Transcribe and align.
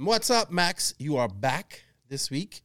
What's 0.00 0.30
up, 0.30 0.52
Max? 0.52 0.94
You 0.98 1.16
are 1.16 1.26
back 1.26 1.82
this 2.08 2.30
week. 2.30 2.62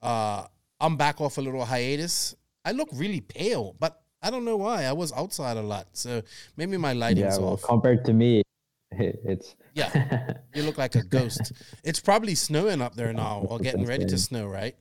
Uh, 0.00 0.46
I'm 0.80 0.96
back 0.96 1.20
off 1.20 1.36
a 1.36 1.42
little 1.42 1.66
hiatus. 1.66 2.34
I 2.64 2.72
look 2.72 2.88
really 2.94 3.20
pale, 3.20 3.76
but 3.78 4.00
I 4.22 4.30
don't 4.30 4.46
know 4.46 4.56
why. 4.56 4.84
I 4.84 4.92
was 4.92 5.12
outside 5.12 5.58
a 5.58 5.62
lot, 5.62 5.88
so 5.92 6.22
maybe 6.56 6.78
my 6.78 6.94
lighting's 6.94 7.36
yeah, 7.36 7.42
well, 7.42 7.54
off. 7.54 7.62
compared 7.62 8.06
to 8.06 8.14
me, 8.14 8.42
it's 8.90 9.54
Yeah, 9.74 10.32
you 10.54 10.62
look 10.62 10.78
like 10.78 10.94
a 10.94 11.02
ghost. 11.02 11.52
It's 11.84 12.00
probably 12.00 12.34
snowing 12.34 12.80
up 12.80 12.94
there 12.94 13.12
now, 13.12 13.46
or 13.50 13.58
getting 13.58 13.84
ready 13.84 14.06
to 14.06 14.16
snow, 14.16 14.46
right? 14.46 14.74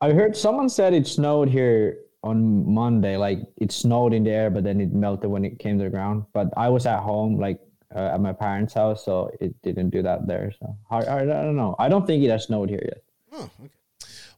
I 0.00 0.12
heard 0.12 0.38
someone 0.38 0.70
said 0.70 0.94
it 0.94 1.06
snowed 1.06 1.50
here 1.50 1.98
on 2.22 2.72
Monday. 2.72 3.18
Like 3.18 3.40
it 3.58 3.72
snowed 3.72 4.14
in 4.14 4.24
the 4.24 4.30
air, 4.30 4.48
but 4.48 4.64
then 4.64 4.80
it 4.80 4.94
melted 4.94 5.28
when 5.28 5.44
it 5.44 5.58
came 5.58 5.76
to 5.78 5.84
the 5.84 5.90
ground. 5.90 6.24
But 6.32 6.48
I 6.56 6.70
was 6.70 6.86
at 6.86 7.00
home, 7.00 7.38
like 7.38 7.60
uh, 7.98 8.14
at 8.14 8.20
my 8.20 8.32
parents' 8.32 8.74
house, 8.74 9.04
so 9.04 9.30
it 9.40 9.60
didn't 9.62 9.90
do 9.90 10.02
that 10.02 10.26
there. 10.26 10.52
So 10.60 10.76
I, 10.90 10.98
I, 10.98 11.20
I 11.22 11.24
don't 11.24 11.56
know. 11.56 11.74
I 11.78 11.88
don't 11.88 12.06
think 12.06 12.22
it 12.22 12.30
has 12.30 12.44
snowed 12.44 12.70
here 12.70 12.82
yet. 12.84 13.02
Oh, 13.32 13.50
okay. 13.60 13.72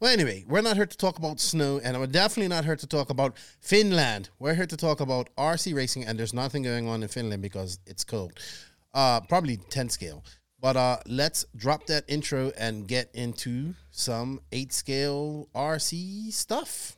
Well, 0.00 0.10
anyway, 0.10 0.46
we're 0.48 0.62
not 0.62 0.76
here 0.76 0.86
to 0.86 0.96
talk 0.96 1.18
about 1.18 1.40
snow, 1.40 1.78
and 1.84 1.98
we're 2.00 2.06
definitely 2.06 2.48
not 2.48 2.64
here 2.64 2.76
to 2.76 2.86
talk 2.86 3.10
about 3.10 3.36
Finland. 3.60 4.30
We're 4.38 4.54
here 4.54 4.66
to 4.66 4.76
talk 4.76 5.00
about 5.00 5.28
RC 5.36 5.74
racing, 5.74 6.06
and 6.06 6.18
there's 6.18 6.32
nothing 6.32 6.62
going 6.62 6.88
on 6.88 7.02
in 7.02 7.08
Finland 7.08 7.42
because 7.42 7.78
it's 7.86 8.02
cold. 8.02 8.32
Uh, 8.94 9.20
probably 9.20 9.58
10 9.58 9.90
scale. 9.90 10.24
But 10.58 10.76
uh, 10.76 10.98
let's 11.06 11.44
drop 11.54 11.86
that 11.86 12.04
intro 12.08 12.50
and 12.56 12.88
get 12.88 13.10
into 13.14 13.74
some 13.90 14.40
8 14.52 14.72
scale 14.72 15.48
RC 15.54 16.32
stuff. 16.32 16.96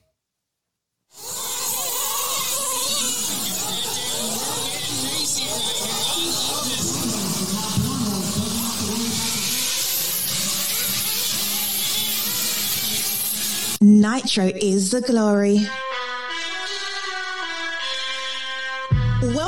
Nitro 13.83 14.45
is 14.47 14.93
the 14.93 15.01
glory. 15.01 15.67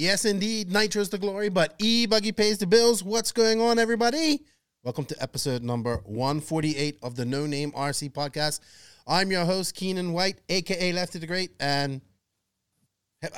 Yes, 0.00 0.24
indeed, 0.24 0.72
Nitro's 0.72 1.10
the 1.10 1.18
glory, 1.18 1.50
but 1.50 1.74
E 1.78 2.06
Buggy 2.06 2.32
pays 2.32 2.56
the 2.56 2.66
bills. 2.66 3.04
What's 3.04 3.32
going 3.32 3.60
on, 3.60 3.78
everybody? 3.78 4.40
Welcome 4.82 5.04
to 5.04 5.22
episode 5.22 5.62
number 5.62 5.98
148 6.06 6.96
of 7.02 7.16
the 7.16 7.26
No 7.26 7.44
Name 7.44 7.70
RC 7.72 8.10
podcast. 8.14 8.60
I'm 9.06 9.30
your 9.30 9.44
host, 9.44 9.74
Keenan 9.74 10.14
White, 10.14 10.40
aka 10.48 10.94
Lefty 10.94 11.18
the 11.18 11.26
Great, 11.26 11.50
and 11.60 12.00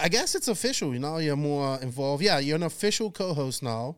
I 0.00 0.08
guess 0.08 0.36
it's 0.36 0.46
official. 0.46 0.92
You 0.92 1.00
know, 1.00 1.18
you're 1.18 1.34
more 1.34 1.80
involved. 1.82 2.22
Yeah, 2.22 2.38
you're 2.38 2.54
an 2.54 2.62
official 2.62 3.10
co-host 3.10 3.64
now. 3.64 3.96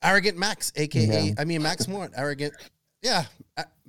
Arrogant 0.00 0.38
Max, 0.38 0.72
aka 0.76 1.20
Yeah. 1.20 1.34
I 1.36 1.44
mean 1.44 1.64
Max 1.64 1.88
Mort, 1.88 2.12
arrogant. 2.16 2.54
Yeah, 3.02 3.24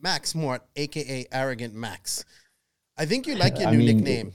Max 0.01 0.33
Mort, 0.33 0.63
aka 0.75 1.27
Arrogant 1.31 1.75
Max. 1.75 2.25
I 2.97 3.05
think 3.05 3.27
you 3.27 3.35
like 3.35 3.59
your 3.59 3.67
I 3.67 3.71
new 3.73 3.77
mean, 3.77 3.97
nickname. 3.97 4.33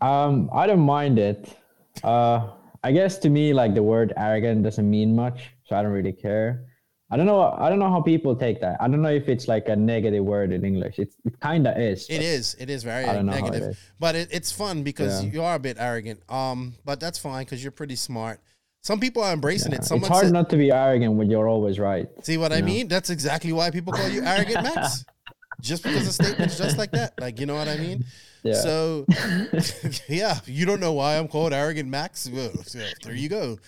Um, 0.00 0.50
I 0.52 0.66
don't 0.66 0.80
mind 0.80 1.20
it. 1.20 1.56
Uh, 2.04 2.50
I 2.82 2.92
guess 2.92 3.18
to 3.18 3.30
me, 3.30 3.52
like 3.54 3.74
the 3.74 3.82
word 3.82 4.12
arrogant 4.16 4.62
doesn't 4.62 4.88
mean 4.88 5.14
much, 5.16 5.50
so 5.64 5.76
I 5.76 5.82
don't 5.82 5.92
really 5.92 6.12
care. 6.12 6.66
I 7.10 7.16
don't 7.16 7.26
know. 7.26 7.40
I 7.58 7.68
don't 7.70 7.78
know 7.78 7.90
how 7.90 8.00
people 8.02 8.34
take 8.34 8.60
that. 8.60 8.76
I 8.80 8.88
don't 8.88 9.00
know 9.02 9.10
if 9.10 9.28
it's 9.28 9.46
like 9.46 9.68
a 9.68 9.76
negative 9.76 10.24
word 10.24 10.52
in 10.52 10.64
English. 10.64 10.98
It's, 10.98 11.16
it 11.24 11.38
kind 11.40 11.66
of 11.66 11.76
is. 11.78 12.06
It 12.10 12.22
is. 12.22 12.56
It 12.58 12.68
is 12.70 12.82
very 12.82 13.04
I 13.04 13.14
don't 13.14 13.26
know 13.26 13.32
how 13.32 13.40
negative, 13.40 13.70
is. 13.70 13.78
but 14.00 14.14
it, 14.16 14.28
it's 14.32 14.50
fun 14.50 14.82
because 14.82 15.22
Yeah. 15.24 15.30
you 15.30 15.42
are 15.42 15.54
a 15.54 15.58
bit 15.58 15.76
arrogant. 15.78 16.20
Um, 16.28 16.74
but 16.84 17.00
that's 17.00 17.18
fine 17.18 17.44
because 17.44 17.62
you're 17.62 17.72
pretty 17.72 17.96
smart. 17.96 18.40
Some 18.82 19.00
people 19.00 19.22
are 19.22 19.32
embracing 19.32 19.72
it. 19.72 19.78
It's 19.78 19.88
hard 19.90 20.24
said, 20.24 20.32
not 20.32 20.50
to 20.50 20.56
be 20.56 20.70
arrogant 20.70 21.14
when 21.14 21.30
you're 21.30 21.48
always 21.48 21.78
right. 21.78 22.06
"See 22.22 22.36
what 22.36 22.52
I 22.52 22.60
know? 22.60 22.66
mean?" 22.66 22.88
That's 22.88 23.08
exactly 23.10 23.52
why 23.52 23.70
people 23.70 23.92
call 23.94 24.08
you 24.08 24.22
arrogant 24.22 24.62
Max. 24.62 25.04
just 25.60 25.82
because 25.84 26.06
of 26.06 26.12
statements 26.14 26.58
just 26.58 26.76
like 26.76 26.90
that, 26.90 27.14
like 27.18 27.38
you 27.40 27.46
know 27.46 27.54
what 27.54 27.68
I 27.68 27.76
mean. 27.78 28.04
Yeah. 28.44 28.60
So, 28.60 29.06
yeah, 30.08 30.38
you 30.44 30.66
don't 30.66 30.80
know 30.80 30.92
why 30.92 31.18
I'm 31.18 31.28
called 31.28 31.52
arrogant 31.52 31.88
Max. 31.88 32.28
Well, 32.28 32.52
so 32.64 32.84
there 33.02 33.14
you 33.14 33.28
go. 33.28 33.58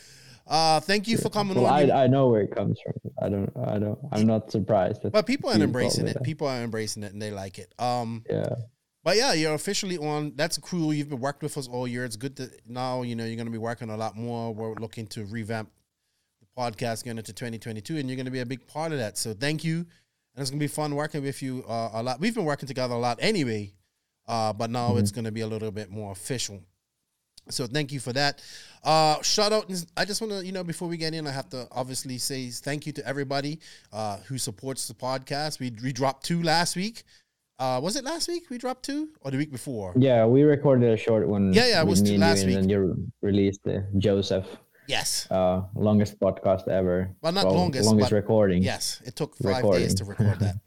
Uh, 0.46 0.78
thank 0.78 1.08
you 1.08 1.18
for 1.18 1.28
coming 1.28 1.56
well, 1.56 1.66
on. 1.66 1.90
I, 1.90 2.04
I 2.04 2.06
know 2.06 2.28
where 2.28 2.42
it 2.42 2.54
comes 2.54 2.78
from. 2.80 2.92
I 3.20 3.28
don't. 3.28 3.52
I 3.66 3.78
don't. 3.78 3.98
I'm 4.12 4.26
not 4.26 4.52
surprised. 4.52 5.10
But, 5.10 5.26
people 5.26 5.50
are 5.50 5.54
embracing 5.54 6.06
it. 6.06 6.14
that. 6.14 6.22
People 6.22 6.46
are 6.46 6.62
embracing 6.62 7.02
it 7.02 7.12
and 7.12 7.20
they 7.20 7.32
like 7.32 7.58
it. 7.58 7.72
Um, 7.78 8.24
Yeah. 8.30 8.54
But 9.02 9.16
yeah, 9.16 9.34
you're 9.34 9.54
officially 9.54 9.98
on. 9.98 10.32
That's 10.34 10.58
cool. 10.58 10.92
You've 10.92 11.08
been 11.08 11.20
worked 11.20 11.40
with 11.40 11.56
us 11.56 11.68
all 11.68 11.86
year. 11.86 12.04
It's 12.04 12.16
good 12.16 12.34
that 12.36 12.60
now 12.66 13.02
you 13.02 13.14
know 13.14 13.24
you're 13.24 13.36
going 13.36 13.46
to 13.46 13.52
be 13.52 13.58
working 13.58 13.88
a 13.88 13.96
lot 13.96 14.16
more. 14.16 14.52
We're 14.52 14.74
looking 14.74 15.06
to 15.08 15.24
revamp 15.26 15.70
the 16.40 16.60
podcast 16.60 17.04
going 17.04 17.16
into 17.16 17.32
2022, 17.32 17.98
and 17.98 18.08
you're 18.08 18.16
going 18.16 18.26
to 18.26 18.32
be 18.32 18.40
a 18.40 18.46
big 18.46 18.66
part 18.66 18.90
of 18.90 18.98
that. 18.98 19.16
So 19.16 19.32
thank 19.32 19.62
you, 19.62 19.76
and 19.76 19.86
it's 20.42 20.50
going 20.50 20.58
to 20.58 20.64
be 20.64 20.66
fun 20.66 20.96
working 20.96 21.22
with 21.22 21.40
you 21.40 21.64
uh, 21.68 21.90
a 21.92 22.02
lot. 22.02 22.18
We've 22.18 22.34
been 22.34 22.44
working 22.44 22.66
together 22.66 22.94
a 22.94 22.98
lot 22.98 23.18
anyway, 23.20 23.74
uh, 24.28 24.52
but 24.52 24.70
now 24.70 24.96
it's 24.96 25.10
going 25.10 25.24
to 25.24 25.32
be 25.32 25.42
a 25.42 25.46
little 25.46 25.70
bit 25.70 25.90
more 25.90 26.12
official. 26.12 26.60
So 27.48 27.66
thank 27.66 27.92
you 27.92 28.00
for 28.00 28.12
that. 28.12 28.42
Uh, 28.82 29.22
shout 29.22 29.52
out! 29.52 29.70
I 29.96 30.04
just 30.04 30.20
want 30.20 30.32
to, 30.32 30.44
you 30.44 30.50
know, 30.50 30.64
before 30.64 30.88
we 30.88 30.96
get 30.96 31.14
in, 31.14 31.26
I 31.28 31.30
have 31.30 31.48
to 31.50 31.68
obviously 31.70 32.18
say 32.18 32.50
thank 32.50 32.86
you 32.86 32.92
to 32.94 33.06
everybody 33.06 33.60
uh, 33.92 34.16
who 34.26 34.36
supports 34.36 34.88
the 34.88 34.94
podcast. 34.94 35.60
We 35.60 35.72
we 35.82 35.92
dropped 35.92 36.24
two 36.24 36.42
last 36.42 36.74
week. 36.74 37.04
Uh, 37.58 37.80
was 37.82 37.96
it 37.96 38.04
last 38.04 38.28
week 38.28 38.50
we 38.50 38.58
dropped 38.58 38.84
two 38.84 39.10
or 39.22 39.30
the 39.30 39.38
week 39.38 39.50
before? 39.52 39.94
Yeah, 39.96 40.26
we 40.26 40.42
recorded 40.42 40.92
a 40.92 40.96
short 40.96 41.26
one. 41.26 41.52
Yeah, 41.52 41.68
yeah, 41.68 41.80
it 41.80 41.86
was 41.86 42.00
and 42.00 42.18
last 42.18 42.40
you, 42.42 42.48
week. 42.48 42.56
And 42.56 42.64
then 42.64 42.68
you 42.68 43.12
released 43.22 43.60
the 43.64 43.86
Joseph, 43.96 44.44
Yes. 44.88 45.26
uh, 45.30 45.62
longest 45.74 46.20
podcast 46.20 46.68
ever. 46.68 47.14
Well, 47.22 47.32
not 47.32 47.46
longest, 47.46 47.86
longest 47.86 48.10
but- 48.10 48.16
recording. 48.16 48.62
Yes. 48.62 49.00
It 49.06 49.16
took 49.16 49.36
five 49.36 49.64
days 49.72 49.94
to 49.94 50.04
record 50.04 50.40
that. 50.40 50.56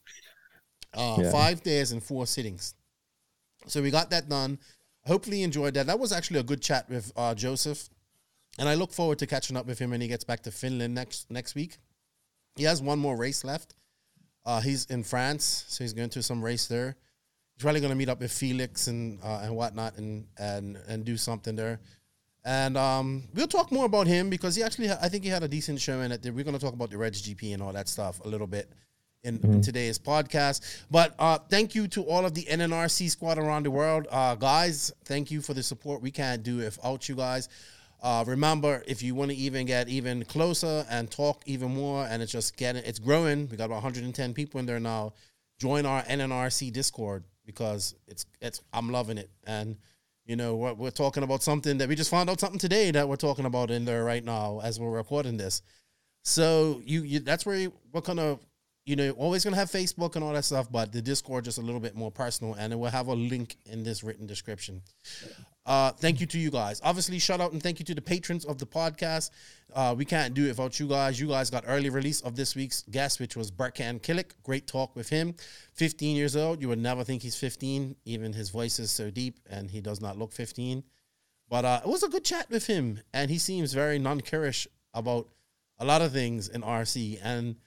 Uh, 0.91 1.17
Yeah. 1.19 1.31
Five 1.31 1.61
days 1.61 1.91
and 1.91 2.01
four 2.01 2.25
sittings. 2.25 2.73
So 3.67 3.81
we 3.81 3.91
got 3.91 4.09
that 4.11 4.29
done. 4.29 4.59
Hopefully 5.05 5.39
you 5.39 5.45
enjoyed 5.45 5.73
that. 5.75 5.87
That 5.87 5.99
was 5.99 6.11
actually 6.11 6.39
a 6.39 6.43
good 6.43 6.61
chat 6.61 6.89
with 6.89 7.11
uh, 7.15 7.33
Joseph. 7.35 7.89
And 8.57 8.67
I 8.67 8.75
look 8.75 8.91
forward 8.91 9.19
to 9.19 9.27
catching 9.27 9.55
up 9.55 9.65
with 9.65 9.79
him 9.79 9.91
when 9.91 10.01
he 10.01 10.07
gets 10.07 10.23
back 10.23 10.43
to 10.43 10.51
Finland 10.51 10.93
next 10.93 11.31
next 11.31 11.55
week. 11.55 11.77
He 12.55 12.63
has 12.63 12.81
one 12.81 12.99
more 12.99 13.15
race 13.15 13.43
left. 13.43 13.75
Uh, 14.45 14.59
he's 14.59 14.85
in 14.87 15.03
France, 15.03 15.65
so 15.67 15.83
he's 15.83 15.93
going 15.93 16.09
to 16.09 16.23
some 16.23 16.43
race 16.43 16.67
there. 16.67 16.95
He's 17.55 17.63
probably 17.63 17.79
going 17.79 17.91
to 17.91 17.95
meet 17.95 18.09
up 18.09 18.19
with 18.19 18.31
Felix 18.31 18.87
and 18.87 19.19
uh, 19.23 19.41
and 19.43 19.55
whatnot 19.55 19.97
and 19.97 20.27
and 20.37 20.77
and 20.87 21.05
do 21.05 21.15
something 21.15 21.55
there. 21.55 21.79
And 22.43 22.77
um, 22.77 23.27
we'll 23.33 23.47
talk 23.47 23.71
more 23.71 23.85
about 23.85 24.07
him 24.07 24.29
because 24.29 24.55
he 24.55 24.63
actually, 24.63 24.87
ha- 24.87 24.97
I 25.01 25.09
think 25.09 25.23
he 25.25 25.29
had 25.29 25.43
a 25.43 25.47
decent 25.47 25.79
show 25.81 25.99
in 25.99 26.11
it. 26.11 26.23
We're 26.23 26.45
going 26.45 26.57
to 26.57 26.59
talk 26.59 26.73
about 26.73 26.89
the 26.89 26.97
Reds 26.97 27.21
GP 27.21 27.53
and 27.53 27.61
all 27.61 27.73
that 27.73 27.89
stuff 27.89 28.21
a 28.23 28.27
little 28.27 28.47
bit 28.47 28.71
in, 29.23 29.39
in 29.43 29.61
today's 29.61 29.99
podcast. 29.99 30.83
But 30.89 31.15
uh, 31.19 31.37
thank 31.49 31.75
you 31.75 31.87
to 31.89 32.03
all 32.03 32.25
of 32.25 32.33
the 32.33 32.43
NNRC 32.43 33.09
squad 33.09 33.37
around 33.37 33.65
the 33.65 33.71
world. 33.71 34.07
Uh, 34.09 34.35
guys, 34.35 34.91
thank 35.05 35.31
you 35.31 35.41
for 35.41 35.53
the 35.53 35.63
support. 35.63 36.01
We 36.01 36.11
can't 36.11 36.43
do 36.43 36.59
it 36.59 36.65
without 36.65 37.09
you 37.09 37.15
guys. 37.15 37.49
Uh, 38.01 38.23
remember, 38.25 38.81
if 38.87 39.03
you 39.03 39.13
want 39.13 39.29
to 39.31 39.35
even 39.35 39.65
get 39.65 39.89
even 39.89 40.23
closer 40.23 40.85
and 40.89 41.11
talk 41.11 41.43
even 41.45 41.73
more, 41.73 42.05
and 42.05 42.23
it's 42.23 42.31
just 42.31 42.55
getting, 42.55 42.83
it's 42.85 42.99
growing. 42.99 43.49
We 43.49 43.57
got 43.57 43.65
about 43.65 43.83
110 43.83 44.33
people 44.33 44.59
in 44.59 44.65
there 44.65 44.79
now. 44.79 45.13
Join 45.57 45.85
our 45.85 46.01
NNRC 46.03 46.71
Discord 46.71 47.25
because 47.45 47.95
it's 48.07 48.25
it's 48.39 48.61
I'm 48.71 48.89
loving 48.89 49.17
it, 49.17 49.29
and 49.45 49.75
you 50.25 50.37
know 50.37 50.55
we're, 50.55 50.73
we're 50.73 50.91
talking 50.91 51.23
about 51.23 51.43
something 51.43 51.77
that 51.79 51.89
we 51.89 51.95
just 51.95 52.09
found 52.09 52.29
out 52.29 52.39
something 52.39 52.59
today 52.59 52.91
that 52.91 53.09
we're 53.09 53.17
talking 53.17 53.43
about 53.43 53.69
in 53.69 53.83
there 53.83 54.05
right 54.05 54.23
now 54.23 54.61
as 54.63 54.79
we're 54.79 54.91
recording 54.91 55.35
this. 55.35 55.61
So 56.23 56.81
you, 56.85 57.03
you 57.03 57.19
that's 57.19 57.45
where 57.45 57.55
you, 57.55 57.73
we're 57.91 58.01
gonna, 58.01 58.39
you 58.89 58.95
know, 58.95 59.11
always 59.11 59.43
gonna 59.43 59.55
have 59.55 59.69
Facebook 59.69 60.15
and 60.15 60.23
all 60.23 60.33
that 60.33 60.43
stuff, 60.43 60.71
but 60.71 60.91
the 60.91 60.99
Discord 60.99 61.45
just 61.45 61.59
a 61.59 61.61
little 61.61 61.79
bit 61.79 61.95
more 61.95 62.09
personal, 62.09 62.55
and 62.55 62.73
it 62.73 62.75
will 62.75 62.89
have 62.89 63.05
a 63.05 63.13
link 63.13 63.55
in 63.67 63.83
this 63.83 64.03
written 64.03 64.25
description. 64.25 64.81
Uh, 65.63 65.91
thank 65.91 66.19
you 66.19 66.25
to 66.25 66.39
you 66.39 66.49
guys. 66.49 66.81
Obviously, 66.83 67.19
shout 67.19 67.39
out 67.39 67.51
and 67.51 67.61
thank 67.61 67.77
you 67.77 67.85
to 67.85 67.93
the 67.93 68.01
patrons 68.01 68.45
of 68.45 68.57
the 68.57 68.65
podcast. 68.65 69.29
Uh, 69.75 69.93
we 69.95 70.05
can't 70.05 70.33
do 70.33 70.45
it 70.45 70.47
without 70.47 70.79
you 70.79 70.87
guys. 70.87 71.19
You 71.19 71.27
guys 71.27 71.51
got 71.51 71.65
early 71.67 71.91
release 71.91 72.21
of 72.21 72.35
this 72.35 72.55
week's 72.55 72.81
guest, 72.89 73.19
which 73.19 73.37
was 73.37 73.51
Berkan 73.51 74.01
Kilic. 74.01 74.31
Great 74.41 74.65
talk 74.65 74.95
with 74.95 75.09
him. 75.09 75.35
15 75.73 76.15
years 76.15 76.35
old. 76.35 76.59
You 76.59 76.69
would 76.69 76.79
never 76.79 77.03
think 77.03 77.21
he's 77.21 77.35
15. 77.35 77.95
Even 78.05 78.33
his 78.33 78.49
voice 78.49 78.79
is 78.79 78.89
so 78.89 79.11
deep, 79.11 79.37
and 79.47 79.69
he 79.69 79.81
does 79.81 80.01
not 80.01 80.17
look 80.17 80.31
15. 80.31 80.83
But 81.47 81.63
uh, 81.63 81.81
it 81.85 81.89
was 81.89 82.01
a 82.01 82.09
good 82.09 82.25
chat 82.25 82.49
with 82.49 82.65
him, 82.65 83.01
and 83.13 83.29
he 83.29 83.37
seems 83.37 83.71
very 83.71 83.99
non-curious 83.99 84.65
about 84.95 85.27
a 85.77 85.85
lot 85.85 86.01
of 86.01 86.11
things 86.11 86.49
in 86.49 86.63
RC, 86.63 87.19
and 87.21 87.57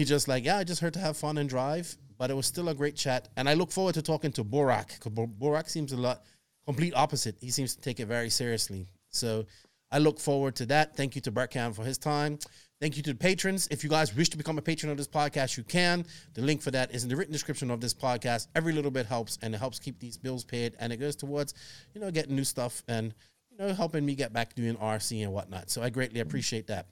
he 0.00 0.06
just 0.06 0.28
like, 0.28 0.46
yeah, 0.46 0.56
I 0.56 0.64
just 0.64 0.80
heard 0.80 0.94
to 0.94 0.98
have 0.98 1.18
fun 1.18 1.36
and 1.36 1.46
drive, 1.46 1.94
but 2.16 2.30
it 2.30 2.34
was 2.34 2.46
still 2.46 2.70
a 2.70 2.74
great 2.74 2.96
chat, 2.96 3.28
and 3.36 3.46
I 3.46 3.52
look 3.52 3.70
forward 3.70 3.96
to 3.96 4.02
talking 4.02 4.32
to 4.32 4.42
Burak. 4.42 4.94
Because 4.94 5.12
Burak 5.12 5.68
seems 5.68 5.92
a 5.92 5.96
lot 5.98 6.24
complete 6.64 6.94
opposite. 6.96 7.36
He 7.38 7.50
seems 7.50 7.74
to 7.74 7.82
take 7.82 8.00
it 8.00 8.06
very 8.06 8.30
seriously. 8.30 8.86
So 9.10 9.44
I 9.92 9.98
look 9.98 10.18
forward 10.18 10.56
to 10.56 10.66
that. 10.66 10.96
Thank 10.96 11.16
you 11.16 11.20
to 11.20 11.30
Berkan 11.30 11.76
for 11.76 11.84
his 11.84 11.98
time. 11.98 12.38
Thank 12.80 12.96
you 12.96 13.02
to 13.02 13.10
the 13.10 13.18
patrons. 13.18 13.68
If 13.70 13.84
you 13.84 13.90
guys 13.90 14.16
wish 14.16 14.30
to 14.30 14.38
become 14.38 14.56
a 14.56 14.62
patron 14.62 14.90
of 14.90 14.96
this 14.96 15.06
podcast, 15.06 15.58
you 15.58 15.64
can. 15.64 16.06
The 16.32 16.40
link 16.40 16.62
for 16.62 16.70
that 16.70 16.94
is 16.94 17.02
in 17.02 17.10
the 17.10 17.16
written 17.16 17.34
description 17.34 17.70
of 17.70 17.82
this 17.82 17.92
podcast. 17.92 18.46
Every 18.54 18.72
little 18.72 18.90
bit 18.90 19.04
helps, 19.04 19.38
and 19.42 19.54
it 19.54 19.58
helps 19.58 19.78
keep 19.78 20.00
these 20.00 20.16
bills 20.16 20.44
paid, 20.44 20.76
and 20.80 20.94
it 20.94 20.96
goes 20.96 21.14
towards, 21.14 21.52
you 21.92 22.00
know, 22.00 22.10
getting 22.10 22.34
new 22.34 22.44
stuff 22.44 22.82
and 22.88 23.12
you 23.50 23.58
know 23.58 23.74
helping 23.74 24.06
me 24.06 24.14
get 24.14 24.32
back 24.32 24.54
doing 24.54 24.76
RC 24.76 25.22
and 25.24 25.32
whatnot. 25.34 25.68
So 25.68 25.82
I 25.82 25.90
greatly 25.90 26.20
appreciate 26.20 26.68
that. 26.68 26.86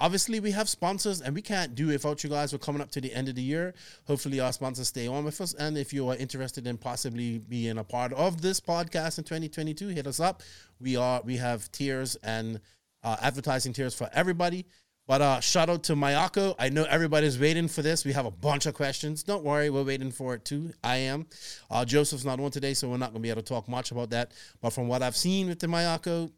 Obviously, 0.00 0.40
we 0.40 0.50
have 0.52 0.68
sponsors, 0.68 1.20
and 1.20 1.34
we 1.34 1.42
can't 1.42 1.74
do 1.74 1.90
it 1.90 1.92
without 1.92 2.24
you 2.24 2.30
guys. 2.30 2.52
We're 2.54 2.58
coming 2.58 2.80
up 2.80 2.90
to 2.92 3.02
the 3.02 3.12
end 3.12 3.28
of 3.28 3.34
the 3.34 3.42
year. 3.42 3.74
Hopefully, 4.06 4.40
our 4.40 4.52
sponsors 4.52 4.88
stay 4.88 5.06
on 5.06 5.24
with 5.24 5.40
us. 5.42 5.52
And 5.52 5.76
if 5.76 5.92
you 5.92 6.08
are 6.08 6.16
interested 6.16 6.66
in 6.66 6.78
possibly 6.78 7.38
being 7.38 7.76
a 7.76 7.84
part 7.84 8.14
of 8.14 8.40
this 8.40 8.60
podcast 8.60 9.18
in 9.18 9.24
2022, 9.24 9.88
hit 9.88 10.06
us 10.06 10.18
up. 10.18 10.42
We 10.80 10.96
are 10.96 11.20
we 11.22 11.36
have 11.36 11.70
tiers 11.70 12.16
and 12.22 12.60
uh, 13.04 13.16
advertising 13.20 13.74
tiers 13.74 13.94
for 13.94 14.08
everybody. 14.14 14.64
But 15.06 15.20
uh, 15.22 15.40
shout 15.40 15.68
out 15.68 15.82
to 15.84 15.94
Mayako. 15.96 16.54
I 16.58 16.68
know 16.68 16.84
everybody's 16.84 17.38
waiting 17.38 17.66
for 17.68 17.82
this. 17.82 18.04
We 18.04 18.12
have 18.12 18.26
a 18.26 18.30
bunch 18.30 18.66
of 18.66 18.74
questions. 18.74 19.24
Don't 19.24 19.42
worry, 19.42 19.68
we're 19.68 19.82
waiting 19.82 20.12
for 20.12 20.34
it 20.34 20.44
too. 20.44 20.72
I 20.84 20.96
am. 20.98 21.26
Uh, 21.70 21.84
Joseph's 21.84 22.24
not 22.24 22.38
on 22.38 22.52
today, 22.52 22.74
so 22.74 22.88
we're 22.88 22.96
not 22.96 23.10
going 23.10 23.20
to 23.20 23.26
be 23.26 23.30
able 23.30 23.42
to 23.42 23.48
talk 23.48 23.68
much 23.68 23.90
about 23.90 24.10
that. 24.10 24.32
But 24.60 24.70
from 24.70 24.86
what 24.86 25.02
I've 25.02 25.16
seen 25.16 25.48
with 25.48 25.58
the 25.58 25.66
Mayako, 25.66 26.30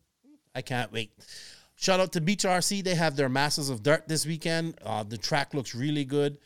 I 0.54 0.62
can't 0.62 0.90
wait. 0.90 1.12
Shout 1.82 1.98
out 1.98 2.12
to 2.12 2.20
Beach 2.20 2.44
RC. 2.44 2.84
They 2.84 2.94
have 2.94 3.16
their 3.16 3.28
Masters 3.28 3.68
of 3.68 3.82
Dirt 3.82 4.06
this 4.06 4.24
weekend. 4.24 4.78
Uh, 4.86 5.02
the 5.02 5.18
track 5.18 5.52
looks 5.52 5.74
really 5.74 6.04
good. 6.04 6.38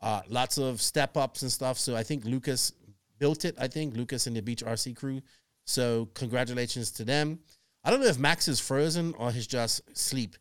Uh, 0.00 0.20
lots 0.28 0.56
of 0.56 0.80
step 0.80 1.16
ups 1.16 1.42
and 1.42 1.50
stuff. 1.50 1.80
So 1.80 1.96
I 1.96 2.04
think 2.04 2.24
Lucas 2.24 2.72
built 3.18 3.44
it. 3.44 3.56
I 3.58 3.66
think 3.66 3.96
Lucas 3.96 4.28
and 4.28 4.36
the 4.36 4.40
Beach 4.40 4.64
RC 4.64 4.94
crew. 4.94 5.20
So 5.66 6.08
congratulations 6.14 6.92
to 6.92 7.04
them. 7.04 7.40
I 7.82 7.90
don't 7.90 8.02
know 8.02 8.06
if 8.06 8.20
Max 8.20 8.46
is 8.46 8.60
frozen 8.60 9.14
or 9.18 9.32
he's 9.32 9.48
just 9.48 9.80
sleep. 9.98 10.36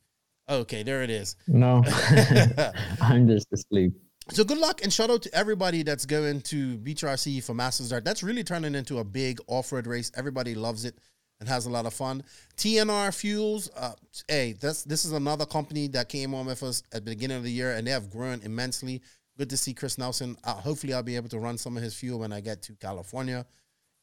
Okay, 0.48 0.84
there 0.84 1.02
it 1.02 1.10
is. 1.10 1.36
No, 1.48 1.84
I'm 3.02 3.28
just 3.28 3.48
asleep. 3.52 3.94
So 4.30 4.44
good 4.44 4.60
luck 4.60 4.84
and 4.84 4.94
shout 4.94 5.10
out 5.10 5.24
to 5.24 5.34
everybody 5.34 5.82
that's 5.82 6.06
going 6.06 6.42
to 6.42 6.78
Beach 6.78 7.02
RC 7.02 7.44
for 7.44 7.56
Masters 7.56 7.90
Dirt. 7.90 8.06
That's 8.06 8.22
really 8.22 8.44
turning 8.44 8.76
into 8.76 9.00
a 9.00 9.04
big 9.04 9.40
off-road 9.48 9.88
race. 9.88 10.12
Everybody 10.16 10.54
loves 10.54 10.86
it 10.86 11.00
and 11.44 11.50
has 11.50 11.66
a 11.66 11.70
lot 11.70 11.86
of 11.86 11.94
fun. 11.94 12.24
TNR 12.56 13.14
Fuels, 13.14 13.70
uh, 13.76 13.92
hey, 14.30 14.54
this 14.54 14.84
this 14.84 15.04
is 15.04 15.12
another 15.12 15.46
company 15.46 15.88
that 15.90 16.08
came 16.08 16.34
on 16.34 16.46
with 16.46 16.64
us 16.64 16.84
at 16.94 17.04
the 17.04 17.12
beginning 17.12 17.36
of 17.36 17.44
the 17.44 17.52
year, 17.52 17.74
and 17.74 17.86
they 17.86 17.92
have 17.92 18.10
grown 18.10 18.40
immensely. 18.44 19.02
Good 19.38 19.50
to 19.50 19.58
see 19.58 19.74
Chris 19.74 19.98
Nelson. 19.98 20.38
Uh, 20.46 20.54
hopefully, 20.54 20.94
I'll 20.94 21.04
be 21.04 21.18
able 21.18 21.28
to 21.30 21.40
run 21.40 21.58
some 21.58 21.76
of 21.76 21.84
his 21.84 21.94
fuel 21.94 22.20
when 22.20 22.32
I 22.32 22.40
get 22.40 22.62
to 22.64 22.74
California 22.76 23.46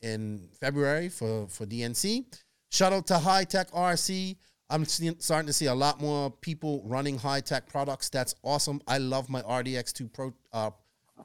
in 0.02 0.48
February 0.60 1.08
for 1.08 1.48
for 1.48 1.64
DNC. 1.64 2.26
Shout 2.70 2.92
out 2.92 3.06
to 3.06 3.14
Hitec 3.14 3.70
RC. 3.72 4.36
I'm 4.68 4.84
starting 4.84 5.46
to 5.46 5.52
see 5.52 5.66
a 5.66 5.74
lot 5.74 6.00
more 6.00 6.30
people 6.30 6.82
running 6.84 7.18
Hitec 7.18 7.68
products. 7.68 8.10
That's 8.10 8.34
awesome. 8.42 8.82
I 8.86 8.98
love 8.98 9.30
my 9.30 9.40
RDX2 9.42 10.12
Pro 10.12 10.34
uh, 10.52 10.70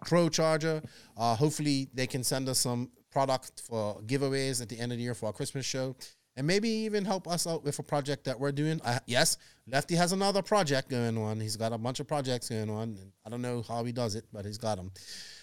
Pro 0.06 0.30
charger. 0.30 0.82
Uh, 1.18 1.36
hopefully, 1.36 1.90
they 1.94 2.08
can 2.08 2.24
send 2.24 2.48
us 2.48 2.60
some 2.60 2.90
product 3.16 3.62
for 3.66 4.02
giveaways 4.02 4.62
at 4.62 4.68
the 4.68 4.78
end 4.78 4.92
of 4.92 4.98
the 4.98 5.04
year 5.06 5.14
for 5.14 5.28
our 5.28 5.32
Christmas 5.32 5.66
show, 5.66 5.96
and 6.36 6.46
maybe 6.46 6.68
even 6.68 7.06
help 7.06 7.30
us 7.30 7.48
out 7.48 7.64
with 7.64 7.80
a 7.80 7.84
project 7.84 8.26
that 8.26 8.38
we're 8.38 8.52
doing. 8.52 8.82
I, 8.84 9.00
yes, 9.06 9.38
Lefty 9.68 9.96
has 9.96 10.12
another 10.12 10.42
project 10.42 10.90
going 10.90 11.18
on. 11.18 11.40
He's 11.40 11.56
got 11.56 11.72
a 11.72 11.78
bunch 11.78 12.02
of 12.02 12.10
projects 12.10 12.50
going 12.50 12.70
on. 12.70 12.98
I 13.26 13.30
don't 13.30 13.42
know 13.42 13.64
how 13.66 13.86
he 13.86 13.94
does 13.94 14.16
it, 14.16 14.26
but 14.34 14.44
he's 14.44 14.58
got 14.58 14.76
them. 14.76 14.92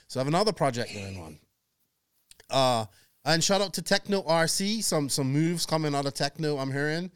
So 0.07 0.21
I 0.21 0.21
have 0.21 0.29
another 0.29 0.53
project 0.53 0.93
going 0.93 1.19
on. 1.19 1.39
Uh, 2.51 2.85
and 3.25 3.43
shout 3.43 3.63
out 3.63 3.73
to 3.73 3.83
Tekno 3.83 4.27
RC. 4.27 4.83
Some 4.83 5.09
some 5.09 5.33
moves 5.33 5.65
coming 5.65 5.95
out 5.95 6.05
of 6.05 6.13
Tekno. 6.13 6.61
I'm 6.61 6.71
hearing 6.71 7.11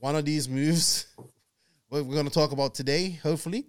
one 0.00 0.16
of 0.16 0.24
these 0.24 0.48
moves 0.48 1.06
we're 1.90 2.02
going 2.02 2.26
to 2.26 2.34
talk 2.34 2.50
about 2.50 2.74
today. 2.74 3.10
Hopefully, 3.22 3.68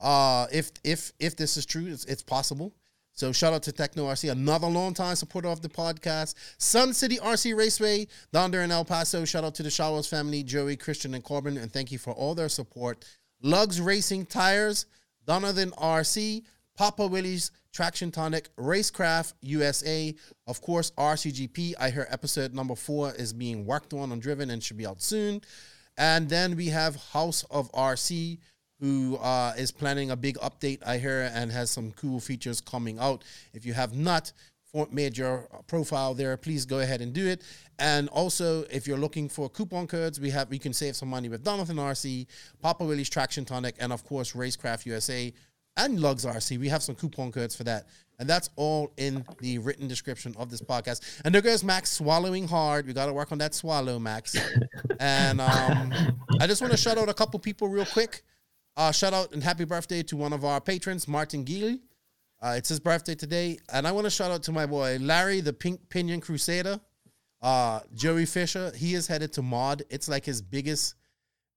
uh, 0.00 0.46
if 0.52 0.70
if 0.84 1.12
if 1.18 1.34
this 1.34 1.56
is 1.56 1.66
true, 1.66 1.86
it's, 1.88 2.04
it's 2.04 2.22
possible. 2.22 2.72
So 3.12 3.32
shout 3.32 3.52
out 3.52 3.62
to 3.64 3.72
Tekno 3.72 4.04
RC, 4.06 4.32
another 4.32 4.66
longtime 4.66 5.16
supporter 5.16 5.48
of 5.48 5.60
the 5.60 5.68
podcast. 5.68 6.34
Sun 6.58 6.94
City 6.94 7.16
RC 7.18 7.56
Raceway 7.56 8.06
down 8.32 8.50
there 8.50 8.62
in 8.62 8.70
El 8.70 8.84
Paso. 8.84 9.24
Shout 9.24 9.44
out 9.44 9.54
to 9.56 9.62
the 9.62 9.70
Showers 9.70 10.06
family, 10.06 10.42
Joey, 10.42 10.76
Christian, 10.76 11.14
and 11.14 11.22
Corbin, 11.22 11.58
and 11.58 11.70
thank 11.72 11.92
you 11.92 11.98
for 11.98 12.12
all 12.12 12.34
their 12.34 12.48
support. 12.48 13.04
Lugs 13.42 13.80
Racing 13.80 14.26
Tires, 14.26 14.86
Donovan 15.26 15.70
RC, 15.72 16.44
Papa 16.76 17.06
Willie's 17.06 17.50
Traction 17.72 18.10
Tonic, 18.10 18.54
Racecraft 18.56 19.34
USA, 19.42 20.14
of 20.46 20.60
course, 20.60 20.90
RCGP. 20.92 21.74
I 21.78 21.90
hear 21.90 22.06
episode 22.10 22.54
number 22.54 22.74
four 22.74 23.12
is 23.14 23.32
being 23.32 23.64
worked 23.64 23.92
on 23.92 24.12
and 24.12 24.20
driven 24.20 24.50
and 24.50 24.62
should 24.62 24.76
be 24.76 24.86
out 24.86 25.02
soon. 25.02 25.42
And 25.96 26.28
then 26.28 26.56
we 26.56 26.68
have 26.68 26.96
House 26.96 27.44
of 27.50 27.70
RC, 27.72 28.38
who 28.80 29.16
uh, 29.16 29.52
is 29.56 29.70
planning 29.70 30.10
a 30.10 30.16
big 30.16 30.38
update, 30.38 30.78
I 30.86 30.98
hear, 30.98 31.30
and 31.34 31.52
has 31.52 31.70
some 31.70 31.92
cool 31.92 32.18
features 32.18 32.60
coming 32.60 32.98
out. 32.98 33.24
If 33.52 33.66
you 33.66 33.74
have 33.74 33.94
not 33.94 34.32
made 34.90 35.18
your 35.18 35.48
profile 35.66 36.14
there, 36.14 36.36
please 36.36 36.64
go 36.64 36.80
ahead 36.80 37.00
and 37.00 37.12
do 37.12 37.26
it. 37.26 37.42
And 37.78 38.08
also, 38.08 38.64
if 38.70 38.86
you're 38.86 38.98
looking 38.98 39.28
for 39.28 39.48
coupon 39.48 39.86
codes, 39.86 40.20
we 40.20 40.30
have 40.30 40.48
we 40.48 40.58
can 40.58 40.72
save 40.72 40.96
some 40.96 41.08
money 41.08 41.28
with 41.28 41.44
Donathan 41.44 41.76
RC, 41.76 42.26
Papa 42.60 42.84
Willie's 42.84 43.10
Traction 43.10 43.44
Tonic, 43.44 43.74
and 43.78 43.92
of 43.92 44.04
course 44.04 44.32
Racecraft 44.32 44.86
USA 44.86 45.32
and 45.76 46.00
Lugs 46.00 46.24
RC. 46.24 46.58
We 46.58 46.68
have 46.68 46.82
some 46.82 46.94
coupon 46.94 47.32
codes 47.32 47.54
for 47.54 47.64
that. 47.64 47.86
And 48.18 48.28
that's 48.28 48.50
all 48.56 48.92
in 48.98 49.24
the 49.40 49.58
written 49.58 49.88
description 49.88 50.34
of 50.38 50.50
this 50.50 50.60
podcast. 50.60 51.22
And 51.24 51.34
there 51.34 51.40
goes 51.40 51.64
Max 51.64 51.90
swallowing 51.90 52.46
hard. 52.46 52.86
We 52.86 52.92
got 52.92 53.06
to 53.06 53.14
work 53.14 53.32
on 53.32 53.38
that 53.38 53.54
swallow, 53.54 53.98
Max. 53.98 54.36
and 55.00 55.40
um, 55.40 55.90
I 56.38 56.46
just 56.46 56.60
want 56.60 56.70
to 56.72 56.76
shout 56.76 56.98
out 56.98 57.08
a 57.08 57.14
couple 57.14 57.40
people 57.40 57.68
real 57.68 57.86
quick. 57.86 58.22
Uh, 58.80 58.90
shout 58.90 59.12
out 59.12 59.30
and 59.32 59.42
happy 59.42 59.66
birthday 59.66 60.02
to 60.02 60.16
one 60.16 60.32
of 60.32 60.42
our 60.42 60.58
patrons, 60.58 61.06
Martin 61.06 61.44
Geely. 61.44 61.80
Uh, 62.40 62.54
it's 62.56 62.70
his 62.70 62.80
birthday 62.80 63.14
today. 63.14 63.58
And 63.70 63.86
I 63.86 63.92
want 63.92 64.06
to 64.06 64.10
shout 64.10 64.30
out 64.30 64.42
to 64.44 64.52
my 64.52 64.64
boy, 64.64 64.96
Larry, 64.98 65.42
the 65.42 65.52
Pink 65.52 65.90
Pinion 65.90 66.22
Crusader. 66.22 66.80
Uh, 67.42 67.80
Joey 67.94 68.24
Fisher, 68.24 68.72
he 68.74 68.94
is 68.94 69.06
headed 69.06 69.34
to 69.34 69.42
Mod. 69.42 69.82
It's 69.90 70.08
like 70.08 70.24
his 70.24 70.40
biggest 70.40 70.94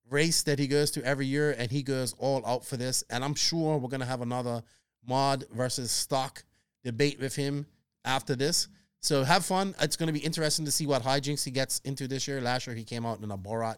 race 0.10 0.44
that 0.44 0.60
he 0.60 0.68
goes 0.68 0.92
to 0.92 1.06
every 1.06 1.26
year, 1.26 1.56
and 1.58 1.72
he 1.72 1.82
goes 1.82 2.14
all 2.20 2.46
out 2.46 2.66
for 2.66 2.76
this. 2.76 3.06
And 3.10 3.24
I'm 3.24 3.36
sure 3.36 3.78
we're 3.78 3.88
going 3.88 4.02
to 4.02 4.06
have 4.06 4.22
another 4.22 4.62
Mod 5.08 5.46
versus 5.50 5.92
stock 5.92 6.44
debate 6.84 7.22
with 7.22 7.38
him 7.38 7.66
after 8.04 8.36
this. 8.36 8.68
So 9.00 9.24
have 9.24 9.46
fun. 9.46 9.76
It's 9.80 9.96
going 9.96 10.08
to 10.08 10.14
be 10.14 10.26
interesting 10.26 10.66
to 10.66 10.72
see 10.72 10.88
what 10.88 11.04
hijinks 11.04 11.46
he 11.46 11.52
gets 11.52 11.80
into 11.86 12.06
this 12.06 12.28
year. 12.28 12.42
Last 12.42 12.68
year, 12.68 12.76
he 12.76 12.84
came 12.84 13.06
out 13.06 13.22
in 13.24 13.32
a 13.32 13.38
Borat 13.38 13.78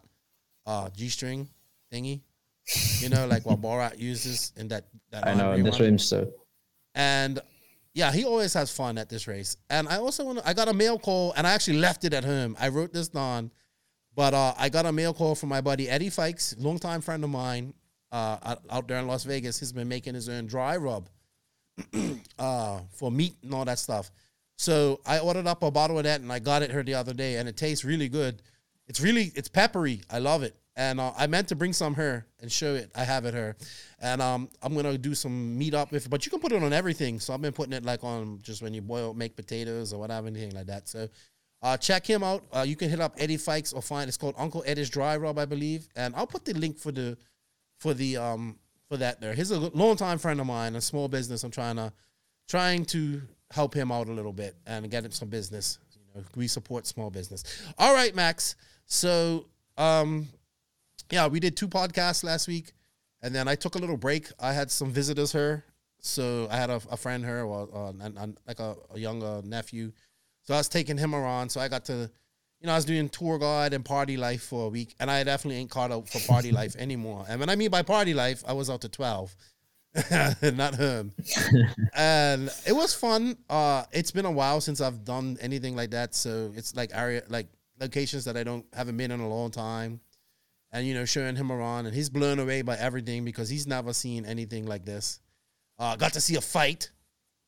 uh, 0.65 0.89
G 0.89 1.10
string 1.10 1.48
thingy 1.93 2.22
you 3.00 3.10
know, 3.10 3.27
like 3.27 3.45
what 3.45 3.62
Borat 3.62 4.00
uses 4.00 4.51
in 4.55 4.67
that. 4.69 4.86
that 5.12 5.27
I 5.27 5.34
know 5.34 5.51
in 5.51 5.63
the 5.63 5.72
swimsuit. 5.72 6.31
And 6.95 7.39
yeah, 7.93 8.12
he 8.12 8.25
always 8.25 8.53
has 8.53 8.72
fun 8.72 8.98
at 8.98 9.10
this 9.10 9.27
race. 9.27 9.57
And 9.69 9.88
I 9.88 9.98
also 9.98 10.25
want 10.25 10.39
I 10.45 10.53
got 10.53 10.67
a 10.67 10.74
mail 10.74 10.98
call 10.98 11.34
and 11.34 11.45
I 11.45 11.53
actually 11.53 11.77
left 11.77 12.03
it 12.03 12.13
at 12.13 12.24
home. 12.24 12.55
I 12.60 12.69
wrote 12.69 12.93
this 12.93 13.10
down, 13.10 13.51
but 14.15 14.34
uh, 14.34 14.53
I 14.57 14.69
got 14.69 14.86
a 14.86 14.91
mail 14.91 15.13
call 15.13 15.36
from 15.36 15.50
my 15.50 15.62
buddy 15.62 15.89
Eddie 15.89 16.10
Fikes, 16.10 16.55
longtime 16.57 17.01
friend 17.01 17.24
of 17.24 17.29
mine 17.29 17.74
uh, 18.12 18.55
out 18.69 18.88
there 18.88 19.00
in 19.00 19.07
Las 19.07 19.24
Vegas. 19.24 19.60
He's 19.60 19.72
been 19.72 19.88
making 19.88 20.13
his 20.13 20.29
own 20.29 20.48
dry 20.48 20.77
rub 20.77 21.10
uh, 22.39 22.79
for 22.91 23.12
meat 23.12 23.36
and 23.43 23.53
all 23.53 23.65
that 23.65 23.79
stuff. 23.79 24.12
So 24.57 25.01
I 25.05 25.19
ordered 25.19 25.48
up 25.48 25.63
a 25.63 25.72
bottle 25.72 25.98
of 25.98 26.05
that 26.05 26.22
and 26.22 26.31
I 26.31 26.39
got 26.39 26.62
it 26.62 26.72
here 26.72 26.84
the 26.84 26.93
other 26.95 27.13
day 27.13 27.36
and 27.36 27.48
it 27.48 27.57
tastes 27.57 27.84
really 27.84 28.07
good. 28.07 28.41
It's 28.88 29.01
really, 29.01 29.31
it's 29.36 29.50
peppery. 29.50 30.01
I 30.10 30.19
love 30.19 30.43
it 30.43 30.55
and 30.75 31.00
uh, 31.00 31.13
I 31.17 31.27
meant 31.27 31.48
to 31.50 31.55
bring 31.55 31.74
some 31.74 31.94
her 31.96 32.25
and 32.41 32.51
show 32.51 32.75
it. 32.75 32.91
I 32.96 33.03
have 33.03 33.25
it 33.25 33.34
here, 33.34 33.55
and 34.00 34.22
um, 34.22 34.50
I'm 34.62 34.75
gonna 34.75 34.98
do 34.98 35.15
some 35.15 35.58
meat 35.58 35.74
up 35.74 35.91
with. 35.91 36.10
But 36.10 36.25
you 36.25 36.29
can 36.29 36.39
put 36.39 36.51
it 36.51 36.62
on 36.62 36.74
everything. 36.74 37.20
So 37.20 37.34
I've 37.34 37.41
been 37.41 37.53
putting 37.53 37.74
it 37.74 37.86
like 37.86 38.03
on 38.03 38.39
just 38.41 38.62
when 38.62 38.74
you 38.74 38.82
boil, 38.82 39.13
make 39.13 39.36
potatoes 39.36 39.94
or 39.94 40.00
whatever, 40.00 40.27
anything 40.27 40.53
like 40.53 40.67
that. 40.67 40.88
So 40.88 41.08
uh, 41.62 41.77
check 41.77 42.05
him 42.05 42.24
out. 42.24 42.44
Uh, 42.51 42.65
you 42.67 42.75
can 42.75 42.89
hit 42.89 43.00
up 43.00 43.15
Eddie 43.17 43.38
Fikes 43.38 43.74
or 43.74 43.82
find 43.82 44.08
it's 44.08 44.17
called 44.17 44.36
Uncle 44.38 44.63
Eddie's 44.65 44.89
Dry 44.89 45.17
Rub, 45.17 45.39
I 45.39 45.46
believe, 45.46 45.88
and 45.96 46.15
I'll 46.15 46.27
put 46.27 46.46
the 46.46 46.53
link 46.53 46.77
for 46.77 46.91
the 46.91 47.17
for 47.79 47.94
the 47.94 48.17
um 48.17 48.60
for 48.88 48.98
that 48.98 49.22
there. 49.22 49.34
He's 49.34 49.51
a 49.51 49.60
longtime 49.60 50.17
friend 50.17 50.39
of 50.39 50.46
mine, 50.46 50.75
a 50.75 50.82
small 50.82 51.08
business. 51.08 51.44
I'm 51.44 51.51
trying 51.51 51.77
to 51.77 51.91
trying 52.48 52.86
to 52.86 53.22
help 53.51 53.74
him 53.74 53.91
out 53.91 54.08
a 54.08 54.12
little 54.12 54.34
bit 54.34 54.55
and 54.67 54.89
get 54.91 55.05
him 55.05 55.12
some 55.12 55.29
business. 55.29 55.79
You 55.94 56.22
know, 56.22 56.27
we 56.36 56.48
support 56.48 56.86
small 56.86 57.10
business. 57.10 57.44
All 57.77 57.94
right, 57.94 58.13
Max. 58.13 58.55
So 58.86 59.48
um 59.77 60.27
yeah, 61.12 61.27
we 61.27 61.39
did 61.39 61.55
two 61.55 61.67
podcasts 61.67 62.24
last 62.24 62.47
week, 62.47 62.74
and 63.21 63.33
then 63.33 63.47
I 63.47 63.55
took 63.55 63.75
a 63.75 63.77
little 63.77 63.97
break. 63.97 64.27
I 64.39 64.53
had 64.53 64.71
some 64.71 64.91
visitors 64.91 65.31
here, 65.31 65.65
so 66.00 66.47
I 66.51 66.57
had 66.57 66.69
a, 66.69 66.81
a 66.89 66.97
friend 66.97 67.24
here, 67.24 67.43
or 67.43 67.69
uh, 67.74 67.93
and, 68.03 68.17
and 68.17 68.38
like 68.47 68.59
a, 68.59 68.75
a 68.93 69.00
younger 69.00 69.41
nephew. 69.43 69.91
So 70.43 70.53
I 70.53 70.57
was 70.57 70.69
taking 70.69 70.97
him 70.97 71.15
around. 71.15 71.50
So 71.50 71.59
I 71.59 71.67
got 71.67 71.85
to, 71.85 71.93
you 71.93 72.09
you 72.62 72.67
know, 72.67 72.74
I 72.74 72.75
was 72.77 72.85
doing 72.85 73.09
tour 73.09 73.38
guide 73.38 73.74
and 73.74 73.83
party 73.83 74.17
life 74.17 74.43
for 74.43 74.67
a 74.67 74.69
week, 74.69 74.95
and 75.00 75.09
I 75.09 75.24
definitely 75.24 75.59
ain't 75.59 75.69
caught 75.69 75.91
up 75.91 76.07
for 76.09 76.19
party 76.27 76.51
life 76.62 76.75
anymore. 76.75 77.25
And 77.27 77.39
when 77.39 77.50
I 77.50 77.55
mean 77.55 77.69
by 77.69 77.81
party 77.81 78.13
life, 78.13 78.43
I 78.47 78.53
was 78.53 78.69
out 78.69 78.81
to 78.81 78.89
twelve, 78.89 79.35
not 80.41 80.75
him. 80.75 81.13
and 81.95 82.50
it 82.65 82.74
was 82.74 82.93
fun. 82.93 83.38
Uh, 83.50 83.83
it's 83.91 84.12
been 84.12 84.25
a 84.25 84.31
while 84.31 84.62
since 84.62 84.81
I've 84.81 85.05
done 85.05 85.38
anything 85.41 85.75
like 85.75 85.91
that, 85.91 86.15
so 86.15 86.51
it's 86.55 86.75
like 86.75 86.91
area, 86.93 87.24
like 87.29 87.47
locations 87.79 88.25
that 88.25 88.38
I 88.38 88.43
don't 88.43 88.65
haven't 88.74 88.97
been 88.97 89.12
in 89.12 89.19
a 89.19 89.29
long 89.29 89.51
time, 89.51 90.00
and 90.75 90.86
you 90.86 90.94
know, 90.94 91.05
showing 91.05 91.38
him 91.38 91.53
around, 91.53 91.86
and 91.86 91.96
he's 91.96 92.10
blown 92.10 92.38
away 92.38 92.62
by 92.62 92.75
everything 92.75 93.24
because 93.24 93.48
he's 93.48 93.65
never 93.65 93.94
seen 93.94 94.25
anything 94.25 94.65
like 94.65 94.84
this. 94.84 95.22
Uh, 95.79 95.96
got 95.96 96.12
to 96.13 96.22
see 96.22 96.36
a 96.36 96.41
fight. 96.41 96.91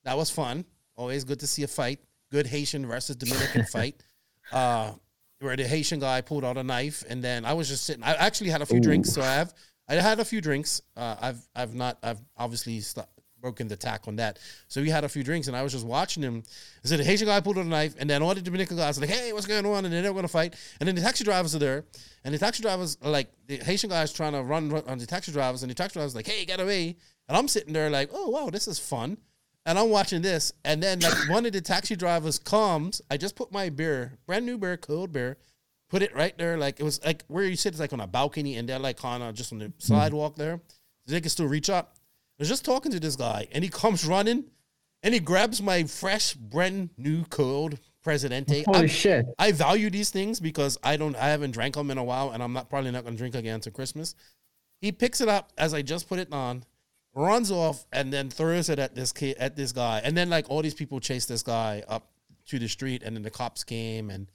That 0.06 0.16
was 0.16 0.30
fun. 0.30 0.64
Always 0.96 1.26
good 1.26 1.42
to 1.42 1.48
see 1.48 1.64
a 1.64 1.68
fight. 1.68 2.00
Good 2.32 2.48
Haitian 2.48 2.88
versus 2.88 3.18
Dominican 3.18 3.66
fight. 3.72 4.02
Uh, 4.50 4.94
where 5.40 5.58
the 5.58 5.68
Haitian 5.68 6.00
guy 6.00 6.22
pulled 6.22 6.46
out 6.46 6.58
a 6.58 6.64
knife, 6.64 7.04
and 7.10 7.22
then 7.22 7.44
I 7.44 7.52
was 7.52 7.68
just 7.68 7.84
sitting. 7.84 8.02
I 8.02 8.14
actually 8.14 8.50
had 8.50 8.62
a 8.62 8.66
few 8.66 8.78
Ooh. 8.78 8.82
drinks, 8.82 9.12
so 9.12 9.22
I 9.22 9.34
have 9.34 9.54
I 9.90 9.96
had 9.96 10.22
a 10.22 10.26
few 10.26 10.40
drinks. 10.40 10.82
Uh, 10.96 11.18
I've 11.20 11.50
I've 11.54 11.76
not 11.76 11.98
I've 12.02 12.22
obviously 12.38 12.80
st- 12.80 13.08
broken 13.42 13.68
the 13.68 13.76
tack 13.76 14.08
on 14.08 14.16
that. 14.18 14.40
So 14.68 14.82
we 14.82 14.90
had 14.90 15.04
a 15.04 15.10
few 15.10 15.24
drinks, 15.24 15.48
and 15.48 15.56
I 15.56 15.64
was 15.64 15.72
just 15.72 15.86
watching 15.86 16.24
him. 16.24 16.44
So 16.84 16.98
the 16.98 17.04
Haitian 17.04 17.28
guy 17.28 17.40
pulled 17.40 17.58
out 17.58 17.66
a 17.66 17.70
knife, 17.70 17.96
and 18.00 18.10
then 18.10 18.22
all 18.22 18.34
the 18.34 18.42
Dominican 18.42 18.78
guys 18.78 18.98
were 18.98 19.06
like, 19.06 19.16
"Hey, 19.16 19.34
what's 19.34 19.46
going 19.46 19.66
on?" 19.66 19.86
And 19.86 19.94
then 19.94 20.04
they 20.04 20.10
were 20.10 20.16
gonna 20.16 20.28
fight. 20.28 20.56
And 20.80 20.88
then 20.88 20.96
the 20.96 21.02
taxi 21.02 21.24
drivers 21.24 21.56
are 21.56 21.60
there, 21.60 21.86
and 22.24 22.34
the 22.34 22.40
taxi 22.40 22.62
drivers 22.62 22.98
are 23.02 23.12
like 23.12 23.32
the 23.48 23.58
Haitian 23.58 23.90
guys 23.90 24.12
trying 24.14 24.34
to 24.34 24.44
run 24.44 24.72
on 24.88 24.98
the 24.98 25.06
taxi 25.06 25.32
drivers, 25.32 25.64
and 25.64 25.70
the 25.70 25.76
taxi 25.76 25.94
drivers 25.94 26.16
like, 26.16 26.28
"Hey, 26.28 26.46
get 26.46 26.60
away!" 26.60 26.98
And 27.28 27.38
I'm 27.38 27.48
sitting 27.48 27.74
there 27.74 27.90
like, 27.90 28.10
"Oh 28.14 28.30
wow, 28.30 28.50
this 28.50 28.68
is 28.68 28.80
fun." 28.80 29.18
And 29.66 29.78
I'm 29.78 29.90
watching 29.90 30.22
this, 30.22 30.54
and 30.64 30.82
then 30.82 31.02
like 31.02 31.30
one 31.30 31.46
of 31.46 31.52
the 31.52 31.60
taxi 31.60 31.96
drivers 31.98 32.40
comes. 32.40 33.02
I 33.12 33.18
just 33.18 33.36
put 33.36 33.52
my 33.52 33.70
beer, 33.70 34.18
brand 34.26 34.46
new 34.46 34.58
beer, 34.58 34.78
cold 34.78 35.12
beer, 35.12 35.38
put 35.90 36.02
it 36.02 36.16
right 36.16 36.38
there. 36.38 36.58
Like 36.58 36.80
it 36.80 36.84
was 36.84 37.04
like 37.06 37.26
where 37.28 37.44
you 37.44 37.58
sit 37.58 37.74
is 37.74 37.80
like 37.80 37.92
on 37.92 38.00
a 38.00 38.08
balcony, 38.08 38.56
and 38.56 38.68
they're 38.68 38.80
like 38.80 38.98
kind 38.98 39.22
of 39.22 39.36
just 39.36 39.52
on 39.52 39.60
the 39.60 39.66
mm-hmm. 39.66 39.94
sidewalk 39.94 40.38
there. 40.38 40.62
They 41.06 41.22
can 41.22 41.30
still 41.30 41.48
reach 41.48 41.70
up. 41.70 41.97
I 42.40 42.44
was 42.44 42.50
just 42.50 42.66
talking 42.66 42.92
to 42.92 43.00
this 43.00 43.16
guy, 43.16 43.48
and 43.52 43.64
he 43.64 43.70
comes 43.70 44.06
running, 44.06 44.46
and 45.02 45.14
he 45.14 45.20
grabs 45.20 45.62
my 45.62 45.84
fresh, 45.86 46.34
brand 46.34 46.92
new 46.98 47.24
curled 47.26 47.80
Presidente. 48.04 48.64
Holy 48.64 48.78
I'm- 48.80 48.88
shit! 48.88 49.26
I 49.40 49.52
value 49.52 49.90
these 49.90 50.12
things 50.12 50.40
because 50.40 50.78
I 50.84 50.98
don't, 50.98 51.16
I 51.16 51.30
haven't 51.30 51.52
drank 51.52 51.76
them 51.76 51.90
in 51.92 51.98
a 51.98 52.04
while, 52.04 52.32
and 52.32 52.44
I'm 52.44 52.54
not 52.54 52.70
probably 52.70 52.92
not 52.92 53.04
going 53.04 53.16
to 53.16 53.18
drink 53.18 53.36
again 53.36 53.56
until 53.56 53.74
Christmas. 53.74 54.14
He 54.82 54.92
picks 54.92 55.20
it 55.20 55.28
up 55.28 55.52
as 55.58 55.74
I 55.74 55.82
just 55.82 56.08
put 56.08 56.20
it 56.20 56.32
on, 56.32 56.64
runs 57.16 57.52
off, 57.52 57.86
and 57.92 58.14
then 58.14 58.30
throws 58.30 58.70
it 58.70 58.78
at 58.78 58.94
this 58.94 59.12
kid, 59.12 59.36
at 59.40 59.56
this 59.56 59.72
guy, 59.72 60.00
and 60.04 60.16
then 60.16 60.30
like 60.30 60.50
all 60.50 60.62
these 60.62 60.76
people 60.76 61.00
chase 61.00 61.26
this 61.26 61.42
guy 61.42 61.84
up 61.88 62.12
to 62.50 62.60
the 62.60 62.68
street, 62.70 63.02
and 63.04 63.16
then 63.16 63.24
the 63.24 63.32
cops 63.32 63.64
came 63.64 64.10
and 64.12 64.28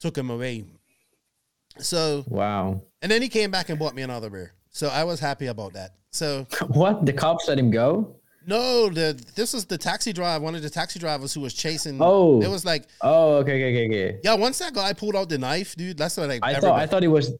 took 0.00 0.18
him 0.18 0.28
away. 0.28 0.64
So, 1.78 2.24
Wow. 2.28 2.82
and 3.00 3.10
then 3.10 3.22
he 3.22 3.28
came 3.28 3.50
back 3.50 3.68
and 3.68 3.78
bought 3.78 3.94
me 3.94 4.02
another 4.02 4.28
beer. 4.30 4.52
So 4.74 4.88
I 4.88 5.04
was 5.04 5.18
happy 5.20 5.46
about 5.46 5.72
that. 5.72 5.92
So 6.10 6.46
What? 6.68 7.06
The 7.06 7.12
cops 7.12 7.48
let 7.48 7.58
him 7.58 7.70
go? 7.70 8.16
no, 8.46 8.90
the 8.90 9.18
this 9.36 9.54
was 9.54 9.64
the 9.64 9.78
taxi 9.78 10.12
driver, 10.12 10.44
one 10.44 10.54
of 10.54 10.60
the 10.60 10.68
taxi 10.68 10.98
drivers 10.98 11.32
who 11.32 11.40
was 11.40 11.54
chasing. 11.54 11.96
Oh. 12.00 12.42
it 12.42 12.48
was 12.48 12.64
like 12.66 12.84
Oh, 13.00 13.36
okay, 13.36 13.52
okay, 13.52 13.70
okay, 13.72 13.86
okay. 13.88 14.18
yeah. 14.22 14.34
Once 14.34 14.58
that 14.58 14.74
guy 14.74 14.92
pulled 14.92 15.16
out 15.16 15.30
the 15.30 15.38
knife, 15.38 15.74
dude, 15.76 15.96
that's 15.96 16.16
what 16.18 16.28
like 16.28 16.40
I 16.42 16.60
thought 16.60 16.78
I 16.78 16.86
thought 16.86 17.00
he 17.02 17.08
was. 17.08 17.32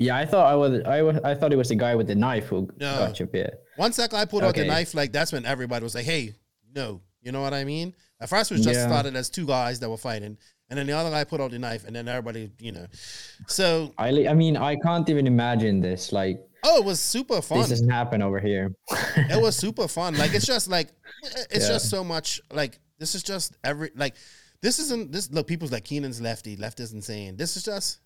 Yeah, 0.00 0.16
I 0.16 0.26
thought 0.26 0.46
I 0.46 0.54
was. 0.54 0.82
I 0.84 1.02
was. 1.02 1.16
I 1.24 1.34
thought 1.34 1.52
it 1.52 1.56
was 1.56 1.70
the 1.70 1.74
guy 1.74 1.94
with 1.96 2.06
the 2.06 2.14
knife 2.14 2.46
who 2.48 2.68
No. 2.78 2.98
got 2.98 3.18
your 3.18 3.26
beer. 3.26 3.52
Once 3.78 3.96
that 3.96 4.10
guy 4.10 4.24
pulled 4.26 4.44
out 4.44 4.54
the 4.54 4.64
knife, 4.64 4.94
like 4.94 5.10
that's 5.12 5.32
when 5.32 5.44
everybody 5.44 5.82
was 5.82 5.94
like, 5.96 6.04
"Hey, 6.04 6.34
no," 6.72 7.00
you 7.20 7.32
know 7.32 7.40
what 7.42 7.52
I 7.54 7.64
mean? 7.64 7.94
At 8.20 8.28
first, 8.28 8.50
it 8.52 8.54
was 8.54 8.64
just 8.64 8.78
Yeah. 8.78 8.86
started 8.86 9.16
as 9.16 9.28
two 9.28 9.44
guys 9.46 9.80
that 9.80 9.90
were 9.90 9.96
fighting, 9.96 10.36
and 10.70 10.78
then 10.78 10.86
the 10.86 10.92
other 10.92 11.10
guy 11.10 11.24
put 11.24 11.40
out 11.40 11.50
the 11.50 11.58
knife, 11.58 11.84
and 11.84 11.96
then 11.96 12.06
everybody, 12.06 12.52
you 12.60 12.70
know. 12.70 12.86
So, 13.48 13.92
I. 13.98 14.28
I 14.28 14.34
mean, 14.34 14.56
I 14.56 14.76
can't 14.76 15.08
even 15.10 15.26
imagine 15.26 15.80
this. 15.80 16.12
Like 16.12 16.46
oh, 16.64 16.78
it 16.78 16.84
was 16.84 17.00
super 17.00 17.40
fun. 17.42 17.58
this 17.60 17.68
doesn't 17.70 17.88
happen 17.90 18.22
over 18.22 18.38
here. 18.40 18.72
it 19.16 19.40
was 19.40 19.56
super 19.56 19.88
fun. 19.88 20.16
Like 20.16 20.34
it's 20.34 20.46
just 20.46 20.68
like 20.68 20.88
it's 21.50 21.66
Yeah. 21.66 21.74
just 21.74 21.90
so 21.90 22.02
much. 22.04 22.40
Like 22.52 22.78
this 22.98 23.14
is 23.14 23.22
just 23.22 23.56
every 23.64 23.90
like 23.94 24.14
this 24.62 24.78
isn't 24.78 25.12
this. 25.12 25.30
Look, 25.30 25.46
people's 25.46 25.72
like 25.72 25.84
Keenan's 25.84 26.20
lefty. 26.20 26.56
Left 26.56 26.80
is 26.80 26.92
insane. 26.92 27.36
This 27.36 27.56
is 27.56 27.62
just 27.62 28.00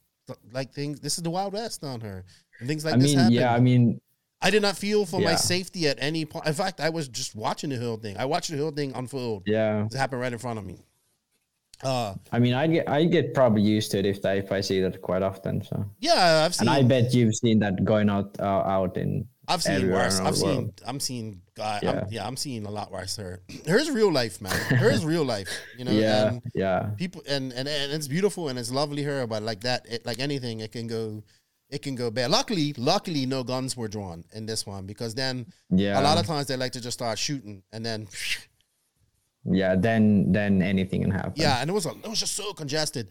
like 0.53 0.73
things. 0.73 1.01
This 1.01 1.17
is 1.17 1.23
the 1.23 1.31
Wild 1.31 1.53
West 1.53 1.83
on 1.85 2.01
her, 2.03 2.25
and 2.61 2.69
things 2.69 2.85
like 2.85 2.95
I 2.95 2.99
this 2.99 3.07
mean, 3.11 3.19
happen. 3.19 3.33
yeah. 3.33 3.55
I 3.55 3.61
mean, 3.61 4.01
I 4.41 4.51
did 4.51 4.63
not 4.63 4.77
feel 4.77 5.07
for 5.07 5.21
my 5.21 5.35
safety 5.35 5.89
at 5.89 5.97
any 6.01 6.25
point. 6.25 6.47
In 6.47 6.53
fact, 6.55 6.81
I 6.81 6.91
was 6.91 7.09
just 7.09 7.35
watching 7.35 7.71
the 7.71 7.77
whole 7.79 7.97
thing. 7.97 8.17
I 8.19 8.25
watched 8.27 8.51
the 8.51 8.59
whole 8.59 8.71
thing 8.71 8.93
unfold. 8.95 9.45
yeah. 9.47 9.87
It 9.87 9.95
happened 9.95 10.21
right 10.21 10.33
in 10.33 10.39
front 10.39 10.59
of 10.59 10.67
me. 10.67 10.85
Uh, 11.83 12.15
I 12.31 12.39
mean, 12.39 12.55
I 12.55 12.67
get. 12.67 12.89
I 12.89 13.05
get 13.05 13.35
probably 13.35 13.63
used 13.63 13.91
to 13.93 13.99
it 13.99 14.07
if 14.07 14.25
I 14.25 14.35
if 14.35 14.53
I 14.53 14.61
see 14.61 14.81
that 14.81 15.03
quite 15.03 15.23
often. 15.23 15.63
So, 15.65 15.85
yeah, 15.99 16.43
I've 16.45 16.55
seen. 16.55 16.69
and 16.69 16.77
I 16.77 16.83
bet 16.83 17.13
you've 17.13 17.35
seen 17.35 17.59
that 17.61 17.85
going 17.85 18.09
out 18.09 18.37
uh, 18.39 18.45
out 18.77 18.97
in. 18.97 19.27
I've 19.49 19.63
seen 19.63 19.91
worse. 19.91 20.21
I've 20.21 20.37
seen. 20.37 20.49
world. 20.49 20.83
I'm 20.87 21.01
seeing. 21.01 21.43
guy. 21.57 21.81
Yeah. 21.83 21.91
I'm, 21.91 22.07
yeah, 22.13 22.27
I'm 22.27 22.37
seeing 22.37 22.65
a 22.65 22.71
lot 22.71 22.93
worse. 22.93 23.17
Her. 23.17 23.41
Here's 23.67 23.91
real 23.91 24.13
life, 24.13 24.41
man. 24.41 24.55
Here's 24.79 25.05
real 25.05 25.25
life. 25.25 25.49
You 25.77 25.85
know. 25.85 25.91
yeah, 25.91 26.29
And 26.29 26.43
yeah. 26.55 26.91
people 26.97 27.23
and, 27.29 27.53
and 27.53 27.67
and 27.69 27.93
it's 27.93 28.07
beautiful 28.07 28.49
and 28.49 28.59
it's 28.59 28.71
lovely 28.71 29.03
here, 29.03 29.27
but 29.27 29.43
like 29.43 29.63
that, 29.63 29.85
it 29.91 30.07
like 30.07 30.21
anything, 30.21 30.61
it 30.61 30.71
can 30.73 30.87
go. 30.87 31.23
It 31.69 31.81
can 31.81 31.95
go 31.95 32.11
bad. 32.11 32.31
Luckily, 32.31 32.75
luckily, 32.77 33.25
no 33.25 33.43
guns 33.43 33.79
were 33.79 33.89
drawn 33.89 34.25
in 34.35 34.45
this 34.45 34.67
one 34.67 34.85
because 34.85 35.15
then 35.15 35.47
Yeah. 35.71 35.99
a 35.99 36.03
lot 36.03 36.19
of 36.19 36.27
times 36.27 36.47
they 36.47 36.57
like 36.59 36.73
to 36.73 36.83
just 36.83 36.99
start 36.99 37.19
shooting 37.19 37.63
and 37.73 37.83
then 37.85 38.09
Yeah, 39.45 39.75
then 39.77 40.33
then 40.33 40.63
anything 40.63 41.03
can 41.03 41.11
happen. 41.11 41.33
Yeah, 41.37 41.61
and 41.61 41.69
it 41.69 41.73
was 41.73 41.87
a, 41.87 41.91
it 41.91 42.09
was 42.09 42.21
just 42.21 42.35
so 42.35 42.53
congested. 42.53 43.09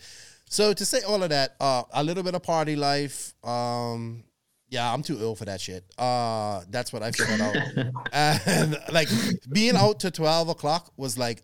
So 0.50 0.74
to 0.74 0.86
say 0.86 1.02
all 1.02 1.24
of 1.24 1.30
that, 1.30 1.56
uh, 1.60 1.84
a 1.94 2.04
little 2.04 2.24
bit 2.24 2.36
of 2.36 2.44
party 2.44 2.76
life. 2.76 3.34
Um, 3.44 4.24
yeah, 4.70 4.94
I'm 4.94 5.04
too 5.04 5.18
ill 5.20 5.36
for 5.36 5.44
that 5.46 5.60
shit. 5.60 5.84
Uh, 5.98 6.62
that's 6.70 6.94
what 6.94 7.04
I 7.04 7.12
figured 7.12 7.42
out. 7.42 7.56
and 8.46 8.78
like 8.92 9.10
being 9.52 9.76
out 9.76 10.00
to 10.02 10.12
twelve 10.12 10.48
o'clock 10.48 10.94
was 10.96 11.18
like, 11.18 11.44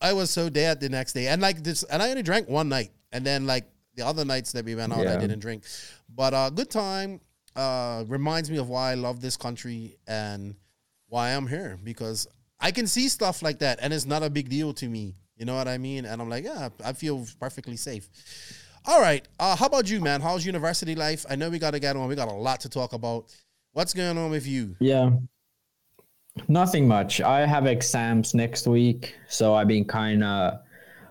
I 0.00 0.14
was 0.14 0.30
so 0.30 0.48
dead 0.48 0.80
the 0.80 0.88
next 0.88 1.12
day, 1.12 1.28
and 1.28 1.42
like 1.42 1.62
this, 1.62 1.82
and 1.84 2.02
I 2.02 2.08
only 2.08 2.22
drank 2.22 2.48
one 2.48 2.70
night, 2.70 2.90
and 3.12 3.24
then 3.24 3.46
like 3.46 3.66
the 3.96 4.06
other 4.06 4.24
nights 4.24 4.52
that 4.52 4.64
we 4.64 4.74
went 4.74 4.92
out, 4.92 5.06
I 5.06 5.16
didn't 5.18 5.40
drink. 5.40 5.64
But 6.08 6.34
uh, 6.34 6.50
good 6.50 6.70
time. 6.70 7.20
Uh, 7.54 8.02
reminds 8.08 8.50
me 8.50 8.56
of 8.56 8.68
why 8.68 8.90
I 8.90 8.94
love 8.94 9.20
this 9.20 9.36
country 9.36 9.96
and 10.08 10.56
why 11.06 11.30
I'm 11.30 11.46
here 11.46 11.78
because 11.84 12.26
I 12.60 12.70
can 12.70 12.86
see 12.86 13.08
stuff 13.08 13.42
like 13.42 13.58
that 13.58 13.78
and 13.82 13.92
it's 13.92 14.06
not 14.06 14.22
a 14.22 14.30
big 14.30 14.48
deal 14.48 14.72
to 14.74 14.88
me. 14.88 15.16
You 15.36 15.44
know 15.44 15.56
what 15.56 15.68
I 15.68 15.78
mean? 15.78 16.04
And 16.04 16.22
I'm 16.22 16.28
like, 16.28 16.44
yeah, 16.44 16.68
I 16.84 16.92
feel 16.92 17.26
perfectly 17.40 17.76
safe. 17.76 18.08
All 18.86 19.00
right. 19.00 19.26
Uh, 19.40 19.56
how 19.56 19.66
about 19.66 19.88
you, 19.90 20.00
man? 20.00 20.20
How's 20.20 20.44
university 20.44 20.94
life? 20.94 21.24
I 21.28 21.36
know 21.36 21.50
we 21.50 21.58
got 21.58 21.72
to 21.72 21.80
get 21.80 21.96
on. 21.96 22.08
We 22.08 22.14
got 22.14 22.28
a 22.28 22.34
lot 22.34 22.60
to 22.60 22.68
talk 22.68 22.92
about. 22.92 23.34
What's 23.72 23.94
going 23.94 24.16
on 24.16 24.30
with 24.30 24.46
you? 24.46 24.76
Yeah. 24.78 25.10
Nothing 26.48 26.86
much. 26.86 27.20
I 27.20 27.46
have 27.46 27.66
exams 27.66 28.34
next 28.34 28.66
week, 28.66 29.14
so 29.28 29.54
I've 29.54 29.68
been 29.68 29.84
kind 29.84 30.22
of 30.22 30.60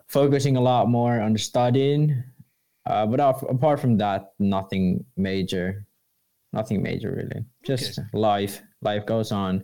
focusing 0.07 0.55
a 0.57 0.61
lot 0.61 0.87
more 0.87 1.19
on 1.19 1.37
studying. 1.37 2.23
Uh, 2.85 3.05
but 3.05 3.19
apart 3.19 3.79
from 3.79 3.97
that, 3.97 4.33
nothing 4.39 5.03
major. 5.17 5.85
Nothing 6.51 6.83
major 6.83 7.11
really. 7.11 7.45
Just 7.65 7.99
life. 8.13 8.61
Life 8.81 9.05
goes 9.05 9.31
on. 9.31 9.63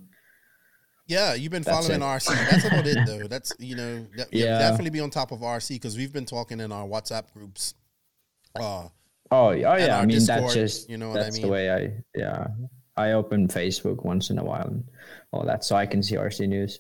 Yeah, 1.10 1.34
you've 1.34 1.52
been 1.52 1.64
That's 1.64 1.88
following 1.88 2.02
it. 2.02 2.06
RC. 2.06 2.50
That's 2.52 2.66
about 2.66 2.86
it, 2.88 2.98
though. 3.08 3.28
That's 3.28 3.52
you 3.58 3.76
know, 3.76 4.06
de- 4.16 4.28
Yeah. 4.32 4.60
definitely 4.60 4.92
be 4.92 5.00
on 5.00 5.10
top 5.10 5.32
of 5.32 5.40
RC 5.40 5.70
because 5.70 5.98
we've 5.98 6.14
been 6.14 6.26
talking 6.26 6.60
in 6.60 6.72
our 6.72 6.86
WhatsApp 6.88 7.34
groups. 7.34 7.74
Uh, 8.56 8.88
Oh, 9.32 9.50
oh 9.50 9.52
yeah. 9.52 10.00
I 10.00 10.06
mean, 10.06 10.10
Discord, 10.18 10.42
that's 10.44 10.54
just 10.56 10.90
you 10.90 10.98
know 10.98 11.10
what 11.10 11.20
I 11.20 11.24
that's 11.24 11.36
mean? 11.38 11.46
the 11.46 11.52
way 11.52 11.70
I 11.72 11.92
yeah. 12.16 12.48
I 12.98 13.12
open 13.12 13.48
Facebook 13.48 14.04
once 14.04 14.30
in 14.32 14.40
a 14.40 14.44
while 14.44 14.66
and 14.68 14.84
all 15.32 15.46
that, 15.46 15.64
so 15.64 15.76
I 15.76 15.86
can 15.86 16.02
see 16.02 16.16
RC 16.16 16.48
news. 16.48 16.80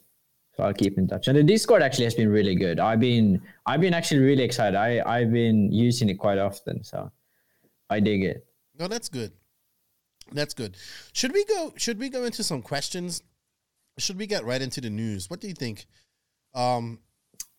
So 0.57 0.63
I'll 0.63 0.74
keep 0.74 0.98
in 0.98 1.07
touch. 1.07 1.27
And 1.27 1.38
the 1.38 1.43
Discord 1.43 1.81
actually 1.83 2.05
has 2.05 2.15
been 2.15 2.29
really 2.29 2.55
good. 2.55 2.79
I've 2.79 3.00
been 3.00 3.39
I've 3.67 3.81
been 3.81 3.93
actually 3.93 4.21
really 4.21 4.43
excited. 4.43 4.75
I 4.75 5.00
I've 5.05 5.31
been 5.31 5.71
using 5.71 6.09
it 6.09 6.15
quite 6.15 6.39
often, 6.39 6.83
so 6.83 7.12
I 7.89 8.00
dig 8.00 8.24
it. 8.24 8.45
no, 8.79 8.88
that's 8.88 9.09
good. 9.09 9.31
That's 10.31 10.53
good. 10.55 10.75
Should 11.13 11.33
we 11.33 11.45
go? 11.45 11.74
Should 11.77 12.00
we 12.00 12.09
go 12.09 12.24
into 12.25 12.43
some 12.43 12.62
questions? 12.63 13.21
Should 14.00 14.18
we 14.18 14.27
get 14.27 14.44
right 14.46 14.62
into 14.62 14.82
the 14.82 14.89
news? 14.89 15.29
What 15.29 15.39
do 15.41 15.48
you 15.48 15.53
think? 15.53 15.86
Um, 16.56 17.00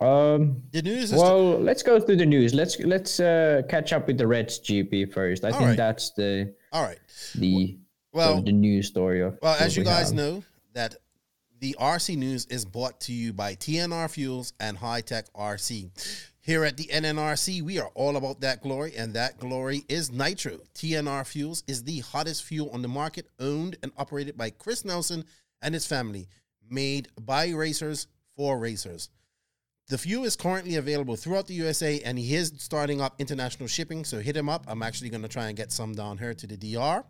Um. 0.00 0.62
the 0.72 0.82
news 0.82 1.12
is 1.12 1.18
Well, 1.20 1.58
let's 1.60 1.82
go 1.82 2.00
through 2.00 2.16
the 2.16 2.26
news. 2.26 2.54
Let's 2.54 2.78
let's 2.80 3.20
uh, 3.20 3.62
catch 3.68 3.92
up 3.92 4.06
with 4.06 4.18
the 4.18 4.26
Reds 4.26 4.58
GP 4.60 5.12
first. 5.12 5.44
I 5.44 5.48
All 5.50 5.58
think 5.58 5.68
right. 5.68 5.76
that's 5.76 6.10
the 6.12 6.54
all 6.72 6.82
right. 6.82 6.98
the 7.36 7.78
Well, 8.12 8.36
the, 8.36 8.42
the 8.42 8.52
news 8.52 8.88
story 8.88 9.20
of. 9.22 9.38
Well, 9.42 9.56
as 9.60 9.76
you 9.76 9.82
we 9.82 9.86
guys 9.86 10.08
have. 10.08 10.16
know, 10.16 10.42
that 10.72 10.96
the 11.60 11.76
RC 11.78 12.16
News 12.16 12.46
is 12.46 12.64
brought 12.64 13.00
to 13.02 13.12
you 13.12 13.34
by 13.34 13.54
TNR 13.54 14.08
Fuels 14.10 14.54
and 14.58 14.78
Hitec 14.78 15.24
RC. 15.36 15.90
Here 16.42 16.64
at 16.64 16.78
the 16.78 16.84
NNRC, 16.84 17.60
we 17.60 17.78
are 17.78 17.90
all 17.94 18.16
about 18.16 18.40
that 18.40 18.62
glory, 18.62 18.94
and 18.96 19.12
that 19.12 19.38
glory 19.38 19.84
is 19.90 20.10
nitro. 20.10 20.58
TNR 20.74 21.26
Fuels 21.26 21.62
is 21.68 21.84
the 21.84 21.98
hottest 21.98 22.44
fuel 22.44 22.70
on 22.72 22.80
the 22.80 22.88
market, 22.88 23.26
owned 23.38 23.76
and 23.82 23.92
operated 23.98 24.38
by 24.38 24.48
Chris 24.48 24.82
Nelson 24.86 25.26
and 25.62 25.74
his 25.74 25.86
family, 25.86 26.26
made 26.68 27.06
by 27.20 27.50
racers 27.50 28.08
for 28.36 28.58
racers. 28.58 29.10
The 29.88 29.98
fuel 29.98 30.24
is 30.24 30.36
currently 30.36 30.76
available 30.76 31.16
throughout 31.16 31.48
the 31.48 31.54
USA 31.54 32.00
and 32.02 32.16
he 32.16 32.36
is 32.36 32.52
starting 32.58 33.00
up 33.00 33.16
international 33.18 33.66
shipping. 33.66 34.04
So 34.04 34.20
hit 34.20 34.36
him 34.36 34.48
up. 34.48 34.66
I'm 34.68 34.84
actually 34.84 35.10
going 35.10 35.22
to 35.22 35.28
try 35.28 35.48
and 35.48 35.56
get 35.56 35.72
some 35.72 35.94
down 35.94 36.16
here 36.16 36.32
to 36.32 36.46
the 36.46 36.56
DR. 36.56 37.02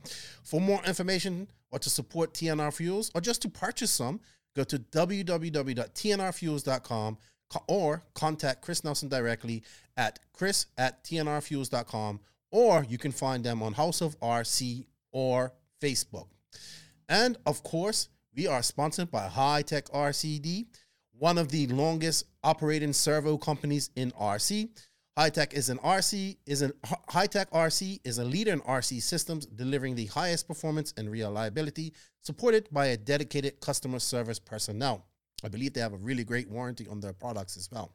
For 0.44 0.62
more 0.62 0.80
information 0.86 1.48
or 1.70 1.78
to 1.78 1.90
support 1.90 2.32
TNR 2.32 2.74
Fuels 2.74 3.10
or 3.14 3.20
just 3.20 3.42
to 3.42 3.50
purchase 3.50 3.90
some, 3.90 4.18
go 4.56 4.64
to 4.64 4.78
www.tnrfuels.com 4.78 7.18
or 7.68 8.02
contact 8.14 8.62
Chris 8.62 8.82
Nelson 8.82 9.10
directly 9.10 9.62
at 9.98 10.20
chris 10.32 10.64
at 10.78 11.04
tnrfuels.com 11.04 12.20
or 12.50 12.86
you 12.88 12.96
can 12.96 13.12
find 13.12 13.44
them 13.44 13.62
on 13.62 13.74
House 13.74 14.00
of 14.00 14.18
RC 14.20 14.86
or 15.12 15.52
Facebook. 15.82 16.28
And 17.10 17.36
of 17.44 17.62
course, 17.62 18.08
we 18.34 18.46
are 18.46 18.62
sponsored 18.62 19.10
by 19.10 19.28
Hitec 19.28 19.90
RCD, 19.90 20.66
one 21.18 21.38
of 21.38 21.50
the 21.50 21.66
longest 21.68 22.26
operating 22.44 22.92
servo 22.92 23.36
companies 23.36 23.90
in 23.96 24.12
RC. 24.12 24.68
Hitec 25.18 25.52
is 25.52 25.68
an 25.68 25.78
RC 25.78 26.36
is 26.46 26.62
an 26.62 26.72
Hitec 27.10 27.50
RC 27.50 28.00
is 28.04 28.18
a 28.18 28.24
leader 28.24 28.52
in 28.52 28.60
RC 28.60 29.02
systems, 29.02 29.46
delivering 29.46 29.94
the 29.94 30.06
highest 30.06 30.46
performance 30.46 30.94
and 30.96 31.10
reliability, 31.10 31.92
supported 32.22 32.68
by 32.70 32.86
a 32.86 32.96
dedicated 32.96 33.60
customer 33.60 33.98
service 33.98 34.38
personnel. 34.38 35.04
I 35.42 35.48
believe 35.48 35.72
they 35.72 35.80
have 35.80 35.92
a 35.92 35.98
really 35.98 36.24
great 36.24 36.48
warranty 36.48 36.86
on 36.88 37.00
their 37.00 37.12
products 37.12 37.56
as 37.56 37.68
well. 37.70 37.92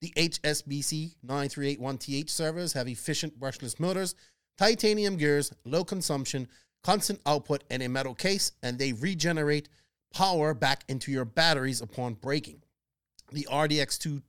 The 0.00 0.12
HSBC 0.16 1.16
9381TH 1.26 2.30
servers 2.30 2.72
have 2.72 2.88
efficient 2.88 3.38
brushless 3.38 3.78
motors, 3.80 4.14
titanium 4.58 5.16
gears, 5.16 5.52
low 5.64 5.84
consumption, 5.84 6.48
constant 6.82 7.20
output, 7.26 7.64
and 7.70 7.82
a 7.82 7.88
metal 7.88 8.14
case, 8.14 8.52
and 8.62 8.78
they 8.78 8.92
regenerate 8.92 9.68
power 10.12 10.54
back 10.54 10.84
into 10.88 11.10
your 11.10 11.24
batteries 11.24 11.80
upon 11.80 12.14
breaking. 12.14 12.62
The 13.32 13.46
RDX2 13.50 14.22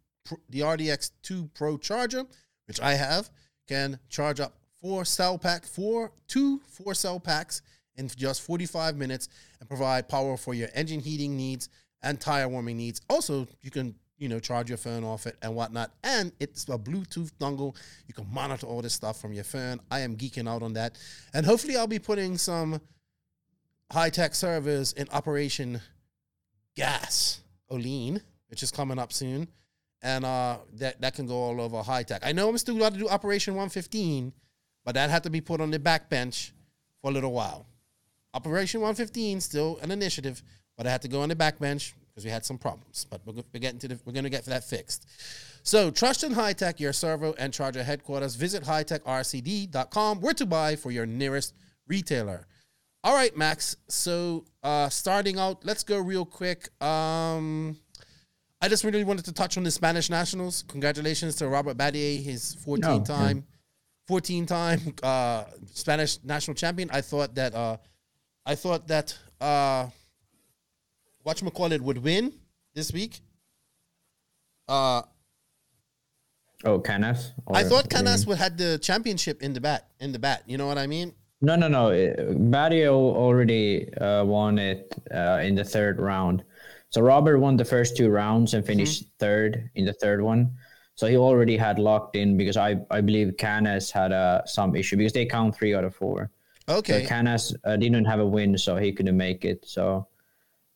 the 0.50 0.62
RDX2 0.62 1.54
Pro 1.54 1.78
charger, 1.78 2.26
which 2.66 2.80
I 2.80 2.94
have, 2.94 3.30
can 3.68 4.00
charge 4.10 4.40
up 4.40 4.56
four 4.82 5.06
cell 5.06 5.38
pack, 5.38 5.66
four 5.66 6.12
two 6.28 6.62
four 6.68 6.94
cell 6.94 7.20
packs 7.20 7.62
in 7.96 8.08
just 8.08 8.42
45 8.42 8.96
minutes 8.96 9.30
and 9.60 9.70
provide 9.70 10.10
power 10.10 10.38
for 10.38 10.54
your 10.54 10.70
engine 10.74 11.00
heating 11.00 11.38
needs 11.38 11.70
and 12.02 12.20
tire 12.20 12.48
warming 12.48 12.78
needs. 12.78 13.02
Also, 13.10 13.48
you 13.62 13.72
can 13.72 13.96
you 14.24 14.30
know 14.30 14.40
charge 14.40 14.70
your 14.70 14.78
phone 14.78 15.04
off 15.04 15.28
it 15.28 15.36
and 15.42 15.54
whatnot. 15.54 15.92
And 16.02 16.32
it's 16.40 16.64
a 16.70 16.78
Bluetooth 16.78 17.32
dongle. 17.42 17.76
You 18.08 18.14
can 18.14 18.26
monitor 18.34 18.66
all 18.66 18.82
this 18.82 18.94
stuff 18.94 19.20
from 19.20 19.34
your 19.34 19.44
phone. 19.44 19.82
I 19.92 20.00
am 20.00 20.16
geeking 20.16 20.48
out 20.48 20.64
on 20.64 20.74
that, 20.74 20.98
and 21.34 21.46
hopefully, 21.46 21.76
I'll 21.76 21.88
be 21.88 22.00
putting 22.00 22.38
some 22.38 22.80
Hitec 23.92 24.34
servers 24.34 24.94
in 24.94 25.10
Operation 25.12 25.82
Gas 26.78 27.42
Olean, 27.70 28.22
which 28.48 28.64
is 28.64 28.72
coming 28.72 28.98
up 28.98 29.12
soon, 29.12 29.50
and 30.02 30.24
uh, 30.24 30.60
that 30.76 31.02
that 31.02 31.16
can 31.16 31.28
go 31.28 31.36
all 31.36 31.60
over 31.60 31.82
Hitec. 31.82 32.20
I 32.24 32.32
know 32.32 32.48
I'm 32.48 32.58
still 32.58 32.78
got 32.78 32.94
to 32.94 33.00
do 33.00 33.10
Operation 33.10 33.56
115, 33.56 34.32
but 34.86 34.96
that 34.96 35.10
had 35.10 35.24
to 35.24 35.30
be 35.30 35.42
put 35.42 35.60
on 35.60 35.70
the 35.70 35.80
back 35.80 36.10
bench 36.10 36.54
for 37.02 37.12
a 37.12 37.14
little 37.14 37.34
while. 37.34 37.68
Operation 38.34 38.80
115 38.80 39.42
still 39.42 39.80
an 39.82 39.92
initiative, 39.92 40.42
but 40.78 40.88
I 40.88 40.92
had 40.92 41.02
to 41.02 41.10
go 41.10 41.22
on 41.22 41.30
the 41.30 41.36
back 41.36 41.60
bench 41.60 41.94
because 42.14 42.26
we 42.26 42.32
had 42.32 42.46
some 42.46 42.58
problems. 42.58 43.06
But 43.10 43.22
we're, 43.26 43.44
we're 43.54 43.60
getting 43.60 43.80
to 43.80 43.88
the, 43.88 44.00
we're 44.06 44.14
going 44.14 44.24
to 44.24 44.30
get 44.30 44.46
that 44.46 44.64
fixed. 44.64 45.10
So 45.64 45.90
trust 45.92 46.24
in 46.24 46.34
Hitec, 46.36 46.80
your 46.80 46.94
servo 46.94 47.34
and 47.40 47.54
charger 47.54 47.84
headquarters. 47.84 48.36
Visit 48.36 48.64
hitecrcd.com 48.64 50.22
where 50.22 50.34
to 50.34 50.46
buy 50.46 50.76
for 50.76 50.92
your 50.92 51.06
nearest 51.06 51.54
retailer. 51.88 52.48
All 53.04 53.14
right, 53.16 53.36
Max. 53.36 53.76
So 53.90 54.46
uh, 54.64 54.90
starting 54.90 55.38
out, 55.40 55.66
let's 55.66 55.84
go 55.84 56.00
real 56.00 56.26
quick. 56.26 56.70
Um, 56.84 57.78
I 58.62 58.70
just 58.70 58.84
really 58.86 59.04
wanted 59.04 59.26
to 59.26 59.34
touch 59.34 59.58
on 59.58 59.64
the 59.64 59.72
Spanish 59.72 60.10
nationals. 60.10 60.64
Congratulations 60.70 61.36
to 61.38 61.48
Robert 61.50 61.78
Batlle, 61.78 62.24
his 62.24 62.54
14 62.64 62.86
Oh, 62.86 62.98
yeah. 63.00 63.04
time, 63.04 63.44
14 64.08 64.46
time 64.46 64.80
uh, 65.04 65.46
Spanish 65.74 66.20
national 66.24 66.56
champion. 66.56 66.90
I 66.94 67.02
thought 67.02 67.36
that 67.36 67.54
uh, 67.56 67.78
I 68.46 68.56
thought 68.56 68.88
that 68.88 69.18
uh, 71.26 71.30
whatchamacallit 71.30 71.82
would 71.82 72.04
win 72.04 72.34
this 72.74 72.92
week. 72.92 73.22
Uh, 74.68 75.04
Oh, 76.66 76.80
Canas. 76.80 77.34
I 77.54 77.64
thought 77.64 77.90
Canas 77.90 78.26
would 78.26 78.38
had 78.38 78.58
the 78.58 78.78
championship 78.78 79.42
in 79.44 79.52
the 79.52 79.60
bat. 79.60 79.90
In 80.00 80.14
the 80.14 80.20
bat, 80.20 80.44
you 80.48 80.58
know 80.58 80.66
what 80.66 80.78
I 80.78 80.88
mean? 80.88 81.14
No, 81.42 81.58
no, 81.58 81.68
no. 81.68 82.36
Barrio 82.38 82.96
already 82.96 83.94
uh, 83.96 84.24
won 84.24 84.58
it 84.58 84.94
uh, 85.14 85.42
in 85.44 85.56
the 85.56 85.64
third 85.66 86.00
round. 86.00 86.44
So 86.90 87.02
Robert 87.02 87.40
won 87.40 87.58
the 87.58 87.66
first 87.66 87.98
two 87.98 88.10
rounds 88.10 88.54
and 88.54 88.66
finished 88.66 89.06
third 89.20 89.70
in 89.76 89.84
the 89.84 89.92
third 89.94 90.22
one. 90.22 90.56
So 90.96 91.08
he 91.08 91.18
already 91.18 91.58
had 91.58 91.80
locked 91.80 92.16
in 92.16 92.38
because 92.38 92.56
I, 92.56 92.78
I 92.90 93.02
believe 93.02 93.36
Canas 93.38 93.92
had 93.92 94.14
uh, 94.14 94.46
some 94.46 94.74
issue 94.74 94.96
because 94.96 95.12
they 95.12 95.26
count 95.26 95.56
three 95.56 95.76
out 95.76 95.84
of 95.84 95.94
four. 95.94 96.32
Okay. 96.70 97.02
So 97.02 97.10
Canas 97.10 97.54
uh, 97.66 97.76
didn't 97.76 98.06
have 98.06 98.22
a 98.22 98.26
win, 98.26 98.58
so 98.58 98.78
he 98.78 98.94
couldn't 98.94 99.18
make 99.18 99.44
it. 99.44 99.66
So 99.68 100.08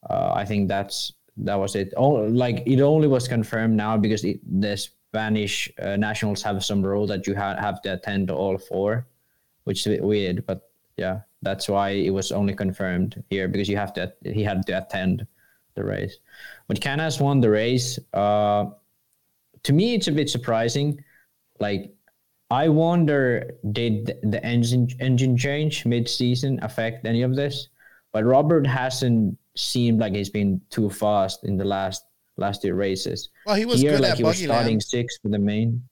uh, 0.10 0.32
I 0.34 0.46
think 0.46 0.67
that's 0.67 1.13
that 1.38 1.56
was 1.56 1.76
it. 1.76 1.93
Oh, 1.98 2.10
like 2.10 2.63
it 2.65 2.82
only 2.82 3.08
was 3.08 3.28
confirmed 3.28 3.76
now 3.76 3.98
because 3.98 4.24
it, 4.24 4.39
the 4.62 4.78
Spanish 4.78 5.72
uh, 5.82 5.96
nationals 5.96 6.41
have 6.43 6.63
some 6.63 6.82
rule 6.82 7.08
that 7.08 7.28
you 7.28 7.36
ha- 7.36 7.58
have 7.60 7.82
to 7.84 7.93
attend 7.93 8.32
all 8.32 8.58
four, 8.58 9.08
which 9.65 9.82
is 9.82 9.88
a 9.88 9.89
bit 9.91 10.04
weird. 10.04 10.46
But 10.46 10.70
yeah, 10.98 11.22
that's 11.41 11.70
why 11.70 11.89
it 11.89 12.10
was 12.10 12.32
only 12.32 12.54
confirmed 12.54 13.24
here 13.30 13.48
because 13.48 13.70
you 13.70 13.78
have 13.78 13.93
to 13.93 14.13
he 14.24 14.43
had 14.43 14.65
to 14.67 14.74
attend 14.74 15.28
the 15.76 15.84
race. 15.84 16.17
But 16.67 16.82
Canas 16.82 17.20
won 17.20 17.39
the 17.39 17.50
race. 17.50 18.00
Uh, 18.13 18.65
to 19.63 19.74
me, 19.74 19.93
it's 19.93 20.08
a 20.08 20.12
bit 20.12 20.30
surprising. 20.30 21.04
Like 21.60 21.93
I 22.50 22.70
wonder 22.70 23.52
did 23.72 24.17
the 24.24 24.43
engine 24.43 24.88
engine 25.00 25.38
change 25.38 25.86
mid 25.86 26.10
season 26.10 26.60
affect 26.62 27.06
any 27.06 27.22
of 27.22 27.36
this? 27.36 27.70
But 28.13 28.26
Robert 28.26 28.65
hasn't 28.65 29.38
seemed 29.58 30.00
like 30.00 30.13
he's 30.13 30.30
been 30.30 30.62
too 30.70 30.89
fast 30.89 31.43
in 31.43 31.58
the 31.58 31.65
last 31.65 32.04
last 32.38 32.62
two 32.62 32.74
races. 32.74 33.30
Well, 33.46 33.56
he 33.56 33.65
was 33.65 33.82
Here, 33.82 33.91
good 33.91 34.02
like 34.02 34.12
at 34.12 34.17
he 34.17 34.24
was 34.24 34.38
starting 34.38 34.78
land. 34.78 34.84
sixth 34.84 35.22
for 35.22 35.30
the 35.30 35.39
main. 35.39 35.84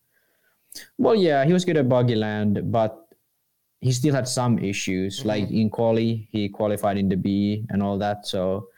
Well, 0.97 1.15
yeah, 1.15 1.45
he 1.45 1.53
was 1.53 1.65
good 1.65 1.77
at 1.77 1.87
buggy 1.89 2.15
land, 2.15 2.71
but 2.71 3.07
he 3.81 3.91
still 3.91 4.13
had 4.13 4.27
some 4.27 4.59
issues. 4.59 5.19
Mm-hmm. 5.19 5.27
Like 5.27 5.49
in 5.49 5.69
quali, 5.69 6.27
he 6.31 6.49
qualified 6.49 6.97
in 6.97 7.09
the 7.09 7.17
B 7.17 7.65
and 7.69 7.81
all 7.81 7.97
that. 7.97 8.27
So 8.27 8.69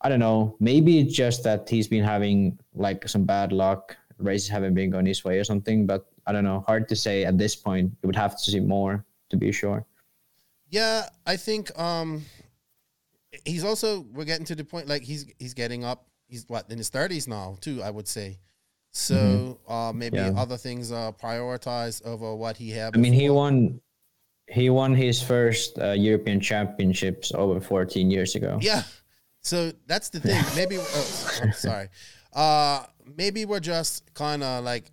I 0.00 0.08
don't 0.08 0.20
know. 0.20 0.56
Maybe 0.60 0.98
it's 1.00 1.14
just 1.14 1.42
that 1.44 1.68
he's 1.68 1.88
been 1.88 2.04
having 2.04 2.58
like 2.74 3.08
some 3.08 3.24
bad 3.24 3.52
luck. 3.52 3.96
Races 4.18 4.48
haven't 4.48 4.74
been 4.74 4.90
going 4.90 5.06
his 5.06 5.24
way 5.24 5.38
or 5.38 5.44
something. 5.44 5.86
But 5.86 6.06
I 6.26 6.32
don't 6.32 6.44
know. 6.44 6.60
Hard 6.66 6.88
to 6.88 6.96
say 6.96 7.24
at 7.24 7.38
this 7.38 7.56
point. 7.56 7.90
You 8.02 8.06
would 8.06 8.16
have 8.16 8.36
to 8.36 8.50
see 8.50 8.60
more 8.60 9.04
to 9.30 9.36
be 9.36 9.52
sure. 9.52 9.84
Yeah, 10.70 11.08
I 11.26 11.36
think 11.36 11.76
um 11.78 12.24
he's 13.44 13.64
also 13.64 14.00
we're 14.12 14.24
getting 14.24 14.46
to 14.46 14.54
the 14.54 14.64
point 14.64 14.88
like 14.88 15.02
he's 15.02 15.26
he's 15.38 15.54
getting 15.54 15.84
up. 15.84 16.06
He's 16.26 16.44
what 16.48 16.70
in 16.70 16.78
his 16.78 16.88
thirties 16.88 17.28
now 17.28 17.56
too. 17.60 17.82
I 17.82 17.90
would 17.90 18.08
say. 18.08 18.38
So 18.92 19.58
uh, 19.68 19.92
maybe 19.94 20.18
Mm-hmm. 20.18 20.36
Yeah. 20.36 20.42
other 20.42 20.56
things 20.56 20.92
are 20.92 21.12
prioritized 21.12 22.04
over 22.06 22.34
what 22.36 22.56
he 22.56 22.70
had. 22.70 22.96
I 22.96 22.98
mean, 22.98 23.12
he 23.12 23.28
won. 23.30 23.80
He 24.46 24.68
won 24.70 24.94
his 24.94 25.22
first 25.22 25.78
uh, 25.78 25.92
European 25.92 26.38
Championships 26.38 27.32
over 27.34 27.60
14 27.60 28.10
years 28.10 28.34
ago. 28.34 28.58
Yeah. 28.60 28.82
So 29.40 29.72
that's 29.86 30.10
the 30.10 30.20
thing. 30.20 30.42
Maybe 30.56 30.76
oh, 30.78 31.38
I'm 31.42 31.52
sorry. 31.52 31.88
Uh 32.32 32.84
maybe 33.16 33.44
we're 33.44 33.60
just 33.60 34.12
kind 34.14 34.42
of 34.42 34.64
like 34.64 34.90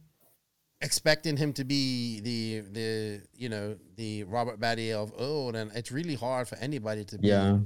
expecting 0.81 1.37
him 1.37 1.53
to 1.53 1.63
be 1.63 2.19
the 2.21 2.61
the 2.71 3.21
you 3.35 3.49
know 3.49 3.77
the 3.95 4.23
Robert 4.25 4.59
Batlle 4.59 4.93
of 4.95 5.13
old, 5.17 5.55
and 5.55 5.71
it's 5.75 5.91
really 5.91 6.15
hard 6.15 6.47
for 6.47 6.55
anybody 6.57 7.03
to 7.05 7.17
be 7.17 7.27
Yeah. 7.29 7.59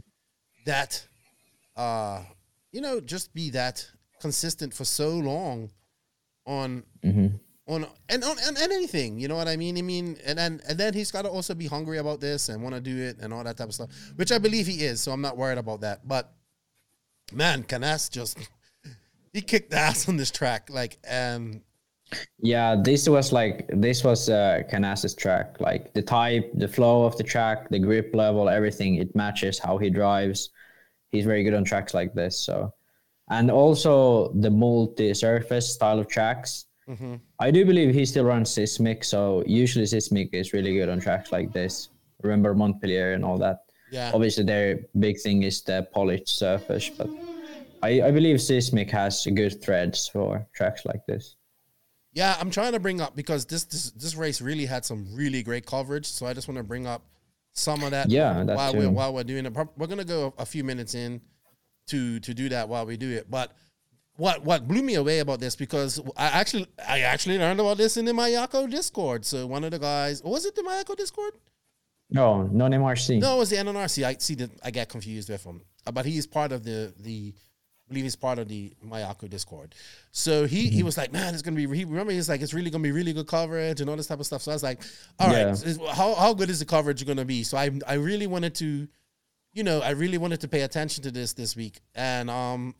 That 0.66 1.06
uh 1.76 2.22
you 2.72 2.82
know 2.82 3.00
just 3.00 3.34
be 3.34 3.50
that 3.52 3.88
consistent 4.20 4.74
for 4.74 4.86
so 4.86 5.10
long 5.10 5.70
on 6.46 6.84
hmm 7.04 7.28
on 7.68 7.86
and 8.10 8.24
on 8.24 8.38
and, 8.46 8.58
and 8.58 8.72
anything 8.72 9.20
you 9.20 9.28
know 9.28 9.36
what 9.36 9.48
i 9.48 9.56
mean? 9.56 9.78
I 9.78 9.82
mean 9.82 10.18
and 10.24 10.38
then 10.38 10.62
and 10.68 10.78
then 10.78 10.94
he's 10.94 11.12
got 11.12 11.24
to 11.24 11.30
also 11.30 11.56
be 11.56 11.66
hungry 11.66 11.98
about 11.98 12.22
this 12.22 12.50
and 12.50 12.62
want 12.62 12.76
to 12.76 12.82
do 12.82 12.96
it 12.96 13.18
and 13.20 13.34
all 13.34 13.44
that 13.44 13.58
type 13.58 13.70
of 13.70 13.74
stuff 13.74 13.90
which 14.16 14.32
i 14.32 14.38
believe 14.38 14.68
he 14.68 14.84
is 14.84 15.02
so 15.02 15.12
i'm 15.12 15.22
not 15.22 15.36
worried 15.36 15.58
about 15.58 15.82
that 15.82 16.08
but 16.08 16.32
man 17.34 17.64
canas 17.64 18.08
just 18.08 18.38
he 19.34 19.42
kicked 19.42 19.74
ass 19.74 20.08
on 20.08 20.16
this 20.18 20.30
track 20.30 20.70
like 20.70 21.00
um 21.10 21.62
Yeah, 22.40 22.76
this 22.82 23.08
was 23.10 23.32
like 23.32 23.68
this 23.70 24.04
was 24.04 24.30
uh, 24.30 24.64
Canas's 24.70 25.16
track. 25.16 25.58
Like 25.60 25.94
the 25.94 26.02
type, 26.02 26.52
the 26.54 26.68
flow 26.68 27.06
of 27.06 27.18
the 27.18 27.24
track, 27.24 27.70
the 27.70 27.80
grip 27.80 28.14
level, 28.14 28.50
everything. 28.50 28.96
It 28.96 29.16
matches 29.16 29.60
how 29.60 29.78
he 29.78 29.90
drives. 29.90 30.50
He's 31.12 31.26
very 31.26 31.44
good 31.44 31.54
on 31.54 31.64
tracks 31.64 31.94
like 31.94 32.14
this. 32.14 32.38
So, 32.38 32.74
and 33.30 33.50
also 33.50 34.32
the 34.34 34.50
multi-surface 34.52 35.74
style 35.74 36.00
of 36.00 36.08
tracks. 36.08 36.66
mhm. 36.88 37.20
I 37.40 37.52
do 37.52 37.66
believe 37.66 37.94
he 37.96 38.06
still 38.06 38.26
runs 38.26 38.50
Seismic. 38.52 39.04
So 39.04 39.44
usually 39.48 39.86
Seismic 39.86 40.30
is 40.34 40.54
really 40.54 40.74
good 40.78 40.90
on 40.90 41.00
tracks 41.00 41.32
like 41.32 41.52
this. 41.54 41.90
Remember 42.22 42.54
Montpellier 42.54 43.14
and 43.14 43.24
all 43.26 43.38
that. 43.40 43.60
yeah 43.92 44.12
Obviously, 44.14 44.44
their 44.44 44.80
big 45.00 45.20
thing 45.20 45.44
is 45.44 45.62
the 45.64 45.88
polished 45.94 46.30
surface, 46.30 46.90
but 46.90 47.10
I, 47.84 48.02
I 48.08 48.12
believe 48.12 48.42
Seismic 48.42 48.90
has 48.92 49.26
good 49.34 49.62
threads 49.64 50.08
for 50.08 50.48
tracks 50.54 50.86
like 50.86 51.06
this. 51.08 51.36
Yeah, 52.16 52.36
I'm 52.40 52.50
trying 52.50 52.72
to 52.72 52.80
bring 52.80 53.02
up 53.02 53.16
because 53.16 53.46
this 53.46 53.66
this 53.66 53.92
this 53.92 54.16
race 54.16 54.42
really 54.42 54.66
had 54.66 54.86
some 54.86 55.06
really 55.14 55.44
great 55.44 55.66
coverage. 55.66 56.08
So 56.08 56.26
I 56.26 56.34
just 56.34 56.48
want 56.48 56.58
to 56.58 56.64
bring 56.64 56.88
up 56.88 57.04
some 57.52 57.84
of 57.84 57.92
that. 57.92 58.10
Yeah, 58.10 58.42
while 58.44 58.74
we're 58.74 58.90
while 58.90 59.14
we're 59.14 59.26
doing 59.26 59.46
it, 59.46 59.54
we're 59.78 59.88
gonna 59.88 60.06
go 60.06 60.34
a 60.38 60.46
few 60.46 60.64
minutes 60.64 60.96
in 60.96 61.22
to 61.88 62.20
to 62.22 62.34
do 62.34 62.50
that 62.50 62.70
while 62.70 62.86
we 62.86 62.96
do 62.96 63.12
it. 63.12 63.30
But 63.30 63.52
what 64.16 64.46
what 64.46 64.66
blew 64.66 64.82
me 64.82 64.96
away 64.96 65.20
about 65.20 65.42
this 65.42 65.58
because 65.58 66.00
I 66.16 66.28
actually 66.28 66.68
I 66.88 67.02
actually 67.02 67.38
learned 67.38 67.60
about 67.60 67.78
this 67.78 67.98
in 67.98 68.06
the 68.06 68.14
Mayako 68.14 68.70
Discord. 68.70 69.26
So 69.26 69.46
one 69.46 69.66
of 69.66 69.72
the 69.72 69.80
guys 69.80 70.24
was 70.24 70.46
it 70.46 70.56
the 70.56 70.62
Mayako 70.62 70.96
Discord? 70.96 71.34
No, 72.10 72.44
non 72.44 72.72
MRC. 72.72 73.20
No, 73.20 73.36
it 73.36 73.40
was 73.40 73.50
the 73.50 73.58
NNRC. 73.58 74.04
I 74.04 74.16
see 74.20 74.36
that 74.36 74.52
I 74.64 74.72
get 74.72 74.90
confused 74.90 75.30
with 75.30 75.44
him, 75.44 75.62
but 75.92 76.06
he's 76.06 76.28
part 76.28 76.52
of 76.52 76.64
the 76.64 76.94
the. 77.00 77.34
I 77.86 77.90
believe 77.90 78.04
he's 78.06 78.16
part 78.16 78.40
of 78.40 78.48
the 78.48 78.74
Mayako 78.84 79.30
Discord. 79.30 79.76
So 80.12 80.46
he 80.46 80.70
he 80.70 80.82
was 80.82 80.98
like, 80.98 81.12
man, 81.14 81.34
it's 81.34 81.44
gonna 81.44 81.56
be. 81.56 81.68
He 81.78 81.86
remember 81.86 82.12
he's 82.12 82.28
like, 82.28 82.42
it's 82.42 82.54
really 82.54 82.70
gonna 82.72 82.82
be 82.84 82.92
really 82.92 83.14
good 83.14 83.28
coverage 83.28 83.80
and 83.82 83.90
all 83.90 83.96
this 83.96 84.08
type 84.08 84.20
of 84.20 84.26
stuff. 84.26 84.42
So 84.42 84.52
I 84.52 84.56
was 84.56 84.64
like, 84.64 84.82
all 85.20 85.28
right, 85.28 85.38
Yeah. 85.40 85.52
is- 85.52 85.80
how 85.92 86.16
how 86.16 86.34
good 86.34 86.50
is 86.50 86.60
the 86.60 86.66
coverage 86.66 87.06
gonna 87.06 87.26
be? 87.26 87.44
So 87.44 87.58
I 87.58 87.70
I 87.88 87.94
really 87.96 88.26
wanted 88.28 88.56
to, 88.56 88.88
you 89.54 89.64
know, 89.64 89.82
I 89.82 89.92
really 89.92 90.18
wanted 90.18 90.42
to 90.42 90.48
pay 90.48 90.62
attention 90.62 91.04
to 91.04 91.12
this 91.12 91.34
this 91.34 91.56
week, 91.56 91.80
and 91.94 92.30
um, 92.30 92.74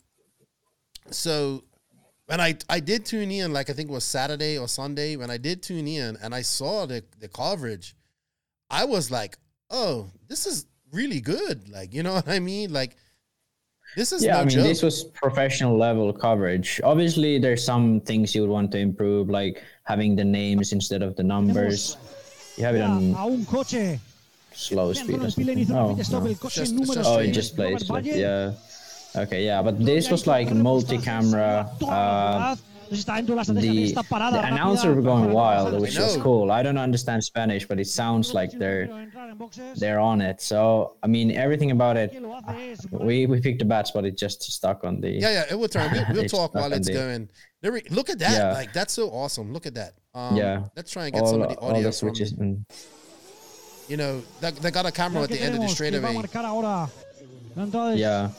so 1.12 1.64
when 2.26 2.42
I 2.42 2.58
I 2.70 2.80
did 2.80 3.06
tune 3.06 3.30
in, 3.32 3.54
like 3.54 3.70
I 3.70 3.74
think 3.74 3.90
it 3.90 3.94
was 3.94 4.04
Saturday 4.04 4.58
or 4.58 4.68
Sunday, 4.68 5.16
when 5.18 5.30
I 5.30 5.38
did 5.38 5.62
tune 5.62 5.88
in 5.88 6.18
and 6.22 6.34
I 6.34 6.42
saw 6.42 6.86
the 6.86 7.04
the 7.20 7.28
coverage, 7.28 7.96
I 8.70 8.86
was 8.86 9.12
like, 9.12 9.38
oh, 9.70 10.10
this 10.28 10.46
is 10.48 10.66
really 10.92 11.22
good. 11.22 11.70
Like, 11.70 11.94
you 11.94 12.02
know 12.02 12.14
what 12.20 12.28
I 12.28 12.40
mean? 12.40 12.74
Like, 12.74 12.98
this 13.96 14.12
is 14.12 14.24
yeah, 14.24 14.34
no 14.34 14.40
I 14.40 14.46
mean, 14.46 14.50
joke. 14.50 14.64
this 14.64 14.82
was 14.84 15.04
professional 15.04 15.78
level 15.78 16.12
coverage. 16.12 16.82
Obviously, 16.84 17.40
there's 17.40 17.64
some 17.64 18.02
things 18.02 18.36
you 18.36 18.42
would 18.42 18.50
want 18.50 18.72
to 18.72 18.78
improve, 18.78 19.30
like 19.30 19.64
having 19.84 20.16
the 20.16 20.26
names 20.26 20.74
instead 20.74 21.02
of 21.02 21.16
the 21.16 21.24
numbers. 21.24 21.98
You 22.58 22.66
have 22.66 22.76
it 22.76 22.82
on 22.82 23.14
a 23.14 23.26
un 23.26 23.46
coche 23.46 24.00
slow 24.54 24.94
speed. 24.94 25.20
Or 25.22 25.30
something. 25.30 25.72
Oh, 25.72 25.88
del 25.88 25.96
pit 25.96 26.06
stop 26.06 26.24
no. 26.24 26.34
Just- 26.34 26.76
número 26.76 26.96
just 26.96 27.10
oh, 27.10 27.20
it 27.20 27.32
just 27.32 27.56
plays 27.56 27.90
like 27.90 28.06
yeah. 28.06 28.54
Okay, 29.16 29.46
yeah, 29.46 29.62
but 29.62 29.80
this 29.80 30.12
was 30.12 30.28
like 30.28 30.52
multi-camera. 30.52 31.70
Uh, 31.82 32.56
the, 33.62 33.94
the 34.34 34.40
announcer 34.54 34.94
were 34.94 35.02
going 35.02 35.32
wild, 35.32 35.74
which 35.82 35.98
was 35.98 36.18
know. 36.18 36.24
cool. 36.24 36.52
I 36.52 36.62
don't 36.64 36.78
understand 36.78 37.24
Spanish, 37.24 37.66
but 37.68 37.80
it 37.80 37.88
sounds 37.88 38.34
like 38.34 38.52
they're 38.52 38.88
they're 39.78 40.00
on 40.00 40.22
it. 40.22 40.42
So 40.42 40.96
I 41.04 41.08
mean, 41.08 41.32
everything 41.32 41.72
about 41.72 41.98
it. 41.98 42.14
We 42.92 43.26
we 43.26 43.42
picked 43.42 43.60
the 43.60 43.66
bats, 43.66 43.92
but 43.92 44.06
it 44.06 44.18
just 44.18 44.44
stuck 44.44 44.84
on 44.84 45.02
the. 45.02 45.10
yeah, 45.10 45.32
yeah, 45.32 45.46
it 45.52 45.56
will 45.60 45.68
turn. 45.68 45.92
We'll, 45.92 46.06
we'll 46.14 46.26
talk 46.40 46.54
while 46.56 46.72
it's 46.74 46.88
the- 46.88 46.94
going. 46.94 47.30
There 47.62 47.72
we- 47.72 47.82
Look 47.90 48.12
at 48.12 48.20
that. 48.20 48.32
Yeah. 48.38 48.54
Like, 48.54 48.74
that's 48.74 48.94
so 48.94 49.10
awesome. 49.10 49.52
Look 49.52 49.66
at 49.66 49.74
that. 49.74 49.94
Um, 50.14 50.36
Yeah. 50.36 50.66
Let's 50.76 50.92
try 50.92 51.06
and 51.06 51.14
get 51.14 51.24
all, 51.24 51.32
some 51.32 51.42
of 51.42 51.50
the 51.50 51.56
audio 51.56 51.64
all 51.64 51.70
audio 51.72 51.82
the 51.84 51.88
from, 51.88 52.10
switches. 52.10 52.34
And, 52.34 52.64
you 53.88 53.98
know, 53.98 54.22
they, 54.40 54.52
they 54.52 54.70
got 54.70 54.86
a 54.86 54.92
camera 54.92 55.24
at 55.24 55.30
the 55.30 55.42
end 55.42 55.56
of 55.56 55.62
the 55.62 55.68
straightaway. 55.70 56.14
yeah. 57.98 58.30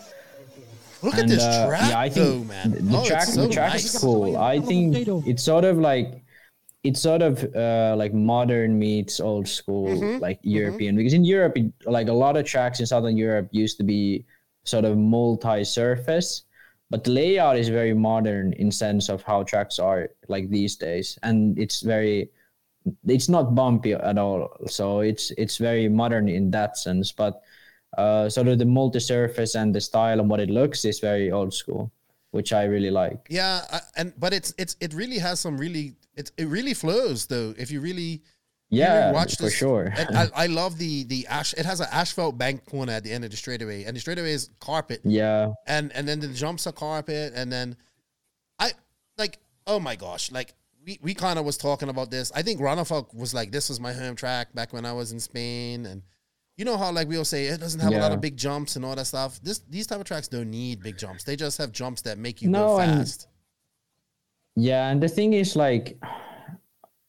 Look 1.03 1.15
at 1.15 1.21
And, 1.21 1.31
this 1.31 1.43
uh, 1.43 1.67
track, 1.69 1.91
yeah, 1.91 1.99
I 1.99 2.09
though, 2.09 2.33
think 2.33 2.49
man. 2.49 2.71
the, 2.73 2.81
the 2.83 2.99
oh, 2.99 3.05
track, 3.07 3.25
so 3.25 3.47
the 3.47 3.53
track 3.53 3.73
nice. 3.73 3.95
is 3.95 4.01
cool. 4.01 4.37
I 4.37 4.61
think 4.61 4.97
it's 5.27 5.43
sort 5.43 5.65
of 5.65 5.79
like 5.79 6.23
it's 6.85 7.01
sort 7.01 7.21
of 7.23 7.45
uh, 7.55 7.95
like 7.99 8.15
modern 8.15 8.79
meets 8.79 9.19
old 9.21 9.49
school, 9.49 9.89
Mm-hmm, 9.89 10.23
like 10.23 10.39
European. 10.43 10.97
Because 10.97 11.13
in 11.15 11.25
Europe, 11.25 11.57
it, 11.59 11.73
like 11.85 12.09
a 12.09 12.13
lot 12.13 12.37
of 12.37 12.45
tracks 12.47 12.81
in 12.81 12.87
Southern 12.87 13.17
Europe 13.17 13.49
used 13.51 13.77
to 13.79 13.85
be 13.85 14.25
sort 14.65 14.85
of 14.85 14.97
multi-surface, 14.97 16.43
but 16.91 17.05
the 17.05 17.11
layout 17.11 17.57
is 17.57 17.69
very 17.69 17.93
modern 17.95 18.53
in 18.55 18.71
sense 18.71 19.09
of 19.09 19.23
how 19.23 19.43
tracks 19.43 19.79
are 19.79 20.11
like 20.29 20.49
these 20.51 20.77
days, 20.77 21.19
and 21.23 21.59
it's 21.59 21.83
very 21.83 22.31
it's 23.07 23.29
not 23.29 23.55
bumpy 23.55 23.95
at 23.95 24.19
all. 24.19 24.49
So 24.67 25.01
it's 25.01 25.33
it's 25.37 25.59
very 25.59 25.89
modern 25.89 26.29
in 26.29 26.51
that 26.53 26.79
sense, 26.79 27.11
but 27.11 27.43
uh, 27.97 28.29
sort 28.29 28.49
of 28.49 28.59
the 28.59 28.65
multi-surface 28.67 29.55
and 29.55 29.75
the 29.75 29.81
style 29.81 30.21
and 30.21 30.29
what 30.31 30.41
it 30.41 30.51
looks 30.51 30.85
is 30.85 31.01
very 31.01 31.31
old 31.31 31.53
school, 31.55 31.91
which 32.31 32.53
I 32.53 32.65
really 32.65 32.91
like. 32.91 33.27
Yeah, 33.31 33.63
I- 33.73 33.81
and 33.97 34.13
but 34.19 34.33
it's 34.33 34.55
it's 34.59 34.77
it 34.81 34.95
really 34.95 35.19
has 35.19 35.41
some 35.41 35.57
really 35.59 35.97
it 36.15 36.31
it 36.37 36.49
really 36.49 36.75
flows 36.75 37.27
though. 37.27 37.55
If 37.59 37.71
you 37.71 37.81
really 37.81 38.23
Yeah, 38.69 39.13
watch 39.13 39.37
for 39.39 39.49
sure. 39.51 39.95
I, 39.97 40.29
I 40.45 40.47
love 40.47 40.77
the 40.79 41.05
the 41.05 41.27
ash. 41.29 41.55
It 41.55 41.65
has 41.67 41.81
an 41.81 41.89
asphalt 41.93 42.37
bank 42.37 42.67
corner 42.67 42.93
at 42.93 43.05
the 43.05 43.13
end 43.13 43.25
of 43.25 43.31
the 43.31 43.37
straightaway, 43.37 43.85
and 43.85 43.97
the 43.97 44.01
straightaway 44.01 44.33
is 44.33 44.51
carpet, 44.61 45.01
Yeah, 45.05 45.53
and 45.67 45.93
and 45.97 46.07
then 46.09 46.21
the 46.21 46.29
jumps 46.29 46.67
are 46.67 46.73
carpet, 46.73 47.33
and 47.35 47.51
then 47.53 47.77
I 48.59 48.73
like 49.19 49.39
oh 49.67 49.81
my 49.81 49.97
gosh, 49.97 50.31
like 50.33 50.55
we 50.85 50.99
we 51.03 51.15
kind 51.15 51.39
of 51.39 51.45
was 51.45 51.57
talking 51.57 51.89
about 51.89 52.11
this. 52.11 52.33
I 52.35 52.43
think 52.43 52.61
Ronafalk 52.61 53.15
was 53.15 53.33
like 53.35 53.53
this 53.53 53.69
was 53.69 53.79
my 53.81 53.93
home 53.93 54.17
track 54.17 54.53
back 54.55 54.73
when 54.73 54.85
I 54.85 54.93
was 54.93 55.13
in 55.13 55.21
Spain, 55.21 55.87
and 55.87 56.03
you 56.57 56.64
know 56.64 56.77
how 56.77 56.90
like 56.90 57.09
we 57.09 57.16
all 57.19 57.25
say 57.25 57.47
it 57.47 57.61
doesn't 57.61 57.81
have 57.81 57.92
a 57.92 57.99
lot 57.99 58.12
of 58.12 58.21
big 58.21 58.37
jumps 58.37 58.77
and 58.77 58.85
all 58.85 58.95
that 58.97 59.07
stuff. 59.07 59.38
This 59.42 59.59
these 59.69 59.87
type 59.87 60.01
of 60.01 60.05
tracks 60.07 60.29
don't 60.29 60.51
need 60.51 60.83
big 60.83 60.97
jumps. 60.99 61.25
They 61.25 61.37
just 61.37 61.59
have 61.59 61.71
jumps 61.73 62.03
that 62.03 62.19
make 62.19 62.40
you 62.42 62.49
No, 62.49 62.66
go 62.77 62.81
and- 62.81 62.99
fast. 62.99 63.29
yeah, 64.57 64.88
and 64.90 65.03
the 65.03 65.09
thing 65.09 65.33
is 65.35 65.57
like. 65.57 65.99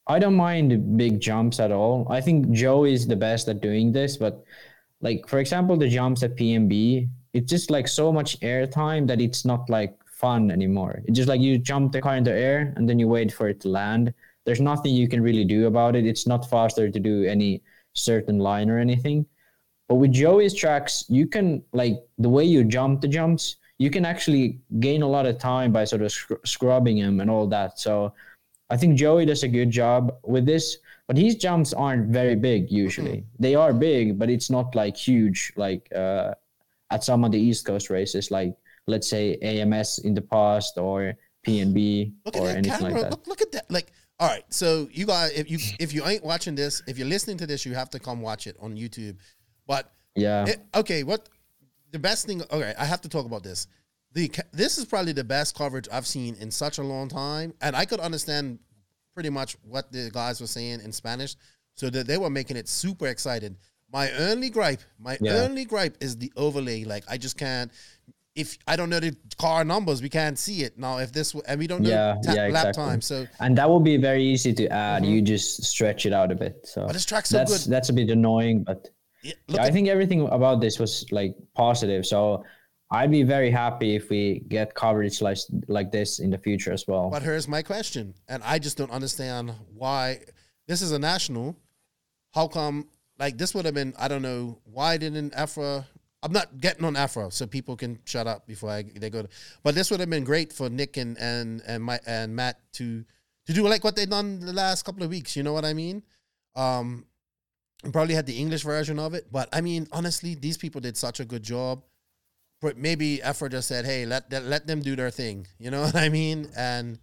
I 0.09 0.19
don't 0.19 0.35
mind 0.35 0.95
big 0.95 1.19
jumps 1.19 1.59
at 1.59 1.69
all. 1.69 2.07
I 2.09 2.21
think 2.21 2.49
Joe 2.51 2.85
is 2.85 3.07
the 3.07 3.15
best 3.17 3.49
at 3.49 3.59
doing 3.59 3.91
this, 3.91 4.15
but 4.15 4.41
like 5.01 5.27
for 5.27 5.39
example, 5.39 5.75
the 5.75 5.89
jumps 5.89 6.23
at 6.23 6.37
PMB, 6.37 7.09
it's 7.33 7.49
just 7.51 7.69
like 7.69 7.89
so 7.89 8.13
much 8.13 8.37
air 8.41 8.65
time 8.65 9.05
that 9.07 9.19
it's 9.19 9.43
not 9.43 9.69
like 9.69 9.97
fun 10.05 10.49
anymore. 10.49 11.01
It's 11.07 11.17
just 11.17 11.27
like 11.27 11.41
you 11.41 11.57
jump 11.57 11.91
the 11.91 11.99
car 11.99 12.15
in 12.15 12.23
the 12.23 12.31
air 12.31 12.71
and 12.77 12.87
then 12.87 12.99
you 12.99 13.09
wait 13.09 13.33
for 13.33 13.49
it 13.49 13.59
to 13.61 13.67
land. 13.67 14.13
There's 14.45 14.61
nothing 14.61 14.95
you 14.95 15.09
can 15.09 15.21
really 15.21 15.43
do 15.43 15.67
about 15.67 15.93
it. 15.97 16.05
It's 16.05 16.25
not 16.25 16.49
faster 16.49 16.89
to 16.89 16.99
do 17.01 17.25
any 17.25 17.61
certain 17.91 18.39
line 18.39 18.69
or 18.69 18.79
anything. 18.79 19.25
But 19.87 19.95
with 19.95 20.11
Joey's 20.11 20.53
tracks, 20.53 21.05
you 21.07 21.27
can 21.27 21.63
like 21.71 22.03
the 22.17 22.29
way 22.29 22.43
you 22.43 22.63
jump 22.63 23.01
the 23.01 23.07
jumps, 23.07 23.57
you 23.77 23.89
can 23.89 24.05
actually 24.05 24.59
gain 24.79 25.01
a 25.01 25.07
lot 25.07 25.25
of 25.25 25.37
time 25.37 25.71
by 25.71 25.85
sort 25.85 26.01
of 26.01 26.11
scr- 26.11 26.43
scrubbing 26.45 26.97
him 26.97 27.19
and 27.21 27.29
all 27.29 27.47
that. 27.47 27.79
So 27.79 28.13
I 28.69 28.77
think 28.77 28.97
Joey 28.97 29.25
does 29.25 29.43
a 29.43 29.47
good 29.47 29.71
job 29.71 30.13
with 30.23 30.45
this, 30.45 30.77
but 31.07 31.17
his 31.17 31.35
jumps 31.35 31.73
aren't 31.73 32.07
very 32.09 32.35
big 32.35 32.69
usually. 32.69 33.23
They 33.39 33.55
are 33.55 33.71
big, 33.71 34.19
but 34.19 34.29
it's 34.29 34.49
not 34.49 34.75
like 34.75 34.97
huge 34.97 35.53
like 35.55 35.87
uh, 35.95 36.33
at 36.91 37.03
some 37.03 37.23
of 37.23 37.31
the 37.31 37.39
East 37.39 37.65
Coast 37.65 37.89
races, 37.89 38.29
like 38.29 38.55
let's 38.87 39.09
say 39.09 39.37
AMS 39.41 39.99
in 39.99 40.13
the 40.13 40.21
past 40.21 40.77
or 40.77 41.13
PNB 41.45 42.13
Look 42.25 42.35
or 42.37 42.49
anything 42.49 42.71
camera. 42.71 42.91
like 42.91 43.01
that. 43.03 43.11
Look, 43.11 43.27
look 43.27 43.41
at 43.41 43.51
that. 43.53 43.71
Like, 43.71 43.91
all 44.19 44.27
right. 44.27 44.43
So 44.49 44.89
you 44.91 45.05
guys, 45.05 45.31
if 45.31 45.49
you 45.49 45.59
if 45.79 45.93
you 45.93 46.05
ain't 46.05 46.23
watching 46.23 46.55
this, 46.55 46.81
if 46.87 46.97
you're 46.97 47.07
listening 47.07 47.37
to 47.37 47.47
this, 47.47 47.65
you 47.65 47.73
have 47.73 47.89
to 47.91 47.99
come 47.99 48.21
watch 48.21 48.47
it 48.47 48.57
on 48.59 48.75
YouTube. 48.75 49.17
But 49.67 49.91
Yeah, 50.15 50.45
it, 50.47 50.59
okay, 50.73 51.03
what 51.03 51.29
the 51.91 51.99
best 51.99 52.25
thing? 52.25 52.41
Okay, 52.41 52.73
I 52.77 52.85
have 52.85 53.01
to 53.01 53.09
talk 53.09 53.25
about 53.25 53.43
this. 53.43 53.67
The 54.13 54.31
this 54.51 54.77
is 54.77 54.85
probably 54.85 55.13
the 55.13 55.23
best 55.23 55.55
coverage 55.55 55.87
I've 55.91 56.07
seen 56.07 56.35
in 56.39 56.49
such 56.49 56.77
a 56.79 56.83
long 56.83 57.07
time, 57.09 57.53
and 57.61 57.75
I 57.75 57.85
could 57.85 57.99
understand 57.99 58.59
pretty 59.13 59.29
much 59.29 59.55
what 59.63 59.91
the 59.91 60.09
guys 60.11 60.39
were 60.41 60.47
saying 60.47 60.79
in 60.81 60.91
Spanish, 60.91 61.35
so 61.75 61.89
that 61.89 62.07
they 62.07 62.17
were 62.17 62.29
making 62.29 62.57
it 62.57 62.67
super 62.67 63.07
excited. 63.07 63.55
My 63.91 64.11
only 64.13 64.49
gripe, 64.49 64.81
my 64.99 65.17
Yeah. 65.21 65.33
only 65.43 65.65
gripe 65.65 65.97
is 66.01 66.17
the 66.17 66.31
overlay. 66.35 66.83
Like, 66.83 67.03
I 67.07 67.17
just 67.17 67.37
can't. 67.37 67.71
If 68.35 68.57
I 68.67 68.75
don't 68.75 68.89
know 68.89 68.99
the 68.99 69.15
car 69.39 69.63
numbers, 69.63 70.01
we 70.01 70.09
can't 70.09 70.37
see 70.37 70.61
it 70.63 70.77
now. 70.77 70.97
If 70.99 71.11
this 71.11 71.33
and 71.47 71.59
we 71.59 71.67
don't 71.67 71.81
know 71.81 71.89
Yeah, 71.89 72.15
ta- 72.23 72.33
yeah, 72.33 72.47
lap 72.47 72.67
exactly. 72.67 72.83
time, 72.83 73.01
so 73.01 73.27
and 73.39 73.57
that 73.57 73.67
will 73.69 73.79
be 73.79 73.97
very 73.97 74.23
easy 74.23 74.53
to 74.53 74.67
add. 74.67 75.01
Mm-hmm. 75.03 75.11
You 75.11 75.21
just 75.21 75.63
stretch 75.63 76.05
it 76.05 76.13
out 76.13 76.31
a 76.31 76.35
bit. 76.35 76.65
So 76.65 76.85
But 76.85 76.93
this 76.93 77.05
track's 77.05 77.29
so 77.29 77.37
that's 77.37 77.63
good. 77.65 77.71
that's 77.73 77.89
a 77.89 77.93
bit 77.93 78.09
annoying, 78.09 78.63
but 78.63 78.89
yeah, 79.23 79.33
Yeah, 79.47 79.63
I 79.63 79.71
think 79.71 79.87
everything 79.87 80.27
about 80.27 80.61
this 80.61 80.79
was 80.79 81.05
like 81.11 81.35
positive. 81.55 82.05
So 82.05 82.43
I'd 82.89 83.11
be 83.11 83.23
very 83.23 83.51
happy 83.51 83.95
if 83.95 84.09
we 84.09 84.43
get 84.47 84.73
coverage 84.73 85.21
like 85.21 85.37
like 85.67 85.91
this 85.91 86.19
in 86.19 86.29
the 86.29 86.37
future 86.37 86.71
as 86.71 86.85
well. 86.87 87.09
But 87.09 87.23
here's 87.23 87.47
my 87.47 87.61
question, 87.61 88.13
and 88.29 88.41
I 88.43 88.59
just 88.59 88.77
don't 88.77 88.91
understand 88.91 89.51
why 89.73 90.19
this 90.67 90.81
is 90.81 90.91
a 90.91 90.99
national. 90.99 91.57
How 92.33 92.47
come 92.47 92.87
like 93.19 93.37
this 93.37 93.53
would 93.53 93.65
have 93.65 93.73
been? 93.73 93.93
I 93.99 94.07
don't 94.07 94.21
know 94.21 94.59
why 94.63 94.97
didn't 94.97 95.33
EFRA? 95.33 95.85
I'm 96.23 96.31
not 96.31 96.59
getting 96.59 96.85
on 96.85 96.95
EFRA, 96.95 97.31
so 97.31 97.45
people 97.45 97.75
can 97.75 97.99
shut 98.05 98.25
up 98.25 98.47
before 98.47 98.69
I, 98.69 98.83
they 98.83 99.09
go. 99.09 99.23
To, 99.23 99.29
but 99.63 99.75
this 99.75 99.91
would 99.91 99.99
have 99.99 100.09
been 100.09 100.23
great 100.23 100.53
for 100.53 100.69
Nick 100.69 100.95
and 100.97 101.17
and 101.17 101.61
and 101.67 101.83
my 101.83 101.99
and 102.07 102.35
Matt 102.35 102.59
to 102.73 103.03
to 103.47 103.53
do 103.53 103.67
like 103.67 103.83
what 103.83 103.97
they've 103.97 104.09
done 104.09 104.39
the 104.39 104.53
last 104.53 104.83
couple 104.83 105.03
of 105.03 105.09
weeks. 105.09 105.35
You 105.35 105.43
know 105.43 105.53
what 105.53 105.65
I 105.65 105.73
mean? 105.73 106.03
Um, 106.55 107.05
and 107.83 107.93
probably 107.93 108.15
had 108.15 108.25
the 108.25 108.37
English 108.37 108.63
version 108.63 108.99
of 108.99 109.13
it, 109.13 109.27
but 109.31 109.49
I 109.53 109.61
mean, 109.61 109.87
honestly, 109.91 110.35
these 110.35 110.57
people 110.57 110.81
did 110.81 110.97
such 110.97 111.19
a 111.19 111.25
good 111.25 111.43
job. 111.43 111.83
But 112.59 112.75
maybe 112.75 113.19
EFRA 113.23 113.51
just 113.51 113.67
said, 113.67 113.85
"Hey, 113.85 114.07
let 114.07 114.31
let 114.31 114.65
them 114.65 114.81
do 114.81 114.95
their 114.95 115.11
thing." 115.11 115.47
You 115.59 115.69
know 115.69 115.81
what 115.81 115.95
I 115.95 116.09
mean? 116.09 116.49
And 116.57 116.97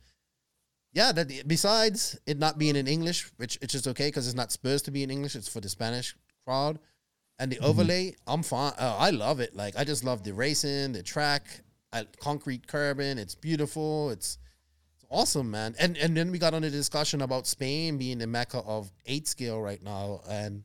yeah, 0.93 1.13
that 1.13 1.47
besides 1.47 2.19
it 2.27 2.39
not 2.39 2.59
being 2.59 2.77
in 2.77 2.89
English, 2.89 3.31
which 3.37 3.59
it's 3.63 3.73
just 3.73 3.87
okay 3.89 4.09
because 4.09 4.27
it's 4.27 4.37
not 4.37 4.51
supposed 4.51 4.85
to 4.87 4.91
be 4.91 5.05
in 5.05 5.11
English, 5.11 5.37
it's 5.37 5.49
for 5.49 5.61
the 5.61 5.69
Spanish 5.69 6.17
crowd. 6.45 6.79
And 7.39 7.51
the 7.51 7.59
overlay, 7.61 8.15
I'm 8.27 8.43
fine. 8.45 8.73
Uh, 8.79 8.97
I 8.97 9.11
love 9.11 9.41
it. 9.41 9.55
Like 9.57 9.77
I 9.77 9.85
just 9.85 10.05
love 10.05 10.23
the 10.23 10.33
racing, 10.33 10.93
the 10.93 11.03
track. 11.03 11.47
I, 11.93 12.05
concrete 12.21 12.67
curbing. 12.67 13.19
It's 13.19 13.35
beautiful. 13.37 14.11
It's 14.11 14.39
awesome, 15.11 15.51
man. 15.51 15.75
And 15.79 15.97
and 15.97 16.17
then 16.17 16.31
we 16.31 16.39
got 16.39 16.55
on 16.55 16.65
a 16.65 16.71
discussion 16.71 17.23
about 17.23 17.47
Spain 17.47 17.99
being 17.99 18.19
the 18.19 18.27
mecca 18.27 18.59
of 18.59 18.91
eight 19.07 19.29
scale 19.29 19.61
right 19.61 19.83
now. 19.83 20.21
And 20.29 20.65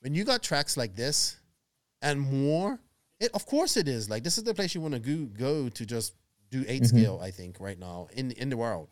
when 0.00 0.14
you 0.14 0.24
got 0.24 0.42
tracks 0.42 0.76
like 0.76 0.96
this 0.96 1.36
and 2.00 2.20
more, 2.20 2.80
it 3.20 3.30
of 3.34 3.46
course 3.46 3.76
it 3.76 3.88
is. 3.88 4.10
Like 4.10 4.24
this 4.24 4.38
is 4.38 4.44
the 4.44 4.54
place 4.54 4.74
you 4.74 4.80
want 4.80 4.94
to 4.94 5.00
go 5.00 5.24
go 5.26 5.68
to 5.68 5.86
just 5.86 6.14
do 6.50 6.64
8 6.66 6.82
mm-hmm. 6.82 6.84
scale. 6.84 7.20
I 7.22 7.30
think 7.30 7.60
right 7.60 7.78
now 7.78 8.08
in 8.12 8.32
in 8.32 8.48
the 8.48 8.56
world. 8.56 8.88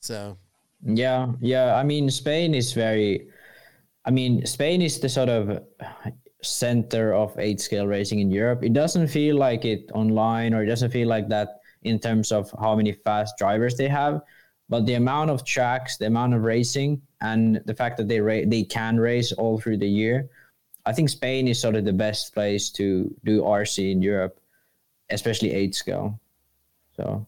So 0.00 0.36
Yeah, 0.82 1.32
yeah. 1.40 1.74
I 1.74 1.82
mean, 1.82 2.10
Spain 2.10 2.54
is 2.54 2.72
very. 2.72 3.28
I 4.04 4.10
mean, 4.10 4.44
Spain 4.46 4.82
is 4.82 4.98
the 4.98 5.08
sort 5.08 5.28
of 5.28 5.62
center 6.42 7.14
of 7.14 7.38
eight 7.38 7.60
scale 7.60 7.86
racing 7.86 8.18
in 8.18 8.30
Europe. 8.30 8.64
It 8.64 8.72
doesn't 8.72 9.06
feel 9.06 9.36
like 9.36 9.64
it 9.64 9.90
online, 9.94 10.54
or 10.54 10.62
it 10.64 10.66
doesn't 10.66 10.90
feel 10.90 11.08
like 11.08 11.28
that 11.28 11.61
in 11.84 11.98
terms 11.98 12.32
of 12.32 12.54
how 12.60 12.74
many 12.76 12.92
fast 12.92 13.36
drivers 13.38 13.76
they 13.76 13.88
have. 13.88 14.22
But 14.68 14.86
the 14.86 14.94
amount 14.94 15.30
of 15.30 15.44
tracks, 15.44 15.96
the 15.96 16.06
amount 16.06 16.34
of 16.34 16.42
racing, 16.42 17.02
and 17.20 17.60
the 17.66 17.74
fact 17.74 17.96
that 17.98 18.08
they 18.08 18.20
ra- 18.20 18.46
they 18.46 18.64
can 18.64 18.98
race 18.98 19.32
all 19.32 19.60
through 19.60 19.78
the 19.78 19.88
year, 19.88 20.28
I 20.86 20.92
think 20.92 21.08
Spain 21.08 21.46
is 21.46 21.60
sort 21.60 21.76
of 21.76 21.84
the 21.84 21.92
best 21.92 22.34
place 22.34 22.70
to 22.70 23.14
do 23.24 23.42
RC 23.42 23.92
in 23.92 24.02
Europe, 24.02 24.40
especially 25.10 25.52
eight 25.52 25.74
scale. 25.74 26.18
So 26.96 27.26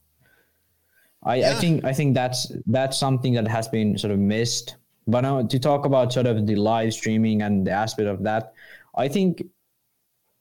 I, 1.23 1.43
I 1.43 1.55
think 1.55 1.85
I 1.85 1.93
think 1.93 2.15
that's 2.15 2.53
that's 2.67 2.99
something 2.99 3.35
that 3.35 3.49
has 3.49 3.69
been 3.69 3.97
sort 3.99 4.13
of 4.13 4.19
missed. 4.19 4.77
But 5.07 5.21
now 5.21 5.43
to 5.43 5.59
talk 5.59 5.85
about 5.87 6.13
sort 6.13 6.27
of 6.27 6.47
the 6.47 6.57
live 6.57 6.95
streaming 6.95 7.43
and 7.43 7.67
the 7.67 7.73
aspect 7.73 8.09
of 8.09 8.23
that, 8.25 8.55
I 8.97 9.09
think, 9.09 9.45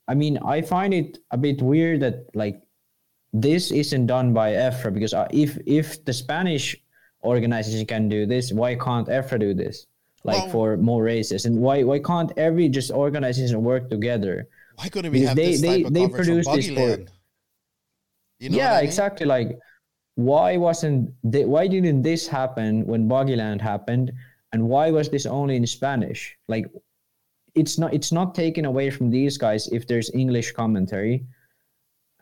I 0.08 0.14
mean, 0.16 0.38
I 0.38 0.62
find 0.62 0.94
it 0.94 1.20
a 1.32 1.38
bit 1.38 1.62
weird 1.62 2.00
that 2.00 2.34
like 2.34 2.63
this 3.34 3.72
isn't 3.72 4.06
done 4.06 4.34
by 4.34 4.52
EFRA 4.54 4.94
because 4.94 5.14
uh, 5.14 5.28
if 5.32 5.58
if 5.66 6.04
the 6.06 6.14
Spanish 6.14 6.76
organization 7.24 7.86
can 7.86 8.08
do 8.10 8.26
this, 8.26 8.52
why 8.54 8.76
can't 8.76 9.08
EFRA 9.08 9.40
do 9.40 9.54
this? 9.54 9.88
Like 10.24 10.38
Well- 10.44 10.50
for 10.50 10.78
more 10.78 11.04
races, 11.04 11.46
and 11.46 11.58
why 11.60 11.84
why 11.84 12.00
can't 12.00 12.32
every 12.38 12.70
just 12.70 12.92
organization 12.92 13.64
work 13.64 13.90
together? 13.90 14.48
why 14.76 14.90
couldn't 14.90 15.12
we 15.12 15.20
Because 15.20 15.30
have 15.30 15.38
they- 15.38 15.52
this 15.52 15.62
they- 15.62 15.78
type 15.84 15.86
of 15.88 15.94
they 15.94 16.08
produce 16.08 16.48
this? 16.48 16.68
You 18.40 18.50
know 18.50 18.58
yeah, 18.58 18.74
I 18.74 18.78
mean? 18.78 18.86
exactly. 18.86 19.26
Like, 19.26 19.60
why 20.16 20.58
wasn't 20.58 21.12
thi- 21.32 21.46
why 21.46 21.68
didn't 21.68 22.02
this 22.02 22.28
happen 22.28 22.86
when 22.86 23.08
Boggyland 23.08 23.62
happened, 23.62 24.12
and 24.52 24.68
why 24.70 24.92
was 24.92 25.10
this 25.10 25.26
only 25.26 25.56
in 25.56 25.66
Spanish? 25.68 26.36
Like, 26.48 26.66
it's 27.56 27.78
not 27.78 27.94
it's 27.94 28.12
not 28.12 28.34
taken 28.36 28.66
away 28.66 28.90
from 28.90 29.10
these 29.10 29.38
guys 29.38 29.68
if 29.70 29.86
there's 29.88 30.10
English 30.14 30.52
commentary, 30.54 31.26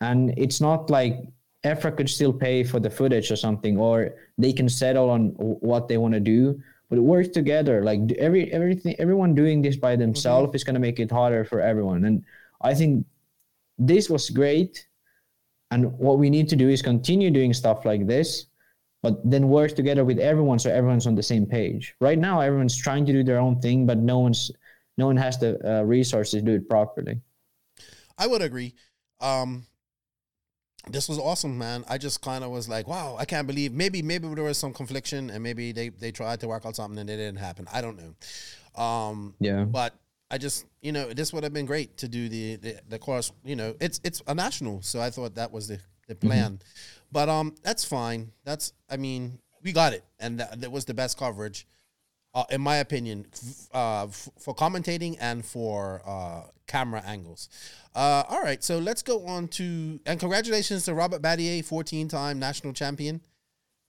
and 0.01 0.33
it's 0.37 0.59
not 0.59 0.89
like 0.89 1.23
EFRA 1.63 1.95
could 1.95 2.09
still 2.09 2.33
pay 2.33 2.63
for 2.63 2.79
the 2.79 2.89
footage 2.89 3.31
or 3.31 3.35
something, 3.35 3.77
or 3.77 4.15
they 4.37 4.51
can 4.51 4.67
settle 4.67 5.09
on 5.09 5.29
what 5.37 5.87
they 5.87 5.97
want 5.97 6.13
to 6.13 6.19
do. 6.19 6.59
But 6.89 6.99
work 6.99 7.31
together, 7.31 7.83
like 7.83 7.99
every 8.19 8.51
everything, 8.51 8.95
everyone 8.99 9.33
doing 9.33 9.61
this 9.61 9.77
by 9.77 9.95
themselves 9.95 10.53
is 10.55 10.65
going 10.65 10.73
to 10.73 10.81
make 10.81 10.99
it 10.99 11.09
harder 11.09 11.45
for 11.45 11.61
everyone. 11.61 12.03
And 12.03 12.25
I 12.61 12.73
think 12.73 13.05
this 13.77 14.09
was 14.09 14.29
great 14.29 14.85
and 15.71 15.97
what 15.97 16.19
we 16.19 16.29
need 16.29 16.49
to 16.49 16.55
do 16.55 16.69
is 16.69 16.81
continue 16.81 17.31
doing 17.31 17.53
stuff 17.53 17.85
like 17.85 18.05
this, 18.05 18.47
but 19.01 19.17
then 19.23 19.47
work 19.47 19.73
together 19.73 20.03
with 20.03 20.19
everyone 20.19 20.59
so 20.59 20.69
everyone's 20.69 21.07
on 21.07 21.15
the 21.15 21.23
same 21.23 21.45
page. 21.45 21.95
Right 22.01 22.19
now, 22.19 22.41
everyone's 22.41 22.77
trying 22.77 23.05
to 23.05 23.13
do 23.13 23.23
their 23.23 23.39
own 23.39 23.59
thing, 23.61 23.85
but 23.85 23.97
no 23.97 24.19
one's 24.19 24.51
no 24.97 25.07
one 25.07 25.17
has 25.17 25.39
the 25.39 25.57
uh, 25.65 25.83
resources 25.83 26.41
to 26.41 26.45
do 26.45 26.55
it 26.55 26.69
properly. 26.69 27.21
I 28.17 28.27
would 28.27 28.41
agree. 28.41 28.75
Um, 29.21 29.65
this 30.89 31.07
was 31.07 31.19
awesome, 31.19 31.57
man. 31.57 31.83
I 31.87 31.97
just 31.97 32.21
kind 32.21 32.43
of 32.43 32.49
was 32.51 32.67
like, 32.67 32.87
wow, 32.87 33.15
I 33.19 33.25
can't 33.25 33.45
believe. 33.47 33.71
Maybe, 33.71 34.01
maybe 34.01 34.27
there 34.33 34.43
was 34.43 34.57
some 34.57 34.73
confliction, 34.73 35.29
and 35.29 35.43
maybe 35.43 35.71
they 35.71 35.89
they 35.89 36.11
tried 36.11 36.39
to 36.41 36.47
work 36.47 36.65
out 36.65 36.75
something 36.75 36.99
and 36.99 37.09
it 37.09 37.17
didn't 37.17 37.39
happen. 37.39 37.67
I 37.71 37.81
don't 37.81 37.97
know. 37.97 38.81
Um, 38.83 39.35
Yeah, 39.39 39.63
but 39.65 39.93
I 40.31 40.37
just, 40.37 40.65
you 40.81 40.91
know, 40.91 41.13
this 41.13 41.33
would 41.33 41.43
have 41.43 41.53
been 41.53 41.65
great 41.65 41.97
to 41.97 42.07
do 42.07 42.29
the 42.29 42.55
the, 42.55 42.79
the 42.89 42.99
course. 42.99 43.31
You 43.43 43.55
know, 43.55 43.75
it's 43.79 43.99
it's 44.03 44.21
a 44.27 44.33
national, 44.33 44.81
so 44.81 44.99
I 45.01 45.09
thought 45.11 45.35
that 45.35 45.51
was 45.51 45.67
the 45.67 45.79
the 46.07 46.15
plan. 46.15 46.59
But 47.11 47.29
um, 47.29 47.55
that's 47.61 47.83
fine. 47.83 48.31
That's, 48.45 48.71
I 48.89 48.97
mean, 48.97 49.39
we 49.63 49.73
got 49.73 49.93
it, 49.93 50.03
and 50.19 50.39
that, 50.39 50.61
that 50.61 50.71
was 50.71 50.85
the 50.85 50.93
best 50.93 51.17
coverage, 51.17 51.67
uh, 52.33 52.45
in 52.49 52.61
my 52.61 52.77
opinion, 52.77 53.27
f- 53.33 53.67
uh, 53.73 54.05
f- 54.05 54.29
for 54.39 54.55
commentating 54.55 55.17
and 55.19 55.45
for 55.45 56.01
uh, 56.07 56.43
camera 56.67 57.03
angles. 57.05 57.49
Uh, 57.93 58.23
all 58.29 58.41
right, 58.41 58.63
so 58.63 58.77
let's 58.79 59.01
go 59.01 59.25
on 59.25 59.47
to 59.49 59.99
and 60.05 60.19
congratulations 60.19 60.85
to 60.85 60.93
Robert 60.93 61.21
Batlle, 61.21 61.63
fourteen 61.65 62.07
time 62.07 62.39
national 62.39 62.73
champion, 62.73 63.21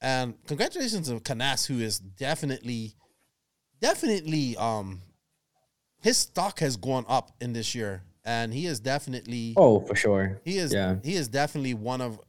and 0.00 0.34
congratulations 0.46 1.08
to 1.08 1.20
Canas, 1.20 1.66
who 1.66 1.78
is 1.78 1.98
definitely, 2.00 2.94
definitely 3.80 4.56
um 4.56 5.00
his 6.00 6.16
stock 6.16 6.58
has 6.58 6.76
gone 6.76 7.04
up 7.08 7.30
in 7.40 7.52
this 7.52 7.76
year, 7.76 8.02
and 8.24 8.52
he 8.52 8.66
is 8.66 8.80
definitely 8.80 9.54
Oh, 9.56 9.78
for 9.80 9.94
sure. 9.94 10.40
he 10.44 10.58
is 10.58 10.72
yeah. 10.72 10.96
he 11.04 11.14
is 11.14 11.28
definitely 11.28 11.74
one 11.74 12.00
of. 12.00 12.20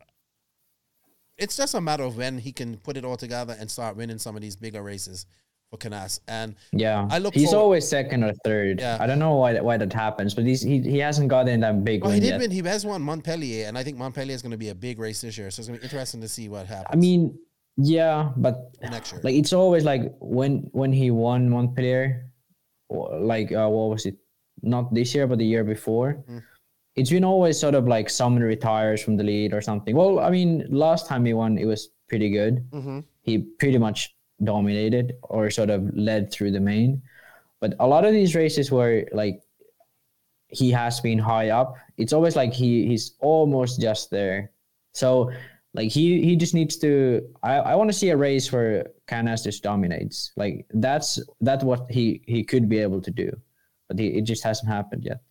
It's 1.40 1.58
just 1.58 1.74
a 1.74 1.82
matter 1.82 2.04
of 2.04 2.16
when 2.18 2.38
he 2.38 2.52
can 2.52 2.78
put 2.78 2.96
it 2.98 3.04
all 3.04 3.18
together 3.18 3.58
and 3.60 3.70
start 3.70 3.96
winning 3.96 4.20
some 4.20 4.36
of 4.36 4.44
these 4.44 4.56
bigger 4.56 4.84
races 4.84 5.26
for 5.74 5.78
Canas. 5.78 6.20
And 6.28 6.56
Yeah, 6.72 7.08
I 7.10 7.18
look 7.20 7.34
He's 7.34 7.50
forward- 7.50 7.64
always 7.64 7.88
second 7.88 8.24
or 8.24 8.34
third. 8.46 8.80
Yeah. 8.80 8.98
I 9.00 9.08
don't 9.08 9.20
know 9.20 9.36
why 9.36 9.54
that, 9.54 9.66
why 9.66 9.78
that 9.78 9.92
happens, 9.92 10.34
but 10.36 10.46
he's, 10.46 10.62
he 10.62 10.80
he 10.82 11.00
hasn't 11.00 11.30
gotten 11.30 11.60
that 11.62 11.84
big 11.84 12.04
well, 12.04 12.12
he 12.12 12.20
did 12.20 12.28
yet. 12.30 12.40
win. 12.40 12.52
He 12.52 12.62
has 12.62 12.86
won 12.86 13.02
Montpellier, 13.02 13.66
and 13.68 13.78
I 13.78 13.84
think 13.84 13.98
Montpellier 13.98 14.36
is 14.36 14.42
going 14.42 14.52
to 14.52 14.58
be 14.58 14.70
a 14.70 14.76
big 14.76 15.00
race 15.00 15.22
this 15.22 15.38
year. 15.38 15.50
So 15.52 15.60
it's 15.62 15.68
going 15.68 15.80
to 15.80 15.82
be 15.82 15.86
interesting 15.86 16.22
to 16.22 16.28
see 16.28 16.48
what 16.50 16.68
happens. 16.68 16.90
I 16.94 16.96
mean, 16.96 17.38
yeah, 17.78 18.30
but 18.38 18.56
next 18.82 19.12
year. 19.14 19.22
like 19.24 19.36
it's 19.36 19.54
always 19.54 19.84
like 19.84 20.04
when 20.20 20.70
when 20.74 20.94
he 20.94 21.10
won 21.12 21.50
Montpellier, 21.50 22.30
or 22.90 23.20
like 23.20 23.52
uh, 23.52 23.68
what 23.68 23.90
was 23.90 24.06
it? 24.06 24.16
Not 24.62 24.94
this 24.94 25.14
year, 25.16 25.26
but 25.28 25.40
the 25.40 25.46
year 25.46 25.64
before. 25.64 26.24
Mm. 26.30 26.44
It's 26.96 27.10
been 27.10 27.24
always 27.26 27.60
sort 27.60 27.74
of 27.74 27.88
like 27.88 28.08
someone 28.10 28.44
retires 28.44 29.02
from 29.02 29.18
the 29.18 29.24
lead 29.24 29.52
or 29.52 29.62
something. 29.62 29.96
Well, 29.96 30.20
I 30.20 30.30
mean, 30.30 30.68
last 30.70 31.08
time 31.08 31.26
he 31.26 31.34
won, 31.34 31.58
it 31.58 31.66
was 31.66 31.90
pretty 32.08 32.30
good. 32.30 32.64
hmm 32.72 33.00
He 33.24 33.40
pretty 33.58 33.80
much 33.80 34.13
dominated 34.44 35.14
or 35.24 35.50
sort 35.50 35.70
of 35.70 35.90
led 35.96 36.32
through 36.32 36.52
the 36.52 36.60
main. 36.60 37.02
But 37.60 37.76
a 37.80 37.88
lot 37.88 38.06
of 38.06 38.14
these 38.14 38.36
races 38.36 38.72
where 38.72 39.08
like 39.14 39.42
he 40.48 40.72
has 40.72 41.00
been 41.00 41.20
high 41.20 41.50
up, 41.50 41.76
it's 41.98 42.14
always 42.14 42.36
like 42.36 42.54
he 42.54 42.88
he's 42.88 43.16
almost 43.20 43.82
just 43.82 44.10
there. 44.12 44.52
So 44.94 45.32
like 45.74 45.92
he 45.92 46.24
he 46.24 46.36
just 46.36 46.54
needs 46.54 46.78
to 46.78 47.22
I, 47.42 47.56
I 47.56 47.76
want 47.76 47.90
to 47.90 47.98
see 47.98 48.10
a 48.10 48.18
race 48.18 48.52
where 48.52 48.88
Canas 49.08 49.44
just 49.44 49.64
dominates. 49.64 50.32
Like 50.36 50.66
that's 50.74 51.20
that's 51.42 51.64
what 51.64 51.90
he 51.90 52.22
he 52.26 52.44
could 52.44 52.70
be 52.70 52.80
able 52.80 53.02
to 53.02 53.12
do. 53.12 53.32
But 53.88 54.00
he, 54.00 54.08
it 54.08 54.22
just 54.22 54.44
hasn't 54.44 54.70
happened 54.70 55.04
yet. 55.04 55.22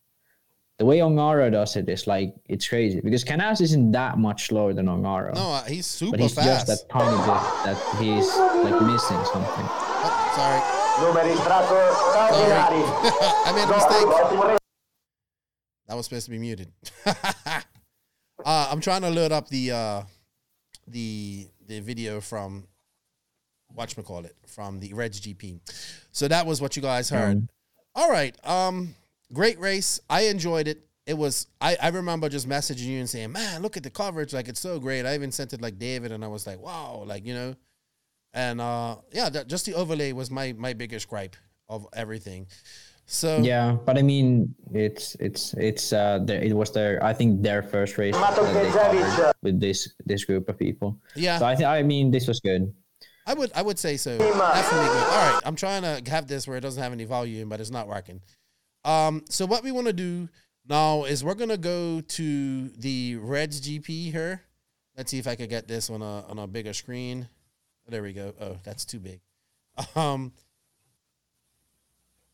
The 0.79 0.87
way 0.87 0.99
Ongaro 0.99 1.53
does 1.53 1.77
it 1.77 1.89
is 1.89 2.07
like 2.07 2.35
it's 2.47 2.67
crazy 2.67 3.01
because 3.01 3.25
Canas 3.25 3.61
isn't 3.61 3.93
that 3.93 4.19
much 4.19 4.47
slower 4.47 4.73
than 4.73 4.87
Ongaro. 4.87 5.35
No, 5.35 5.53
uh, 5.53 5.65
he's 5.65 5.87
super 5.87 6.13
but 6.13 6.21
he's 6.21 6.35
fast. 6.35 6.67
just 6.67 6.89
that 6.89 6.93
tiny 6.93 7.17
bit 7.19 7.27
that 7.65 7.77
he's 8.01 8.37
like 8.65 8.81
missing 8.83 9.23
something. 9.33 9.67
Oh, 10.05 10.33
sorry, 10.35 10.61
Numeri 10.99 11.37
straordinari. 11.37 12.83
I 13.47 13.53
made 13.55 13.65
a 13.65 14.41
mistake. 14.43 14.59
That 15.89 15.97
was 15.97 16.07
supposed 16.07 16.25
to 16.25 16.31
be 16.31 16.39
muted. 16.39 16.73
uh, 17.07 17.63
I'm 18.45 18.81
trying 18.81 19.03
to 19.03 19.11
load 19.11 19.31
up 19.31 19.49
the 19.49 19.71
uh, 19.73 20.03
the 20.87 21.49
the 21.67 21.81
video 21.81 22.21
from 22.21 22.67
watch 23.75 23.97
me 23.97 24.03
call 24.03 24.25
it 24.25 24.37
from 24.47 24.81
the 24.81 24.93
Reds 24.95 25.21
GP. 25.21 25.61
So 26.13 26.29
that 26.29 26.47
was 26.47 26.61
what 26.61 26.77
you 26.77 26.83
guys 26.83 27.11
heard. 27.11 27.49
All 27.95 28.11
right. 28.11 28.37
Um 28.47 28.95
great 29.33 29.59
race. 29.59 30.01
I 30.09 30.23
enjoyed 30.23 30.69
it. 30.69 30.87
It 31.07 31.15
was 31.19 31.49
I, 31.61 31.77
I 31.83 31.89
remember 31.89 32.29
just 32.29 32.49
messaging 32.49 32.87
you 32.87 33.01
and 33.01 33.11
saying, 33.11 33.33
Man, 33.33 33.63
look 33.63 33.77
at 33.77 33.83
the 33.83 33.91
coverage. 33.91 34.33
Like 34.33 34.49
it's 34.49 34.61
so 34.61 34.79
great. 34.79 35.05
I 35.05 35.15
even 35.15 35.33
sent 35.33 35.53
it 35.53 35.61
like 35.61 35.79
David 35.79 36.13
and 36.13 36.25
I 36.25 36.29
was 36.29 36.47
like, 36.47 36.61
wow, 36.61 37.03
like, 37.07 37.27
you 37.27 37.35
know. 37.35 37.55
And 38.33 38.61
uh 38.61 38.97
yeah, 39.13 39.29
that, 39.29 39.49
just 39.49 39.67
the 39.67 39.75
overlay 39.75 40.13
was 40.13 40.31
my 40.31 40.55
my 40.57 40.73
biggest 40.73 41.09
gripe 41.09 41.37
of 41.69 41.87
everything. 41.93 42.47
So 43.07 43.39
Yeah, 43.39 43.77
but 43.85 43.99
I 43.99 44.03
mean, 44.03 44.55
it's 44.73 45.17
it's 45.17 45.55
it's 45.55 45.93
uh, 45.93 46.21
their, 46.23 46.41
it 46.41 46.55
was 46.55 46.71
their 46.71 47.03
I 47.03 47.13
think 47.13 47.43
their 47.43 47.63
first 47.63 47.99
race 47.99 48.15
that 48.15 48.37
they 48.37 48.71
covered 48.71 49.35
with 49.43 49.61
this 49.61 49.93
this 50.07 50.25
group 50.25 50.49
of 50.49 50.57
people. 50.59 50.99
yeah. 51.17 51.39
So 51.39 51.47
I 51.47 51.57
think 51.57 51.69
I 51.69 51.83
mean 51.83 52.11
this 52.11 52.29
was 52.29 52.39
good. 52.41 52.73
I 53.27 53.35
would 53.35 53.51
I 53.55 53.63
would 53.63 53.79
say 53.79 53.97
so. 53.97 54.17
Definitely 54.19 54.89
good. 54.89 55.05
All 55.13 55.33
right, 55.33 55.41
I'm 55.45 55.57
trying 55.57 55.83
to 55.83 56.11
have 56.11 56.27
this 56.27 56.47
where 56.47 56.57
it 56.57 56.61
doesn't 56.61 56.83
have 56.83 56.93
any 56.93 57.05
volume, 57.05 57.49
but 57.49 57.61
it's 57.61 57.71
not 57.71 57.89
working. 57.89 58.21
Um, 58.85 59.25
so 59.29 59.47
what 59.47 59.63
we 59.63 59.73
want 59.73 59.87
to 59.87 59.93
do 59.93 60.29
now 60.69 61.05
is 61.05 61.25
we're 61.25 61.35
gonna 61.35 61.57
go 61.57 62.01
to 62.01 62.69
the 62.69 63.17
Reds 63.17 63.61
GP 63.61 64.11
here. 64.13 64.43
Let's 64.97 65.11
see 65.11 65.19
if 65.19 65.27
I 65.27 65.35
could 65.37 65.49
get 65.49 65.69
this 65.69 65.91
on 65.91 66.03
a 66.03 66.27
on 66.27 66.39
a 66.39 66.47
bigger 66.47 66.73
screen. 66.73 67.29
There 67.89 68.03
we 68.03 68.13
go. 68.13 68.33
Oh, 68.41 68.57
that's 68.65 68.85
too 68.85 69.01
big. 69.01 69.21
Um. 69.97 70.33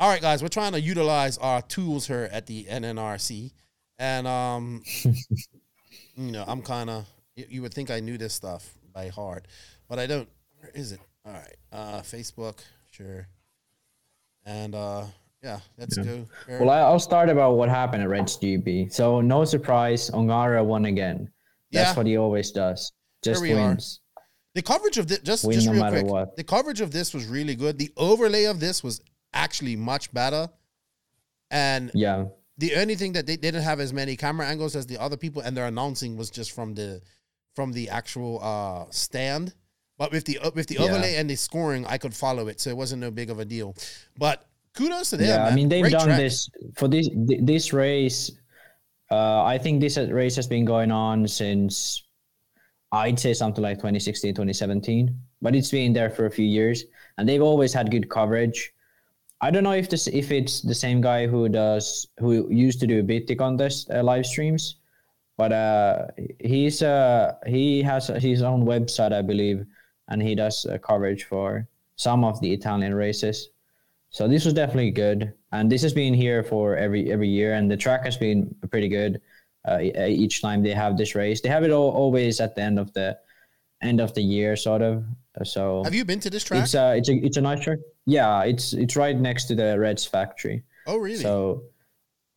All 0.01 0.09
right, 0.09 0.21
guys, 0.21 0.43
we're 0.43 0.49
trying 0.49 0.73
to 0.73 0.81
utilize 0.81 1.39
our 1.39 1.61
tools 1.61 2.07
here 2.07 2.29
at 2.31 2.47
the 2.47 2.65
NNRC, 2.65 3.51
and 3.99 4.29
um, 4.29 4.83
you 5.05 6.33
know, 6.33 6.45
I'm 6.47 6.63
kind 6.63 6.89
of 6.89 7.07
You, 7.35 7.47
you 7.49 7.63
would 7.63 7.75
think 7.75 7.91
I 7.91 7.99
knew 8.01 8.17
this 8.17 8.33
stuff 8.33 8.75
by 8.93 9.09
heart, 9.09 9.47
but 9.89 9.99
I 9.99 10.07
don't. 10.07 10.29
Where 10.61 10.71
is 10.75 10.93
it? 10.93 11.01
All 11.27 11.33
right, 11.33 11.57
uh, 11.73 12.01
Facebook, 12.03 12.59
sure, 12.91 13.27
and 14.45 14.75
uh, 14.75 15.05
yeah, 15.43 15.61
let's 15.79 15.97
go. 15.97 16.27
Fair- 16.47 16.61
Well, 16.61 16.71
I- 16.71 16.81
I'll 16.81 16.99
start 17.01 17.29
about 17.29 17.57
what 17.57 17.69
happened 17.69 18.03
at 18.03 18.09
Reds 18.09 18.37
GP. 18.37 18.93
So 18.93 19.21
no 19.21 19.45
surprise, 19.45 20.11
Ongaro 20.11 20.65
won 20.65 20.87
again. 20.87 21.31
That's 21.73 21.91
Yeah. 21.91 21.97
what 21.97 22.07
he 22.07 22.17
always 22.17 22.51
does. 22.51 22.93
Just 23.23 23.43
we 23.43 23.53
are. 23.53 23.77
The 24.55 24.63
coverage 24.63 24.99
of 24.99 25.07
this, 25.07 25.19
just, 25.21 25.45
Win 25.45 25.55
just 25.55 25.67
no 25.67 25.73
real 25.73 25.83
matter 25.83 26.01
quick, 26.01 26.11
what. 26.13 26.37
the 26.37 26.45
coverage 26.45 26.81
of 26.81 26.91
this 26.91 27.15
was 27.15 27.27
really 27.27 27.55
good. 27.55 27.79
The 27.79 27.93
overlay 27.97 28.45
of 28.45 28.59
this 28.59 28.83
was 28.83 29.01
actually 29.33 29.77
much 29.77 30.13
better. 30.13 30.49
And 31.51 31.91
Yeah. 31.95 32.27
the 32.57 32.75
only 32.77 32.95
thing 32.97 33.13
that 33.13 33.27
they, 33.27 33.37
they 33.37 33.51
didn't 33.53 33.63
have 33.63 33.81
as 33.81 33.93
many 33.93 34.17
camera 34.17 34.47
angles 34.47 34.75
as 34.75 34.87
the 34.87 34.99
other 35.01 35.17
people, 35.17 35.43
and 35.43 35.57
their 35.57 35.67
announcing 35.67 36.17
was 36.17 36.31
just 36.31 36.53
from 36.53 36.75
the 36.75 37.01
from 37.55 37.73
the 37.73 37.89
actual 37.91 38.41
uh, 38.43 38.85
stand. 38.91 39.53
But 39.97 40.13
with 40.13 40.25
the 40.25 40.39
with 40.55 40.67
the 40.69 40.77
Yeah. 40.77 40.83
overlay 40.83 41.17
and 41.17 41.29
the 41.29 41.37
scoring, 41.37 41.85
I 41.87 41.99
could 41.99 42.15
follow 42.15 42.49
it, 42.49 42.61
so 42.61 42.71
it 42.71 42.77
wasn't 42.77 43.01
no 43.01 43.11
big 43.11 43.31
of 43.31 43.39
a 43.41 43.45
deal. 43.45 43.75
But 44.17 44.47
kudos 44.79 45.11
to 45.11 45.17
them. 45.17 45.29
Yeah, 45.29 45.47
I 45.47 45.55
mean 45.55 45.69
they've 45.69 45.83
Great 45.83 45.93
done 45.93 46.07
track. 46.07 46.19
this 46.19 46.49
for 46.77 46.89
this 46.89 47.09
this 47.53 47.73
race. 47.73 48.31
Uh, 49.11 49.43
I 49.43 49.59
think 49.59 49.81
this 49.81 49.97
race 49.97 50.37
has 50.37 50.47
been 50.47 50.65
going 50.65 50.91
on 50.93 51.27
since 51.27 52.05
I'd 52.93 53.19
say 53.19 53.33
something 53.35 53.63
like 53.63 53.79
2016, 53.79 54.35
2017, 54.35 55.19
but 55.41 55.55
it's 55.55 55.71
been 55.71 55.93
there 55.93 56.11
for 56.11 56.27
a 56.27 56.31
few 56.31 56.45
years, 56.45 56.85
and 57.17 57.29
they've 57.29 57.43
always 57.43 57.73
had 57.73 57.91
good 57.91 58.09
coverage. 58.09 58.73
I 59.41 59.51
don't 59.51 59.65
know 59.65 59.73
if 59.73 59.89
this 59.89 60.07
if 60.09 60.31
it's 60.31 60.63
the 60.63 60.75
same 60.75 61.01
guy 61.01 61.27
who 61.27 61.49
does 61.49 62.07
who 62.19 62.51
used 62.53 62.81
to 62.81 62.87
do 62.87 63.03
Bitty 63.03 63.35
contest 63.35 63.91
uh, 63.91 64.03
live 64.03 64.27
streams, 64.27 64.77
but 65.37 65.53
uh, 65.53 66.07
he's 66.41 66.83
uh 66.83 67.35
he 67.47 67.83
has 67.83 68.09
his 68.09 68.43
own 68.43 68.65
website, 68.65 69.13
I 69.13 69.23
believe, 69.23 69.65
and 70.09 70.23
he 70.23 70.35
does 70.35 70.67
uh, 70.67 70.79
coverage 70.79 71.25
for 71.25 71.67
some 71.97 72.25
of 72.25 72.41
the 72.41 72.53
Italian 72.53 72.95
races. 72.95 73.51
So 74.11 74.27
this 74.27 74.45
was 74.45 74.55
definitely 74.55 74.91
good, 74.91 75.33
and 75.53 75.71
this 75.71 75.83
has 75.83 75.93
been 75.93 76.15
here 76.15 76.43
for 76.43 76.77
every 76.77 77.13
every 77.13 77.29
year, 77.29 77.55
and 77.55 77.71
the 77.71 77.77
track 77.77 78.05
has 78.05 78.17
been 78.17 78.55
pretty 78.71 78.89
good. 78.89 79.21
Uh, 79.69 79.81
each 79.81 80.41
time 80.41 80.63
they 80.63 80.73
have 80.73 80.97
this 80.97 81.15
race, 81.15 81.41
they 81.43 81.49
have 81.51 81.63
it 81.65 81.71
all, 81.71 81.91
always 81.91 82.41
at 82.41 82.55
the 82.57 82.63
end 82.63 82.79
of 82.79 82.93
the 82.95 83.19
end 83.83 84.01
of 84.01 84.15
the 84.15 84.23
year, 84.23 84.57
sort 84.57 84.81
of. 84.83 85.05
So 85.45 85.85
Have 85.85 85.95
you 85.95 86.05
been 86.05 86.21
to 86.21 86.31
this 86.31 86.43
track? 86.45 86.63
it's 86.65 86.75
a 86.75 86.97
it's 86.97 87.09
a 87.09 87.15
it's 87.15 87.37
a 87.37 87.41
nice 87.43 87.61
track. 87.61 87.79
Yeah, 88.07 88.45
it's 88.45 88.73
it's 88.73 88.97
right 88.97 89.17
next 89.17 89.45
to 89.49 89.55
the 89.55 89.79
Reds 89.79 90.05
factory. 90.07 90.63
oh, 90.87 90.97
really? 90.97 91.23
So 91.23 91.65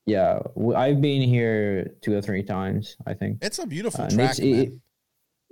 yeah, 0.06 0.40
I've 0.76 1.00
been 1.00 1.22
here 1.22 1.96
two 2.02 2.14
or 2.18 2.22
three 2.22 2.44
times, 2.44 2.98
I 3.08 3.14
think. 3.14 3.38
it's 3.42 3.60
a 3.60 3.66
beautiful 3.68 4.04
Uh, 4.06 4.10
track, 4.10 4.30
it's, 4.32 4.40
it, 4.40 4.74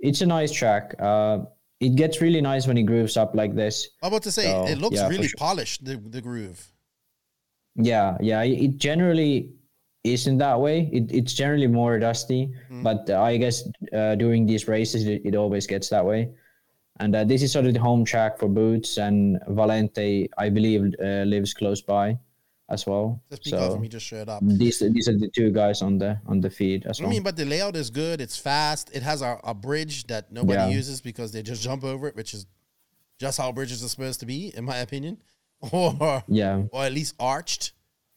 it's 0.00 0.20
a 0.20 0.26
nice 0.26 0.52
track. 0.52 0.94
Uh, 0.98 1.44
it 1.80 1.96
gets 1.96 2.20
really 2.20 2.40
nice 2.40 2.66
when 2.66 2.76
it 2.76 2.84
grooves 2.84 3.16
up 3.16 3.34
like 3.34 3.54
this. 3.54 3.88
I'm 4.02 4.08
about 4.08 4.22
to 4.24 4.32
say 4.32 4.44
so, 4.44 4.66
it 4.66 4.78
looks 4.78 4.96
yeah, 4.96 5.08
really 5.08 5.28
sure. 5.28 5.38
polished. 5.38 5.84
The 5.84 5.96
the 5.96 6.20
groove. 6.20 6.60
Yeah, 7.76 8.16
yeah. 8.20 8.42
It 8.42 8.76
generally 8.78 9.50
isn't 10.04 10.38
that 10.38 10.60
way. 10.60 10.88
It, 10.92 11.10
it's 11.12 11.32
generally 11.34 11.66
more 11.66 11.98
dusty, 11.98 12.52
Mm. 12.70 12.82
but 12.82 13.08
uh, 13.10 13.20
I 13.22 13.36
guess 13.36 13.68
uh, 13.92 14.14
during 14.16 14.46
these 14.46 14.66
races, 14.68 15.06
it, 15.06 15.22
it 15.24 15.34
always 15.34 15.66
gets 15.66 15.88
that 15.90 16.04
way. 16.04 16.30
And 17.00 17.14
uh, 17.16 17.24
this 17.24 17.42
is 17.42 17.52
sort 17.52 17.64
of 17.66 17.72
the 17.74 17.80
home 17.80 18.04
track 18.04 18.38
for 18.38 18.48
Boots, 18.48 18.98
and 18.98 19.40
Valente, 19.48 20.28
I 20.36 20.48
believe, 20.50 20.94
uh, 21.02 21.24
lives 21.24 21.54
close 21.54 21.80
by 21.80 22.18
as 22.70 22.86
well. 22.86 23.20
Just 23.30 23.52
off 23.54 23.72
So 23.72 23.78
me, 23.78 23.88
just 23.88 24.06
shut 24.06 24.28
up. 24.28 24.40
these 24.42 24.78
these 24.78 25.08
are 25.08 25.18
the 25.18 25.28
two 25.28 25.50
guys 25.50 25.82
on 25.82 25.98
the 25.98 26.18
on 26.26 26.40
the 26.40 26.50
feed 26.50 26.86
as 26.86 27.00
I 27.00 27.04
well. 27.04 27.10
mean, 27.10 27.22
but 27.22 27.36
the 27.36 27.44
layout 27.44 27.76
is 27.76 27.90
good. 27.90 28.20
It's 28.20 28.36
fast. 28.38 28.90
It 28.94 29.02
has 29.02 29.22
a, 29.22 29.38
a 29.44 29.54
bridge 29.54 30.06
that 30.06 30.30
nobody 30.32 30.54
Yeah. 30.60 30.68
uses 30.68 31.00
because 31.00 31.32
they 31.32 31.42
just 31.42 31.62
jump 31.62 31.82
over 31.84 32.08
it, 32.08 32.16
which 32.16 32.32
is 32.34 32.46
just 33.18 33.38
how 33.38 33.52
bridges 33.52 33.84
are 33.84 33.88
supposed 33.88 34.20
to 34.20 34.26
be, 34.26 34.52
in 34.56 34.64
my 34.64 34.78
opinion, 34.78 35.18
or 35.72 36.22
yeah, 36.28 36.62
or 36.72 36.84
at 36.84 36.92
least 36.92 37.14
arched. 37.18 37.72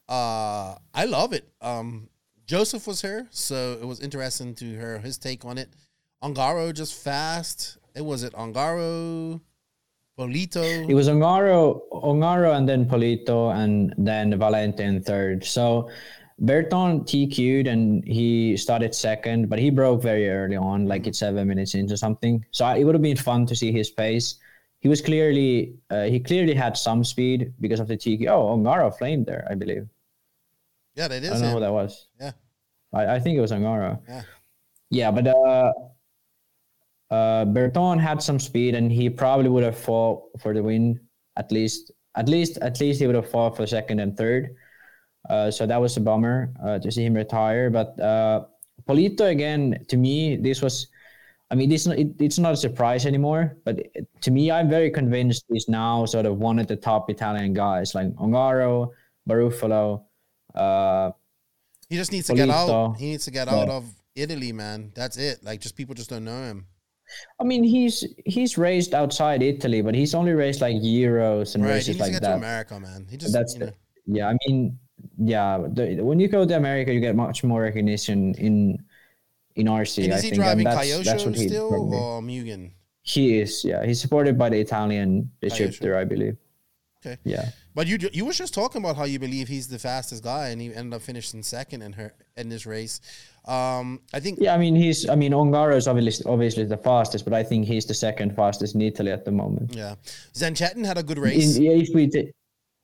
Uh, 0.07 0.75
I 0.93 1.05
love 1.05 1.33
it. 1.33 1.47
Um, 1.61 2.09
Joseph 2.45 2.85
was 2.87 3.01
here, 3.01 3.27
so 3.31 3.77
it 3.81 3.85
was 3.85 3.99
interesting 4.01 4.53
to 4.55 4.65
hear 4.65 4.99
his 4.99 5.17
take 5.17 5.45
on 5.45 5.57
it. 5.57 5.69
Ongaro 6.21 6.73
just 6.73 6.93
fast. 6.93 7.77
It 7.95 8.03
was 8.03 8.23
it 8.23 8.33
Ongaro, 8.33 9.39
Polito. 10.17 10.61
it 10.89 10.93
was 10.93 11.07
Ongaro, 11.09 11.81
Ongaro, 11.91 12.55
and 12.55 12.67
then 12.69 12.85
Polito, 12.85 13.53
and 13.55 13.93
then 13.97 14.31
Valente 14.33 14.79
in 14.81 15.01
third. 15.01 15.43
So 15.43 15.89
Berton 16.39 17.01
TQ'd 17.01 17.67
and 17.67 18.03
he 18.07 18.55
started 18.57 18.93
second, 18.93 19.49
but 19.49 19.57
he 19.59 19.69
broke 19.69 20.01
very 20.01 20.29
early 20.29 20.55
on, 20.55 20.85
like 20.85 21.07
it's 21.07 21.19
seven 21.19 21.47
minutes 21.47 21.73
into 21.75 21.97
something. 21.97 22.45
So 22.51 22.65
I- 22.65 22.77
it 22.77 22.83
would 22.83 22.95
have 22.95 23.01
been 23.01 23.17
fun 23.17 23.45
to 23.47 23.55
see 23.55 23.71
his 23.71 23.89
pace. 23.89 24.35
He 24.81 24.89
was 24.89 25.01
clearly, 25.01 25.75
uh, 25.89 26.03
he 26.03 26.19
clearly 26.19 26.53
had 26.53 26.75
some 26.77 27.03
speed 27.03 27.53
because 27.61 27.79
of 27.79 27.87
the 27.87 27.95
TQ. 27.97 28.27
Oh, 28.29 28.55
Ongaro 28.57 28.95
flamed 28.97 29.25
there, 29.25 29.47
I 29.49 29.55
believe. 29.55 29.87
yeah, 30.95 31.07
that 31.07 31.23
I 31.23 31.29
don't 31.29 31.41
know 31.41 31.53
who 31.53 31.59
that 31.61 31.71
was. 31.73 32.07
Yeah. 32.19 32.31
I, 32.93 33.15
I 33.15 33.19
think 33.19 33.37
it 33.37 33.41
was 33.41 33.51
Ongaro. 33.51 33.99
Yeah. 34.07 34.21
Yeah, 34.89 35.11
but 35.11 35.25
uh, 35.27 35.71
uh, 37.13 37.45
Berton 37.45 37.99
had 37.99 38.21
some 38.21 38.39
speed, 38.39 38.71
and 38.75 38.91
he 38.91 39.09
probably 39.09 39.49
would 39.53 39.63
have 39.69 39.77
fought 39.77 40.17
for 40.41 40.51
the 40.53 40.63
win. 40.63 40.99
At 41.37 41.51
least, 41.51 41.91
at 42.15 42.27
least, 42.29 42.57
at 42.61 42.79
least 42.81 42.99
he 43.01 43.05
would 43.07 43.15
have 43.21 43.29
fought 43.29 43.55
for 43.57 43.65
second 43.67 43.99
and 44.03 44.17
third. 44.17 44.55
Uh, 45.29 45.49
so 45.57 45.65
that 45.65 45.79
was 45.81 45.97
a 45.97 46.01
bummer 46.01 46.37
uh, 46.65 46.77
to 46.83 46.91
see 46.91 47.03
him 47.05 47.13
retire. 47.15 47.69
But 47.69 47.89
uh, 47.99 48.45
Polito 48.87 49.25
again, 49.29 49.85
to 49.89 49.95
me, 49.97 50.37
this 50.47 50.61
was. 50.61 50.87
I 51.51 51.55
mean, 51.55 51.69
this 51.69 51.85
it, 51.85 52.17
it's 52.19 52.39
not 52.39 52.53
a 52.53 52.57
surprise 52.57 53.05
anymore. 53.05 53.57
But 53.65 53.75
it- 53.93 54.07
to 54.25 54.31
me, 54.31 54.49
I'm 54.49 54.69
very 54.69 54.89
convinced 54.89 55.45
he's 55.53 55.69
now 55.69 56.05
sort 56.05 56.25
of 56.25 56.37
one 56.41 56.57
of 56.59 56.65
the 56.67 56.75
top 56.75 57.09
Italian 57.13 57.53
guys, 57.53 57.93
like 57.93 58.09
Ongaro, 58.17 58.89
Baruffaldi. 59.29 60.01
Uh, 60.55 61.11
He 61.89 61.95
just 62.01 62.11
needs 62.11 62.27
to 62.27 62.33
get 62.33 62.49
out. 62.49 62.97
He 62.97 63.05
needs 63.13 63.25
to 63.29 63.31
get 63.31 63.47
Yeah. 63.47 63.57
out 63.59 63.69
of 63.69 63.83
Italy, 64.15 64.51
man. 64.51 64.91
That's 64.95 65.17
it. 65.17 65.43
Like, 65.43 65.61
just 65.61 65.75
people 65.75 65.93
just 65.93 66.09
don't 66.09 66.25
know 66.25 66.41
him. 66.49 66.65
I 67.39 67.43
mean, 67.43 67.63
he's 67.63 68.05
he's 68.25 68.57
raced 68.57 68.93
outside 68.93 69.41
Italy, 69.43 69.81
but 69.81 69.95
he's 69.95 70.13
only 70.15 70.31
raced 70.33 70.61
like 70.61 70.75
Euros 70.77 71.55
and 71.55 71.63
Right. 71.63 71.73
Races 71.75 71.99
like 71.99 72.07
to 72.07 72.11
get 72.13 72.19
to 72.21 72.27
that. 72.27 72.37
America, 72.37 72.79
man. 72.79 73.05
He 73.09 73.17
just, 73.17 73.33
That's 73.33 73.53
you 73.53 73.59
know. 73.61 73.65
the, 73.67 73.73
yeah. 74.05 74.29
I 74.29 74.37
mean, 74.47 74.79
yeah. 75.17 75.57
The, 75.73 76.01
when 76.01 76.19
you 76.19 76.27
go 76.27 76.45
to 76.45 76.55
America, 76.55 76.93
you 76.93 76.99
get 76.99 77.15
much 77.15 77.43
more 77.43 77.61
recognition 77.61 78.33
in 78.35 78.83
in 79.55 79.67
RC. 79.67 80.05
And 80.05 80.13
I 80.13 80.17
is 80.17 80.23
he 80.23 80.29
think, 80.29 80.41
driving 80.41 80.67
and 80.67 80.77
that's, 80.77 81.03
that's 81.05 81.23
Kyosho 81.23 81.25
what 81.27 81.35
he 81.37 81.47
still 81.47 81.69
probably- 81.69 81.97
or 81.97 82.21
Mugen? 82.21 82.71
he 83.03 83.39
is. 83.39 83.63
Yeah, 83.65 83.85
he's 83.85 83.99
supported 84.01 84.37
by 84.37 84.49
the 84.49 84.59
Italian 84.59 85.29
distributor, 85.41 85.97
I 85.97 86.05
believe. 86.05 86.37
Okay. 87.05 87.17
Yeah. 87.25 87.49
But 87.75 87.87
you 87.87 87.97
you 88.13 88.23
was 88.23 88.37
just 88.37 88.53
talking 88.53 88.81
about 88.81 88.95
how 88.95 89.03
you 89.03 89.19
believe 89.19 89.47
he's 89.49 89.67
the 89.67 89.79
fastest 89.79 90.23
guy, 90.23 90.49
and 90.49 90.61
he 90.61 90.73
ended 90.73 90.93
up 90.93 91.01
finishing 91.01 91.43
second 91.43 91.81
in 91.81 91.93
her 91.93 92.13
in 92.37 92.47
this 92.49 92.65
race. 92.65 93.01
Um, 93.45 93.99
I 94.13 94.19
think 94.19 94.39
Yeah, 94.39 94.53
I 94.53 94.57
mean, 94.57 94.75
he's. 94.75 95.09
I 95.09 95.15
mean, 95.15 95.33
Ongaro 95.33 95.75
is 95.75 95.87
obviously 95.87 96.25
obviously 96.31 96.63
the 96.65 96.77
fastest, 96.77 97.25
but 97.25 97.33
I 97.33 97.43
think 97.43 97.65
he's 97.65 97.85
the 97.85 97.93
second 97.93 98.35
fastest 98.35 98.75
in 98.75 98.81
Italy 98.81 99.11
at 99.11 99.25
the 99.25 99.31
moment. 99.31 99.75
yeah, 99.75 99.95
Zanchetin 100.33 100.85
had 100.85 100.97
a 100.97 101.03
good 101.03 101.17
race. 101.17 101.57
In, 101.57 101.63
yeah, 101.63 101.71
if 101.71 101.89
we 101.93 102.07
t- 102.07 102.31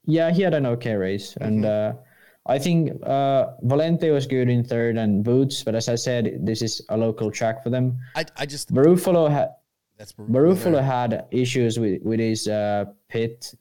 yeah, 0.05 0.31
he 0.31 0.41
had 0.41 0.53
an 0.53 0.65
okay 0.65 0.95
race, 0.95 1.35
and 1.39 1.63
Mm-hmm. 1.63 1.97
uh, 1.97 2.01
I 2.47 2.57
think 2.57 2.91
uh, 3.05 3.53
Valente 3.63 4.11
was 4.11 4.25
good 4.25 4.49
in 4.49 4.63
third 4.63 4.97
and 4.97 5.23
Boots, 5.23 5.63
but 5.63 5.75
as 5.75 5.87
I 5.87 5.95
said, 5.95 6.39
this 6.41 6.61
is 6.61 6.81
a 6.89 6.97
local 6.97 7.29
track 7.31 7.63
for 7.63 7.69
them. 7.69 7.97
I 8.15 8.25
I 8.37 8.45
just 8.45 8.73
Baruffaldi 8.73 9.31
had 9.31 9.49
that's 9.97 10.13
Baruffaldi 10.13 10.83
had 10.83 11.25
issues 11.31 11.77
with 11.79 12.01
with 12.03 12.19
his 12.19 12.47
uh, 12.47 12.85
pit 13.07 13.53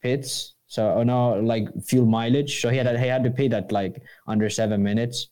pits, 0.00 0.54
so 0.68 0.92
oh 0.92 1.02
no, 1.02 1.34
like 1.40 1.68
fuel 1.82 2.06
mileage. 2.06 2.60
So 2.62 2.70
he 2.70 2.76
had 2.78 2.86
he 2.98 3.08
had 3.08 3.24
to 3.24 3.30
pit 3.30 3.52
at 3.52 3.72
like 3.72 4.00
under 4.26 4.48
seven 4.48 4.82
minutes, 4.82 5.28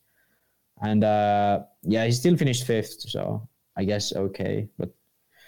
and 0.85 1.03
uh, 1.05 1.61
yeah, 1.83 2.05
he 2.05 2.13
still 2.13 2.37
finished 2.37 2.67
fifth. 2.67 3.01
So 3.09 3.49
I 3.77 3.85
guess 3.85 4.13
okay, 4.15 4.69
but 4.79 4.91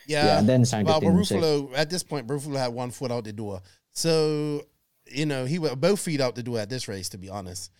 Yeah, 0.06 0.24
Yeah, 0.26 0.38
and 0.38 0.48
then 0.48 0.60
well, 0.60 1.00
Sankey 1.00 1.24
sixth. 1.24 1.74
At 1.74 1.90
this 1.90 2.02
point, 2.02 2.26
Baruffaldi 2.26 2.56
had 2.58 2.72
one 2.72 2.90
foot 2.90 3.10
out 3.10 3.24
the 3.24 3.32
door, 3.32 3.60
so 3.92 4.62
you 5.06 5.26
know 5.26 5.44
he 5.44 5.58
was 5.58 5.74
both 5.76 6.00
feet 6.00 6.20
out 6.20 6.34
the 6.34 6.42
door 6.42 6.58
at 6.58 6.68
this 6.70 6.88
race. 6.88 7.08
To 7.10 7.18
be 7.18 7.28
honest, 7.28 7.70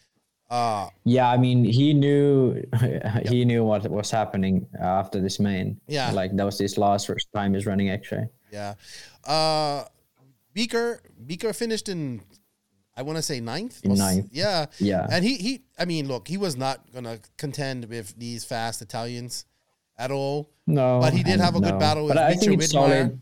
uh 0.50 0.88
Yeah, 1.04 1.30
I 1.30 1.36
mean, 1.36 1.64
he 1.64 1.94
knew 1.94 2.62
he 3.28 3.44
knew 3.44 3.64
what 3.64 3.88
was 3.90 4.10
happening 4.10 4.66
after 4.80 5.20
this 5.20 5.40
main. 5.40 5.80
Yeah. 5.88 6.12
like 6.12 6.36
that 6.36 6.44
was 6.44 6.58
his 6.58 6.78
last 6.78 7.06
first 7.06 7.28
time 7.34 7.54
he's 7.54 7.66
running 7.66 7.90
X-ray. 7.90 8.28
yeah, 8.52 8.74
uh 9.24 9.84
Beaker 10.52 11.00
Beaker 11.26 11.52
finished 11.52 11.88
in 11.88 12.22
I 12.96 13.02
want 13.02 13.16
to 13.16 13.22
say 13.22 13.40
ninth. 13.40 13.84
Ninth. 13.84 14.28
Yeah, 14.32 14.66
Yeah. 14.78 15.06
and 15.10 15.24
he 15.24 15.36
he 15.36 15.62
I 15.78 15.84
mean, 15.84 16.08
look, 16.08 16.28
he 16.28 16.36
was 16.38 16.56
not 16.56 16.90
gonna 16.92 17.18
contend 17.36 17.84
with 17.86 18.14
these 18.16 18.44
fast 18.44 18.80
Italians 18.82 19.44
at 19.98 20.10
all. 20.10 20.50
No, 20.66 21.00
But 21.00 21.12
he 21.12 21.22
did 21.22 21.40
have 21.40 21.54
a 21.56 21.60
good 21.60 21.74
no. 21.74 21.78
battle 21.78 22.04
with 22.06 22.14
But 22.14 22.22
I 22.24 22.28
Richard 22.28 22.40
think 22.40 22.62
it's 22.62 22.72
solid. 22.72 23.20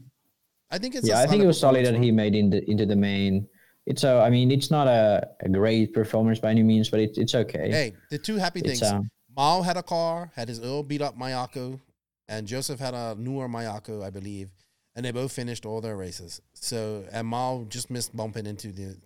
I 0.70 0.78
think 0.78 0.94
it's 0.94 1.06
Yeah, 1.06 1.18
I 1.18 1.22
I 1.24 1.26
think 1.26 1.42
it 1.42 1.46
was 1.46 1.58
solid 1.58 1.84
that 1.86 1.96
he 1.96 2.10
made 2.10 2.34
in 2.34 2.50
the, 2.50 2.68
into 2.70 2.86
the 2.86 2.96
main. 2.96 3.48
It's 3.86 4.02
a, 4.02 4.20
I 4.20 4.30
mean, 4.30 4.50
it's 4.50 4.70
not 4.70 4.86
a, 4.88 5.28
a 5.40 5.48
great 5.48 5.92
performance 5.92 6.38
by 6.40 6.50
any 6.50 6.62
means, 6.62 6.88
but 6.88 7.00
it's 7.00 7.18
it's 7.18 7.34
okay. 7.34 7.70
Hey, 7.70 7.92
the 8.10 8.18
two 8.18 8.36
happy 8.36 8.60
It's, 8.60 8.80
things. 8.80 8.82
uh, 8.82 9.02
Mao 9.36 9.62
had 9.62 9.76
a 9.76 9.82
car, 9.82 10.30
had 10.34 10.48
his 10.48 10.60
oil 10.60 10.82
beat 10.82 11.02
up 11.02 11.18
Mayako. 11.18 11.80
and 12.28 12.46
Joseph 12.46 12.80
had 12.80 12.94
a 12.94 13.14
newer 13.18 13.46
Mayako, 13.48 14.02
I 14.02 14.10
believe, 14.10 14.48
and 14.96 15.04
they 15.04 15.10
both 15.12 15.32
finished 15.32 15.66
all 15.66 15.80
their 15.82 15.96
races. 15.96 16.40
So 16.54 17.04
and 17.12 17.28
Mal 17.28 17.66
just 17.68 17.90
missed 17.90 18.16
bumping 18.16 18.46
into 18.46 18.68
the 18.72 18.96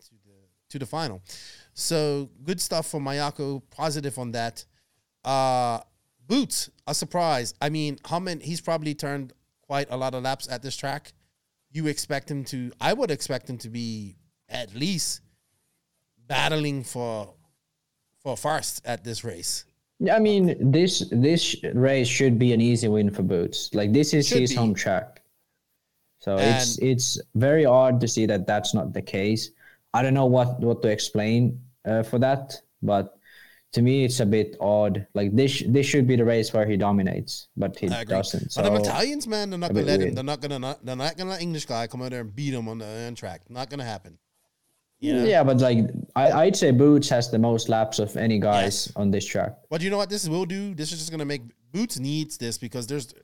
to 0.70 0.78
the 0.78 0.86
final. 0.86 1.22
So 1.74 2.30
good 2.44 2.60
stuff 2.60 2.86
for 2.90 3.00
Mayako. 3.00 3.62
Positive 3.70 4.18
on 4.18 4.32
that. 4.32 4.64
Uh, 5.24 5.80
Boots, 6.26 6.68
a 6.86 6.94
surprise. 6.94 7.54
I 7.60 7.70
mean, 7.70 7.98
many? 8.20 8.44
He's 8.44 8.60
probably 8.60 8.94
turned 8.94 9.32
quite 9.62 9.86
a 9.90 9.96
lot 9.96 10.14
of 10.14 10.22
laps 10.22 10.46
at 10.50 10.62
this 10.62 10.76
track. 10.76 11.14
You 11.70 11.86
expect 11.86 12.30
him 12.30 12.44
to? 12.44 12.70
I 12.80 12.92
would 12.92 13.10
expect 13.10 13.48
him 13.48 13.56
to 13.58 13.70
be 13.70 14.16
at 14.48 14.74
least 14.74 15.22
battling 16.26 16.84
for 16.84 17.34
for 18.22 18.36
first 18.36 18.82
at 18.84 19.04
this 19.04 19.24
race. 19.24 19.64
I 20.12 20.18
mean 20.18 20.70
this 20.70 21.08
this 21.10 21.56
race 21.74 22.06
should 22.06 22.38
be 22.38 22.52
an 22.52 22.60
easy 22.60 22.88
win 22.88 23.10
for 23.10 23.22
Boots. 23.22 23.74
Like 23.74 23.92
this 23.92 24.14
is 24.14 24.28
Should 24.28 24.40
his 24.40 24.50
be. 24.50 24.56
home 24.56 24.74
track, 24.74 25.22
so 26.20 26.36
it's 26.36 26.78
it's 26.78 27.20
very 27.34 27.64
odd 27.64 28.00
to 28.00 28.08
see 28.08 28.26
that 28.26 28.46
that's 28.46 28.74
not 28.74 28.92
the 28.92 29.02
case. 29.02 29.50
I 29.94 30.02
don't 30.02 30.14
know 30.14 30.26
what 30.26 30.60
what 30.60 30.82
to 30.82 30.88
explain 30.88 31.60
uh, 31.84 32.02
for 32.02 32.18
that, 32.18 32.54
but 32.82 33.14
to 33.72 33.82
me 33.82 34.04
it's 34.04 34.20
a 34.20 34.26
bit 34.26 34.56
odd. 34.60 35.06
Like 35.14 35.34
this 35.34 35.62
this 35.68 35.86
should 35.86 36.06
be 36.06 36.16
the 36.16 36.24
race 36.24 36.52
where 36.52 36.66
he 36.66 36.76
dominates, 36.76 37.48
but 37.56 37.78
he 37.78 37.88
doesn't. 37.88 38.52
but 38.54 38.62
the 38.62 38.80
Italians, 38.80 39.26
man, 39.26 39.50
they're 39.50 39.58
not 39.58 39.72
gonna 39.72 39.86
let 39.86 40.00
him. 40.00 40.14
They're 40.14 40.24
not 40.24 40.40
gonna 40.40 40.58
not, 40.58 40.84
they're 40.84 40.96
not 40.96 41.16
gonna 41.16 41.30
let 41.30 41.42
English 41.42 41.66
guy 41.66 41.86
come 41.86 42.02
out 42.02 42.10
there 42.10 42.20
and 42.20 42.34
beat 42.34 42.54
him 42.54 42.68
on 42.68 42.78
the 42.78 42.86
end 42.86 43.16
track. 43.16 43.42
Not 43.48 43.70
gonna 43.70 43.84
happen. 43.84 44.18
You 45.00 45.14
know? 45.14 45.24
yeah, 45.24 45.44
but 45.44 45.58
like 45.58 45.78
I, 46.16 46.32
I'd 46.32 46.56
say 46.56 46.70
Boots 46.72 47.08
has 47.10 47.30
the 47.30 47.38
most 47.38 47.68
laps 47.68 47.98
of 47.98 48.16
any 48.16 48.38
guys 48.40 48.86
Yes. 48.88 48.92
on 48.96 49.10
this 49.10 49.24
track. 49.24 49.56
But 49.70 49.80
you 49.80 49.90
know 49.90 49.96
what 49.96 50.10
this 50.10 50.28
will 50.28 50.44
do? 50.44 50.74
This 50.74 50.92
is 50.92 50.98
just 50.98 51.10
gonna 51.10 51.24
make 51.24 51.42
Boots 51.72 51.98
needs 51.98 52.36
this 52.36 52.58
because 52.58 52.86
there's. 52.86 53.14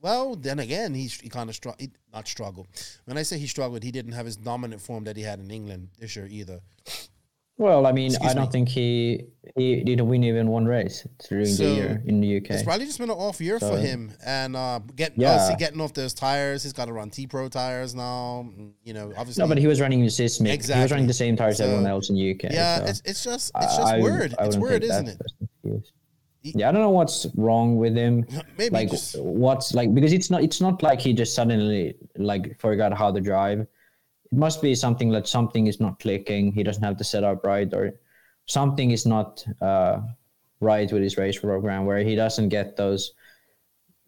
Well, 0.00 0.36
then 0.36 0.58
again, 0.60 0.94
he, 0.94 1.06
he 1.06 1.28
kind 1.28 1.48
of 1.50 1.56
struggled. 1.56 1.88
Not 2.12 2.28
struggle. 2.28 2.66
When 3.04 3.18
I 3.18 3.22
say 3.22 3.38
he 3.38 3.46
struggled, 3.46 3.82
he 3.82 3.90
didn't 3.90 4.12
have 4.12 4.26
his 4.26 4.36
dominant 4.36 4.80
form 4.80 5.04
that 5.04 5.16
he 5.16 5.22
had 5.22 5.40
in 5.40 5.50
England 5.50 5.88
this 5.98 6.14
year 6.16 6.26
either. 6.30 6.60
Well, 7.60 7.86
I 7.86 7.90
mean, 7.92 8.12
Excuse 8.12 8.30
I 8.30 8.34
don't 8.34 8.44
me. 8.46 8.52
think 8.52 8.68
he 8.68 9.24
he 9.56 9.82
didn't 9.82 10.06
win 10.06 10.22
even 10.22 10.46
one 10.46 10.64
race 10.64 11.04
during 11.28 11.46
So, 11.46 11.64
the 11.64 11.74
year 11.74 12.02
in 12.06 12.20
the 12.20 12.36
UK. 12.36 12.50
It's 12.50 12.62
probably 12.62 12.86
just 12.86 13.00
been 13.00 13.10
an 13.10 13.16
off 13.16 13.40
year 13.40 13.58
for 13.58 13.76
him, 13.76 14.12
and 14.24 14.54
uh, 14.54 14.78
getting 14.94 15.20
Yeah. 15.22 15.32
obviously 15.32 15.56
getting 15.56 15.80
off 15.80 15.92
those 15.92 16.14
tires. 16.14 16.62
He's 16.62 16.72
got 16.72 16.84
to 16.84 16.92
run 16.92 17.10
T 17.10 17.26
Pro 17.26 17.48
tires 17.48 17.96
now. 17.96 18.48
You 18.84 18.94
know, 18.94 19.12
obviously. 19.16 19.42
No, 19.42 19.48
but 19.48 19.58
he 19.58 19.66
was 19.66 19.80
running 19.80 20.00
the 20.04 20.08
Seismic. 20.08 20.62
He 20.64 20.72
was 20.80 20.92
running 20.92 21.08
the 21.08 21.12
same 21.12 21.34
tires 21.34 21.56
So, 21.56 21.64
everyone 21.64 21.86
else 21.88 22.10
in 22.10 22.14
the 22.14 22.30
UK. 22.30 22.52
yeah, 22.52 22.76
so 22.78 22.84
it's 22.84 23.02
it's 23.04 23.24
just 23.24 23.50
it's 23.56 23.76
just 23.76 23.80
I- 23.92 23.96
I 23.96 24.02
weird. 24.02 24.36
I 24.38 24.44
It's 24.46 24.56
wouldn't 24.56 24.62
weird, 24.62 24.84
isn't 24.84 25.08
it? 25.08 25.20
as 25.20 25.32
an 25.40 25.48
excuse. 25.64 25.86
He- 25.92 25.97
Yeah, 26.56 26.68
I 26.68 26.72
don't 26.72 26.82
know 26.82 26.90
what's 26.90 27.26
wrong 27.36 27.76
with 27.76 27.94
him. 27.96 28.26
Maybe 28.58 28.72
like 28.74 28.90
just 28.90 29.18
what's 29.18 29.74
like 29.74 29.94
because 29.94 30.12
it's 30.12 30.30
not 30.30 30.42
it's 30.42 30.60
not 30.60 30.82
like 30.82 31.00
he 31.00 31.12
just 31.12 31.34
suddenly 31.34 31.94
like 32.16 32.58
forgot 32.60 32.92
how 32.96 33.10
to 33.12 33.20
drive. 33.20 33.60
It 33.60 33.68
must 34.32 34.60
be 34.60 34.74
something 34.74 35.10
that 35.12 35.26
something 35.26 35.66
is 35.66 35.80
not 35.80 35.98
clicking. 36.00 36.52
He 36.52 36.62
doesn't 36.62 36.82
have 36.82 36.98
the 36.98 37.04
setup 37.04 37.44
right, 37.44 37.72
or 37.72 37.94
something 38.46 38.90
is 38.90 39.06
not 39.06 39.44
uh, 39.62 40.00
right 40.60 40.90
with 40.92 41.02
his 41.02 41.16
race 41.16 41.38
program 41.38 41.86
where 41.86 41.98
he 42.04 42.14
doesn't 42.14 42.48
get 42.50 42.76
those 42.76 43.12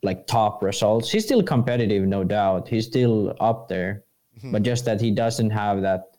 like 0.03 0.27
top 0.27 0.63
results. 0.63 1.11
He's 1.11 1.25
still 1.25 1.43
competitive, 1.43 2.05
no 2.07 2.25
doubt. 2.25 2.69
He's 2.69 2.87
still 2.87 3.35
up 3.41 3.69
there, 3.69 4.05
Mm-hmm. 4.39 4.53
but 4.53 4.63
just 4.63 4.85
that 4.87 5.01
he 5.01 5.11
doesn't 5.11 5.51
have 5.51 5.83
that. 5.83 6.10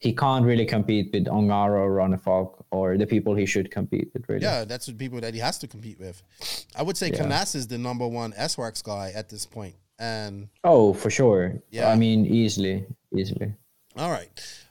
He 0.00 0.12
can't 0.14 0.44
really 0.44 0.64
compete 0.64 1.10
with 1.12 1.26
Ongaro 1.26 1.80
or 1.80 1.90
Ronefalk 1.96 2.62
or 2.70 2.96
the 2.96 3.06
people 3.06 3.34
he 3.34 3.46
should 3.46 3.70
compete 3.70 4.10
with. 4.14 4.28
Really. 4.28 4.42
yeah, 4.42 4.64
that's 4.64 4.86
the 4.86 4.92
people 4.92 5.20
that 5.20 5.34
he 5.34 5.40
has 5.40 5.58
to 5.58 5.66
compete 5.66 5.98
with. 5.98 6.22
I 6.76 6.82
would 6.82 6.96
say 6.96 7.10
Yeah. 7.10 7.18
Canas 7.18 7.54
is 7.56 7.66
the 7.66 7.78
number 7.78 8.06
one 8.06 8.32
S 8.36 8.56
Works 8.56 8.80
guy 8.82 9.10
at 9.14 9.28
this 9.28 9.44
point. 9.44 9.74
And 9.98 10.48
Oh, 10.62 10.92
for 10.94 11.10
sure. 11.10 11.60
Yeah. 11.70 11.88
I 11.90 11.96
mean, 11.96 12.26
easily, 12.26 12.86
easily. 13.12 13.54
all 13.96 14.10
right. 14.10 14.30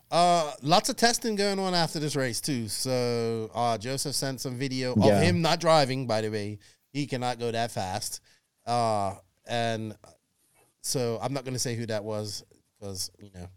Uh, 0.09 0.53
lots 0.61 0.87
of 0.87 0.95
testing 0.95 1.35
going 1.35 1.59
on 1.59 1.73
after 1.73 1.99
this 1.99 2.15
race 2.15 2.39
too. 2.39 2.69
So 2.69 3.51
uh, 3.53 3.77
Joseph 3.77 4.15
sent 4.15 4.39
some 4.39 4.55
video 4.57 4.93
of 4.93 5.03
Yeah. 5.03 5.19
him 5.19 5.41
not 5.41 5.59
driving. 5.59 6.07
By 6.07 6.21
the 6.21 6.29
way, 6.29 6.59
he 6.93 7.05
cannot 7.05 7.37
go 7.37 7.51
that 7.51 7.71
fast. 7.71 8.21
Uh, 8.65 9.15
and 9.45 9.97
so 10.81 11.19
I'm 11.21 11.33
not 11.33 11.43
going 11.43 11.53
to 11.55 11.59
say 11.59 11.75
who 11.75 11.85
that 11.87 12.05
was 12.05 12.45
because 12.79 13.11
you 13.19 13.29
know 13.35 13.47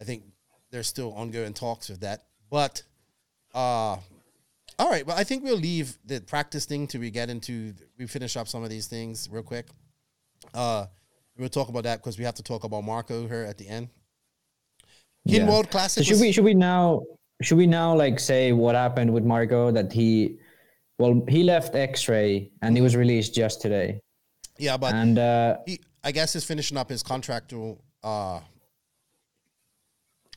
I 0.00 0.04
think 0.04 0.22
there's 0.72 0.88
still 0.88 1.12
ongoing 1.12 1.52
talks 1.54 1.88
with 1.88 2.00
that. 2.00 2.24
But 2.50 2.82
uh, 3.54 3.96
all 4.78 4.90
right. 4.90 5.06
Well, 5.06 5.16
I 5.16 5.22
think 5.24 5.44
we'll 5.44 5.56
leave 5.56 5.96
the 6.04 6.20
practice 6.20 6.64
thing 6.64 6.86
till 6.88 7.00
we 7.00 7.10
get 7.10 7.30
into 7.30 7.74
we 7.98 8.06
finish 8.06 8.36
up 8.36 8.48
some 8.48 8.64
of 8.64 8.70
these 8.70 8.88
things 8.88 9.28
real 9.30 9.42
quick. 9.44 9.68
Uh, 10.52 10.86
we'll 11.38 11.48
talk 11.48 11.68
about 11.68 11.84
that 11.84 11.98
because 12.00 12.18
we 12.18 12.24
have 12.24 12.34
to 12.34 12.42
talk 12.42 12.64
about 12.64 12.82
Marco 12.82 13.28
here 13.28 13.44
at 13.48 13.58
the 13.58 13.68
end. 13.68 13.88
Kin 15.28 15.42
Yeah. 15.42 15.48
World 15.48 15.66
So 15.66 15.70
Classic. 15.70 16.04
should 16.04 16.12
was- 16.14 16.20
we 16.20 16.32
should 16.32 16.44
we 16.44 16.54
now 16.54 17.02
should 17.42 17.58
we 17.58 17.66
now 17.66 17.94
like 17.94 18.18
say 18.18 18.52
what 18.52 18.74
happened 18.74 19.12
with 19.12 19.24
Marco 19.24 19.70
that 19.70 19.92
he 19.92 20.38
well 20.98 21.22
he 21.28 21.42
left 21.44 21.74
X-ray 21.74 22.50
and 22.62 22.76
he 22.76 22.82
was 22.82 22.96
released 22.96 23.34
just 23.34 23.60
today 23.60 24.00
yeah, 24.58 24.76
but 24.76 24.94
and 24.94 25.18
uh 25.18 25.56
he, 25.66 25.80
I 26.04 26.12
guess, 26.12 26.34
is 26.36 26.44
finishing 26.44 26.76
up 26.76 26.88
his 26.90 27.02
contractual 27.02 27.82
uh, 28.02 28.40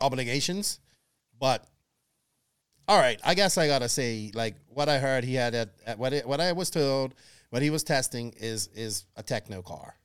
obligations. 0.02 0.80
But 1.40 1.66
all 2.88 2.98
right, 3.00 3.20
I 3.24 3.34
guess 3.34 3.58
I 3.58 3.68
gotta 3.68 3.90
say, 3.90 4.32
like 4.34 4.56
what 4.68 4.90
I 4.90 5.00
heard, 5.00 5.24
he 5.24 5.36
had 5.36 5.56
at, 5.56 5.70
at 5.86 5.98
what 5.98 6.14
it, 6.14 6.28
what 6.28 6.40
I 6.40 6.52
was 6.52 6.70
told, 6.70 7.16
what 7.50 7.62
he 7.62 7.70
was 7.70 7.84
testing 7.84 8.34
is 8.38 8.68
is 8.76 9.06
a 9.16 9.24
Tekno 9.24 9.64
car. 9.64 9.96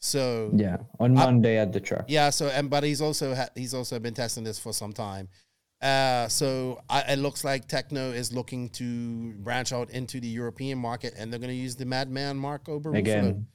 So 0.00 0.50
yeah 0.54 0.76
on 1.00 1.14
Monday 1.14 1.58
at 1.58 1.72
the 1.72 1.80
truck. 1.80 2.04
Yeah, 2.08 2.30
so 2.30 2.46
and 2.48 2.70
but 2.70 2.84
he's 2.84 3.00
also 3.00 3.34
ha- 3.34 3.48
he's 3.54 3.74
also 3.74 3.98
been 3.98 4.14
testing 4.14 4.44
this 4.44 4.58
for 4.58 4.72
some 4.72 4.92
time. 4.92 5.28
Uh, 5.80 6.26
so 6.26 6.80
I, 6.90 7.02
it 7.12 7.18
looks 7.20 7.44
like 7.44 7.68
Tekno 7.68 8.12
is 8.12 8.32
looking 8.32 8.68
to 8.70 9.32
branch 9.34 9.72
out 9.72 9.90
into 9.90 10.18
the 10.18 10.26
European 10.26 10.76
market, 10.78 11.14
and 11.16 11.32
they're 11.32 11.38
going 11.38 11.50
to 11.50 11.56
use 11.56 11.76
the 11.76 11.84
Madman 11.84 12.36
Marco 12.36 12.80
Baruffaldi. 12.80 12.98
Again. 12.98 13.46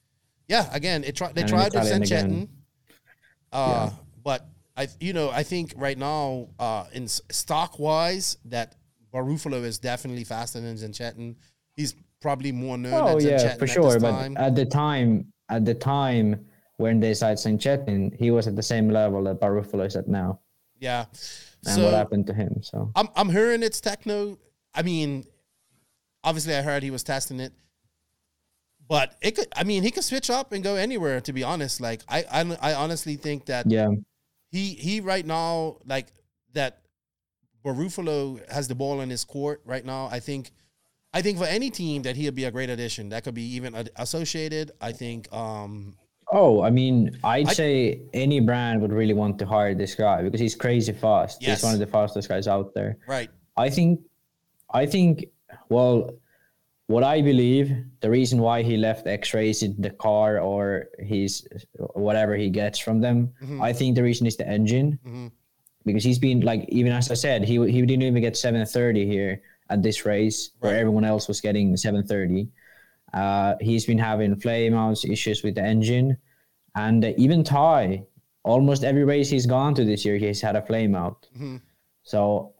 Yeah, 0.48 0.70
again, 0.72 1.04
it 1.04 1.18
tried. 1.18 1.36
They 1.36 1.42
And 1.42 1.50
tried 1.50 1.74
with 1.74 1.84
Zanchetin. 1.84 2.04
again. 2.04 2.50
Uh, 3.52 3.90
but 4.24 4.48
I, 4.76 4.88
you 5.00 5.14
know, 5.14 5.30
I 5.30 5.44
think 5.44 5.74
right 5.78 5.98
now, 5.98 6.50
uh, 6.58 6.86
in 6.94 7.08
stock 7.08 7.78
wise, 7.78 8.38
that 8.46 8.76
Baruffaldi 9.14 9.64
is 9.64 9.78
definitely 9.78 10.24
faster 10.24 10.60
than 10.60 10.76
Zanchetin. 10.76 11.36
He's 11.76 11.96
probably 12.22 12.52
more 12.52 12.78
known. 12.78 12.94
Oh 12.94 13.20
yeah, 13.20 13.56
for 13.56 13.68
sure. 13.68 14.00
But 14.00 14.12
time. 14.12 14.38
at 14.38 14.56
the 14.56 14.66
time, 14.66 15.32
at 15.50 15.66
the 15.66 15.76
time 15.76 16.46
when 16.78 17.00
they 17.00 17.14
signed 17.14 17.38
Zanchetin, 17.38 18.16
he 18.18 18.32
was 18.32 18.48
at 18.48 18.56
the 18.56 18.64
same 18.64 18.90
level 18.90 19.24
that 19.26 19.40
Baruffaldi 19.40 19.86
is 19.86 19.96
at 19.96 20.08
now. 20.08 20.40
yeah. 20.80 21.06
And 21.66 21.76
so 21.76 21.84
what 21.86 21.94
happened 21.94 22.28
to 22.28 22.34
him? 22.34 22.62
So 22.62 22.92
I'm 22.96 23.08
I'm 23.16 23.30
hearing 23.30 23.64
it's 23.64 23.80
Tekno. 23.80 24.38
I 24.74 24.82
mean, 24.82 25.26
obviously 26.24 26.56
I 26.56 26.62
heard 26.62 26.84
he 26.84 26.92
was 26.92 27.04
testing 27.04 27.40
it, 27.40 27.54
but 28.88 29.16
it 29.22 29.36
could. 29.36 29.48
I 29.56 29.64
mean, 29.64 29.84
he 29.84 29.92
could 29.92 30.04
switch 30.04 30.30
up 30.30 30.52
and 30.52 30.64
go 30.64 30.76
anywhere. 30.76 31.22
To 31.22 31.32
be 31.32 31.44
honest, 31.44 31.80
like 31.80 32.02
I 32.10 32.26
I, 32.32 32.72
I 32.72 32.74
honestly 32.74 33.16
think 33.16 33.46
that 33.46 33.70
yeah, 33.70 33.90
he 34.54 34.76
he 34.76 35.02
right 35.02 35.26
now 35.26 35.78
like 35.86 36.08
that. 36.54 36.80
Baruffaldi 37.66 38.50
has 38.52 38.68
the 38.68 38.76
ball 38.76 39.02
in 39.02 39.10
his 39.10 39.24
court 39.26 39.62
right 39.66 39.86
now. 39.86 40.08
I 40.12 40.20
think. 40.20 40.52
I 41.16 41.22
think 41.22 41.38
for 41.38 41.46
any 41.46 41.70
team 41.70 42.02
that 42.04 42.16
he'll 42.16 42.32
be 42.34 42.46
a 42.46 42.52
great 42.52 42.70
addition. 42.70 43.10
That 43.10 43.24
could 43.24 43.36
be 43.36 43.56
even 43.56 43.72
associated. 43.98 44.72
I 44.82 44.92
think. 44.92 45.32
um 45.34 45.96
Oh, 46.32 46.64
I 46.64 46.70
mean, 46.72 47.18
I'd 47.24 47.50
I- 47.50 47.54
say 47.54 48.02
any 48.14 48.40
brand 48.40 48.82
would 48.82 48.92
really 48.92 49.14
want 49.14 49.38
to 49.40 49.46
hire 49.46 49.76
this 49.76 49.94
guy 49.96 50.24
because 50.24 50.40
he's 50.40 50.56
crazy 50.56 50.92
fast. 50.94 51.42
Yes. 51.42 51.60
He's 51.60 51.64
one 51.64 51.74
of 51.74 51.80
the 51.80 51.86
fastest 51.98 52.28
guys 52.30 52.48
out 52.48 52.74
there. 52.74 52.98
Right. 53.08 53.30
I 53.56 53.70
think, 53.70 54.00
I 54.74 54.86
think, 54.88 55.26
well, 55.70 56.10
what 56.88 57.04
I 57.04 57.22
believe, 57.22 57.76
the 58.02 58.10
reason 58.10 58.40
why 58.40 58.62
he 58.62 58.76
left 58.78 59.08
X-rays 59.08 59.64
in 59.64 59.80
the 59.80 59.90
car 59.90 60.40
or 60.40 60.90
his 61.00 61.48
whatever 61.94 62.36
he 62.36 62.50
gets 62.50 62.78
from 62.78 63.00
them. 63.00 63.34
Mm-hmm. 63.42 63.62
I 63.62 63.72
think 63.74 63.96
the 63.96 64.04
reason 64.04 64.28
is 64.28 64.36
the 64.36 64.48
engine, 64.48 65.00
because 65.86 66.04
he's 66.04 66.20
been 66.20 66.42
like 66.42 66.66
even 66.70 66.92
as 66.92 67.10
I 67.10 67.16
said, 67.16 67.44
he 67.44 67.56
he 67.72 67.82
didn't 67.82 68.04
even 68.04 68.22
get 68.22 68.36
730 68.36 69.06
here 69.06 69.42
at 69.70 69.82
this 69.82 70.06
race 70.06 70.52
where 70.60 70.78
everyone 70.78 71.06
else 71.06 71.28
was 71.28 71.40
getting 71.40 71.76
730. 71.76 72.50
Uh, 73.14 73.56
he's 73.62 73.86
been 73.86 73.98
having 74.00 74.36
flame 74.40 74.74
outs 74.74 75.06
issues 75.06 75.44
with 75.44 75.56
the 75.56 75.62
engine, 75.62 76.18
and 76.76 77.06
uh, 77.06 77.12
even 77.18 77.44
Ty, 77.44 78.04
almost 78.44 78.84
every 78.84 79.06
race 79.06 79.30
he's 79.30 79.46
gone 79.46 79.74
to 79.76 79.86
this 79.86 80.04
year, 80.04 80.18
he's 80.18 80.42
had 80.42 80.56
a 80.56 80.62
flame 80.62 80.96
out. 80.96 81.28
So 82.04 82.54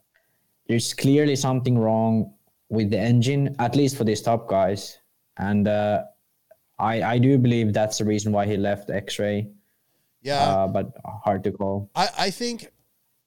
there's 0.66 0.94
clearly 0.94 1.36
something 1.36 1.76
wrong 1.76 2.32
with 2.68 2.90
the 2.90 2.98
engine, 2.98 3.54
at 3.58 3.76
least 3.76 3.96
for 3.96 4.04
these 4.04 4.22
top 4.22 4.48
guys. 4.48 4.98
And 5.36 5.68
uh, 5.68 6.04
I 6.78 7.02
I 7.02 7.18
do 7.18 7.38
believe 7.38 7.72
that's 7.72 7.98
the 7.98 8.04
reason 8.04 8.32
why 8.32 8.46
he 8.46 8.56
left 8.56 8.90
X-ray, 8.90 9.48
Yeah. 10.22 10.38
uh, 10.42 10.66
but 10.68 10.92
hard 11.04 11.44
to 11.44 11.52
call. 11.52 11.90
I, 11.94 12.08
I 12.18 12.30
think 12.30 12.68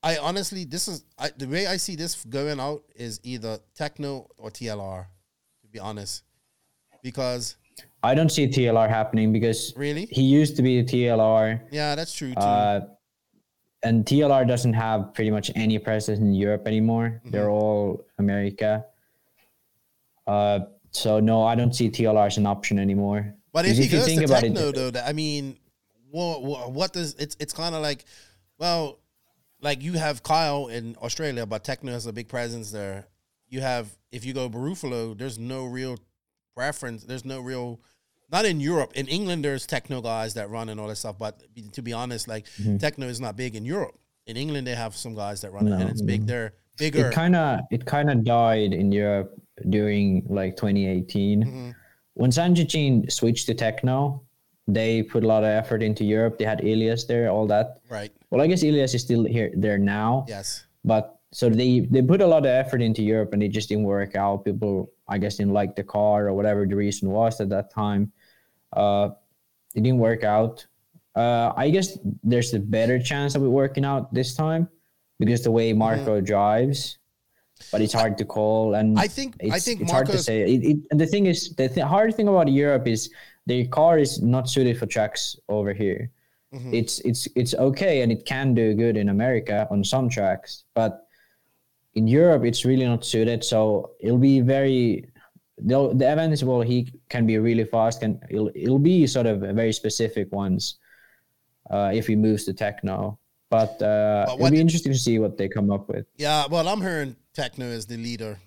I 0.03 0.17
honestly 0.17 0.63
this 0.65 0.87
is 0.87 1.05
I, 1.17 1.31
the 1.37 1.47
way 1.47 1.67
I 1.67 1.77
see 1.77 1.95
this 1.95 2.23
going 2.25 2.59
out 2.59 2.83
is 2.95 3.19
either 3.23 3.59
Tekno 3.77 4.27
or 4.37 4.49
TLR 4.51 5.05
to 5.61 5.67
be 5.67 5.79
honest 5.79 6.23
because 7.03 7.55
I 8.03 8.15
don't 8.15 8.29
see 8.31 8.47
TLR 8.47 8.89
happening 8.89 9.33
because 9.33 9.73
Really? 9.75 10.05
he 10.11 10.21
used 10.23 10.55
to 10.57 10.61
be 10.61 10.79
a 10.79 10.83
TLR, 10.83 11.61
Yeah, 11.71 11.95
that's 11.95 12.13
true 12.13 12.33
too. 12.33 12.39
uh, 12.39 12.81
and 13.83 14.05
TLR 14.05 14.47
doesn't 14.47 14.73
have 14.73 15.13
pretty 15.13 15.29
much 15.31 15.51
any 15.55 15.77
presence 15.79 16.19
in 16.19 16.33
Europe 16.33 16.67
anymore. 16.67 17.07
Mm-hmm. 17.19 17.29
They're 17.31 17.49
all 17.49 18.03
America. 18.17 18.85
Uh, 20.27 20.59
so 20.91 21.19
no, 21.19 21.43
I 21.43 21.55
don't 21.55 21.73
see 21.73 21.89
TLR 21.89 22.27
as 22.27 22.37
an 22.37 22.45
option 22.45 22.79
anymore. 22.79 23.33
But 23.53 23.65
if 23.65 23.77
Because 23.77 24.05
he 24.07 24.17
goes 24.17 24.27
to 24.27 24.33
Tekno, 24.33 24.73
though, 24.73 24.91
that, 24.91 25.07
I 25.07 25.13
mean, 25.13 25.57
what, 26.11 26.43
what, 26.43 26.71
what 26.71 26.93
does 26.93 27.15
it's 27.15 27.35
it's 27.39 27.53
kind 27.53 27.73
of 27.75 27.81
like, 27.81 28.05
well, 28.59 28.99
like 29.61 29.81
you 29.81 29.93
have 29.93 30.23
Kyle 30.23 30.67
in 30.67 30.95
Australia, 31.01 31.45
but 31.45 31.63
Tekno 31.63 31.89
has 31.89 32.05
a 32.05 32.13
big 32.13 32.27
presence 32.27 32.71
there. 32.71 33.07
You 33.49 33.61
have 33.61 33.89
if 34.11 34.25
you 34.25 34.33
go 34.33 34.49
Baruffaldi, 34.49 35.17
there's 35.17 35.39
no 35.39 35.65
real 35.65 35.97
preference. 36.55 37.03
There's 37.03 37.25
no 37.25 37.39
real, 37.39 37.79
not 38.31 38.45
in 38.45 38.59
Europe. 38.59 38.91
In 38.95 39.07
England, 39.07 39.43
there's 39.45 39.65
Tekno 39.65 40.03
guys 40.03 40.33
that 40.35 40.49
run 40.49 40.69
and 40.69 40.79
all 40.79 40.87
that 40.87 40.97
stuff. 40.97 41.17
But 41.17 41.41
to 41.73 41.81
be 41.81 41.93
honest, 41.93 42.27
like 42.27 42.45
Mm-hmm. 42.45 42.77
Tekno 42.77 43.07
is 43.09 43.19
not 43.19 43.35
big 43.35 43.55
in 43.55 43.65
Europe. 43.65 43.97
In 44.25 44.35
England, 44.37 44.67
they 44.67 44.75
have 44.75 44.95
some 44.95 45.15
guys 45.15 45.41
that 45.41 45.53
run 45.53 45.67
it, 45.67 45.79
and 45.79 45.89
it's 45.89 46.01
big. 46.01 46.27
They're 46.27 46.53
bigger. 46.77 47.07
it 47.07 47.13
kind 47.13 47.35
of 47.35 47.61
it 47.71 47.85
kind 47.85 48.09
of 48.11 48.23
died 48.23 48.73
in 48.73 48.91
Europe 48.91 49.39
during 49.69 50.25
like 50.29 50.55
2018. 50.55 51.43
Mm-hmm. 51.43 51.69
When 52.13 52.31
Zanchetin 52.31 53.11
switched 53.11 53.45
to 53.47 53.55
Tekno, 53.55 54.21
they 54.67 55.03
put 55.03 55.23
a 55.23 55.27
lot 55.27 55.43
of 55.43 55.49
effort 55.49 55.81
into 55.81 56.03
Europe. 56.03 56.37
They 56.37 56.45
had 56.45 56.63
Ilias 56.63 57.05
there, 57.05 57.29
all 57.29 57.47
that. 57.47 57.79
right. 57.89 58.11
Well, 58.29 58.41
I 58.41 58.47
guess 58.47 58.63
Ilias 58.63 58.93
is 58.93 59.01
still 59.01 59.23
here 59.23 59.51
there 59.55 59.77
now. 59.77 60.25
Yes. 60.27 60.65
But 60.83 61.19
so 61.31 61.49
they 61.49 61.81
they 61.91 62.01
put 62.01 62.21
a 62.21 62.27
lot 62.27 62.39
of 62.39 62.51
effort 62.51 62.81
into 62.81 63.01
Europe 63.03 63.33
and 63.33 63.41
it 63.41 63.49
just 63.49 63.69
didn't 63.69 63.85
work 63.85 64.15
out. 64.15 64.43
People, 64.43 64.91
I 65.07 65.17
guess, 65.17 65.37
didn't 65.37 65.53
like 65.53 65.75
the 65.75 65.83
car 65.83 66.27
or 66.27 66.33
whatever 66.33 66.65
the 66.65 66.75
reason 66.75 67.09
was 67.09 67.39
at 67.39 67.49
that 67.49 67.71
time. 67.71 68.11
Uh, 68.73 69.09
it 69.75 69.81
didn't 69.81 69.99
work 69.99 70.23
out. 70.23 70.65
Uh, 71.15 71.53
I 71.55 71.69
guess 71.69 71.97
there's 72.23 72.53
a 72.53 72.59
better 72.59 72.99
chance 72.99 73.35
of 73.35 73.43
it 73.43 73.47
working 73.47 73.85
out 73.85 74.13
this 74.13 74.35
time 74.35 74.69
because 75.19 75.43
the 75.43 75.51
way 75.51 75.73
Marco 75.73 76.21
drives, 76.21 76.99
but 77.71 77.81
it's 77.81 77.93
hard 77.93 78.17
to 78.17 78.25
call. 78.25 78.75
And. 78.75 78.97
I 78.99 79.07
think- 79.07 79.35
I 79.41 79.55
it's, 79.55 79.65
think 79.65 79.81
it's 79.81 79.91
hard 79.91 80.07
to 80.07 80.17
say. 80.17 80.41
It, 80.41 80.63
it, 80.63 80.77
and 80.91 80.99
the 80.99 81.05
thing 81.07 81.25
is, 81.25 81.49
the 81.55 81.67
th- 81.69 81.85
hard 81.85 82.15
thing 82.15 82.27
about 82.27 82.47
Europe 82.49 82.87
is 82.87 83.09
the 83.45 83.67
car 83.67 83.97
is 83.99 84.21
not 84.21 84.49
suited 84.49 84.77
for 84.77 84.85
tracks 84.85 85.35
over 85.49 85.73
here 85.73 86.11
Mm-hmm. 86.53 86.73
it's 86.73 86.99
it's 87.01 87.27
it's 87.35 87.53
okay 87.55 88.03
and 88.03 88.09
it 88.09 88.23
can 88.25 88.53
do 88.53 88.73
good 88.73 88.95
in 88.95 89.09
America 89.09 89.67
on 89.69 89.83
some 89.83 90.07
tracks, 90.07 90.63
but 90.73 91.05
in 91.95 92.07
Europe 92.07 92.45
it's 92.45 92.63
really 92.63 92.85
not 92.85 93.03
suited. 93.03 93.43
So 93.43 93.91
it'll 93.99 94.17
be 94.17 94.39
very 94.39 95.09
the 95.57 95.91
the 95.93 96.09
event 96.09 96.41
well 96.43 96.61
he 96.61 96.87
can 97.09 97.27
be 97.27 97.37
really 97.37 97.65
fast 97.65 98.01
and 98.01 98.23
it'll 98.29 98.49
it'll 98.55 98.79
be 98.79 99.05
sort 99.07 99.25
of 99.25 99.41
very 99.41 99.73
specific 99.73 100.31
ones 100.31 100.77
uh, 101.69 101.91
if 101.93 102.07
he 102.07 102.15
moves 102.15 102.45
to 102.45 102.53
Tekno. 102.53 103.17
But, 103.49 103.81
uh, 103.81 104.25
But 104.27 104.35
it'll 104.35 104.51
be 104.51 104.61
interesting 104.61 104.93
to 104.93 104.97
see 104.97 105.19
what 105.19 105.37
they 105.37 105.49
come 105.49 105.69
up 105.69 105.89
with. 105.89 106.05
Yeah. 106.15 106.47
Well, 106.49 106.67
I'm 106.69 106.79
hearing 106.81 107.15
Tekno 107.37 107.71
is 107.71 107.85
the 107.85 107.97
leader 107.97 108.39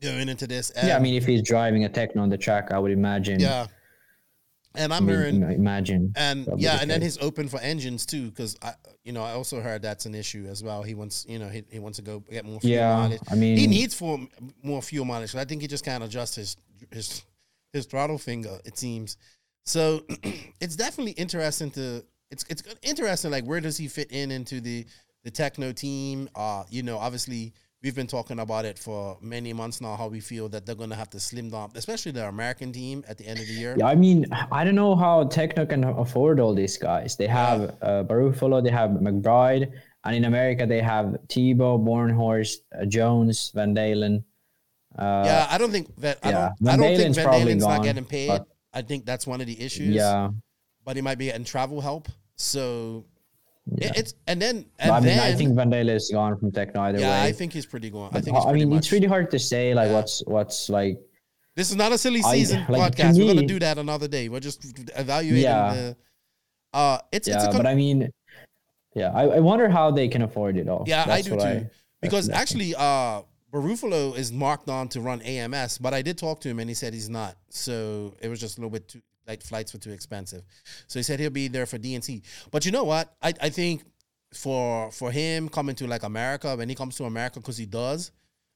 going 0.00 0.28
into 0.28 0.46
this. 0.46 0.72
yeah, 0.82 0.96
I 0.96 1.00
mean 1.00 1.14
if 1.14 1.24
he's 1.26 1.42
driving 1.42 1.84
a 1.84 1.88
Tekno 1.88 2.18
on 2.18 2.28
the 2.28 2.38
track, 2.38 2.70
I 2.72 2.78
would 2.78 2.92
imagine. 2.92 3.40
Yeah. 3.40 3.66
And 4.74 4.90
I 4.92 4.96
I'm 4.96 5.04
mean, 5.04 5.16
hearing, 5.16 5.34
you 5.34 5.40
know, 5.40 5.48
imagine. 5.48 6.14
and 6.16 6.48
yeah, 6.56 6.76
the 6.76 6.82
and 6.82 6.90
then 6.90 7.02
he's 7.02 7.18
open 7.18 7.46
for 7.46 7.60
engines 7.60 8.06
too, 8.06 8.30
because 8.30 8.56
I, 8.62 8.72
you 9.04 9.12
know, 9.12 9.22
I 9.22 9.32
also 9.32 9.60
heard 9.60 9.82
that's 9.82 10.06
an 10.06 10.14
issue 10.14 10.46
as 10.48 10.62
well. 10.64 10.82
He 10.82 10.94
wants, 10.94 11.26
you 11.28 11.38
know, 11.38 11.48
he, 11.48 11.62
he 11.70 11.78
wants 11.78 11.96
to 11.98 12.02
go 12.02 12.20
get 12.20 12.46
more 12.46 12.58
fuel 12.58 12.72
Yeah, 12.74 12.96
mileage. 12.96 13.20
I 13.30 13.34
mean- 13.34 13.58
he 13.58 13.66
needs 13.66 13.94
for 13.94 14.18
more 14.62 14.80
fuel 14.80 15.04
mileage. 15.04 15.34
I 15.34 15.44
think 15.44 15.60
he 15.60 15.68
just 15.68 15.84
can't 15.84 16.02
adjust 16.02 16.36
his 16.36 16.56
his 16.90 17.22
his 17.74 17.84
throttle 17.84 18.16
finger. 18.18 18.58
It 18.64 18.78
seems 18.78 19.18
so. 19.66 20.04
it's 20.60 20.76
definitely 20.76 21.12
interesting 21.12 21.70
to. 21.72 22.02
It's 22.30 22.46
it's 22.48 22.62
interesting. 22.80 23.30
Like 23.30 23.44
where 23.44 23.60
does 23.60 23.76
he 23.76 23.88
fit 23.88 24.10
in 24.10 24.30
into 24.30 24.62
the 24.62 24.86
the 25.22 25.30
Tekno 25.30 25.76
team? 25.76 26.30
Uh, 26.34 26.64
you 26.70 26.82
know, 26.82 26.96
obviously 26.96 27.52
we've 27.82 27.94
been 27.94 28.06
talking 28.06 28.38
about 28.38 28.64
it 28.64 28.78
for 28.78 29.18
many 29.20 29.52
months 29.52 29.80
now. 29.80 29.96
How 29.96 30.08
we 30.08 30.20
feel 30.20 30.48
that 30.50 30.66
they're 30.66 30.74
going 30.74 30.90
to 30.90 30.96
have 30.96 31.10
to 31.10 31.20
slim 31.20 31.50
down, 31.50 31.72
especially 31.74 32.12
the 32.12 32.26
American 32.28 32.72
team 32.72 33.04
at 33.08 33.18
the 33.18 33.26
end 33.26 33.40
of 33.40 33.46
the 33.46 33.52
year. 33.52 33.76
Yeah, 33.78 33.86
I 33.86 33.94
mean, 33.94 34.26
I 34.50 34.64
don't 34.64 34.74
know 34.74 34.94
how 34.96 35.24
Tekno 35.24 35.68
can 35.68 35.84
afford 35.84 36.40
all 36.40 36.54
these 36.54 36.76
guys. 36.78 37.16
They 37.16 37.26
have 37.26 37.76
uh, 37.82 38.04
Baruffaldi, 38.04 38.64
they 38.64 38.70
have 38.70 38.90
McBride, 38.90 39.72
and 40.04 40.16
in 40.16 40.24
America 40.24 40.66
they 40.66 40.80
have 40.80 41.16
Tebow, 41.28 41.82
Bornhorst, 41.82 42.58
uh, 42.80 42.84
Jones, 42.86 43.50
Van 43.54 43.74
Dalen. 43.74 44.24
Uh, 44.96 45.22
Yeah, 45.24 45.46
I 45.50 45.58
don't 45.58 45.70
think 45.70 45.94
that. 45.96 46.18
I 46.22 46.30
yeah, 46.30 46.38
don't. 46.40 46.52
Van 46.60 46.74
I 46.74 46.88
don't 46.88 46.96
think 46.96 47.14
Van 47.16 47.26
Dalen's 47.26 47.66
not 47.66 47.82
getting 47.82 48.04
paid. 48.04 48.40
I 48.74 48.82
think 48.82 49.04
that's 49.04 49.26
one 49.26 49.40
of 49.40 49.46
the 49.46 49.60
issues. 49.60 49.94
yeah. 49.94 50.30
but 50.84 50.96
he 50.96 51.02
might 51.02 51.18
be 51.18 51.26
getting 51.26 51.44
travel 51.44 51.80
help. 51.80 52.08
So 52.36 53.04
it- 53.70 53.82
Yeah. 53.84 53.92
it's 53.96 54.14
and 54.26 54.40
then 54.42 54.66
and 54.78 54.90
I 54.90 54.98
mean, 55.00 55.06
then 55.06 55.20
I 55.20 55.34
think 55.34 55.54
Van 55.54 55.70
Dalen 55.70 55.94
is 55.96 56.10
gone 56.12 56.36
from 56.38 56.50
Tekno 56.52 56.78
either 56.78 56.98
yeah, 57.00 57.22
way. 57.22 57.28
I 57.28 57.32
think 57.32 57.52
he's 57.52 57.66
pretty 57.66 57.90
gone. 57.90 58.10
I 58.12 58.20
think 58.20 58.36
it's 58.36 58.46
I 58.46 58.52
mean, 58.52 58.70
much. 58.70 58.78
it's 58.78 58.92
really 58.92 59.06
hard 59.06 59.30
to 59.30 59.38
say 59.38 59.72
like 59.74 59.88
Yeah. 59.88 59.94
what's 59.94 60.22
what's 60.26 60.68
like. 60.68 60.98
this 61.54 61.70
is 61.70 61.76
not 61.76 61.92
a 61.92 61.98
silly 61.98 62.22
I- 62.24 62.32
season 62.34 62.64
like, 62.68 62.96
to 62.96 63.02
podcast. 63.02 63.18
We're 63.18 63.32
gonna 63.34 63.46
do 63.46 63.58
that 63.60 63.78
another 63.78 64.08
day. 64.08 64.28
We're 64.28 64.40
just 64.40 64.64
evaluating 64.96 65.44
Yeah. 65.44 65.74
the. 65.74 65.96
Uh, 66.72 66.98
it's 67.12 67.28
it's 67.28 67.36
Yeah, 67.36 67.42
a 67.42 67.52
con- 67.52 67.56
but 67.58 67.66
I 67.66 67.74
mean, 67.74 68.10
yeah, 68.94 69.10
I, 69.12 69.24
I 69.24 69.40
wonder 69.40 69.68
how 69.68 69.90
they 69.90 70.08
can 70.08 70.22
afford 70.22 70.56
it 70.56 70.68
all. 70.68 70.84
Yeah, 70.86 71.04
That's 71.04 71.26
I 71.26 71.30
do 71.30 71.38
too. 71.38 71.66
because 72.00 72.30
actually, 72.30 72.74
uh, 72.74 73.22
Baruffaldi 73.52 74.16
is 74.16 74.32
marked 74.32 74.70
on 74.70 74.88
to 74.88 75.00
run 75.02 75.20
AMS, 75.22 75.76
but 75.78 75.92
I 75.92 76.00
did 76.00 76.16
talk 76.16 76.40
to 76.40 76.48
him 76.48 76.58
and 76.58 76.68
he 76.70 76.74
said 76.74 76.94
he's 76.94 77.10
not. 77.10 77.36
So 77.50 78.14
it 78.22 78.28
was 78.28 78.40
just 78.40 78.56
a 78.56 78.60
little 78.60 78.70
bit 78.70 78.88
too 78.88 79.02
like 79.26 79.42
flights 79.42 79.72
were 79.72 79.78
too 79.78 79.92
expensive. 79.92 80.42
So 80.86 80.98
he 80.98 81.02
said 81.02 81.20
he'll 81.20 81.30
be 81.30 81.48
there 81.48 81.66
for 81.66 81.78
DNC. 81.78 82.22
But 82.50 82.64
you 82.64 82.72
know 82.72 82.84
what? 82.84 83.14
I, 83.22 83.32
I 83.40 83.48
think 83.48 83.82
for 84.34 84.90
for 84.90 85.10
him 85.10 85.48
coming 85.48 85.74
to 85.76 85.86
like 85.86 86.02
America 86.02 86.56
when 86.56 86.68
he 86.68 86.74
comes 86.74 86.96
to 86.96 87.04
America 87.04 87.40
because 87.40 87.56
he 87.56 87.66
does, 87.66 88.10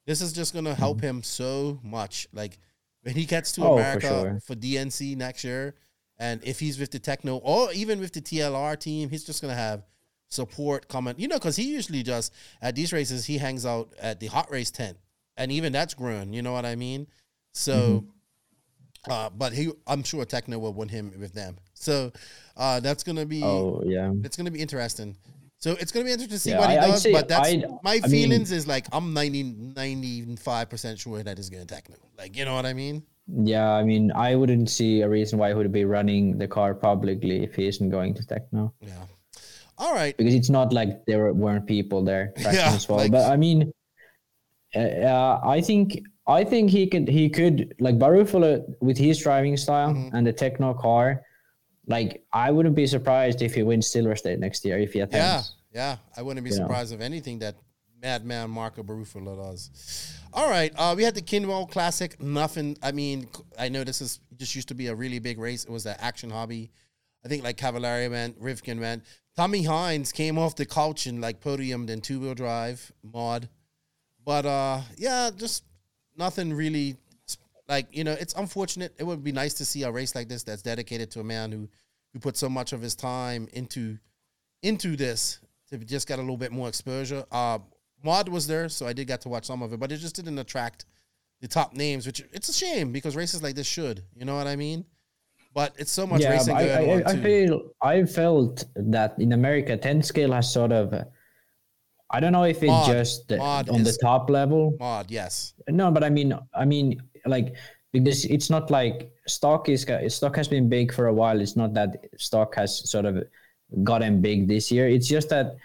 this 0.07 0.21
is 0.21 0.33
just 0.33 0.55
gonna 0.55 0.75
help 0.75 1.01
him 1.01 1.23
so 1.23 1.79
much. 1.83 2.27
Like 2.33 2.59
when 3.03 3.15
he 3.15 3.25
gets 3.25 3.53
to 3.53 3.61
Mm-hmm. 3.61 3.71
Oh, 3.71 3.77
for 3.77 3.81
America 3.81 4.09
sure. 4.09 4.41
for 4.45 4.55
DNC 4.55 5.17
next 5.17 5.45
year, 5.45 5.75
and 6.19 6.43
if 6.45 6.59
he's 6.59 6.79
with 6.79 6.91
the 6.91 7.01
Tekno 7.01 7.41
or 7.43 7.73
even 7.73 8.01
with 8.01 8.13
the 8.13 8.21
TLR 8.21 8.79
team, 8.79 9.09
he's 9.11 9.25
just 9.25 9.41
gonna 9.43 9.55
have 9.55 9.85
support 10.29 10.89
coming. 10.89 11.15
You 11.19 11.29
know, 11.29 11.37
because 11.37 11.57
he 11.57 11.65
usually 11.65 12.03
just 12.03 12.33
at 12.61 12.75
these 12.75 12.93
races 12.93 13.27
he 13.27 13.39
hangs 13.39 13.65
out 13.65 13.95
at 14.01 14.19
the 14.19 14.27
hot 14.27 14.51
race 14.51 14.71
tent, 14.71 14.99
and 15.37 15.53
even 15.53 15.73
that's 15.73 15.95
grown. 15.95 16.33
You 16.33 16.43
know 16.43 16.53
what 16.53 16.67
I 16.67 16.75
mean? 16.75 17.07
So. 17.53 17.77
Mm-hmm. 17.77 18.11
Uh, 19.09 19.31
but 19.31 19.53
he, 19.53 19.71
I'm 19.87 20.03
sure 20.03 20.25
Tekno 20.25 20.59
will 20.61 20.73
win 20.75 20.89
him 20.89 21.13
with 21.19 21.33
them. 21.33 21.57
So 21.75 22.13
uh, 22.57 22.81
that's 22.81 23.03
gonna 23.03 23.27
be 23.27 23.43
Oh 23.43 23.83
yeah. 23.87 24.13
it's 24.25 24.37
gonna 24.37 24.51
be 24.51 24.61
interesting. 24.61 25.17
So 25.59 25.73
it's 25.81 25.91
gonna 25.93 26.05
be 26.05 26.13
interesting 26.13 26.37
to 26.37 26.41
see 26.41 26.51
Yeah, 26.51 26.59
what 26.61 26.71
he 26.71 26.77
I- 26.77 26.87
does. 26.91 27.07
but 27.13 27.29
that's 27.29 27.49
I'd- 27.49 27.65
my 27.83 28.01
I 28.03 28.09
mean- 28.09 28.11
feelings 28.11 28.53
is 28.53 28.67
like 28.67 28.87
I'm 28.93 29.13
95 29.15 30.69
percent 30.71 30.99
sure 30.99 31.23
that 31.23 31.37
he's 31.37 31.51
going 31.51 31.67
to 31.67 31.75
Tekno. 31.75 31.97
Like 32.19 32.37
you 32.37 32.45
know 32.45 32.55
what 32.55 32.67
I 32.67 32.73
mean? 32.73 33.03
Yeah, 33.29 33.71
I 33.73 33.83
mean, 33.83 34.13
I 34.13 34.37
wouldn't 34.37 34.71
see 34.71 35.01
a 35.03 35.09
reason 35.09 35.39
why 35.39 35.49
he 35.49 35.55
would 35.55 35.73
be 35.73 35.85
running 35.85 36.39
the 36.39 36.47
car 36.47 36.75
publicly 36.75 37.43
if 37.43 37.57
he 37.57 37.67
isn't 37.67 37.91
going 37.91 38.15
to 38.15 38.23
Tekno, 38.23 38.73
Yeah. 38.81 38.93
All 39.79 39.93
right. 39.93 40.17
because 40.17 40.35
it's 40.35 40.49
not 40.49 40.73
like 40.73 41.05
there 41.07 41.33
weren't 41.35 41.67
people 41.67 42.05
there 42.05 42.33
Yeah, 42.39 42.73
as 42.75 42.89
well. 42.89 42.99
like- 42.99 43.11
but 43.13 43.29
I 43.31 43.37
mean, 43.37 43.73
uh, 44.75 44.79
uh, 44.79 45.41
I 45.45 45.61
think 45.61 46.03
I 46.29 46.43
think 46.45 46.71
he 46.71 46.87
could 46.87 47.09
he 47.09 47.29
could 47.29 47.75
like 47.79 47.99
Baruffaldi 47.99 48.75
with 48.81 48.99
his 48.99 49.19
driving 49.23 49.57
style 49.57 49.91
Mm-hmm. 49.95 50.17
and 50.17 50.27
the 50.27 50.33
Tekno 50.33 50.79
car. 50.79 51.23
Like, 51.89 52.25
I 52.33 52.51
wouldn't 52.51 52.75
be 52.75 52.87
surprised 52.87 53.43
if 53.43 53.55
he 53.55 53.63
wins 53.63 53.87
Silver 53.87 54.17
State 54.17 54.41
next 54.41 54.65
year 54.65 54.77
if 54.79 54.93
he 54.93 54.99
Yeah. 54.99 55.05
attends. 55.05 55.55
Yeah. 55.73 55.81
yeah, 55.81 55.97
I 56.17 56.23
wouldn't 56.23 56.43
be 56.43 56.51
You 56.51 56.57
know. 56.59 56.65
surprised 56.65 56.93
of 56.93 57.01
anything 57.01 57.39
that 57.41 57.55
Madman 58.03 58.51
Marco 58.51 58.83
Baruffaldi 58.83 59.37
does. 59.37 60.19
All 60.33 60.51
right. 60.51 60.73
Uh, 60.77 60.95
we 60.97 61.05
had 61.05 61.15
the 61.15 61.23
Kinwell 61.23 61.71
Classic. 61.71 62.21
Nothing. 62.21 62.77
I 62.83 62.91
mean, 62.93 63.29
I 63.59 63.69
know 63.69 63.85
this 63.85 64.01
is 64.03 64.19
just 64.37 64.55
used 64.57 64.69
to 64.69 64.75
be 64.75 64.89
a 64.89 64.95
really 64.95 65.21
big 65.21 65.39
race. 65.39 65.65
It 65.65 65.71
was 65.71 65.87
an 65.87 65.95
action 66.01 66.29
hobby. 66.31 66.73
I 67.25 67.29
think 67.29 67.45
like 67.45 67.57
Cavalieri 67.57 68.09
went, 68.09 68.41
Rivkin 68.43 68.81
went. 68.81 69.05
Tommy 69.37 69.63
Hines 69.63 70.11
came 70.13 70.39
off 70.39 70.57
the 70.57 70.67
couch 70.67 71.07
and 71.07 71.21
like 71.21 71.41
podiumed 71.41 71.89
in 71.89 72.01
two 72.01 72.19
wheel 72.21 72.35
drive 72.35 72.91
mod. 73.03 73.49
But 74.25 74.45
uh, 74.45 74.81
yeah, 74.99 75.31
just 75.35 75.63
nothing 76.19 76.53
really. 76.53 76.97
Like 77.69 77.89
you 77.91 78.05
know, 78.05 78.13
it's 78.13 78.35
unfortunate. 78.35 78.95
It 78.99 79.05
would 79.05 79.25
be 79.25 79.33
nice 79.33 79.55
to 79.55 79.65
see 79.65 79.83
a 79.83 79.91
race 79.91 80.15
like 80.15 80.29
this 80.29 80.45
that's 80.45 80.63
dedicated 80.63 81.11
to 81.13 81.21
a 81.21 81.25
man 81.25 81.51
who 81.51 81.69
who 82.13 82.21
put 82.21 82.37
so 82.37 82.49
much 82.49 82.73
of 82.73 82.81
his 82.81 82.95
time 82.95 83.49
into 83.53 83.99
into 84.63 84.97
this 84.97 85.41
to 85.71 85.79
just 85.79 86.07
get 86.07 86.19
a 86.19 86.23
little 86.23 86.37
bit 86.37 86.53
more 86.53 86.69
exposure. 86.69 87.25
Uh, 87.31 87.59
Mod 88.05 88.29
was 88.29 88.47
there, 88.47 88.69
so 88.69 88.87
I 88.87 88.93
did 88.93 89.07
get 89.07 89.21
to 89.23 89.29
watch 89.29 89.47
some 89.47 89.63
of 89.63 89.73
it, 89.73 89.81
but 89.81 89.91
it 89.91 89.97
just 89.97 90.15
didn't 90.15 90.39
attract 90.39 90.85
the 91.41 91.49
top 91.49 91.75
names, 91.75 92.07
which 92.07 92.23
it's 92.33 92.49
a 92.49 92.53
shame 92.53 92.93
because 92.93 93.17
races 93.17 93.43
like 93.43 93.55
this 93.57 93.67
should. 93.67 94.03
You 94.15 94.25
know 94.25 94.37
what 94.37 94.47
I 94.47 94.57
mean? 94.57 94.85
But 95.53 95.75
it's 95.79 95.91
so 95.91 96.07
much 96.07 96.21
yeah, 96.21 96.31
racing 96.31 96.55
I, 96.55 96.67
going 96.67 97.07
I, 97.07 97.11
I 97.11 97.17
feel 97.17 97.71
I 97.83 98.05
felt 98.05 98.65
that 98.77 99.15
in 99.19 99.33
America, 99.33 99.77
10 99.77 100.03
scale 100.03 100.33
has 100.33 100.53
sort 100.53 100.73
of. 100.73 100.95
I 102.11 102.21
don't 102.21 102.33
know 102.33 102.45
if 102.45 102.63
it's 102.63 102.67
Mod. 102.71 102.87
just 102.87 103.33
on 103.33 103.83
the 103.83 103.97
top 104.01 104.31
level. 104.31 104.77
Mod, 104.79 105.11
yes, 105.11 105.55
No, 105.69 105.91
but 105.91 106.05
I 106.05 106.11
mean, 106.11 106.39
I 106.55 106.65
mean, 106.65 107.03
like 107.25 107.55
because 107.93 108.25
it's 108.27 108.51
not 108.51 108.71
like 108.71 109.11
stock 109.27 109.69
is 109.69 109.87
stock 110.09 110.37
has 110.37 110.49
been 110.49 110.69
big 110.69 110.93
for 110.93 111.07
a 111.07 111.13
while. 111.15 111.41
It's 111.41 111.57
not 111.57 111.75
that 111.75 112.05
stock 112.19 112.55
has 112.55 112.89
sort 112.89 113.07
of 113.07 113.25
gotten 113.83 114.21
big 114.21 114.49
this 114.49 114.71
year. 114.71 114.89
It's 114.89 115.09
just 115.09 115.29
that 115.31 115.57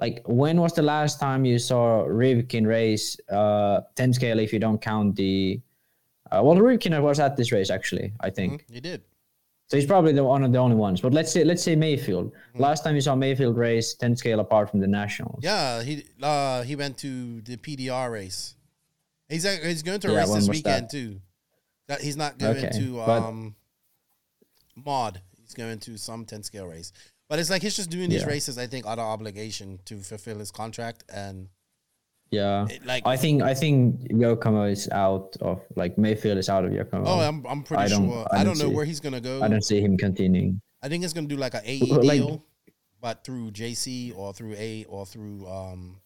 like 0.00 0.22
when 0.26 0.60
was 0.60 0.74
the 0.74 0.82
last 0.82 1.18
time 1.20 1.44
you 1.44 1.58
saw 1.58 2.04
Rivkin 2.04 2.66
race 2.66 3.18
uh 3.30 3.80
10 3.94 4.12
scale 4.12 4.38
if 4.38 4.52
you 4.52 4.58
don't 4.58 4.80
count 4.80 5.16
the 5.16 5.60
uh, 6.30 6.42
well 6.42 6.56
Rivkin 6.56 7.00
was 7.00 7.18
at 7.18 7.36
this 7.36 7.52
race 7.52 7.70
actually 7.70 8.12
I 8.20 8.30
think 8.30 8.62
Mhm, 8.62 8.74
He 8.74 8.80
did. 8.80 9.02
So 9.68 9.76
he's 9.76 9.86
probably 9.86 10.12
the 10.12 10.22
one 10.22 10.44
of 10.44 10.52
the 10.52 10.58
only 10.58 10.76
ones 10.76 11.00
but 11.00 11.12
let's 11.12 11.32
say 11.32 11.42
let's 11.44 11.62
say 11.62 11.74
Maifield 11.74 12.30
last 12.54 12.84
time 12.84 12.94
you 12.94 13.00
saw 13.00 13.14
Maifield 13.16 13.56
race 13.56 13.94
10 13.94 14.14
scale 14.16 14.40
apart 14.40 14.70
from 14.70 14.80
the 14.80 14.86
nationals 14.86 15.40
Yeah, 15.42 15.82
he 15.82 16.04
uh 16.22 16.62
he 16.62 16.76
went 16.76 16.98
to 16.98 17.40
the 17.42 17.56
PDR 17.56 18.10
race. 18.12 18.54
He's 19.28 19.44
ac- 19.44 19.66
he's 19.66 19.82
going 19.82 19.98
to 20.00 20.08
Yeah, 20.12 20.18
race 20.20 20.34
this 20.34 20.48
weekend 20.48 20.86
that? 20.86 20.90
too. 20.90 21.20
That 21.88 22.00
he's 22.00 22.16
not 22.16 22.38
going 22.38 22.64
Okay, 22.64 22.78
to 22.78 23.00
um 23.02 23.56
mod. 24.76 25.20
He's 25.40 25.54
going 25.54 25.78
to 25.80 25.96
some 25.96 26.24
10 26.24 26.42
scale 26.42 26.66
race. 26.66 26.92
But 27.28 27.38
it's 27.40 27.50
like 27.50 27.62
he's 27.62 27.74
just 27.76 27.90
doing 27.90 28.08
these 28.10 28.22
Yeah. 28.22 28.28
races 28.28 28.58
I 28.58 28.66
think 28.68 28.86
out 28.86 28.98
of 28.98 29.04
obligation 29.06 29.80
to 29.86 29.98
fulfill 29.98 30.38
his 30.38 30.50
contract 30.52 31.02
and 31.12 31.48
yeah 32.30 32.66
like 32.84 33.06
I 33.06 33.16
think 33.16 33.42
I 33.42 33.54
think 33.54 34.00
Yokomo 34.10 34.70
is 34.70 34.88
out 34.90 35.36
of 35.40 35.60
like 35.76 35.96
Maifield 35.96 36.36
is 36.38 36.48
out 36.48 36.64
of 36.64 36.72
Yokomo 36.72 37.04
Oh, 37.06 37.20
I'm 37.20 37.46
I'm 37.46 37.62
pretty 37.62 37.84
I 37.84 37.88
don't- 37.88 38.08
sure. 38.08 38.26
I 38.30 38.40
I 38.40 38.44
don't 38.44 38.54
don't 38.54 38.58
know 38.66 38.70
see- 38.70 38.74
where 38.76 38.84
he's 38.84 39.00
going 39.00 39.12
to 39.14 39.20
go. 39.20 39.42
I 39.42 39.48
don't 39.48 39.62
see 39.64 39.80
him 39.80 39.96
continuing 39.96 40.60
I 40.82 40.88
think 40.88 41.04
it's 41.04 41.12
gonna 41.12 41.28
do 41.28 41.36
like 41.36 41.54
a 41.54 41.62
AE 41.64 41.80
like- 41.80 42.18
deal, 42.20 42.44
but 43.00 43.24
through 43.24 43.50
JC 43.52 44.12
or 44.16 44.32
through 44.34 44.54
A 44.58 44.84
or 44.88 45.06
through 45.06 45.46
um, 45.48 46.00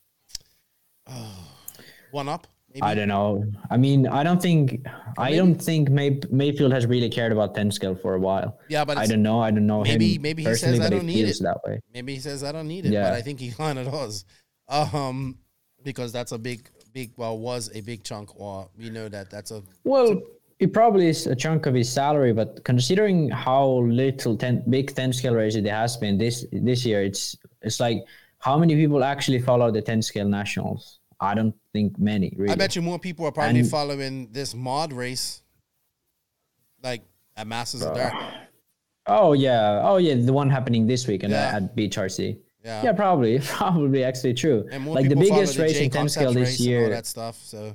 one 2.11 2.29
up. 2.29 2.47
Maybe. 2.73 2.83
I 2.83 2.95
don't 2.95 3.09
know. 3.09 3.45
I 3.69 3.77
mean, 3.77 4.07
I 4.07 4.23
don't 4.23 4.41
think 4.41 4.87
I 5.19 5.35
don't 5.35 5.57
think 5.61 5.91
May, 5.91 6.11
Maifield 6.31 6.71
has 6.73 6.87
really 6.87 7.09
cared 7.11 7.33
about 7.33 7.53
ten 7.55 7.73
scale 7.73 7.97
for 7.97 8.15
a 8.15 8.21
while. 8.21 8.59
Yeah, 8.69 8.85
but 8.85 8.97
I 8.97 9.07
don't 9.07 9.23
know. 9.23 9.41
I 9.43 9.51
don't 9.51 9.67
know 9.67 9.83
maybe- 9.83 10.19
maybe 10.19 10.45
he 10.45 10.55
says, 10.55 10.79
"I 10.79 10.89
don't 10.89 11.05
need 11.07 11.27
it." 11.29 11.37
that 11.41 11.59
way. 11.67 11.81
maybe 11.93 12.15
he 12.15 12.21
says 12.21 12.45
I 12.45 12.53
don't 12.53 12.69
need 12.69 12.87
it, 12.87 12.93
Yeah. 12.93 13.11
but 13.11 13.15
I 13.15 13.23
think 13.23 13.41
he 13.41 13.51
kind 13.65 13.77
of 13.79 13.91
does. 13.91 14.25
Um, 14.69 15.40
because 15.85 16.13
that's 16.13 16.33
a 16.33 16.39
big, 16.39 16.69
big. 16.93 17.13
Well, 17.17 17.39
was 17.39 17.71
a 17.75 17.81
big 17.81 18.03
chunk, 18.05 18.39
or 18.41 18.69
we 18.79 18.91
know 18.91 19.09
that 19.09 19.31
that's 19.31 19.51
a 19.51 19.63
Well, 19.85 20.21
it 20.59 20.73
probably 20.73 21.09
is 21.09 21.27
a 21.27 21.35
chunk 21.35 21.67
of 21.67 21.75
his 21.75 21.91
salary, 21.91 22.33
but 22.33 22.63
considering 22.65 23.31
how 23.31 23.67
little 23.67 24.37
ten, 24.37 24.63
big 24.69 24.95
ten 24.95 25.13
scale 25.13 25.35
races 25.35 25.63
there 25.63 25.75
has 25.75 25.97
been 25.97 26.19
this 26.19 26.45
this 26.53 26.85
year, 26.85 27.03
it's 27.03 27.37
it's 27.63 27.81
like 27.81 28.05
how 28.39 28.59
many 28.59 28.75
people 28.75 29.03
actually 29.05 29.39
follow 29.41 29.71
the 29.71 29.83
ten 29.83 30.03
scale 30.03 30.29
nationals? 30.29 30.99
I 31.23 31.35
don't 31.35 31.55
think 31.75 31.99
many. 31.99 32.33
Really. 32.37 32.53
I 32.53 32.57
bet 32.57 32.75
you 32.77 32.83
more 32.83 32.99
people 32.99 33.27
are 33.27 33.33
probably 33.33 33.61
And- 33.61 33.71
following 33.71 34.29
this 34.33 34.55
mod 34.55 34.93
race, 34.93 35.43
like 36.83 37.03
at 37.37 37.47
Masters 37.47 37.83
of 37.83 37.95
Dark. 37.95 38.15
Oh 39.07 39.33
yeah, 39.33 39.81
oh 39.83 39.97
yeah, 39.97 40.15
the 40.15 40.33
one 40.33 40.49
happening 40.51 40.87
this 40.87 41.07
week 41.07 41.23
and 41.23 41.33
Yeah. 41.33 41.57
at 41.57 41.75
Beach 41.75 41.97
RC. 41.97 42.39
Yeah. 42.65 42.83
Yeah, 42.85 42.93
probably, 42.93 43.39
probably 43.45 44.05
actually 44.05 44.35
true. 44.35 44.69
And 44.71 44.85
more 44.85 44.95
like 44.95 45.09
the 45.09 45.17
biggest 45.17 45.57
the 45.57 45.63
race 45.63 45.79
J 45.79 45.85
in 45.85 45.91
ten 45.91 46.09
scale 46.09 46.33
this 46.33 46.59
and 46.61 46.69
all 46.69 46.73
year. 46.83 46.89
that 46.91 47.07
stuff. 47.07 47.37
So 47.43 47.75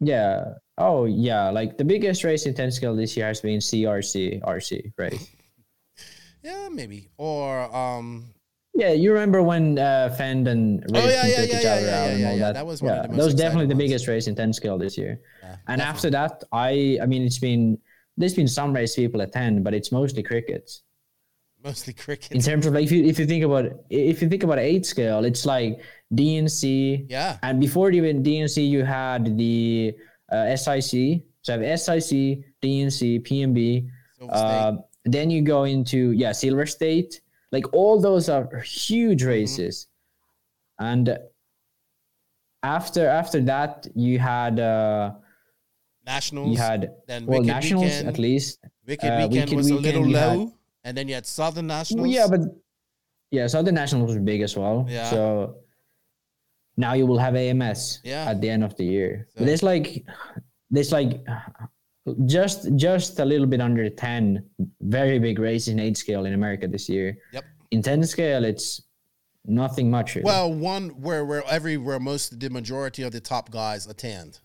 Yeah. 0.00 0.54
Oh 0.78 1.04
yeah, 1.04 1.50
like 1.50 1.76
the 1.78 1.84
biggest 1.84 2.24
race 2.24 2.46
in 2.46 2.54
ten 2.54 2.70
scale 2.72 2.96
this 2.96 3.16
year 3.16 3.26
has 3.26 3.40
been 3.40 3.58
CRC 3.60 4.40
RC 4.42 4.92
race. 4.96 5.28
yeah, 6.42 6.68
maybe 6.70 7.08
or 7.18 7.74
um, 7.76 8.32
Yeah, 8.74 8.92
you 8.92 9.12
remember 9.12 9.42
when 9.42 9.78
uh, 9.78 10.14
Fend 10.16 10.48
and 10.48 10.82
Oh, 10.94 10.98
yeah, 10.98 11.26
yeah, 11.26 11.36
took 11.36 11.50
yeah, 11.50 11.58
each 11.60 11.66
other 11.66 11.86
yeah, 11.86 12.02
out 12.02 12.10
and 12.10 12.24
all 12.24 12.32
yeah, 12.32 12.38
that. 12.38 12.54
that 12.54 12.66
was 12.66 12.82
one 12.82 12.94
of 12.96 13.02
the 13.02 13.08
most 13.08 13.16
that 13.18 13.24
was 13.24 13.34
definitely 13.34 13.66
the 13.66 13.74
ones. 13.74 13.84
biggest 13.84 14.08
race 14.08 14.26
in 14.28 14.34
ten 14.34 14.52
scale 14.52 14.78
this 14.78 14.96
year. 14.96 15.20
yeah, 15.42 15.56
And 15.68 15.78
definitely. 15.78 15.84
after 15.84 16.10
that, 16.10 16.44
I 16.52 16.98
I 17.02 17.06
mean 17.06 17.22
it's 17.22 17.38
been 17.38 17.78
there's 18.16 18.34
been 18.34 18.48
some 18.48 18.72
race 18.72 18.94
people 18.96 19.20
attend, 19.20 19.62
but 19.64 19.74
it's 19.74 19.92
mostly 19.92 20.22
crickets. 20.22 20.82
Mostly 21.64 21.92
cricket. 21.92 22.32
In 22.32 22.40
terms 22.40 22.66
of 22.66 22.74
like 22.74 22.84
if 22.84 22.92
you 22.92 23.04
if 23.04 23.18
you 23.18 23.26
think 23.26 23.44
about 23.44 23.66
if 23.90 24.22
you 24.22 24.28
think 24.28 24.42
about 24.42 24.58
eight 24.58 24.84
scale, 24.86 25.24
it's 25.24 25.44
like 25.46 25.80
DNC. 26.14 27.06
yeah, 27.08 27.38
And 27.42 27.60
before 27.60 27.90
even 27.90 28.22
DNC, 28.22 28.68
you 28.68 28.84
had 28.84 29.36
the 29.38 29.94
uh, 30.30 30.54
SIC. 30.56 31.22
So 31.42 31.54
you 31.56 31.62
have 31.68 31.80
SIC, 31.80 32.10
DNC, 32.62 33.26
PMB. 33.26 33.88
Uh, 34.30 34.72
then 35.04 35.30
you 35.30 35.42
go 35.42 35.64
into 35.64 36.12
yeah, 36.12 36.32
Silver 36.32 36.66
State. 36.66 37.20
Like 37.50 37.72
all 37.74 38.00
those 38.00 38.28
are 38.28 38.60
huge 38.60 39.24
races. 39.24 39.88
And 40.78 41.18
after 42.62 43.08
after 43.08 43.40
that, 43.42 43.86
you 43.94 44.18
had 44.18 44.60
uh, 44.60 45.12
Nationals. 46.06 46.50
you 46.50 46.56
had 46.58 46.92
then 47.06 47.26
well 47.26 47.42
nationals 47.42 47.84
Weekend. 47.86 48.08
at 48.08 48.18
least. 48.18 48.58
Wicked 48.86 49.08
uh, 49.10 49.28
Weekend 49.28 49.50
Wicked 49.50 49.56
was 49.56 49.70
a 49.70 49.74
little 49.74 50.06
you 50.06 50.16
had- 50.16 50.36
low, 50.38 50.52
and 50.84 50.96
then 50.96 51.08
you 51.08 51.14
had 51.14 51.26
Southern 51.26 51.66
Nationals. 51.66 52.08
yeah, 52.08 52.26
but 52.28 52.40
yeah, 53.30 53.46
Southern 53.46 53.74
the 53.74 53.80
nationals 53.80 54.08
was 54.14 54.18
big 54.22 54.42
as 54.42 54.56
well. 54.56 54.86
Yeah. 54.88 55.08
So 55.10 55.56
now 56.76 56.92
you 56.94 57.06
will 57.06 57.18
have 57.18 57.34
AMS 57.34 58.00
Yeah. 58.04 58.28
at 58.28 58.40
the 58.40 58.48
end 58.50 58.64
of 58.64 58.76
the 58.76 58.84
year. 58.84 59.26
So- 59.30 59.38
But 59.38 59.46
there's 59.46 59.62
like 59.62 60.04
there's 60.70 60.92
like 60.92 61.24
just 62.26 62.74
just 62.76 63.18
a 63.20 63.24
little 63.24 63.46
bit 63.46 63.60
under 63.60 63.88
10 63.88 64.44
very 64.80 65.18
big 65.18 65.38
races 65.38 65.68
in 65.68 65.78
8 65.80 65.96
scale 65.96 66.26
in 66.26 66.34
America 66.34 66.66
this 66.68 66.88
year. 66.88 67.16
Yep. 67.32 67.44
In 67.70 67.82
10 67.82 68.04
scale 68.04 68.44
it's 68.44 68.82
nothing 69.46 69.90
much. 69.90 70.14
Really. 70.14 70.24
Well, 70.24 70.52
one 70.52 70.90
where 71.00 71.24
where 71.24 71.42
every 71.48 71.76
where 71.76 71.98
most 72.00 72.38
the 72.38 72.50
majority 72.50 73.02
of 73.02 73.12
the 73.12 73.20
top 73.20 73.50
guys 73.50 73.86
attend. 73.86 74.40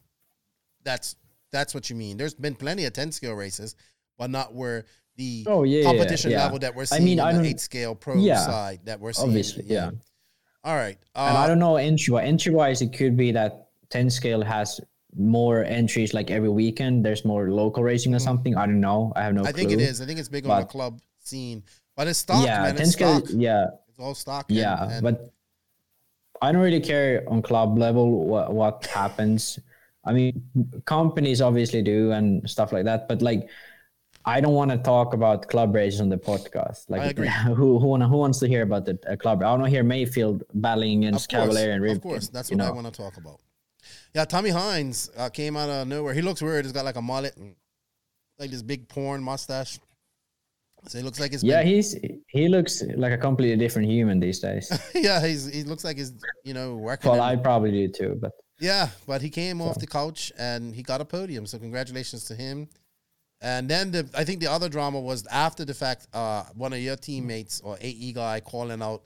That's 0.83 1.15
that's 1.51 1.73
what 1.73 1.89
you 1.89 1.95
mean. 1.95 2.17
There's 2.17 2.33
been 2.33 2.55
plenty 2.55 2.85
of 2.85 2.93
ten 2.93 3.11
scale 3.11 3.33
races, 3.33 3.75
but 4.17 4.29
not 4.29 4.53
where 4.53 4.85
the 5.18 5.43
Oh, 5.47 5.63
yeah, 5.63 5.80
yeah, 5.80 5.86
competition 5.86 6.32
yeah. 6.32 6.43
level 6.43 6.59
that 6.59 6.74
we're 6.76 6.84
I 6.84 6.86
seeing 6.86 7.03
mean, 7.05 7.20
in 7.20 7.26
I 7.26 7.34
the 7.34 7.45
eight 7.45 7.59
scale 7.59 7.93
pro 7.95 8.15
Yeah. 8.15 8.38
side 8.45 8.80
that 8.86 8.99
we're 8.99 9.13
seeing. 9.13 9.28
Obviously, 9.30 9.65
yeah. 9.68 9.91
All 10.63 10.76
right. 10.76 10.97
Uh, 11.15 11.28
and 11.30 11.38
I 11.38 11.47
don't 11.47 11.59
know 11.59 11.76
entry 11.78 12.13
wise. 12.13 12.26
Entry 12.28 12.53
wise, 12.53 12.82
it 12.82 12.93
could 12.93 13.15
be 13.18 13.32
that 13.34 13.68
10 13.89 14.09
scale 14.09 14.41
has 14.43 14.80
more 15.18 15.63
entries 15.63 16.13
like 16.13 16.30
every 16.30 16.49
weekend. 16.49 17.03
There's 17.05 17.26
more 17.26 17.49
local 17.51 17.84
racing 17.84 18.13
or 18.13 18.20
something. 18.20 18.55
I 18.55 18.65
don't 18.65 18.80
know. 18.82 19.11
I 19.15 19.24
have 19.24 19.34
no 19.34 19.41
Mm-hmm. 19.41 19.47
I 19.47 19.51
clue. 19.53 19.59
think 19.61 19.72
it 19.72 19.82
is. 19.82 20.01
I 20.01 20.05
think 20.05 20.20
it's 20.20 20.30
big 20.30 20.45
on 20.47 20.59
the 20.61 20.65
club 20.68 20.99
scene, 21.20 21.63
but 21.95 22.07
it's 22.07 22.20
stock, 22.20 22.45
yeah, 22.45 22.61
man. 22.63 22.76
10 22.76 22.82
It's 22.84 22.91
scale. 22.93 23.20
stock. 23.20 23.30
Yeah, 23.36 23.65
It's 23.89 23.99
all 23.99 24.13
stock. 24.15 24.45
yeah, 24.49 24.84
and, 24.84 24.91
and 24.93 25.03
but 25.03 25.34
I 26.41 26.51
don't 26.51 26.61
really 26.61 26.82
care 26.82 27.24
on 27.28 27.41
club 27.41 27.78
level 27.80 28.26
what 28.26 28.53
what 28.53 28.86
happens. 28.88 29.57
I 30.05 30.13
mean, 30.13 30.43
companies 30.86 31.41
obviously 31.41 31.82
do 31.82 32.11
and 32.11 32.47
stuff 32.49 32.72
like 32.72 32.86
that, 32.86 33.07
but 33.07 33.22
like. 33.22 33.49
I 34.28 34.41
don't 34.41 34.53
want 34.53 34.71
to 34.71 34.78
talk 34.78 35.13
about 35.13 35.47
club 35.47 35.73
races 35.73 36.01
on 36.01 36.09
the 36.09 36.17
podcast. 36.17 36.89
Like, 36.89 37.17
who 37.45 37.80
who, 37.80 37.88
wanna, 37.88 38.07
who 38.07 38.17
wants 38.17 38.39
to 38.39 38.47
hear 38.47 38.61
about 38.63 38.86
the 38.86 38.99
uh, 39.09 39.15
club? 39.15 39.41
I 39.41 39.49
want 39.51 39.63
to 39.63 39.69
hear 39.69 39.84
Maifield 39.84 40.43
battling 40.53 41.05
against 41.05 41.30
Cavalieri 41.30 41.73
and 41.73 41.84
Rivkin. 41.84 41.95
of 41.95 42.01
course, 42.01 42.28
that's 42.28 42.51
what 42.51 42.61
I 42.61 42.71
want 42.71 42.88
to 42.88 42.91
talk 42.91 43.17
about. 43.17 43.39
Yeah, 44.13 44.25
Tommy 44.25 44.49
Hines 44.49 45.09
uh, 45.15 45.30
came 45.30 45.55
out 45.55 45.69
of 45.69 45.88
nowhere. 45.88 46.13
He 46.13 46.21
looks 46.21 46.41
weird. 46.41 46.65
He's 46.65 46.73
got 46.73 46.84
like 46.84 46.97
a 46.97 47.01
mullet, 47.01 47.38
and 47.38 47.55
like 48.38 48.51
this 48.51 48.61
big 48.61 48.89
porn 48.89 49.23
mustache. 49.23 49.80
So 50.88 50.97
he 50.99 51.03
looks 51.03 51.19
like 51.19 51.32
he's 51.32 51.43
Yeah, 51.43 51.63
been- 51.63 51.67
he's 51.67 51.95
he 52.28 52.47
looks 52.49 52.84
like 52.95 53.13
a 53.13 53.17
completely 53.17 53.57
different 53.57 53.88
human 53.89 54.19
these 54.19 54.39
days. 54.39 54.71
yeah, 54.95 55.25
he's 55.25 55.45
he 55.45 55.63
looks 55.63 55.84
like 55.84 55.97
he's 55.97 56.11
you 56.43 56.53
know 56.53 56.75
working. 56.75 57.09
well, 57.11 57.21
I 57.21 57.36
probably 57.38 57.71
do 57.71 57.88
too, 57.88 58.17
but 58.21 58.32
yeah, 58.59 58.89
but 59.05 59.21
he 59.21 59.30
came 59.30 59.61
off 59.61 59.80
the 59.80 59.88
couch 59.88 60.32
and 60.38 60.75
he 60.75 60.84
got 60.84 60.99
a 60.99 61.05
podium. 61.05 61.45
So 61.45 61.57
congratulations 61.59 62.25
to 62.25 62.36
him. 62.36 62.67
And 63.41 63.69
then 63.69 63.91
the 63.91 64.09
I 64.15 64.23
think 64.23 64.39
the 64.39 64.51
other 64.51 64.67
drama 64.69 64.99
was 64.99 65.25
after 65.27 65.63
the 65.65 65.73
fact, 65.73 66.07
uh, 66.13 66.43
one 66.55 66.73
of 66.73 66.79
your 66.79 66.95
teammates 66.95 67.61
or 67.61 67.77
AE 67.79 68.13
guy 68.13 68.39
calling 68.39 68.81
out 68.81 69.03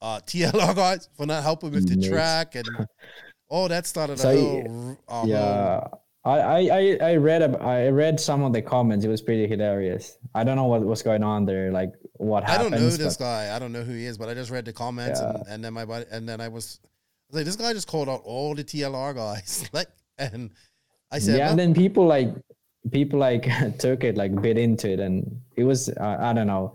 uh, 0.00 0.20
TLR 0.26 0.74
guys 0.74 1.08
for 1.16 1.26
not 1.26 1.42
helping 1.42 1.72
with 1.72 1.88
the 1.88 1.96
Yes. 1.96 2.08
track 2.08 2.54
and 2.54 2.68
oh 3.50 3.66
that 3.68 3.86
started 3.86 4.18
So, 4.18 4.28
a 5.08 5.12
whole- 5.12 5.28
yeah, 5.28 5.80
I, 6.24 6.68
I 6.70 6.98
I 7.02 7.16
read 7.16 7.42
I 7.56 7.88
read 7.88 8.20
some 8.20 8.42
of 8.42 8.52
the 8.52 8.62
comments. 8.62 9.04
It 9.04 9.08
was 9.08 9.20
pretty 9.22 9.46
hilarious. 9.48 10.18
I 10.34 10.44
don't 10.44 10.54
know 10.56 10.66
what 10.66 10.82
was 10.82 11.02
going 11.02 11.22
on 11.24 11.44
there, 11.44 11.72
like 11.72 11.92
what 12.18 12.44
I 12.44 12.56
don't 12.58 12.72
happened. 12.72 12.82
know 12.88 12.96
this 12.96 13.16
guy. 13.16 13.54
I 13.54 13.58
don't 13.58 13.72
know 13.72 13.82
who 13.82 13.94
he 13.94 14.04
is, 14.06 14.16
but 14.16 14.28
I 14.28 14.34
just 14.34 14.50
read 14.50 14.64
the 14.66 14.72
comments 14.72 15.18
and, 15.20 15.42
and 15.48 15.64
then 15.64 15.72
my 15.72 15.82
and 16.12 16.28
then 16.28 16.40
I 16.40 16.48
was, 16.48 16.78
I 16.84 16.86
was 17.28 17.36
like, 17.36 17.44
this 17.46 17.56
guy 17.56 17.72
just 17.72 17.88
called 17.88 18.08
out 18.08 18.20
all 18.24 18.54
the 18.54 18.62
TLR 18.62 19.14
guys. 19.14 19.68
like, 19.72 19.88
and 20.18 20.50
I 21.10 21.18
said, 21.18 21.38
yeah, 21.38 21.44
well, 21.46 21.50
and 21.50 21.58
then 21.58 21.74
people 21.74 22.06
like 22.06 22.28
people 22.90 23.18
like 23.18 23.48
took 23.78 24.04
it 24.04 24.16
like 24.16 24.40
bit 24.40 24.58
into 24.58 24.90
it, 24.90 25.00
and 25.00 25.40
it 25.56 25.64
was 25.64 25.88
uh, 25.88 26.16
I 26.20 26.32
don't 26.32 26.46
know, 26.46 26.72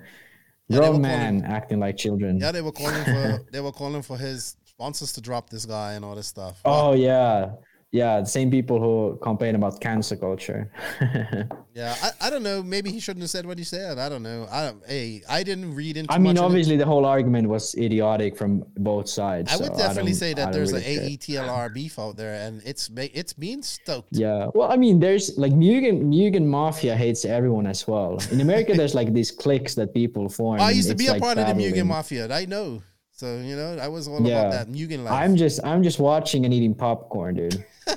Yeah, 0.67 0.77
grown 0.77 0.87
calling- 0.87 1.01
man 1.01 1.43
acting 1.45 1.79
like 1.79 1.97
children. 1.97 2.39
yeah, 2.39 2.51
they 2.51 2.61
were 2.61 2.71
calling 2.71 3.03
for 3.03 3.45
they 3.51 3.61
were 3.61 3.71
calling 3.71 4.01
for 4.01 4.17
his 4.17 4.57
sponsors 4.65 5.13
to 5.13 5.21
drop 5.21 5.49
this 5.49 5.65
guy 5.65 5.93
and 5.93 6.03
all 6.05 6.15
this 6.15 6.27
stuff. 6.27 6.59
Oh 6.65 6.93
yeah, 6.93 7.51
yeah, 7.95 8.19
the 8.19 8.25
same 8.27 8.51
people 8.51 8.77
who 8.79 9.17
complain 9.21 9.55
about 9.55 9.79
cancer 9.79 10.17
culture. 10.17 10.69
Yeah, 11.75 11.93
I, 12.01 12.27
I 12.27 12.29
don't 12.29 12.41
know. 12.41 12.63
Maybe 12.63 12.89
he 12.89 13.01
shouldn't 13.01 13.21
have 13.21 13.29
said 13.29 13.45
what 13.45 13.57
he 13.57 13.65
said. 13.65 13.99
I 13.99 14.07
don't 14.07 14.23
know. 14.23 14.47
I 14.49 14.63
don't. 14.63 14.81
Hey, 14.87 15.21
I 15.27 15.43
didn't 15.43 15.75
read 15.75 15.97
into. 15.97 16.09
I 16.09 16.17
mean, 16.19 16.37
obviously, 16.37 16.77
the 16.77 16.85
whole 16.85 17.05
argument 17.05 17.49
was 17.49 17.75
idiotic 17.75 18.37
from 18.37 18.63
both 18.77 19.09
sides. 19.09 19.51
I 19.51 19.57
would 19.57 19.75
so 19.75 19.77
definitely 19.83 20.13
don't- 20.13 20.23
say 20.25 20.33
that 20.35 20.53
there's 20.53 20.71
really 20.71 20.95
an. 20.95 21.09
AETLR 21.09 21.73
beef 21.73 21.99
out 21.99 22.15
there, 22.15 22.35
and 22.47 22.61
it's 22.63 22.89
it's 22.95 23.33
being 23.33 23.61
stoked. 23.61 24.15
Yeah. 24.15 24.47
Well, 24.55 24.71
I 24.71 24.77
mean, 24.77 25.01
there's 25.01 25.37
like 25.37 25.51
Mugen 25.51 26.05
Mugen 26.05 26.45
Mafia 26.45 26.95
hates 26.95 27.25
everyone 27.25 27.67
as 27.67 27.85
well. 27.85 28.19
In 28.31 28.39
America, 28.39 28.73
there's 28.79 28.95
like 28.95 29.11
these 29.11 29.31
cliques 29.31 29.75
that 29.75 29.93
people 29.93 30.29
form. 30.29 30.61
I 30.61 30.71
used 30.71 30.87
to 30.87 30.95
be 30.95 31.07
a 31.07 31.11
like 31.11 31.21
part 31.21 31.37
of 31.37 31.45
the 31.45 31.53
Mugen. 31.61 31.87
Mafia. 31.87 32.33
I 32.33 32.45
know. 32.45 32.83
So 33.15 33.37
you 33.37 33.55
know, 33.55 33.77
I 33.81 33.87
was 33.87 34.07
all 34.09 34.21
Yeah. 34.21 34.41
about 34.41 34.51
that 34.51 34.67
Mugen 34.71 35.03
life. 35.05 35.13
I'm 35.13 35.37
just 35.37 35.63
I'm 35.63 35.81
just 35.83 35.99
watching 35.99 36.43
and 36.43 36.53
eating 36.53 36.75
popcorn, 36.75 37.35
dude. 37.35 37.65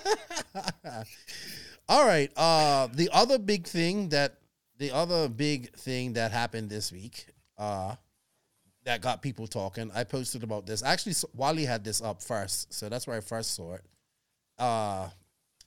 All 1.88 2.06
right. 2.06 2.30
Uh, 2.36 2.88
the 2.92 3.08
other 3.12 3.38
big 3.38 3.66
thing 3.66 4.10
that 4.10 4.34
the 4.78 4.90
other 4.92 5.28
big 5.28 5.74
thing 5.74 6.12
that 6.12 6.30
happened 6.30 6.70
this 6.70 6.92
week, 6.92 7.26
uh, 7.56 7.94
that 8.84 9.00
got 9.00 9.22
people 9.22 9.46
talking. 9.48 9.90
I 9.94 10.04
posted 10.04 10.42
about 10.44 10.66
this. 10.66 10.82
Actually, 10.84 11.14
Wally 11.34 11.64
had 11.64 11.82
this 11.82 12.00
up 12.00 12.22
first, 12.22 12.72
so 12.72 12.88
that's 12.88 13.06
where 13.06 13.16
I 13.16 13.20
first 13.20 13.54
saw 13.54 13.74
it. 13.74 13.84
Uh, 14.58 15.08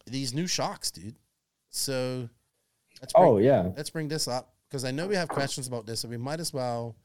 these 0.05 0.33
new 0.33 0.47
shocks, 0.47 0.91
dude. 0.91 1.15
So, 1.71 2.29
let's 3.01 3.11
bring, 3.13 3.25
Oh 3.25 3.37
yeah. 3.37 3.69
let's 3.75 3.89
bring 3.89 4.07
this 4.07 4.27
up 4.27 4.53
because 4.69 4.85
I 4.85 4.91
know 4.91 5.07
we 5.07 5.15
have 5.15 5.27
questions 5.27 5.67
about 5.67 5.85
this, 5.85 5.99
so 6.01 6.07
we 6.07 6.17
might 6.17 6.39
as 6.39 6.53
well 6.53 6.95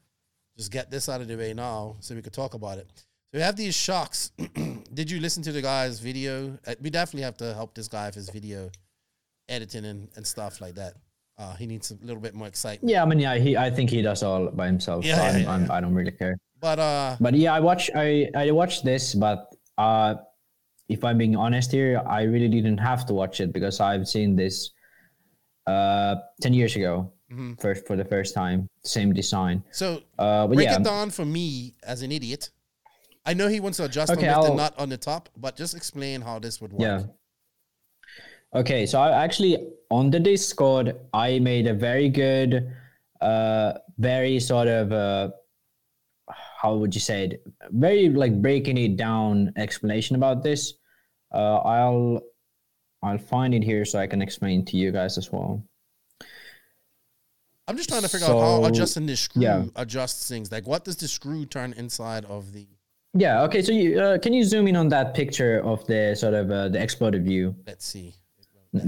just 0.57 0.71
get 0.71 0.89
this 0.91 1.07
out 1.09 1.21
of 1.21 1.27
the 1.27 1.35
way 1.37 1.53
now 1.53 1.95
so 1.99 2.15
we 2.15 2.21
could 2.21 2.33
talk 2.33 2.53
about 2.53 2.77
it. 2.77 2.89
So 3.31 3.37
we 3.39 3.41
have 3.41 3.55
these 3.55 3.75
shocks. 3.75 4.31
Did 4.93 5.11
you 5.11 5.19
listen 5.19 5.43
to 5.43 5.51
the 5.51 5.61
guy's 5.61 5.99
video? 5.99 6.57
Uh, 6.65 6.75
We 6.81 6.89
definitely 6.89 7.23
have 7.23 7.37
to 7.37 7.53
help 7.53 7.75
this 7.75 7.87
guy 7.87 8.05
with 8.07 8.15
his 8.15 8.29
video 8.29 8.69
editing 9.49 9.85
and, 9.85 10.07
and 10.15 10.25
stuff 10.25 10.59
like 10.61 10.75
that. 10.75 10.93
Uh, 11.37 11.53
he 11.55 11.67
needs 11.67 11.91
a 11.91 11.95
little 12.03 12.21
bit 12.21 12.33
more 12.33 12.47
excitement. 12.47 12.89
Yeah, 12.89 13.03
I 13.03 13.05
mean, 13.05 13.19
yeah, 13.19 13.35
he 13.35 13.55
I 13.55 13.69
think 13.69 13.91
he 13.91 14.01
does 14.01 14.23
all 14.23 14.49
by 14.49 14.65
himself. 14.65 15.05
Yeah, 15.05 15.17
so 15.17 15.21
yeah, 15.23 15.29
I'm, 15.29 15.41
yeah, 15.41 15.51
I'm. 15.51 15.71
I 15.71 15.81
don't 15.81 15.93
really 15.93 16.11
care. 16.11 16.35
But 16.59 16.79
uh, 16.79 17.15
But 17.21 17.35
yeah, 17.35 17.53
I 17.53 17.59
watch 17.59 17.91
I 17.93 18.27
I 18.35 18.49
watched 18.51 18.83
this, 18.83 19.13
but 19.13 19.53
uh, 19.77 20.15
if 20.89 21.03
I'm 21.03 21.19
being 21.19 21.35
honest 21.35 21.71
here, 21.71 22.01
I 22.07 22.23
really 22.23 22.49
didn't 22.49 22.79
have 22.79 23.05
to 23.07 23.13
watch 23.13 23.39
it 23.39 23.53
because 23.53 23.79
I've 23.79 24.07
seen 24.07 24.35
this 24.35 24.71
uh 25.67 26.15
ten 26.41 26.53
years 26.53 26.75
ago, 26.75 27.13
Mm-hmm. 27.31 27.55
first 27.55 27.85
for 27.85 27.97
the 27.97 28.05
first 28.05 28.33
time, 28.33 28.69
same 28.83 29.11
design. 29.13 29.61
so 29.71 30.01
Uh, 30.17 30.47
but 30.47 30.55
break 30.55 30.69
yeah, 30.69 30.77
it 30.77 30.83
down 30.83 31.09
for 31.09 31.25
me 31.25 31.73
as 31.83 32.01
an 32.01 32.11
idiot. 32.11 32.51
I 33.25 33.33
know 33.33 33.49
he 33.49 33.59
wants 33.59 33.77
to 33.77 33.85
adjust 33.85 34.13
Okay, 34.13 34.29
on 34.29 34.43
the 34.47 34.55
nut 34.55 34.73
on 34.77 34.87
the 34.87 34.97
top, 34.97 35.27
but 35.35 35.57
just 35.57 35.75
explain 35.75 36.21
how 36.21 36.39
this 36.39 36.61
would 36.61 36.71
work. 36.71 36.81
Yeah. 36.81 37.03
Okay, 38.55 38.85
so 38.85 39.01
I 39.01 39.11
actually 39.23 39.57
on 39.89 40.09
the 40.09 40.19
Discord 40.19 40.95
I 41.13 41.39
made 41.39 41.67
a 41.67 41.73
very 41.73 42.07
good, 42.07 42.71
uh, 43.19 43.73
very 43.97 44.39
sort 44.39 44.69
of 44.69 44.93
uh, 44.93 45.31
how 46.61 46.75
would 46.75 46.95
you 46.95 47.01
say 47.01 47.25
it? 47.25 47.43
Very 47.71 48.09
like 48.09 48.41
breaking 48.41 48.77
it 48.77 48.95
down 48.95 49.51
explanation 49.57 50.15
about 50.15 50.43
this. 50.43 50.73
Uh, 51.33 51.57
I'll 51.57 52.21
I'll 53.03 53.17
find 53.17 53.53
it 53.53 53.63
here 53.63 53.83
so 53.83 53.99
I 53.99 54.07
can 54.07 54.21
explain 54.21 54.63
to 54.65 54.77
you 54.77 54.93
guys 54.93 55.17
as 55.17 55.29
well. 55.31 55.61
I'm 57.67 57.75
just 57.75 57.89
trying 57.89 58.01
to 58.01 58.07
figure 58.07 58.27
out 58.27 58.39
how 58.39 58.65
adjusting 58.65 59.05
this 59.05 59.21
screw 59.21 59.41
yeah. 59.41 59.65
adjusts 59.75 60.29
things. 60.29 60.51
Like, 60.51 60.65
what 60.65 60.85
does 60.85 60.95
the 60.95 61.07
screw 61.07 61.45
turn 61.45 61.73
inside 61.73 62.23
of 62.25 62.53
the? 62.53 62.65
Yeah. 63.13 63.43
Okay. 63.43 63.61
So 63.61 63.71
you 63.73 63.99
uh, 63.99 64.17
can 64.19 64.33
you 64.33 64.43
zoom 64.43 64.67
in 64.67 64.75
on 64.75 64.87
that 64.89 65.13
picture 65.13 65.61
of 65.63 65.85
the 65.87 66.15
sort 66.15 66.33
of 66.33 66.49
uh, 66.49 66.69
the 66.69 66.81
exploded 66.81 67.25
view? 67.25 67.55
Let's 67.65 67.85
see. 67.85 68.15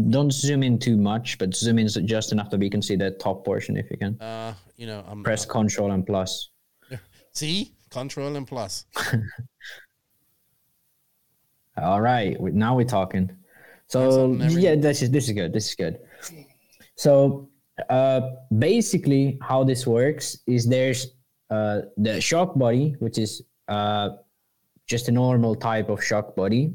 Don't 0.10 0.32
zoom 0.32 0.64
in 0.64 0.78
too 0.78 0.98
much, 0.98 1.38
but 1.38 1.56
zoom 1.56 1.80
in 1.80 1.88
just 1.88 2.32
enough 2.32 2.50
that 2.52 2.60
we 2.60 2.70
can 2.70 2.82
see 2.82 2.96
the 2.96 3.12
top 3.12 3.44
portion 3.44 3.76
if 3.76 3.90
you 3.90 3.98
can. 3.98 4.20
Uh, 4.22 4.54
you 4.76 4.88
know, 4.88 5.04
I'm 5.08 5.24
Press 5.24 5.46
Control 5.46 5.92
and 5.92 6.06
plus. 6.06 6.50
see 7.34 7.74
control 7.90 8.36
and 8.36 8.48
plus. 8.48 8.86
All 11.78 12.02
right, 12.02 12.40
now 12.42 12.76
we're 12.76 12.86
talking. 12.86 13.32
So 13.88 14.34
yeah, 14.34 14.76
this 14.76 15.02
is 15.02 15.10
this 15.12 15.28
is 15.28 15.34
good. 15.34 15.54
This 15.54 15.70
is 15.70 15.76
good. 15.76 16.00
So 16.96 17.50
uh, 17.90 18.22
basically, 18.58 19.38
how 19.42 19.64
this 19.64 19.88
works 19.88 20.40
is 20.48 20.68
there's 20.68 21.08
uh, 21.50 21.82
the 21.98 22.20
shock 22.22 22.58
body, 22.58 22.96
which 23.00 23.18
is 23.18 23.42
uh, 23.68 24.10
just 24.88 25.08
a 25.08 25.12
normal 25.12 25.56
type 25.56 25.90
of 25.90 26.04
shock 26.04 26.36
body, 26.36 26.74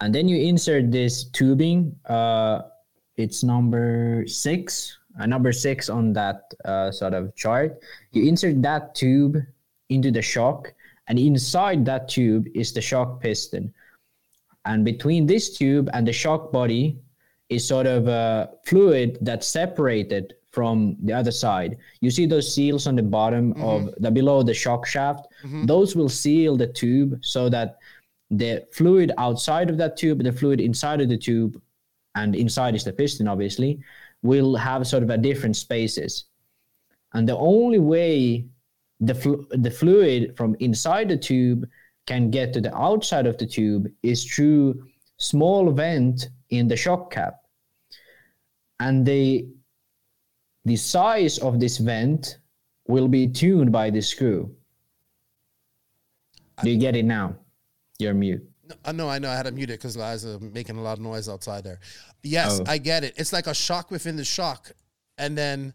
and 0.00 0.14
then 0.14 0.28
you 0.28 0.36
insert 0.36 0.90
this 0.90 1.24
tubing. 1.30 1.94
Uh, 2.06 2.62
it's 3.16 3.42
number 3.42 4.24
six, 4.26 4.98
uh, 5.18 5.26
number 5.26 5.52
six 5.52 5.88
on 5.88 6.12
that 6.12 6.42
uh, 6.64 6.90
sort 6.90 7.14
of 7.14 7.34
chart. 7.34 7.78
You 8.12 8.28
insert 8.28 8.62
that 8.62 8.94
tube 8.94 9.38
into 9.88 10.10
the 10.10 10.22
shock, 10.22 10.72
and 11.08 11.18
inside 11.18 11.84
that 11.86 12.08
tube 12.08 12.46
is 12.54 12.72
the 12.72 12.80
shock 12.80 13.20
piston. 13.20 13.74
And 14.64 14.84
between 14.84 15.26
this 15.26 15.56
tube 15.56 15.88
and 15.92 16.06
the 16.06 16.12
shock 16.12 16.52
body 16.52 16.98
is 17.48 17.66
sort 17.66 17.86
of 17.86 18.08
a 18.08 18.50
fluid 18.64 19.18
that's 19.22 19.46
separated 19.46 20.34
from 20.52 20.96
the 21.02 21.12
other 21.12 21.30
side. 21.30 21.76
You 22.00 22.10
see 22.10 22.26
those 22.26 22.52
seals 22.54 22.86
on 22.86 22.96
the 22.96 23.02
bottom 23.02 23.54
mm-hmm. 23.54 23.62
of 23.62 23.94
the 23.98 24.10
below 24.10 24.42
the 24.42 24.54
shock 24.54 24.86
shaft? 24.86 25.26
Mm-hmm. 25.44 25.66
Those 25.66 25.94
will 25.94 26.08
seal 26.08 26.56
the 26.56 26.66
tube 26.66 27.18
so 27.22 27.48
that 27.48 27.78
the 28.30 28.66
fluid 28.72 29.12
outside 29.18 29.70
of 29.70 29.78
that 29.78 29.96
tube, 29.96 30.22
the 30.22 30.32
fluid 30.32 30.60
inside 30.60 31.00
of 31.00 31.08
the 31.08 31.16
tube, 31.16 31.60
and 32.14 32.34
inside 32.34 32.74
is 32.74 32.84
the 32.84 32.92
piston, 32.92 33.28
obviously, 33.28 33.80
will 34.22 34.56
have 34.56 34.86
sort 34.86 35.02
of 35.02 35.10
a 35.10 35.18
different 35.18 35.56
spaces. 35.56 36.24
And 37.14 37.28
the 37.28 37.36
only 37.36 37.78
way 37.78 38.46
the 39.00 39.14
flu- 39.14 39.46
the 39.50 39.70
fluid 39.70 40.36
from 40.36 40.56
inside 40.60 41.08
the 41.08 41.16
tube 41.16 41.68
can 42.06 42.30
get 42.30 42.52
to 42.54 42.60
the 42.60 42.74
outside 42.76 43.26
of 43.26 43.38
the 43.38 43.46
tube 43.46 43.86
is 44.02 44.24
through 44.24 44.82
small 45.18 45.70
vent 45.70 46.30
in 46.50 46.68
the 46.68 46.76
shock 46.76 47.10
cap 47.10 47.34
and 48.80 49.04
the 49.06 49.46
the 50.64 50.76
size 50.76 51.38
of 51.38 51.60
this 51.60 51.78
vent 51.78 52.38
will 52.86 53.08
be 53.08 53.26
tuned 53.26 53.70
by 53.72 53.90
the 53.90 54.00
screw 54.00 54.50
do 56.62 56.70
you 56.70 56.78
get 56.78 56.96
it 56.96 57.04
now 57.04 57.34
you're 57.98 58.14
mute 58.14 58.42
No, 58.68 58.74
uh, 58.74 58.88
I 58.88 58.92
know, 58.92 59.08
I 59.08 59.18
know. 59.18 59.30
I 59.30 59.36
had 59.36 59.46
to 59.46 59.52
mute 59.52 59.70
it 59.70 59.78
because 59.80 59.96
guys 59.96 60.26
are 60.26 60.38
making 60.40 60.76
a 60.76 60.82
lot 60.82 60.98
of 60.98 61.02
noise 61.02 61.26
outside 61.28 61.64
there. 61.64 61.80
Yes, 62.22 62.60
Oh. 62.60 62.64
I 62.68 62.76
get 62.78 63.02
it. 63.02 63.14
It's 63.16 63.32
like 63.32 63.46
a 63.46 63.54
shock 63.54 63.90
within 63.90 64.16
the 64.16 64.24
shock, 64.24 64.72
and 65.16 65.32
then 65.38 65.72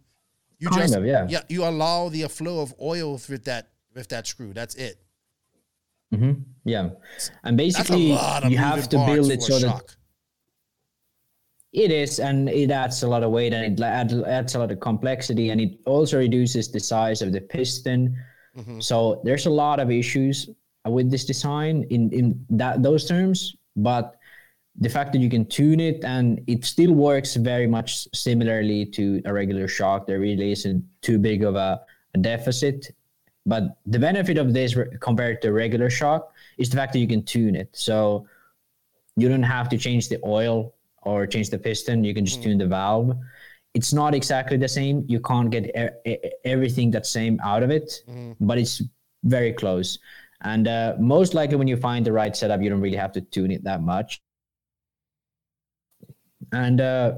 you 0.59 0.69
Kind 0.69 0.81
just 0.83 0.95
of, 0.95 1.03
yeah. 1.05 1.25
yeah 1.27 1.41
you 1.49 1.63
allow 1.65 2.09
the 2.09 2.27
flow 2.29 2.61
of 2.61 2.73
oil 2.79 3.13
with 3.13 3.45
that 3.45 3.69
with 3.95 4.09
that 4.09 4.27
screw. 4.27 4.53
That's 4.53 4.75
it. 4.75 4.95
Mm-hmm. 6.13 6.33
yeah 6.63 6.89
and 7.43 7.57
basically 7.57 8.11
you 8.51 8.57
have 8.59 8.87
to 8.89 8.97
build 9.09 9.31
it 9.31 9.41
so 9.41 9.57
that. 9.57 9.95
It 11.73 11.91
is, 11.91 12.19
and 12.19 12.49
it 12.49 12.69
adds 12.69 13.01
a 13.01 13.07
lot 13.07 13.23
of 13.23 13.31
weight, 13.31 13.51
and 13.51 13.79
it 13.79 13.83
adds 13.83 14.53
a 14.55 14.59
lot 14.59 14.71
of 14.71 14.79
complexity, 14.79 15.49
and 15.49 15.59
it 15.59 15.79
also 15.85 16.19
reduces 16.19 16.71
the 16.71 16.79
size 16.79 17.23
of 17.23 17.33
the 17.33 17.41
piston. 17.41 18.15
Mm-hmm. 18.55 18.79
So 18.79 19.21
there's 19.23 19.47
a 19.47 19.49
lot 19.49 19.79
of 19.79 19.89
issues 19.89 20.49
with 20.85 21.09
this 21.09 21.25
design 21.25 21.85
in 21.89 22.11
in 22.11 22.45
that 22.51 22.83
those 22.83 23.07
terms. 23.07 23.55
But 23.75 24.15
the 24.75 24.89
fact 24.89 25.13
that 25.13 25.19
you 25.19 25.29
can 25.29 25.45
tune 25.45 25.79
it 25.79 26.03
and 26.03 26.41
it 26.47 26.65
still 26.65 26.93
works 26.93 27.35
very 27.35 27.67
much 27.67 28.07
similarly 28.13 28.85
to 28.87 29.21
a 29.25 29.33
regular 29.33 29.67
shock, 29.67 30.05
there 30.07 30.19
really 30.19 30.51
isn't 30.51 30.83
too 31.01 31.17
big 31.19 31.43
of 31.43 31.55
a, 31.55 31.81
a 32.13 32.17
deficit. 32.17 32.93
But 33.45 33.77
the 33.85 33.99
benefit 33.99 34.37
of 34.37 34.53
this 34.53 34.75
re- 34.75 34.87
compared 34.99 35.41
to 35.41 35.51
regular 35.51 35.89
shock 35.89 36.33
is 36.57 36.69
the 36.69 36.77
fact 36.77 36.93
that 36.93 36.99
you 36.99 37.07
can 37.07 37.23
tune 37.23 37.55
it. 37.55 37.69
So 37.73 38.27
you 39.15 39.29
don't 39.29 39.43
have 39.43 39.69
to 39.69 39.77
change 39.77 40.09
the 40.09 40.19
oil 40.25 40.73
or 41.05 41.27
change 41.27 41.49
the 41.49 41.57
piston. 41.59 42.03
You 42.03 42.13
can 42.13 42.25
just 42.25 42.41
tune 42.43 42.57
the 42.57 42.67
valve. 42.67 43.15
It's 43.73 43.93
not 43.93 44.13
exactly 44.13 44.57
the 44.57 44.67
same. 44.67 45.03
You 45.07 45.19
can't 45.19 45.49
get 45.49 45.63
e- 46.05 46.17
everything 46.45 46.91
that 46.91 47.05
same 47.05 47.39
out 47.43 47.63
of 47.63 47.71
it, 47.71 48.03
but 48.39 48.57
it's 48.57 48.81
very 49.23 49.53
close. 49.53 49.97
And 50.41 50.67
uh, 50.67 50.95
most 50.99 51.33
likely, 51.33 51.55
when 51.55 51.67
you 51.67 51.77
find 51.77 52.05
the 52.05 52.11
right 52.11 52.35
setup, 52.35 52.61
you 52.61 52.69
don't 52.69 52.81
really 52.81 52.97
have 52.97 53.13
to 53.13 53.21
tune 53.21 53.51
it 53.51 53.63
that 53.63 53.81
much. 53.81 54.21
And 56.51 56.81
uh, 56.81 57.13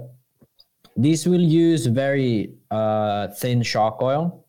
these 0.96 1.28
will 1.28 1.42
use 1.42 1.88
very 1.88 2.54
uh, 2.72 3.28
thin 3.30 3.64
shock 3.64 4.02
oil. 4.02 4.46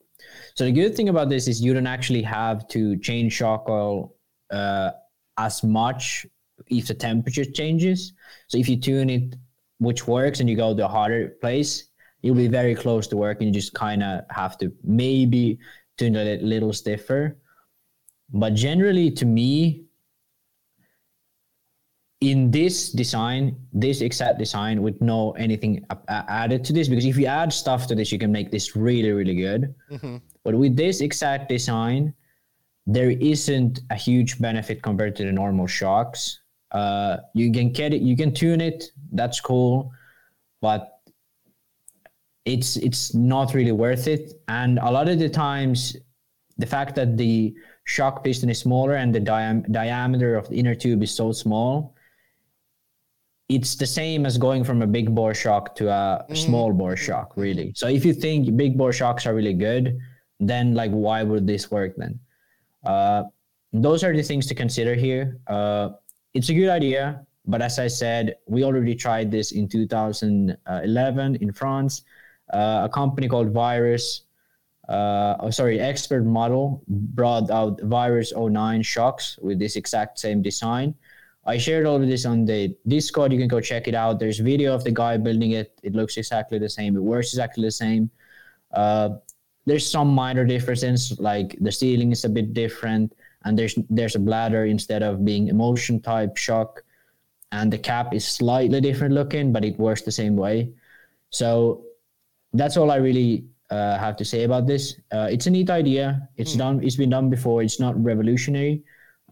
So 0.55 0.65
the 0.65 0.73
good 0.73 0.95
thing 0.95 1.09
about 1.09 1.29
this 1.29 1.49
is 1.49 1.61
you 1.61 1.75
don't 1.75 1.87
actually 1.87 2.23
have 2.23 2.69
to 2.69 2.97
change 2.99 3.33
shock 3.33 3.69
oil 3.69 4.15
uh, 4.51 4.91
as 5.39 5.63
much 5.65 6.27
if 6.69 6.87
the 6.87 6.95
temperature 6.95 7.45
changes. 7.45 8.13
So 8.49 8.59
if 8.59 8.69
you 8.69 8.77
tune 8.77 9.11
it, 9.11 9.37
which 9.79 10.07
works, 10.07 10.41
and 10.41 10.49
you 10.49 10.57
go 10.57 10.75
to 10.75 10.85
a 10.85 10.89
harder 10.89 11.31
place, 11.41 11.89
you'll 12.23 12.35
be 12.35 12.49
very 12.49 12.75
close 12.75 13.07
to 13.09 13.17
work, 13.17 13.41
and 13.41 13.49
you 13.49 13.53
just 13.53 13.75
kind 13.75 14.03
of 14.03 14.25
have 14.31 14.57
to 14.59 14.73
maybe 14.83 15.59
tune 15.99 16.17
it 16.17 16.43
a 16.43 16.45
little 16.45 16.73
stiffer. 16.73 17.37
But 18.33 18.55
generally, 18.55 19.11
to 19.13 19.27
me, 19.27 19.85
in 22.23 22.51
this 22.51 22.91
design, 22.91 23.57
this 23.73 24.01
exact 24.01 24.39
design 24.39 24.83
with 24.83 25.01
no 25.03 25.33
anything 25.33 25.85
added 26.09 26.65
to 26.65 26.73
this, 26.73 26.89
because 26.89 27.05
if 27.05 27.17
you 27.19 27.27
add 27.27 27.53
stuff 27.53 27.87
to 27.89 27.95
this, 27.95 28.11
you 28.11 28.19
can 28.19 28.33
make 28.33 28.51
this 28.51 28.75
really, 28.75 29.13
really 29.13 29.35
good. 29.35 29.75
Mm-hmm. 29.91 30.17
But 30.43 30.55
with 30.55 30.77
this 30.77 31.03
exact 31.03 31.51
design, 31.51 32.15
there 32.87 33.11
isn't 33.11 33.81
a 33.91 33.95
huge 33.95 34.41
benefit 34.41 34.83
compared 34.83 35.15
to 35.17 35.25
the 35.25 35.33
normal 35.33 35.67
shocks. 35.67 36.41
Uh, 36.73 37.19
you 37.35 37.53
can 37.53 37.71
get 37.73 37.93
it, 37.95 38.03
you 38.03 38.17
can 38.17 38.33
tune 38.33 38.61
it, 38.61 38.85
that's 39.13 39.41
cool, 39.41 39.93
but 40.61 41.01
it's 42.45 42.77
it's 42.77 43.15
not 43.15 43.55
really 43.55 43.73
worth 43.73 44.07
it. 44.09 44.33
And 44.49 44.79
a 44.79 44.91
lot 44.91 45.09
of 45.09 45.19
the 45.19 45.29
times, 45.29 45.97
the 46.59 46.67
fact 46.67 46.95
that 46.97 47.17
the 47.17 47.55
shock 47.85 48.25
piston 48.25 48.51
is 48.51 48.59
smaller 48.59 48.95
and 48.95 49.15
the 49.15 49.21
diam- 49.21 49.71
diameter 49.71 50.37
of 50.37 50.49
the 50.49 50.57
inner 50.57 50.75
tube 50.75 51.03
is 51.03 51.15
so 51.15 51.33
small, 51.33 51.95
it's 53.49 53.77
the 53.77 53.87
same 53.87 54.27
as 54.27 54.39
going 54.39 54.65
from 54.65 54.83
a 54.83 54.87
big 54.87 55.15
bore 55.15 55.35
shock 55.35 55.75
to 55.77 55.89
a 55.89 56.25
small 56.35 56.73
bore 56.73 56.97
shock, 56.97 57.37
really. 57.37 57.73
So 57.77 57.87
if 57.89 58.05
you 58.05 58.13
think 58.13 58.57
big 58.57 58.77
bore 58.77 58.93
shocks 58.93 59.27
are 59.27 59.35
really 59.35 59.55
good, 59.55 59.99
then 60.41 60.75
like 60.75 60.91
why 60.91 61.23
would 61.23 61.47
this 61.47 61.71
work 61.71 61.95
then? 61.97 62.19
Uh, 62.85 63.25
those 63.73 64.03
are 64.03 64.15
the 64.15 64.23
things 64.23 64.47
to 64.47 64.55
consider 64.55 64.95
here. 64.95 65.39
Uh, 65.47 65.91
it's 66.37 66.51
a 66.51 66.55
good 66.55 66.69
idea, 66.69 67.25
but 67.47 67.63
as 67.63 67.79
I 67.79 67.87
said, 67.87 68.37
we 68.47 68.63
already 68.63 68.95
tried 68.95 69.31
this 69.31 69.53
in 69.53 69.69
2011 69.69 71.37
in 71.37 71.53
France. 71.53 72.03
Uh, 72.53 72.83
a 72.85 72.91
company 72.93 73.27
called 73.27 73.51
Virus, 73.53 74.23
uh, 74.89 75.37
oh, 75.41 75.51
sorry, 75.51 75.81
Expert 75.81 76.25
Model 76.25 76.85
brought 76.89 77.51
out 77.51 77.81
Virus 77.83 78.35
09 78.37 78.83
shocks 78.83 79.39
with 79.41 79.59
this 79.59 79.77
exact 79.77 80.19
same 80.19 80.43
design. 80.43 80.95
I 81.47 81.57
shared 81.57 81.87
all 81.87 81.97
of 81.97 82.07
this 82.07 82.27
on 82.27 82.45
the 82.45 82.77
Discord. 82.87 83.33
You 83.33 83.39
can 83.39 83.49
go 83.49 83.61
check 83.61 83.89
it 83.89 83.95
out. 83.95 84.19
There's 84.19 84.39
video 84.39 84.75
of 84.75 84.85
the 84.85 84.91
guy 84.91 85.17
building 85.17 85.53
it. 85.53 85.79
It 85.83 85.95
looks 85.95 86.17
exactly 86.19 86.59
the 86.59 86.69
same. 86.69 86.97
It 86.97 87.03
works 87.03 87.33
exactly 87.33 87.65
the 87.65 87.71
same. 87.71 88.11
Uh, 88.73 89.11
there's 89.65 89.89
some 89.89 90.09
minor 90.09 90.45
differences, 90.45 91.19
like 91.19 91.57
the 91.61 91.73
sealing 91.73 92.13
is 92.13 92.25
a 92.25 92.29
bit 92.29 92.53
different, 92.53 93.15
and 93.47 93.57
there's 93.57 93.79
there's 93.89 94.17
a 94.17 94.19
bladder 94.19 94.67
instead 94.67 95.03
of 95.03 95.25
being 95.25 95.49
emulsion 95.49 96.03
type 96.03 96.37
shock, 96.37 96.83
and 97.53 97.73
the 97.73 97.79
cap 97.79 98.13
is 98.13 98.27
slightly 98.27 98.81
different 98.81 99.15
looking, 99.15 99.53
but 99.53 99.65
it 99.65 99.79
works 99.79 100.03
the 100.03 100.13
same 100.13 100.37
way. 100.37 100.73
So 101.31 101.85
that's 102.53 102.77
all 102.77 102.91
I 102.91 102.97
really 102.97 103.45
uh, 103.71 103.99
have 103.99 104.17
to 104.17 104.25
say 104.25 104.43
about 104.43 104.67
this. 104.67 105.01
Uh, 105.13 105.29
it's 105.31 105.47
a 105.47 105.51
neat 105.51 105.71
idea. 105.71 106.29
It's 106.37 106.55
done. 106.55 106.83
It's 106.83 106.97
been 106.97 107.11
done 107.11 107.31
before. 107.31 107.63
It's 107.63 107.79
not 107.79 107.95
revolutionary, 108.03 108.83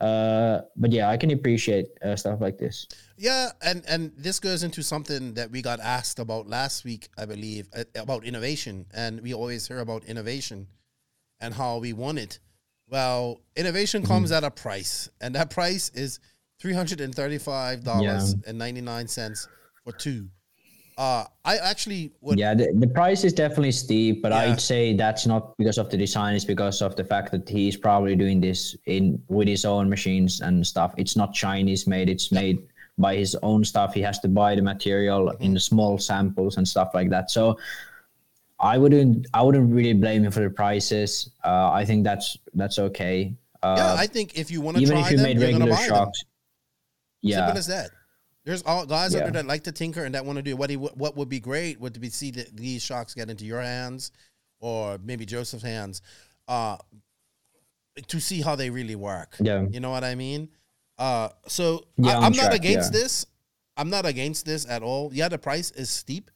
uh, 0.00 0.60
but 0.76 0.92
yeah, 0.92 1.10
I 1.10 1.16
can 1.16 1.32
appreciate 1.32 1.86
uh, 2.00 2.14
stuff 2.14 2.40
like 2.40 2.56
this. 2.56 2.86
Yeah, 3.18 3.50
and 3.62 3.82
and 3.88 4.12
this 4.16 4.38
goes 4.38 4.62
into 4.62 4.82
something 4.82 5.34
that 5.34 5.50
we 5.50 5.60
got 5.60 5.80
asked 5.80 6.20
about 6.20 6.46
last 6.46 6.84
week, 6.84 7.08
I 7.18 7.26
believe, 7.26 7.68
uh, 7.74 7.84
about 7.96 8.24
innovation, 8.24 8.86
and 8.94 9.20
we 9.20 9.34
always 9.34 9.66
hear 9.66 9.80
about 9.80 10.04
innovation 10.04 10.68
and 11.40 11.54
how 11.54 11.78
we 11.78 11.92
want 11.92 12.18
it. 12.18 12.38
Well, 12.88 13.40
innovation 13.56 14.04
comes 14.04 14.30
at 14.32 14.44
a 14.44 14.50
price, 14.50 15.08
and 15.20 15.34
that 15.34 15.50
price 15.50 15.90
is 15.94 16.20
three 16.60 16.74
hundred 16.74 17.00
and 17.00 17.14
thirty-five 17.14 17.82
dollars 17.84 18.34
and 18.46 18.58
ninety-nine 18.58 19.08
cents 19.08 19.48
for 19.82 19.92
two. 19.92 20.28
Uh, 20.96 21.24
I 21.44 21.56
actually 21.56 22.12
would. 22.20 22.38
Yeah, 22.38 22.54
the, 22.54 22.72
the 22.78 22.86
price 22.86 23.24
is 23.24 23.32
definitely 23.32 23.72
steep, 23.72 24.22
but 24.22 24.30
Yeah. 24.30 24.52
I'd 24.52 24.60
say 24.60 24.94
that's 24.94 25.26
not 25.26 25.56
because 25.56 25.76
of 25.76 25.90
the 25.90 25.96
design. 25.96 26.36
It's 26.36 26.44
because 26.44 26.82
of 26.82 26.94
the 26.94 27.02
fact 27.02 27.32
that 27.32 27.48
he's 27.48 27.76
probably 27.76 28.14
doing 28.14 28.40
this 28.40 28.76
in 28.86 29.20
with 29.28 29.48
his 29.48 29.64
own 29.64 29.88
machines 29.90 30.40
and 30.40 30.64
stuff. 30.64 30.94
It's 30.96 31.16
not 31.16 31.34
Chinese 31.34 31.88
made. 31.88 32.08
It's 32.08 32.30
made 32.30 32.58
by 32.96 33.16
his 33.16 33.34
own 33.42 33.64
stuff. 33.64 33.92
He 33.92 34.02
has 34.02 34.20
to 34.20 34.28
buy 34.28 34.54
the 34.54 34.62
material 34.62 35.26
Mm-hmm. 35.32 35.42
in 35.42 35.58
small 35.58 35.98
samples 35.98 36.58
and 36.58 36.68
stuff 36.68 36.90
like 36.94 37.10
that. 37.10 37.28
So 37.28 37.58
I 38.64 38.78
wouldn't 38.78 39.26
I 39.34 39.42
wouldn't 39.42 39.72
really 39.72 39.92
blame 39.92 40.24
him 40.24 40.32
for 40.32 40.40
the 40.40 40.50
prices. 40.50 41.30
Uh, 41.44 41.70
I 41.70 41.84
think 41.84 42.02
that's 42.02 42.36
that's 42.54 42.78
okay. 42.78 43.36
Uh, 43.62 43.74
yeah, 43.78 43.94
I 43.94 44.06
think 44.06 44.38
if 44.38 44.50
you 44.50 44.60
want 44.60 44.78
to 44.78 44.86
try 44.86 45.00
if 45.00 45.10
you 45.10 45.16
them, 45.18 45.24
made 45.24 45.38
you're 45.38 45.48
regular 45.48 45.70
buy 45.70 45.86
shocks. 45.86 46.20
them. 46.22 46.28
Yeah, 47.22 47.36
Simple 47.36 47.58
as 47.58 47.66
that. 47.66 47.90
There's 48.44 48.62
all 48.62 48.84
guys 48.84 49.14
out 49.14 49.20
there 49.20 49.30
that 49.32 49.46
like 49.46 49.64
to 49.64 49.72
tinker 49.72 50.04
and 50.04 50.14
that 50.14 50.24
want 50.24 50.36
to 50.36 50.42
do 50.42 50.56
what 50.56 50.70
he 50.70 50.76
what 50.76 51.16
would 51.16 51.28
be 51.28 51.40
great 51.40 51.78
would 51.80 51.98
be 52.00 52.10
see 52.10 52.30
that 52.32 52.56
these 52.56 52.82
shocks 52.82 53.14
get 53.14 53.30
into 53.30 53.44
your 53.44 53.60
hands 53.60 54.12
or 54.60 54.98
maybe 55.04 55.26
Joseph's 55.26 55.62
hands, 55.62 56.00
uh, 56.48 56.78
to 58.08 58.18
see 58.18 58.40
how 58.40 58.56
they 58.56 58.70
really 58.70 58.96
work. 58.96 59.36
Yeah. 59.38 59.66
you 59.70 59.78
know 59.78 59.90
what 59.90 60.04
I 60.04 60.14
mean. 60.14 60.48
Uh, 60.96 61.28
so 61.46 61.84
Yeah, 61.98 62.18
I, 62.18 62.26
I'm 62.26 62.32
not 62.32 62.54
against 62.54 62.94
yeah. 62.94 63.00
this. 63.00 63.26
I'm 63.76 63.90
not 63.90 64.06
against 64.06 64.46
this 64.46 64.66
at 64.68 64.82
all. 64.82 65.10
Yeah, 65.12 65.28
the 65.28 65.36
price 65.36 65.70
is 65.72 65.90
steep, 65.90 66.30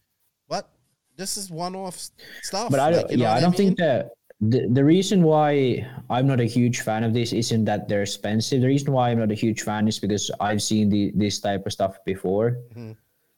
but 0.47 0.70
this 1.19 1.37
is 1.37 1.51
one-off 1.51 1.99
stuff. 2.43 2.71
But 2.71 2.81
I 2.81 2.91
don't, 2.91 3.11
like, 3.11 3.19
yeah, 3.19 3.35
I 3.35 3.41
don't 3.41 3.51
mean? 3.51 3.75
think 3.75 3.79
that 3.79 4.12
the, 4.41 4.69
the 4.71 4.85
reason 4.85 5.23
why 5.25 5.87
I'm 6.09 6.27
not 6.27 6.41
a 6.41 6.45
huge 6.45 6.81
fan 6.81 7.03
of 7.03 7.12
this 7.12 7.33
isn't 7.33 7.64
that 7.66 7.89
they're 7.89 8.03
expensive. 8.03 8.61
The 8.62 8.69
reason 8.69 8.93
why 8.93 9.11
I'm 9.11 9.19
not 9.19 9.33
a 9.33 9.35
huge 9.35 9.62
fan 9.62 9.89
is 9.89 9.99
because 9.99 10.31
I've 10.41 10.62
seen 10.62 10.89
the, 10.89 11.12
this 11.14 11.41
type 11.41 11.66
of 11.66 11.73
stuff 11.73 11.99
before. 12.07 12.59
Mm-hmm. 12.71 12.93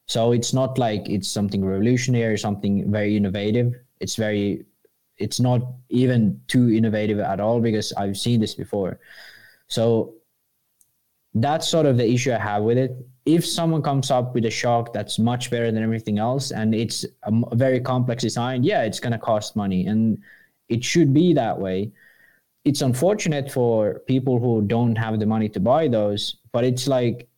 So 0.07 0.33
it's 0.33 0.53
not 0.53 0.79
like 0.79 1.09
it's 1.09 1.29
something 1.29 1.65
revolutionary 1.65 2.37
something 2.39 2.91
very 2.93 3.17
innovative. 3.17 3.75
It's 4.01 4.17
very, 4.17 4.67
it's 5.17 5.41
not 5.41 5.63
even 5.89 6.41
too 6.49 6.71
innovative 6.71 7.19
at 7.19 7.41
all 7.41 7.61
because 7.61 7.93
I've 7.95 8.19
seen 8.19 8.41
this 8.41 8.55
before. 8.55 9.01
So 9.69 10.15
that's 11.35 11.69
sort 11.69 11.87
of 11.87 11.97
the 11.97 12.09
issue 12.09 12.33
I 12.33 12.39
have 12.39 12.63
with 12.63 12.79
it. 12.79 12.97
If 13.27 13.47
someone 13.47 13.83
comes 13.83 14.11
up 14.11 14.35
with 14.35 14.45
a 14.47 14.51
shock 14.51 14.93
that's 14.93 15.19
much 15.19 15.51
better 15.51 15.71
than 15.71 15.83
everything 15.83 16.19
else 16.19 16.51
and 16.51 16.75
it's 16.75 17.05
a 17.23 17.57
very 17.57 17.81
complex 17.81 18.23
design, 18.23 18.65
yeah, 18.65 18.83
it's 18.83 18.99
going 18.99 19.13
to 19.13 19.19
cost 19.19 19.55
money 19.55 19.87
and 19.87 20.19
it 20.69 20.83
should 20.83 21.15
be 21.15 21.33
that 21.35 21.59
way. 21.59 21.93
It's 22.65 22.83
unfortunate 22.83 23.51
for 23.51 24.01
people 24.01 24.39
who 24.39 24.63
don't 24.63 24.97
have 24.97 25.19
the 25.19 25.27
money 25.27 25.49
to 25.51 25.61
buy 25.61 25.89
those, 25.89 26.37
but 26.53 26.65
it's 26.65 26.89
like, 26.89 27.29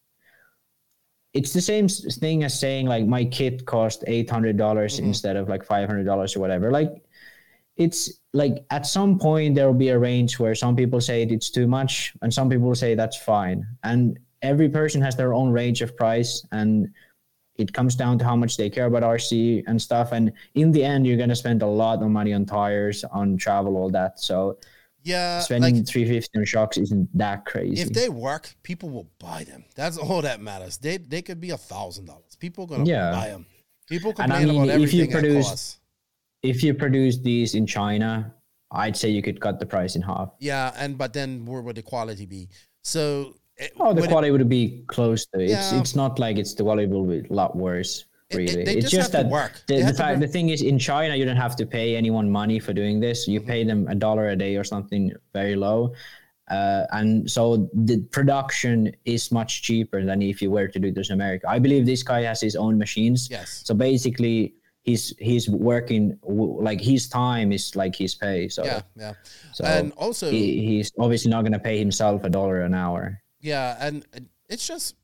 it's 1.35 1.53
the 1.53 1.61
same 1.61 1.89
thing 1.89 2.45
as 2.45 2.59
saying 2.59 2.87
like 2.87 3.07
my 3.07 3.25
kit 3.25 3.65
cost 3.67 4.05
$800 4.07 4.55
mm-hmm. 4.55 5.05
instead 5.05 5.37
of 5.37 5.49
like 5.49 5.67
$500 5.67 6.37
or 6.37 6.41
whatever. 6.41 6.71
Like, 6.71 7.02
it's 7.85 8.01
like 8.33 8.55
at 8.71 8.85
some 8.97 9.19
point 9.19 9.55
there 9.57 9.67
will 9.69 9.83
be 9.87 9.91
a 9.97 9.99
range 9.99 10.33
where 10.43 10.55
some 10.65 10.75
people 10.81 11.01
say 11.09 11.17
it's 11.37 11.51
too 11.59 11.67
much 11.79 11.93
and 12.23 12.33
some 12.39 12.49
people 12.53 12.75
say 12.75 12.91
that's 12.95 13.17
fine 13.33 13.59
and 13.91 14.03
every 14.51 14.69
person 14.69 14.99
has 15.07 15.15
their 15.17 15.33
own 15.41 15.49
range 15.61 15.81
of 15.87 15.91
price 16.03 16.33
and 16.59 16.89
it 17.63 17.69
comes 17.79 17.95
down 18.03 18.19
to 18.19 18.25
how 18.25 18.37
much 18.43 18.53
they 18.57 18.69
care 18.77 18.87
about 18.87 19.03
rc 19.17 19.31
and 19.69 19.77
stuff 19.89 20.13
and 20.13 20.33
in 20.63 20.73
the 20.77 20.83
end 20.93 21.07
you're 21.07 21.21
going 21.25 21.35
to 21.37 21.41
spend 21.45 21.61
a 21.63 21.67
lot 21.83 21.97
of 22.03 22.09
money 22.19 22.33
on 22.39 22.45
tires 22.47 22.99
on 23.21 23.37
travel 23.37 23.73
all 23.77 23.91
that 23.91 24.13
so 24.19 24.57
yeah, 25.05 25.41
spending 25.41 25.75
like 25.79 25.87
350 25.89 26.39
on 26.39 26.45
shocks 26.45 26.77
isn't 26.79 27.09
that 27.19 27.45
crazy 27.45 27.83
if 27.83 27.91
they 27.93 28.09
work, 28.09 28.55
people 28.63 28.89
will 28.89 29.09
buy 29.19 29.43
them. 29.43 29.65
That's 29.75 29.99
all 29.99 30.23
that 30.23 30.41
matters. 30.41 30.79
They 30.79 30.97
they 30.99 31.23
could 31.23 31.41
be 31.41 31.51
a 31.51 31.57
thousand 31.73 32.05
dollars. 32.07 32.37
People 32.39 32.61
are 32.65 32.69
gonna 32.69 32.85
Yeah. 32.95 33.11
buy 33.11 33.29
them. 33.35 33.45
People 33.89 34.11
And 34.21 34.33
I 34.33 34.37
complain 34.39 34.47
mean, 34.49 34.71
about 34.71 34.81
if 34.81 34.95
you 34.95 35.03
everything 35.03 35.11
produce- 35.21 35.49
cost. 35.49 35.81
If 36.43 36.63
you 36.63 36.75
produce 36.75 37.19
these 37.19 37.55
in 37.55 37.67
china 37.67 38.35
i'd 38.73 38.97
say 38.97 39.09
you 39.09 39.23
could 39.23 39.41
cut 39.41 39.59
the 39.61 39.67
price 39.67 39.97
in 39.97 40.03
half 40.03 40.31
Yeah, 40.41 40.73
and 40.77 40.99
but 40.99 41.13
then 41.13 41.45
where 41.47 41.63
would 41.63 41.77
the 41.77 41.83
quality 41.83 42.27
be? 42.27 42.49
So 42.83 43.35
it- 43.57 43.73
oh 43.79 43.91
the 43.95 44.01
would 44.01 44.05
it- 44.05 44.13
quality 44.13 44.31
would 44.31 44.49
be 44.49 44.85
close 44.89 45.27
to 45.27 45.41
it. 45.41 45.51
it's 45.51 45.73
Yeah. 45.73 45.81
it's 45.81 45.95
not 45.95 46.19
like 46.19 46.37
it's 46.39 46.55
the 46.55 46.63
quality 46.65 46.87
will 46.87 47.07
be 47.07 47.21
a 47.29 47.33
lot 47.33 47.55
worse 47.57 47.93
It- 48.31 48.35
it- 48.35 48.39
really 48.39 48.65
they 48.65 48.77
it's 48.79 48.91
just 48.91 49.13
just 49.13 49.13
that 49.13 49.27
the, 49.69 49.83
the, 49.91 49.95
fact, 49.95 50.21
the 50.21 50.27
thing 50.27 50.49
is 50.49 50.63
in 50.63 50.79
china 50.79 51.15
you 51.15 51.25
don't 51.25 51.37
have 51.47 51.55
to 51.57 51.67
pay 51.67 51.97
anyone 51.97 52.29
money 52.31 52.59
for 52.59 52.73
doing 52.73 52.99
this 52.99 53.29
you 53.29 53.41
Mm-hmm. 53.41 53.49
pay 53.55 53.63
them 53.65 53.81
a 53.89 53.95
dollar 53.95 54.29
a 54.31 54.37
day 54.37 54.57
or 54.57 54.65
something 54.65 55.13
very 55.35 55.55
low 55.55 55.93
uh, 56.51 56.85
and 56.99 57.31
so 57.31 57.43
the 57.91 57.97
production 58.17 58.77
is 59.05 59.31
much 59.31 59.63
cheaper 59.63 60.05
than 60.05 60.21
if 60.23 60.43
you 60.43 60.51
were 60.51 60.67
to 60.75 60.79
do 60.87 60.91
this 60.91 61.11
in 61.11 61.15
america 61.21 61.45
i 61.49 61.59
believe 61.59 61.85
this 61.87 62.03
guy 62.03 62.21
has 62.31 62.41
his 62.41 62.57
own 62.57 62.75
machines 62.79 63.29
Yes. 63.31 63.63
so 63.67 63.75
basically 63.75 64.55
he's 64.83 65.15
he's 65.19 65.49
working 65.49 66.19
like 66.23 66.81
his 66.81 67.09
time 67.09 67.53
is 67.53 67.75
like 67.77 67.95
his 67.95 68.15
pay 68.15 68.49
so 68.49 68.65
yeah, 68.65 68.83
yeah. 68.97 69.13
so 69.53 69.65
and 69.65 69.93
also 69.93 70.29
he, 70.31 70.65
he's 70.67 70.93
obviously 70.99 71.31
not 71.31 71.43
going 71.43 71.53
to 71.53 71.59
pay 71.59 71.79
himself 71.79 72.25
a 72.25 72.29
dollar 72.31 72.63
an 72.63 72.75
hour 72.75 73.21
Yeah, 73.41 73.77
and 73.81 74.05
it's 74.49 74.67
just 74.67 74.97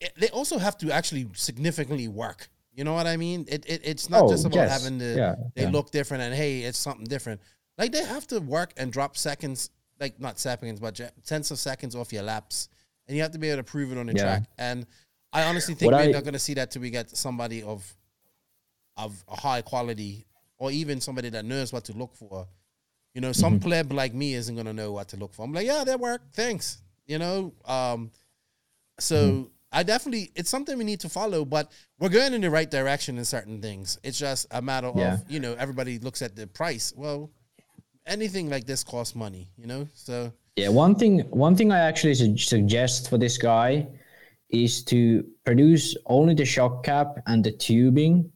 it, 0.00 0.12
they 0.16 0.28
also 0.28 0.58
have 0.58 0.76
to 0.78 0.90
actually 0.92 1.26
significantly 1.34 2.08
work. 2.08 2.48
You 2.74 2.84
know 2.84 2.92
what 2.92 3.06
I 3.06 3.16
mean? 3.16 3.46
It, 3.48 3.64
it 3.66 3.80
it's 3.84 4.10
not 4.10 4.24
Oh, 4.24 4.28
just 4.28 4.44
about 4.44 4.56
yes. 4.56 4.82
having 4.82 4.98
to 4.98 5.16
Yeah, 5.16 5.34
they 5.54 5.62
yeah. 5.62 5.70
look 5.70 5.90
different 5.90 6.22
and 6.24 6.34
hey, 6.34 6.60
it's 6.62 6.78
something 6.78 7.06
different. 7.06 7.40
Like 7.78 7.92
they 7.92 8.04
have 8.04 8.26
to 8.28 8.40
work 8.40 8.72
and 8.76 8.92
drop 8.92 9.16
seconds, 9.16 9.70
like 9.98 10.20
not 10.20 10.38
seconds, 10.38 10.80
but 10.80 11.00
tenths 11.24 11.50
of 11.50 11.58
seconds 11.58 11.94
off 11.96 12.12
your 12.12 12.22
laps, 12.22 12.68
and 13.08 13.16
you 13.16 13.22
have 13.22 13.32
to 13.32 13.38
be 13.38 13.48
able 13.48 13.62
to 13.62 13.64
prove 13.64 13.92
it 13.92 13.98
on 13.98 14.06
the 14.06 14.12
Yeah. 14.14 14.22
track. 14.22 14.42
And 14.58 14.86
I 15.32 15.44
honestly 15.44 15.74
think 15.74 15.92
What 15.92 15.98
we're 16.02 16.08
I- 16.08 16.12
not 16.12 16.24
going 16.24 16.34
to 16.34 16.38
see 16.48 16.54
that 16.54 16.70
till 16.70 16.82
we 16.82 16.90
get 16.90 17.08
somebody 17.16 17.62
of 17.62 17.80
of 18.96 19.22
a 19.28 19.36
high 19.36 19.62
quality, 19.62 20.26
or 20.58 20.70
even 20.70 21.00
somebody 21.00 21.28
that 21.30 21.44
knows 21.44 21.72
what 21.72 21.84
to 21.84 21.92
look 21.92 22.14
for. 22.14 22.46
You 23.14 23.20
know, 23.20 23.32
some 23.32 23.58
Mm-hmm. 23.58 23.68
pleb 23.68 23.92
like 23.92 24.14
me 24.14 24.34
isn't 24.34 24.56
gonna 24.56 24.72
know 24.72 24.92
what 24.92 25.08
to 25.08 25.16
look 25.16 25.32
for. 25.34 25.44
I'm 25.44 25.52
like, 25.52 25.66
yeah, 25.66 25.84
that 25.84 26.00
work. 26.00 26.22
Thanks. 26.32 26.78
You 27.06 27.18
know, 27.18 27.52
um, 27.64 28.10
So 28.98 29.50
I 29.72 29.82
definitely 29.82 30.30
it's 30.34 30.48
something 30.50 30.76
we 30.78 30.84
need 30.84 31.00
to 31.00 31.08
follow, 31.08 31.44
but 31.44 31.70
we're 31.98 32.08
going 32.08 32.32
in 32.34 32.40
the 32.40 32.50
right 32.50 32.70
direction 32.70 33.18
in 33.18 33.24
certain 33.24 33.60
things. 33.60 33.98
It's 34.02 34.18
just 34.18 34.46
a 34.50 34.60
matter 34.62 34.90
Yeah. 34.96 35.14
of 35.14 35.30
you 35.30 35.40
know 35.40 35.54
everybody 35.58 35.98
looks 35.98 36.22
at 36.22 36.34
the 36.36 36.46
price. 36.46 36.92
Well, 36.96 37.30
anything 38.06 38.48
like 38.48 38.66
this 38.66 38.82
costs 38.84 39.14
money, 39.14 39.48
you 39.56 39.66
know. 39.66 39.88
So 39.94 40.32
Yeah, 40.56 40.68
one 40.70 40.94
thing 40.94 41.20
one 41.30 41.56
thing 41.56 41.72
I 41.72 41.80
actually 41.80 42.14
su- 42.14 42.38
suggest 42.38 43.10
for 43.10 43.18
this 43.18 43.36
guy 43.38 43.86
is 44.48 44.82
to 44.84 45.24
produce 45.44 45.96
only 46.06 46.34
the 46.34 46.44
shock 46.44 46.84
cap 46.84 47.18
and 47.26 47.42
the 47.44 47.52
tubing 47.52 48.30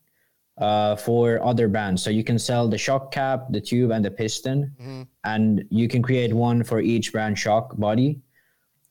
uh, 0.61 0.94
for 0.96 1.42
other 1.42 1.68
brands. 1.68 2.02
So 2.02 2.11
you 2.11 2.22
can 2.22 2.38
sell 2.38 2.68
the 2.68 2.78
shock 2.78 3.11
cap, 3.12 3.46
the 3.50 3.61
tube, 3.61 3.90
and 3.90 4.04
the 4.04 4.11
piston, 4.11 5.06
and 5.24 5.64
you 5.70 5.88
can 5.88 6.02
create 6.02 6.32
one 6.32 6.62
for 6.62 6.80
each 6.80 7.12
brand 7.12 7.38
shock 7.38 7.76
body 7.76 8.20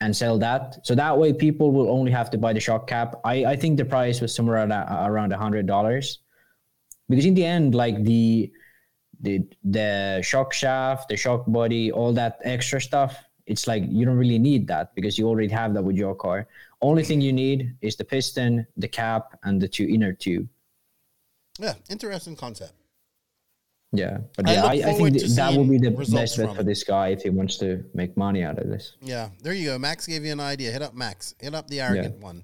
and 0.02 0.16
sell 0.16 0.38
that. 0.40 0.80
So 0.84 0.96
that 0.96 1.18
way, 1.18 1.34
people 1.34 1.72
will 1.72 1.90
only 1.90 2.12
have 2.12 2.30
to 2.32 2.38
buy 2.38 2.54
the 2.54 2.60
shock 2.60 2.88
cap. 2.88 3.20
I, 3.24 3.46
I 3.46 3.56
think 3.56 3.78
the 3.78 3.86
price 3.86 4.22
was 4.22 4.34
somewhere 4.34 4.58
around 4.58 4.72
around 4.72 5.34
a 5.34 5.38
hundred 5.38 5.68
dollars, 5.68 6.20
because 7.08 7.26
in 7.26 7.34
the 7.34 7.46
end, 7.46 7.76
like 7.76 8.04
the 8.04 8.52
the 9.22 9.42
the 9.64 10.22
shock 10.24 10.54
shaft, 10.54 11.10
the 11.10 11.18
shock 11.18 11.44
body, 11.48 11.92
all 11.92 12.14
that 12.14 12.40
extra 12.44 12.80
stuff, 12.80 13.24
it's 13.46 13.68
like 13.68 13.84
you 13.90 14.06
don't 14.06 14.18
really 14.18 14.40
need 14.40 14.68
that 14.68 14.96
because 14.96 15.18
you 15.20 15.28
already 15.28 15.50
have 15.50 15.74
that 15.74 15.84
with 15.84 15.98
your 15.98 16.16
car. 16.16 16.48
Only 16.82 17.04
thing 17.04 17.20
you 17.20 17.34
need 17.34 17.76
is 17.82 17.98
the 17.98 18.06
piston, 18.06 18.66
the 18.78 18.88
cap, 18.88 19.38
and 19.44 19.62
the 19.62 19.68
two 19.68 19.88
inner 19.90 20.14
tube. 20.14 20.48
Yeah, 21.60 21.74
interesting 21.90 22.36
concept. 22.36 22.74
Yeah, 23.92 24.20
but 24.36 24.48
I 24.48 24.54
yeah, 24.54 24.66
I, 24.66 24.92
I 24.92 24.94
think 24.94 25.14
th- 25.14 25.32
that 25.32 25.56
will 25.56 25.66
be 25.66 25.80
the 25.80 25.90
best 25.90 26.38
bet 26.38 26.56
for 26.56 26.64
this 26.64 26.84
guy 26.84 27.08
if 27.10 27.24
he 27.24 27.32
wants 27.32 27.58
to 27.58 27.84
make 27.96 28.16
money 28.16 28.44
out 28.44 28.60
of 28.60 28.70
this. 28.70 28.96
Yeah, 29.02 29.30
there 29.42 29.54
you 29.54 29.66
go. 29.66 29.80
Max 29.80 30.06
gave 30.06 30.24
you 30.24 30.32
an 30.32 30.40
idea. 30.40 30.72
Hit 30.72 30.84
up 30.84 30.94
Max. 30.94 31.34
Hit 31.40 31.56
up 31.56 31.68
the 31.68 31.82
arrogant 31.82 32.20
one. 32.20 32.44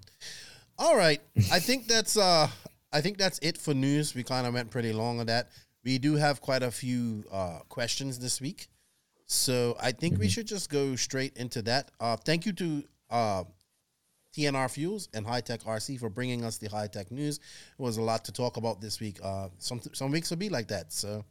All 0.78 0.98
right, 0.98 1.22
I 1.52 1.60
think 1.60 1.88
that's 1.88 2.18
uh, 2.18 2.48
I 2.92 3.02
think 3.02 3.18
that's 3.18 3.40
it 3.40 3.58
for 3.60 3.74
news. 3.74 4.16
We 4.16 4.24
kind 4.24 4.48
of 4.48 4.54
went 4.54 4.72
pretty 4.72 4.92
long 4.92 5.20
on 5.20 5.28
that. 5.28 5.50
We 5.84 6.00
do 6.00 6.16
have 6.16 6.42
quite 6.42 6.64
a 6.64 6.72
few 6.72 7.24
uh, 7.32 7.60
questions 7.70 8.18
this 8.18 8.42
week, 8.42 8.68
so 9.28 9.78
I 9.80 9.92
think 9.92 10.18
we 10.18 10.28
should 10.28 10.48
just 10.48 10.72
go 10.72 10.96
straight 10.96 11.38
into 11.38 11.62
that. 11.64 11.92
Uh, 12.00 12.18
thank 12.18 12.48
you 12.48 12.54
to 12.54 12.84
uh, 13.12 13.44
TNR 14.36 14.70
Fuels 14.72 15.08
and 15.14 15.26
Hitec 15.26 15.64
RC 15.64 16.00
for 16.00 16.10
bringing 16.10 16.44
us 16.44 16.58
the 16.58 16.68
Hitec 16.68 17.12
news. 17.12 17.38
It 17.38 17.82
was 17.82 17.98
a 17.98 18.02
lot 18.02 18.26
to 18.26 18.32
talk 18.32 18.58
about 18.58 18.82
this 18.82 19.00
week. 19.00 19.20
Uh, 19.24 19.48
some 19.60 19.80
some 19.94 20.12
weeks 20.12 20.30
will 20.30 20.38
be 20.38 20.50
like 20.50 20.68
that, 20.68 20.92
so 20.92 21.24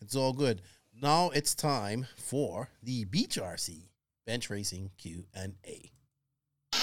it's 0.00 0.16
all 0.16 0.32
good. 0.32 0.62
Now 1.00 1.30
it's 1.30 1.54
time 1.54 2.06
for 2.16 2.68
the 2.82 3.04
Beach 3.04 3.38
RC 3.40 3.82
Bench 4.26 4.50
Racing 4.50 4.90
Q 4.98 5.24
and 5.34 5.54
A. 5.66 5.90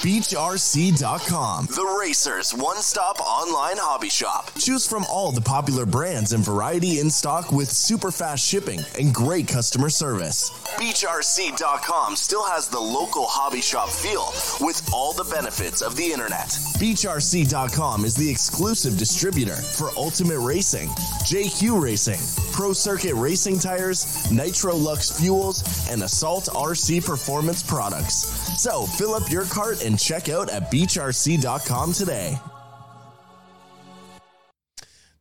BeachRC.com, 0.04 1.68
the 1.68 1.98
racers' 2.00 2.54
one 2.54 2.82
stop 2.82 3.20
online 3.22 3.78
hobby 3.78 4.10
shop. 4.10 4.52
Choose 4.60 4.86
from 4.86 5.06
all 5.06 5.32
the 5.32 5.42
popular 5.42 5.86
brands 5.86 6.34
and 6.34 6.44
variety 6.44 7.00
in 7.00 7.10
stock 7.10 7.52
with 7.52 7.72
super 7.72 8.12
fast 8.12 8.46
shipping 8.46 8.82
and 9.00 9.14
great 9.14 9.48
customer 9.48 9.90
service. 9.90 10.52
BeachRC.com 10.78 12.16
still 12.18 12.44
has 12.46 12.68
the 12.68 12.80
local 12.80 13.26
hobby 13.26 13.62
shop 13.62 13.90
feel 13.90 14.28
with 14.60 14.88
all 14.94 15.14
the 15.14 15.24
benefits 15.24 15.82
of 15.82 15.96
the 15.96 16.12
internet. 16.12 16.50
BeachRC.com 16.78 18.06
is 18.06 18.16
the 18.16 18.30
exclusive 18.30 18.98
distributor 18.98 19.56
for 19.56 19.90
Ultimate 19.98 20.40
Racing, 20.40 20.90
JQ 21.26 21.82
Racing, 21.82 22.20
Pro 22.52 22.74
Circuit 22.74 23.16
Racing 23.16 23.60
Tires, 23.60 24.06
Nitrolux 24.30 25.20
Fuels, 25.20 25.64
and 25.90 26.04
Assault 26.04 26.46
RC 26.54 27.04
Performance 27.06 27.64
products. 27.64 28.28
So 28.62 28.86
fill 28.86 29.14
up 29.16 29.32
your 29.32 29.46
cart 29.46 29.85
and 29.86 29.98
check 29.98 30.28
out 30.30 30.50
at 30.50 30.72
BeachRC.com 30.72 31.94
today. 31.94 32.38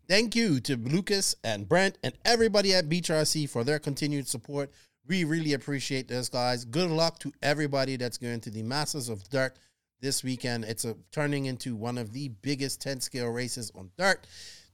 Thank 0.07 0.37
you 0.37 0.61
to 0.61 0.77
Lucas 0.77 1.35
and 1.43 1.67
Brent 1.67 1.97
and 2.03 2.13
everybody 2.27 2.75
at 2.75 2.89
Beach 2.91 3.09
RC 3.09 3.49
for 3.49 3.65
their 3.65 3.79
continued 3.79 4.29
support. 4.29 4.71
We 5.07 5.25
really 5.25 5.55
appreciate 5.55 6.09
this, 6.09 6.29
guys. 6.29 6.65
Good 6.65 6.91
luck 6.91 7.19
to 7.21 7.33
everybody 7.43 7.97
that's 7.97 8.19
going 8.19 8.41
to 8.41 8.51
the 8.51 8.63
Masters 8.63 9.09
of 9.09 9.27
Dirt 9.31 9.57
this 10.01 10.23
weekend. 10.23 10.65
It's 10.65 10.85
a, 10.85 10.95
turning 11.11 11.47
into 11.47 11.75
one 11.75 11.97
of 11.97 12.13
the 12.13 12.29
biggest 12.43 12.83
10 12.83 13.01
scale 13.01 13.29
races 13.29 13.73
on 13.75 13.91
dirt. 13.97 14.27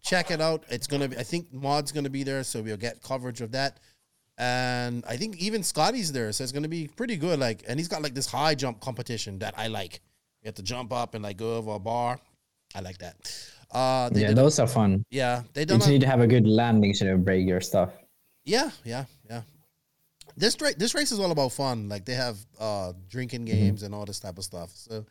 Check 0.02 0.32
it 0.32 0.40
out. 0.40 0.64
It's 0.68 0.88
going 0.88 1.02
to 1.02 1.08
be, 1.08 1.16
I 1.16 1.22
think 1.22 1.52
Mod's 1.52 1.92
going 1.92 2.04
to 2.04 2.10
be 2.10 2.24
there, 2.24 2.42
so 2.42 2.62
we'll 2.62 2.76
get 2.76 3.02
coverage 3.02 3.40
of 3.40 3.52
that. 3.52 3.78
And 4.40 5.04
I 5.06 5.18
think 5.18 5.36
even 5.36 5.62
Scotty's 5.62 6.10
there, 6.12 6.32
so 6.32 6.42
it's 6.42 6.50
going 6.52 6.62
to 6.62 6.68
be 6.68 6.88
pretty 6.88 7.16
good. 7.16 7.38
Like, 7.38 7.62
and 7.68 7.78
he's 7.78 7.88
got 7.88 8.00
like 8.00 8.14
this 8.14 8.24
high 8.26 8.54
jump 8.54 8.80
competition 8.80 9.38
that 9.40 9.52
I 9.58 9.66
like. 9.68 10.00
You 10.42 10.48
have 10.48 10.54
to 10.54 10.62
jump 10.62 10.94
up 10.94 11.14
and 11.14 11.22
like 11.22 11.36
go 11.36 11.56
over 11.58 11.72
a 11.72 11.78
bar. 11.78 12.18
I 12.74 12.80
like 12.80 12.96
that. 12.98 13.16
Uh, 13.70 14.08
Yeah, 14.14 14.28
did- 14.28 14.36
those 14.38 14.58
are 14.58 14.66
fun. 14.66 15.04
yeah, 15.10 15.42
they 15.52 15.60
You 15.62 15.66
done 15.66 15.78
just 15.80 15.90
need 15.90 16.00
to 16.00 16.06
have 16.06 16.20
a 16.22 16.26
good 16.26 16.46
landing 16.46 16.94
so 16.94 17.04
you 17.04 17.10
don't 17.10 17.22
break 17.22 17.46
your 17.46 17.60
stuff. 17.60 17.90
yeah, 18.44 18.70
yeah, 18.82 19.04
yeah. 19.28 19.42
This 20.36 20.58
race, 20.62 20.76
this 20.76 20.94
race 20.94 21.12
is 21.12 21.18
all 21.20 21.32
about 21.32 21.52
fun. 21.52 21.88
Like 21.90 22.06
they 22.06 22.14
have 22.14 22.38
uh, 22.58 22.94
drinking 23.10 23.44
games 23.44 23.82
and 23.82 23.94
all 23.94 24.06
this 24.06 24.20
type 24.20 24.38
of 24.38 24.44
stuff. 24.44 24.70
So 24.74 25.04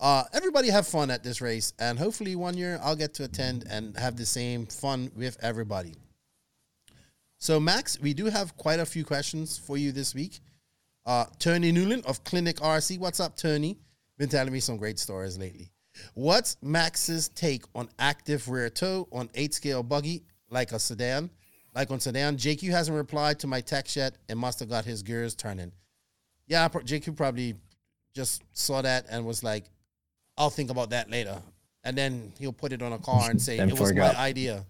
uh, 0.00 0.24
everybody 0.32 0.68
have 0.70 0.88
fun 0.88 1.10
at 1.12 1.22
this 1.22 1.40
race, 1.40 1.72
and 1.78 1.96
hopefully 1.98 2.34
one 2.34 2.56
year 2.56 2.80
I'll 2.82 2.96
get 2.96 3.14
to 3.14 3.24
attend 3.24 3.66
and 3.70 3.96
have 3.96 4.16
the 4.16 4.26
same 4.26 4.66
fun 4.66 5.12
with 5.14 5.38
everybody. 5.42 5.94
So 7.44 7.60
Max, 7.60 8.00
we 8.00 8.14
do 8.14 8.24
have 8.24 8.56
quite 8.56 8.80
a 8.80 8.86
few 8.86 9.04
questions 9.04 9.58
for 9.58 9.76
you 9.76 9.92
this 9.92 10.14
week. 10.14 10.40
Uh, 11.04 11.26
Tony 11.38 11.72
Newland 11.72 12.06
of 12.06 12.24
Clinic 12.24 12.56
RC, 12.56 12.98
what's 12.98 13.20
up, 13.20 13.36
Tony? 13.36 13.76
Been 14.16 14.30
telling 14.30 14.50
me 14.50 14.60
some 14.60 14.78
great 14.78 14.98
stories 14.98 15.36
lately. 15.36 15.70
What's 16.14 16.56
Max's 16.62 17.28
take 17.28 17.64
on 17.74 17.90
active 17.98 18.48
rear 18.48 18.70
toe 18.70 19.06
on 19.12 19.28
eight 19.34 19.52
scale 19.52 19.82
buggy 19.82 20.24
like 20.48 20.72
a 20.72 20.78
sedan? 20.78 21.28
Like 21.74 21.90
on 21.90 22.00
sedan, 22.00 22.38
JQ 22.38 22.70
hasn't 22.70 22.96
replied 22.96 23.38
to 23.40 23.46
my 23.46 23.60
text 23.60 23.94
yet 23.94 24.16
and 24.30 24.38
must 24.38 24.58
have 24.60 24.70
got 24.70 24.86
his 24.86 25.02
gears 25.02 25.34
turning. 25.34 25.72
Yeah, 26.46 26.66
pro- 26.68 26.80
JQ 26.80 27.14
probably 27.14 27.56
just 28.14 28.42
saw 28.54 28.80
that 28.80 29.04
and 29.10 29.26
was 29.26 29.44
like, 29.44 29.66
"I'll 30.38 30.48
think 30.48 30.70
about 30.70 30.88
that 30.90 31.10
later," 31.10 31.42
and 31.84 31.94
then 31.94 32.32
he'll 32.38 32.54
put 32.54 32.72
it 32.72 32.80
on 32.80 32.94
a 32.94 32.98
car 32.98 33.28
and 33.28 33.38
say, 33.38 33.58
"It 33.58 33.78
was 33.78 33.92
my 33.92 34.16
idea." 34.16 34.64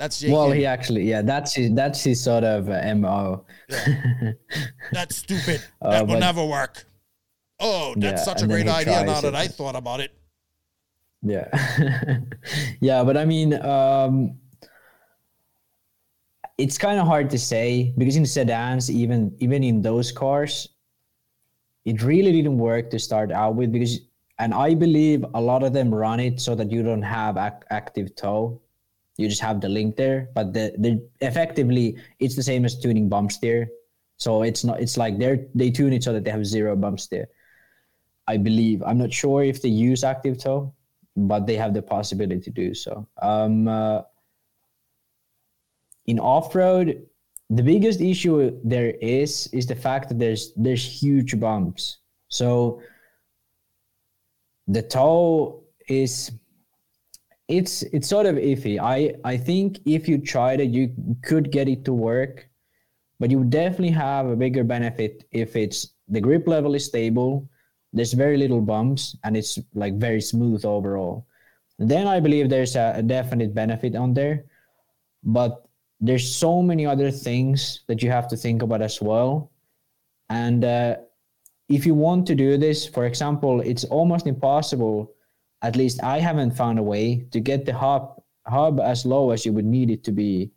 That's. 0.00 0.24
Well, 0.24 0.50
he 0.50 0.64
actually, 0.64 1.04
yeah, 1.04 1.20
that's 1.20 1.54
his, 1.54 1.74
that's 1.74 2.02
his 2.02 2.24
sort 2.24 2.42
of 2.42 2.70
uh, 2.70 2.94
mo. 2.94 3.44
That's 4.92 5.16
stupid. 5.16 5.60
Uh, 5.82 5.90
that 5.90 6.06
will 6.06 6.14
but- 6.14 6.20
never 6.20 6.42
work. 6.42 6.86
Oh, 7.60 7.92
that's 7.98 8.22
Yeah, 8.22 8.24
such 8.24 8.40
a 8.42 8.46
great 8.46 8.66
idea 8.66 9.04
now 9.04 9.20
that. 9.20 9.34
I 9.34 9.46
thought 9.46 9.76
about 9.76 10.00
it. 10.00 10.12
Yeah. 11.20 11.46
yeah, 12.80 13.04
but 13.04 13.18
I 13.18 13.26
mean, 13.26 13.52
um, 13.62 14.38
it's 16.56 16.78
kind 16.78 16.98
of 16.98 17.06
hard 17.06 17.28
to 17.30 17.38
say 17.38 17.92
because 17.98 18.16
in 18.16 18.24
sedans, 18.24 18.90
even 18.90 19.36
even 19.38 19.62
in 19.62 19.82
those 19.82 20.10
cars, 20.12 20.66
it 21.84 22.02
really 22.02 22.32
didn't 22.32 22.56
work 22.56 22.88
to 22.92 22.98
start 22.98 23.30
out 23.30 23.54
with 23.54 23.70
because, 23.70 24.00
and 24.38 24.54
I 24.54 24.72
believe 24.74 25.26
a 25.34 25.40
lot 25.40 25.62
of 25.62 25.74
them 25.74 25.94
run 25.94 26.20
it 26.20 26.40
so 26.40 26.54
that 26.54 26.72
you 26.72 26.82
don't 26.82 27.02
have 27.02 27.36
ac- 27.36 27.66
active 27.68 28.16
toe, 28.16 28.62
you 29.20 29.28
just 29.28 29.42
have 29.42 29.60
the 29.60 29.68
link 29.68 29.96
there. 29.96 30.28
But 30.34 30.52
the 30.52 30.74
the 30.78 31.02
effectively, 31.20 31.96
it's 32.18 32.34
the 32.34 32.42
same 32.42 32.64
as 32.64 32.78
tuning 32.78 33.08
bump 33.08 33.32
steer. 33.32 33.68
So 34.16 34.42
it's 34.42 34.64
not. 34.64 34.80
It's 34.80 34.96
like 34.96 35.18
they're 35.18 35.46
they 35.54 35.70
tune 35.70 35.92
it 35.92 36.02
so 36.02 36.12
that 36.12 36.24
they 36.24 36.30
have 36.30 36.46
zero 36.46 36.74
bump 36.76 37.00
steer. 37.00 37.28
I 38.26 38.36
believe. 38.36 38.82
I'm 38.82 38.98
not 38.98 39.12
sure 39.12 39.42
if 39.42 39.60
they 39.62 39.68
use 39.68 40.04
active 40.04 40.38
toe, 40.38 40.72
but 41.16 41.46
they 41.46 41.56
have 41.56 41.74
the 41.74 41.82
possibility 41.82 42.40
to 42.40 42.50
do 42.50 42.74
so. 42.74 43.06
Um, 43.20 43.66
uh, 43.68 44.02
in 46.06 46.18
off 46.18 46.54
road, 46.54 47.06
the 47.50 47.62
biggest 47.62 48.00
issue 48.00 48.58
there 48.64 48.90
is 49.00 49.48
is 49.52 49.66
the 49.66 49.74
fact 49.74 50.08
that 50.08 50.18
there's 50.18 50.52
there's 50.56 50.84
huge 50.84 51.38
bumps. 51.38 51.98
So 52.28 52.80
the 54.68 54.82
toe 54.82 55.64
is 55.88 56.30
it's 57.50 57.82
it's 57.82 58.08
sort 58.08 58.26
of 58.26 58.36
iffy. 58.36 58.78
I 58.80 59.14
I 59.24 59.36
think 59.36 59.80
if 59.84 60.08
you 60.08 60.18
tried 60.18 60.60
it, 60.60 60.70
you 60.70 60.94
could 61.22 61.50
get 61.50 61.68
it 61.68 61.84
to 61.86 61.92
work, 61.92 62.48
but 63.18 63.30
you 63.30 63.44
definitely 63.44 63.90
have 63.90 64.26
a 64.26 64.36
bigger 64.36 64.64
benefit 64.64 65.24
if 65.30 65.56
it's 65.56 65.94
the 66.08 66.20
grip 66.20 66.48
level 66.48 66.74
is 66.74 66.86
stable 66.86 67.48
there's 67.92 68.12
very 68.12 68.36
little 68.36 68.60
bumps 68.60 69.16
and 69.24 69.36
it's 69.36 69.58
like 69.74 69.94
very 69.98 70.20
smooth 70.20 70.64
overall 70.64 71.26
then 71.78 72.06
i 72.06 72.20
believe 72.20 72.48
there's 72.48 72.76
a, 72.76 72.94
a 72.96 73.02
definite 73.02 73.54
benefit 73.54 73.94
on 73.94 74.12
there 74.14 74.44
but 75.22 75.66
there's 76.00 76.34
so 76.34 76.62
many 76.62 76.86
other 76.86 77.10
things 77.10 77.82
that 77.86 78.02
you 78.02 78.10
have 78.10 78.26
to 78.28 78.36
think 78.36 78.62
about 78.62 78.82
as 78.82 79.00
well 79.00 79.50
and 80.30 80.64
uh, 80.64 80.96
if 81.68 81.84
you 81.84 81.94
want 81.94 82.26
to 82.26 82.34
do 82.34 82.56
this 82.56 82.86
for 82.86 83.06
example 83.06 83.60
it's 83.60 83.84
almost 83.84 84.26
impossible 84.26 85.12
at 85.62 85.76
least 85.76 86.02
i 86.02 86.18
haven't 86.18 86.50
found 86.50 86.78
a 86.78 86.82
way 86.82 87.26
to 87.30 87.40
get 87.40 87.64
the 87.64 87.72
hub 87.72 88.22
hub 88.46 88.80
as 88.80 89.04
low 89.04 89.30
as 89.30 89.44
you 89.44 89.52
would 89.52 89.64
need 89.64 89.90
it 89.90 90.02
to 90.04 90.12
be 90.12 90.50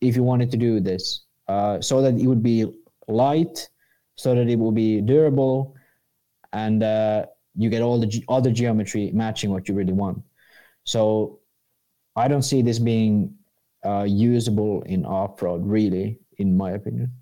if 0.00 0.16
you 0.16 0.22
wanted 0.22 0.50
to 0.50 0.56
do 0.56 0.80
this 0.80 1.24
uh, 1.48 1.80
so 1.80 2.02
that 2.02 2.14
it 2.14 2.26
would 2.26 2.42
be 2.42 2.66
light 3.08 3.68
so 4.16 4.34
that 4.34 4.48
it 4.48 4.58
will 4.58 4.72
be 4.72 5.00
durable 5.00 5.74
and 6.52 6.82
uh, 6.82 7.26
you 7.58 7.68
get 7.68 7.82
all 7.82 7.98
the 7.98 8.06
ge- 8.06 8.24
other 8.28 8.50
geometry 8.50 9.10
matching 9.12 9.50
what 9.50 9.68
you 9.68 9.74
really 9.74 9.92
want. 9.92 10.22
So 10.84 11.40
I 12.14 12.28
don't 12.28 12.42
see 12.42 12.62
this 12.62 12.78
being 12.78 13.34
uh, 13.84 14.06
usable 14.08 14.82
in 14.82 15.04
off 15.04 15.42
road, 15.42 15.66
really, 15.66 16.18
in 16.38 16.56
my 16.56 16.70
opinion. 16.72 17.12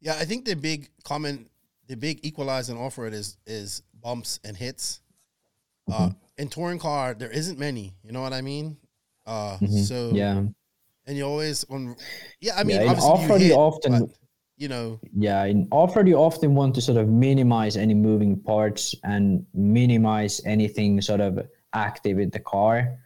Yeah, 0.00 0.16
I 0.18 0.24
think 0.24 0.46
the 0.46 0.56
big 0.56 0.88
common, 1.04 1.48
the 1.86 1.96
big 1.96 2.24
equalizer 2.24 2.76
off 2.76 2.98
road 2.98 3.12
is 3.12 3.36
is 3.46 3.82
bumps 4.02 4.40
and 4.44 4.56
hits. 4.56 5.01
Uh, 5.92 5.98
Mm-hmm. 6.08 6.42
in 6.42 6.48
touring 6.48 6.78
car, 6.78 7.14
there 7.14 7.30
isn't 7.30 7.58
many. 7.58 7.94
You 8.04 8.12
know 8.12 8.22
what 8.22 8.32
I 8.32 8.40
mean? 8.40 8.76
Uh, 9.26 9.58
so 9.58 9.94
Mm-hmm. 9.94 10.16
Yeah, 10.16 10.42
and 11.06 11.16
you 11.18 11.24
always 11.24 11.64
on. 11.70 11.96
Yeah, 12.40 12.54
I 12.56 12.64
mean, 12.64 12.76
Yeah, 12.76 12.82
in 12.82 12.88
obviously 12.88 13.10
off-road 13.12 13.40
you 13.40 13.46
you 13.48 13.54
often- 13.54 14.00
but, 14.06 14.10
you 14.56 14.68
know, 14.68 15.00
yeah. 15.16 15.44
In 15.44 15.66
off 15.70 15.96
road, 15.96 16.06
you 16.08 16.16
often 16.16 16.54
want 16.54 16.74
to 16.76 16.80
sort 16.80 16.98
of 16.98 17.08
minimize 17.08 17.76
any 17.76 17.94
moving 17.94 18.38
parts 18.40 18.94
and 19.02 19.44
minimize 19.54 20.40
anything 20.44 21.00
sort 21.02 21.20
of 21.20 21.32
active 21.74 22.18
in 22.20 22.30
the 22.30 22.38
car. 22.40 22.98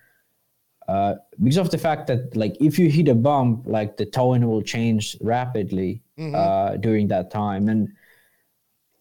Uh, 0.88 1.14
because 1.42 1.56
of 1.56 1.70
the 1.70 1.78
fact 1.78 2.06
that 2.06 2.36
like 2.36 2.54
if 2.60 2.78
you 2.78 2.88
hit 2.90 3.08
a 3.08 3.14
bump, 3.14 3.66
like 3.66 3.96
the 3.96 4.06
towing 4.06 4.46
will 4.46 4.62
change 4.62 5.16
rapidly 5.20 6.02
Mm-hmm. 6.18 6.34
uh, 6.34 6.76
during 6.78 7.08
that 7.08 7.30
time, 7.30 7.68
and 7.68 7.88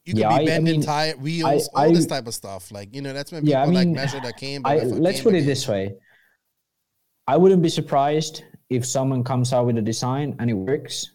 you 0.06 0.14
could 0.14 0.20
Yeah, 0.22 0.30
be 0.30 0.36
I- 0.36 0.38
I 0.40 0.46
bending 0.46 0.74
mean, 0.76 0.82
tire 0.82 1.18
wheels, 1.18 1.70
I- 1.74 1.86
all 1.88 1.94
this 1.94 2.06
type 2.06 2.28
of 2.28 2.34
stuff. 2.34 2.72
Like 2.72 2.94
you 2.94 3.02
know, 3.02 3.12
that's 3.14 3.32
when 3.32 3.42
people 3.42 3.52
Yeah, 3.52 3.64
I 3.64 3.66
like 3.66 3.88
measure 3.88 4.20
the 4.20 4.34
camber. 4.34 4.70
I, 4.70 4.80
let's 4.84 5.22
put 5.22 5.34
it 5.34 5.46
this 5.46 5.68
way. 5.68 5.96
I 7.28 7.38
wouldn't 7.38 7.64
be 7.64 7.70
surprised 7.70 8.44
if 8.70 8.86
someone 8.86 9.24
comes 9.24 9.52
out 9.52 9.66
with 9.66 9.78
a 9.78 9.82
design 9.82 10.36
and 10.40 10.50
it 10.50 10.54
works, 10.54 11.12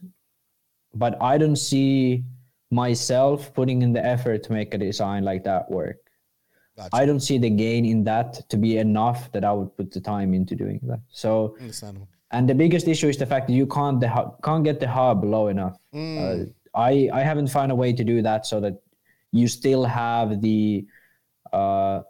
but 0.92 1.16
I 1.22 1.38
don't 1.38 1.56
see 1.56 2.24
myself 2.72 3.54
putting 3.54 3.82
in 3.82 3.92
the 3.92 4.04
effort 4.04 4.42
to 4.44 4.52
make 4.52 4.74
a 4.74 4.78
design 4.78 5.24
like 5.24 5.44
that 5.44 5.70
work. 5.70 5.98
Gotcha. 6.76 6.90
I 6.96 7.06
don't 7.06 7.20
see 7.20 7.38
the 7.38 7.50
gain 7.50 7.84
in 7.84 8.02
that 8.04 8.48
to 8.48 8.56
be 8.56 8.78
enough 8.78 9.30
that 9.32 9.44
I 9.44 9.52
would 9.52 9.76
put 9.76 9.92
the 9.92 10.00
time 10.00 10.34
into 10.34 10.56
doing 10.56 10.80
that. 10.84 11.00
So, 11.10 11.56
and 12.32 12.48
the 12.48 12.54
biggest 12.54 12.88
issue 12.88 13.08
is 13.08 13.16
the 13.16 13.26
fact 13.26 13.46
that 13.48 13.52
you 13.54 13.66
can't 13.66 14.00
the 14.00 14.08
can't 14.42 14.64
get 14.64 14.80
the 14.80 14.88
hub 14.88 15.22
low 15.24 15.46
enough. 15.48 15.76
Uh, 15.94 16.46
I 16.74 17.10
I 17.12 17.22
haven't 17.22 17.48
found 17.48 17.72
a 17.72 17.74
way 17.74 17.92
to 17.92 18.04
do 18.04 18.22
that 18.22 18.46
so 18.46 18.60
that 18.60 18.80
you 19.32 19.48
still 19.48 19.84
have 19.84 20.40
the 20.40 20.86
uh, 21.52 22.02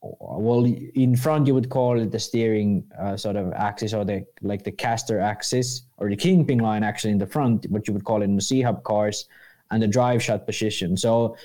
well 0.00 0.64
in 0.64 1.16
front 1.16 1.46
you 1.46 1.54
would 1.54 1.68
call 1.68 1.98
it 1.98 2.10
the 2.12 2.18
steering 2.18 2.84
uh, 3.00 3.16
sort 3.16 3.36
of 3.36 3.52
axis 3.52 3.92
or 3.92 4.04
the 4.04 4.24
like 4.42 4.62
the 4.62 4.70
caster 4.70 5.18
axis 5.20 5.82
or 5.96 6.08
the 6.08 6.16
kingpin 6.16 6.58
line 6.58 6.84
actually 6.84 7.10
in 7.10 7.18
the 7.18 7.26
front 7.26 7.66
what 7.68 7.88
you 7.88 7.94
would 7.94 8.04
call 8.04 8.22
it 8.22 8.26
in 8.26 8.36
the 8.36 8.42
C 8.42 8.62
hub 8.62 8.82
cars 8.84 9.26
and 9.70 9.82
the 9.82 9.88
drive 9.88 10.22
shaft 10.22 10.46
position. 10.46 10.96
So 10.96 11.36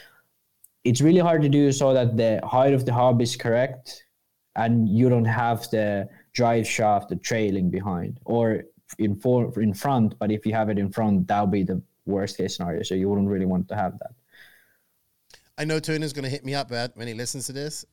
it's 0.83 1.01
really 1.01 1.19
hard 1.19 1.41
to 1.41 1.49
do 1.49 1.71
so 1.71 1.93
that 1.93 2.15
the 2.17 2.41
height 2.45 2.73
of 2.73 2.85
the 2.85 2.93
hub 2.93 3.21
is 3.21 3.35
correct 3.35 4.05
and 4.55 4.87
you 4.87 5.09
don't 5.09 5.25
have 5.25 5.69
the 5.71 6.07
drive 6.33 6.67
shaft 6.67 7.09
the 7.09 7.15
trailing 7.15 7.69
behind 7.69 8.19
or 8.25 8.63
in 8.99 9.15
for 9.15 9.59
in 9.59 9.73
front 9.73 10.17
but 10.19 10.31
if 10.31 10.45
you 10.45 10.53
have 10.53 10.69
it 10.69 10.77
in 10.77 10.91
front 10.91 11.27
that'll 11.27 11.47
be 11.47 11.63
the 11.63 11.81
worst 12.05 12.37
case 12.37 12.57
scenario. 12.57 12.83
So 12.83 12.95
you 12.95 13.09
wouldn't 13.09 13.29
really 13.29 13.45
want 13.45 13.67
to 13.69 13.75
have 13.75 13.97
that. 13.99 14.11
I 15.57 15.65
know 15.65 15.79
Turner's 15.79 16.13
gonna 16.13 16.29
hit 16.29 16.43
me 16.43 16.55
up 16.55 16.71
at 16.71 16.97
when 16.97 17.07
he 17.07 17.13
listens 17.13 17.45
to 17.47 17.53
this, 17.53 17.85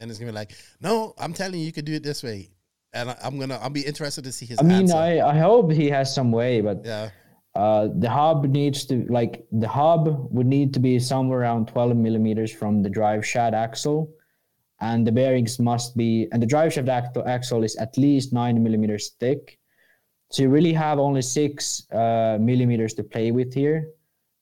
and 0.00 0.10
it's 0.10 0.18
gonna 0.18 0.32
be 0.32 0.36
like, 0.36 0.52
"No, 0.80 1.14
I'm 1.18 1.32
telling 1.32 1.60
you, 1.60 1.66
you 1.66 1.72
could 1.72 1.84
do 1.84 1.94
it 1.94 2.02
this 2.02 2.22
way," 2.22 2.50
and 2.94 3.10
I, 3.10 3.16
I'm 3.22 3.38
gonna, 3.38 3.58
I'll 3.60 3.70
be 3.70 3.84
interested 3.84 4.24
to 4.24 4.32
see 4.32 4.46
his 4.46 4.58
i 4.60 4.62
mean 4.62 4.82
answer. 4.82 4.96
i 4.96 5.20
i 5.20 5.38
hope 5.38 5.70
he 5.70 5.90
has 5.90 6.14
some 6.14 6.30
way 6.30 6.60
but 6.60 6.82
yeah, 6.84 7.10
uh 7.54 7.88
the 7.98 8.08
hub 8.08 8.46
needs 8.46 8.86
to 8.86 9.04
like 9.10 9.46
the 9.52 9.68
hub 9.68 10.28
would 10.30 10.46
need 10.46 10.72
to 10.74 10.80
be 10.80 10.98
somewhere 10.98 11.40
around 11.40 11.68
12 11.68 11.96
millimeters 11.96 12.52
from 12.52 12.82
the 12.82 12.88
drive 12.88 13.26
shaft 13.26 13.54
axle 13.54 14.10
and 14.80 15.06
the 15.06 15.12
bearings 15.12 15.58
must 15.58 15.96
be 15.96 16.28
and 16.32 16.42
the 16.42 16.46
drive 16.46 16.72
shaft 16.72 16.88
axle 16.88 17.62
is 17.64 17.76
at 17.76 17.96
least 17.98 18.32
nine 18.32 18.62
millimeters 18.62 19.10
thick 19.20 19.58
so 20.30 20.42
you 20.42 20.48
really 20.48 20.72
have 20.72 20.98
only 20.98 21.22
six 21.22 21.86
uh, 21.92 22.38
millimeters 22.40 22.94
to 22.94 23.02
play 23.04 23.30
with 23.30 23.54
here 23.54 23.88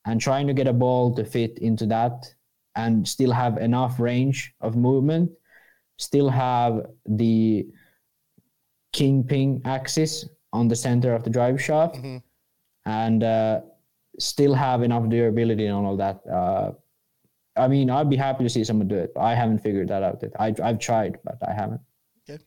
and 0.06 0.20
trying 0.20 0.46
to 0.46 0.54
get 0.54 0.66
a 0.66 0.72
ball 0.72 1.14
to 1.14 1.24
fit 1.24 1.58
into 1.58 1.86
that 1.86 2.32
and 2.76 3.06
still 3.06 3.30
have 3.30 3.58
enough 3.58 4.00
range 4.00 4.54
of 4.60 4.76
movement 4.76 5.30
still 5.98 6.28
have 6.28 6.86
the 7.06 7.66
kingpin 8.92 9.60
axis 9.64 10.28
on 10.52 10.68
the 10.68 10.76
center 10.76 11.14
of 11.14 11.22
the 11.24 11.30
drive 11.30 11.60
shaft 11.60 11.96
and 12.86 13.22
uh, 13.22 13.60
still 14.18 14.54
have 14.54 14.82
enough 14.82 15.08
durability 15.08 15.66
and 15.66 15.74
all 15.74 15.92
of 15.92 15.98
that. 15.98 16.20
Uh, 16.30 16.72
i 17.54 17.68
mean 17.68 17.90
i'd 17.90 18.08
be 18.08 18.16
happy 18.16 18.42
to 18.42 18.48
see 18.48 18.64
someone 18.64 18.88
do 18.88 18.96
it 18.96 19.12
i 19.20 19.34
haven't 19.34 19.58
figured 19.58 19.86
that 19.88 20.02
out 20.02 20.18
yet. 20.22 20.32
I, 20.40 20.54
i've 20.62 20.78
tried 20.78 21.18
but 21.22 21.36
i 21.46 21.52
haven't. 21.52 21.82
Okay, 22.28 22.42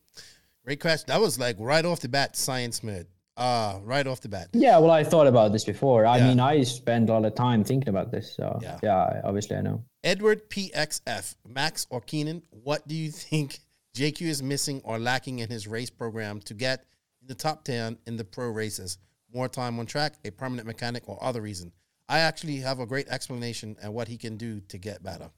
great 0.63 0.79
question. 0.79 1.05
That 1.09 1.21
was 1.21 1.37
like 1.37 1.57
right 1.59 1.85
off 1.85 1.99
the 1.99 2.09
bat, 2.09 2.35
science 2.35 2.81
mode. 2.81 3.07
Uh 3.37 3.79
right 3.83 4.07
off 4.07 4.21
the 4.21 4.29
bat. 4.29 4.47
Yeah, 4.53 4.77
well, 4.79 4.91
I 4.91 5.03
thought 5.03 5.27
about 5.27 5.51
this 5.51 5.65
before. 5.65 6.05
I 6.05 6.17
Yeah. 6.17 6.27
mean, 6.29 6.39
I 6.39 6.63
spend 6.63 7.09
a 7.09 7.13
lot 7.13 7.25
of 7.25 7.35
time 7.35 7.63
thinking 7.63 7.89
about 7.89 8.11
this. 8.11 8.33
So 8.35 8.59
Yeah. 8.61 8.79
yeah, 8.81 9.21
obviously 9.23 9.57
I 9.57 9.61
know. 9.61 9.83
Edward 10.03 10.49
PXF, 10.49 11.35
Max 11.47 11.85
or 11.89 11.99
Keenan, 11.99 12.43
what 12.49 12.87
do 12.87 12.95
you 12.95 13.11
think 13.11 13.59
JQ 13.95 14.21
is 14.27 14.41
missing 14.41 14.81
or 14.85 14.99
lacking 14.99 15.39
in 15.39 15.49
his 15.49 15.67
race 15.67 15.89
program 15.89 16.39
to 16.41 16.53
get 16.53 16.85
in 17.21 17.27
the 17.27 17.35
top 17.35 17.65
10 17.65 17.97
in 18.05 18.15
the 18.15 18.23
pro 18.23 18.49
races? 18.49 18.97
More 19.33 19.49
time 19.49 19.79
on 19.79 19.85
track, 19.85 20.13
a 20.23 20.31
permanent 20.31 20.65
mechanic, 20.65 21.09
or 21.09 21.21
other 21.21 21.41
reason? 21.41 21.73
I 22.07 22.19
actually 22.19 22.57
have 22.57 22.79
a 22.79 22.85
great 22.85 23.09
explanation 23.09 23.75
and 23.81 23.93
what 23.93 24.07
he 24.07 24.17
can 24.17 24.37
do 24.37 24.61
to 24.61 24.77
get 24.77 25.03
better. 25.03 25.29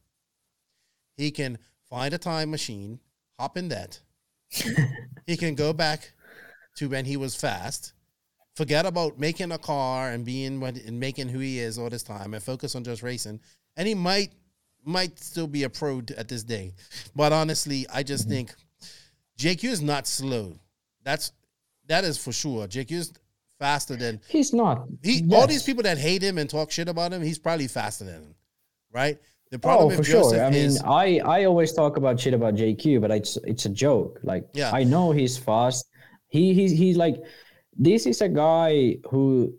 He 1.15 1.31
can 1.31 1.57
find 1.89 2.13
a 2.13 2.17
time 2.19 2.51
machine, 2.51 2.99
hop 3.39 3.57
in 3.57 3.69
that. 3.69 4.01
he 5.25 5.35
can 5.37 5.55
go 5.55 5.73
back 5.73 6.11
to 6.77 6.89
when 6.89 7.05
he 7.05 7.17
was 7.17 7.35
fast, 7.35 7.93
forget 8.55 8.85
about 8.85 9.19
making 9.19 9.51
a 9.51 9.57
car 9.57 10.09
and 10.09 10.25
being 10.25 10.59
what 10.59 10.75
and 10.77 10.99
making 10.99 11.29
who 11.29 11.39
he 11.39 11.59
is 11.59 11.77
all 11.77 11.89
this 11.89 12.03
time, 12.03 12.33
and 12.33 12.41
focus 12.43 12.75
on 12.75 12.83
just 12.83 13.03
racing. 13.03 13.39
And 13.75 13.87
he 13.87 13.93
might 13.95 14.31
might 14.83 15.19
still 15.19 15.47
be 15.47 15.63
a 15.63 15.69
pro 15.69 16.01
at 16.17 16.27
this 16.27 16.43
day, 16.43 16.73
but 17.15 17.33
honestly, 17.33 17.85
I 17.93 18.03
just 18.03 18.23
mm-hmm. 18.23 18.33
think 18.33 18.55
JQ 19.37 19.63
is 19.65 19.81
not 19.81 20.07
slow. 20.07 20.53
That's 21.03 21.31
that 21.87 22.03
is 22.03 22.17
for 22.17 22.31
sure. 22.31 22.67
JQ 22.67 22.91
is 22.91 23.13
faster 23.59 23.95
than 23.95 24.19
He's 24.27 24.53
not. 24.53 24.87
he. 25.03 25.27
All 25.31 25.47
these 25.47 25.63
people 25.63 25.83
that 25.83 25.97
hate 25.97 26.21
him 26.21 26.37
and 26.37 26.49
talk 26.49 26.71
shit 26.71 26.87
about 26.89 27.13
him, 27.13 27.21
he's 27.21 27.39
probably 27.39 27.67
faster 27.67 28.05
than 28.05 28.21
him, 28.21 28.35
right? 28.91 29.17
The 29.49 29.57
Oh, 29.57 29.59
problem 29.59 29.91
for 29.91 29.97
with 29.99 30.07
Joseph 30.07 30.37
sure. 30.37 30.45
I 30.45 30.49
mean, 30.49 30.65
is 30.65 30.81
I 30.83 31.19
I 31.25 31.45
always 31.45 31.73
talk 31.73 31.97
about 31.97 32.19
shit 32.19 32.33
about 32.33 32.55
JQ, 32.55 33.01
but 33.01 33.11
it's 33.11 33.37
it's 33.45 33.65
a 33.65 33.69
joke. 33.69 34.19
Like, 34.23 34.47
Yeah. 34.53 34.71
I 34.73 34.83
know 34.83 35.11
he's 35.11 35.37
fast. 35.37 35.85
He 36.29 36.53
he's 36.53 36.71
he's 36.71 36.97
like, 36.97 37.17
this 37.77 38.05
is 38.05 38.21
a 38.21 38.29
guy 38.29 38.97
who 39.09 39.53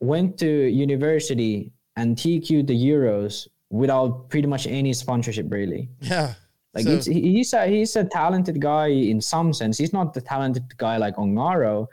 went 0.00 0.38
to 0.38 0.46
university 0.46 1.72
and 1.96 2.16
TQ'd 2.16 2.66
the 2.66 2.74
Euros 2.76 3.48
without 3.70 4.28
pretty 4.28 4.46
much 4.46 4.66
any 4.66 4.92
sponsorship, 4.92 5.50
really. 5.50 5.88
yeah. 6.00 6.34
Like 6.74 6.84
So- 6.84 7.10
he's 7.10 7.54
a 7.54 7.66
he's 7.66 7.96
a 7.96 8.04
talented 8.04 8.60
guy 8.60 8.88
in 8.88 9.20
some 9.20 9.52
sense. 9.54 9.78
He's 9.78 9.94
not 9.94 10.12
the 10.12 10.20
talented 10.20 10.76
guy 10.76 10.98
like 10.98 11.16
Ongaro, 11.16 11.86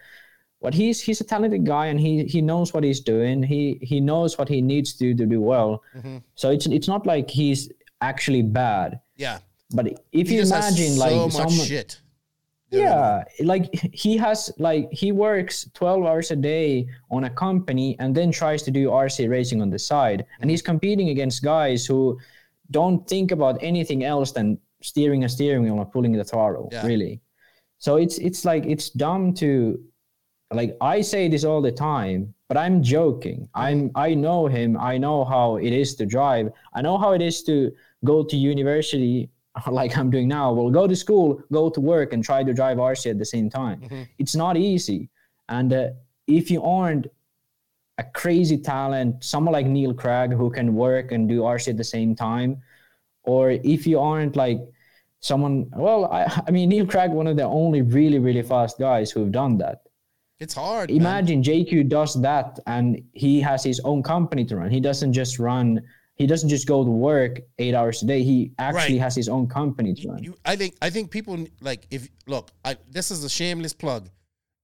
but 0.61 0.73
he's 0.73 0.99
he's 0.99 1.21
a 1.21 1.23
talented 1.23 1.65
guy 1.65 1.85
and 1.87 1.97
he 1.99 2.25
he 2.25 2.41
knows 2.41 2.73
what 2.73 2.83
he's 2.83 2.99
doing. 2.99 3.41
He 3.43 3.79
he 3.81 4.01
knows 4.01 4.37
what 4.37 4.49
he 4.49 4.61
needs 4.61 4.93
to 4.95 5.13
to 5.15 5.25
do 5.25 5.39
well. 5.39 5.81
Mm-hmm. 5.95 6.17
So 6.35 6.49
it's 6.51 6.65
it's 6.67 6.89
not 6.89 7.05
like 7.05 7.29
he's 7.29 7.71
actually 8.01 8.41
bad. 8.41 8.99
yeah. 9.15 9.39
But 9.75 9.87
if 10.11 10.27
He 10.29 10.35
you 10.35 10.41
imagine 10.43 10.91
so 10.91 10.99
like 10.99 11.15
much 11.15 11.31
someone, 11.33 11.65
shit. 11.65 11.99
Yeah, 12.79 13.23
like 13.43 13.69
he 13.93 14.17
has 14.17 14.51
like 14.57 14.89
he 14.91 15.11
works 15.11 15.69
12 15.73 16.05
hours 16.05 16.31
a 16.31 16.35
day 16.35 16.87
on 17.11 17.23
a 17.25 17.29
company 17.29 17.95
and 17.99 18.15
then 18.15 18.31
tries 18.31 18.63
to 18.63 18.71
do 18.71 18.89
RC 18.89 19.29
racing 19.29 19.61
on 19.61 19.69
the 19.69 19.79
side. 19.79 20.25
And 20.41 20.49
he's 20.49 20.61
competing 20.61 21.09
against 21.09 21.43
guys 21.43 21.85
who 21.85 22.19
don't 22.71 23.07
think 23.07 23.31
about 23.31 23.57
anything 23.61 24.03
else 24.03 24.31
than 24.31 24.57
steering 24.81 25.23
a 25.23 25.29
steering 25.29 25.63
wheel 25.63 25.75
or 25.79 25.85
pulling 25.85 26.13
the 26.13 26.23
throttle, 26.23 26.69
Yeah. 26.71 26.85
really. 26.85 27.21
So 27.77 27.97
it's 27.97 28.17
it's 28.17 28.45
like 28.45 28.65
it's 28.65 28.89
dumb 28.89 29.33
to 29.35 29.79
like 30.53 30.77
I 30.81 31.01
say 31.01 31.27
this 31.27 31.43
all 31.43 31.61
the 31.61 31.71
time, 31.71 32.33
but 32.47 32.57
I'm 32.57 32.81
joking. 32.83 33.49
I'm 33.55 33.91
I 33.95 34.13
know 34.13 34.47
him. 34.47 34.77
I 34.77 34.97
know 34.97 35.25
how 35.25 35.57
it 35.57 35.73
is 35.73 35.95
to 35.95 36.05
drive. 36.05 36.49
I 36.73 36.81
know 36.81 36.97
how 36.97 37.11
it 37.13 37.21
is 37.21 37.43
to 37.43 37.71
go 38.05 38.23
to 38.23 38.35
university 38.37 39.29
like 39.71 39.97
I'm 39.97 40.09
doing 40.09 40.27
now. 40.27 40.53
will 40.53 40.71
go 40.71 40.87
to 40.87 40.95
school, 40.95 41.41
go 41.51 41.69
to 41.69 41.79
work, 41.81 42.13
and 42.13 42.23
try 42.23 42.43
to 42.43 42.53
drive 42.53 42.77
RC 42.77 43.11
at 43.11 43.19
the 43.19 43.25
same 43.25 43.49
time. 43.49 44.07
It's 44.17 44.35
not 44.35 44.57
easy. 44.57 45.09
And 45.49 45.73
uh, 45.73 45.89
if 46.27 46.49
you 46.49 46.63
aren't 46.63 47.07
a 47.97 48.03
crazy 48.03 48.57
talent, 48.57 49.23
someone 49.23 49.53
like 49.53 49.67
Neil 49.67 49.93
Cragg 49.93 50.35
who 50.35 50.49
can 50.49 50.73
work 50.73 51.11
and 51.11 51.29
do 51.29 51.41
RC 51.41 51.69
at 51.69 51.77
the 51.77 51.83
same 51.83 52.15
time, 52.15 52.61
or 53.23 53.51
if 53.51 53.85
you 53.85 53.99
aren't 53.99 54.35
like 54.35 54.59
someone, 55.19 55.69
well, 55.75 56.05
I, 56.05 56.41
I 56.47 56.51
mean, 56.51 56.69
Neil 56.69 56.85
Cragg, 56.85 57.11
one 57.11 57.27
of 57.27 57.37
the 57.37 57.43
only 57.43 57.81
really, 57.81 58.19
really 58.19 58.41
fast 58.41 58.79
guys 58.79 59.11
who've 59.11 59.31
done 59.31 59.57
that. 59.59 59.83
It's 60.39 60.55
hard. 60.55 60.89
man. 60.89 60.97
Imagine 60.97 61.43
JQ 61.43 61.87
does 61.87 62.19
that 62.21 62.59
and 62.67 63.01
he 63.13 63.39
has 63.39 63.63
his 63.63 63.79
own 63.81 64.03
company 64.03 64.43
to 64.45 64.57
run. 64.57 64.71
He 64.71 64.81
doesn't 64.81 65.13
just 65.13 65.39
run 65.39 65.81
he 66.15 66.27
doesn't 66.27 66.49
just 66.49 66.67
go 66.67 66.83
to 66.83 66.89
work 66.91 67.39
eight 67.57 67.73
hours 67.73 68.03
a 68.03 68.05
day. 68.05 68.23
He 68.23 68.51
actually 68.59 68.93
Right. 68.95 69.01
has 69.01 69.15
his 69.15 69.27
own 69.29 69.47
company 69.47 69.93
to 69.95 70.07
run. 70.09 70.23
You, 70.23 70.35
I 70.45 70.55
think 70.55 70.75
I 70.81 70.89
think 70.89 71.09
people 71.11 71.45
like 71.61 71.87
if 71.89 72.07
look. 72.27 72.51
I, 72.63 72.77
this 72.89 73.09
is 73.11 73.23
a 73.23 73.29
shameless 73.29 73.73
plug. 73.73 74.09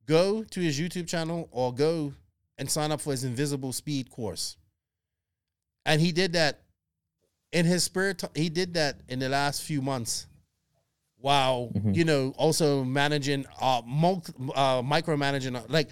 Go 0.06 0.44
to 0.44 0.60
his 0.60 0.80
YouTube 0.80 1.08
channel 1.08 1.48
or 1.52 1.74
go 1.74 2.14
and 2.58 2.70
sign 2.70 2.92
up 2.92 3.02
for 3.02 3.12
his 3.12 3.24
Invisible 3.24 3.72
Speed 3.74 4.10
course. 4.12 4.58
And 5.86 6.00
he 6.02 6.12
did 6.12 6.34
that 6.34 6.62
in 7.52 7.66
his 7.66 7.84
spirit. 7.84 8.24
He 8.36 8.50
did 8.50 8.74
that 8.76 9.02
in 9.08 9.20
the 9.20 9.30
last 9.30 9.64
few 9.64 9.82
months. 9.82 10.28
Wow, 11.22 11.72
you 11.92 12.06
know, 12.06 12.34
also 12.38 12.84
managing, 12.86 13.46
uh, 13.60 13.82
multi, 13.86 14.32
uh, 14.56 14.82
micromanaging. 14.82 15.70
Like, 15.70 15.90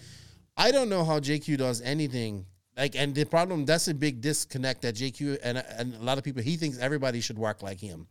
I 0.55 0.71
don't 0.71 0.87
know 0.87 1.03
how 1.03 1.19
JQ 1.19 1.57
does 1.57 1.81
anything. 1.81 2.45
Like, 2.77 2.95
and 2.95 3.15
the 3.15 3.25
problem 3.25 3.65
that's 3.65 3.87
a 3.87 3.93
big 3.93 4.21
disconnect 4.21 4.83
that 4.83 4.95
JQ 4.95 5.39
and 5.43 5.57
and 5.57 5.95
a 5.95 6.03
lot 6.03 6.17
of 6.19 6.23
people 6.23 6.41
he 6.43 6.57
thinks 6.57 6.77
everybody 6.77 7.21
should 7.21 7.39
work 7.39 7.63
like 7.63 7.79
him, 7.79 8.07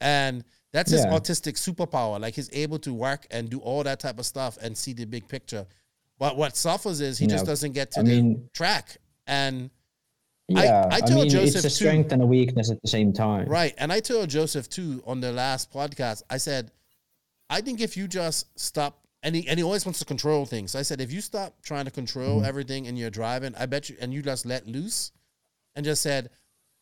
and 0.00 0.42
that's 0.72 0.90
his 0.90 1.04
Yeah. 1.04 1.10
autistic 1.12 1.54
superpower. 1.56 2.18
Like, 2.20 2.34
he's 2.34 2.50
able 2.52 2.78
to 2.80 2.92
work 2.94 3.26
and 3.30 3.48
do 3.50 3.58
all 3.60 3.82
that 3.84 4.00
type 4.00 4.18
of 4.18 4.26
stuff 4.26 4.58
and 4.60 4.76
see 4.76 4.92
the 4.94 5.04
big 5.04 5.28
picture. 5.28 5.66
But 6.18 6.36
what 6.36 6.56
suffers 6.56 7.00
is 7.00 7.18
he 7.18 7.26
just 7.26 7.44
Yeah. 7.44 7.50
doesn't 7.52 7.72
get 7.72 7.90
to 7.92 8.00
I 8.00 8.02
the 8.04 8.08
mean- 8.22 8.48
track. 8.54 8.96
And 9.26 9.70
Yeah, 10.48 10.88
I 10.90 10.96
I, 10.96 11.00
told 11.00 11.22
mean, 11.22 11.28
Joseph 11.30 11.56
it's 11.56 11.74
a 11.74 11.78
too- 11.78 11.84
strength 11.86 12.12
and 12.12 12.22
a 12.22 12.26
weakness 12.26 12.70
at 12.70 12.80
the 12.80 12.88
same 12.88 13.12
time. 13.12 13.48
Right. 13.48 13.74
And 13.78 13.92
I 13.92 14.00
told 14.00 14.28
Joseph 14.30 14.68
too 14.68 15.02
on 15.06 15.20
the 15.20 15.32
last 15.32 15.70
podcast, 15.72 16.22
I 16.30 16.38
said, 16.38 16.70
I 17.50 17.60
think 17.60 17.80
if 17.80 17.96
you 17.96 18.06
just 18.08 18.46
stop 18.58 19.05
and 19.26 19.34
he 19.34 19.48
and 19.48 19.58
he 19.58 19.64
always 19.64 19.84
wants 19.84 19.98
to 19.98 20.04
control 20.04 20.46
things. 20.46 20.70
So 20.70 20.78
I 20.78 20.82
said, 20.82 21.00
if 21.00 21.12
you 21.12 21.20
stop 21.20 21.60
trying 21.62 21.84
to 21.84 21.90
control 21.90 22.36
mm-hmm. 22.36 22.46
everything 22.46 22.86
and 22.86 22.96
you're 22.96 23.10
driving, 23.10 23.54
I 23.58 23.66
bet 23.66 23.90
you 23.90 23.96
and 24.00 24.14
you 24.14 24.22
just 24.22 24.46
let 24.46 24.68
loose 24.68 25.10
and 25.74 25.84
just 25.84 26.00
said, 26.00 26.30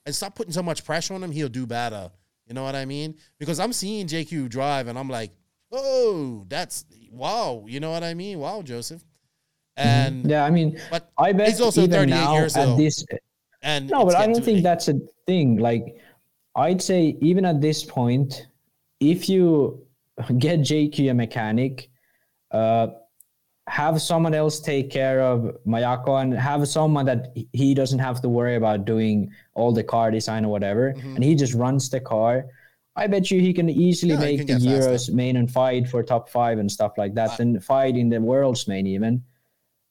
and 0.04 0.14
stop 0.14 0.34
putting 0.34 0.52
so 0.52 0.62
much 0.62 0.84
pressure 0.84 1.14
on 1.14 1.24
him, 1.24 1.32
he'll 1.32 1.48
do 1.48 1.66
better. 1.66 2.10
You 2.46 2.52
know 2.52 2.62
what 2.62 2.74
I 2.74 2.84
mean? 2.84 3.14
Because 3.38 3.58
I'm 3.58 3.72
seeing 3.72 4.06
JQ 4.06 4.50
drive 4.50 4.88
and 4.88 4.98
I'm 4.98 5.08
like, 5.08 5.32
oh, 5.72 6.44
that's 6.46 6.84
wow. 7.10 7.64
You 7.66 7.80
know 7.80 7.90
what 7.90 8.04
I 8.04 8.12
mean? 8.12 8.38
Wow, 8.38 8.60
Joseph. 8.60 9.00
Mm-hmm. 9.78 9.88
And 9.88 10.30
Yeah, 10.30 10.44
I 10.44 10.50
mean, 10.50 10.78
but 10.90 11.10
I 11.16 11.32
bet 11.32 11.48
he's 11.48 11.62
also 11.62 11.80
even 11.80 11.92
38 11.92 12.14
now 12.14 12.34
years 12.34 12.56
old. 12.58 12.78
this 12.78 13.06
and 13.62 13.88
No, 13.88 14.04
but 14.04 14.16
I 14.16 14.26
don't 14.26 14.44
think 14.44 14.56
late. 14.56 14.64
that's 14.64 14.88
a 14.88 15.00
thing. 15.26 15.56
Like, 15.56 15.96
I'd 16.56 16.82
say 16.82 17.16
even 17.22 17.46
at 17.46 17.62
this 17.62 17.82
point, 17.84 18.48
if 19.00 19.30
you 19.30 19.82
get 20.36 20.60
JQ 20.60 21.10
a 21.10 21.14
mechanic, 21.14 21.88
uh, 22.54 22.86
have 23.66 24.00
someone 24.02 24.34
else 24.34 24.60
take 24.60 24.90
care 24.90 25.20
of 25.22 25.56
Mayako 25.66 26.20
and 26.22 26.34
have 26.34 26.68
someone 26.68 27.06
that 27.06 27.34
he 27.52 27.72
doesn't 27.74 27.98
have 27.98 28.20
to 28.22 28.28
worry 28.28 28.56
about 28.56 28.84
doing 28.84 29.32
all 29.54 29.72
the 29.72 29.82
car 29.82 30.10
design 30.10 30.44
or 30.44 30.50
whatever, 30.50 30.88
and 31.14 31.22
he 31.24 31.34
just 31.34 31.54
runs 31.54 31.88
the 31.88 32.00
car. 32.00 32.44
I 32.96 33.06
bet 33.08 33.30
you 33.30 33.40
he 33.40 33.52
can 33.52 33.68
easily 33.70 34.14
Mm-hmm. 34.14 34.22
Yeah, 34.22 34.36
make 34.36 34.46
can 34.46 34.58
the 34.60 34.68
Euros 34.68 35.10
main 35.12 35.36
and 35.36 35.50
fight 35.50 35.88
for 35.88 36.02
top 36.02 36.28
five 36.28 36.58
and 36.58 36.70
stuff 36.70 36.92
like 36.96 37.14
that, 37.14 37.40
and 37.40 37.62
fight 37.64 37.96
in 37.96 38.08
the 38.10 38.20
world's 38.20 38.68
main 38.68 38.86
even. 38.86 39.24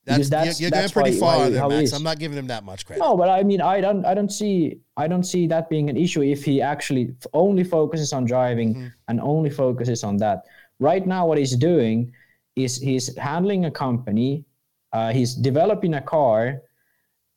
That's, 0.06 0.30
that's- 0.30 0.60
you're, 0.60 0.66
you're 0.66 0.72
that's 0.72 0.92
going 0.94 1.06
pretty 1.06 1.20
why- 1.20 1.28
far 1.28 1.40
why- 1.40 1.50
there, 1.50 1.70
Max. 1.82 1.94
I'm 1.94 2.04
not 2.04 2.20
giving 2.20 2.38
him 2.38 2.48
that 2.48 2.64
much 2.64 2.86
credit. 2.86 3.02
No, 3.02 3.18
but 3.18 3.30
I 3.30 3.42
mean, 3.44 3.60
I 3.62 3.82
don't, 3.82 4.06
I 4.06 4.14
don't 4.14 4.32
see, 4.32 4.78
I 4.98 5.08
don't 5.08 5.24
see 5.24 5.48
that 5.48 5.70
being 5.70 5.90
an 5.90 5.98
issue 5.98 6.22
if 6.22 6.44
he 6.46 6.62
actually 6.62 7.16
only 7.34 7.64
focuses 7.64 8.14
on 8.14 8.26
driving 8.26 8.76
Mm-hmm. 8.76 8.88
and 9.08 9.20
only 9.22 9.50
focuses 9.50 10.04
on 10.04 10.18
that. 10.18 10.44
Right 10.80 11.06
now, 11.08 11.26
what 11.28 11.38
he's 11.38 11.56
doing 11.56 12.12
is 12.56 12.78
he's 12.78 13.16
handling 13.18 13.66
a 13.66 13.72
company, 13.72 14.46
uh, 14.92 15.12
he's 15.12 15.36
developing 15.36 15.96
a 15.96 16.02
car, 16.02 16.62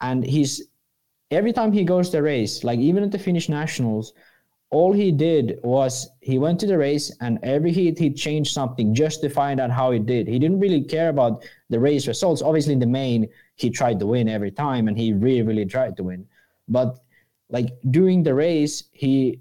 and 0.01 0.25
he's 0.25 0.69
every 1.31 1.53
time 1.53 1.73
he 1.73 1.85
goes 1.85 2.11
to 2.11 2.21
race, 2.21 2.65
like 2.65 2.79
even 2.79 3.03
at 3.03 3.11
the 3.11 3.19
Finnish 3.19 3.49
Nationals, 3.49 4.13
all 4.71 4.93
he 4.93 5.13
did 5.13 5.59
was 5.63 6.09
he 6.21 6.39
went 6.39 6.59
to 6.61 6.67
the 6.67 6.77
race 6.77 7.15
and 7.21 7.39
every 7.43 7.73
heat 7.73 7.99
he 7.99 8.11
changed 8.11 8.53
something 8.53 8.95
just 8.95 9.21
to 9.21 9.29
find 9.29 9.61
out 9.61 9.71
how 9.71 9.91
he 9.93 9.99
did. 9.99 10.27
He 10.27 10.39
didn't 10.39 10.61
really 10.61 10.83
care 10.83 11.09
about 11.09 11.45
the 11.71 11.79
race 11.79 12.07
results. 12.09 12.43
Obviously, 12.43 12.73
in 12.73 12.81
the 12.81 12.87
main, 12.87 13.29
he 13.55 13.71
tried 13.71 14.01
to 14.01 14.07
win 14.07 14.29
every 14.29 14.51
time 14.51 14.89
and 14.89 14.99
he 14.99 15.13
really, 15.13 15.43
really 15.43 15.67
tried 15.67 15.97
to 15.99 16.03
win. 16.03 16.27
But 16.69 16.99
like 17.49 17.69
during 17.91 18.23
the 18.23 18.35
race, 18.35 18.85
he 18.93 19.41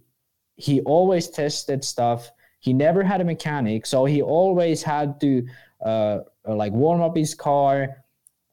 he 0.58 0.82
always 0.82 1.28
tested 1.28 1.84
stuff. 1.84 2.30
He 2.66 2.74
never 2.74 3.04
had 3.04 3.22
a 3.22 3.24
mechanic, 3.24 3.86
so 3.86 4.06
he 4.06 4.22
always 4.24 4.82
had 4.82 5.22
to 5.22 5.32
uh, 5.86 6.20
uh, 6.48 6.56
like 6.56 6.74
warm 6.74 7.02
up 7.02 7.16
his 7.16 7.36
car, 7.36 8.04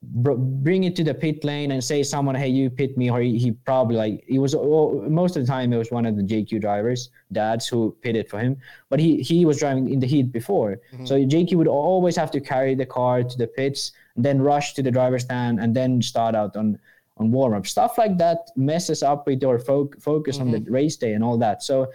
br- 0.02 0.32
bring 0.66 0.84
it 0.84 0.94
to 0.96 1.04
the 1.04 1.14
pit 1.14 1.44
lane 1.44 1.70
and 1.70 1.82
say 1.82 2.02
someone 2.02 2.34
hey 2.34 2.48
you 2.48 2.68
pit 2.68 2.96
me 2.98 3.10
or 3.10 3.20
he, 3.20 3.38
he 3.38 3.52
probably 3.52 3.96
like 3.96 4.24
he 4.26 4.38
was 4.38 4.54
oh, 4.54 5.04
most 5.08 5.36
of 5.36 5.42
the 5.42 5.46
time 5.46 5.72
it 5.72 5.78
was 5.78 5.90
one 5.90 6.04
of 6.04 6.16
the 6.16 6.22
jq 6.22 6.60
drivers 6.60 7.10
dads 7.32 7.66
who 7.68 7.96
pitted 8.02 8.28
for 8.28 8.38
him 8.38 8.56
but 8.88 8.98
he 8.98 9.22
he 9.22 9.46
was 9.46 9.58
driving 9.58 9.88
in 9.88 9.98
the 10.00 10.06
heat 10.06 10.32
before. 10.32 10.78
Mm-hmm. 10.92 11.06
So 11.06 11.14
jq 11.14 11.54
would 11.54 11.68
always 11.68 12.16
have 12.16 12.30
to 12.32 12.40
carry 12.40 12.74
the 12.74 12.86
car 12.86 13.22
to 13.22 13.38
the 13.38 13.46
pits 13.46 13.92
then 14.16 14.40
rush 14.40 14.74
to 14.74 14.82
the 14.82 14.90
driver's 14.90 15.22
stand 15.22 15.60
and 15.60 15.74
then 15.74 16.02
start 16.02 16.34
out 16.34 16.56
on 16.56 16.78
on 17.18 17.30
warm 17.30 17.54
up 17.54 17.66
stuff 17.66 17.98
like 17.98 18.18
that 18.18 18.50
messes 18.56 19.02
up 19.02 19.26
with 19.26 19.40
your 19.42 19.58
fo- 19.58 19.90
focus 20.00 20.38
on 20.38 20.50
the 20.50 20.58
mm-hmm. 20.58 20.72
race 20.72 20.96
day 20.96 21.12
and 21.12 21.22
all 21.22 21.36
that. 21.38 21.62
So 21.62 21.92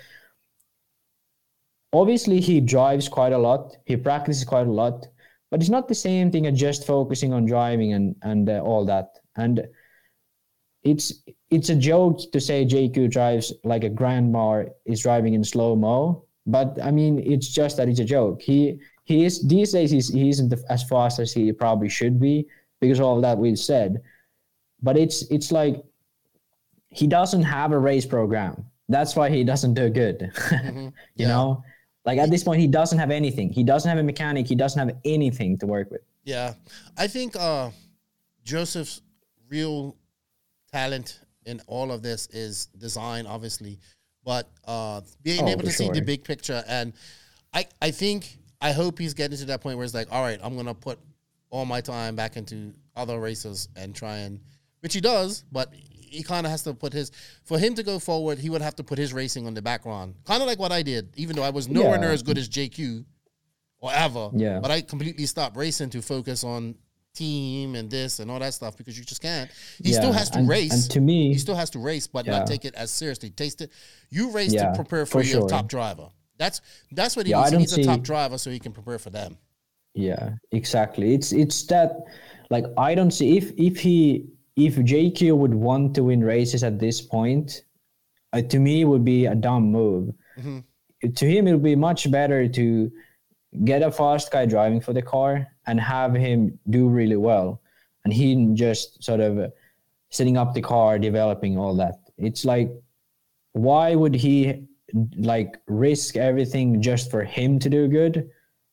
obviously 1.94 2.40
he 2.40 2.60
drives 2.62 3.08
quite 3.10 3.34
a 3.34 3.38
lot. 3.38 3.76
He 3.86 3.96
practices 3.98 4.44
quite 4.44 4.68
a 4.68 4.72
lot. 4.72 5.08
But 5.50 5.62
it's 5.62 5.70
not 5.70 5.88
the 5.88 5.96
same 5.96 6.30
thing 6.32 6.46
as 6.48 6.60
just 6.60 6.86
focusing 6.86 7.34
on 7.34 7.46
driving 7.46 7.94
and 7.94 8.16
and 8.22 8.50
uh, 8.50 8.60
all 8.60 8.86
that. 8.86 9.20
And 9.38 9.66
it's 10.84 11.24
it's 11.50 11.70
a 11.70 11.76
joke 11.76 12.20
to 12.32 12.40
say 12.40 12.66
JQ 12.66 13.10
drives 13.12 13.54
like 13.64 13.84
a 13.84 13.90
grandma 13.90 14.64
is 14.86 15.02
driving 15.02 15.34
in 15.34 15.44
slow 15.44 15.76
mo 15.76 16.24
but 16.46 16.78
I 16.82 16.92
mean 16.92 17.20
it's 17.20 17.48
just 17.50 17.78
that 17.78 17.90
it's 17.90 18.00
a 18.00 18.06
joke. 18.06 18.42
He 18.42 18.80
he 19.04 19.26
is 19.26 19.46
these 19.48 19.72
days 19.72 19.92
he's, 19.92 20.10
he 20.10 20.30
isn't 20.30 20.54
as 20.70 20.84
fast 20.88 21.20
as 21.20 21.32
he 21.34 21.52
probably 21.52 21.90
should 21.90 22.20
be 22.20 22.46
because 22.82 23.00
of 23.00 23.06
all 23.06 23.22
that 23.22 23.38
we've 23.38 23.60
said. 23.60 24.02
But 24.82 24.98
it's 24.98 25.24
it's 25.32 25.52
like 25.52 25.84
he 26.90 27.08
doesn't 27.08 27.44
have 27.44 27.72
a 27.72 27.80
race 27.80 28.06
program. 28.06 28.66
That's 28.90 29.16
why 29.16 29.30
he 29.30 29.44
doesn't 29.44 29.74
do 29.74 29.90
good. 29.90 30.32
You 30.54 30.92
Yeah. 31.16 31.28
know 31.28 31.64
like 32.08 32.20
at 32.20 32.32
this 32.32 32.44
point 32.44 32.62
he 32.62 32.68
doesn't 32.68 32.98
have 32.98 33.12
anything. 33.12 33.50
He 33.50 33.64
doesn't 33.64 33.88
have 33.90 34.00
a 34.00 34.04
mechanic. 34.04 34.48
He 34.48 34.56
doesn't 34.56 34.80
have 34.80 34.98
anything 35.04 35.58
to 35.60 35.68
work 35.68 35.92
with. 35.92 36.02
Yeah, 36.24 36.54
I 36.98 37.08
think 37.08 37.36
uh, 37.36 37.70
Joseph's 38.44 39.02
real 39.50 39.96
talent 40.72 41.20
in 41.46 41.62
all 41.68 41.92
of 41.92 42.02
this 42.02 42.28
is 42.28 42.68
design, 42.78 43.26
obviously, 43.28 43.80
but 44.24 44.50
uh, 44.66 45.02
being 45.22 45.44
Oh, 45.44 45.50
able 45.50 45.64
to 45.64 45.72
see 45.72 45.90
the 45.90 46.02
big 46.02 46.24
picture. 46.24 46.64
And 46.68 46.94
I, 47.54 47.66
I 47.82 47.92
think, 47.92 48.38
I 48.62 48.72
hope 48.72 49.00
he's 49.00 49.14
getting 49.14 49.38
to 49.38 49.46
that 49.46 49.62
point 49.62 49.78
where 49.78 49.86
it's 49.86 49.94
like, 49.94 50.08
all 50.12 50.22
right, 50.22 50.40
I'm 50.42 50.56
gonna 50.56 50.74
put 50.74 51.00
all 51.50 51.66
my 51.66 51.82
time 51.82 52.16
back 52.16 52.38
into 52.38 52.74
other 52.96 53.20
races 53.20 53.68
and 53.76 53.94
try 53.94 54.18
and, 54.20 54.40
which 54.80 54.94
he 54.94 55.02
does, 55.02 55.44
but 55.52 55.74
he 56.10 56.24
kind 56.24 56.46
of 56.46 56.52
has 56.52 56.64
to 56.64 56.74
put 56.74 56.94
his 56.94 57.12
for 57.44 57.58
him 57.60 57.76
to 57.76 57.84
go 57.84 58.00
forward. 58.00 58.40
He 58.40 58.50
would 58.50 58.62
have 58.62 58.76
to 58.78 58.84
put 58.84 58.98
his 58.98 59.14
racing 59.14 59.46
on 59.48 59.54
the 59.54 59.62
background, 59.62 60.16
kind 60.26 60.42
of 60.42 60.48
like 60.48 60.60
what 60.60 60.72
I 60.72 60.82
did, 60.84 61.10
even 61.16 61.36
though 61.36 61.44
I 61.44 61.50
was 61.50 61.68
nowhere 61.68 61.96
Yeah. 61.96 62.02
near 62.02 62.12
as 62.12 62.24
good 62.24 62.38
as 62.38 62.48
JQ 62.50 63.06
or 63.80 63.92
ever. 63.94 64.30
Yeah. 64.34 64.60
But 64.60 64.72
I 64.72 64.82
completely 64.82 65.26
stopped 65.26 65.56
racing 65.58 65.90
to 65.92 66.02
focus 66.02 66.44
on 66.44 66.76
team 67.14 67.74
and 67.76 67.90
this 67.90 68.20
and 68.20 68.30
all 68.30 68.38
that 68.40 68.54
stuff 68.54 68.78
because 68.78 68.98
you 68.98 69.04
just 69.04 69.22
can't. 69.22 69.50
He 69.84 69.92
still 69.92 70.12
has 70.12 70.30
to 70.32 70.40
and- 70.40 70.48
race. 70.48 70.72
and 70.84 70.92
to 70.92 71.02
me- 71.02 71.30
he 71.34 71.40
still 71.40 71.56
has 71.56 71.70
to 71.72 71.80
race, 71.80 72.06
but 72.08 72.26
Yeah. 72.26 72.40
not 72.40 72.48
take 72.48 72.64
it 72.64 72.76
as 72.76 72.92
seriously. 72.92 73.32
Taste 73.32 73.62
it. 73.62 73.72
You 74.12 74.30
race 74.32 74.54
Yeah, 74.54 74.70
to 74.70 74.76
prepare 74.76 75.06
for, 75.06 75.14
for 75.14 75.22
your 75.24 75.42
sure. 75.42 75.50
top 75.50 75.68
driver. 75.68 76.10
That's 76.38 76.62
that's 76.92 77.16
what 77.16 77.26
he 77.26 77.32
Yeah, 77.32 77.40
needs. 77.42 77.52
He 77.52 77.58
needs 77.58 77.74
a 77.78 77.84
top 77.84 78.02
driver 78.04 78.38
so 78.38 78.52
he 78.52 78.60
can 78.60 78.72
prepare 78.72 79.00
for 79.00 79.10
them. 79.10 79.38
Yeah, 79.96 80.36
exactly. 80.52 81.16
It's 81.16 81.32
it's 81.32 81.64
that 81.68 81.96
like 82.52 82.66
I 82.78 82.94
don't 82.94 83.10
see 83.10 83.36
if 83.38 83.52
if 83.58 83.80
he 83.80 84.28
if 84.58 84.76
JQ 84.76 85.38
would 85.38 85.54
want 85.54 85.94
to 85.96 86.04
win 86.04 86.24
races 86.24 86.64
at 86.64 86.80
this 86.80 87.00
point, 87.00 87.62
uh, 88.34 88.42
to 88.42 88.60
me 88.60 88.82
it 88.82 88.86
would 88.86 89.06
be 89.06 89.28
a 89.28 89.36
dumb 89.36 89.72
move. 89.72 90.14
To 91.16 91.26
him, 91.26 91.48
it 91.48 91.54
would 91.54 91.64
be 91.64 91.76
much 91.76 92.10
better 92.12 92.48
to 92.48 92.92
get 93.64 93.84
a 93.84 93.92
fast 93.92 94.32
guy 94.32 94.46
driving 94.48 94.82
for 94.82 94.94
the 94.94 95.02
car 95.02 95.48
and 95.68 95.80
have 95.80 96.16
him 96.16 96.60
do 96.72 96.90
really 96.90 97.16
well, 97.16 97.62
and 98.04 98.12
he 98.12 98.50
just 98.56 99.04
sort 99.04 99.20
of 99.20 99.54
setting 100.10 100.38
up 100.38 100.54
the 100.54 100.62
car, 100.62 100.98
developing 100.98 101.58
all 101.58 101.76
that. 101.76 102.00
It's 102.18 102.46
like, 102.46 102.72
why 103.54 103.94
would 103.94 104.16
he 104.16 104.66
like 105.18 105.58
risk 105.68 106.18
everything 106.18 106.82
just 106.82 107.12
for 107.12 107.24
him 107.24 107.60
to 107.60 107.70
do 107.70 107.88
good, 107.88 108.30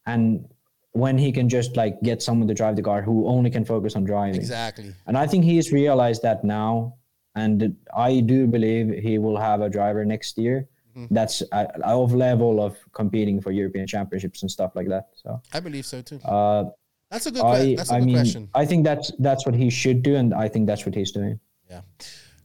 and 0.07 0.49
when 0.95 1.19
he 1.19 1.31
can 1.33 1.49
just 1.49 1.77
like 1.77 2.01
get 2.03 2.23
someone 2.23 2.49
to 2.49 2.55
drive 2.55 2.77
the 2.77 2.83
car 2.83 3.03
who 3.03 3.27
only 3.27 3.51
can 3.51 3.65
focus 3.65 3.95
on 3.97 4.05
driving. 4.05 4.37
Exactly. 4.37 4.95
And 5.07 5.19
I 5.19 5.27
think 5.27 5.45
he's 5.45 5.73
realized 5.73 6.23
that 6.23 6.43
now. 6.45 6.95
And 7.35 7.77
I 7.97 8.21
do 8.21 8.47
believe 8.47 9.03
he 9.03 9.19
will 9.19 9.37
have 9.37 9.61
a 9.61 9.69
driver 9.69 10.05
next 10.05 10.39
year 10.39 10.69
that's 11.11 11.43
uh, 11.51 11.67
of 11.83 12.15
level 12.15 12.65
of 12.65 12.77
competing 12.93 13.41
for 13.41 13.51
European 13.51 13.87
championships 13.87 14.43
and 14.43 14.51
stuff 14.51 14.77
like 14.77 14.89
that. 14.89 15.09
So 15.15 15.43
I 15.53 15.61
believe 15.61 15.87
so 15.87 16.03
too. 16.03 16.21
uh, 16.25 16.71
That's 17.11 17.27
a 17.27 17.33
good. 17.33 17.43
I, 17.43 17.75
that's 17.75 17.91
a 17.91 17.95
I 17.95 17.99
good 17.99 18.07
mean, 18.07 18.15
question. 18.15 18.49
I 18.55 18.65
think 18.65 18.85
that's 18.85 19.11
that's 19.19 19.45
what 19.47 19.55
he 19.57 19.71
should 19.71 20.03
do, 20.03 20.15
and 20.15 20.33
I 20.33 20.49
think 20.49 20.69
that's 20.69 20.87
what 20.87 20.95
he's 20.95 21.11
doing. 21.11 21.41
Yeah. 21.69 21.81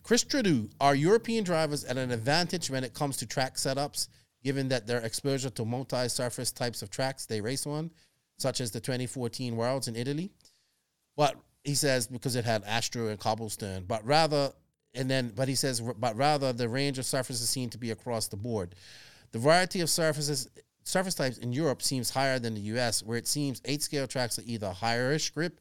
Chris 0.04 0.24
Trudeau, 0.24 0.68
are 0.82 0.96
European 0.96 1.44
drivers 1.44 1.86
at 1.86 1.98
an 1.98 2.10
advantage 2.10 2.72
when 2.72 2.84
it 2.84 2.96
comes 2.96 3.18
to 3.18 3.28
track 3.28 3.58
setups, 3.58 4.08
given 4.44 4.68
that 4.70 4.88
their 4.88 5.02
exposure 5.02 5.52
to 5.52 5.64
multi-surface 5.66 6.52
types 6.52 6.82
of 6.82 6.90
tracks 6.90 7.28
they 7.28 7.42
race 7.42 7.68
on, 7.68 7.92
such 8.40 8.62
as 8.62 8.72
the 8.72 8.80
2014 8.80 9.56
Worlds 9.56 9.88
in 9.88 9.96
Italy? 9.96 10.32
But 11.16 11.36
he 11.64 11.76
says 11.76 12.08
because 12.08 12.36
it 12.36 12.46
had 12.46 12.64
Astro 12.64 13.08
and 13.08 13.20
cobblestone, 13.20 13.86
but 13.88 14.06
rather, 14.06 14.52
and 14.94 15.10
then, 15.10 15.34
but 15.36 15.48
he 15.48 15.56
says, 15.56 15.82
but 15.82 16.16
rather 16.16 16.54
the 16.54 16.70
range 16.70 16.98
of 16.98 17.06
surfaces 17.06 17.50
seem 17.50 17.70
to 17.70 17.78
be 17.78 17.92
across 17.92 18.28
the 18.28 18.38
board. 18.38 18.76
The 19.32 19.40
variety 19.40 19.82
of 19.82 19.90
surfaces, 19.90 20.50
surface 20.84 21.16
types 21.16 21.38
in 21.38 21.54
Europe 21.54 21.82
seems 21.82 22.10
higher 22.10 22.40
than 22.40 22.56
the 22.56 22.62
US, 22.62 23.04
where 23.04 23.18
it 23.18 23.28
seems 23.28 23.62
eight 23.66 23.82
scale 23.82 24.08
tracks 24.08 24.40
are 24.40 24.44
either 24.46 24.72
higher-ish 24.72 25.30
grip 25.32 25.60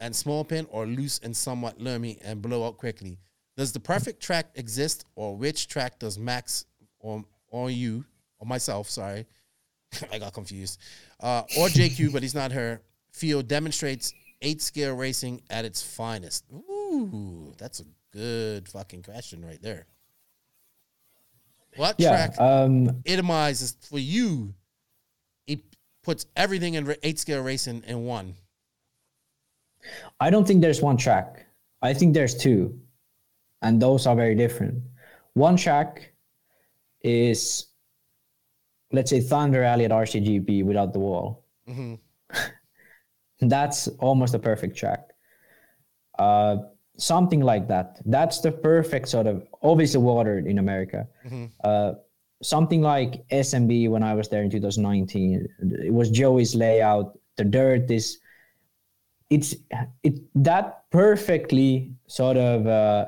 and 0.00 0.14
small 0.14 0.44
pin 0.44 0.66
or 0.70 0.86
loose 0.86 1.20
and 1.22 1.36
somewhat 1.36 1.80
loamy 1.80 2.18
and 2.22 2.42
blow 2.42 2.66
out 2.66 2.76
quickly. 2.76 3.18
Does 3.56 3.72
the 3.72 3.80
perfect 3.80 4.22
track 4.22 4.50
exist, 4.54 5.04
or 5.14 5.36
which 5.36 5.68
track 5.68 5.98
does 5.98 6.18
Max 6.18 6.64
or 6.98 7.24
or 7.48 7.70
you 7.70 8.04
or 8.38 8.46
myself? 8.46 8.88
Sorry, 8.88 9.26
I 10.12 10.18
got 10.18 10.32
confused. 10.32 10.80
Uh, 11.20 11.42
or 11.58 11.68
JQ, 11.68 12.12
but 12.12 12.22
he's 12.22 12.34
not 12.34 12.52
her. 12.52 12.80
Feel 13.12 13.42
demonstrates 13.42 14.14
eight 14.42 14.62
scale 14.62 14.94
racing 14.96 15.42
at 15.50 15.64
its 15.64 15.82
finest. 15.82 16.44
Ooh, 16.52 17.52
that's 17.58 17.80
a 17.80 17.84
good 18.12 18.68
fucking 18.68 19.02
question 19.02 19.44
right 19.44 19.60
there. 19.60 19.86
What 21.76 21.96
Yeah. 22.00 22.10
track 22.10 22.40
Um, 22.40 23.02
itemizes 23.04 23.74
for 23.86 23.98
you? 23.98 24.54
It 25.46 25.60
puts 26.02 26.26
everything 26.36 26.74
in 26.74 26.96
eight 27.02 27.18
scale 27.18 27.42
racing 27.42 27.84
in 27.86 28.04
one. 28.04 28.34
I 30.18 30.30
don't 30.30 30.46
think 30.46 30.60
there's 30.62 30.82
one 30.82 30.96
track. 30.96 31.46
I 31.82 31.94
think 31.94 32.12
there's 32.14 32.34
two, 32.36 32.78
and 33.62 33.80
those 33.80 34.06
are 34.06 34.16
very 34.16 34.34
different. 34.34 34.82
One 35.34 35.56
track 35.56 36.12
is, 37.02 37.66
let's 38.92 39.10
say, 39.10 39.20
Thunder 39.20 39.62
Alley 39.62 39.84
at 39.84 39.90
RCGP 39.90 40.64
without 40.64 40.92
the 40.92 40.98
wall. 40.98 41.44
That's 43.40 43.88
almost 43.98 44.34
a 44.34 44.38
perfect 44.38 44.76
track. 44.76 45.08
Uh, 46.18 46.56
something 46.98 47.40
like 47.40 47.68
that. 47.68 48.00
That's 48.04 48.40
the 48.40 48.52
perfect 48.52 49.08
sort 49.08 49.26
of 49.26 49.46
obviously 49.62 50.00
watered 50.00 50.46
in 50.46 50.58
America. 50.58 51.08
Uh, 51.64 51.92
something 52.42 52.82
like 52.82 53.26
SMB 53.28 53.88
when 53.90 54.02
I 54.02 54.14
was 54.14 54.28
there 54.28 54.42
in 54.42 54.50
2019. 54.50 55.48
It 55.84 55.92
was 55.92 56.10
Joey's 56.10 56.54
layout. 56.54 57.18
The 57.36 57.44
dirt 57.44 57.90
is 57.90 58.18
it's 59.30 59.54
it 60.02 60.20
that 60.34 60.90
perfectly 60.90 61.92
sort 62.06 62.36
of 62.36 62.66
uh, 62.66 63.06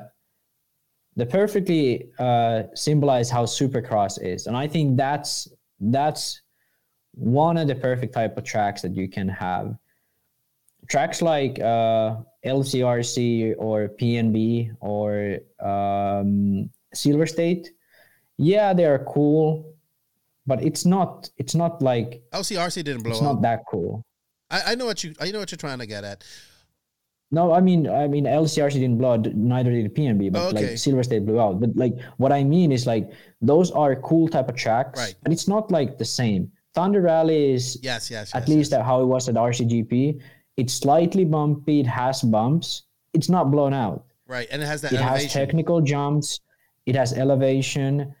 the 1.15 1.25
perfectly 1.25 2.09
uh, 2.17 2.63
symbolize 2.73 3.29
how 3.29 3.43
supercross 3.45 4.21
is, 4.23 4.47
and 4.47 4.57
I 4.57 4.67
think 4.67 4.97
that's 4.97 5.49
that's 5.91 6.41
one 7.13 7.57
of 7.57 7.67
the 7.67 7.75
perfect 7.75 8.13
type 8.13 8.37
of 8.37 8.43
tracks 8.43 8.81
that 8.81 8.95
you 8.95 9.07
can 9.09 9.27
have. 9.27 9.75
Tracks 10.87 11.21
like 11.21 11.59
uh, 11.59 12.17
LCRC 12.45 13.55
or 13.57 13.89
PNB 13.99 14.75
or 14.79 15.39
um, 15.65 16.69
Silver 16.93 17.25
State, 17.25 17.71
yeah, 18.37 18.73
they 18.73 18.85
are 18.85 18.99
cool, 19.05 19.73
but 20.45 20.61
it's 20.63 20.85
not 20.85 21.29
it's 21.37 21.55
not 21.55 21.81
like 21.81 22.23
LCRC 22.33 22.83
didn't 22.83 23.03
blow 23.03 23.11
it's 23.11 23.21
up. 23.21 23.35
not 23.35 23.41
that 23.43 23.63
cool. 23.69 24.03
I, 24.49 24.71
I 24.71 24.75
know 24.75 24.85
what 24.85 25.03
you 25.03 25.13
I 25.19 25.31
know 25.31 25.39
what 25.39 25.51
you're 25.51 25.57
trying 25.57 25.79
to 25.79 25.85
get 25.85 26.03
at. 26.03 26.23
No, 27.33 27.51
I 27.51 27.61
mean, 27.61 27.87
I 27.89 28.07
mean, 28.07 28.25
LCRC 28.25 28.73
didn't 28.73 28.99
blow 28.99 29.13
out, 29.13 29.25
neither 29.33 29.71
did 29.71 29.93
PNB, 29.95 30.31
but 30.31 30.39
Oh, 30.41 30.47
okay. 30.49 30.67
like 30.69 30.77
Silver 30.77 31.01
State 31.03 31.25
blew 31.25 31.39
out. 31.41 31.59
But 31.59 31.71
like, 31.75 31.95
what 32.17 32.31
I 32.31 32.43
mean 32.43 32.71
is 32.71 32.85
like, 32.85 33.09
those 33.41 33.71
are 33.71 33.95
cool 34.09 34.27
type 34.27 34.49
of 34.49 34.55
tracks, 34.55 34.99
Right. 34.99 35.15
it's 35.35 35.47
not 35.47 35.71
like 35.71 35.97
the 35.97 36.05
same. 36.05 36.51
Thunder 36.75 37.07
Alley 37.07 37.53
is 37.53 37.79
Yes, 37.81 38.11
yes, 38.11 38.33
at 38.35 38.41
yes, 38.43 38.49
least 38.49 38.71
yes. 38.71 38.85
how 38.85 39.01
it 39.01 39.05
was 39.05 39.27
at 39.29 39.35
RCGP. 39.35 40.21
It's 40.57 40.73
slightly 40.75 41.25
bumpy. 41.25 41.79
It 41.79 41.87
has 41.87 42.21
bumps. 42.21 42.83
It's 43.13 43.29
not 43.29 43.49
blown 43.51 43.73
out. 43.73 44.05
right, 44.27 44.47
and 44.51 44.61
it 44.63 44.65
has 44.65 44.81
that 44.81 44.93
It 44.93 45.01
has 45.01 45.31
technical 45.33 45.81
jumps. 45.81 46.39
It 46.85 46.95
has 46.95 47.13
elevation. 47.13 48.13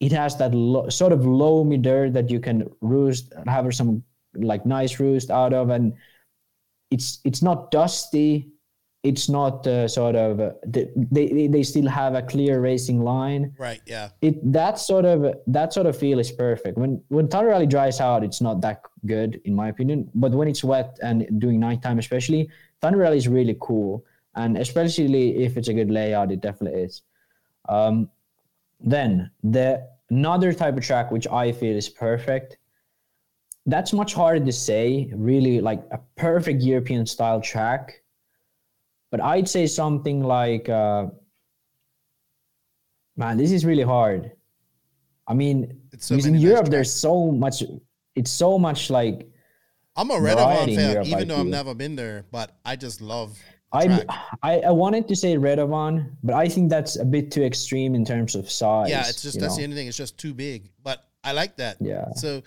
It 0.00 0.12
has 0.12 0.36
that 0.38 0.52
lo- 0.54 0.88
sort 0.88 1.12
of 1.12 1.26
low 1.26 1.64
mid 1.64 1.82
dirt 1.82 2.12
that 2.14 2.30
you 2.30 2.38
can 2.40 2.68
roost, 2.80 3.32
have 3.46 3.66
some 3.74 4.02
like 4.52 4.64
nice 4.66 4.98
roost 5.00 5.30
out 5.30 5.52
of, 5.52 5.70
and 5.70 5.92
it's 6.90 7.20
it's 7.24 7.42
not 7.42 7.70
dusty. 7.70 8.50
It's 9.02 9.28
not 9.28 9.66
uh, 9.66 9.86
sort 9.86 10.16
of 10.16 10.40
uh, 10.40 10.52
they, 10.66 10.88
they 11.12 11.46
they 11.46 11.62
still 11.62 11.86
have 11.88 12.14
a 12.14 12.22
clear 12.22 12.60
racing 12.60 13.02
line. 13.02 13.54
right, 13.58 13.82
yeah. 13.86 14.08
It 14.22 14.36
that 14.52 14.78
sort 14.78 15.04
of 15.04 15.34
that 15.46 15.74
sort 15.74 15.86
of 15.86 15.96
feel 15.96 16.18
is 16.18 16.32
perfect. 16.32 16.78
When 16.78 17.02
when 17.08 17.28
Thunder 17.28 17.50
Alley 17.50 17.66
dries 17.66 18.00
out, 18.00 18.24
it's 18.24 18.40
not 18.40 18.62
that 18.62 18.80
good 19.04 19.40
in 19.44 19.54
my 19.54 19.68
opinion. 19.68 20.10
But 20.14 20.32
when 20.32 20.48
it's 20.48 20.64
wet 20.64 20.98
and 21.02 21.28
doing 21.38 21.60
nighttime, 21.60 21.98
especially, 21.98 22.48
Thunder 22.80 23.04
Alley 23.04 23.18
is 23.18 23.28
really 23.28 23.56
cool. 23.60 24.04
And 24.36 24.56
especially 24.58 25.44
if 25.44 25.56
it's 25.56 25.68
a 25.68 25.74
good 25.74 25.90
layout, 25.90 26.32
it 26.32 26.40
definitely 26.40 26.80
is. 26.82 27.02
Um, 27.68 28.10
then 28.80 29.30
the 29.42 29.86
another 30.10 30.52
type 30.52 30.76
of 30.76 30.84
track 30.84 31.10
which 31.10 31.26
I 31.28 31.52
feel 31.52 31.76
is 31.76 31.88
perfect. 31.88 32.58
That's 33.66 33.92
much 33.92 34.14
harder 34.14 34.44
to 34.44 34.52
say. 34.52 35.10
Really, 35.14 35.60
like 35.60 35.82
a 35.90 35.98
perfect 36.16 36.62
European 36.62 37.06
style 37.06 37.40
track. 37.40 38.02
But 39.10 39.22
I'd 39.22 39.48
say 39.48 39.66
something 39.66 40.22
like. 40.22 40.68
Uh, 40.68 41.06
Man, 43.16 43.36
this 43.36 43.52
is 43.52 43.64
really 43.64 43.82
hard. 43.82 44.32
I 45.26 45.34
mean, 45.34 45.80
It's 45.92 46.06
so 46.06 46.16
because 46.16 46.26
in 46.26 46.32
many 46.32 46.44
nice 46.44 46.50
Europe, 46.50 46.68
there's 46.68 46.92
so 46.92 47.30
much. 47.30 47.62
It's 48.14 48.30
so 48.30 48.58
much 48.58 48.90
like 48.90 49.28
I'm 49.96 50.10
a 50.10 50.20
Red 50.20 50.34
variety 50.36 50.76
fan, 50.76 50.92
Europe, 50.92 51.06
even 51.06 51.28
though 51.28 51.40
I've 51.40 51.46
never 51.46 51.74
been 51.74 51.96
there, 51.96 52.26
but 52.30 52.58
I 52.64 52.76
just 52.76 53.00
love 53.00 53.38
I. 53.72 54.04
I 54.42 54.60
I 54.60 54.70
wanted 54.70 55.08
to 55.08 55.16
say 55.16 55.36
Redovan, 55.36 56.10
but 56.22 56.34
I 56.34 56.48
think 56.48 56.70
that's 56.70 56.98
a 56.98 57.04
bit 57.04 57.30
too 57.30 57.42
extreme 57.42 57.94
in 57.94 58.04
terms 58.04 58.34
of 58.34 58.50
size. 58.50 58.90
yeah, 58.90 59.08
it's 59.08 59.22
just 59.22 59.38
that's 59.40 59.54
know? 59.54 59.58
the 59.58 59.64
only 59.64 59.76
thing. 59.76 59.86
It's 59.86 59.96
just 59.96 60.18
too 60.18 60.34
big, 60.34 60.70
but 60.82 61.06
I 61.22 61.32
like 61.32 61.56
that. 61.56 61.76
Yeah. 61.80 62.10
So 62.14 62.42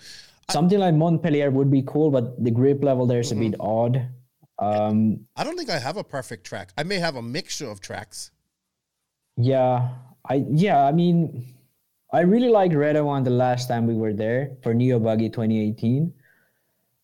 something 0.50 0.78
like 0.78 0.94
Montpellier 0.94 1.50
would 1.50 1.70
be 1.70 1.82
cool, 1.86 2.10
but 2.10 2.42
the 2.42 2.50
grip 2.50 2.82
level 2.82 3.06
there 3.06 3.20
is 3.20 3.32
a 3.32 3.34
Mm-hmm. 3.34 3.50
bit 3.50 3.60
odd. 3.60 4.08
Um, 4.58 5.20
I 5.36 5.44
don't 5.44 5.56
think 5.56 5.70
I 5.70 5.78
have 5.78 5.96
a 5.96 6.04
perfect 6.04 6.44
track. 6.46 6.72
I 6.76 6.82
may 6.82 6.98
have 6.98 7.16
a 7.16 7.22
mixture 7.22 7.68
of 7.70 7.80
tracks. 7.80 8.30
yeah, 9.36 9.90
I 10.28 10.44
yeah, 10.50 10.84
I 10.84 10.92
mean, 10.92 11.54
I 12.12 12.20
really 12.20 12.48
liked 12.48 12.74
Redovan 12.74 13.22
the 13.24 13.30
last 13.30 13.68
time 13.68 13.86
we 13.86 13.94
were 13.94 14.12
there 14.12 14.56
for 14.62 14.74
Neo 14.74 14.98
Buggy 14.98 15.28
2018. 15.30 16.12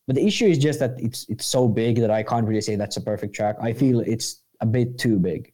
But 0.07 0.15
the 0.17 0.25
issue 0.25 0.45
is 0.45 0.57
just 0.57 0.79
that 0.79 0.95
it's 0.99 1.25
it's 1.29 1.45
so 1.45 1.67
big 1.67 1.99
that 2.01 2.11
I 2.11 2.23
can't 2.23 2.45
really 2.45 2.61
say 2.61 2.75
that's 2.75 2.97
a 2.97 3.01
perfect 3.01 3.33
track. 3.35 3.55
I 3.61 3.71
feel 3.73 4.01
it's 4.01 4.41
a 4.59 4.65
bit 4.65 4.97
too 4.99 5.17
big. 5.17 5.53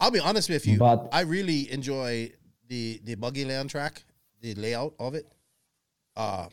I'll 0.00 0.10
be 0.10 0.18
honest 0.20 0.50
with 0.50 0.66
you. 0.66 0.78
But- 0.78 1.08
I 1.12 1.20
really 1.20 1.70
enjoy 1.70 2.32
the 2.68 3.00
the 3.04 3.14
buggy 3.14 3.44
land 3.44 3.70
track, 3.70 4.02
the 4.40 4.54
layout 4.56 4.94
of 4.98 5.14
it. 5.14 5.26
Um, 6.16 6.48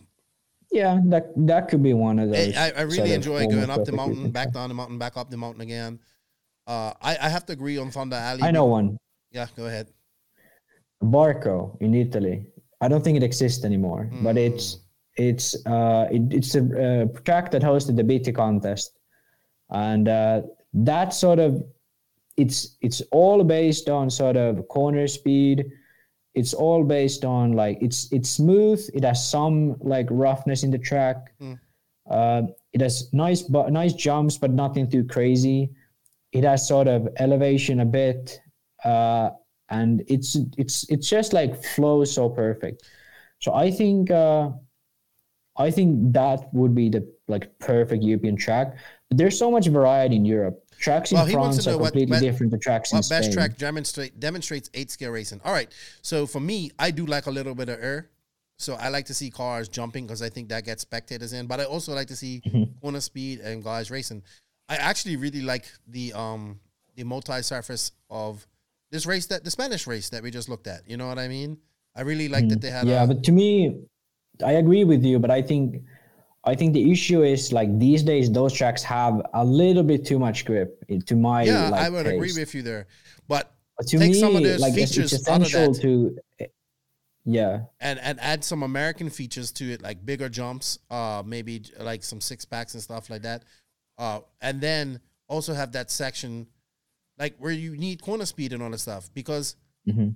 Yeah, 0.74 1.00
that 1.06 1.32
that 1.46 1.70
could 1.70 1.84
be 1.84 1.94
one 1.94 2.18
of 2.18 2.32
those. 2.32 2.58
I, 2.58 2.72
I 2.72 2.82
really 2.82 3.14
enjoy 3.14 3.46
going 3.46 3.70
up 3.70 3.86
the 3.86 3.92
mountain, 3.92 4.32
back 4.32 4.52
down 4.52 4.70
the 4.70 4.76
mountain, 4.76 4.98
back 4.98 5.16
up 5.16 5.30
the 5.30 5.38
mountain 5.38 5.62
again. 5.62 6.00
Uh, 6.66 6.94
I, 7.00 7.16
I 7.22 7.30
have 7.30 7.46
to 7.46 7.54
agree 7.54 7.78
on 7.78 7.92
Thunder 7.92 8.16
Alley. 8.16 8.42
I 8.42 8.50
know 8.50 8.66
one. 8.66 8.98
Yeah, 9.32 9.48
go 9.56 9.68
ahead. 9.68 9.90
Barco 11.04 11.80
in 11.80 11.94
Italy. 11.94 12.48
I 12.82 12.88
don't 12.88 13.04
think 13.04 13.18
it 13.18 13.24
exists 13.24 13.64
anymore, 13.64 14.10
but 14.24 14.36
it's 14.36 14.80
it's 15.16 15.56
uh 15.68 16.08
it, 16.12 16.24
it's 16.34 16.56
a 16.56 16.64
uh, 16.64 17.20
track 17.22 17.52
that 17.52 17.62
hosted 17.62 17.96
the 17.96 18.04
BT 18.04 18.32
contest, 18.32 18.98
and 19.70 20.08
uh, 20.08 20.42
that 20.74 21.14
sort 21.14 21.38
of 21.38 21.64
it's 22.36 22.78
it's 22.82 23.02
all 23.12 23.44
based 23.44 23.90
on 23.90 24.10
sort 24.10 24.38
of 24.38 24.68
corner 24.70 25.08
speed. 25.08 25.66
It's 26.36 26.54
all 26.54 26.84
based 26.84 27.24
on 27.26 27.54
like 27.54 27.78
it's 27.82 28.12
it's 28.12 28.30
smooth. 28.30 28.90
It 28.94 29.04
has 29.04 29.28
some 29.30 29.76
like 29.80 30.08
roughness 30.10 30.64
in 30.64 30.72
the 30.72 30.80
track. 30.80 31.34
Uh, 32.10 32.44
it 32.74 32.82
has 32.82 33.14
nice 33.14 33.42
but 33.44 33.72
nice 33.72 33.94
jumps, 33.94 34.38
but 34.38 34.52
nothing 34.52 34.90
too 34.90 35.04
crazy. 35.06 35.70
It 36.32 36.44
has 36.44 36.68
sort 36.68 36.88
of 36.88 37.08
elevation 37.20 37.82
a 37.82 37.86
bit, 37.86 38.42
uh, 38.84 39.30
and 39.70 40.04
it's 40.08 40.36
it's 40.58 40.90
it's 40.90 41.08
just 41.08 41.34
like 41.34 41.64
flows 41.64 42.12
so 42.14 42.30
perfect. 42.30 42.84
So 43.40 43.54
I 43.54 43.70
think 43.70 44.10
uh, 44.10 44.50
I 45.58 45.70
think 45.70 46.14
that 46.14 46.52
would 46.54 46.74
be 46.74 46.90
the 46.90 47.08
like 47.28 47.58
perfect 47.60 48.04
European 48.04 48.36
track. 48.36 48.76
But 49.10 49.18
there's 49.18 49.38
so 49.38 49.52
much 49.52 49.68
variety 49.68 50.16
in 50.16 50.26
Europe. 50.26 50.63
Tracks 50.80 51.12
in 51.12 51.18
Well, 51.18 51.26
he 51.26 51.36
wants 51.36 51.64
to 51.64 51.70
are 51.70 51.74
know 51.74 51.78
what 51.80 51.94
completely 51.94 52.20
be- 52.20 52.26
different 52.26 52.52
to 52.54 52.58
tracks 52.58 52.92
in 52.92 52.98
What 52.98 53.10
best 53.10 53.26
Spain. 53.26 53.34
track 53.34 53.58
demonstrate 53.58 54.20
demonstrates 54.20 54.70
eight 54.74 54.92
scale 54.92 55.12
racing? 55.12 55.42
All 55.44 55.54
right. 55.54 55.72
So 56.02 56.26
for 56.26 56.40
me, 56.40 56.72
I 56.80 56.92
do 56.92 57.06
like 57.06 57.26
a 57.28 57.32
little 57.32 57.56
bit 57.56 57.70
of 57.70 57.82
air. 57.82 58.10
So 58.60 58.76
I 58.76 58.90
like 58.90 59.06
to 59.08 59.14
see 59.14 59.30
cars 59.30 59.68
jumping 59.68 60.06
because 60.06 60.22
I 60.22 60.30
think 60.30 60.50
that 60.50 60.64
gets 60.66 60.82
spectators 60.84 61.34
in. 61.34 61.48
But 61.48 61.60
I 61.60 61.66
also 61.66 61.94
like 61.94 62.08
to 62.08 62.16
see 62.16 62.42
Mm-hmm. 62.46 62.80
corner 62.82 63.00
speed 63.02 63.40
and 63.40 63.64
guys 63.64 63.90
racing. 63.92 64.24
I 64.70 64.76
actually 64.76 65.16
really 65.18 65.42
like 65.42 65.66
the 65.88 66.14
um 66.14 66.60
the 66.96 67.04
multi 67.04 67.42
surface 67.42 67.92
of 68.10 68.46
this 68.92 69.06
race 69.06 69.26
that 69.28 69.44
the 69.44 69.52
Spanish 69.52 69.88
race 69.88 70.10
that 70.10 70.22
we 70.24 70.30
just 70.32 70.48
looked 70.50 70.68
at. 70.68 70.88
You 70.88 70.98
know 70.98 71.08
what 71.08 71.18
I 71.20 71.28
mean? 71.28 71.58
I 71.96 72.02
really 72.02 72.30
like 72.30 72.48
that 72.50 72.62
they 72.62 72.70
had. 72.70 72.86
Mm. 72.86 72.90
yeah, 72.90 73.04
a, 73.04 73.08
but 73.08 73.24
to 73.24 73.32
me, 73.32 73.82
I 74.46 74.54
agree 74.54 74.84
with 74.84 75.04
you. 75.04 75.20
But 75.20 75.32
I 75.32 75.42
think, 75.42 75.84
I 76.46 76.56
think 76.56 76.74
the 76.74 76.92
issue 76.92 77.24
is 77.24 77.54
like 77.54 77.80
these 77.80 78.04
days 78.04 78.32
those 78.32 78.54
tracks 78.54 78.84
have 78.84 79.22
a 79.34 79.46
little 79.46 79.84
bit 79.84 80.06
too 80.06 80.20
much 80.20 80.46
grip. 80.46 80.84
eh, 80.90 81.00
To 81.06 81.16
my 81.16 81.44
yeah, 81.44 81.70
like, 81.70 81.82
I 81.82 81.90
would 81.90 82.06
agree 82.06 82.34
with 82.34 82.54
you 82.54 82.62
there. 82.62 82.88
But 83.28 83.52
But 83.78 83.88
to 83.88 83.98
take 83.98 84.12
me, 84.12 84.20
some 84.20 84.36
of 84.36 84.44
those 84.44 84.60
like 84.60 84.74
it's, 84.78 84.92
features 84.92 85.14
it's 85.14 85.28
of 85.28 85.42
essential 85.42 85.74
to. 85.76 86.18
Yeah, 87.26 87.62
and 87.80 88.00
and 88.00 88.20
add 88.20 88.44
some 88.44 88.64
American 88.64 89.10
features 89.10 89.50
to 89.54 89.72
it, 89.72 89.82
like 89.82 90.06
bigger 90.06 90.28
jumps, 90.28 90.80
uh, 90.92 91.24
maybe 91.26 91.64
like 91.80 92.04
some 92.04 92.20
six 92.20 92.44
packs 92.44 92.74
and 92.74 92.84
stuff 92.84 93.10
like 93.10 93.22
that, 93.22 93.46
uh, 93.98 94.20
and 94.42 94.60
then 94.60 95.00
also 95.30 95.54
have 95.54 95.72
that 95.72 95.90
section, 95.90 96.48
like 97.18 97.38
where 97.38 97.54
you 97.54 97.78
need 97.78 98.02
corner 98.02 98.26
speed 98.26 98.52
and 98.52 98.62
all 98.62 98.70
that 98.70 98.80
stuff, 98.80 99.10
because 99.14 99.56
Mhm. 99.88 100.16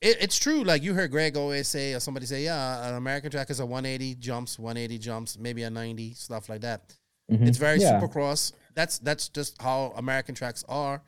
It, 0.00 0.16
it's 0.20 0.38
true. 0.38 0.62
Like 0.64 0.82
you 0.82 0.94
heard 0.94 1.10
Greg 1.10 1.36
always 1.36 1.68
say, 1.68 1.94
or 1.94 2.00
somebody 2.00 2.26
say, 2.26 2.44
yeah, 2.44 2.88
an 2.88 2.94
American 2.94 3.30
track 3.30 3.50
is 3.50 3.60
a 3.60 3.66
180 3.66 4.14
jumps, 4.16 4.58
180 4.58 4.98
jumps, 4.98 5.38
maybe 5.38 5.62
a 5.64 5.70
90 5.70 6.14
stuff 6.14 6.48
like 6.48 6.60
that. 6.62 6.94
Mm-hmm. 7.30 7.46
It's 7.46 7.58
very 7.58 7.78
Yeah. 7.80 8.00
supercross. 8.00 8.52
That's 8.74 8.98
that's 8.98 9.28
just 9.28 9.60
how 9.60 9.92
American 9.96 10.34
tracks 10.34 10.64
are. 10.68 11.02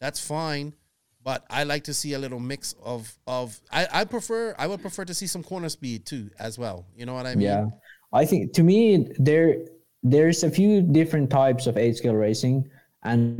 That's 0.00 0.20
fine. 0.24 0.74
But 1.24 1.44
I 1.48 1.62
like 1.62 1.84
to 1.84 1.94
see 1.94 2.14
a 2.14 2.18
little 2.18 2.40
mix 2.40 2.74
of 2.82 3.16
of 3.28 3.60
I, 3.70 3.86
I 3.92 4.04
prefer 4.04 4.54
I 4.58 4.66
would 4.66 4.80
prefer 4.82 5.04
to 5.04 5.14
see 5.14 5.28
some 5.28 5.44
corner 5.44 5.68
speed 5.68 6.04
too 6.04 6.30
as 6.38 6.58
well. 6.58 6.84
You 6.96 7.06
know 7.06 7.14
what 7.14 7.26
I 7.26 7.34
mean? 7.36 7.46
yeah. 7.46 7.66
I 8.12 8.24
think 8.26 8.52
to 8.54 8.62
me 8.64 9.06
there 9.18 9.56
there's 10.02 10.42
a 10.42 10.50
few 10.50 10.82
different 10.82 11.30
types 11.30 11.68
of 11.68 11.76
eight 11.78 11.96
scale 11.96 12.14
racing, 12.14 12.68
and 13.04 13.38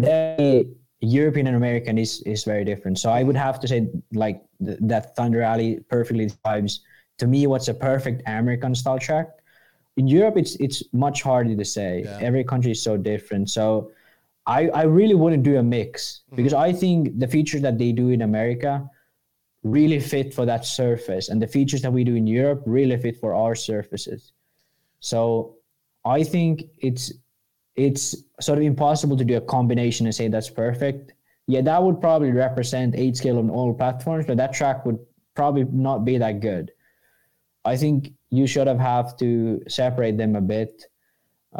European 1.00 1.48
and 1.48 1.56
American 1.56 1.98
is 1.98 2.22
is 2.22 2.44
very 2.44 2.64
different. 2.64 2.98
So 3.00 3.10
I 3.10 3.24
would 3.24 3.36
have 3.36 3.58
to 3.60 3.66
say 3.68 3.88
like 4.12 4.40
th- 4.64 4.78
that 4.80 5.16
Thunder 5.16 5.43
Alley 5.43 5.80
perfectly 5.89 6.26
describes 6.26 6.80
to 7.18 7.26
me 7.26 7.47
what's 7.47 7.68
a 7.68 7.74
perfect 7.74 8.22
American 8.26 8.74
style 8.74 8.98
track. 8.98 9.28
In 9.97 10.06
Europe, 10.09 10.36
it's 10.36 10.56
it's 10.56 10.82
much 10.93 11.22
harder 11.22 11.55
to 11.55 11.64
say. 11.64 12.02
Yeah. 12.05 12.18
Every 12.20 12.44
country 12.44 12.72
is 12.72 12.82
so 12.82 12.97
different. 12.97 13.51
So 13.51 13.93
I 14.47 14.68
I 14.68 14.82
really 14.82 15.14
wouldn't 15.14 15.43
do 15.43 15.59
a 15.59 15.62
mix 15.62 16.22
mm-hmm. 16.26 16.36
because 16.36 16.55
I 16.55 16.72
think 16.72 17.18
the 17.18 17.28
features 17.28 17.62
that 17.62 17.78
they 17.78 17.93
do 17.93 18.10
in 18.10 18.22
America 18.22 18.89
really 19.62 20.01
fit 20.01 20.34
for 20.34 20.44
that 20.47 20.64
surface, 20.64 21.28
and 21.28 21.40
the 21.40 21.47
features 21.47 21.82
that 21.82 21.93
we 21.93 22.05
do 22.05 22.14
in 22.16 22.26
Europe 22.26 22.62
really 22.66 22.97
fit 22.97 23.20
for 23.20 23.34
our 23.34 23.55
surfaces. 23.55 24.32
So 25.01 25.56
I 26.05 26.24
think 26.24 26.64
it's 26.78 27.12
it's 27.76 28.16
sort 28.40 28.59
of 28.59 28.64
impossible 28.64 29.16
to 29.16 29.24
do 29.24 29.36
a 29.36 29.40
combination 29.40 30.06
and 30.06 30.14
say 30.14 30.28
that's 30.28 30.51
perfect. 30.51 31.12
Yeah, 31.52 31.62
that 31.70 31.80
would 31.84 31.98
probably 32.00 32.32
represent 32.46 32.94
eight 33.02 33.16
scale 33.20 33.38
on 33.38 33.48
all 33.50 33.74
platforms, 33.82 34.24
but 34.28 34.36
that 34.42 34.52
track 34.58 34.78
would 34.86 34.98
probably 35.34 35.64
not 35.88 35.98
be 36.10 36.14
that 36.24 36.36
good. 36.40 36.72
I 37.64 37.74
think 37.82 37.96
you 38.30 38.46
should 38.52 38.66
have 38.72 38.78
have 38.80 39.08
to 39.22 39.30
separate 39.68 40.16
them 40.22 40.32
a 40.36 40.40
bit. 40.54 40.72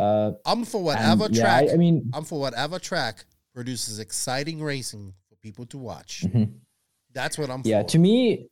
Uh, 0.03 0.33
I'm 0.51 0.65
for 0.65 0.79
and 0.79 0.87
whatever 0.91 1.27
yeah, 1.31 1.43
track. 1.43 1.65
I, 1.71 1.75
I 1.75 1.77
mean, 1.77 1.97
I'm 2.15 2.25
for 2.25 2.41
whatever 2.41 2.79
track 2.79 3.17
produces 3.55 3.99
exciting 3.99 4.63
racing 4.63 5.13
for 5.29 5.37
people 5.37 5.67
to 5.67 5.79
watch. 5.79 6.25
That's 7.13 7.37
what 7.39 7.51
I'm 7.51 7.63
Mm-hmm. 7.63 7.69
yeah 7.69 7.83
for. 7.83 7.89
to 7.91 7.99
me 7.99 8.49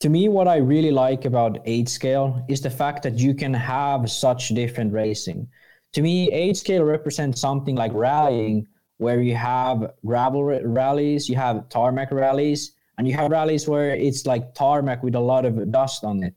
to 0.00 0.08
me 0.10 0.28
what 0.28 0.46
i 0.46 0.56
really 0.56 0.90
like 0.90 1.24
about 1.24 1.58
eight 1.64 1.88
scale 1.88 2.44
is 2.48 2.60
the 2.60 2.70
fact 2.70 3.02
that 3.02 3.14
you 3.18 3.32
can 3.34 3.54
have 3.54 4.10
such 4.10 4.42
different 4.50 4.92
racing 4.92 5.48
to 5.94 6.02
me 6.02 6.30
eight 6.32 6.56
scale 6.56 6.84
represents 6.84 7.40
something 7.40 7.74
like 7.76 7.92
rallying 7.94 8.66
where 8.98 9.20
you 9.20 9.34
have 9.34 9.92
gravel 10.04 10.44
ra- 10.44 10.58
rallies 10.62 11.28
you 11.28 11.36
have 11.36 11.68
tarmac 11.68 12.10
rallies 12.10 12.72
and 12.98 13.06
you 13.06 13.14
have 13.14 13.30
rallies 13.30 13.68
where 13.68 13.94
it's 13.94 14.26
like 14.26 14.54
tarmac 14.54 15.02
with 15.02 15.14
a 15.14 15.20
lot 15.20 15.44
of 15.44 15.70
dust 15.70 16.04
on 16.04 16.22
it. 16.22 16.34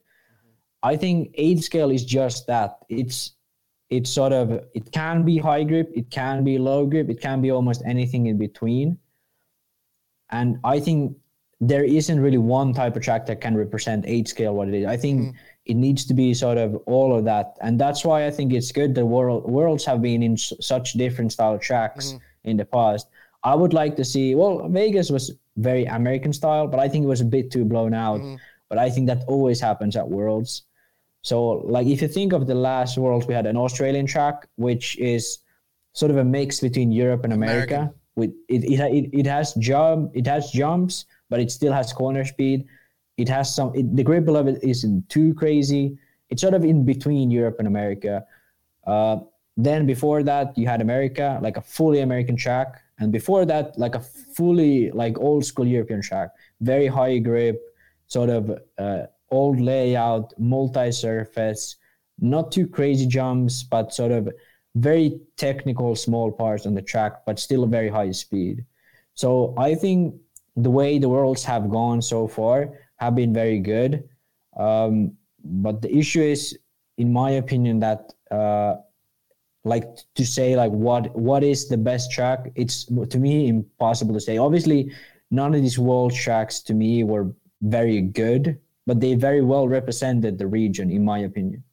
I 0.83 0.95
think 0.95 1.31
eight 1.35 1.63
scale 1.63 1.91
is 1.91 2.05
just 2.05 2.47
that. 2.47 2.79
It's 2.89 3.31
it's 3.89 4.09
sort 4.09 4.33
of 4.33 4.51
it 4.73 4.91
can 4.91 5.23
be 5.23 5.37
high 5.37 5.63
grip 5.63 5.91
it 5.95 6.11
can 6.11 6.43
be 6.43 6.59
low 6.59 6.85
grip 6.85 7.09
it 7.09 7.19
can 7.19 7.41
be 7.41 7.49
almost 7.51 7.81
anything 7.85 8.27
in 8.27 8.37
between. 8.37 8.97
And 10.31 10.59
I 10.63 10.79
think 10.79 11.17
there 11.59 11.83
isn't 11.83 12.19
really 12.19 12.37
one 12.37 12.73
type 12.73 12.95
of 12.95 13.01
track 13.01 13.25
that 13.25 13.41
can 13.41 13.57
represent 13.57 14.05
eight 14.07 14.27
scale 14.27 14.55
what 14.55 14.67
it 14.67 14.75
is. 14.75 14.85
I 14.85 14.95
think 14.95 15.21
mm-hmm. 15.21 15.37
it 15.65 15.73
needs 15.75 16.05
to 16.05 16.13
be 16.13 16.33
sort 16.33 16.57
of 16.57 16.75
all 16.85 17.17
of 17.17 17.25
that, 17.25 17.57
and 17.61 17.79
that's 17.79 18.05
why 18.05 18.25
I 18.25 18.31
think 18.31 18.53
it's 18.53 18.71
good 18.71 18.95
that 18.95 19.05
world 19.05 19.49
worlds 19.49 19.83
have 19.85 20.01
been 20.01 20.23
in 20.23 20.33
s- 20.33 20.53
such 20.61 20.93
different 20.93 21.33
style 21.33 21.57
tracks 21.57 22.09
mm-hmm. 22.09 22.17
In 22.43 22.57
the 22.57 22.65
past. 22.65 23.07
I 23.43 23.55
would 23.55 23.73
like 23.73 23.95
to 23.95 24.03
see. 24.05 24.35
Well, 24.35 24.67
Vegas 24.69 25.09
was 25.09 25.33
very 25.57 25.85
American 25.85 26.33
style, 26.33 26.67
but 26.67 26.79
I 26.79 26.89
think 26.89 27.03
it 27.03 27.07
was 27.07 27.21
a 27.21 27.25
bit 27.25 27.51
too 27.51 27.65
blown 27.65 27.93
out. 27.93 28.21
But 28.69 28.77
I 28.77 28.89
think 28.89 29.07
that 29.07 29.23
always 29.27 29.59
happens 29.59 29.95
at 29.95 30.07
worlds. 30.07 30.63
So, 31.21 31.63
like, 31.67 31.87
if 31.87 32.01
you 32.01 32.07
think 32.07 32.33
of 32.33 32.47
the 32.47 32.55
last 32.55 32.97
Worlds, 32.97 33.27
we 33.27 33.33
had 33.33 33.45
an 33.45 33.57
Australian 33.57 34.05
track, 34.05 34.47
which 34.55 34.97
is 34.99 35.39
sort 35.93 36.11
of 36.11 36.17
a 36.17 36.23
mix 36.23 36.59
between 36.59 36.91
Europe 36.91 37.23
and 37.23 37.33
America. 37.33 37.75
American. 37.75 37.99
With 38.15 38.33
it, 38.47 38.63
it, 38.63 38.79
it, 38.79 39.09
it 39.19 39.25
has 39.25 39.53
jump, 39.55 40.11
it 40.13 40.27
has 40.27 40.51
jumps, 40.51 41.05
but 41.29 41.39
it 41.39 41.51
still 41.51 41.73
has 41.73 41.91
corner 41.93 42.25
speed. 42.25 42.65
It 43.17 43.27
has 43.27 43.53
some. 43.53 43.73
It, 43.75 43.95
the 43.95 44.03
grip 44.03 44.27
level 44.27 44.57
isn't 44.61 45.09
too 45.09 45.33
crazy. 45.33 45.97
It's 46.29 46.41
sort 46.41 46.53
of 46.53 46.63
in 46.63 46.85
between 46.85 47.31
Europe 47.31 47.57
and 47.59 47.67
America. 47.67 48.25
Uh, 48.85 49.17
then 49.65 49.85
before 49.85 50.23
that, 50.23 50.57
you 50.57 50.67
had 50.67 50.81
America, 50.81 51.37
like 51.41 51.57
a 51.57 51.61
fully 51.61 51.99
American 51.99 52.35
track, 52.35 52.81
and 52.99 53.11
before 53.11 53.45
that, 53.45 53.77
like 53.77 53.95
a 53.95 53.99
fully 53.99 54.91
like 54.91 55.19
old 55.19 55.43
school 55.45 55.67
European 55.67 56.01
track, 56.01 56.29
very 56.61 56.87
high 56.87 57.17
grip, 57.17 57.61
sort 58.07 58.29
of 58.29 58.57
uh, 58.77 59.03
old 59.31 59.59
layout, 59.59 60.33
multi-surface, 60.39 61.75
not 62.19 62.51
too 62.51 62.67
crazy 62.67 63.05
jumps, 63.05 63.63
but 63.63 63.93
sort 63.93 64.11
of 64.11 64.29
very 64.75 65.19
technical 65.35 65.95
small 65.95 66.31
parts 66.31 66.65
on 66.65 66.73
the 66.73 66.81
track, 66.81 67.25
but 67.25 67.39
still 67.39 67.65
very 67.65 67.89
high 67.89 68.11
speed. 68.11 68.63
So 69.13 69.53
I 69.57 69.75
think 69.75 70.15
the 70.55 70.69
way 70.69 70.99
the 70.99 71.09
worlds 71.09 71.43
have 71.43 71.69
gone 71.69 72.01
so 72.01 72.27
far 72.27 72.73
have 72.97 73.15
been 73.15 73.33
very 73.33 73.59
good. 73.59 74.07
Um, 74.57 75.17
but 75.43 75.81
the 75.81 75.95
issue 75.95 76.21
is, 76.21 76.57
in 76.97 77.11
my 77.13 77.31
opinion, 77.31 77.79
that 77.79 78.13
uh, 78.31 78.75
like 79.65 79.85
to 80.15 80.25
say 80.25 80.55
like 80.55 80.71
what 80.71 81.13
what 81.15 81.43
is 81.43 81.67
the 81.67 81.77
best 81.77 82.11
track 82.11 82.51
it's 82.55 82.85
to 83.09 83.17
me 83.17 83.47
impossible 83.47 84.13
to 84.13 84.19
say 84.21 84.37
obviously 84.37 84.91
none 85.31 85.53
of 85.53 85.61
these 85.61 85.77
world 85.77 86.13
tracks 86.13 86.61
to 86.61 86.73
me 86.73 87.03
were 87.03 87.33
very 87.61 88.01
good 88.01 88.57
but 88.87 88.99
they 88.99 89.15
very 89.15 89.41
well 89.41 89.67
represented 89.67 90.37
the 90.37 90.47
region 90.47 90.89
in 90.89 91.03
my 91.03 91.19
opinion 91.19 91.63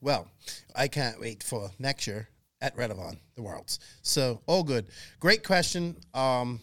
Well, 0.00 0.26
I 0.74 0.88
can't 0.88 1.20
wait 1.20 1.42
for 1.44 1.70
next 1.78 2.06
year 2.08 2.28
at 2.60 2.76
Redovan, 2.76 3.18
the 3.36 3.42
Worlds. 3.42 3.78
So 4.02 4.40
all 4.46 4.64
good. 4.64 4.86
Great 5.20 5.44
question. 5.44 5.96
Um, 6.14 6.58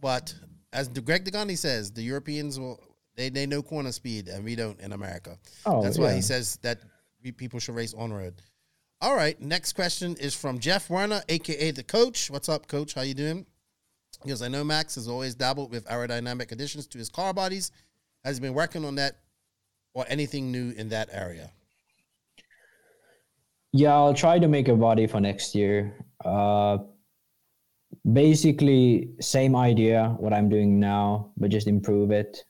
but 0.00 0.34
as 0.72 0.88
Greg 0.88 1.24
Degani 1.24 1.56
says, 1.56 1.92
the 1.92 2.02
Europeans 2.02 2.58
will 2.58 2.80
they, 3.16 3.28
they 3.28 3.46
know 3.46 3.62
corner 3.62 3.92
speed 3.92 4.26
and 4.28 4.44
we 4.44 4.56
don't 4.56 4.80
in 4.80 4.92
America. 4.92 5.38
Oh, 5.64 5.82
That's 5.82 5.98
why 5.98 6.14
he 6.14 6.22
says 6.22 6.58
that 6.62 6.80
we, 7.22 7.30
people 7.30 7.60
should 7.60 7.76
race 7.76 7.94
on 7.94 8.12
road. 8.12 8.34
All 9.04 9.14
right. 9.14 9.38
Next 9.38 9.74
question 9.74 10.16
is 10.18 10.34
from 10.34 10.58
Jeff 10.58 10.88
Werner, 10.88 11.20
aka 11.28 11.70
the 11.72 11.82
coach. 11.82 12.30
What's 12.30 12.48
up, 12.48 12.66
coach? 12.66 12.94
How 12.94 13.02
you 13.02 13.12
doing? 13.12 13.44
Because 14.22 14.40
I 14.40 14.48
know 14.48 14.64
Max 14.64 14.94
has 14.94 15.08
always 15.08 15.34
dabbled 15.34 15.70
with 15.70 15.84
aerodynamic 15.88 16.52
additions 16.52 16.86
to 16.86 16.96
his 16.96 17.10
car 17.10 17.34
bodies. 17.34 17.70
Has 18.24 18.38
he 18.38 18.40
been 18.40 18.54
working 18.54 18.82
on 18.82 18.94
that 18.94 19.16
or 19.92 20.06
anything 20.08 20.50
new 20.50 20.70
in 20.70 20.88
that 20.88 21.10
area? 21.12 21.50
yeah 23.76 23.92
i'll 23.92 24.14
try 24.14 24.38
to 24.38 24.46
make 24.46 24.68
a 24.68 24.76
body 24.76 25.06
for 25.06 25.20
next 25.20 25.54
year 25.54 25.92
uh 26.24 26.78
basically 28.12 29.10
same 29.20 29.56
idea 29.56 30.14
what 30.20 30.32
i'm 30.32 30.48
doing 30.48 30.78
now 30.78 31.32
but 31.36 31.50
just 31.50 31.66
improve 31.66 32.12
it 32.12 32.44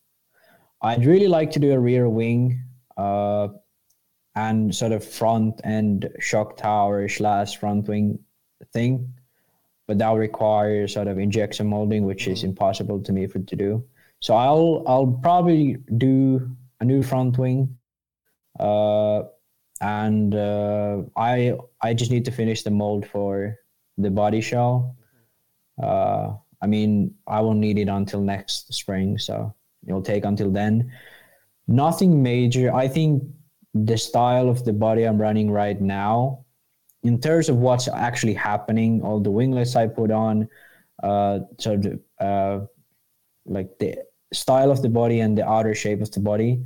i'd 0.82 1.06
really 1.06 1.26
like 1.26 1.50
to 1.50 1.58
do 1.58 1.72
a 1.72 1.78
rear 1.78 2.10
wing 2.10 2.62
uh 2.98 3.48
and 4.36 4.74
sort 4.74 4.92
of 4.92 5.04
front 5.04 5.60
and 5.64 6.08
shock 6.18 6.56
tower 6.56 7.08
slash 7.08 7.56
front 7.56 7.88
wing 7.88 8.18
thing 8.72 9.12
but 9.86 9.98
that 9.98 10.08
will 10.08 10.16
require 10.16 10.88
sort 10.88 11.06
of 11.06 11.18
injection 11.18 11.66
molding 11.66 12.04
which 12.04 12.26
is 12.26 12.44
impossible 12.44 13.00
to 13.00 13.12
me 13.12 13.26
for 13.26 13.38
to 13.40 13.56
do 13.56 13.84
so 14.20 14.34
i'll 14.34 14.82
i'll 14.86 15.18
probably 15.22 15.76
do 15.98 16.50
a 16.80 16.84
new 16.84 17.02
front 17.02 17.36
wing 17.38 17.76
uh 18.58 19.22
and 19.80 20.34
uh, 20.34 21.02
I 21.16 21.54
I 21.82 21.94
just 21.94 22.10
need 22.10 22.24
to 22.24 22.30
finish 22.30 22.62
the 22.62 22.70
mold 22.70 23.06
for 23.06 23.58
the 23.98 24.10
body 24.10 24.40
shell. 24.40 24.96
Uh, 25.82 26.32
I 26.62 26.66
mean, 26.66 27.14
I 27.26 27.40
won't 27.40 27.58
need 27.58 27.78
it 27.78 27.88
until 27.88 28.20
next 28.20 28.72
spring, 28.72 29.18
so 29.18 29.54
it'll 29.86 30.02
take 30.02 30.24
until 30.24 30.50
then. 30.50 30.92
Nothing 31.66 32.22
major. 32.22 32.72
I 32.72 32.88
think 32.88 33.24
the 33.74 33.98
style 33.98 34.48
of 34.48 34.64
the 34.64 34.72
body 34.72 35.04
I'm 35.04 35.20
running 35.20 35.50
right 35.50 35.80
now, 35.80 36.44
in 37.02 37.20
terms 37.20 37.48
of 37.48 37.56
what's 37.56 37.88
actually 37.88 38.34
happening, 38.34 39.02
all 39.02 39.20
the 39.20 39.30
winglets 39.30 39.76
I 39.76 39.88
put 39.88 40.10
on, 40.10 40.48
uh, 41.02 41.40
so 41.58 41.76
the, 41.76 42.00
uh, 42.24 42.66
like 43.44 43.78
the 43.78 43.98
style 44.32 44.70
of 44.70 44.80
the 44.80 44.88
body 44.88 45.20
and 45.20 45.36
the 45.36 45.46
outer 45.46 45.74
shape 45.74 46.00
of 46.00 46.10
the 46.12 46.20
body 46.20 46.64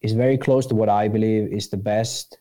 is 0.00 0.12
very 0.12 0.38
close 0.38 0.66
to 0.66 0.74
what 0.74 0.88
I 0.88 1.08
believe 1.08 1.52
is 1.52 1.68
the 1.68 1.76
best, 1.76 2.38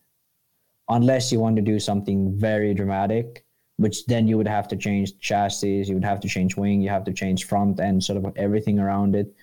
unless 0.90 1.32
you 1.32 1.40
want 1.40 1.56
to 1.58 1.62
do 1.62 1.80
something 1.80 2.38
very 2.38 2.74
dramatic, 2.74 3.46
which 3.78 4.06
then 4.06 4.28
you 4.28 4.38
would 4.38 4.48
have 4.48 4.68
to 4.70 4.76
change 4.76 5.20
chassis, 5.20 5.84
you 5.84 5.94
would 5.94 6.04
have 6.04 6.20
to 6.22 6.28
change 6.28 6.56
wing, 6.56 6.82
you 6.82 6.90
have 6.90 7.04
to 7.04 7.14
change 7.14 7.46
front 7.46 7.80
end, 7.80 8.04
sort 8.04 8.24
of 8.24 8.36
everything 8.38 8.80
around 8.80 9.16
it. 9.16 9.34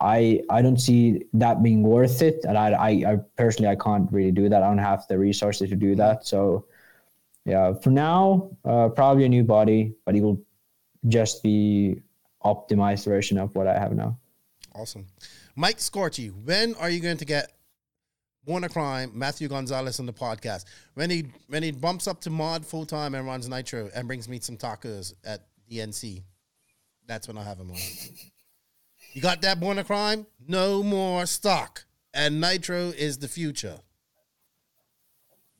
I 0.00 0.42
I 0.50 0.62
don't 0.62 0.78
see 0.78 1.24
that 1.34 1.62
being 1.62 1.82
worth 1.82 2.20
it, 2.22 2.44
and 2.44 2.58
I, 2.58 2.70
I, 2.72 2.88
I 3.12 3.16
personally 3.36 3.70
I 3.70 3.76
can't 3.76 4.10
really 4.12 4.32
do 4.32 4.48
that. 4.48 4.62
I 4.62 4.68
don't 4.68 4.78
have 4.78 5.06
the 5.08 5.18
resources 5.18 5.70
to 5.70 5.76
do 5.76 5.94
that. 5.96 6.26
So 6.26 6.66
yeah, 7.44 7.72
for 7.74 7.90
now, 7.90 8.50
uh, 8.64 8.88
probably 8.88 9.24
a 9.24 9.28
new 9.28 9.44
body, 9.44 9.94
but 10.04 10.16
it 10.16 10.20
will 10.20 10.42
just 11.08 11.42
be 11.42 12.02
optimized 12.44 13.04
version 13.04 13.38
of 13.38 13.54
what 13.54 13.66
I 13.66 13.78
have 13.78 13.92
now. 13.92 14.18
Awesome. 14.74 15.06
Mike 15.54 15.78
Scorchy, 15.78 16.30
when 16.44 16.74
are 16.74 16.90
you 16.90 17.00
going 17.00 17.16
to 17.16 17.24
get 17.24 17.52
Born 18.44 18.68
Crime, 18.68 19.10
Matthew 19.14 19.48
Gonzalez 19.48 19.98
on 20.00 20.06
the 20.06 20.12
podcast? 20.12 20.66
When 20.94 21.08
he 21.08 21.26
when 21.48 21.62
he 21.62 21.70
bumps 21.70 22.06
up 22.06 22.20
to 22.22 22.30
mod 22.30 22.66
full 22.66 22.84
time 22.84 23.14
and 23.14 23.26
runs 23.26 23.48
Nitro 23.48 23.88
and 23.94 24.06
brings 24.06 24.28
me 24.28 24.40
some 24.40 24.56
tacos 24.56 25.14
at 25.24 25.46
DNC, 25.70 26.22
that's 27.06 27.28
when 27.28 27.38
I'll 27.38 27.44
have 27.44 27.58
him 27.58 27.70
on. 27.70 27.78
you 29.16 29.22
got 29.22 29.40
that 29.40 29.58
Born 29.58 29.78
a 29.78 29.84
Crime? 29.84 30.26
No 30.46 30.82
more 30.82 31.24
stock. 31.24 31.86
And 32.12 32.38
Nitro 32.38 32.88
is 32.90 33.16
the 33.16 33.28
future. 33.28 33.78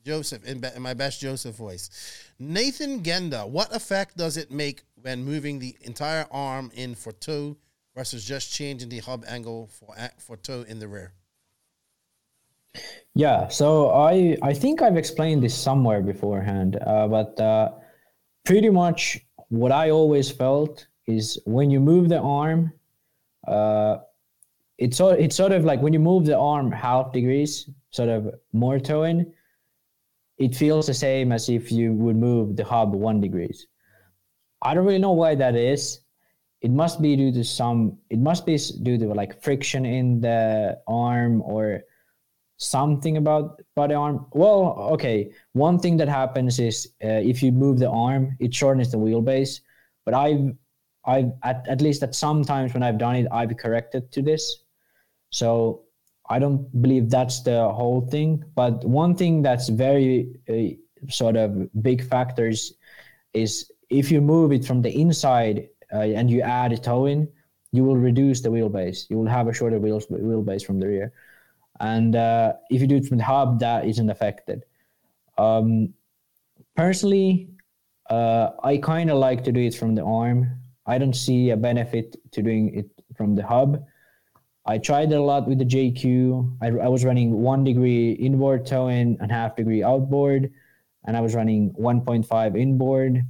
Joseph, 0.05 0.45
in, 0.45 0.59
be- 0.59 0.67
in 0.75 0.83
my 0.83 0.93
best 0.93 1.19
Joseph 1.19 1.55
voice. 1.55 1.89
Nathan 2.37 3.01
Genda, 3.01 3.49
what 3.49 3.75
effect 3.75 4.15
does 4.15 4.37
it 4.37 4.51
make 4.51 4.83
when 5.01 5.25
moving 5.25 5.57
the 5.57 5.75
entire 5.81 6.27
arm 6.29 6.69
in 6.75 6.93
for 6.93 7.11
toe 7.13 7.57
versus 7.95 8.23
just 8.23 8.53
changing 8.53 8.89
the 8.89 8.99
hub 8.99 9.25
angle 9.27 9.71
for 9.71 9.95
for 10.19 10.37
toe 10.37 10.63
in 10.67 10.77
the 10.77 10.87
rear? 10.87 11.13
Yeah, 13.15 13.47
so 13.47 13.89
I 13.89 14.37
I 14.43 14.53
think 14.53 14.83
I've 14.83 14.97
explained 14.97 15.41
this 15.41 15.55
somewhere 15.55 16.01
beforehand, 16.01 16.77
uh, 16.85 17.07
but 17.07 17.39
uh, 17.39 17.71
pretty 18.45 18.69
much 18.69 19.17
what 19.49 19.71
I 19.71 19.89
always 19.89 20.29
felt 20.29 20.85
is 21.07 21.41
when 21.45 21.71
you 21.71 21.79
move 21.79 22.07
the 22.09 22.19
arm, 22.19 22.71
uh, 23.47 23.97
it's 24.77 24.97
sort 24.97 25.19
it's 25.19 25.35
sort 25.35 25.51
of 25.51 25.65
like 25.65 25.81
when 25.81 25.93
you 25.93 25.99
move 25.99 26.25
the 26.25 26.37
arm 26.37 26.71
half 26.71 27.11
degrees, 27.11 27.69
sort 27.89 28.09
of 28.09 28.33
more 28.53 28.79
toe 28.79 29.03
in, 29.03 29.33
it 30.37 30.55
feels 30.55 30.87
the 30.87 30.93
same 30.93 31.31
as 31.31 31.49
if 31.49 31.71
you 31.71 31.93
would 31.93 32.15
move 32.15 32.55
the 32.55 32.63
hub 32.63 32.93
one 32.93 33.19
degrees. 33.21 33.67
I 34.61 34.73
don't 34.73 34.85
really 34.85 34.99
know 34.99 35.13
why 35.13 35.35
that 35.35 35.55
is. 35.55 36.01
It 36.61 36.71
must 36.71 37.01
be 37.01 37.15
due 37.15 37.31
to 37.31 37.43
some. 37.43 37.97
It 38.09 38.19
must 38.19 38.45
be 38.45 38.57
due 38.83 38.97
to 38.97 39.07
like 39.13 39.41
friction 39.43 39.85
in 39.85 40.21
the 40.21 40.79
arm 40.87 41.41
or 41.41 41.81
something 42.57 43.17
about 43.17 43.61
body 43.75 43.93
arm. 43.93 44.25
Well, 44.33 44.89
okay. 44.93 45.31
One 45.53 45.79
thing 45.79 45.97
that 45.97 46.09
happens 46.09 46.59
is 46.59 46.87
uh, 47.03 47.07
if 47.07 47.41
you 47.41 47.51
move 47.51 47.79
the 47.79 47.89
arm, 47.89 48.35
it 48.39 48.53
shortens 48.53 48.91
the 48.91 48.97
wheelbase. 48.97 49.61
But 50.05 50.13
I've, 50.13 50.55
I've 51.07 51.31
at, 51.43 51.65
at 51.67 51.81
least 51.81 52.03
at 52.03 52.13
some 52.13 52.43
times 52.43 52.73
when 52.73 52.83
I've 52.83 52.97
done 52.97 53.15
it, 53.15 53.27
I've 53.31 53.55
corrected 53.57 54.11
to 54.11 54.21
this. 54.21 54.63
So 55.29 55.83
I 56.29 56.39
don't 56.39 56.69
believe 56.81 57.09
that's 57.09 57.41
the 57.41 57.69
whole 57.69 58.01
thing. 58.01 58.43
But 58.55 58.83
one 58.85 59.15
thing 59.15 59.41
that's 59.41 59.69
very 59.69 60.35
uh, 60.49 61.09
sort 61.09 61.37
of 61.37 61.69
big 61.81 62.03
factors 62.07 62.73
is 63.33 63.71
if 63.89 64.11
you 64.11 64.21
move 64.21 64.51
it 64.51 64.65
from 64.65 64.81
the 64.81 64.89
inside 64.89 65.69
uh, 65.93 65.99
and 65.99 66.29
you 66.29 66.41
add 66.41 66.73
a 66.73 66.77
toe 66.77 67.05
in, 67.05 67.27
you 67.71 67.83
will 67.83 67.97
reduce 67.97 68.41
the 68.41 68.49
wheelbase. 68.49 69.09
You 69.09 69.17
will 69.17 69.27
have 69.27 69.47
a 69.47 69.53
shorter 69.53 69.79
wheel, 69.79 70.01
wheelbase 70.01 70.65
from 70.65 70.79
the 70.79 70.87
rear. 70.87 71.13
And 71.79 72.15
uh, 72.15 72.53
if 72.69 72.81
you 72.81 72.87
do 72.87 72.97
it 72.97 73.05
from 73.05 73.17
the 73.17 73.23
hub, 73.23 73.59
that 73.59 73.85
isn't 73.85 74.09
affected. 74.09 74.65
Um, 75.37 75.93
personally, 76.75 77.49
uh, 78.09 78.51
I 78.63 78.77
kind 78.77 79.09
of 79.09 79.17
like 79.17 79.43
to 79.43 79.51
do 79.51 79.59
it 79.59 79.75
from 79.75 79.95
the 79.95 80.03
arm. 80.03 80.59
I 80.87 80.97
don't 80.97 81.15
see 81.15 81.51
a 81.51 81.57
benefit 81.57 82.15
to 82.31 82.41
doing 82.41 82.73
it 82.73 82.89
from 83.15 83.35
the 83.35 83.45
hub. 83.45 83.83
I 84.65 84.77
tried 84.77 85.11
it 85.11 85.15
a 85.15 85.21
lot 85.21 85.47
with 85.47 85.59
the 85.59 85.65
JQ. 85.65 86.57
I, 86.61 86.67
I 86.67 86.87
was 86.87 87.05
running 87.05 87.31
one 87.41 87.63
degree 87.63 88.11
inboard 88.13 88.65
toe 88.65 88.87
in 88.87 89.17
and 89.21 89.31
half 89.31 89.55
degree 89.55 89.83
outboard, 89.83 90.51
and 91.05 91.15
I 91.15 91.21
was 91.21 91.35
running 91.35 91.71
1.5 91.73 92.59
inboard 92.59 93.25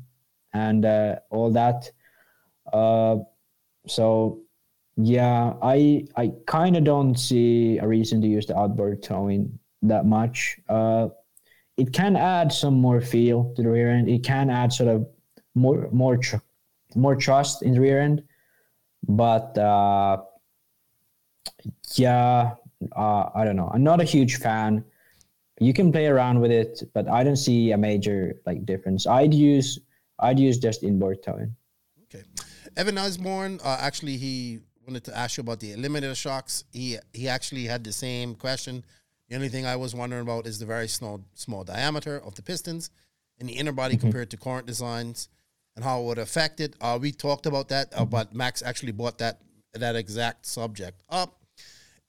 and 0.54 0.86
uh, 0.86 1.16
all 1.30 1.52
that. 1.52 1.92
Uh, 2.72 3.18
so 3.88 4.42
yeah, 4.98 5.54
I 5.62 6.08
I 6.16 6.32
kind 6.48 6.76
of 6.76 6.84
don't 6.84 7.16
see 7.16 7.78
a 7.78 7.88
reason 7.88 8.22
to 8.22 8.28
use 8.28 8.48
the 8.48 8.58
outboard 8.58 9.04
towing 9.04 9.60
that 9.84 10.06
much. 10.06 10.58
Uh, 10.68 11.10
it 11.78 11.94
can 11.94 12.16
add 12.16 12.52
some 12.52 12.74
more 12.74 13.00
feel 13.00 13.54
to 13.56 13.62
the 13.62 13.70
rear 13.70 13.92
end. 13.92 14.10
It 14.10 14.24
can 14.24 14.50
add 14.50 14.74
sort 14.74 14.90
of 14.90 15.08
more 15.54 15.88
more 15.92 16.18
tr- 16.18 16.38
more 16.96 17.16
trust 17.16 17.62
in 17.62 17.74
the 17.74 17.82
rear 17.82 18.02
end, 18.02 18.24
but 19.08 19.58
uh, 19.58 20.18
yeah, 21.96 22.56
uh, 22.96 23.30
I 23.34 23.46
don't 23.46 23.56
know. 23.56 23.70
I'm 23.74 23.84
not 23.84 24.02
a 24.02 24.04
huge 24.04 24.38
fan. 24.38 24.84
You 25.60 25.74
can 25.74 25.92
play 25.92 26.06
around 26.08 26.40
with 26.40 26.52
it, 26.52 26.84
but 26.94 27.08
I 27.08 27.24
don't 27.24 27.38
see 27.38 27.72
a 27.72 27.78
major 27.78 28.40
like 28.46 28.66
difference. 28.66 29.08
I'd 29.08 29.34
use 29.34 29.80
I'd 30.20 30.40
use 30.40 30.58
just 30.58 30.84
inboard 30.84 31.24
towing. 31.24 31.56
Okay. 32.04 32.24
Evan 32.76 32.98
Osborne, 32.98 33.60
uh, 33.64 33.78
actually, 33.80 34.18
he 34.18 34.60
wanted 34.86 35.04
to 35.06 35.18
ask 35.18 35.38
you 35.38 35.42
about 35.42 35.60
the 35.60 35.74
eliminator 35.74 36.16
shocks. 36.16 36.64
He 36.72 36.98
he 37.14 37.28
actually 37.28 37.66
had 37.66 37.84
the 37.84 37.92
same 37.92 38.36
question. 38.36 38.86
The 39.30 39.36
only 39.36 39.50
thing 39.50 39.66
I 39.66 39.76
was 39.76 39.94
wondering 39.94 40.22
about 40.22 40.48
is 40.48 40.60
the 40.60 40.66
very 40.66 40.88
small 40.88 41.22
small 41.34 41.64
diameter 41.64 42.22
of 42.24 42.36
the 42.36 42.44
pistons 42.44 42.90
in 43.40 43.48
the 43.48 43.54
inner 43.54 43.72
body 43.72 43.98
compared 43.98 44.30
to 44.32 44.38
current 44.38 44.66
designs 44.66 45.30
and 45.78 45.86
how 45.86 46.02
it 46.02 46.06
would 46.06 46.18
affect 46.18 46.60
it. 46.60 46.76
Uh, 46.82 46.98
we 47.00 47.12
talked 47.12 47.46
about 47.46 47.70
that, 47.70 47.94
uh, 47.96 48.04
but 48.04 48.34
Max 48.34 48.62
actually 48.64 48.92
brought 48.92 49.20
that 49.20 49.40
that 49.74 49.96
exact 49.96 50.46
subject 50.46 51.04
up. 51.10 51.38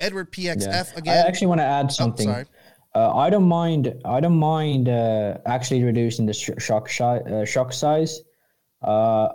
Edward 0.00 0.32
PXF 0.32 0.92
Yeah. 0.92 0.98
again. 0.98 1.24
I 1.24 1.28
actually 1.28 1.48
want 1.48 1.60
to 1.60 1.64
add 1.78 1.92
something. 1.92 2.26
sorry. 2.28 2.46
uh, 2.94 3.14
I 3.14 3.28
don't 3.28 3.46
mind. 3.46 3.92
I 4.06 4.20
don't 4.20 4.38
mind 4.38 4.88
uh, 4.88 5.36
actually 5.44 5.84
reducing 5.84 6.24
the 6.24 6.32
sh- 6.32 6.56
shock 6.58 6.88
shi- 6.88 7.04
uh, 7.34 7.44
shock 7.44 7.72
size. 7.74 8.20
Uh, 8.80 9.28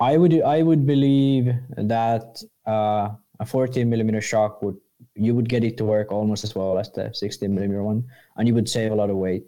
I 0.00 0.16
would 0.16 0.34
I 0.42 0.62
would 0.62 0.84
believe 0.86 1.54
that 1.76 2.42
uh, 2.66 3.10
a 3.38 3.46
14 3.46 3.88
millimeter 3.88 4.20
shock 4.20 4.60
would 4.62 4.76
you 5.14 5.34
would 5.36 5.48
get 5.48 5.62
it 5.62 5.76
to 5.78 5.84
work 5.84 6.10
almost 6.10 6.42
as 6.42 6.54
well 6.56 6.78
as 6.78 6.90
the 6.90 7.12
16 7.12 7.54
millimeter 7.54 7.82
one, 7.84 8.04
and 8.36 8.48
you 8.48 8.54
would 8.54 8.68
save 8.68 8.90
a 8.90 8.94
lot 8.94 9.10
of 9.10 9.16
weight. 9.16 9.44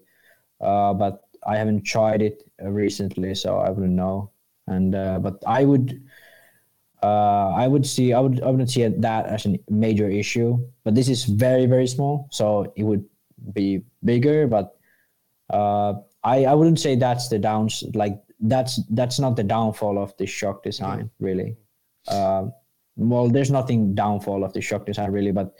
Uh, 0.60 0.92
but 0.94 1.24
I 1.46 1.56
haven't 1.56 1.82
tried 1.82 2.22
it 2.22 2.42
uh, 2.62 2.70
recently, 2.70 3.34
so 3.34 3.58
I 3.58 3.70
wouldn't 3.70 3.92
know. 3.92 4.30
And 4.66 4.94
uh, 4.94 5.18
but 5.18 5.42
I 5.46 5.64
would 5.64 6.02
uh, 7.02 7.50
I 7.56 7.66
would 7.66 7.86
see 7.86 8.12
I 8.12 8.20
would 8.20 8.42
I 8.42 8.46
wouldn't 8.50 8.70
see 8.70 8.86
that 8.86 9.26
as 9.26 9.46
a 9.46 9.58
major 9.68 10.08
issue. 10.08 10.58
But 10.84 10.94
this 10.94 11.08
is 11.08 11.24
very 11.24 11.66
very 11.66 11.86
small, 11.86 12.28
so 12.30 12.72
it 12.76 12.84
would 12.84 13.04
be 13.52 13.82
bigger. 14.04 14.46
But 14.46 14.76
uh, 15.50 15.94
I 16.22 16.44
I 16.44 16.54
wouldn't 16.54 16.78
say 16.78 16.96
that's 16.96 17.28
the 17.28 17.38
downs 17.38 17.84
like 17.94 18.20
that's 18.40 18.80
that's 18.90 19.18
not 19.18 19.36
the 19.36 19.44
downfall 19.44 19.98
of 19.98 20.16
the 20.16 20.26
shock 20.26 20.62
design 20.62 21.10
really. 21.18 21.56
Uh, 22.08 22.46
well, 22.96 23.28
there's 23.28 23.50
nothing 23.50 23.94
downfall 23.94 24.44
of 24.44 24.52
the 24.52 24.60
shock 24.60 24.86
design 24.86 25.10
really, 25.10 25.32
but 25.32 25.54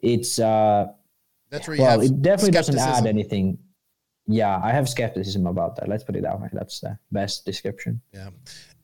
it's 0.00 0.38
uh, 0.38 0.86
That's 1.50 1.66
where 1.68 1.78
well, 1.78 2.00
it 2.00 2.22
definitely 2.22 2.52
doesn't 2.52 2.78
add 2.78 3.06
anything. 3.06 3.58
Yeah, 4.30 4.60
I 4.62 4.70
have 4.70 4.88
skepticism 4.88 5.46
about 5.46 5.76
that. 5.76 5.88
Let's 5.88 6.04
put 6.04 6.16
it 6.16 6.22
that 6.22 6.40
way. 6.40 6.48
That's 6.52 6.80
the 6.80 6.98
best 7.10 7.44
description. 7.44 8.00
Yeah. 8.12 8.30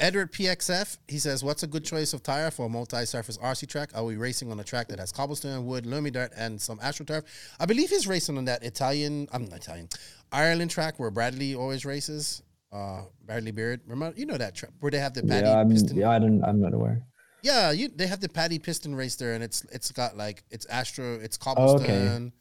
Edward 0.01 0.33
PXF, 0.33 0.99
he 1.09 1.19
says, 1.19 1.43
What's 1.45 1.63
a 1.63 1.67
good 1.67 1.85
choice 1.85 2.13
of 2.13 2.23
tire 2.23 2.51
for 2.51 2.67
a 2.67 2.69
multi 2.69 3.05
surface 3.07 3.39
RC 3.39 3.69
track? 3.69 3.91
Are 3.95 4.05
we 4.05 4.17
racing 4.17 4.51
on 4.51 4.61
a 4.61 4.65
track 4.65 4.89
that 4.89 4.99
has 4.99 5.13
cobblestone, 5.13 5.65
wood, 5.67 5.87
loamy 5.87 6.11
dirt, 6.11 6.33
and 6.37 6.61
some 6.61 6.79
astroturf? 6.79 7.23
I 7.61 7.67
believe 7.67 7.91
he's 7.91 8.07
racing 8.07 8.37
on 8.39 8.45
that 8.47 8.63
Italian, 8.63 9.29
I'm 9.33 9.45
not 9.47 9.59
Italian, 9.61 9.89
Ireland 10.33 10.71
track 10.71 10.99
where 10.99 11.11
Bradley 11.11 11.55
always 11.55 11.85
races. 11.87 12.43
Uh, 12.73 13.03
Bradley 13.25 13.53
Beard. 13.53 13.81
Remember, 13.87 14.19
you 14.19 14.27
know 14.27 14.37
that 14.37 14.55
track 14.55 14.73
where 14.81 14.91
they 14.91 14.99
have 14.99 15.15
the 15.15 15.23
paddy 15.23 15.47
Yeah, 15.47 15.61
I'm, 15.61 15.71
piston. 15.71 15.97
yeah, 15.97 16.11
I 16.11 16.19
don't. 16.19 16.45
I'm 16.45 16.61
not 16.61 16.75
aware. 16.75 17.01
Yeah, 17.43 17.71
you 17.71 17.89
they 17.89 18.07
have 18.09 18.21
the 18.21 18.29
paddy 18.29 18.59
piston 18.59 18.95
race 18.95 19.15
there, 19.17 19.35
and 19.35 19.43
it's 19.45 19.65
it's 19.71 19.93
got 19.93 20.17
like 20.17 20.43
it's 20.51 20.67
Astro, 20.67 21.15
it's 21.15 21.39
Oh, 21.41 21.45
cobblestone. 21.55 22.33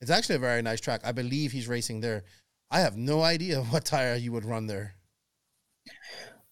It's 0.00 0.10
actually 0.10 0.36
a 0.36 0.40
very 0.40 0.62
nice 0.62 0.80
track. 0.80 1.00
I 1.04 1.12
believe 1.12 1.52
he's 1.52 1.68
racing 1.68 2.00
there. 2.00 2.24
I 2.70 2.80
have 2.80 2.96
no 2.96 3.22
idea 3.22 3.62
what 3.70 3.84
tire 3.84 4.16
you 4.16 4.32
would 4.32 4.44
run 4.44 4.66
there. 4.66 4.94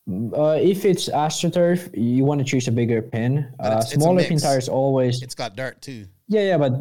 Uh, 0.09 0.57
if 0.63 0.85
it's 0.85 1.09
astroturf, 1.09 1.91
you 1.95 2.25
want 2.25 2.39
to 2.39 2.45
choose 2.45 2.69
a 2.69 2.73
bigger 2.73 3.03
pin. 3.03 3.53
Uh, 3.59 3.67
it's- 3.67 3.93
it's 3.93 4.03
smaller 4.03 4.23
pin 4.23 4.39
tires 4.39 4.69
always. 4.69 5.21
It's 5.23 5.35
got 5.35 5.57
dirt 5.57 5.83
too. 5.83 6.07
Yeah, 6.29 6.43
yeah, 6.43 6.59
but 6.59 6.73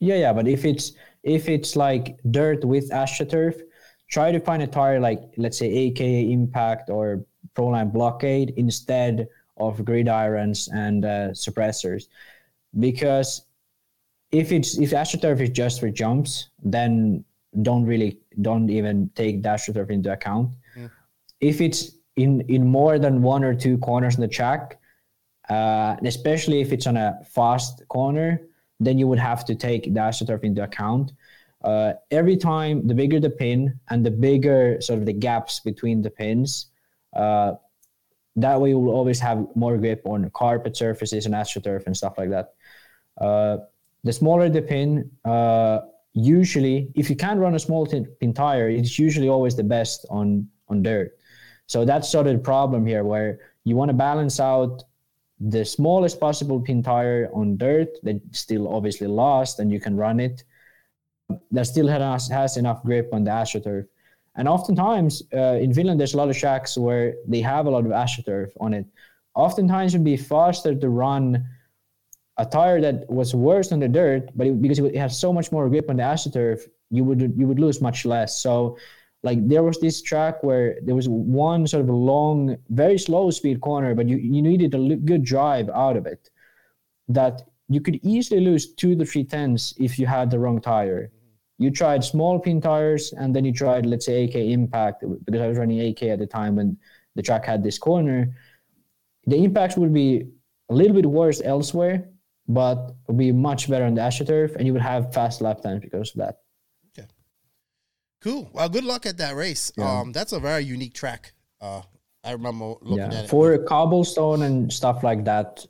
yeah, 0.00 0.16
yeah, 0.16 0.32
but 0.32 0.48
if 0.48 0.64
it's 0.64 0.92
if 1.22 1.48
it's 1.48 1.76
like 1.76 2.18
dirt 2.30 2.64
with 2.64 2.90
astroturf, 2.90 3.60
try 4.10 4.32
to 4.32 4.40
find 4.40 4.62
a 4.62 4.66
tire 4.66 4.98
like 5.00 5.20
let's 5.36 5.58
say 5.58 5.66
AKA 5.70 6.32
Impact 6.32 6.88
or 6.90 7.24
Proline 7.54 7.92
Blockade 7.92 8.54
instead 8.56 9.28
of 9.58 9.78
gridirons 9.78 10.68
and 10.72 11.04
uh, 11.04 11.28
suppressors, 11.32 12.04
because 12.80 13.42
if 14.32 14.52
it's 14.52 14.78
if 14.78 14.90
astroturf 14.90 15.40
is 15.40 15.50
just 15.50 15.80
for 15.80 15.90
jumps, 15.90 16.48
then 16.62 17.24
don't 17.62 17.84
really 17.84 18.18
don't 18.42 18.68
even 18.70 19.10
take 19.14 19.42
the 19.42 19.48
astroturf 19.48 19.90
into 19.90 20.12
account. 20.12 20.50
If 21.40 21.60
it's 21.60 21.96
in 22.16 22.40
in 22.42 22.66
more 22.66 22.98
than 22.98 23.22
one 23.22 23.44
or 23.44 23.54
two 23.54 23.78
corners 23.78 24.14
in 24.14 24.20
the 24.20 24.28
track, 24.28 24.78
uh, 25.50 25.96
especially 26.04 26.60
if 26.60 26.72
it's 26.72 26.86
on 26.86 26.96
a 26.96 27.18
fast 27.24 27.86
corner, 27.88 28.40
then 28.80 28.98
you 28.98 29.06
would 29.06 29.18
have 29.18 29.44
to 29.44 29.54
take 29.54 29.84
the 29.84 30.00
astroturf 30.00 30.42
into 30.42 30.62
account. 30.62 31.12
Uh, 31.62 31.94
every 32.10 32.36
time, 32.36 32.86
the 32.86 32.94
bigger 32.94 33.18
the 33.18 33.30
pin 33.30 33.78
and 33.88 34.04
the 34.04 34.10
bigger 34.10 34.80
sort 34.80 34.98
of 34.98 35.06
the 35.06 35.12
gaps 35.12 35.60
between 35.60 36.02
the 36.02 36.10
pins, 36.10 36.66
uh, 37.14 37.52
that 38.36 38.60
way 38.60 38.70
you 38.70 38.78
will 38.78 38.92
always 38.92 39.20
have 39.20 39.46
more 39.54 39.78
grip 39.78 40.02
on 40.04 40.28
carpet 40.30 40.76
surfaces 40.76 41.24
and 41.26 41.34
astroturf 41.34 41.86
and 41.86 41.96
stuff 41.96 42.18
like 42.18 42.30
that. 42.30 42.54
Uh, 43.18 43.58
the 44.02 44.12
smaller 44.12 44.48
the 44.48 44.60
pin, 44.60 45.10
uh, 45.24 45.80
usually, 46.14 46.90
if 46.94 47.10
you 47.10 47.16
can 47.16 47.38
run 47.38 47.54
a 47.54 47.58
small 47.58 47.86
pin 47.86 48.32
tire, 48.32 48.70
it's 48.70 48.98
usually 48.98 49.28
always 49.28 49.56
the 49.56 49.64
best 49.64 50.06
on 50.10 50.48
on 50.68 50.82
dirt. 50.82 51.18
So 51.66 51.84
that's 51.84 52.08
sort 52.08 52.26
of 52.26 52.34
the 52.34 52.38
problem 52.38 52.86
here, 52.86 53.04
where 53.04 53.38
you 53.64 53.76
want 53.76 53.90
to 53.90 53.94
balance 53.94 54.40
out 54.40 54.84
the 55.40 55.64
smallest 55.64 56.20
possible 56.20 56.60
pin 56.60 56.82
tire 56.82 57.28
on 57.34 57.56
dirt 57.56 57.88
that 58.02 58.20
still 58.30 58.68
obviously 58.68 59.06
lasts 59.06 59.58
and 59.58 59.70
you 59.70 59.80
can 59.80 59.96
run 59.96 60.20
it 60.20 60.44
that 61.50 61.66
still 61.66 61.88
has, 61.88 62.28
has 62.28 62.56
enough 62.56 62.82
grip 62.84 63.08
on 63.12 63.24
the 63.24 63.30
astroturf 63.30 63.86
and 64.36 64.46
oftentimes 64.46 65.22
uh, 65.34 65.58
in 65.60 65.74
finland 65.74 65.98
there's 65.98 66.14
a 66.14 66.16
lot 66.16 66.28
of 66.28 66.36
shacks 66.36 66.78
where 66.78 67.14
they 67.26 67.40
have 67.40 67.66
a 67.66 67.70
lot 67.70 67.84
of 67.84 67.90
astroturf 67.90 68.50
on 68.60 68.72
it 68.72 68.86
oftentimes 69.34 69.94
it 69.94 69.98
would 69.98 70.04
be 70.04 70.16
faster 70.16 70.74
to 70.74 70.88
run 70.88 71.44
a 72.36 72.44
tire 72.44 72.80
that 72.80 73.08
was 73.08 73.34
worse 73.34 73.70
on 73.72 73.78
the 73.78 73.88
dirt 73.88 74.30
but 74.34 74.46
it, 74.46 74.60
because 74.60 74.78
it 74.78 74.96
has 74.96 75.18
so 75.18 75.32
much 75.32 75.52
more 75.52 75.68
grip 75.68 75.88
on 75.88 75.96
the 75.96 76.02
astroturf 76.02 76.60
you 76.90 77.04
would 77.04 77.32
you 77.36 77.46
would 77.46 77.58
lose 77.58 77.80
much 77.80 78.04
less 78.04 78.40
so 78.40 78.76
like 79.24 79.48
there 79.48 79.62
was 79.62 79.80
this 79.80 80.02
track 80.02 80.42
where 80.42 80.76
there 80.82 80.94
was 80.94 81.08
one 81.08 81.66
sort 81.66 81.82
of 81.82 81.88
a 81.88 81.92
long, 81.92 82.58
very 82.68 82.98
slow 82.98 83.30
speed 83.30 83.62
corner, 83.62 83.94
but 83.94 84.06
you, 84.06 84.18
you 84.18 84.42
needed 84.42 84.74
a 84.74 84.96
good 84.96 85.24
drive 85.24 85.70
out 85.70 85.96
of 85.96 86.04
it. 86.06 86.28
That 87.08 87.40
you 87.70 87.80
could 87.80 87.98
easily 88.02 88.42
lose 88.42 88.74
two 88.74 88.94
to 88.94 89.04
three 89.06 89.24
tenths 89.24 89.72
if 89.78 89.98
you 89.98 90.06
had 90.06 90.30
the 90.30 90.38
wrong 90.38 90.60
tire. 90.60 91.10
You 91.56 91.70
tried 91.70 92.04
small 92.04 92.38
pin 92.38 92.60
tires, 92.60 93.14
and 93.14 93.34
then 93.34 93.46
you 93.46 93.52
tried, 93.52 93.86
let's 93.86 94.04
say, 94.04 94.24
AK 94.24 94.34
Impact, 94.34 95.04
because 95.24 95.40
I 95.40 95.48
was 95.48 95.56
running 95.56 95.80
AK 95.80 96.02
at 96.02 96.18
the 96.18 96.26
time 96.26 96.56
when 96.56 96.76
the 97.14 97.22
track 97.22 97.46
had 97.46 97.62
this 97.62 97.78
corner. 97.78 98.36
The 99.26 99.42
impacts 99.42 99.78
would 99.78 99.94
be 99.94 100.28
a 100.68 100.74
little 100.74 100.94
bit 100.94 101.06
worse 101.06 101.40
elsewhere, 101.42 102.10
but 102.48 102.94
would 103.06 103.16
be 103.18 103.32
much 103.32 103.68
better 103.68 103.84
on 103.84 103.94
the 103.94 104.00
AstroTurf, 104.02 104.56
and 104.56 104.66
you 104.66 104.72
would 104.72 104.82
have 104.82 105.12
fast 105.14 105.40
lap 105.40 105.62
times 105.62 105.80
because 105.82 106.10
of 106.10 106.16
that. 106.16 106.38
Okay, 106.98 107.08
cool. 108.20 108.50
Well, 108.52 108.68
good 108.68 108.84
luck 108.84 109.06
at 109.06 109.16
that 109.18 109.34
race. 109.36 109.72
Yeah. 109.76 110.00
Um, 110.00 110.12
that's 110.12 110.32
a 110.32 110.40
very 110.40 110.64
unique 110.64 110.94
track. 110.94 111.32
Uh, 111.60 111.82
I 112.22 112.32
remember 112.32 112.74
looking 112.80 112.96
yeah 113.12 113.18
at 113.18 113.24
it. 113.24 113.30
for 113.30 113.56
cobblestone 113.58 114.42
and 114.42 114.72
stuff 114.72 115.02
like 115.02 115.24
that 115.24 115.64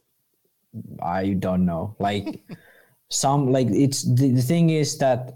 i 1.03 1.35
don't 1.35 1.65
know 1.65 1.95
like 1.99 2.43
some 3.11 3.53
like 3.53 3.69
it's 3.71 4.03
the, 4.03 4.31
the 4.33 4.43
thing 4.43 4.71
is 4.71 4.99
that 4.99 5.35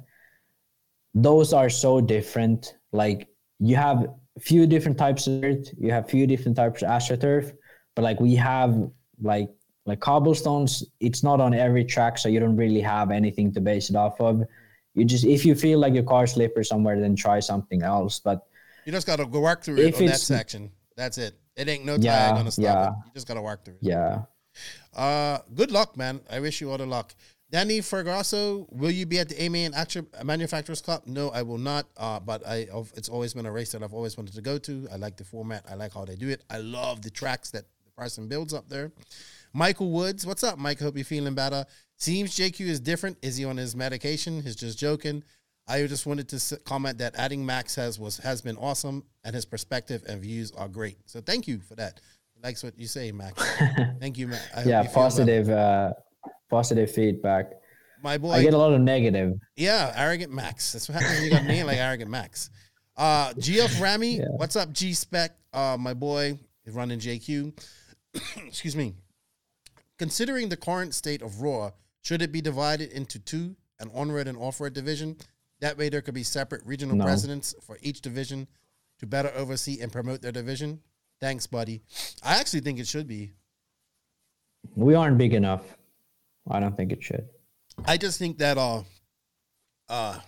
those 1.14 1.52
are 1.52 1.70
so 1.70 2.00
different 2.00 2.74
like 2.92 3.28
you 3.58 3.76
have 3.76 4.08
few 4.40 4.66
different 4.66 4.96
types 4.98 5.26
of 5.26 5.40
dirt 5.40 5.68
you 5.78 5.90
have 5.90 6.08
few 6.08 6.26
different 6.26 6.56
types 6.56 6.82
of 6.82 6.88
astroturf 6.88 7.52
but 7.94 8.02
like 8.02 8.20
we 8.20 8.34
have 8.34 8.90
like 9.22 9.48
like 9.88 10.00
cobblestones 10.00 10.84
it's 11.00 11.22
not 11.22 11.40
on 11.40 11.52
every 11.54 11.84
track 11.84 12.18
so 12.18 12.28
you 12.28 12.38
don't 12.40 12.56
really 12.56 12.80
have 12.80 13.10
anything 13.10 13.52
to 13.52 13.60
base 13.60 13.90
it 13.90 13.96
off 13.96 14.20
of 14.20 14.42
you 14.94 15.04
just 15.04 15.24
if 15.24 15.44
you 15.44 15.54
feel 15.54 15.78
like 15.78 15.94
your 15.94 16.02
car 16.04 16.26
slipper 16.26 16.62
somewhere 16.62 17.00
then 17.00 17.16
try 17.16 17.40
something 17.40 17.82
else 17.82 18.20
but 18.20 18.46
You 18.86 18.92
just 18.92 19.06
gotta 19.06 19.26
go 19.26 19.40
work 19.40 19.62
through 19.64 19.78
it 19.78 19.94
on 20.00 20.06
that 20.06 20.20
section. 20.20 20.70
That's 20.96 21.18
it. 21.18 21.34
It 21.56 21.68
ain't 21.68 21.84
no 21.84 21.96
tire 21.96 22.04
Yeah, 22.04 22.30
gonna 22.32 22.50
stop 22.50 22.64
yeah. 22.64 22.88
it. 22.88 22.94
You 23.06 23.12
just 23.14 23.26
gotta 23.28 23.42
work 23.42 23.64
through 23.64 23.74
it. 23.80 23.86
yeah 23.92 24.22
Uh, 24.94 25.38
good 25.54 25.70
luck, 25.70 25.96
man. 25.96 26.20
I 26.30 26.40
wish 26.40 26.60
you 26.60 26.70
all 26.70 26.78
the 26.78 26.86
luck. 26.86 27.14
Danny 27.50 27.78
Fergasso, 27.80 28.66
will 28.70 28.90
you 28.90 29.06
be 29.06 29.18
at 29.20 29.28
the 29.30 29.40
AMA 29.42 29.58
and 29.58 29.74
Actu- 29.74 30.06
Manufacturers 30.24 30.82
Cup? 30.82 31.06
No, 31.06 31.30
I 31.30 31.42
will 31.42 31.56
not. 31.58 31.86
Uh, 31.96 32.20
but 32.20 32.46
I, 32.46 32.66
of- 32.72 32.92
it's 32.96 33.08
always 33.08 33.32
been 33.34 33.46
a 33.46 33.52
race 33.52 33.72
that 33.72 33.82
I've 33.82 33.94
always 33.94 34.16
wanted 34.18 34.34
to 34.34 34.42
go 34.42 34.58
to. 34.58 34.88
I 34.92 34.96
like 34.96 35.16
the 35.16 35.24
format. 35.24 35.64
I 35.70 35.74
like 35.74 35.94
how 35.94 36.04
they 36.04 36.16
do 36.16 36.28
it. 36.28 36.42
I 36.50 36.58
love 36.58 37.00
the 37.02 37.10
tracks 37.10 37.50
that 37.52 37.64
the 37.86 37.92
person 37.92 38.28
builds 38.28 38.52
up 38.52 38.68
there. 38.68 38.90
Michael 39.52 39.90
Woods, 39.90 40.26
what's 40.26 40.44
up, 40.44 40.58
Mike? 40.58 40.80
Hope 40.80 40.96
you're 40.96 41.04
feeling 41.04 41.34
better. 41.34 41.64
Seems 41.96 42.36
JQ 42.36 42.60
is 42.60 42.80
different. 42.80 43.18
Is 43.22 43.36
he 43.36 43.44
on 43.44 43.56
his 43.56 43.74
medication? 43.74 44.42
He's 44.42 44.56
just 44.56 44.78
joking. 44.78 45.24
I 45.66 45.86
just 45.86 46.06
wanted 46.06 46.28
to 46.30 46.56
comment 46.64 46.98
that 46.98 47.14
adding 47.16 47.44
Max 47.44 47.74
has 47.74 47.98
was 47.98 48.16
has 48.18 48.40
been 48.40 48.56
awesome, 48.56 49.04
and 49.24 49.34
his 49.34 49.44
perspective 49.44 50.02
and 50.08 50.20
views 50.20 50.50
are 50.52 50.68
great. 50.68 50.96
So 51.06 51.20
thank 51.20 51.46
you 51.46 51.58
for 51.60 51.74
that. 51.74 52.00
Likes 52.42 52.62
what 52.62 52.78
you 52.78 52.86
say, 52.86 53.12
Max. 53.12 53.42
thank 54.00 54.16
you, 54.16 54.28
Max. 54.28 54.64
Yeah 54.64 54.82
you 54.82 54.88
positive 54.90 55.50
uh 55.50 55.92
positive 56.48 56.90
feedback 56.90 57.52
My 58.02 58.16
boy, 58.16 58.32
i 58.32 58.42
get 58.42 58.54
a 58.54 58.58
lot 58.58 58.72
of 58.72 58.80
negative 58.80 59.34
yeah, 59.56 59.92
arrogant 59.96 60.32
Max. 60.32 60.72
That's 60.72 60.88
what 60.88 61.02
happens 61.02 61.18
when 61.18 61.24
you 61.24 61.30
got 61.30 61.44
me 61.44 61.64
like 61.64 61.78
arrogant 61.78 62.10
Max. 62.10 62.50
Uh, 62.96 63.32
GF 63.34 63.80
Rami, 63.80 64.18
what's 64.36 64.56
up, 64.56 64.72
G 64.72 64.92
Spec? 64.92 65.36
Uh, 65.52 65.76
my 65.78 65.94
boy 65.94 66.38
running 66.66 66.98
JQ. 66.98 67.52
Excuse 68.46 68.76
me. 68.76 68.94
Considering 69.98 70.48
the 70.48 70.56
current 70.56 70.94
state 70.94 71.22
of 71.22 71.42
Roar, 71.42 71.72
should 72.02 72.22
it 72.22 72.30
be 72.32 72.40
divided 72.40 72.90
into 72.92 73.18
two, 73.18 73.56
an 73.80 73.90
on-road 73.94 74.28
and 74.28 74.38
off-road 74.38 74.72
division? 74.72 75.16
That 75.60 75.76
way, 75.76 75.88
there 75.88 76.00
could 76.02 76.14
be 76.14 76.22
separate 76.22 76.64
regional 76.64 76.96
No. 76.96 77.04
presidents 77.04 77.54
for 77.62 77.78
each 77.82 78.00
division 78.00 78.46
to 79.00 79.06
better 79.06 79.32
oversee 79.34 79.80
and 79.80 79.90
promote 79.92 80.22
their 80.22 80.32
division. 80.32 80.80
Thanks, 81.20 81.46
buddy. 81.48 81.82
I 82.22 82.38
actually 82.38 82.60
think 82.60 82.78
it 82.78 82.86
should 82.86 83.08
be. 83.08 83.32
we 84.76 84.94
aren't 84.94 85.16
big 85.18 85.34
enough 85.34 85.76
i 86.50 86.58
don't 86.60 86.76
think 86.76 86.90
it 86.92 87.02
should 87.02 87.26
I 87.86 87.96
just 87.96 88.18
think 88.18 88.38
that 88.38 88.58
uh, 88.58 88.82
uh, 89.88 90.18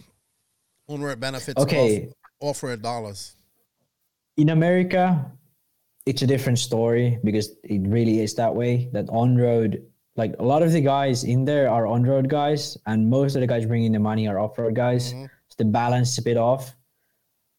on-road 0.89 1.19
benefits 1.19 1.61
Okay. 1.61 2.07
off, 2.41 2.51
off-road 2.57 2.81
dollars. 2.81 3.35
in 4.37 4.51
America, 4.51 5.33
it's 6.07 6.23
a 6.23 6.27
different 6.27 6.59
story 6.59 7.19
because 7.25 7.53
it 7.65 7.83
really 7.87 8.21
is 8.21 8.35
that 8.35 8.55
way. 8.55 8.89
That 8.93 9.09
on 9.11 9.37
road, 9.37 9.85
like 10.17 10.35
a 10.39 10.45
lot 10.45 10.63
of 10.63 10.73
the 10.73 10.81
guys 10.81 11.25
in 11.25 11.45
there 11.45 11.71
are 11.71 11.87
on 11.87 12.05
road 12.05 12.29
guys, 12.29 12.77
and 12.87 13.09
most 13.09 13.35
of 13.35 13.41
the 13.41 13.47
guys 13.47 13.67
bringing 13.67 13.93
the 13.93 13.99
money 13.99 14.29
are 14.29 14.39
off 14.39 14.59
road 14.59 14.75
guys. 14.75 15.11
So 15.11 15.55
the 15.59 15.65
balance 15.65 16.13
is 16.13 16.19
a 16.19 16.23
bit 16.23 16.37
off. 16.37 16.75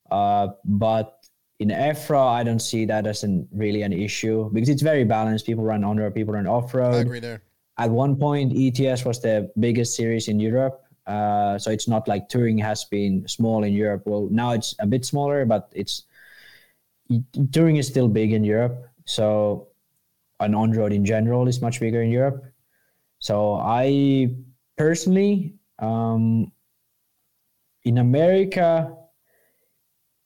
Uh, 0.10 0.50
but 0.66 1.22
in 1.60 1.70
EFRA, 1.70 2.28
I 2.34 2.44
don't 2.44 2.60
see 2.60 2.86
that 2.86 3.06
as 3.06 3.24
an, 3.24 3.48
really 3.52 3.84
an 3.84 3.94
issue 3.94 4.50
because 4.52 4.68
it's 4.68 4.82
very 4.82 5.04
balanced. 5.04 5.46
People 5.46 5.64
run 5.64 5.84
on 5.84 5.98
road, 5.98 6.14
people 6.14 6.34
run 6.34 6.48
off 6.48 6.74
I 6.76 6.80
road. 6.80 7.06
agree 7.06 7.20
there. 7.20 7.44
At 7.78 7.90
one 7.90 8.16
point, 8.16 8.54
ETS 8.56 9.06
was 9.06 9.22
the 9.22 9.50
biggest 9.60 9.96
series 9.96 10.28
in 10.28 10.40
Europe. 10.40 10.84
Uh, 11.08 11.58
so 11.58 11.72
it's 11.72 11.88
not 11.88 12.08
like 12.08 12.30
touring 12.30 12.58
has 12.58 12.86
been 12.86 13.28
small 13.28 13.64
in 13.64 13.74
Europe. 13.74 14.04
Well, 14.06 14.28
now 14.32 14.52
it's 14.52 14.76
a 14.80 14.86
bit 14.86 15.06
smaller, 15.06 15.46
but 15.46 15.72
it's 15.74 16.04
touring 17.52 17.78
is 17.78 17.88
still 17.88 18.08
big 18.08 18.34
in 18.34 18.44
Europe. 18.44 18.86
So 19.06 19.68
an 20.40 20.56
on 20.56 20.72
road 20.72 20.94
in 20.94 21.06
general 21.06 21.48
is 21.48 21.62
much 21.62 21.80
bigger 21.80 22.02
in 22.02 22.12
Europe. 22.12 22.44
So 23.20 23.56
I 23.56 24.36
personally, 24.78 25.56
um, 25.80 26.52
in 27.84 27.98
America, 28.00 28.96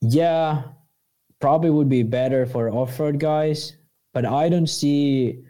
yeah, 0.01 0.63
probably 1.39 1.69
would 1.69 1.89
be 1.89 2.03
better 2.03 2.45
for 2.45 2.69
off 2.69 2.99
road 2.99 3.19
guys, 3.19 3.75
but 4.13 4.25
I 4.25 4.49
don't 4.49 4.67
see 4.67 5.43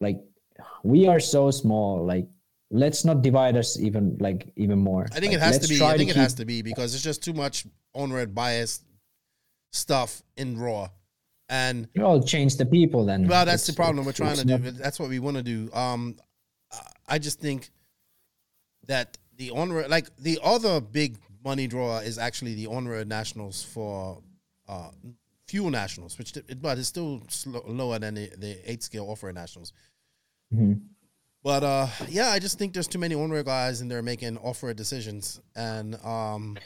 like 0.00 0.20
we 0.82 1.06
are 1.06 1.20
so 1.20 1.50
small. 1.50 2.04
Like 2.04 2.26
let's 2.70 3.04
not 3.04 3.22
divide 3.22 3.56
us 3.56 3.78
even 3.78 4.16
like 4.20 4.52
even 4.56 4.78
more. 4.78 5.06
I 5.12 5.20
think 5.20 5.32
Like, 5.32 5.36
it 5.36 5.40
has 5.40 5.58
to 5.60 5.68
be. 5.68 5.82
I 5.82 5.96
think 5.96 6.10
it 6.10 6.14
keep- 6.14 6.22
has 6.22 6.34
to 6.34 6.44
be 6.44 6.62
because 6.62 6.94
it's 6.94 7.04
just 7.04 7.22
too 7.22 7.32
much 7.32 7.66
on-road 7.94 8.34
bias 8.34 8.80
stuff 9.82 10.22
in 10.36 10.58
Roar, 10.58 10.90
and 11.48 11.88
Well, 11.96 12.22
change 12.22 12.56
the 12.56 12.66
people 12.66 13.04
then. 13.04 13.26
well, 13.26 13.44
that's 13.44 13.66
the 13.66 13.72
problem 13.72 14.04
we're 14.06 14.12
trying 14.12 14.36
to 14.36 14.44
do. 14.44 14.58
not- 14.58 14.74
That's 14.76 14.98
what 15.00 15.08
we 15.08 15.18
want 15.18 15.36
to 15.38 15.42
do. 15.42 15.70
Um, 15.72 16.16
I 17.08 17.18
just 17.18 17.40
think 17.40 17.70
that 18.86 19.18
the 19.36 19.50
on-road, 19.50 19.90
like 19.90 20.14
the 20.16 20.38
other 20.42 20.80
big 20.80 21.18
money 21.44 21.66
draw, 21.66 21.98
is 21.98 22.18
actually 22.18 22.54
the 22.54 22.66
on-road 22.68 23.08
nationals 23.08 23.62
for 23.62 24.22
uh, 24.68 24.90
fuel 25.48 25.70
nationals, 25.70 26.16
which 26.18 26.32
but 26.60 26.78
it's 26.78 26.88
still 26.88 27.22
slow, 27.28 27.62
lower 27.66 27.98
than 27.98 28.14
the, 28.14 28.30
the 28.38 28.70
eight 28.70 28.82
scale 28.82 29.06
off-road 29.10 29.34
nationals. 29.34 29.72
Mhm. 30.54 30.80
But 31.42 31.64
uh, 31.64 31.88
yeah, 32.08 32.28
I 32.28 32.38
just 32.38 32.58
think 32.58 32.72
there's 32.72 32.86
too 32.86 32.98
many 33.00 33.14
on-road 33.14 33.46
guys 33.46 33.80
and 33.80 33.90
they're 33.90 34.02
making 34.02 34.38
off-road 34.38 34.76
decisions, 34.76 35.40
and 35.56 35.96
um, 36.04 36.56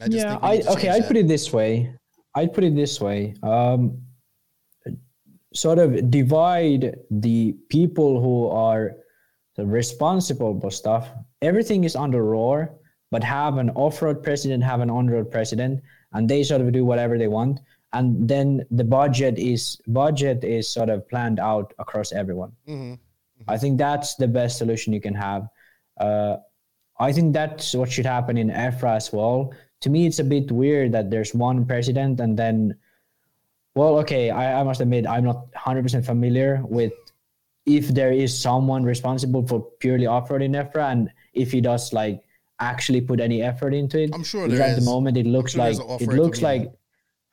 I 0.00 0.06
just 0.06 0.16
yeah, 0.24 0.30
think 0.38 0.68
I 0.68 0.72
okay. 0.72 0.88
I'd 0.88 1.06
put 1.06 1.16
it 1.16 1.28
this 1.28 1.52
way. 1.52 1.92
I'd 2.36 2.52
put 2.52 2.64
it 2.64 2.76
this 2.76 3.00
way. 3.00 3.34
Um, 3.42 4.02
sort 5.54 5.78
of 5.78 6.10
divide 6.10 6.96
the 7.10 7.56
people 7.70 8.20
who 8.20 8.48
are 8.48 8.92
responsible 9.58 10.60
for 10.60 10.70
stuff. 10.70 11.08
Everything 11.40 11.84
is 11.84 11.96
under 11.96 12.22
Roar, 12.22 12.74
but 13.10 13.24
have 13.24 13.56
an 13.56 13.70
off-road 13.70 14.22
president, 14.22 14.62
have 14.62 14.80
an 14.80 14.90
on-road 14.90 15.30
president, 15.30 15.82
and 16.12 16.28
they 16.28 16.42
sort 16.42 16.60
of 16.60 16.70
do 16.72 16.84
whatever 16.84 17.16
they 17.18 17.28
want. 17.28 17.60
And 17.94 18.28
then 18.28 18.66
the 18.70 18.84
budget 18.84 19.38
is 19.38 19.80
budget 19.86 20.44
is 20.44 20.68
sort 20.68 20.90
of 20.90 21.08
planned 21.08 21.40
out 21.40 21.72
across 21.78 22.12
everyone. 22.12 22.52
Mm-hmm. 22.68 22.94
I 23.48 23.56
think 23.56 23.78
that's 23.78 24.16
the 24.16 24.28
best 24.28 24.58
solution 24.58 24.92
you 24.92 25.00
can 25.00 25.14
have. 25.14 25.48
Uh, 25.98 26.36
I 26.98 27.12
think 27.12 27.32
that's 27.32 27.74
what 27.74 27.90
should 27.90 28.06
happen 28.06 28.36
in 28.36 28.48
EFRA 28.48 28.96
as 28.96 29.12
well. 29.12 29.52
To 29.82 29.90
me, 29.90 30.06
it's 30.06 30.18
a 30.18 30.24
bit 30.24 30.50
weird 30.50 30.92
that 30.92 31.10
there's 31.10 31.34
one 31.34 31.66
president 31.66 32.20
and 32.20 32.36
then, 32.36 32.76
well, 33.74 33.98
okay, 33.98 34.30
I, 34.30 34.60
I 34.60 34.62
must 34.62 34.80
admit, 34.80 35.06
I'm 35.06 35.24
not 35.24 35.50
100% 35.52 36.04
familiar 36.04 36.62
with 36.64 36.92
if 37.66 37.88
there 37.88 38.12
is 38.12 38.36
someone 38.36 38.84
responsible 38.84 39.46
for 39.46 39.60
purely 39.80 40.06
off-roading 40.06 40.54
EFRA 40.54 40.92
and 40.92 41.10
if 41.34 41.52
he 41.52 41.60
does 41.60 41.92
like 41.92 42.22
actually 42.60 43.00
put 43.00 43.20
any 43.20 43.42
effort 43.42 43.74
into 43.74 44.00
it. 44.00 44.10
I'm 44.14 44.24
sure 44.24 44.48
there 44.48 44.62
at 44.62 44.76
the 44.76 44.84
moment 44.84 45.16
it 45.16 45.26
looks 45.26 45.52
sure 45.52 45.64
like 45.64 46.00
it 46.00 46.08
looks 46.08 46.40
like 46.42 46.72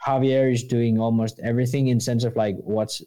Javier 0.05 0.51
is 0.51 0.63
doing 0.63 0.99
almost 0.99 1.39
everything 1.39 1.87
in 1.87 1.99
sense 1.99 2.23
of 2.23 2.35
like 2.35 2.57
what's 2.57 3.01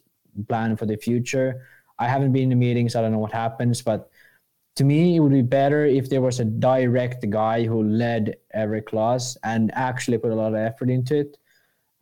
planned 0.47 0.79
for 0.79 0.85
the 0.85 0.97
future. 0.97 1.67
I 1.99 2.07
haven't 2.07 2.31
been 2.31 2.43
in 2.43 2.49
the 2.49 2.55
meetings. 2.55 2.95
I 2.95 3.01
don't 3.01 3.11
know 3.11 3.19
what 3.19 3.33
happens, 3.33 3.81
but 3.81 4.09
to 4.77 4.83
me, 4.83 5.15
it 5.15 5.19
would 5.19 5.31
be 5.31 5.41
better 5.41 5.85
if 5.85 6.09
there 6.09 6.21
was 6.21 6.39
a 6.39 6.45
direct 6.45 7.27
guy 7.29 7.65
who 7.65 7.83
led 7.83 8.35
every 8.53 8.81
class 8.81 9.35
and 9.43 9.71
actually 9.73 10.19
put 10.19 10.31
a 10.31 10.35
lot 10.35 10.49
of 10.49 10.55
effort 10.55 10.89
into 10.89 11.17
it. 11.17 11.37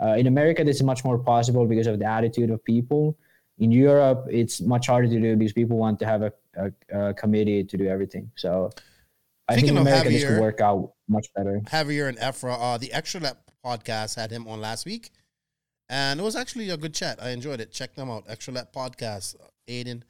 Uh, 0.02 0.16
in 0.18 0.28
America, 0.28 0.64
this 0.64 0.76
is 0.76 0.84
much 0.84 1.06
more 1.06 1.18
possible 1.18 1.66
because 1.66 1.88
of 1.88 2.00
the 2.00 2.06
attitude 2.06 2.50
of 2.50 2.64
people. 2.66 3.18
In 3.60 3.72
Europe, 3.72 4.28
it's 4.30 4.60
much 4.60 4.88
harder 4.88 5.08
to 5.08 5.20
do 5.22 5.38
because 5.38 5.54
people 5.54 5.78
want 5.78 5.98
to 6.00 6.06
have 6.06 6.22
a, 6.22 6.34
a, 6.58 7.10
a 7.10 7.14
committee 7.14 7.64
to 7.64 7.78
do 7.78 7.88
everything. 7.88 8.30
So 8.36 8.70
I 9.48 9.56
think 9.56 9.70
in 9.70 9.78
America, 9.78 10.10
this 10.10 10.24
Javier- 10.24 10.28
could 10.28 10.42
work 10.42 10.60
out 10.60 10.92
much 11.08 11.28
better. 11.34 11.62
Javier 11.68 12.10
and 12.10 12.18
EFRA, 12.18 12.58
uh, 12.60 12.78
the 12.78 12.92
Extra 12.92 13.22
Lap 13.22 13.38
podcast 13.64 14.16
had 14.16 14.32
him 14.32 14.50
on 14.50 14.60
last 14.60 14.86
week, 14.86 15.12
and 15.88 16.20
it 16.20 16.24
was 16.24 16.36
actually 16.36 16.70
a 16.70 16.78
good 16.78 16.94
chat. 16.94 17.24
I 17.24 17.30
enjoyed 17.30 17.62
it. 17.62 17.72
Check 17.72 17.96
them 17.96 18.10
out. 18.10 18.26
Extra 18.28 18.54
Lap 18.54 18.74
podcast. 18.76 19.36
Aiden, 19.70 20.04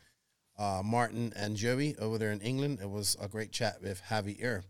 uh, 0.58 0.82
Martin, 0.84 1.34
and 1.36 1.56
Joey 1.56 1.96
over 1.98 2.18
there 2.18 2.32
in 2.32 2.42
England. 2.42 2.80
It 2.82 2.90
was 2.90 3.16
a 3.22 3.28
great 3.28 3.52
chat 3.52 3.82
with 3.82 4.02
Javier. 4.10 4.64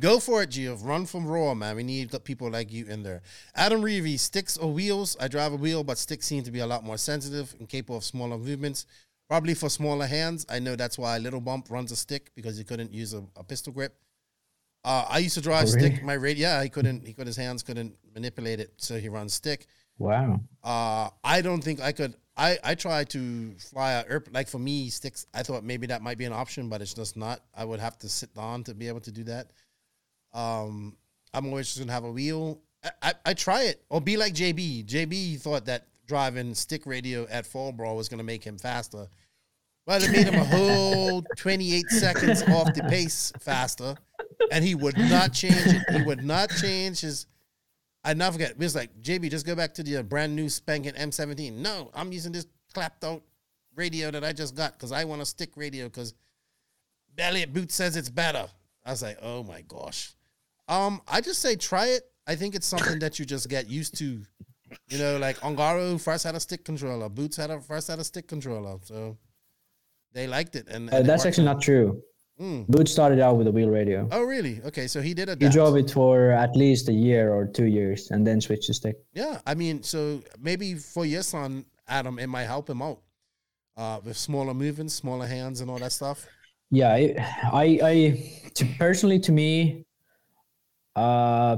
Go 0.00 0.20
for 0.20 0.42
it, 0.42 0.50
Gio. 0.50 0.76
Run 0.84 1.06
from 1.06 1.26
Roar, 1.26 1.54
man. 1.54 1.76
We 1.76 1.82
need 1.82 2.10
people 2.24 2.50
like 2.50 2.70
you 2.70 2.86
in 2.86 3.02
there. 3.02 3.22
Adam 3.54 3.80
Reevy, 3.80 4.18
sticks 4.18 4.56
or 4.58 4.70
wheels? 4.72 5.16
I 5.18 5.28
drive 5.28 5.52
a 5.52 5.56
wheel, 5.56 5.84
but 5.84 5.96
sticks 5.98 6.26
seem 6.26 6.42
to 6.44 6.50
be 6.50 6.58
a 6.60 6.66
lot 6.66 6.84
more 6.84 6.98
sensitive 6.98 7.54
and 7.58 7.68
capable 7.68 7.96
of 7.96 8.04
smaller 8.04 8.36
movements. 8.36 8.84
Probably 9.28 9.54
for 9.54 9.68
smaller 9.70 10.06
hands. 10.06 10.44
I 10.48 10.58
know 10.58 10.76
that's 10.76 10.98
why 10.98 11.18
Little 11.18 11.40
Bump 11.40 11.68
runs 11.70 11.90
a 11.92 11.96
stick 11.96 12.30
because 12.36 12.56
he 12.58 12.64
couldn't 12.64 12.92
use 12.92 13.12
a, 13.14 13.24
a 13.36 13.42
pistol 13.42 13.72
grip. 13.72 13.96
Uh, 14.84 15.04
I 15.08 15.18
used 15.18 15.34
to 15.34 15.40
drive 15.40 15.64
Oh, 15.64 15.66
stick. 15.66 15.92
really? 15.94 16.02
My 16.04 16.12
radio, 16.12 16.48
yeah, 16.48 16.62
he 16.62 16.68
couldn't. 16.68 17.04
He 17.06 17.12
could 17.12 17.26
his 17.26 17.36
hands 17.36 17.62
couldn't 17.64 17.96
manipulate 18.14 18.60
it, 18.60 18.72
so 18.76 18.98
he 19.00 19.08
runs 19.08 19.34
stick. 19.34 19.66
Wow. 19.98 20.40
Uh, 20.62 21.08
I 21.24 21.40
don't 21.40 21.62
think 21.64 21.80
I 21.80 21.90
could. 21.92 22.14
I 22.36 22.58
I 22.62 22.74
tried 22.74 23.08
to 23.10 23.54
fly 23.58 23.92
a 23.92 24.04
like 24.32 24.48
for 24.48 24.58
me 24.58 24.90
sticks. 24.90 25.26
I 25.32 25.42
thought 25.42 25.64
maybe 25.64 25.86
that 25.88 26.02
might 26.02 26.18
be 26.18 26.24
an 26.24 26.32
option, 26.32 26.68
but 26.68 26.82
it's 26.82 26.94
just 26.94 27.16
not. 27.16 27.40
I 27.54 27.64
would 27.64 27.80
have 27.80 27.98
to 27.98 28.08
sit 28.08 28.34
down 28.34 28.64
to 28.64 28.74
be 28.74 28.88
able 28.88 29.00
to 29.00 29.12
do 29.12 29.24
that. 29.24 29.50
Um, 30.34 30.96
I'm 31.32 31.46
always 31.46 31.66
just 31.66 31.78
gonna 31.78 31.92
have 31.92 32.04
a 32.04 32.12
wheel. 32.12 32.60
I, 32.84 32.90
I, 33.02 33.12
I 33.26 33.34
try 33.34 33.64
it 33.64 33.82
or 33.88 34.00
be 34.00 34.16
like 34.16 34.34
JB. 34.34 34.86
JB 34.86 35.40
thought 35.40 35.64
that 35.66 35.86
driving 36.06 36.54
stick 36.54 36.86
radio 36.86 37.26
at 37.28 37.44
Fallbro 37.44 37.96
was 37.96 38.08
gonna 38.08 38.22
make 38.22 38.44
him 38.44 38.58
faster. 38.58 39.08
Well, 39.86 40.02
it 40.02 40.10
made 40.10 40.26
him 40.26 40.40
a 40.40 40.44
whole 40.56 41.22
28 41.36 41.86
seconds 41.88 42.42
off 42.42 42.74
the 42.74 42.82
pace 42.82 43.32
faster, 43.40 43.96
and 44.50 44.64
he 44.64 44.74
would 44.74 44.98
not 44.98 45.32
change 45.32 45.54
it. 45.66 45.82
He 45.90 46.02
would 46.02 46.24
not 46.24 46.50
change 46.50 47.00
his. 47.00 47.26
I 48.06 48.14
never 48.14 48.34
forget. 48.34 48.52
It 48.52 48.58
was 48.58 48.76
like 48.76 48.90
JB, 49.02 49.30
just 49.30 49.44
go 49.44 49.56
back 49.56 49.74
to 49.74 49.82
the 49.82 49.96
uh, 49.96 50.02
brand 50.04 50.34
new 50.36 50.48
spanking 50.48 50.92
M17. 50.92 51.52
No, 51.54 51.90
I'm 51.92 52.12
using 52.12 52.30
this 52.30 52.46
clapped 52.72 53.02
out 53.02 53.22
radio 53.74 54.12
that 54.12 54.22
I 54.22 54.32
just 54.32 54.54
got 54.54 54.74
because 54.74 54.92
I 54.92 55.04
want 55.04 55.22
a 55.22 55.26
stick 55.26 55.50
radio 55.56 55.86
because 55.86 56.14
Elliot 57.18 57.52
Boots 57.52 57.74
says 57.74 57.96
it's 57.96 58.08
better. 58.08 58.46
I 58.84 58.90
was 58.92 59.02
like, 59.02 59.18
oh 59.22 59.42
my 59.42 59.62
gosh. 59.62 60.14
Um, 60.68 61.02
I 61.08 61.20
just 61.20 61.42
say 61.42 61.56
try 61.56 61.86
it. 61.88 62.04
I 62.28 62.36
think 62.36 62.54
it's 62.54 62.66
something 62.66 63.00
that 63.00 63.18
you 63.18 63.24
just 63.24 63.48
get 63.48 63.68
used 63.68 63.98
to. 63.98 64.22
You 64.88 64.98
know, 64.98 65.18
like 65.18 65.38
Ongaro 65.40 66.00
first 66.00 66.24
had 66.24 66.34
a 66.36 66.40
stick 66.40 66.64
controller. 66.64 67.08
Boots 67.08 67.36
had 67.36 67.50
a 67.50 67.60
first 67.60 67.88
had 67.88 67.98
a 67.98 68.04
stick 68.04 68.28
controller. 68.28 68.78
So 68.84 69.16
they 70.12 70.26
liked 70.28 70.54
it. 70.56 70.68
And, 70.68 70.90
Uh, 70.90 70.96
and 70.96 71.04
it 71.04 71.06
that's 71.08 71.26
actually 71.26 71.44
not 71.44 71.60
true. 71.60 72.02
Mm. 72.40 72.66
Boots 72.68 72.92
started 72.92 73.18
out 73.18 73.38
with 73.38 73.46
a 73.46 73.50
wheel 73.50 73.70
radio. 73.70 74.06
Oh 74.12 74.22
really? 74.22 74.60
Okay, 74.66 74.86
so 74.86 75.00
he 75.00 75.14
did 75.14 75.28
a 75.30 75.36
He 75.40 75.48
drove 75.48 75.76
it 75.76 75.90
for 75.90 76.32
at 76.32 76.54
least 76.54 76.88
a 76.88 76.92
year 76.92 77.32
or 77.32 77.46
two 77.46 77.64
years 77.64 78.10
and 78.10 78.26
then 78.26 78.40
switched 78.40 78.66
to 78.66 78.74
stick. 78.74 78.96
Yeah, 79.14 79.40
I 79.46 79.54
mean, 79.54 79.82
so 79.82 80.22
maybe 80.38 80.74
for 80.74 81.06
your 81.06 81.22
son, 81.22 81.64
Adam, 81.88 82.18
it 82.18 82.26
might 82.26 82.44
help 82.44 82.68
him 82.68 82.82
out 82.82 83.00
uh, 83.76 84.00
with 84.04 84.18
smaller 84.18 84.52
movements, 84.52 84.94
smaller 84.94 85.26
hands, 85.26 85.62
and 85.62 85.70
all 85.70 85.78
that 85.78 85.92
stuff. 85.92 86.26
Yeah, 86.70 86.92
I, 86.92 87.14
I, 87.52 87.78
I 87.82 88.50
to, 88.54 88.66
personally 88.78 89.20
to 89.20 89.32
me, 89.32 89.86
uh, 90.94 91.56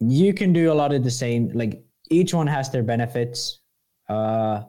you 0.00 0.34
can 0.34 0.52
do 0.52 0.72
a 0.72 0.74
lot 0.74 0.92
of 0.92 1.04
the 1.04 1.10
same. 1.10 1.52
Like 1.54 1.84
each 2.10 2.34
one 2.34 2.48
has 2.48 2.70
their 2.70 2.82
benefits. 2.82 3.60
Uh, 4.10 4.64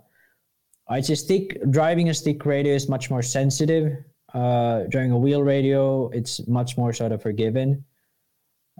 I 0.87 1.01
just 1.01 1.25
stick 1.25 1.59
driving 1.69 2.09
a 2.09 2.13
stick 2.13 2.45
radio 2.45 2.73
is 2.73 2.87
much 2.87 3.09
more 3.09 3.21
sensitive. 3.21 3.93
Uh, 4.33 4.83
driving 4.89 5.11
a 5.11 5.17
wheel 5.17 5.43
radio, 5.43 6.09
it's 6.09 6.45
much 6.47 6.77
more 6.77 6.91
sort 6.91 7.11
of 7.11 7.21
forgiven. 7.21 7.85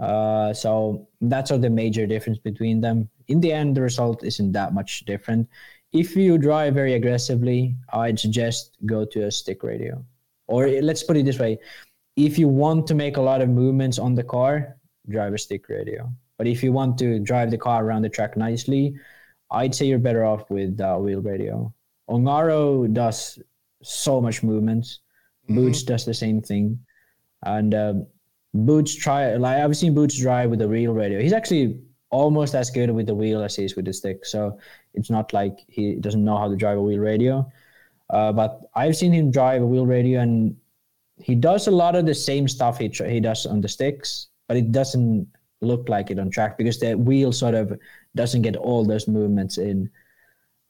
Uh, 0.01 0.51
so 0.53 1.07
that's 1.21 1.49
sort 1.49 1.57
of 1.57 1.61
the 1.61 1.69
major 1.69 2.07
difference 2.07 2.39
between 2.39 2.81
them. 2.81 3.07
In 3.27 3.39
the 3.39 3.53
end, 3.53 3.77
the 3.77 3.81
result 3.81 4.23
isn't 4.23 4.51
that 4.53 4.73
much 4.73 5.05
different. 5.05 5.47
If 5.91 6.15
you 6.15 6.39
drive 6.39 6.73
very 6.73 6.95
aggressively, 6.95 7.75
I'd 7.93 8.19
suggest 8.19 8.77
go 8.88 9.05
to 9.05 9.25
a 9.25 9.31
stick 9.31 9.61
radio. 9.61 10.03
Or 10.47 10.67
let's 10.67 11.03
put 11.03 11.17
it 11.17 11.25
this 11.25 11.38
way: 11.38 11.59
if 12.15 12.39
you 12.39 12.47
want 12.47 12.88
to 12.88 12.95
make 12.95 13.17
a 13.17 13.21
lot 13.21 13.41
of 13.41 13.49
movements 13.49 13.99
on 13.99 14.15
the 14.15 14.23
car, 14.23 14.77
drive 15.09 15.34
a 15.34 15.38
stick 15.38 15.69
radio. 15.69 16.11
But 16.38 16.47
if 16.47 16.63
you 16.63 16.73
want 16.73 16.97
to 16.97 17.19
drive 17.19 17.51
the 17.51 17.57
car 17.57 17.85
around 17.85 18.01
the 18.01 18.09
track 18.09 18.35
nicely, 18.35 18.95
I'd 19.51 19.75
say 19.75 19.85
you're 19.85 19.99
better 19.99 20.25
off 20.25 20.49
with 20.49 20.81
uh, 20.81 20.97
wheel 20.97 21.21
radio. 21.21 21.71
Ongaro 22.09 22.91
does 22.91 23.39
so 23.84 24.19
much 24.19 24.41
movements. 25.48 25.80
Boots 25.80 25.84
does 25.84 26.06
the 26.06 26.14
same 26.14 26.41
thing, 26.41 26.80
and 27.44 27.74
uh, 27.74 27.94
Boots 28.53 28.95
try 28.95 29.36
like 29.36 29.57
I've 29.57 29.76
seen 29.76 29.94
Boots 29.94 30.18
drive 30.20 30.49
with 30.49 30.61
a 30.61 30.68
wheel 30.68 30.94
radio. 30.94 31.22
He's 31.22 31.34
actually 31.34 31.82
almost 32.10 32.53
as 32.53 32.70
good 32.70 32.91
with 32.91 33.07
the 33.07 33.15
wheel 33.15 33.41
as 33.41 33.56
he 33.56 33.65
is 33.65 33.76
with 33.76 33.86
the 33.86 33.94
stick. 33.94 34.24
So 34.26 34.60
it's 34.94 35.10
not 35.10 35.34
like 35.34 35.57
he 35.68 35.95
doesn't 35.95 36.24
know 36.24 36.38
how 36.38 36.48
to 36.48 36.56
drive 36.56 36.78
a 36.78 36.82
wheel 36.82 36.99
radio. 36.99 37.52
Uh, 38.11 38.32
but 38.32 38.61
I've 38.76 38.95
seen 38.95 39.11
him 39.11 39.32
drive 39.32 39.64
a 39.64 39.65
wheel 39.65 39.88
radio, 39.88 40.20
and 40.22 40.56
he 41.18 41.36
does 41.36 41.68
a 41.68 41.72
lot 41.72 41.95
of 41.95 42.06
the 42.06 42.14
same 42.14 42.48
stuff 42.48 42.78
he 42.78 42.90
he 42.90 43.20
does 43.20 43.45
on 43.45 43.61
the 43.61 43.68
sticks, 43.68 44.28
but 44.48 44.57
it 44.57 44.72
doesn't 44.72 45.28
look 45.61 45.90
like 45.90 46.11
it 46.11 46.20
on 46.20 46.30
track 46.30 46.57
because 46.57 46.80
the 46.80 46.95
wheel 46.95 47.32
sort 47.32 47.56
of 47.56 47.80
doesn't 48.15 48.41
get 48.44 48.56
all 48.56 48.86
those 48.86 49.07
movements 49.07 49.57
in. 49.57 49.90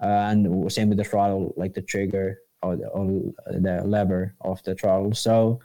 Uh, 0.02 0.32
and 0.32 0.72
same 0.72 0.90
with 0.90 0.98
the 0.98 1.04
throttle, 1.04 1.54
like 1.58 1.74
the 1.74 1.82
trigger 1.82 2.40
or 2.64 2.76
the, 2.78 2.88
or 2.88 3.06
the 3.52 3.84
lever 3.86 4.34
of 4.42 4.64
the 4.64 4.76
throttle. 4.76 5.14
So 5.14 5.60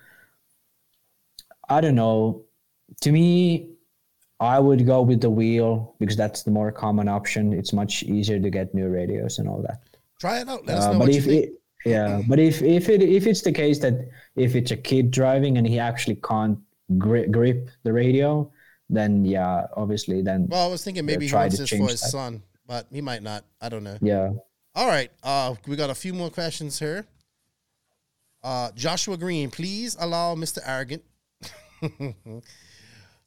I 1.69 1.81
don't 1.81 1.95
know. 1.95 2.45
To 3.03 3.13
me, 3.13 3.71
I 4.41 4.59
would 4.59 4.87
go 4.87 5.03
with 5.03 5.21
the 5.21 5.31
wheel 5.31 5.95
because 5.99 6.17
that's 6.17 6.43
the 6.43 6.51
more 6.51 6.73
common 6.73 7.09
option. 7.09 7.53
It's 7.53 7.73
much 7.73 8.03
easier 8.05 8.39
to 8.41 8.51
get 8.51 8.75
new 8.75 8.89
radios 8.89 9.39
and 9.39 9.49
all 9.49 9.63
that. 9.63 9.83
Try 10.21 10.41
it 10.41 10.49
out. 10.49 10.67
Let 10.67 10.79
us 10.79 10.85
Uh, 10.85 10.93
know 10.93 10.99
but 10.99 11.09
what 11.09 11.13
you 11.15 11.19
if 11.19 11.25
think. 11.25 11.45
it, 11.45 11.53
yeah, 11.85 12.23
but 12.29 12.39
if 12.39 12.63
if 12.63 12.89
it 12.89 13.03
if 13.03 13.27
it's 13.27 13.43
the 13.43 13.53
case 13.53 13.79
that 13.81 13.95
if 14.37 14.55
it's 14.57 14.71
a 14.71 14.77
kid 14.77 15.11
driving 15.11 15.59
and 15.59 15.67
he 15.67 15.79
actually 15.79 16.17
can't 16.17 16.59
grip, 16.99 17.31
grip 17.31 17.69
the 17.85 17.93
radio, 17.93 18.51
then 18.91 19.25
yeah, 19.25 19.67
obviously 19.77 20.23
then 20.23 20.49
well, 20.49 20.67
I 20.69 20.71
was 20.71 20.83
thinking 20.83 21.05
maybe 21.07 21.29
he 21.29 21.35
wants 21.35 21.59
this 21.59 21.71
for 21.71 21.77
his 21.77 22.01
that. 22.01 22.09
son, 22.09 22.43
but 22.67 22.87
he 22.91 23.01
might 23.01 23.23
not. 23.23 23.45
I 23.61 23.69
don't 23.69 23.85
know. 23.85 23.99
yeah. 24.03 24.31
All 24.75 24.87
right, 24.87 25.11
uh, 25.23 25.55
we 25.67 25.77
got 25.77 25.91
a 25.91 25.95
few 25.95 26.15
more 26.15 26.31
questions 26.31 26.79
here. 26.79 27.07
Uh, 28.43 28.71
Joshua 28.75 29.17
Green, 29.17 29.51
please 29.51 29.97
allow 29.99 30.35
Mr. 30.35 30.59
Arrogant 30.65 31.03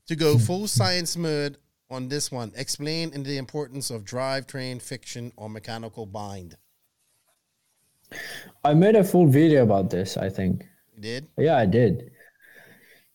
to 0.08 0.16
go 0.16 0.38
full 0.38 0.68
science 0.68 1.18
mode 1.18 1.58
on 1.90 2.08
this 2.08 2.32
one. 2.32 2.52
Explain 2.56 3.12
in 3.14 3.24
the 3.24 3.38
importance 3.38 3.90
of 3.90 4.06
drivetrain, 4.06 4.82
friction, 4.82 5.34
or 5.36 5.50
mechanical 5.50 6.06
bind. 6.06 6.56
I 8.64 8.74
made 8.74 8.96
a 8.96 9.04
full 9.04 9.28
video 9.28 9.64
about 9.64 9.90
this. 9.90 10.18
I 10.18 10.30
think. 10.30 10.64
You 10.96 11.02
did? 11.02 11.28
Yeah, 11.38 11.58
I 11.58 11.66
did. 11.66 12.12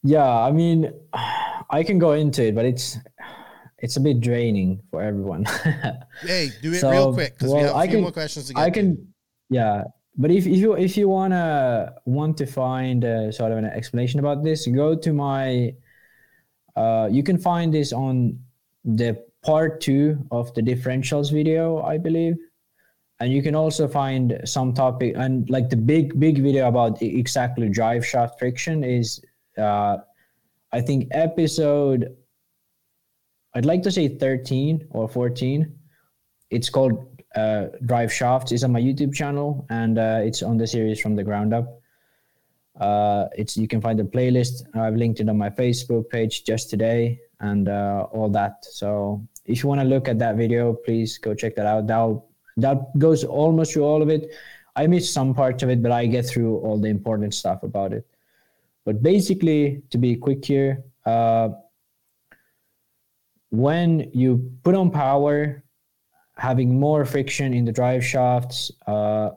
Yeah, 0.02 0.28
I 0.28 0.52
mean, 0.52 0.92
I 1.70 1.82
can 1.82 1.98
go 1.98 2.12
into 2.12 2.44
it, 2.46 2.54
but 2.54 2.64
it's 2.64 2.98
it's 3.78 3.96
a 3.96 4.00
bit 4.00 4.20
draining 4.20 4.80
for 4.90 5.02
everyone. 5.02 5.44
Hey, 6.22 6.50
do 6.62 6.72
it 6.72 6.80
So, 6.80 6.90
real 6.90 7.12
quick 7.14 7.34
because 7.34 7.52
we 7.52 7.60
have 7.60 7.72
a 7.72 7.76
I 7.76 7.86
few 7.86 7.92
can- 7.96 8.02
more 8.02 8.12
questions 8.12 8.46
to 8.48 8.54
get 8.54 8.62
I 8.62 8.70
to. 8.70 8.72
can 8.72 9.08
yeah 9.50 9.84
but 10.16 10.30
if, 10.30 10.46
if 10.46 10.56
you 10.56 10.72
if 10.76 10.96
you 10.96 11.08
wanna 11.08 11.92
want 12.06 12.36
to 12.38 12.46
find 12.46 13.04
uh, 13.04 13.30
sort 13.30 13.52
of 13.52 13.58
an 13.58 13.66
explanation 13.66 14.18
about 14.18 14.42
this 14.42 14.66
go 14.66 14.96
to 14.96 15.12
my 15.12 15.74
uh, 16.74 17.08
you 17.10 17.22
can 17.22 17.38
find 17.38 17.72
this 17.72 17.92
on 17.92 18.38
the 18.84 19.10
part 19.42 19.80
two 19.80 20.18
of 20.32 20.52
the 20.54 20.62
differentials 20.62 21.30
video 21.32 21.80
i 21.82 21.96
believe 21.98 22.34
and 23.20 23.32
you 23.32 23.42
can 23.42 23.54
also 23.54 23.86
find 23.86 24.40
some 24.44 24.72
topic 24.74 25.14
and 25.16 25.48
like 25.50 25.68
the 25.70 25.76
big 25.76 26.18
big 26.18 26.38
video 26.42 26.66
about 26.68 27.00
exactly 27.02 27.68
drive 27.68 28.04
shaft 28.04 28.38
friction 28.38 28.82
is 28.82 29.20
uh, 29.58 29.96
i 30.72 30.80
think 30.80 31.06
episode 31.12 32.16
i'd 33.56 33.66
like 33.66 33.82
to 33.82 33.90
say 33.90 34.08
13 34.08 34.86
or 34.90 35.08
14 35.08 35.72
it's 36.50 36.70
called 36.70 37.16
uh, 37.34 37.66
drive 37.84 38.12
shafts 38.12 38.52
it's 38.52 38.64
on 38.64 38.72
my 38.72 38.80
youtube 38.80 39.14
channel 39.14 39.66
and 39.70 39.98
uh, 39.98 40.20
it's 40.22 40.42
on 40.42 40.56
the 40.56 40.66
series 40.66 41.00
from 41.00 41.16
the 41.16 41.22
ground 41.22 41.52
up. 41.52 41.80
Uh, 42.80 43.26
it's 43.36 43.56
you 43.56 43.68
can 43.68 43.80
find 43.80 43.98
the 43.98 44.04
playlist. 44.04 44.62
I've 44.74 44.96
linked 44.96 45.20
it 45.20 45.28
on 45.28 45.38
my 45.38 45.50
facebook 45.50 46.08
page 46.08 46.44
just 46.44 46.68
today 46.70 47.20
and 47.40 47.68
uh, 47.68 48.06
all 48.12 48.28
that. 48.30 48.64
So 48.64 49.26
if 49.44 49.62
you 49.62 49.68
want 49.68 49.80
to 49.80 49.86
look 49.86 50.08
at 50.08 50.18
that 50.18 50.36
video 50.36 50.72
please 50.72 51.18
go 51.18 51.34
check 51.34 51.56
that 51.56 51.66
out. 51.66 51.86
That'll 51.86 52.28
that 52.58 52.98
goes 52.98 53.24
almost 53.24 53.72
through 53.72 53.84
all 53.84 54.02
of 54.02 54.08
it. 54.08 54.30
I 54.74 54.86
missed 54.86 55.12
some 55.12 55.34
parts 55.34 55.62
of 55.62 55.70
it 55.70 55.82
but 55.82 55.92
i 55.92 56.06
get 56.06 56.26
through 56.26 56.58
all 56.58 56.78
the 56.78 56.88
important 56.88 57.34
stuff 57.34 57.62
about 57.62 57.92
it. 57.92 58.06
But 58.84 59.02
basically 59.02 59.82
to 59.90 59.98
be 59.98 60.16
quick 60.16 60.44
here 60.44 60.84
uh, 61.06 61.48
when 63.56 64.10
you 64.12 64.52
put 64.62 64.74
on 64.74 64.90
power 64.90 65.62
having 66.36 66.78
more 66.78 67.04
friction 67.04 67.54
in 67.54 67.64
the 67.64 67.72
drive 67.72 68.04
shafts 68.04 68.70
uh, 68.86 69.30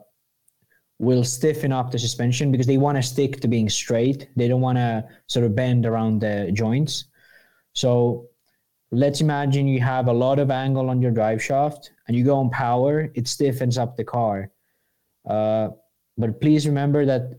will 0.98 1.24
stiffen 1.24 1.72
up 1.72 1.90
the 1.90 1.98
suspension 1.98 2.52
because 2.52 2.66
they 2.66 2.76
want 2.76 2.96
to 2.98 3.02
stick 3.02 3.40
to 3.40 3.48
being 3.48 3.70
straight. 3.70 4.28
They 4.36 4.48
don't 4.48 4.60
want 4.60 4.76
to 4.76 5.08
sort 5.26 5.46
of 5.46 5.56
bend 5.56 5.86
around 5.86 6.20
the 6.20 6.50
joints. 6.52 7.06
So 7.72 8.26
let's 8.90 9.22
imagine 9.22 9.66
you 9.66 9.80
have 9.80 10.08
a 10.08 10.12
lot 10.12 10.38
of 10.38 10.50
angle 10.50 10.90
on 10.90 11.00
your 11.00 11.12
drive 11.12 11.42
shaft 11.42 11.92
and 12.06 12.14
you 12.14 12.22
go 12.22 12.36
on 12.36 12.50
power, 12.50 13.10
it 13.14 13.26
stiffens 13.26 13.78
up 13.78 13.96
the 13.96 14.04
car. 14.04 14.50
Uh, 15.26 15.68
but 16.18 16.40
please 16.40 16.66
remember 16.66 17.06
that 17.06 17.38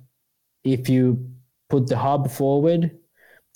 if 0.64 0.90
you 0.90 1.30
put 1.70 1.86
the 1.88 1.98
hub 1.98 2.32
forward, 2.32 2.98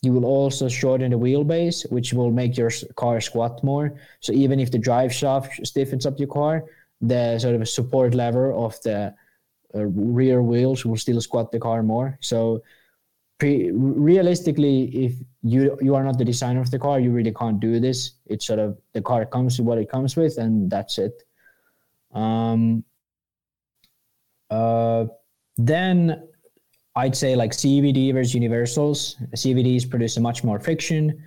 you 0.01 0.11
will 0.11 0.25
also 0.25 0.67
shorten 0.67 1.11
the 1.11 1.17
wheelbase, 1.17 1.89
which 1.91 2.13
will 2.13 2.31
make 2.31 2.57
your 2.57 2.71
car 2.95 3.21
squat 3.21 3.63
more. 3.63 3.99
So 4.19 4.33
even 4.33 4.59
if 4.59 4.71
the 4.71 4.77
drive 4.77 5.13
shaft 5.13 5.65
stiffens 5.65 6.05
up 6.05 6.19
your 6.19 6.27
car, 6.27 6.65
the 7.01 7.39
sort 7.39 7.55
of 7.55 7.67
support 7.67 8.13
lever 8.13 8.53
of 8.53 8.79
the 8.83 9.13
uh, 9.73 9.85
rear 9.85 10.41
wheels 10.41 10.85
will 10.85 10.97
still 10.97 11.19
squat 11.21 11.51
the 11.51 11.59
car 11.59 11.83
more. 11.83 12.17
So 12.21 12.61
pre- 13.39 13.71
realistically, 13.71 15.05
if 15.05 15.13
you 15.41 15.77
you 15.81 15.95
are 15.95 16.03
not 16.03 16.17
the 16.17 16.25
designer 16.25 16.61
of 16.61 16.71
the 16.71 16.79
car, 16.79 16.99
you 16.99 17.11
really 17.11 17.33
can't 17.33 17.59
do 17.59 17.79
this. 17.79 18.13
It's 18.25 18.45
sort 18.45 18.59
of 18.59 18.77
the 18.93 19.01
car 19.01 19.25
comes 19.25 19.57
with 19.57 19.67
what 19.67 19.77
it 19.77 19.89
comes 19.89 20.15
with, 20.15 20.37
and 20.37 20.69
that's 20.69 20.97
it. 20.97 21.23
Um, 22.13 22.83
uh, 24.49 25.05
then 25.57 26.27
I'd 26.95 27.15
say 27.15 27.35
like 27.35 27.51
CVD 27.51 28.13
versus 28.13 28.33
universals. 28.33 29.17
CVDs 29.35 29.89
produce 29.89 30.17
much 30.17 30.43
more 30.43 30.59
friction. 30.59 31.23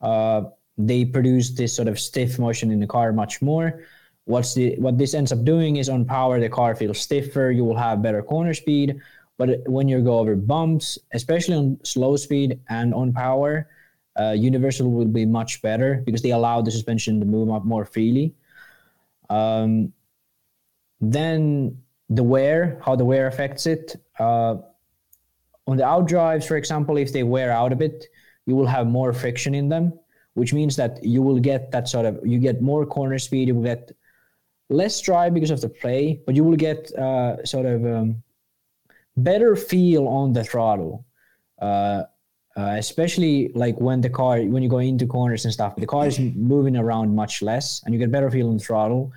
Uh, 0.00 0.42
they 0.78 1.04
produce 1.04 1.50
this 1.50 1.74
sort 1.74 1.88
of 1.88 2.00
stiff 2.00 2.38
motion 2.38 2.70
in 2.70 2.80
the 2.80 2.86
car 2.86 3.12
much 3.12 3.42
more. 3.42 3.84
What's 4.24 4.54
the 4.54 4.76
what 4.78 4.96
this 4.96 5.14
ends 5.14 5.32
up 5.32 5.44
doing 5.44 5.76
is 5.76 5.88
on 5.88 6.04
power 6.04 6.40
the 6.40 6.48
car 6.48 6.74
feels 6.74 7.00
stiffer. 7.00 7.50
You 7.50 7.64
will 7.64 7.76
have 7.76 8.02
better 8.02 8.22
corner 8.22 8.54
speed, 8.54 9.00
but 9.36 9.60
when 9.66 9.88
you 9.88 10.00
go 10.00 10.18
over 10.18 10.36
bumps, 10.36 10.98
especially 11.12 11.56
on 11.56 11.78
slow 11.84 12.16
speed 12.16 12.60
and 12.68 12.94
on 12.94 13.12
power, 13.12 13.68
uh, 14.18 14.32
universal 14.32 14.90
will 14.90 15.06
be 15.06 15.26
much 15.26 15.60
better 15.62 16.02
because 16.06 16.22
they 16.22 16.30
allow 16.30 16.62
the 16.62 16.70
suspension 16.70 17.20
to 17.20 17.26
move 17.26 17.50
up 17.50 17.64
more 17.64 17.84
freely. 17.84 18.34
Um, 19.28 19.92
then 21.00 21.78
the 22.08 22.22
wear, 22.22 22.80
how 22.84 22.96
the 22.96 23.04
wear 23.04 23.26
affects 23.26 23.66
it. 23.66 23.96
Uh, 24.18 24.56
on 25.70 25.76
the 25.76 25.86
out 25.86 26.08
drives, 26.08 26.44
for 26.46 26.56
example, 26.56 26.96
if 26.96 27.12
they 27.12 27.22
wear 27.22 27.52
out 27.52 27.72
a 27.72 27.76
bit, 27.76 28.06
you 28.46 28.56
will 28.56 28.66
have 28.66 28.88
more 28.88 29.12
friction 29.12 29.54
in 29.54 29.68
them, 29.68 29.92
which 30.34 30.52
means 30.52 30.74
that 30.74 31.02
you 31.04 31.22
will 31.22 31.38
get 31.38 31.70
that 31.70 31.88
sort 31.88 32.06
of 32.06 32.18
you 32.24 32.38
get 32.40 32.60
more 32.60 32.84
corner 32.84 33.18
speed, 33.20 33.46
you 33.46 33.54
will 33.54 33.62
get 33.62 33.92
less 34.68 35.00
drive 35.00 35.32
because 35.32 35.52
of 35.52 35.60
the 35.60 35.68
play, 35.68 36.20
but 36.26 36.34
you 36.34 36.42
will 36.42 36.56
get 36.56 36.92
uh, 36.94 37.44
sort 37.44 37.66
of 37.66 37.86
um, 37.86 38.20
better 39.16 39.54
feel 39.54 40.08
on 40.08 40.32
the 40.32 40.42
throttle. 40.42 41.04
Uh, 41.62 42.02
uh, 42.56 42.74
especially 42.76 43.52
like 43.54 43.80
when 43.80 44.00
the 44.00 44.10
car 44.10 44.40
when 44.40 44.60
you 44.60 44.68
go 44.68 44.78
into 44.78 45.06
corners 45.06 45.44
and 45.44 45.54
stuff, 45.54 45.76
the 45.76 45.86
car 45.86 46.08
is 46.08 46.18
moving 46.18 46.76
around 46.76 47.14
much 47.14 47.42
less, 47.42 47.80
and 47.84 47.94
you 47.94 48.00
get 48.00 48.10
better 48.10 48.28
feel 48.28 48.50
on 48.50 48.58
throttle. 48.58 49.12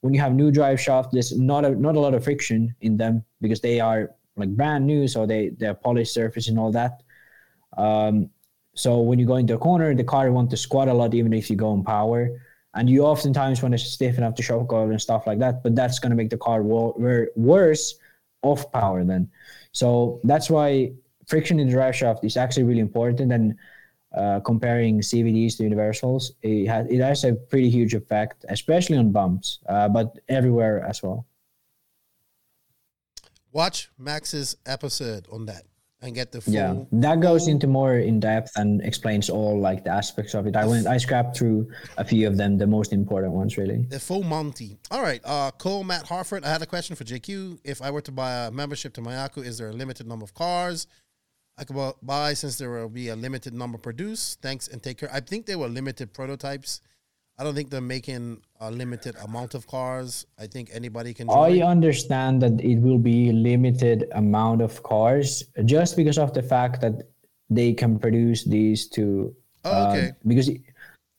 When 0.00 0.12
you 0.12 0.20
have 0.20 0.34
new 0.34 0.50
drive 0.50 0.80
shaft, 0.80 1.12
there's 1.12 1.38
not 1.38 1.64
a 1.64 1.70
not 1.70 1.94
a 1.94 2.00
lot 2.00 2.12
of 2.12 2.24
friction 2.24 2.74
in 2.80 2.96
them 2.96 3.24
because 3.40 3.60
they 3.60 3.78
are 3.78 4.10
like 4.36 4.50
brand 4.50 4.86
new, 4.86 5.08
so 5.08 5.26
they 5.26 5.50
they're 5.50 5.74
polished 5.74 6.14
surface 6.14 6.48
and 6.48 6.58
all 6.58 6.72
that. 6.72 7.02
Um, 7.76 8.30
so 8.74 9.00
when 9.00 9.18
you 9.18 9.26
go 9.26 9.36
into 9.36 9.54
a 9.54 9.58
corner, 9.58 9.94
the 9.94 10.04
car 10.04 10.30
want 10.32 10.50
to 10.50 10.56
squat 10.56 10.88
a 10.88 10.94
lot, 10.94 11.14
even 11.14 11.32
if 11.32 11.50
you 11.50 11.56
go 11.56 11.74
in 11.74 11.84
power. 11.84 12.30
And 12.74 12.88
you 12.88 13.04
oftentimes 13.04 13.60
want 13.62 13.72
to 13.72 13.78
stiffen 13.78 14.24
up 14.24 14.34
the 14.34 14.42
shock 14.42 14.66
collar 14.68 14.90
and 14.90 15.00
stuff 15.00 15.26
like 15.26 15.38
that, 15.40 15.62
but 15.62 15.74
that's 15.74 15.98
going 15.98 16.08
to 16.08 16.16
make 16.16 16.30
the 16.30 16.38
car 16.38 16.62
wo- 16.62 16.94
wor- 16.96 17.28
worse 17.36 17.96
off 18.40 18.72
power 18.72 19.04
then. 19.04 19.30
So 19.72 20.20
that's 20.24 20.48
why 20.48 20.92
friction 21.26 21.60
in 21.60 21.66
the 21.66 21.72
drive 21.74 21.94
shaft 21.94 22.24
is 22.24 22.38
actually 22.38 22.62
really 22.64 22.80
important. 22.80 23.30
And 23.30 23.58
uh, 24.14 24.40
comparing 24.40 25.00
CVDs 25.00 25.56
to 25.56 25.64
universals, 25.64 26.32
it 26.42 26.66
has 26.66 26.86
it 26.88 27.00
has 27.00 27.24
a 27.24 27.34
pretty 27.34 27.70
huge 27.70 27.94
effect, 27.94 28.44
especially 28.48 28.96
on 28.96 29.10
bumps, 29.10 29.58
uh, 29.68 29.88
but 29.88 30.18
everywhere 30.28 30.84
as 30.84 31.02
well. 31.02 31.26
Watch 33.52 33.90
Max's 33.98 34.56
episode 34.66 35.26
on 35.30 35.46
that 35.46 35.64
and 36.02 36.14
get 36.14 36.32
the 36.32 36.40
full. 36.40 36.52
Yeah, 36.52 36.74
that 36.92 37.20
goes 37.20 37.48
into 37.48 37.66
more 37.66 37.96
in 37.96 38.18
depth 38.18 38.52
and 38.56 38.82
explains 38.82 39.30
all 39.30 39.58
like 39.58 39.84
the 39.84 39.90
aspects 39.90 40.34
of 40.34 40.46
it. 40.46 40.56
I 40.56 40.66
went, 40.66 40.86
I 40.86 40.96
scrapped 40.96 41.36
through 41.36 41.70
a 41.96 42.04
few 42.04 42.26
of 42.26 42.36
them, 42.36 42.58
the 42.58 42.66
most 42.66 42.92
important 42.92 43.32
ones, 43.32 43.56
really. 43.56 43.86
The 43.88 44.00
full 44.00 44.24
Monty. 44.24 44.78
All 44.90 45.02
right. 45.02 45.20
Uh, 45.24 45.52
Cole 45.52 45.84
Matt 45.84 46.06
Harford. 46.08 46.44
I 46.44 46.48
had 46.50 46.62
a 46.62 46.66
question 46.66 46.96
for 46.96 47.04
JQ. 47.04 47.60
If 47.64 47.80
I 47.80 47.90
were 47.90 48.00
to 48.02 48.12
buy 48.12 48.46
a 48.46 48.50
membership 48.50 48.94
to 48.94 49.00
Mayako, 49.00 49.44
is 49.44 49.58
there 49.58 49.68
a 49.68 49.72
limited 49.72 50.06
number 50.06 50.24
of 50.24 50.34
cars 50.34 50.86
I 51.56 51.64
could 51.64 51.94
buy 52.02 52.34
since 52.34 52.58
there 52.58 52.70
will 52.70 52.88
be 52.88 53.08
a 53.08 53.16
limited 53.16 53.54
number 53.54 53.78
produced? 53.78 54.42
Thanks 54.42 54.68
and 54.68 54.82
take 54.82 54.98
care. 54.98 55.10
I 55.12 55.20
think 55.20 55.46
they 55.46 55.56
were 55.56 55.68
limited 55.68 56.12
prototypes. 56.12 56.80
I 57.38 57.44
don't 57.44 57.54
think 57.54 57.70
they're 57.70 57.80
making 57.80 58.42
a 58.62 58.70
limited 58.70 59.16
amount 59.24 59.54
of 59.54 59.66
cars. 59.66 60.24
I 60.38 60.46
think 60.46 60.70
anybody 60.72 61.12
can 61.12 61.28
I 61.28 61.60
understand 61.62 62.40
that 62.42 62.60
it 62.60 62.78
will 62.78 62.98
be 62.98 63.32
limited 63.32 64.08
amount 64.12 64.62
of 64.62 64.82
cars 64.84 65.44
just 65.64 65.96
because 65.96 66.16
of 66.16 66.32
the 66.32 66.42
fact 66.42 66.80
that 66.80 67.08
they 67.50 67.72
can 67.74 67.98
produce 67.98 68.44
these 68.44 68.88
to. 68.90 69.34
Oh, 69.64 69.70
uh, 69.70 69.90
okay. 69.90 70.12
because 70.26 70.48
it, 70.48 70.60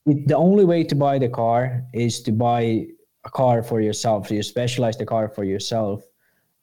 it- 0.06 0.26
the 0.28 0.36
only 0.36 0.64
way 0.64 0.84
to 0.84 0.94
buy 0.94 1.18
the 1.18 1.28
car 1.28 1.82
is 1.92 2.20
to 2.22 2.32
buy 2.32 2.86
a 3.24 3.30
car 3.30 3.62
for 3.62 3.80
yourself. 3.80 4.28
So 4.28 4.34
you 4.34 4.42
specialize 4.42 4.96
the 4.96 5.06
car 5.06 5.28
for 5.28 5.44
yourself. 5.44 6.02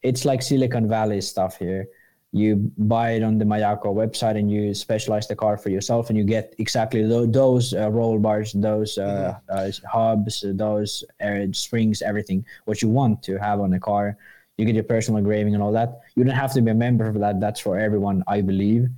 It's 0.02 0.24
like 0.24 0.42
Silicon 0.42 0.88
Valley 0.88 1.20
stuff 1.20 1.58
here. 1.58 1.86
You 2.34 2.72
buy 2.78 3.10
it 3.12 3.22
on 3.22 3.36
the 3.36 3.44
Mayako 3.44 3.92
website 3.94 4.38
and 4.38 4.50
you 4.50 4.72
specialize 4.72 5.28
the 5.28 5.36
car 5.36 5.58
for 5.58 5.68
yourself, 5.68 6.08
and 6.08 6.16
you 6.16 6.24
get 6.24 6.54
exactly 6.58 7.02
tho- 7.06 7.26
those 7.26 7.74
uh, 7.74 7.90
roll 7.90 8.18
bars, 8.18 8.52
those 8.54 8.96
uh, 8.96 9.36
uh, 9.50 9.70
hubs, 9.90 10.42
those 10.46 11.04
air 11.20 11.46
springs, 11.52 12.00
everything 12.00 12.44
what 12.64 12.80
you 12.80 12.88
want 12.88 13.22
to 13.24 13.36
have 13.36 13.60
on 13.60 13.74
a 13.74 13.80
car. 13.80 14.16
You 14.56 14.64
get 14.64 14.74
your 14.74 14.84
personal 14.84 15.18
engraving 15.18 15.52
and 15.54 15.62
all 15.62 15.72
that. 15.72 16.00
You 16.14 16.24
don't 16.24 16.34
have 16.34 16.52
to 16.54 16.62
be 16.62 16.70
a 16.70 16.74
member 16.74 17.12
for 17.12 17.18
that. 17.18 17.38
That's 17.40 17.60
for 17.60 17.78
everyone, 17.78 18.24
I 18.26 18.40
believe. 18.40 18.88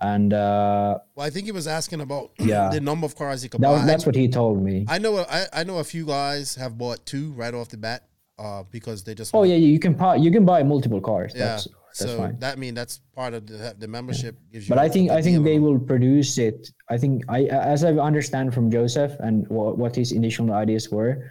And 0.00 0.32
uh, 0.32 0.98
Well, 1.14 1.26
I 1.26 1.30
think 1.30 1.44
he 1.46 1.52
was 1.52 1.66
asking 1.68 2.00
about 2.00 2.30
Yeah. 2.38 2.70
the 2.70 2.80
number 2.80 3.04
of 3.04 3.14
cars 3.14 3.42
he 3.42 3.48
could 3.50 3.60
that 3.60 3.66
buy. 3.68 3.72
was, 3.74 3.86
that's 3.86 4.06
what 4.06 4.14
he 4.14 4.28
told 4.28 4.62
me. 4.62 4.86
I 4.88 4.98
know. 4.98 5.24
I 5.52 5.64
know 5.64 5.78
a 5.78 5.84
few 5.84 6.06
guys 6.06 6.54
have 6.56 6.78
bought 6.78 7.04
two 7.04 7.32
right 7.32 7.52
off 7.52 7.68
the 7.68 7.76
bat, 7.76 8.04
uh, 8.38 8.62
because 8.70 9.04
they 9.04 9.14
just. 9.14 9.34
Oh 9.34 9.42
yeah, 9.44 9.56
you 9.56 9.78
can 9.78 9.92
buy 9.92 10.16
you 10.16 10.30
can 10.30 10.44
buy 10.46 10.62
multiple 10.62 11.00
cars. 11.00 11.32
yeah. 11.36 11.44
That's 11.46 11.68
that's 11.98 12.12
so 12.12 12.18
fine. 12.18 12.38
that 12.38 12.58
mean 12.58 12.74
that's 12.74 13.00
part 13.14 13.34
of 13.34 13.46
the 13.46 13.74
the 13.78 13.88
membership. 13.88 14.38
Gives 14.52 14.68
you 14.68 14.74
But 14.74 14.78
I 14.78 14.88
think 14.88 15.10
I 15.10 15.20
think 15.20 15.44
they 15.44 15.58
will 15.58 15.78
produce 15.78 16.38
it. 16.38 16.70
I 16.88 16.96
think 16.98 17.24
I 17.28 17.44
as 17.44 17.84
I 17.84 17.92
understand 17.92 18.54
from 18.54 18.70
Joseph 18.70 19.12
and 19.20 19.46
what, 19.48 19.78
what 19.78 19.96
his 19.96 20.12
initial 20.12 20.52
ideas 20.52 20.90
were, 20.90 21.30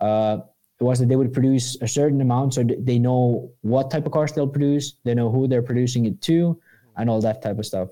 uh, 0.00 0.38
was 0.80 0.98
that 0.98 1.08
they 1.08 1.16
would 1.16 1.32
produce 1.32 1.76
a 1.80 1.88
certain 1.88 2.20
amount, 2.20 2.54
so 2.54 2.64
they 2.64 2.98
know 2.98 3.50
what 3.62 3.90
type 3.90 4.06
of 4.06 4.12
cars 4.12 4.32
they'll 4.32 4.48
produce, 4.48 4.94
they 5.04 5.14
know 5.14 5.30
who 5.30 5.46
they're 5.46 5.62
producing 5.62 6.06
it 6.06 6.20
to, 6.22 6.60
and 6.96 7.08
all 7.08 7.20
that 7.20 7.42
type 7.42 7.58
of 7.58 7.66
stuff. 7.66 7.88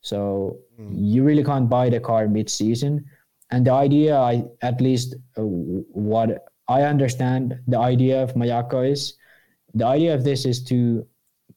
So 0.00 0.58
you 0.78 1.22
really 1.22 1.44
can't 1.44 1.68
buy 1.68 1.88
the 1.88 2.00
car 2.00 2.26
mid-season. 2.26 3.04
And 3.52 3.66
the 3.66 3.72
idea, 3.72 4.16
I 4.16 4.44
at 4.62 4.80
least 4.80 5.14
uh, 5.36 5.42
what 5.42 6.46
I 6.68 6.82
understand, 6.82 7.60
the 7.68 7.78
idea 7.78 8.22
of 8.22 8.34
Mayako 8.34 8.90
is 8.90 9.14
the 9.74 9.86
idea 9.86 10.14
of 10.14 10.24
this 10.24 10.44
is 10.44 10.62
to 10.64 11.06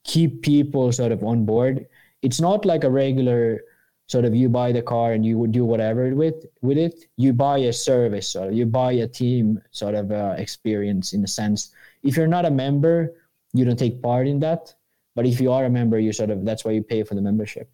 keep 0.06 0.42
people 0.42 0.92
sort 0.92 1.12
of 1.12 1.22
on 1.22 1.44
board. 1.44 1.86
It's 2.22 2.40
not 2.40 2.64
like 2.64 2.84
a 2.84 2.90
regular 2.90 3.60
sort 4.08 4.24
of 4.24 4.34
you 4.34 4.48
buy 4.48 4.70
the 4.70 4.82
car 4.82 5.12
and 5.12 5.26
you 5.26 5.36
would 5.36 5.52
do 5.52 5.64
whatever 5.64 6.14
with 6.14 6.46
with 6.62 6.78
it. 6.78 7.06
You 7.16 7.32
buy 7.32 7.58
a 7.58 7.72
service 7.72 8.36
or 8.36 8.50
you 8.50 8.66
buy 8.66 8.92
a 8.92 9.06
team 9.06 9.60
sort 9.70 9.94
of 9.94 10.12
uh, 10.12 10.34
experience 10.38 11.12
in 11.12 11.24
a 11.24 11.28
sense. 11.28 11.72
If 12.02 12.16
you're 12.16 12.28
not 12.28 12.46
a 12.46 12.50
member, 12.50 13.14
you 13.52 13.64
don't 13.64 13.78
take 13.78 14.00
part 14.02 14.26
in 14.28 14.38
that. 14.40 14.72
But 15.14 15.26
if 15.26 15.40
you 15.40 15.50
are 15.50 15.64
a 15.64 15.70
member, 15.70 15.98
you 15.98 16.12
sort 16.12 16.30
of 16.30 16.44
that's 16.44 16.64
why 16.64 16.72
you 16.72 16.82
pay 16.82 17.02
for 17.02 17.14
the 17.14 17.22
membership. 17.22 17.70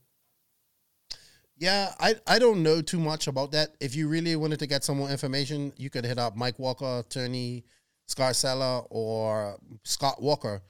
Yeah, 1.58 1.92
I, 2.00 2.16
I 2.26 2.38
don't 2.38 2.62
know 2.62 2.82
too 2.82 2.98
much 2.98 3.28
about 3.28 3.52
that. 3.52 3.76
If 3.80 3.94
you 3.94 4.08
really 4.08 4.34
wanted 4.34 4.58
to 4.60 4.66
get 4.66 4.82
some 4.82 4.98
more 4.98 5.10
information, 5.10 5.72
you 5.76 5.90
could 5.90 6.04
hit 6.04 6.18
up 6.18 6.36
Mike 6.36 6.58
Walker, 6.58 7.04
attorney 7.06 7.64
Scarcella, 8.08 8.86
or 8.90 9.58
Scott 9.84 10.20
Walker. 10.20 10.62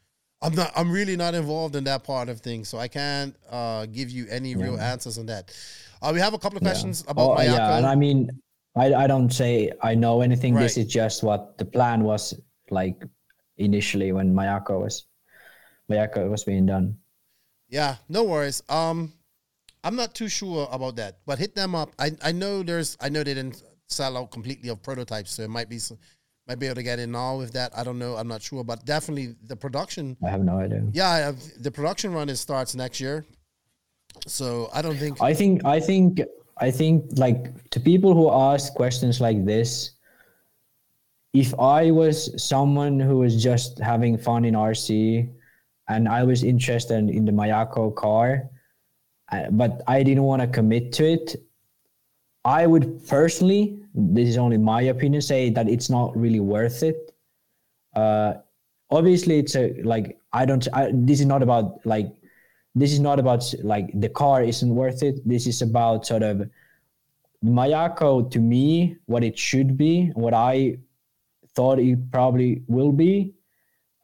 I'm 0.42 0.54
not. 0.54 0.72
I'm 0.74 0.90
really 0.90 1.16
not 1.16 1.34
involved 1.34 1.76
in 1.76 1.84
that 1.84 2.04
part 2.04 2.28
of 2.28 2.40
things, 2.40 2.68
so 2.68 2.78
I 2.78 2.88
can't 2.88 3.34
uh, 3.50 3.86
give 3.86 4.10
you 4.10 4.26
any 4.28 4.56
real 4.56 4.78
answers 4.80 5.16
on 5.18 5.26
that. 5.26 5.54
Uh, 6.02 6.10
we 6.12 6.20
have 6.20 6.34
a 6.34 6.38
couple 6.38 6.56
of 6.58 6.62
questions 6.64 7.04
about 7.06 7.30
Oh, 7.30 7.36
Mayako. 7.36 7.44
yeah, 7.44 7.76
and 7.76 7.86
I 7.86 7.94
mean, 7.94 8.28
I, 8.76 8.92
I 8.92 9.06
don't 9.06 9.30
say 9.30 9.70
I 9.82 9.94
know 9.94 10.20
anything. 10.20 10.54
This 10.54 10.76
is 10.76 10.86
just 10.86 11.22
what 11.22 11.56
the 11.58 11.64
plan 11.64 12.02
was 12.02 12.34
like 12.70 13.04
initially 13.56 14.10
when 14.12 14.34
Mayako 14.34 14.80
was 14.82 15.06
Mayako 15.90 16.28
was 16.30 16.44
being 16.44 16.66
done. 16.66 16.96
Yeah, 17.68 17.96
no 18.08 18.24
worries. 18.24 18.62
Um, 18.68 19.12
I'm 19.84 19.96
not 19.96 20.14
too 20.14 20.28
sure 20.28 20.68
about 20.72 20.96
that, 20.96 21.18
but 21.26 21.38
hit 21.38 21.54
them 21.54 21.74
up. 21.74 21.90
I 21.98 22.12
I 22.22 22.32
know 22.32 22.62
there's 22.62 22.96
I 23.00 23.08
know 23.08 23.22
they 23.22 23.34
didn't 23.34 23.62
sell 23.88 24.16
out 24.16 24.30
completely 24.30 24.70
of 24.70 24.82
prototypes, 24.82 25.32
so 25.32 25.42
it 25.42 25.50
might 25.50 25.68
be 25.68 25.78
some, 25.78 25.98
might 26.52 26.58
be 26.58 26.66
able 26.66 26.76
to 26.76 26.82
get 26.82 26.98
in 26.98 27.10
now 27.12 27.36
with 27.38 27.52
that. 27.54 27.72
I 27.74 27.82
don't 27.82 27.98
know. 27.98 28.16
I'm 28.16 28.28
not 28.28 28.42
sure, 28.42 28.62
but 28.62 28.84
definitely 28.84 29.34
the 29.46 29.56
production. 29.56 30.18
I 30.22 30.28
have 30.28 30.44
no 30.44 30.58
idea. 30.58 30.84
Yeah, 30.92 31.16
have, 31.16 31.40
the 31.62 31.70
production 31.70 32.12
run 32.12 32.28
is 32.28 32.40
starts 32.40 32.74
next 32.74 33.00
year, 33.00 33.24
so 34.26 34.68
I 34.74 34.82
don't 34.82 34.98
think. 34.98 35.22
I 35.22 35.32
think 35.32 35.64
I 35.64 35.80
think 35.80 36.20
I 36.58 36.70
think 36.70 37.04
like 37.16 37.70
to 37.70 37.80
people 37.80 38.12
who 38.12 38.30
ask 38.30 38.74
questions 38.74 39.18
like 39.18 39.46
this, 39.46 39.92
if 41.32 41.58
I 41.58 41.90
was 41.90 42.16
someone 42.36 43.00
who 43.00 43.18
was 43.24 43.42
just 43.42 43.78
having 43.78 44.18
fun 44.18 44.44
in 44.44 44.54
RC 44.54 45.30
and 45.88 46.06
I 46.06 46.22
was 46.22 46.44
interested 46.44 47.08
in 47.08 47.24
the 47.24 47.32
Mayako 47.32 47.94
car, 47.94 48.50
uh, 49.32 49.48
but 49.50 49.80
I 49.86 50.02
didn't 50.02 50.24
want 50.24 50.42
to 50.42 50.48
commit 50.48 50.92
to 50.98 51.04
it, 51.16 51.36
I 52.44 52.66
would 52.66 53.06
personally, 53.08 53.81
this 53.94 54.28
is 54.28 54.38
only 54.38 54.58
my 54.58 54.82
opinion, 54.82 55.22
say 55.22 55.50
that 55.50 55.68
it's 55.68 55.90
not 55.90 56.16
really 56.16 56.40
worth 56.40 56.82
it. 56.82 57.14
Uh, 57.94 58.34
obviously, 58.90 59.38
it's 59.38 59.54
a 59.54 59.74
like 59.82 60.18
I 60.32 60.44
don't. 60.44 60.66
I, 60.72 60.90
this 60.94 61.20
is 61.20 61.26
not 61.26 61.42
about 61.42 61.84
like 61.84 62.12
this 62.74 62.92
is 62.92 63.00
not 63.00 63.18
about 63.18 63.44
like 63.62 63.90
the 64.00 64.08
car 64.08 64.42
isn't 64.42 64.74
worth 64.74 65.02
it. 65.02 65.26
This 65.28 65.46
is 65.46 65.60
about 65.62 66.06
sort 66.06 66.22
of 66.22 66.48
Mayako 67.44 68.30
to 68.30 68.38
me, 68.38 68.96
what 69.06 69.24
it 69.24 69.38
should 69.38 69.76
be, 69.76 70.06
what 70.14 70.32
I 70.32 70.78
thought 71.54 71.78
it 71.78 72.10
probably 72.10 72.62
will 72.66 72.92
be. 72.92 73.34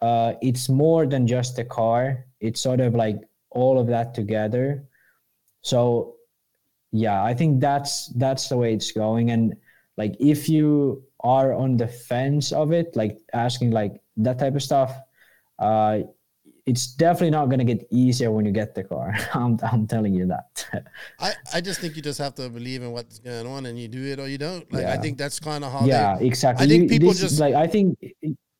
Uh, 0.03 0.35
it's 0.43 0.69
more 0.69 1.07
than 1.07 1.27
just 1.27 1.59
a 1.59 1.65
car. 1.65 2.27
It's 2.41 2.61
sort 2.61 2.81
of 2.81 2.95
like 2.95 3.17
all 3.51 3.79
of 3.79 3.87
that 3.89 4.15
together. 4.15 4.85
So 5.63 6.17
yeah, 6.93 7.23
I 7.23 7.35
think 7.35 7.61
that's 7.61 8.09
that's 8.17 8.49
the 8.49 8.57
way 8.57 8.75
it's 8.75 8.93
going. 8.93 9.31
And 9.31 9.55
like 9.99 10.15
if 10.21 10.49
you 10.49 11.03
are 11.21 11.53
on 11.53 11.77
the 11.77 11.89
fence 11.89 12.47
of 12.53 12.73
it, 12.73 12.95
like 12.95 13.19
asking 13.35 13.71
like 13.73 13.95
that 14.25 14.39
type 14.39 14.55
of 14.55 14.63
stuff, 14.63 14.91
uh, 15.59 15.99
it's 16.71 16.87
definitely 17.05 17.31
not 17.31 17.47
going 17.47 17.59
to 17.59 17.65
get 17.65 17.87
easier 17.91 18.31
when 18.31 18.45
you 18.45 18.53
get 18.53 18.75
the 18.75 18.85
car. 18.85 19.15
I'm, 19.35 19.59
I'm 19.73 19.87
telling 19.87 20.13
you 20.15 20.27
that. 20.27 20.47
I, 21.19 21.33
I 21.55 21.61
just 21.61 21.81
think 21.81 21.97
you 21.97 22.03
just 22.03 22.19
have 22.19 22.35
to 22.37 22.49
believe 22.51 22.83
in 22.83 22.93
what's 22.93 23.19
going 23.19 23.47
on, 23.47 23.67
and 23.67 23.79
you 23.79 23.89
do 23.89 24.05
it 24.05 24.21
or 24.21 24.29
you 24.29 24.39
don't. 24.39 24.71
Like 24.73 24.87
I 24.87 24.97
think 24.99 25.19
that's 25.19 25.41
kind 25.41 25.65
of 25.65 25.73
how. 25.73 25.85
yeah, 25.87 26.17
they, 26.19 26.27
exactly. 26.27 26.65
I 26.65 26.69
think 26.69 26.83
You- 26.85 26.89
people 26.99 27.13
just- 27.15 27.41
like 27.41 27.55
I 27.55 27.67
think 27.67 27.99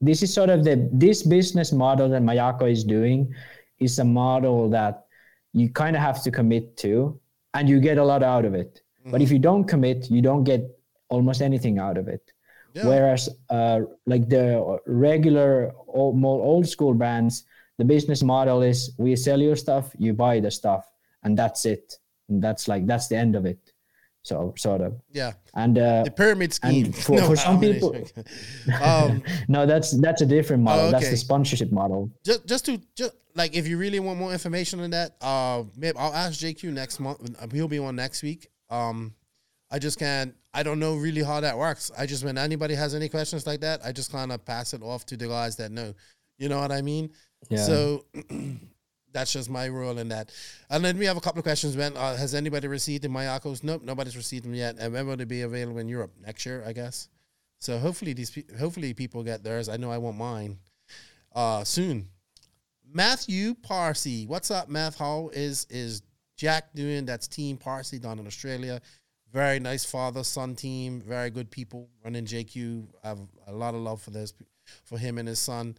this 0.01 0.23
is 0.23 0.33
sort 0.33 0.49
of 0.51 0.65
the 0.65 0.89
this 0.93 1.23
business 1.23 1.73
model 1.73 2.09
that 2.09 2.23
Mayako 2.23 2.71
is 2.71 2.83
doing 2.85 3.33
is 3.79 3.99
a 3.99 4.05
model 4.05 4.69
that 4.71 5.05
you 5.53 5.69
kind 5.69 5.95
of 5.97 6.03
have 6.03 6.23
to 6.25 6.31
commit 6.31 6.77
to, 6.79 7.19
and 7.55 7.69
you 7.69 7.79
get 7.81 7.99
a 7.99 8.05
lot 8.05 8.23
out 8.23 8.45
of 8.45 8.55
it. 8.55 8.81
But 9.05 9.13
Mm-hmm. 9.13 9.23
if 9.23 9.31
you 9.33 9.39
don't 9.39 9.65
commit, 9.65 10.11
you 10.11 10.21
don't 10.23 10.45
get 10.45 10.63
almost 11.09 11.41
anything 11.43 11.79
out 11.79 11.97
of 11.99 12.09
it. 12.09 12.33
Yeah. 12.75 12.87
Whereas, 12.87 13.29
uh, 13.51 13.81
like 14.07 14.29
the 14.29 14.79
regular 14.87 15.73
old, 15.87 16.17
more 16.17 16.43
old 16.43 16.69
school 16.69 16.95
brands, 16.95 17.45
the 17.79 17.85
business 17.85 18.23
model 18.23 18.63
is 18.63 18.93
we 18.99 19.17
sell 19.17 19.41
your 19.41 19.57
stuff, 19.57 19.93
you 19.99 20.13
buy 20.13 20.41
the 20.41 20.51
stuff, 20.51 20.85
and 21.23 21.37
that's 21.39 21.65
it. 21.65 21.95
And 22.29 22.43
that's 22.43 22.69
like 22.69 22.87
that's 22.87 23.09
the 23.09 23.17
end 23.17 23.35
of 23.37 23.47
it. 23.47 23.59
So 24.23 24.53
sort 24.59 24.83
of. 24.83 25.01
yeah, 25.11 25.33
And 25.55 25.79
uh, 25.79 26.03
the 26.05 26.11
pyramid 26.11 26.53
scheme. 26.53 26.87
and 26.87 26.95
for- 26.95 27.19
for 27.29 27.37
some 27.37 27.59
people- 27.61 27.97
um, 28.83 29.23
no, 29.49 29.65
that's 29.65 29.99
that's 30.01 30.21
a 30.23 30.27
different 30.27 30.63
model. 30.63 30.87
Oh, 30.87 30.91
That's 30.91 31.09
the 31.09 31.17
sponsorship 31.17 31.73
model. 31.73 32.11
just 32.25 32.47
just 32.47 32.67
to 32.67 32.79
just 32.95 33.15
like 33.35 33.55
if 33.57 33.67
you 33.67 33.79
really 33.79 34.01
want 34.01 34.19
more 34.19 34.33
information 34.33 34.81
on 34.81 34.91
that, 34.91 35.17
uh, 35.23 35.63
maybe 35.77 35.97
I'll 35.97 36.13
ask 36.13 36.39
JQ 36.41 36.73
next 36.73 37.01
month. 37.01 37.19
He'll 37.53 37.69
be 37.69 37.79
on 37.79 37.97
next 37.97 38.23
week. 38.23 38.49
Um, 38.69 39.15
I 39.71 39.79
just 39.79 39.99
can't. 39.99 40.35
I 40.55 40.63
don't 40.63 40.79
know 40.79 40.97
really 40.97 41.23
how 41.23 41.41
that 41.41 41.59
works. 41.59 41.91
I 41.97 42.07
just 42.07 42.25
when 42.25 42.39
anybody 42.39 42.75
has 42.75 42.95
any 42.95 43.09
questions 43.09 43.47
like 43.47 43.61
that, 43.61 43.85
I 43.85 43.93
just 43.93 44.11
kind 44.11 44.33
of 44.33 44.45
pass 44.45 44.73
it 44.75 44.83
off 44.83 45.05
to 45.07 45.17
the 45.17 45.29
guys 45.29 45.57
that 45.57 45.71
know. 45.71 45.95
You 46.39 46.49
know 46.49 46.61
what 46.61 46.73
I 46.73 46.83
mean? 46.83 47.11
Yeah. 47.49 47.65
So 47.65 48.05
that's 49.13 49.33
just 49.33 49.51
my 49.51 49.69
role 49.69 49.99
in 49.99 50.09
that. 50.09 50.33
And 50.71 50.85
then 50.85 50.97
we 50.99 51.05
have 51.07 51.17
a 51.17 51.21
couple 51.21 51.41
of 51.41 51.45
questions. 51.45 51.77
When 51.77 51.97
uh, 51.97 52.17
has 52.17 52.35
anybody 52.35 52.69
received 52.69 53.03
the 53.05 53.09
Mayakos? 53.09 53.63
Nope, 53.63 53.83
nobody's 53.83 54.17
received 54.17 54.45
them 54.45 54.55
yet. 54.55 54.77
And 54.79 54.93
when 54.93 55.07
will 55.07 55.17
they 55.17 55.25
be 55.25 55.43
available 55.43 55.79
in 55.79 55.89
Europe 55.89 56.13
next 56.25 56.47
year? 56.47 56.63
I 56.67 56.73
guess. 56.73 57.09
So 57.59 57.79
hopefully 57.79 58.13
these 58.13 58.31
pe- 58.31 58.57
hopefully 58.59 58.95
people 58.95 59.23
get 59.23 59.43
theirs. 59.43 59.69
I 59.69 59.77
know 59.77 59.91
I 59.91 59.99
want 59.99 60.17
mine 60.17 60.59
uh 61.35 61.65
soon. 61.65 62.09
Matthew 62.91 63.55
Parsi, 63.55 64.27
what's 64.27 64.51
up, 64.51 64.69
Math? 64.69 64.97
How 64.99 65.31
is 65.33 65.67
is 65.69 66.03
Jack 66.37 66.73
doing? 66.75 67.05
That's 67.05 67.29
Team 67.29 67.57
Parsi 67.57 67.99
down 67.99 68.19
in 68.19 68.27
Australia. 68.27 68.81
Very 69.33 69.61
nice 69.61 69.85
father 69.85 70.25
son 70.25 70.55
team. 70.55 71.01
Very 71.01 71.31
good 71.31 71.51
people 71.51 71.89
running 72.05 72.25
JQ. 72.25 72.87
I 73.05 73.09
have 73.09 73.21
a 73.47 73.53
lot 73.53 73.75
of 73.75 73.81
love 73.81 74.01
for 74.01 74.11
this 74.11 74.33
for 74.85 74.99
him 74.99 75.19
and 75.19 75.29
his 75.29 75.39
son. 75.39 75.77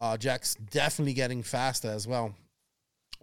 Uh, 0.00 0.16
Jack's 0.16 0.54
definitely 0.54 1.14
getting 1.14 1.42
faster 1.42 1.88
as 1.88 2.06
well. 2.06 2.34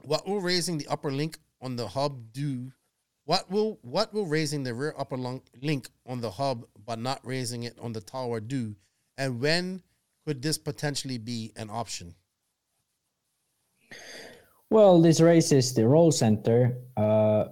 What 0.03 0.27
will 0.27 0.41
raising 0.41 0.77
the 0.77 0.87
upper 0.87 1.11
link 1.11 1.37
on 1.61 1.75
the 1.75 1.87
hub 1.87 2.33
do? 2.33 2.71
What 3.25 3.49
will 3.49 3.79
what 3.81 4.13
will 4.13 4.25
raising 4.25 4.63
the 4.63 4.73
rear 4.73 4.95
upper 4.97 5.17
link 5.61 5.87
on 6.05 6.21
the 6.21 6.31
hub 6.31 6.65
but 6.85 6.99
not 6.99 7.19
raising 7.23 7.63
it 7.63 7.77
on 7.79 7.93
the 7.93 8.01
tower 8.01 8.39
do? 8.39 8.75
And 9.17 9.39
when 9.39 9.83
could 10.25 10.41
this 10.41 10.57
potentially 10.57 11.17
be 11.17 11.51
an 11.55 11.69
option? 11.69 12.15
Well, 14.69 15.01
this 15.01 15.19
raises 15.19 15.73
the 15.73 15.85
roll 15.87 16.11
center, 16.11 16.77
uh, 16.95 17.45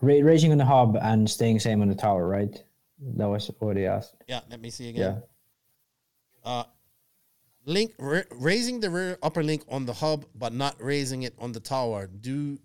ra- 0.00 0.20
raising 0.22 0.52
on 0.52 0.58
the 0.58 0.64
hub 0.64 0.96
and 1.00 1.28
staying 1.28 1.58
same 1.60 1.82
on 1.82 1.88
the 1.88 1.94
tower, 1.94 2.26
right? 2.28 2.62
That 3.16 3.28
was 3.28 3.50
what 3.58 3.76
he 3.76 3.86
asked. 3.86 4.14
Yeah, 4.26 4.40
let 4.50 4.60
me 4.60 4.70
see 4.70 4.88
again. 4.90 5.22
Yeah. 6.44 6.50
Uh, 6.50 6.64
link 7.64 7.92
ra- 7.98 8.22
raising 8.32 8.80
the 8.80 8.90
rear 8.90 9.18
upper 9.22 9.42
link 9.42 9.62
on 9.68 9.86
the 9.86 9.92
hub, 9.92 10.24
but 10.34 10.52
not 10.52 10.74
raising 10.80 11.22
it 11.22 11.34
on 11.38 11.52
the 11.52 11.60
tower. 11.60 12.06
Do 12.08 12.58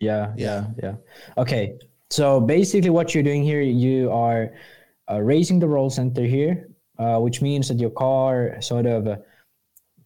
Yeah, 0.00 0.32
Yeah. 0.36 0.64
yeah, 0.76 0.82
yeah. 0.82 0.94
Okay. 1.38 1.78
So 2.10 2.40
basically, 2.40 2.90
what 2.90 3.14
you're 3.14 3.22
doing 3.22 3.42
here, 3.44 3.60
you 3.60 4.10
are 4.10 4.52
uh, 5.10 5.20
raising 5.20 5.58
the 5.60 5.68
roll 5.68 5.90
center 5.90 6.24
here, 6.24 6.68
uh, 6.98 7.18
which 7.20 7.40
means 7.42 7.68
that 7.68 7.78
your 7.78 7.90
car 7.90 8.60
sort 8.60 8.86
of, 8.86 9.06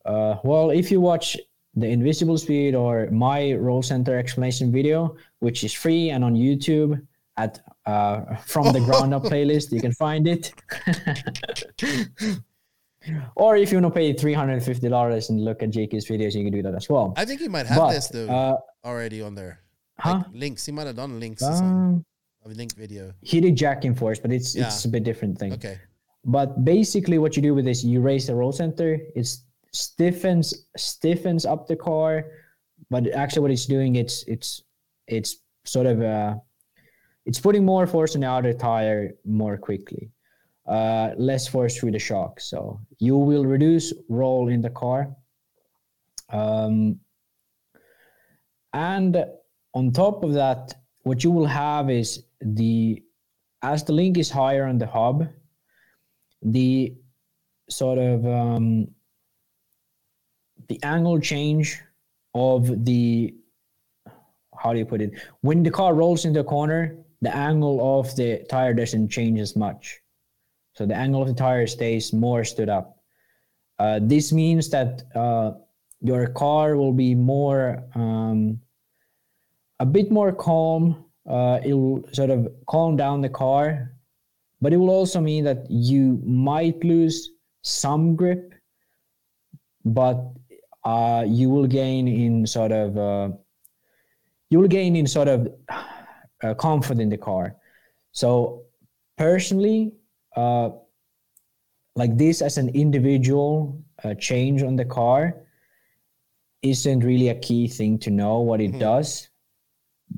uh, 0.05 0.37
well, 0.45 0.71
if 0.71 0.91
you 0.91 1.01
watch 1.01 1.37
the 1.77 1.87
Invisible 1.89 2.39
Speed 2.39 2.75
or 2.75 3.09
my 3.11 3.53
roll 3.55 3.83
center 3.83 4.17
explanation 4.19 4.71
video, 4.73 5.17
which 5.41 5.65
is 5.65 5.73
free 5.73 6.11
and 6.11 6.23
on 6.25 6.35
YouTube 6.35 7.01
at 7.37 7.61
uh, 7.87 8.37
from 8.47 8.73
the 8.73 8.81
ground 8.81 9.13
up 9.13 9.23
playlist, 9.33 9.73
you 9.73 9.81
can 9.81 9.93
find 9.93 10.27
it. 10.29 10.53
or 13.37 13.57
if 13.57 13.71
you 13.71 13.81
want 13.81 13.93
to 13.93 13.99
pay 13.99 14.13
three 14.13 14.33
hundred 14.33 14.55
and 14.55 14.65
fifty 14.65 14.89
dollars 14.89 15.31
and 15.31 15.45
look 15.45 15.63
at 15.63 15.71
JQ's 15.71 16.07
videos, 16.07 16.35
you 16.35 16.43
can 16.45 16.53
do 16.53 16.63
that 16.63 16.75
as 16.75 16.89
well. 16.89 17.13
I 17.17 17.25
think 17.25 17.41
he 17.41 17.49
might 17.49 17.67
have 17.67 17.77
But, 17.79 17.93
this 17.93 18.09
though 18.09 18.29
uh, 18.29 18.57
already 18.87 19.21
on 19.21 19.35
there. 19.35 19.61
huh? 19.99 20.15
Like 20.19 20.27
links. 20.33 20.65
He 20.67 20.73
might 20.73 20.87
have 20.87 20.97
done 20.97 21.21
links. 21.21 21.43
Um, 21.43 22.05
A 22.45 22.49
link 22.49 22.75
video. 22.75 23.13
he 23.23 23.41
did 23.41 23.57
jacking 23.57 23.95
force, 23.95 24.19
but 24.19 24.33
it's 24.33 24.55
it's 24.57 24.85
a 24.85 24.89
bit 24.89 25.03
different 25.05 25.39
thing. 25.39 25.53
Okay. 25.55 25.79
But 26.25 26.65
basically, 26.65 27.19
what 27.19 27.37
you 27.37 27.43
do 27.43 27.53
with 27.55 27.67
this, 27.67 27.85
you 27.85 28.01
raise 28.01 28.27
the 28.27 28.35
roll 28.35 28.53
center. 28.53 28.99
It 29.15 29.29
stiffens 29.75 30.67
stiffens 30.77 31.45
up 31.45 31.67
the 31.67 31.77
car, 31.77 32.25
but 32.91 33.11
actually, 33.13 33.43
what 33.43 33.51
it's 33.51 33.67
doing, 33.67 33.97
it's 33.97 34.25
it's 34.27 34.63
it's 35.07 35.37
sort 35.65 35.87
of 35.87 36.01
uh, 36.01 36.35
it's 37.27 37.41
putting 37.41 37.65
more 37.65 37.87
force 37.87 38.15
on 38.15 38.21
the 38.23 38.29
outer 38.29 38.55
tire 38.55 39.15
more 39.25 39.57
quickly, 39.57 40.11
uh, 40.67 41.11
less 41.17 41.49
force 41.49 41.77
through 41.77 41.91
the 41.91 41.99
shock. 41.99 42.41
So 42.41 42.81
you 42.99 43.17
will 43.17 43.45
reduce 43.45 43.93
roll 44.09 44.49
in 44.49 44.63
the 44.63 44.71
car, 44.71 45.15
Um, 46.31 47.01
and 48.73 49.25
on 49.73 49.93
top 49.93 50.25
of 50.25 50.33
that, 50.35 50.75
what 51.03 51.23
you 51.23 51.31
will 51.31 51.47
have 51.47 51.91
is 51.91 52.25
the 52.41 53.03
as 53.63 53.85
the 53.85 53.93
link 53.93 54.19
is 54.19 54.31
higher 54.31 54.67
on 54.67 54.79
the 54.79 54.87
hub, 54.87 55.29
the 56.43 56.95
sort 57.71 57.99
of 57.99 58.27
um, 58.27 58.89
the 60.69 60.82
angle 60.82 61.20
change 61.20 61.81
of 62.35 62.85
the 62.85 63.35
how 64.57 64.73
do 64.73 64.78
you 64.78 64.86
put 64.86 65.03
it? 65.03 65.12
When 65.41 65.62
the 65.62 65.70
car 65.70 65.95
rolls 65.95 66.24
into 66.24 66.41
a 66.41 66.45
corner 66.45 66.97
the 67.23 67.35
angle 67.35 67.99
of 67.99 68.15
the 68.16 68.45
tire 68.51 68.74
doesn't 68.74 69.09
change 69.09 69.41
as 69.41 69.57
much. 69.57 70.01
So 70.74 70.85
the 70.85 70.95
angle 70.95 71.23
of 71.23 71.28
the 71.28 71.35
tire 71.35 71.66
stays 71.66 72.12
more 72.12 72.45
stood 72.45 72.69
up. 72.69 72.99
Uh, 73.78 74.01
this 74.03 74.31
means 74.31 74.69
that 74.70 75.05
uh, 75.15 75.53
your 76.01 76.27
car 76.28 76.77
will 76.77 76.93
be 76.93 77.15
more 77.15 77.82
um, 77.95 78.61
a 79.81 79.86
bit 79.86 80.11
more 80.11 80.32
calm. 80.32 81.05
Uh, 81.27 81.61
it 81.65 81.73
will 81.73 82.05
sort 82.12 82.28
of 82.28 82.49
calm 82.66 82.97
down 82.97 83.23
the 83.23 83.28
car 83.28 83.95
but 84.65 84.73
it 84.73 84.78
will 84.78 84.89
also 84.89 85.20
mean 85.20 85.45
that 85.45 85.66
you 85.70 86.19
might 86.24 86.82
lose 86.82 87.32
some 87.61 88.16
grip 88.16 88.55
but 89.85 90.19
uh, 90.85 91.24
you 91.27 91.51
will 91.51 91.66
gain 91.66 92.09
in 92.09 92.47
sort 92.47 92.73
of 92.73 92.97
uh, 92.98 93.28
you 94.51 94.59
will 94.59 94.69
gain 94.69 94.97
in 94.97 95.06
sort 95.06 95.28
of 95.28 95.48
uh, 96.43 96.55
comfort 96.55 96.98
in 96.98 97.09
the 97.09 97.19
car. 97.19 97.56
So 98.12 98.65
personally, 99.16 99.93
uh, 100.36 100.70
like 101.97 102.16
this 102.16 102.43
as 102.43 102.59
an 102.59 102.69
individual 102.70 103.82
uh, 104.02 104.15
change 104.15 104.62
on 104.62 104.77
the 104.77 104.85
car 104.85 105.36
isn't 106.62 107.01
really 107.01 107.28
a 107.28 107.39
key 107.40 107.69
thing 107.69 107.98
to 107.98 108.11
know 108.11 108.40
what 108.40 108.61
it 108.61 108.70
mm-hmm. 108.70 108.81
does 108.81 109.28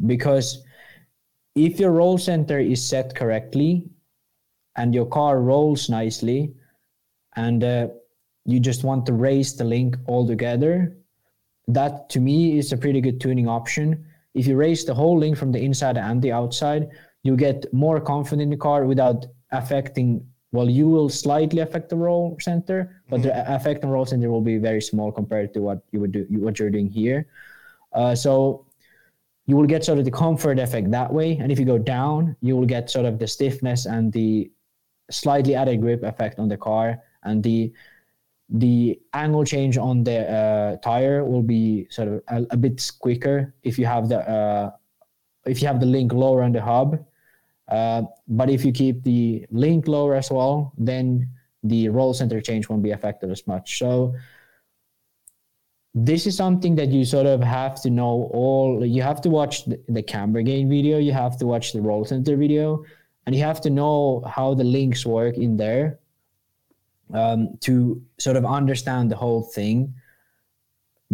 because 0.06 0.62
if 1.54 1.80
your 1.80 1.92
roll 1.92 2.18
center 2.18 2.58
is 2.58 2.86
set 2.86 3.14
correctly 3.14 3.88
and 4.76 4.94
your 4.94 5.06
car 5.06 5.40
rolls 5.40 5.88
nicely 5.88 6.54
and 7.34 7.64
uh, 7.64 7.88
you 8.46 8.60
just 8.60 8.84
want 8.84 9.04
to 9.06 9.12
raise 9.12 9.56
the 9.56 9.64
link 9.64 9.96
altogether, 10.06 10.96
that 11.68 12.08
to 12.10 12.20
me 12.20 12.58
is 12.58 12.72
a 12.72 12.76
pretty 12.76 13.00
good 13.00 13.20
tuning 13.20 13.48
option. 13.48 14.06
If 14.34 14.46
you 14.46 14.56
raise 14.56 14.84
the 14.84 14.94
whole 14.94 15.18
link 15.18 15.36
from 15.36 15.50
the 15.50 15.60
inside 15.60 15.96
and 15.98 16.22
the 16.22 16.32
outside, 16.32 16.88
you 17.24 17.36
get 17.36 17.66
more 17.72 18.00
confident 18.00 18.42
in 18.42 18.50
the 18.50 18.56
car 18.56 18.84
without 18.84 19.26
affecting. 19.50 20.24
Well, 20.52 20.70
you 20.70 20.88
will 20.88 21.08
slightly 21.08 21.60
affect 21.60 21.88
the 21.88 21.96
roll 21.96 22.36
center, 22.40 23.02
but 23.10 23.20
mm-hmm. 23.20 23.28
the 23.28 23.54
effect 23.54 23.84
on 23.84 23.90
roll 23.90 24.06
center 24.06 24.30
will 24.30 24.40
be 24.40 24.58
very 24.58 24.80
small 24.80 25.10
compared 25.10 25.52
to 25.54 25.60
what 25.60 25.80
you 25.90 25.98
would 26.00 26.12
do, 26.12 26.26
what 26.30 26.58
you're 26.58 26.70
doing 26.70 26.88
here. 26.88 27.26
Uh, 27.92 28.14
so 28.14 28.64
you 29.46 29.56
will 29.56 29.66
get 29.66 29.84
sort 29.84 29.98
of 29.98 30.04
the 30.04 30.10
comfort 30.10 30.58
effect 30.58 30.90
that 30.92 31.12
way. 31.12 31.36
And 31.36 31.50
if 31.50 31.58
you 31.58 31.64
go 31.64 31.78
down, 31.78 32.36
you 32.40 32.56
will 32.56 32.66
get 32.66 32.90
sort 32.90 33.06
of 33.06 33.18
the 33.18 33.26
stiffness 33.26 33.86
and 33.86 34.12
the 34.12 34.50
slightly 35.10 35.54
added 35.54 35.80
grip 35.80 36.02
effect 36.04 36.38
on 36.38 36.48
the 36.48 36.56
car 36.56 36.98
and 37.24 37.42
the 37.42 37.72
the 38.48 39.00
angle 39.12 39.44
change 39.44 39.76
on 39.76 40.04
the 40.04 40.30
uh, 40.30 40.76
tire 40.76 41.24
will 41.24 41.42
be 41.42 41.86
sort 41.90 42.08
of 42.08 42.22
a, 42.28 42.46
a, 42.50 42.56
bit 42.56 42.90
quicker 43.00 43.54
if 43.64 43.76
you 43.78 43.86
have 43.86 44.08
the 44.08 44.20
uh, 44.28 44.70
if 45.46 45.60
you 45.60 45.66
have 45.66 45.80
the 45.80 45.86
link 45.86 46.12
lower 46.12 46.42
on 46.42 46.52
the 46.52 46.62
hub. 46.62 47.04
Uh, 47.68 48.02
but 48.28 48.48
if 48.48 48.64
you 48.64 48.70
keep 48.70 49.02
the 49.02 49.44
link 49.50 49.88
lower 49.88 50.14
as 50.14 50.30
well, 50.30 50.72
then 50.78 51.28
the 51.64 51.88
roll 51.88 52.14
center 52.14 52.40
change 52.40 52.68
won't 52.68 52.82
be 52.82 52.92
affected 52.92 53.30
as 53.30 53.44
much. 53.48 53.78
So 53.78 54.14
this 55.96 56.26
is 56.26 56.36
something 56.36 56.74
that 56.76 56.90
you 56.90 57.04
sort 57.04 57.26
of 57.26 57.42
have 57.42 57.80
to 57.80 57.88
know 57.88 58.30
all 58.32 58.84
you 58.84 59.02
have 59.02 59.20
to 59.22 59.30
watch 59.30 59.64
the, 59.64 59.80
the 59.88 60.02
camber 60.02 60.42
gain 60.42 60.68
video 60.68 60.98
you 60.98 61.10
have 61.10 61.38
to 61.38 61.46
watch 61.46 61.72
the 61.72 61.80
roll 61.80 62.04
center 62.04 62.36
video 62.36 62.84
and 63.24 63.34
you 63.34 63.42
have 63.42 63.62
to 63.62 63.70
know 63.70 64.22
how 64.28 64.52
the 64.52 64.62
links 64.62 65.06
work 65.06 65.38
in 65.38 65.56
there 65.56 65.98
um, 67.12 67.56
to 67.60 68.02
sort 68.18 68.36
of 68.36 68.44
understand 68.44 69.10
the 69.10 69.16
whole 69.16 69.42
thing. 69.42 69.94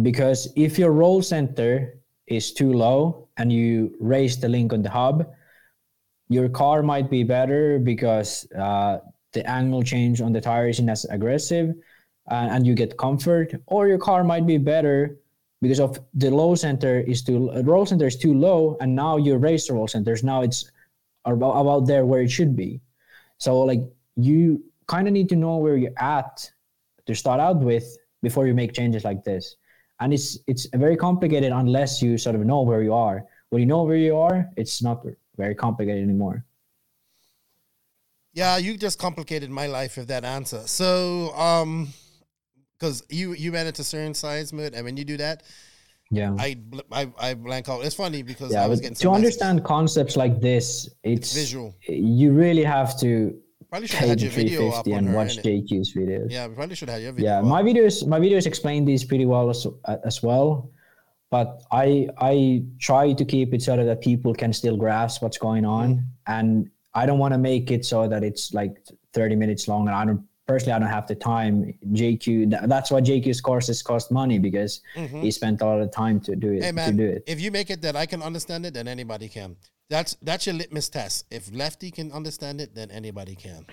Because 0.01 0.51
if 0.55 0.79
your 0.79 0.91
roll 0.91 1.21
center 1.21 1.99
is 2.27 2.53
too 2.53 2.73
low 2.73 3.27
and 3.37 3.51
you 3.51 3.95
raise 3.99 4.39
the 4.39 4.49
link 4.49 4.73
on 4.73 4.81
the 4.81 4.89
hub, 4.89 5.29
your 6.29 6.49
car 6.49 6.81
might 6.81 7.09
be 7.09 7.23
better 7.23 7.77
because 7.79 8.49
uh, 8.53 8.99
the 9.33 9.47
angle 9.49 9.83
change 9.83 10.21
on 10.21 10.33
the 10.33 10.41
tire 10.41 10.69
isn't 10.69 10.89
as 10.89 11.05
aggressive 11.05 11.75
uh, 12.31 12.47
and 12.51 12.65
you 12.65 12.73
get 12.73 12.97
comfort, 12.97 13.53
or 13.67 13.87
your 13.87 13.97
car 13.97 14.23
might 14.23 14.47
be 14.47 14.57
better 14.57 15.17
because 15.61 15.79
of 15.79 15.99
the 16.13 16.29
low 16.29 16.55
center 16.55 16.99
is 16.99 17.23
too 17.23 17.49
roll 17.63 17.85
center 17.85 18.05
is 18.05 18.17
too 18.17 18.33
low 18.33 18.77
and 18.81 18.93
now 18.93 19.15
you 19.15 19.37
raise 19.37 19.65
the 19.65 19.73
roll 19.73 19.87
centers 19.87 20.21
now 20.21 20.41
it's 20.41 20.69
about, 21.23 21.53
about 21.53 21.87
there 21.87 22.05
where 22.05 22.21
it 22.21 22.29
should 22.29 22.53
be 22.53 22.81
so 23.37 23.61
like 23.61 23.79
you 24.17 24.61
kind 24.87 25.07
of 25.07 25.13
need 25.13 25.29
to 25.29 25.35
know 25.35 25.57
where 25.57 25.77
you're 25.77 25.97
at 25.97 26.49
to 27.05 27.15
start 27.15 27.39
out 27.39 27.59
with 27.59 27.97
before 28.21 28.47
you 28.47 28.53
make 28.53 28.73
changes 28.73 29.03
like 29.03 29.23
this. 29.23 29.55
And 29.99 30.13
it's 30.13 30.39
it's 30.47 30.67
very 30.73 30.97
complicated 30.97 31.51
unless 31.51 32.01
you 32.01 32.17
sort 32.17 32.35
of 32.35 32.45
know 32.45 32.61
where 32.61 32.81
you 32.81 32.93
are. 32.93 33.25
When 33.49 33.61
you 33.61 33.65
know 33.67 33.83
where 33.83 33.97
you 33.97 34.17
are, 34.17 34.49
it's 34.57 34.81
not 34.81 35.05
very 35.37 35.55
complicated 35.55 36.03
anymore. 36.03 36.43
Yeah, 38.33 38.57
you 38.57 38.77
just 38.77 38.97
complicated 38.97 39.51
my 39.51 39.67
life 39.67 39.95
with 39.97 40.07
that 40.07 40.25
answer. 40.25 40.63
So, 40.65 41.33
um, 41.35 41.89
because 42.79 43.03
you 43.09 43.33
you 43.33 43.51
ran 43.51 43.67
into 43.67 43.83
certain 43.83 44.15
size 44.15 44.51
mode, 44.51 44.73
and 44.73 44.83
when 44.83 44.97
you 44.97 45.05
do 45.05 45.17
that, 45.17 45.43
yeah, 46.09 46.35
I 46.39 46.57
I, 46.91 47.11
I 47.19 47.33
blank 47.35 47.69
out. 47.69 47.85
It's 47.85 47.95
funny 47.95 48.23
because 48.23 48.51
yeah, 48.51 48.63
I 48.63 48.67
was 48.67 48.81
getting 48.81 48.95
to 48.95 49.11
understand 49.11 49.63
concepts 49.63 50.17
like 50.17 50.41
this. 50.41 50.89
It's 51.03 51.33
visual. 51.33 51.75
You 51.87 52.33
really 52.33 52.63
have 52.63 52.99
to 53.01 53.39
Probably 53.73 53.87
should 53.87 53.99
have 54.01 54.09
had 54.09 54.21
your 54.21 54.29
video 54.29 54.69
up 54.69 54.85
and 54.85 55.07
her, 55.09 55.15
watch 55.15 55.37
JQ's 55.37 55.95
videos. 55.95 56.27
Yeah, 56.29 56.45
we 56.45 56.53
probably 56.53 56.75
should 56.75 56.89
have 56.89 57.01
your 57.01 57.11
video. 57.11 57.31
Yeah, 57.31 57.39
up. 57.39 57.45
my 57.45 57.63
videos 57.63 58.05
my 58.05 58.19
videos 58.19 58.45
explain 58.45 58.85
these 58.85 59.03
pretty 59.03 59.25
well 59.25 59.49
as, 59.49 59.65
as 60.05 60.21
well, 60.21 60.69
but 61.31 61.63
I 61.71 62.07
I 62.19 62.65
try 62.77 63.13
to 63.13 63.25
keep 63.25 63.51
it 63.51 63.63
so 63.63 63.75
that 63.75 63.99
people 64.01 64.31
can 64.35 64.53
still 64.53 64.77
grasp 64.77 65.23
what's 65.23 65.39
going 65.39 65.65
on, 65.65 65.95
mm. 65.95 66.03
and 66.27 66.69
I 66.93 67.07
don't 67.07 67.17
want 67.17 67.33
to 67.33 67.39
make 67.39 67.71
it 67.71 67.83
so 67.83 68.07
that 68.07 68.23
it's 68.23 68.53
like 68.53 68.77
30 69.13 69.37
minutes 69.37 69.67
long, 69.67 69.87
and 69.87 69.95
I 69.95 70.05
don't 70.05 70.23
personally 70.45 70.73
I 70.73 70.77
don't 70.77 70.89
have 70.89 71.07
the 71.07 71.15
time. 71.15 71.73
JQ 71.93 72.67
that's 72.69 72.91
why 72.91 73.01
JQ's 73.01 73.41
courses 73.41 73.81
cost 73.81 74.11
money 74.11 74.37
because 74.37 74.81
mm-hmm. 74.95 75.19
he 75.19 75.31
spent 75.31 75.61
a 75.61 75.65
lot 75.65 75.81
of 75.81 75.89
time 75.89 76.19
to 76.19 76.35
do 76.35 76.51
it. 76.51 76.63
Hey 76.63 76.71
man, 76.71 76.91
to 76.91 76.95
do 76.95 77.09
it. 77.09 77.23
if 77.25 77.41
you 77.41 77.49
make 77.49 77.71
it 77.71 77.81
that 77.81 77.95
I 77.95 78.05
can 78.05 78.21
understand 78.21 78.67
it, 78.67 78.75
then 78.75 78.87
anybody 78.87 79.27
can. 79.27 79.55
That's 79.89 80.15
that's 80.21 80.45
your 80.45 80.55
litmus 80.55 80.89
test. 80.89 81.25
If 81.29 81.53
Lefty 81.53 81.91
can 81.91 82.11
understand 82.11 82.61
it, 82.61 82.73
then 82.75 82.89
anybody 82.91 83.35
can. 83.35 83.65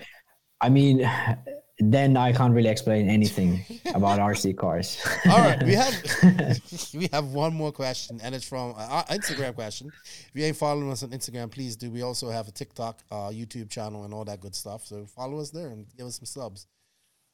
I 0.60 0.68
mean, 0.68 1.08
then 1.78 2.16
I 2.16 2.32
can't 2.32 2.54
really 2.54 2.68
explain 2.68 3.08
anything 3.08 3.64
about 3.94 4.18
RC 4.18 4.56
cars. 4.56 5.00
All 5.30 5.38
right, 5.38 5.62
we 5.62 5.72
have 5.74 5.94
we 6.94 7.08
have 7.12 7.28
one 7.28 7.54
more 7.54 7.72
question, 7.72 8.20
and 8.22 8.34
it's 8.34 8.46
from 8.46 8.74
our 8.76 9.04
Instagram 9.04 9.54
question. 9.54 9.90
If 10.04 10.30
you 10.34 10.44
ain't 10.44 10.56
following 10.56 10.90
us 10.90 11.02
on 11.02 11.10
Instagram, 11.10 11.50
please 11.50 11.76
do. 11.76 11.90
We 11.90 12.02
also 12.02 12.28
have 12.30 12.48
a 12.48 12.52
TikTok, 12.52 13.00
uh, 13.10 13.30
YouTube 13.30 13.70
channel, 13.70 14.04
and 14.04 14.12
all 14.12 14.24
that 14.26 14.40
good 14.40 14.54
stuff. 14.54 14.84
So 14.86 15.06
follow 15.06 15.38
us 15.38 15.50
there 15.50 15.68
and 15.68 15.86
give 15.96 16.06
us 16.06 16.16
some 16.16 16.26
subs. 16.26 16.66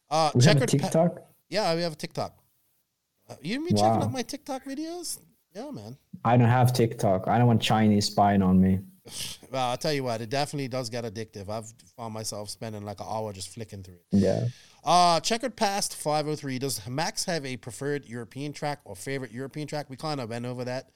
Uh, 0.09 0.31
we 0.35 0.45
have 0.45 0.63
a 0.63 0.67
TikTok. 0.67 0.93
Pa- 0.93 1.23
yeah, 1.49 1.75
we 1.75 1.83
have 1.83 1.93
a 1.93 1.97
TikTok. 1.97 2.37
Uh, 3.29 3.35
you 3.43 3.59
mean 3.61 3.75
wow. 3.75 3.83
checking 3.83 4.03
out 4.05 4.13
my 4.13 4.23
TikTok 4.23 4.65
videos? 4.65 5.19
Yeah, 5.57 5.71
man. 5.71 5.97
I 6.23 6.37
don't 6.37 6.49
have 6.49 6.75
TikTok. 6.75 7.29
I 7.29 7.39
don't 7.39 7.47
want 7.47 7.63
Chinese 7.63 8.07
spying 8.07 8.43
on 8.43 8.61
me. 8.61 8.81
Well, 9.49 9.69
I'll 9.69 9.77
tell 9.77 9.93
you 9.93 10.03
what, 10.03 10.21
it 10.21 10.29
definitely 10.29 10.67
does 10.67 10.91
get 10.91 11.05
addictive. 11.05 11.49
I've 11.49 11.73
found 11.97 12.13
myself 12.13 12.51
spending 12.51 12.83
like 12.85 12.99
an 12.99 13.07
hour 13.09 13.33
just 13.33 13.55
flicking 13.55 13.85
through 13.85 13.95
it. 13.95 14.03
Yeah. 14.11 14.49
Uh, 14.85 15.21
checkered 15.21 15.55
past 15.55 15.95
503. 15.95 16.59
Does 16.59 16.85
Max 16.89 17.25
have 17.27 17.47
a 17.47 17.57
preferred 17.57 18.07
European 18.07 18.53
track 18.53 18.81
or 18.85 18.97
favorite 18.97 19.31
European 19.31 19.69
track? 19.69 19.89
We 19.89 19.97
kind 19.97 20.21
of 20.21 20.31
went 20.31 20.47
over 20.47 20.65
that. 20.65 20.91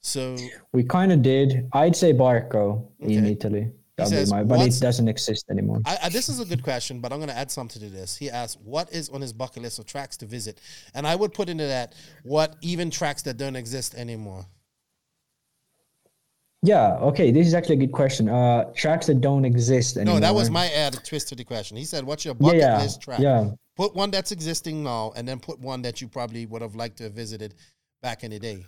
So 0.00 0.38
we 0.72 0.84
kind 0.84 1.12
of 1.12 1.20
did. 1.20 1.68
I'd 1.74 1.94
say 1.94 2.14
Barco 2.14 2.86
okay. 3.02 3.12
in 3.12 3.26
Italy. 3.26 3.70
Says, 4.08 4.30
my, 4.30 4.42
but 4.42 4.60
it 4.60 4.78
doesn't 4.80 5.08
exist 5.08 5.46
anymore. 5.50 5.80
I, 5.84 5.98
I, 6.04 6.08
this 6.08 6.28
is 6.28 6.40
a 6.40 6.44
good 6.44 6.62
question, 6.62 7.00
but 7.00 7.12
I'm 7.12 7.18
going 7.18 7.28
to 7.28 7.36
add 7.36 7.50
something 7.50 7.80
to 7.82 7.88
this. 7.88 8.16
He 8.16 8.30
asked, 8.30 8.60
"What 8.60 8.92
is 8.92 9.08
on 9.08 9.20
his 9.20 9.32
bucket 9.32 9.62
list 9.62 9.78
of 9.78 9.86
tracks 9.86 10.16
to 10.18 10.26
visit?" 10.26 10.60
And 10.94 11.06
I 11.06 11.14
would 11.16 11.32
put 11.34 11.48
into 11.48 11.64
that, 11.64 11.94
"What 12.22 12.56
even 12.62 12.90
tracks 12.90 13.22
that 13.22 13.36
don't 13.36 13.56
exist 13.56 13.94
anymore." 13.94 14.46
Yeah. 16.62 16.94
Okay. 16.98 17.32
This 17.32 17.46
is 17.46 17.54
actually 17.54 17.76
a 17.76 17.80
good 17.80 17.92
question. 17.92 18.28
Uh, 18.28 18.70
tracks 18.74 19.06
that 19.06 19.20
don't 19.20 19.44
exist 19.44 19.96
anymore. 19.96 20.14
No, 20.14 20.20
that 20.20 20.34
was 20.34 20.48
my 20.50 20.68
added 20.68 21.04
twist 21.04 21.28
to 21.28 21.34
the 21.34 21.44
question. 21.44 21.76
He 21.76 21.84
said, 21.84 22.04
"What's 22.04 22.24
your 22.24 22.34
bucket 22.34 22.60
yeah, 22.60 22.76
yeah. 22.76 22.82
list 22.82 23.02
track?" 23.02 23.20
Yeah. 23.20 23.50
Put 23.76 23.94
one 23.94 24.10
that's 24.10 24.32
existing 24.32 24.84
now, 24.84 25.12
and 25.16 25.26
then 25.26 25.40
put 25.40 25.58
one 25.58 25.82
that 25.82 26.00
you 26.00 26.08
probably 26.08 26.46
would 26.46 26.62
have 26.62 26.74
liked 26.74 26.98
to 26.98 27.04
have 27.04 27.14
visited 27.14 27.54
back 28.02 28.22
in 28.22 28.30
the 28.30 28.38
day. 28.38 28.64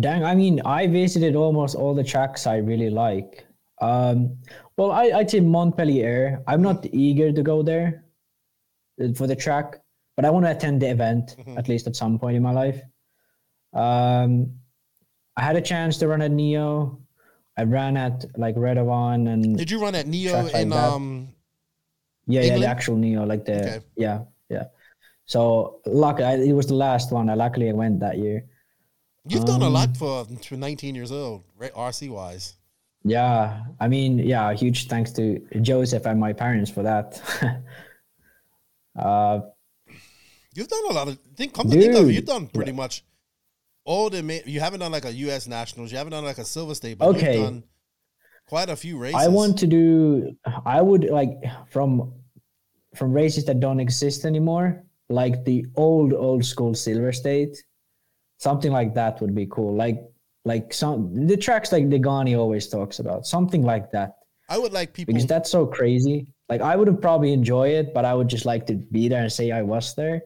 Dang, 0.00 0.24
I 0.24 0.34
mean, 0.34 0.60
I 0.64 0.86
visited 0.86 1.34
almost 1.36 1.74
all 1.74 1.94
the 1.94 2.04
tracks 2.04 2.46
I 2.46 2.56
really 2.58 2.90
like. 2.90 3.44
Um, 3.80 4.36
well, 4.76 4.90
I, 4.90 5.04
I'd 5.18 5.30
say 5.30 5.40
Montpellier. 5.40 6.42
I'm 6.46 6.62
not 6.62 6.86
eager 6.92 7.32
to 7.32 7.42
go 7.42 7.62
there, 7.62 8.04
uh, 9.02 9.12
for 9.14 9.26
the 9.26 9.36
track, 9.36 9.76
but 10.16 10.24
I 10.24 10.30
want 10.30 10.44
to 10.46 10.50
attend 10.50 10.82
the 10.82 10.90
event 10.90 11.36
Mm-hmm. 11.38 11.58
at 11.58 11.68
least 11.68 11.86
at 11.86 11.96
some 11.96 12.18
point 12.18 12.36
in 12.36 12.42
my 12.42 12.52
life. 12.52 12.80
Um, 13.72 14.52
I 15.36 15.42
had 15.42 15.56
a 15.56 15.60
chance 15.60 15.98
to 15.98 16.08
run 16.08 16.22
at 16.22 16.30
Neo. 16.32 16.98
I 17.56 17.62
ran 17.64 17.96
at 17.96 18.24
like 18.36 18.54
Redovan 18.56 19.28
and 19.32 19.56
Did 19.58 19.70
you 19.70 19.80
run 19.80 19.94
at 19.94 20.06
Neo 20.06 20.42
like 20.42 20.54
in 20.54 20.72
um? 20.72 21.28
yeah, 22.26 22.42
yeah, 22.42 22.58
the 22.58 22.66
actual 22.66 22.96
Neo, 22.96 23.24
like 23.24 23.44
the 23.44 23.58
Okay. 23.60 23.80
yeah, 23.96 24.20
yeah. 24.48 24.64
So 25.26 25.80
lucky, 25.86 26.22
I, 26.22 26.34
it 26.36 26.52
was 26.52 26.66
the 26.66 26.74
last 26.74 27.12
one. 27.12 27.28
I 27.28 27.34
luckily 27.34 27.68
I 27.68 27.72
went 27.72 28.00
that 28.00 28.18
year. 28.18 28.46
You've 29.28 29.44
done 29.44 29.62
a 29.62 29.66
Um, 29.66 29.72
lot 29.72 29.96
for 29.96 30.24
for 30.46 30.56
19 30.56 30.94
years 30.94 31.12
old, 31.12 31.44
right? 31.56 31.72
RC 31.74 32.10
wise. 32.10 32.54
Yeah, 33.04 33.62
I 33.80 33.86
mean, 33.88 34.18
yeah, 34.18 34.52
huge 34.54 34.88
thanks 34.88 35.12
to 35.12 35.38
Joseph 35.62 36.04
and 36.06 36.18
my 36.18 36.32
parents 36.32 36.70
for 36.70 36.82
that. 36.82 37.20
uh, 38.98 39.40
You've 40.54 40.68
done 40.68 40.84
a 40.90 40.92
lot 40.92 41.08
of. 41.08 41.18
Think, 41.36 41.54
come 41.54 41.70
to 41.70 41.80
think 41.80 41.94
of 41.94 42.08
it, 42.08 42.12
you've 42.14 42.24
done 42.24 42.48
pretty 42.48 42.72
much 42.72 43.04
all 43.84 44.10
the. 44.10 44.42
You 44.44 44.58
haven't 44.60 44.80
done 44.80 44.90
like 44.90 45.04
a 45.04 45.12
U.S. 45.12 45.46
Nationals. 45.46 45.92
You 45.92 45.98
haven't 45.98 46.10
done 46.10 46.24
like 46.24 46.38
a 46.38 46.44
Silver 46.44 46.74
State, 46.74 46.98
but 46.98 47.08
Okay. 47.08 47.34
you've 47.36 47.44
done 47.44 47.64
quite 48.48 48.68
a 48.68 48.74
few 48.76 48.98
races. 48.98 49.20
I 49.20 49.28
want 49.28 49.58
to 49.60 49.66
do. 49.68 50.32
I 50.66 50.82
would 50.82 51.04
like 51.10 51.30
from 51.70 52.12
from 52.96 53.12
races 53.12 53.44
that 53.44 53.60
don't 53.60 53.78
exist 53.78 54.24
anymore, 54.24 54.82
like 55.08 55.44
the 55.44 55.66
old 55.76 56.12
old 56.12 56.44
school 56.44 56.74
Silver 56.74 57.12
State, 57.12 57.62
something 58.38 58.72
like 58.72 58.94
that 58.94 59.20
would 59.20 59.34
be 59.34 59.46
cool. 59.46 59.74
Like 59.76 60.02
like 60.44 60.72
some 60.72 61.26
the 61.26 61.36
tracks 61.36 61.72
like 61.72 61.84
Degani 61.88 62.38
always 62.38 62.68
talks 62.68 62.98
about, 63.00 63.26
something 63.26 63.62
like 63.62 63.90
that. 63.92 64.14
I 64.48 64.56
would 64.56 64.72
like 64.72 64.94
people. 64.94 65.12
because 65.12 65.26
that's 65.28 65.50
so 65.50 65.66
crazy. 65.66 66.32
Like 66.48 66.62
I 66.62 66.74
would 66.76 66.88
have 66.88 67.02
probably 67.02 67.32
enjoy 67.34 67.68
it, 67.68 67.92
but 67.92 68.04
I 68.06 68.14
would 68.14 68.28
just 68.28 68.46
like 68.46 68.66
to 68.68 68.74
be 68.74 69.08
there 69.08 69.22
and 69.22 69.30
say 69.32 69.50
I 69.50 69.60
was 69.62 69.94
there. 69.94 70.22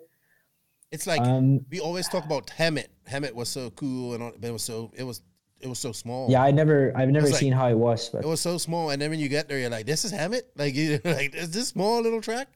It's 0.93 1.07
like 1.07 1.21
Um, 1.23 1.61
we 1.71 1.81
always 1.81 2.07
talk 2.09 2.25
about 2.25 2.47
Hemet. 2.49 2.87
Hemet 3.09 3.33
was 3.35 3.49
so 3.49 3.71
cool, 3.71 4.15
and 4.15 4.23
all, 4.23 4.33
but 4.39 4.47
it 4.49 4.53
was 4.53 4.63
so 4.63 4.93
it 4.95 5.03
was 5.03 5.23
it 5.61 5.69
was 5.69 5.79
so 5.79 5.93
small. 5.93 6.29
yeah, 6.31 6.43
I 6.43 6.51
never, 6.51 6.93
I've 6.97 7.09
never 7.09 7.29
like- 7.29 7.37
seen 7.37 7.53
how 7.53 7.69
it 7.69 7.79
was, 7.79 8.09
but 8.11 8.25
it 8.25 8.29
was 8.29 8.41
so 8.41 8.59
small, 8.59 8.91
and 8.91 9.01
then 9.01 9.11
when 9.11 9.19
you 9.21 9.29
get 9.29 9.49
there, 9.49 9.59
you're 9.59 9.71
like, 9.71 9.87
"This 9.87 10.05
is 10.05 10.13
Hemet." 10.13 10.43
Like, 10.57 10.75
you 10.75 11.01
like 11.05 11.35
is 11.35 11.51
this 11.51 11.69
small 11.69 12.01
little 12.03 12.21
track? 12.21 12.49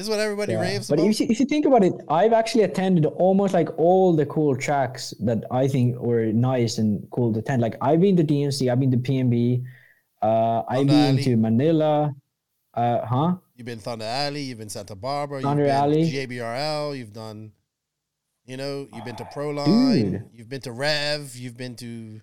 This 0.00 0.06
is 0.06 0.10
what 0.12 0.20
everybody 0.20 0.54
yeah. 0.54 0.62
raves 0.62 0.88
But 0.88 0.98
about. 0.98 1.10
if 1.10 1.20
you, 1.20 1.26
if 1.28 1.40
you 1.40 1.44
think 1.44 1.66
about 1.66 1.84
it, 1.84 1.92
I've 2.08 2.32
actually 2.32 2.62
attended 2.62 3.04
almost 3.04 3.52
like 3.52 3.68
all 3.78 4.16
the 4.16 4.24
cool 4.24 4.56
tracks 4.56 5.12
that 5.20 5.44
I 5.50 5.68
think 5.68 5.98
were 5.98 6.32
nice 6.32 6.78
and 6.78 7.06
cool 7.10 7.34
to 7.34 7.40
attend. 7.40 7.60
Like 7.60 7.74
I've 7.82 8.00
been 8.00 8.16
to 8.16 8.24
DNC, 8.24 8.72
I've 8.72 8.80
been 8.80 8.90
to 8.92 8.96
PNB, 8.96 9.62
uh, 10.22 10.62
I've 10.66 10.86
been 10.86 11.16
Alley. 11.16 11.22
to 11.24 11.36
Manila, 11.36 12.14
uh, 12.72 13.04
huh? 13.04 13.36
You've 13.56 13.66
been 13.66 13.78
Thunder 13.78 14.06
Alley. 14.06 14.40
You've 14.40 14.56
been 14.56 14.70
Santa 14.70 14.94
Barbara. 14.94 15.42
Thunder 15.42 15.64
you've 15.64 15.68
been 15.68 15.76
Alley. 15.76 16.10
JBRL. 16.10 16.96
You've 16.96 17.12
done, 17.12 17.52
you 18.46 18.56
know, 18.56 18.88
you've 18.94 19.04
been 19.04 19.16
to 19.16 19.24
Proline. 19.24 19.66
Dude. 19.66 20.24
You've 20.32 20.48
been 20.48 20.62
to 20.62 20.72
Rev. 20.72 21.36
You've 21.36 21.58
been 21.58 21.76
to, 21.76 22.22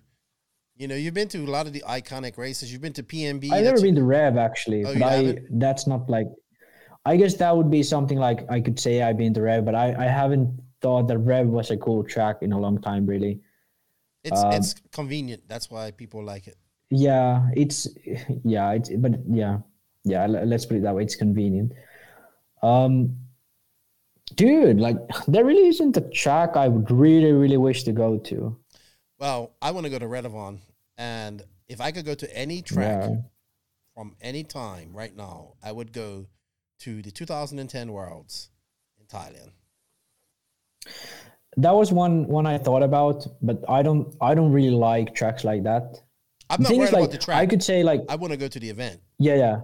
you 0.76 0.88
know, 0.88 0.96
you've 0.96 1.14
been 1.14 1.28
to 1.28 1.44
a 1.44 1.46
lot 1.46 1.68
of 1.68 1.72
the 1.72 1.84
iconic 1.88 2.38
races. 2.38 2.72
You've 2.72 2.82
been 2.82 2.94
to 2.94 3.04
PNB. 3.04 3.52
I've 3.52 3.62
never 3.62 3.80
been 3.80 3.94
to 3.94 4.02
Rev 4.02 4.36
actually, 4.36 4.84
Oh, 4.84 4.94
but 4.94 5.02
I 5.04 5.38
that's 5.48 5.86
not 5.86 6.10
like 6.10 6.26
I 7.08 7.16
guess 7.16 7.34
that 7.42 7.56
would 7.56 7.70
be 7.70 7.82
something 7.82 8.18
like 8.18 8.40
I 8.50 8.60
could 8.60 8.78
say 8.78 9.00
I've 9.02 9.16
been 9.16 9.32
to 9.34 9.42
Rev, 9.42 9.64
but 9.64 9.74
I, 9.74 9.86
I 10.04 10.08
haven't 10.20 10.48
thought 10.82 11.08
that 11.08 11.18
Rev 11.18 11.46
was 11.48 11.70
a 11.70 11.76
cool 11.76 12.04
track 12.04 12.36
in 12.42 12.52
a 12.52 12.60
long 12.64 12.76
time 12.88 13.06
really. 13.06 13.40
It's 14.24 14.42
um, 14.42 14.52
it's 14.52 14.74
convenient. 14.92 15.42
That's 15.48 15.70
why 15.70 15.90
people 16.02 16.22
like 16.32 16.46
it. 16.52 16.58
Yeah, 16.90 17.48
it's 17.56 17.88
yeah, 18.44 18.72
it's 18.76 18.90
but 19.04 19.12
yeah. 19.30 19.58
Yeah, 20.04 20.24
l- 20.24 20.46
let's 20.52 20.66
put 20.66 20.76
it 20.78 20.82
that 20.84 20.94
way. 20.94 21.02
It's 21.02 21.16
convenient. 21.16 21.72
Um 22.62 23.16
dude, 24.36 24.80
like 24.80 24.96
there 25.26 25.44
really 25.44 25.68
isn't 25.68 25.96
a 25.96 26.04
track 26.22 26.56
I 26.56 26.68
would 26.68 26.90
really, 26.90 27.32
really 27.32 27.56
wish 27.56 27.84
to 27.84 27.92
go 27.92 28.18
to. 28.30 28.56
Well, 29.18 29.52
I 29.62 29.70
want 29.72 29.84
to 29.86 29.90
go 29.90 29.98
to 29.98 30.06
Redovan, 30.06 30.58
and 30.96 31.42
if 31.68 31.80
I 31.80 31.90
could 31.90 32.04
go 32.04 32.14
to 32.14 32.28
any 32.36 32.62
track 32.62 33.02
Yeah. 33.02 33.16
from 33.94 34.14
any 34.20 34.44
time 34.44 34.92
right 34.92 35.14
now, 35.16 35.54
I 35.62 35.72
would 35.72 35.92
go 35.92 36.26
to 36.80 37.02
the 37.02 37.10
2010 37.10 37.92
Worlds 37.92 38.50
in 38.98 39.06
Thailand. 39.06 39.50
That 41.56 41.74
was 41.74 41.92
one 41.92 42.26
one 42.28 42.46
I 42.46 42.58
thought 42.58 42.82
about, 42.82 43.26
but 43.42 43.64
I 43.68 43.82
don't 43.82 44.14
I 44.20 44.34
don't 44.34 44.52
really 44.52 44.70
like 44.70 45.14
tracks 45.14 45.44
like 45.44 45.64
that. 45.64 46.00
I'm 46.50 46.62
not 46.62 46.72
worried 46.72 46.84
is, 46.84 46.92
like, 46.92 47.00
about 47.00 47.12
the 47.12 47.18
track. 47.18 47.36
I 47.36 47.46
could 47.46 47.62
say 47.62 47.82
like 47.82 48.02
I 48.08 48.16
want 48.16 48.32
to 48.32 48.36
go 48.36 48.48
to 48.48 48.60
the 48.60 48.70
event. 48.70 49.00
Yeah, 49.18 49.34
yeah, 49.34 49.60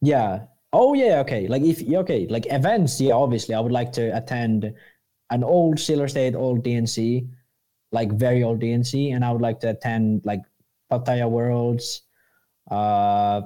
yeah. 0.00 0.40
Oh, 0.72 0.92
yeah. 0.92 1.20
Okay. 1.20 1.48
Like 1.48 1.62
if 1.62 1.82
okay, 1.82 2.26
like 2.28 2.46
events. 2.52 3.00
Yeah, 3.00 3.14
obviously, 3.14 3.54
I 3.54 3.60
would 3.60 3.72
like 3.72 3.92
to 3.92 4.16
attend 4.16 4.74
an 5.30 5.44
old 5.44 5.78
Silver 5.78 6.08
State, 6.08 6.34
old 6.34 6.64
DNC, 6.64 7.28
like 7.92 8.12
very 8.12 8.42
old 8.42 8.60
DNC, 8.60 9.14
and 9.14 9.24
I 9.24 9.32
would 9.32 9.40
like 9.42 9.60
to 9.60 9.70
attend 9.70 10.22
like 10.24 10.40
Pattaya 10.90 11.28
Worlds, 11.28 12.02
uh, 12.70 13.42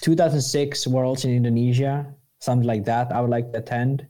2006 0.00 0.86
Worlds 0.86 1.24
in 1.24 1.30
Indonesia, 1.30 2.06
something 2.40 2.66
like 2.66 2.84
that. 2.84 3.12
I 3.12 3.20
would 3.20 3.30
like 3.30 3.52
to 3.52 3.58
attend. 3.58 4.06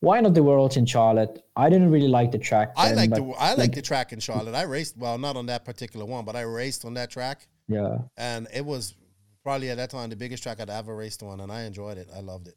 Why 0.00 0.20
not 0.20 0.34
the 0.34 0.42
Worlds 0.42 0.76
in 0.76 0.86
Charlotte? 0.86 1.42
I 1.56 1.68
didn't 1.68 1.90
really 1.90 2.08
like 2.08 2.30
the 2.30 2.38
track. 2.38 2.72
I 2.76 2.92
like 2.92 3.10
the 3.10 3.34
I 3.38 3.54
like, 3.54 3.74
the 3.74 3.82
track 3.82 4.12
in 4.12 4.20
Charlotte. 4.20 4.54
I 4.54 4.62
raced 4.62 4.96
well, 4.96 5.18
not 5.18 5.36
on 5.36 5.46
that 5.46 5.64
particular 5.64 6.06
one, 6.06 6.24
but 6.24 6.36
I 6.36 6.42
raced 6.42 6.84
on 6.84 6.94
that 6.94 7.10
track, 7.10 7.48
yeah. 7.66 7.98
and 8.16 8.46
it 8.54 8.64
was 8.64 8.94
probably 9.42 9.70
at 9.70 9.76
that 9.78 9.90
time 9.90 10.10
the 10.10 10.16
biggest 10.16 10.42
track 10.42 10.60
I'd 10.60 10.70
ever 10.70 10.94
raced 10.94 11.22
on, 11.22 11.40
and 11.40 11.50
I 11.50 11.62
enjoyed 11.62 11.98
it. 11.98 12.08
I 12.14 12.20
loved 12.20 12.46
it. 12.46 12.54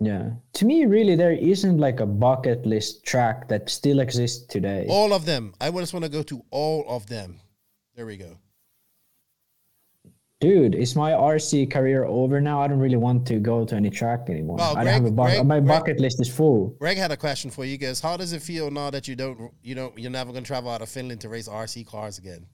Yeah. 0.00 0.30
To 0.54 0.64
me, 0.64 0.86
really, 0.86 1.14
there 1.14 1.32
isn't 1.32 1.78
like 1.78 2.00
a 2.00 2.06
bucket 2.06 2.64
list 2.64 3.04
track 3.04 3.48
that 3.48 3.68
still 3.68 4.00
exists 4.00 4.46
today. 4.46 4.86
All 4.88 5.12
of 5.12 5.26
them. 5.26 5.52
I 5.60 5.70
just 5.70 5.92
want 5.92 6.04
to 6.06 6.10
go 6.10 6.22
to 6.22 6.42
all 6.50 6.84
of 6.88 7.06
them. 7.06 7.40
There 7.94 8.06
we 8.06 8.16
go. 8.16 8.38
Dude, 10.40 10.74
is 10.74 10.96
my 10.96 11.10
RC 11.12 11.70
career 11.70 12.04
over 12.04 12.40
now? 12.40 12.62
I 12.62 12.66
don't 12.68 12.78
really 12.78 12.96
want 12.96 13.26
to 13.26 13.38
go 13.38 13.66
to 13.66 13.74
any 13.76 13.90
track 13.90 14.30
anymore. 14.30 14.56
Well, 14.56 14.74
I 14.76 14.84
don't 14.84 14.92
have 14.94 15.02
a 15.04 15.10
Greg- 15.10 15.16
bucket. 15.16 15.34
Greg- 15.36 15.46
my 15.46 15.60
Greg- 15.60 15.68
bucket 15.68 16.00
list 16.00 16.18
is 16.20 16.32
full. 16.34 16.74
Greg 16.80 16.96
had 16.96 17.12
a 17.12 17.16
question 17.16 17.50
for 17.50 17.66
you 17.66 17.76
guys. 17.76 18.00
How 18.00 18.16
does 18.16 18.32
it 18.32 18.40
feel 18.40 18.70
now 18.70 18.88
that 18.90 19.06
you 19.06 19.14
don't, 19.16 19.52
you 19.62 19.74
don't, 19.74 19.98
you're 19.98 20.10
never 20.10 20.32
going 20.32 20.42
to 20.42 20.48
travel 20.48 20.70
out 20.70 20.80
of 20.80 20.88
Finland 20.88 21.20
to 21.20 21.28
race 21.28 21.46
RC 21.46 21.86
cars 21.86 22.16
again? 22.16 22.46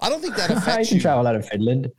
I 0.00 0.08
don't 0.08 0.20
think 0.20 0.34
that 0.34 0.50
I 0.50 0.54
affects 0.54 0.88
can 0.88 0.96
you. 0.96 1.02
travel 1.02 1.26
out 1.28 1.36
of 1.36 1.46
Finland. 1.48 1.92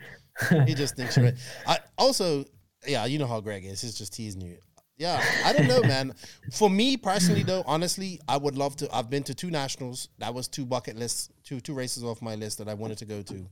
He 0.67 0.73
just 0.75 0.97
thinks 0.97 1.15
you're. 1.15 1.31
I 1.65 1.79
also, 1.97 2.43
yeah, 2.85 3.05
you 3.05 3.17
know 3.17 3.27
how 3.27 3.39
Greg 3.39 3.63
is. 3.63 3.79
He's 3.81 3.95
just 3.97 4.11
teasing 4.13 4.41
you. 4.41 4.57
Yeah, 4.97 5.21
I 5.45 5.53
don't 5.53 5.67
know, 5.67 5.81
man. 5.81 6.13
For 6.51 6.69
me 6.69 6.97
personally, 6.97 7.43
though, 7.43 7.63
honestly, 7.65 8.19
I 8.27 8.35
would 8.35 8.57
love 8.57 8.75
to. 8.77 8.93
I've 8.93 9.09
been 9.09 9.23
to 9.23 9.33
two 9.33 9.49
nationals. 9.49 10.09
That 10.19 10.33
was 10.33 10.49
two 10.49 10.65
bucket 10.65 10.97
lists, 10.97 11.29
two 11.45 11.61
two 11.61 11.73
races 11.73 12.03
off 12.03 12.21
my 12.21 12.35
list 12.35 12.57
that 12.57 12.67
I 12.67 12.73
wanted 12.73 12.97
to 12.97 13.05
go 13.05 13.21
to. 13.21 13.47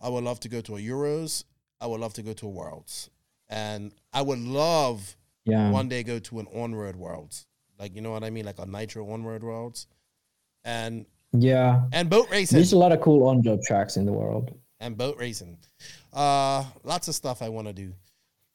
I 0.00 0.08
would 0.08 0.22
love 0.22 0.38
to 0.40 0.48
go 0.48 0.60
to 0.60 0.76
a 0.76 0.80
Euros. 0.80 1.44
I 1.80 1.86
would 1.86 2.00
love 2.00 2.12
to 2.14 2.22
go 2.22 2.32
to 2.34 2.46
a 2.46 2.50
Worlds, 2.50 3.10
and 3.48 3.92
I 4.12 4.22
would 4.22 4.38
love 4.38 5.16
Yeah. 5.44 5.70
one 5.70 5.88
day 5.88 6.02
go 6.02 6.18
to 6.20 6.40
an 6.40 6.46
on-road 6.54 6.94
Worlds. 6.96 7.46
Like 7.78 7.94
you 7.96 8.00
know 8.02 8.10
what 8.12 8.22
I 8.24 8.30
mean, 8.30 8.44
like 8.44 8.58
a 8.58 8.66
Nitro 8.66 9.10
on-road 9.10 9.42
Worlds, 9.42 9.86
and 10.64 11.06
Yeah. 11.32 11.86
and 11.92 12.08
boat 12.10 12.28
racing 12.30 12.56
There's 12.56 12.72
a 12.72 12.78
lot 12.78 12.92
of 12.92 13.00
cool 13.00 13.26
on-job 13.28 13.62
tracks 13.62 13.96
in 13.96 14.04
the 14.06 14.12
world. 14.12 14.52
and 14.80 14.96
boat 14.96 15.16
racing. 15.18 15.58
Uh, 16.12 16.64
lots 16.84 17.08
of 17.08 17.14
stuff 17.14 17.42
I 17.42 17.48
want 17.48 17.66
to 17.66 17.72
do. 17.72 17.92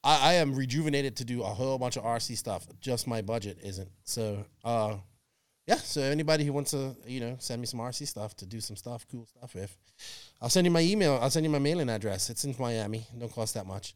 I, 0.06 0.32
I 0.32 0.34
am 0.36 0.54
rejuvenated 0.56 1.18
to 1.18 1.26
do 1.26 1.44
a 1.44 1.48
whole 1.48 1.78
bunch 1.78 1.98
of 1.98 2.04
RC 2.04 2.38
stuff. 2.38 2.66
Just 2.80 3.08
my 3.08 3.22
budget 3.22 3.58
isn't. 3.64 3.90
So, 4.06 4.46
uh, 4.64 4.96
yeah. 5.68 5.76
So 5.76 6.02
anybody 6.02 6.44
who 6.46 6.54
wants 6.54 6.72
to, 6.72 6.96
you 7.06 7.20
know, 7.20 7.36
send 7.40 7.62
me 7.62 7.68
some 7.68 7.80
RC 7.80 8.08
stuff 8.08 8.36
to 8.38 8.46
do 8.46 8.60
some 8.60 8.76
stuff, 8.76 9.06
cool 9.10 9.26
stuff 9.26 9.56
with, 9.56 9.76
I'll 10.42 10.50
send 10.50 10.66
you 10.66 10.72
my 10.72 10.82
email. 10.82 11.20
I'll 11.22 11.30
send 11.30 11.46
you 11.46 11.50
my 11.50 11.60
mailing 11.60 11.90
address. 11.90 12.30
It's 12.30 12.44
in 12.44 12.56
Miami. 12.60 13.08
Don't 13.18 13.32
cost 13.32 13.54
that 13.54 13.66
much. 13.66 13.96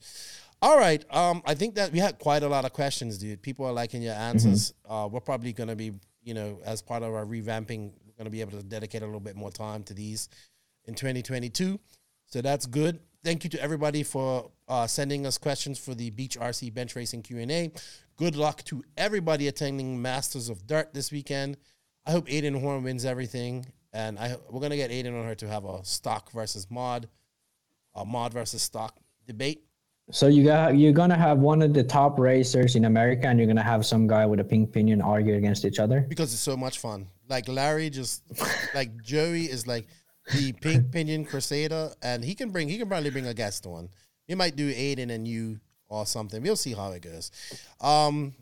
All 0.61 0.77
right. 0.77 1.03
Um, 1.14 1.41
I 1.45 1.53
think 1.53 1.76
that 1.76 1.91
we 1.91 1.99
had 1.99 2.18
quite 2.19 2.44
a 2.44 2.48
lot 2.48 2.65
of 2.65 2.73
questions, 2.73 3.18
dude. 3.18 3.41
People 3.41 3.65
are 3.65 3.73
liking 3.73 4.02
your 4.02 4.15
answers. 4.15 4.73
Uh, 4.88 5.10
we're 5.11 5.19
probably 5.19 5.53
gonna 5.53 5.76
be, 5.76 5.91
you 6.23 6.34
know, 6.34 6.60
as 6.65 6.81
part 6.81 7.03
of 7.03 7.14
our 7.14 7.26
revamping, 7.26 7.91
we're 8.06 8.14
gonna 8.18 8.30
be 8.30 8.41
able 8.41 8.57
to 8.57 8.64
dedicate 8.64 9.02
a 9.02 9.06
little 9.06 9.19
bit 9.19 9.35
more 9.35 9.52
time 9.52 9.84
to 9.84 9.94
these 9.94 10.30
in 10.85 10.95
2022. 10.95 11.80
So 12.26 12.41
that's 12.41 12.65
good. 12.65 12.99
Thank 13.23 13.44
you 13.44 13.49
to 13.52 13.61
everybody 13.61 14.03
for 14.03 14.52
uh, 14.68 14.88
sending 14.88 15.26
us 15.26 15.38
questions 15.38 15.77
for 15.77 15.94
the 15.94 16.10
Beach 16.11 16.38
RC 16.39 16.73
Bench 16.73 16.95
Racing 16.95 17.23
Q&A. 17.23 17.72
Good 18.18 18.35
luck 18.35 18.64
to 18.64 18.84
everybody 18.98 19.48
attending 19.48 20.02
Masters 20.02 20.49
of 20.49 20.65
Dirt 20.65 20.91
this 20.91 21.11
weekend. 21.11 21.56
I 22.03 22.11
hope 22.11 22.27
Aiden 22.27 22.60
Horn 22.60 22.81
wins 22.84 23.06
everything, 23.06 23.68
and 23.94 24.18
I 24.18 24.35
we're 24.49 24.60
gonna 24.60 24.76
get 24.76 24.89
Aiden 24.89 25.15
on 25.19 25.23
her 25.27 25.35
to 25.35 25.48
have 25.48 25.65
a 25.65 25.85
stock 25.85 26.31
versus 26.31 26.65
mod, 26.72 27.10
a 27.94 28.03
mod 28.03 28.34
versus 28.34 28.64
stock 28.64 28.98
debate. 29.27 29.65
So 30.10 30.26
you 30.26 30.44
got 30.44 30.76
you're 30.76 30.94
gonna 30.94 31.15
have 31.18 31.38
one 31.38 31.61
of 31.61 31.76
the 31.76 31.84
top 31.84 32.18
racers 32.18 32.76
in 32.76 32.85
America, 32.85 33.27
and 33.27 33.38
you're 33.38 33.48
gonna 33.48 33.61
have 33.61 33.85
some 33.85 34.07
guy 34.07 34.26
with 34.26 34.39
a 34.39 34.44
pink 34.44 34.72
pinion 34.72 34.99
argue 34.99 35.35
against 35.35 35.64
each 35.64 35.77
other. 35.77 36.02
because 36.02 36.34
it's 36.34 36.41
so 36.41 36.57
much 36.57 36.80
fun. 36.80 37.10
Like 37.30 37.48
Larry, 37.48 37.91
just 37.91 38.23
like 38.73 38.99
Joey 39.03 39.44
is 39.44 39.68
like 39.68 39.85
the 40.34 40.53
pink 40.53 40.91
pinion 40.91 41.23
crusader, 41.23 41.91
and 42.02 42.26
he 42.26 42.34
can 42.34 42.49
bring 42.49 42.68
he 42.68 42.80
can 42.80 42.88
probably 42.88 43.11
bring 43.11 43.27
a 43.27 43.34
guest 43.35 43.68
on. 43.68 43.89
He 44.26 44.34
might 44.34 44.56
do 44.56 44.73
Aiden 44.73 45.11
and 45.11 45.27
you 45.27 45.60
or 45.89 46.05
something. 46.05 46.41
We'll 46.41 46.55
see 46.55 46.73
how 46.73 46.91
it 46.91 47.01
goes. 47.01 47.31
Um, 47.81 48.34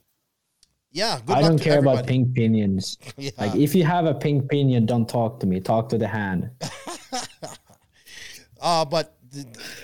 yeah, 0.92 1.20
good 1.26 1.36
I 1.36 1.42
don't 1.42 1.60
care 1.60 1.80
about 1.80 2.08
pink 2.08 2.34
pinions. 2.34 2.98
Yeah. 3.18 3.32
Like 3.38 3.56
if 3.56 3.76
you 3.76 3.84
have 3.84 4.06
a 4.06 4.14
pink 4.14 4.50
pinion, 4.50 4.86
don't 4.86 5.08
talk 5.08 5.40
to 5.42 5.46
me. 5.48 5.60
Talk 5.60 5.90
to 5.90 5.98
the 5.98 6.08
hand. 6.08 6.50
Uh, 8.62 8.84
but 8.84 9.16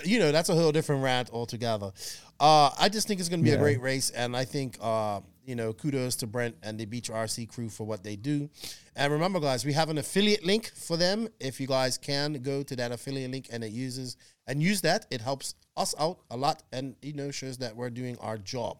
you 0.02 0.18
know 0.18 0.32
that's 0.32 0.48
a 0.48 0.54
whole 0.54 0.72
different 0.72 1.04
rant 1.04 1.30
altogether. 1.30 1.92
Uh, 2.40 2.70
I 2.80 2.88
just 2.88 3.06
think 3.06 3.20
it's 3.20 3.28
going 3.28 3.40
to 3.40 3.44
be 3.44 3.54
a 3.54 3.58
great 3.58 3.80
race, 3.80 4.10
and 4.10 4.36
I 4.36 4.44
think 4.44 4.76
uh, 4.80 5.20
you 5.44 5.54
know 5.54 5.72
kudos 5.72 6.16
to 6.16 6.26
Brent 6.26 6.56
and 6.62 6.80
the 6.80 6.86
Beach 6.86 7.08
RC 7.08 7.48
crew 7.48 7.68
for 7.68 7.84
what 7.86 8.02
they 8.02 8.16
do. 8.16 8.50
And 8.96 9.12
remember, 9.12 9.40
guys, 9.40 9.64
we 9.64 9.72
have 9.74 9.88
an 9.88 9.98
affiliate 9.98 10.44
link 10.44 10.72
for 10.74 10.96
them. 10.96 11.28
If 11.38 11.60
you 11.60 11.66
guys 11.66 11.96
can 11.96 12.34
go 12.42 12.62
to 12.62 12.74
that 12.76 12.90
affiliate 12.92 13.30
link 13.30 13.48
and 13.52 13.62
it 13.62 13.70
uses 13.70 14.16
and 14.46 14.62
use 14.62 14.80
that, 14.80 15.06
it 15.10 15.20
helps 15.20 15.54
us 15.76 15.94
out 15.98 16.18
a 16.30 16.36
lot, 16.36 16.62
and 16.72 16.96
you 17.02 17.12
know 17.12 17.30
shows 17.30 17.58
that 17.58 17.76
we're 17.76 17.90
doing 17.90 18.16
our 18.20 18.38
job. 18.38 18.78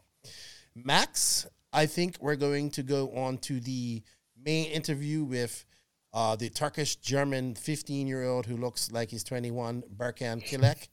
Max, 0.75 1.47
I 1.73 1.87
think 1.87 2.17
we're 2.21 2.37
going 2.37 2.71
to 2.73 2.83
go 2.83 3.11
on 3.11 3.39
to 3.39 3.61
the 3.61 4.03
main 4.45 4.71
interview 4.71 5.25
with 5.25 5.65
uh, 6.13 6.37
the 6.37 6.51
Turkish 6.51 6.97
German 6.97 7.55
15 7.55 8.07
year 8.07 8.25
old 8.25 8.47
who 8.47 8.57
looks 8.57 8.93
like 8.93 9.11
he's 9.11 9.25
21, 9.25 9.83
Berkan 9.97 10.45
Kilic. 10.47 10.89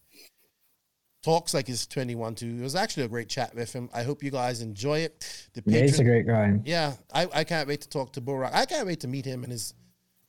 Talks 1.21 1.53
like 1.53 1.67
he's 1.67 1.85
21 1.85 2.35
too. 2.35 2.57
It 2.59 2.61
was 2.61 2.75
actually 2.75 3.03
a 3.03 3.09
great 3.09 3.27
chat 3.27 3.53
with 3.53 3.73
him. 3.73 3.89
I 3.93 4.03
hope 4.03 4.23
you 4.23 4.31
guys 4.31 4.61
enjoy 4.61 4.99
it. 4.99 5.47
The 5.53 5.63
Yeah, 5.65 5.81
he's 5.81 5.99
a 5.99 6.03
great 6.05 6.25
guy. 6.25 6.59
yeah, 6.63 6.93
I, 7.13 7.27
I 7.33 7.43
can't 7.43 7.67
wait 7.67 7.81
to 7.81 7.89
talk 7.89 8.13
to 8.13 8.21
Burak. 8.21 8.53
I 8.53 8.65
can't 8.65 8.87
wait 8.87 9.01
to 9.01 9.07
meet 9.09 9.25
him 9.25 9.43
and 9.43 9.51
his 9.51 9.73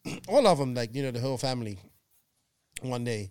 all 0.28 0.46
of 0.48 0.58
them, 0.58 0.74
like 0.74 0.94
you 0.94 1.02
know, 1.04 1.12
the 1.12 1.20
whole 1.20 1.38
family 1.38 1.78
one 2.82 3.04
day. 3.04 3.30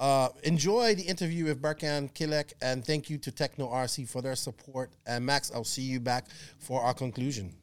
Uh, 0.00 0.28
enjoy 0.42 0.94
the 0.94 1.02
interview 1.02 1.44
with 1.44 1.62
Berkan 1.62 2.12
Kilic 2.12 2.52
and 2.60 2.84
thank 2.84 3.08
you 3.08 3.18
to 3.18 3.30
Tekno 3.30 3.70
RC 3.72 4.08
for 4.08 4.22
their 4.22 4.34
support. 4.36 4.90
And 5.06 5.24
Max, 5.24 5.52
I'll 5.54 5.64
see 5.64 5.82
you 5.82 6.00
back 6.00 6.26
for 6.58 6.82
our 6.82 6.94
conclusion. 6.94 7.54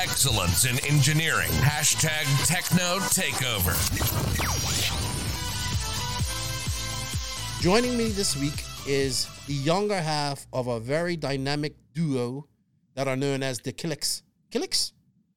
Excellence 0.00 0.64
in 0.64 0.78
engineering. 0.86 1.50
Hashtag 1.50 2.22
Tekno 2.46 3.00
Takeover. 3.10 3.74
Joining 7.60 7.98
me 7.98 8.10
this 8.10 8.36
week 8.36 8.62
is 8.86 9.26
the 9.46 9.54
younger 9.54 10.00
half 10.00 10.46
of 10.52 10.66
a 10.66 10.80
very 10.80 11.16
dynamic 11.16 11.74
duo 11.92 12.46
that 12.94 13.08
are 13.08 13.16
known 13.16 13.42
as 13.42 13.58
the 13.58 13.72
Kilix. 13.72 14.22
Kilix? 14.50 14.92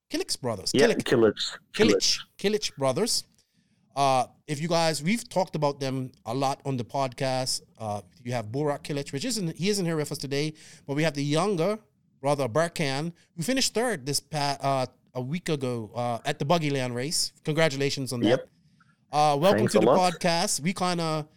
Kilix 0.10 0.40
brothers. 0.40 0.72
Yeah, 0.74 0.88
Killick. 0.88 1.04
Killers. 1.04 1.58
Kilich, 1.74 2.20
Kilich 2.38 2.76
brothers. 2.78 3.26
Uh, 3.96 4.28
if 4.48 4.62
you 4.62 4.68
guys, 4.68 5.04
we've 5.04 5.28
talked 5.28 5.56
about 5.56 5.80
them 5.80 6.12
a 6.26 6.34
lot 6.34 6.62
on 6.66 6.78
the 6.78 6.86
podcast. 6.86 7.62
Uh, 7.78 8.02
you 8.24 8.32
have 8.32 8.46
Burak 8.48 8.84
Kilic, 8.84 9.12
which 9.12 9.26
isn't 9.26 9.58
he 9.58 9.70
isn't 9.70 9.86
here 9.86 9.98
with 9.98 10.12
us 10.12 10.18
today, 10.18 10.54
but 10.86 10.96
we 10.96 11.04
have 11.04 11.16
the 11.16 11.24
younger 11.24 11.80
brother 12.22 12.48
Berkan, 12.48 13.12
who 13.36 13.44
finished 13.44 13.74
third 13.74 14.06
this 14.06 14.20
past 14.20 14.64
uh, 14.64 14.86
a 15.16 15.22
week 15.22 15.50
ago 15.50 15.92
uh, 15.96 16.20
at 16.26 16.40
the 16.40 16.46
Buggy 16.46 16.70
Land 16.70 16.96
race. 16.96 17.34
Congratulations 17.44 18.14
on 18.14 18.22
that. 18.22 18.30
Yep. 18.30 18.50
Uh, 19.12 19.38
welcome 19.40 19.60
Thanks 19.60 19.74
to 19.74 19.80
the 19.80 19.86
lot. 19.88 20.14
podcast. 20.14 20.62
We 20.62 20.74
kind 20.74 21.02
of 21.02 21.28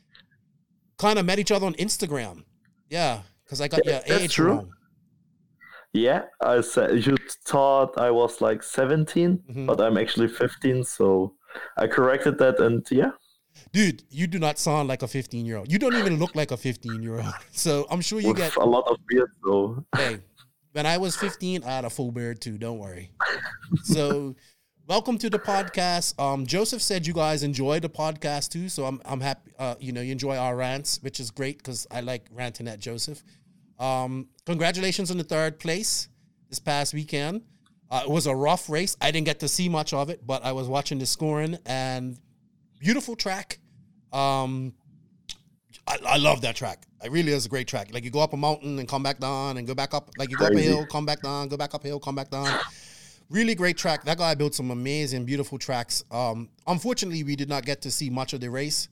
kind 0.98 1.18
of 1.18 1.24
met 1.24 1.38
each 1.38 1.50
other 1.50 1.66
on 1.66 1.74
Instagram. 1.74 2.44
Yeah, 2.90 3.22
because 3.44 3.60
I 3.60 3.68
got 3.68 3.84
Yeah, 3.84 3.92
your 3.92 4.00
that's 4.06 4.24
age 4.24 4.34
true. 4.34 4.48
wrong. 4.52 4.72
Yeah, 5.92 6.22
I 6.40 6.60
said 6.60 7.04
you 7.06 7.16
thought 7.46 7.98
I 7.98 8.10
was 8.10 8.40
like 8.40 8.62
17, 8.62 9.38
Mhm. 9.48 9.66
but 9.66 9.80
I'm 9.80 9.96
actually 9.96 10.28
15, 10.28 10.84
so 10.84 11.34
I 11.76 11.86
corrected 11.88 12.38
that, 12.38 12.60
and 12.60 12.86
yeah, 12.90 13.12
Dude, 13.72 14.04
you 14.10 14.26
do 14.28 14.38
not 14.38 14.58
sound 14.58 14.88
like 14.88 15.02
a 15.02 15.08
15 15.08 15.44
year 15.44 15.56
old. 15.56 15.70
You 15.70 15.78
don't 15.78 15.96
even 15.96 16.18
look 16.18 16.36
like 16.36 16.52
a 16.52 16.56
15 16.56 17.02
year 17.02 17.16
old. 17.20 17.34
So 17.52 17.86
I'm 17.90 18.00
sure 18.00 18.20
you 18.20 18.28
with 18.28 18.36
get 18.36 18.54
a 18.56 18.64
lot 18.64 18.86
of 18.86 18.96
beard, 19.08 19.30
though. 19.44 19.84
hey, 19.96 20.20
when 20.72 20.86
I 20.86 20.96
was 20.98 21.16
15, 21.16 21.64
I 21.64 21.70
had 21.70 21.84
a 21.84 21.90
full 21.90 22.12
beard 22.12 22.40
too. 22.40 22.56
Don't 22.58 22.78
worry. 22.78 23.10
So, 23.82 24.36
welcome 24.86 25.18
to 25.18 25.30
the 25.30 25.38
podcast. 25.38 26.18
Um, 26.20 26.46
Joseph 26.46 26.82
said 26.82 27.06
you 27.06 27.12
guys 27.12 27.42
enjoy 27.42 27.80
the 27.80 27.88
podcast 27.88 28.50
too, 28.50 28.68
so 28.68 28.84
I'm 28.84 29.00
I'm 29.04 29.20
happy. 29.20 29.52
Uh, 29.58 29.74
you 29.78 29.92
know, 29.92 30.00
you 30.00 30.12
enjoy 30.12 30.36
our 30.36 30.56
rants, 30.56 30.98
which 31.02 31.20
is 31.20 31.30
great 31.30 31.58
because 31.58 31.86
I 31.90 32.00
like 32.00 32.26
ranting 32.32 32.68
at 32.68 32.80
Joseph. 32.80 33.22
Um, 33.78 34.28
congratulations 34.46 35.10
on 35.10 35.16
the 35.16 35.24
third 35.24 35.58
place 35.58 36.08
this 36.48 36.58
past 36.58 36.94
weekend. 36.94 37.42
Uh, 37.90 38.02
it 38.04 38.10
was 38.10 38.26
a 38.26 38.34
rough 38.34 38.68
race. 38.68 38.96
I 39.00 39.10
didn't 39.10 39.26
get 39.26 39.40
to 39.40 39.48
see 39.48 39.68
much 39.68 39.92
of 39.92 40.10
it, 40.10 40.26
but 40.26 40.44
I 40.44 40.52
was 40.52 40.68
watching 40.68 40.98
the 40.98 41.06
scoring 41.06 41.58
and 41.66 42.18
beautiful 42.78 43.16
track. 43.16 43.58
Um, 44.12 44.74
I, 45.86 45.98
I 46.06 46.16
love 46.18 46.42
that 46.42 46.54
track. 46.54 46.84
It 47.02 47.10
really 47.10 47.32
is 47.32 47.46
a 47.46 47.48
great 47.48 47.66
track. 47.66 47.92
Like 47.92 48.04
you 48.04 48.10
go 48.10 48.20
up 48.20 48.32
a 48.32 48.36
mountain 48.36 48.78
and 48.78 48.86
come 48.86 49.02
back 49.02 49.18
down 49.18 49.56
and 49.56 49.66
go 49.66 49.74
back 49.74 49.94
up. 49.94 50.10
Like 50.18 50.30
you 50.30 50.36
go 50.36 50.46
up 50.46 50.52
a 50.52 50.60
hill, 50.60 50.86
come 50.86 51.06
back 51.06 51.22
down, 51.22 51.48
go 51.48 51.56
back 51.56 51.74
up 51.74 51.84
a 51.84 51.88
hill, 51.88 51.98
come 51.98 52.14
back 52.14 52.30
down. 52.30 52.60
Really 53.30 53.54
great 53.54 53.76
track. 53.76 54.04
That 54.04 54.18
guy 54.18 54.34
built 54.34 54.54
some 54.56 54.72
amazing, 54.72 55.24
beautiful 55.24 55.56
tracks. 55.56 56.02
Um, 56.10 56.48
unfortunately, 56.66 57.22
we 57.22 57.36
did 57.36 57.48
not 57.48 57.64
get 57.64 57.80
to 57.82 57.90
see 57.90 58.10
much 58.10 58.32
of 58.32 58.40
the 58.40 58.50
race 58.50 58.88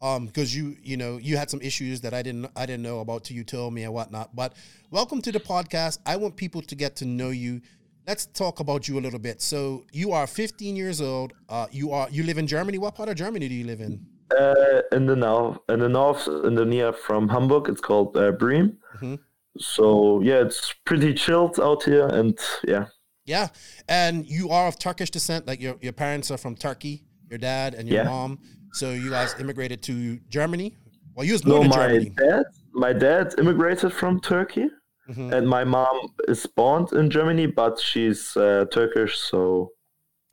um, 0.00 0.26
because 0.26 0.54
you, 0.54 0.76
you 0.80 0.96
know, 0.96 1.16
you 1.18 1.36
had 1.36 1.50
some 1.50 1.60
issues 1.60 2.00
that 2.02 2.14
I 2.14 2.22
didn't, 2.22 2.48
I 2.54 2.66
didn't 2.66 2.82
know 2.82 3.00
about 3.00 3.24
till 3.24 3.36
you 3.36 3.42
told 3.42 3.74
me 3.74 3.82
and 3.82 3.92
whatnot. 3.92 4.34
But 4.36 4.54
welcome 4.92 5.20
to 5.22 5.32
the 5.32 5.40
podcast. 5.40 5.98
I 6.06 6.14
want 6.14 6.36
people 6.36 6.62
to 6.62 6.74
get 6.76 6.94
to 6.96 7.04
know 7.04 7.30
you. 7.30 7.62
Let's 8.06 8.26
talk 8.26 8.60
about 8.60 8.86
you 8.86 8.96
a 8.96 9.02
little 9.02 9.18
bit. 9.18 9.42
So 9.42 9.84
you 9.90 10.12
are 10.12 10.28
15 10.28 10.76
years 10.76 11.00
old. 11.00 11.32
Uh, 11.48 11.66
you 11.72 11.90
are, 11.90 12.08
you 12.10 12.22
live 12.22 12.38
in 12.38 12.46
Germany. 12.46 12.78
What 12.78 12.94
part 12.94 13.08
of 13.08 13.16
Germany 13.16 13.48
do 13.48 13.54
you 13.54 13.64
live 13.66 13.80
in? 13.80 14.06
uh, 14.38 14.82
in 14.92 15.06
the 15.06 15.16
north, 15.16 15.58
in 15.68 15.80
the 15.80 15.88
north, 15.88 16.28
in 16.28 16.54
the 16.54 16.64
near 16.64 16.92
from 16.92 17.28
Hamburg, 17.28 17.68
it's 17.68 17.80
called 17.80 18.16
uh, 18.16 18.30
Bremen. 18.30 18.78
Mhm. 19.00 19.18
So 19.58 20.20
yeah, 20.20 20.42
it's 20.42 20.72
pretty 20.84 21.12
chilled 21.12 21.58
out 21.58 21.82
here, 21.82 22.06
and 22.06 22.38
yeah, 22.66 22.86
Yeah, 23.26 23.48
and 23.88 24.26
you 24.26 24.50
are 24.50 24.66
of 24.66 24.78
Turkish 24.78 25.10
descent. 25.10 25.46
Like 25.46 25.60
your 25.60 25.76
your 25.80 25.92
parents 25.92 26.30
are 26.30 26.38
from 26.38 26.56
Turkey, 26.56 27.04
your 27.28 27.38
dad 27.38 27.74
and 27.74 27.88
your 27.88 27.98
Yeah. 28.02 28.08
mom. 28.08 28.38
So 28.72 28.92
you 28.92 29.10
guys 29.10 29.34
immigrated 29.38 29.82
to 29.84 30.18
Germany. 30.28 30.76
Well, 31.14 31.26
you 31.26 31.32
was 31.34 31.44
no, 31.44 31.54
born 31.56 31.64
in 31.64 31.70
my 31.70 31.76
Germany. 31.88 32.10
dad, 32.16 32.44
my 32.72 32.92
dad 32.92 33.34
immigrated 33.38 33.92
from 33.92 34.20
Turkey, 34.20 34.68
Mhm. 35.08 35.32
and 35.34 35.48
my 35.48 35.64
mom 35.64 35.96
is 36.28 36.46
born 36.46 36.86
in 36.92 37.10
Germany, 37.10 37.46
but 37.46 37.78
she's 37.78 38.36
uh, 38.36 38.64
Turkish, 38.72 39.18
so 39.18 39.70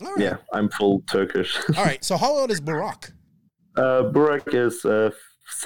right. 0.01 0.19
yeah, 0.19 0.37
I'm 0.53 0.69
full 0.69 1.01
Turkish. 1.11 1.57
All 1.77 1.83
right. 1.83 2.03
So 2.03 2.15
how 2.17 2.31
old 2.39 2.51
is 2.51 2.61
Burak? 2.61 3.11
Uh, 3.77 4.01
Burak 4.11 4.55
is 4.55 4.83
uh, 4.85 5.11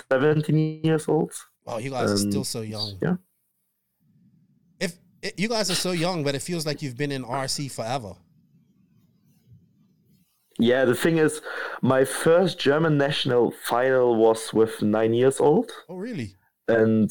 17 0.09 0.81
years 0.83 1.07
old. 1.07 1.31
Oh, 1.65 1.77
you 1.77 1.91
guys 1.91 2.11
are 2.11 2.17
still 2.17 2.39
Um, 2.39 2.43
so 2.55 2.59
young. 2.61 2.97
yeah. 3.01 3.15
It, 5.21 5.39
you 5.39 5.47
guys 5.47 5.69
are 5.69 5.75
so 5.75 5.91
young, 5.91 6.23
but 6.23 6.35
it 6.35 6.41
feels 6.41 6.65
like 6.65 6.81
you've 6.81 6.97
been 6.97 7.11
in 7.11 7.23
RC 7.23 7.71
forever. 7.71 8.13
Yeah, 10.59 10.85
the 10.85 10.95
thing 10.95 11.17
is, 11.17 11.41
my 11.81 12.03
first 12.05 12.59
German 12.59 12.97
national 12.97 13.51
final 13.51 14.15
was 14.15 14.53
with 14.53 14.81
nine 14.81 15.13
years 15.13 15.39
old, 15.39 15.71
Oh, 15.89 15.95
really? 15.95 16.35
and 16.67 17.09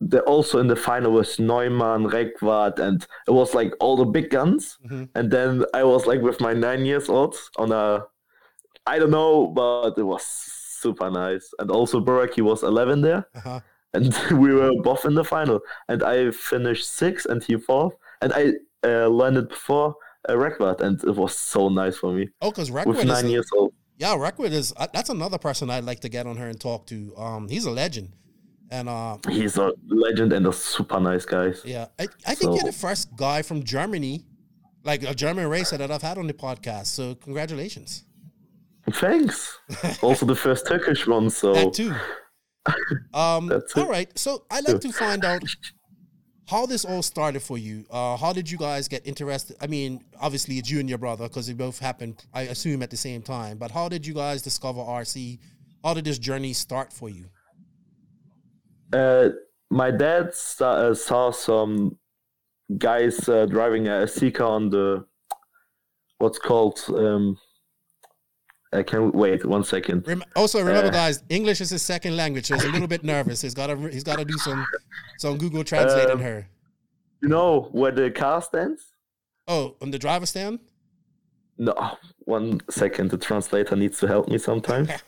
the, 0.00 0.20
also 0.22 0.58
in 0.58 0.68
the 0.68 0.76
final 0.76 1.12
was 1.12 1.38
Neumann, 1.38 2.04
Reckwart, 2.08 2.78
and 2.78 3.06
it 3.28 3.30
was 3.30 3.54
like 3.54 3.74
all 3.80 3.96
the 3.96 4.04
big 4.06 4.30
guns. 4.30 4.78
Mhm. 4.86 5.08
And 5.14 5.30
then 5.30 5.64
I 5.74 5.84
was 5.84 6.06
like 6.06 6.20
with 6.22 6.40
my 6.40 6.54
nine 6.54 6.84
years 6.86 7.08
old 7.08 7.36
on 7.56 7.72
a, 7.72 8.04
I 8.86 8.98
don't 8.98 9.10
know, 9.10 9.48
but 9.48 9.98
it 9.98 10.02
was 10.04 10.24
super 10.24 11.10
nice. 11.10 11.48
And 11.58 11.70
also 11.70 12.00
Burak, 12.00 12.34
he 12.34 12.42
was 12.42 12.62
11 12.62 13.02
there. 13.02 13.26
Uh-huh. 13.34 13.60
And 13.94 14.14
we 14.32 14.52
were 14.52 14.72
both 14.82 15.04
in 15.04 15.14
the 15.14 15.24
final. 15.24 15.60
And 15.88 16.02
I 16.02 16.30
finished 16.30 16.88
sixth, 16.88 17.26
and 17.26 17.42
he 17.44 17.56
fourth, 17.56 17.94
and 18.20 18.32
I 18.34 18.52
uh, 18.86 19.08
landed 19.08 19.48
before 19.48 19.94
uh, 20.28 20.32
Reckwart, 20.34 20.80
and 20.80 21.02
it 21.04 21.14
was 21.16 21.36
so 21.36 21.68
nice 21.68 21.96
for 21.98 22.12
me 22.12 22.28
Oh, 22.40 22.50
because 22.50 22.70
with 22.70 22.98
is 22.98 23.04
nine 23.04 23.26
a- 23.26 23.28
years 23.28 23.48
old. 23.56 23.72
yeah, 23.98 24.14
Reckwood 24.16 24.52
is 24.52 24.72
uh, 24.76 24.86
that's 24.92 25.10
another 25.10 25.38
person 25.38 25.70
I'd 25.70 25.84
like 25.84 26.00
to 26.00 26.08
get 26.08 26.26
on 26.26 26.36
her 26.36 26.48
and 26.48 26.60
talk 26.60 26.86
to. 26.86 27.14
Um, 27.16 27.48
he's 27.48 27.64
a 27.64 27.70
legend, 27.70 28.10
and 28.70 28.88
uh, 28.88 29.18
He's 29.28 29.56
a 29.58 29.72
legend 29.88 30.32
and 30.32 30.46
a 30.46 30.52
super 30.52 30.98
nice 31.00 31.24
guy. 31.24 31.52
Yeah, 31.64 31.86
I, 31.98 32.08
I 32.26 32.34
think 32.34 32.54
you're 32.56 32.64
the 32.64 32.72
first 32.86 33.14
guy 33.16 33.42
from 33.42 33.62
Germany, 33.64 34.24
like 34.84 35.02
a 35.02 35.14
German 35.14 35.48
racer 35.48 35.76
that 35.76 35.90
I've 35.90 36.02
had 36.02 36.18
on 36.18 36.26
the 36.26 36.34
podcast. 36.34 36.86
So 36.86 37.14
congratulations. 37.16 38.04
Thanks. 38.94 39.58
also 40.02 40.26
the 40.26 40.34
first 40.34 40.66
Turkish 40.66 41.06
one, 41.06 41.30
so 41.30 41.52
That 41.54 41.72
too. 41.74 41.94
Um, 43.12 43.52
all 43.76 43.88
right. 43.88 44.16
So 44.18 44.44
I'd 44.50 44.66
like 44.66 44.80
to 44.80 44.92
find 44.92 45.24
out 45.24 45.42
how 46.48 46.66
this 46.66 46.84
all 46.84 47.02
started 47.02 47.40
for 47.40 47.58
you. 47.58 47.84
Uh, 47.90 48.16
how 48.16 48.32
did 48.32 48.50
you 48.50 48.58
guys 48.58 48.88
get 48.88 49.06
interested? 49.06 49.56
I 49.60 49.66
mean, 49.66 50.04
obviously 50.20 50.58
it's 50.58 50.70
you 50.70 50.80
and 50.80 50.88
your 50.88 50.98
brother 50.98 51.28
because 51.28 51.48
it 51.48 51.56
both 51.56 51.78
happened, 51.78 52.24
I 52.32 52.42
assume, 52.42 52.82
at 52.82 52.90
the 52.90 52.96
same 52.96 53.22
time. 53.22 53.58
But 53.58 53.70
how 53.70 53.88
did 53.88 54.06
you 54.06 54.14
guys 54.14 54.42
discover 54.42 54.80
RC? 54.80 55.38
How 55.84 55.94
did 55.94 56.04
this 56.04 56.18
journey 56.18 56.52
start 56.52 56.92
for 56.92 57.08
you? 57.08 57.26
Uh, 58.92 59.30
my 59.70 59.90
dad 59.90 60.34
saw, 60.34 60.72
uh, 60.72 60.94
saw 60.94 61.30
some 61.30 61.96
guys 62.78 63.28
uh, 63.28 63.46
driving 63.46 63.88
a 63.88 64.06
Sika 64.06 64.44
on 64.44 64.68
the 64.68 65.04
what's 66.18 66.38
called. 66.38 66.78
Um, 66.88 67.38
I 68.72 68.82
can't 68.82 69.14
wait 69.14 69.44
one 69.44 69.64
second. 69.64 70.06
Rem- 70.06 70.24
also, 70.34 70.58
remember, 70.60 70.88
Uh, 70.88 70.92
guys, 70.92 71.22
English 71.28 71.60
is 71.60 71.70
his 71.70 71.82
second 71.82 72.16
language, 72.16 72.46
so 72.46 72.54
he's 72.54 72.64
a 72.64 72.68
little 72.70 72.88
bit 72.88 73.04
nervous. 73.04 73.42
He's 73.42 73.54
got 73.54 73.66
to 73.66 73.76
he's 73.88 74.04
got 74.04 74.18
to 74.18 74.24
do 74.24 74.38
some 74.38 74.66
some 75.18 75.36
Google 75.38 75.62
translating 75.64 76.12
Um, 76.12 76.20
her. 76.20 76.48
You 77.20 77.28
know 77.28 77.68
where 77.72 77.92
the 77.92 78.10
car 78.10 78.40
stands? 78.42 78.82
Oh, 79.46 79.76
on 79.82 79.90
the 79.90 79.98
driver 79.98 80.26
stand. 80.26 80.60
No, 81.58 81.74
one 82.20 82.60
second. 82.70 83.10
The 83.10 83.18
translator 83.18 83.76
needs 83.76 83.98
to 84.00 84.06
help 84.08 84.28
me 84.28 84.38
sometimes. 84.38 84.88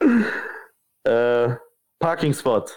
uh, 1.06 1.54
parking 2.00 2.32
spot. 2.32 2.70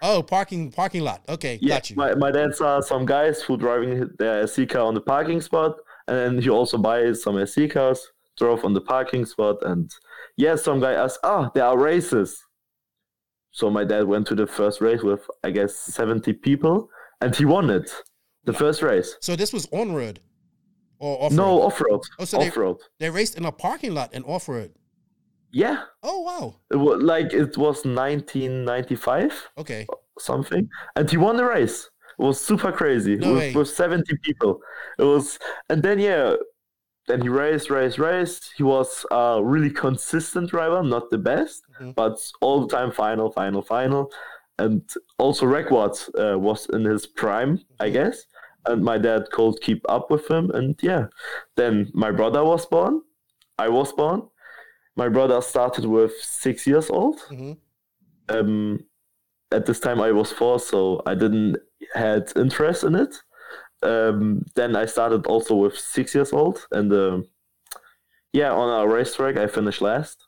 Oh, 0.00 0.22
parking 0.22 0.70
parking 0.70 1.02
lot. 1.02 1.22
Okay, 1.28 1.58
Yeah, 1.60 1.76
got 1.76 1.90
you. 1.90 1.96
my, 1.96 2.14
my 2.14 2.30
dad 2.30 2.54
saw 2.54 2.80
some 2.80 3.04
guys 3.04 3.42
who 3.42 3.56
driving 3.56 4.08
their 4.18 4.46
SC 4.46 4.68
car 4.68 4.82
on 4.82 4.94
the 4.94 5.00
parking 5.00 5.40
spot, 5.40 5.76
and 6.08 6.16
then 6.18 6.42
he 6.42 6.48
also 6.50 6.78
buys 6.78 7.22
some 7.22 7.36
SC 7.46 7.68
cars, 7.70 8.00
drove 8.36 8.64
on 8.64 8.72
the 8.74 8.80
parking 8.80 9.24
spot, 9.26 9.56
and 9.62 9.90
yeah, 10.36 10.56
some 10.56 10.80
guy 10.80 10.92
asked, 10.92 11.20
"Ah, 11.22 11.50
there 11.54 11.64
are 11.64 11.78
races." 11.78 12.42
So 13.50 13.70
my 13.70 13.84
dad 13.84 14.04
went 14.04 14.26
to 14.28 14.34
the 14.34 14.46
first 14.46 14.80
race 14.80 15.02
with 15.02 15.22
I 15.44 15.50
guess 15.50 15.74
seventy 15.76 16.32
people, 16.32 16.88
and 17.20 17.34
he 17.34 17.44
won 17.44 17.70
it, 17.70 17.90
the 18.44 18.52
first 18.52 18.82
race. 18.82 19.16
So 19.20 19.36
this 19.36 19.52
was 19.52 19.66
on 19.72 19.92
road 19.92 20.20
or 20.98 21.16
off 21.24 21.30
road? 21.32 21.36
No 21.36 21.62
off 21.62 21.80
road, 21.80 22.00
Oh, 22.18 22.24
so 22.24 22.38
they- 22.38 22.48
off 22.48 22.56
road. 22.56 22.76
They 22.98 23.10
raced 23.10 23.36
in 23.36 23.44
a 23.44 23.52
parking 23.52 23.94
lot 23.94 24.10
and 24.12 24.24
off 24.24 24.48
road. 24.48 24.72
Yeah, 25.50 25.84
Oh 26.02 26.20
wow. 26.20 26.56
it 26.70 26.76
was 26.76 27.02
like 27.02 27.32
it 27.32 27.56
was 27.56 27.84
1995 27.84 29.48
Okay. 29.58 29.86
something, 30.18 30.68
and 30.96 31.10
he 31.10 31.16
won 31.16 31.36
the 31.36 31.44
race. 31.44 31.88
It 32.18 32.22
was 32.22 32.40
super 32.40 32.72
crazy 32.72 33.16
No 33.16 33.34
with, 33.34 33.38
way. 33.40 33.52
with 33.54 33.68
70 33.68 34.16
people. 34.22 34.60
It 34.98 35.04
was, 35.04 35.38
and 35.70 35.82
then 35.82 35.98
yeah, 35.98 36.34
then 37.06 37.22
he 37.22 37.28
raced, 37.28 37.70
raced, 37.70 37.98
raced. 37.98 38.52
He 38.56 38.62
was 38.62 39.06
a 39.10 39.40
really 39.42 39.70
consistent 39.70 40.50
driver, 40.50 40.82
not 40.82 41.10
the 41.10 41.18
best, 41.18 41.62
Mhm. 41.80 41.94
but 41.94 42.18
all 42.40 42.66
the 42.66 42.76
time 42.76 42.92
final, 42.92 43.30
final, 43.32 43.62
final. 43.62 44.10
And 44.58 44.82
also 45.18 45.46
Record 45.46 45.92
uh, 46.18 46.38
was 46.38 46.66
in 46.70 46.84
his 46.84 47.06
prime, 47.06 47.60
I 47.80 47.88
Mhm. 47.88 47.92
guess. 47.92 48.24
And 48.66 48.84
my 48.84 48.98
dad 48.98 49.30
could 49.30 49.60
keep 49.62 49.80
up 49.88 50.10
with 50.10 50.28
him, 50.30 50.50
and 50.50 50.76
yeah. 50.82 51.06
Then 51.56 51.90
my 51.94 52.10
brother 52.10 52.44
was 52.44 52.66
born. 52.66 53.00
I 53.58 53.68
was 53.68 53.92
born. 53.92 54.22
My 54.96 55.08
brother 55.08 55.40
started 55.40 55.84
with 55.86 56.12
six 56.20 56.66
years 56.66 56.90
old 56.90 57.20
hmm 57.28 57.52
um, 58.28 58.80
at 59.52 59.66
this 59.66 59.80
time 59.80 60.00
I 60.00 60.12
was 60.12 60.32
four, 60.32 60.58
so 60.60 61.02
I 61.06 61.14
didn't 61.14 61.56
had 61.94 62.32
interest 62.36 62.84
in 62.84 62.94
it. 62.94 63.14
Um, 63.82 64.44
then 64.56 64.76
I 64.76 64.86
started 64.86 65.26
also 65.26 65.54
with 65.56 65.78
six 65.78 66.14
years 66.14 66.32
old, 66.32 66.66
and 66.72 66.92
um 66.92 67.28
yeah, 68.32 68.52
on 68.52 68.68
a 68.82 68.86
racetrack 68.86 69.36
I 69.36 69.46
finished 69.46 69.80
last. 69.80 70.26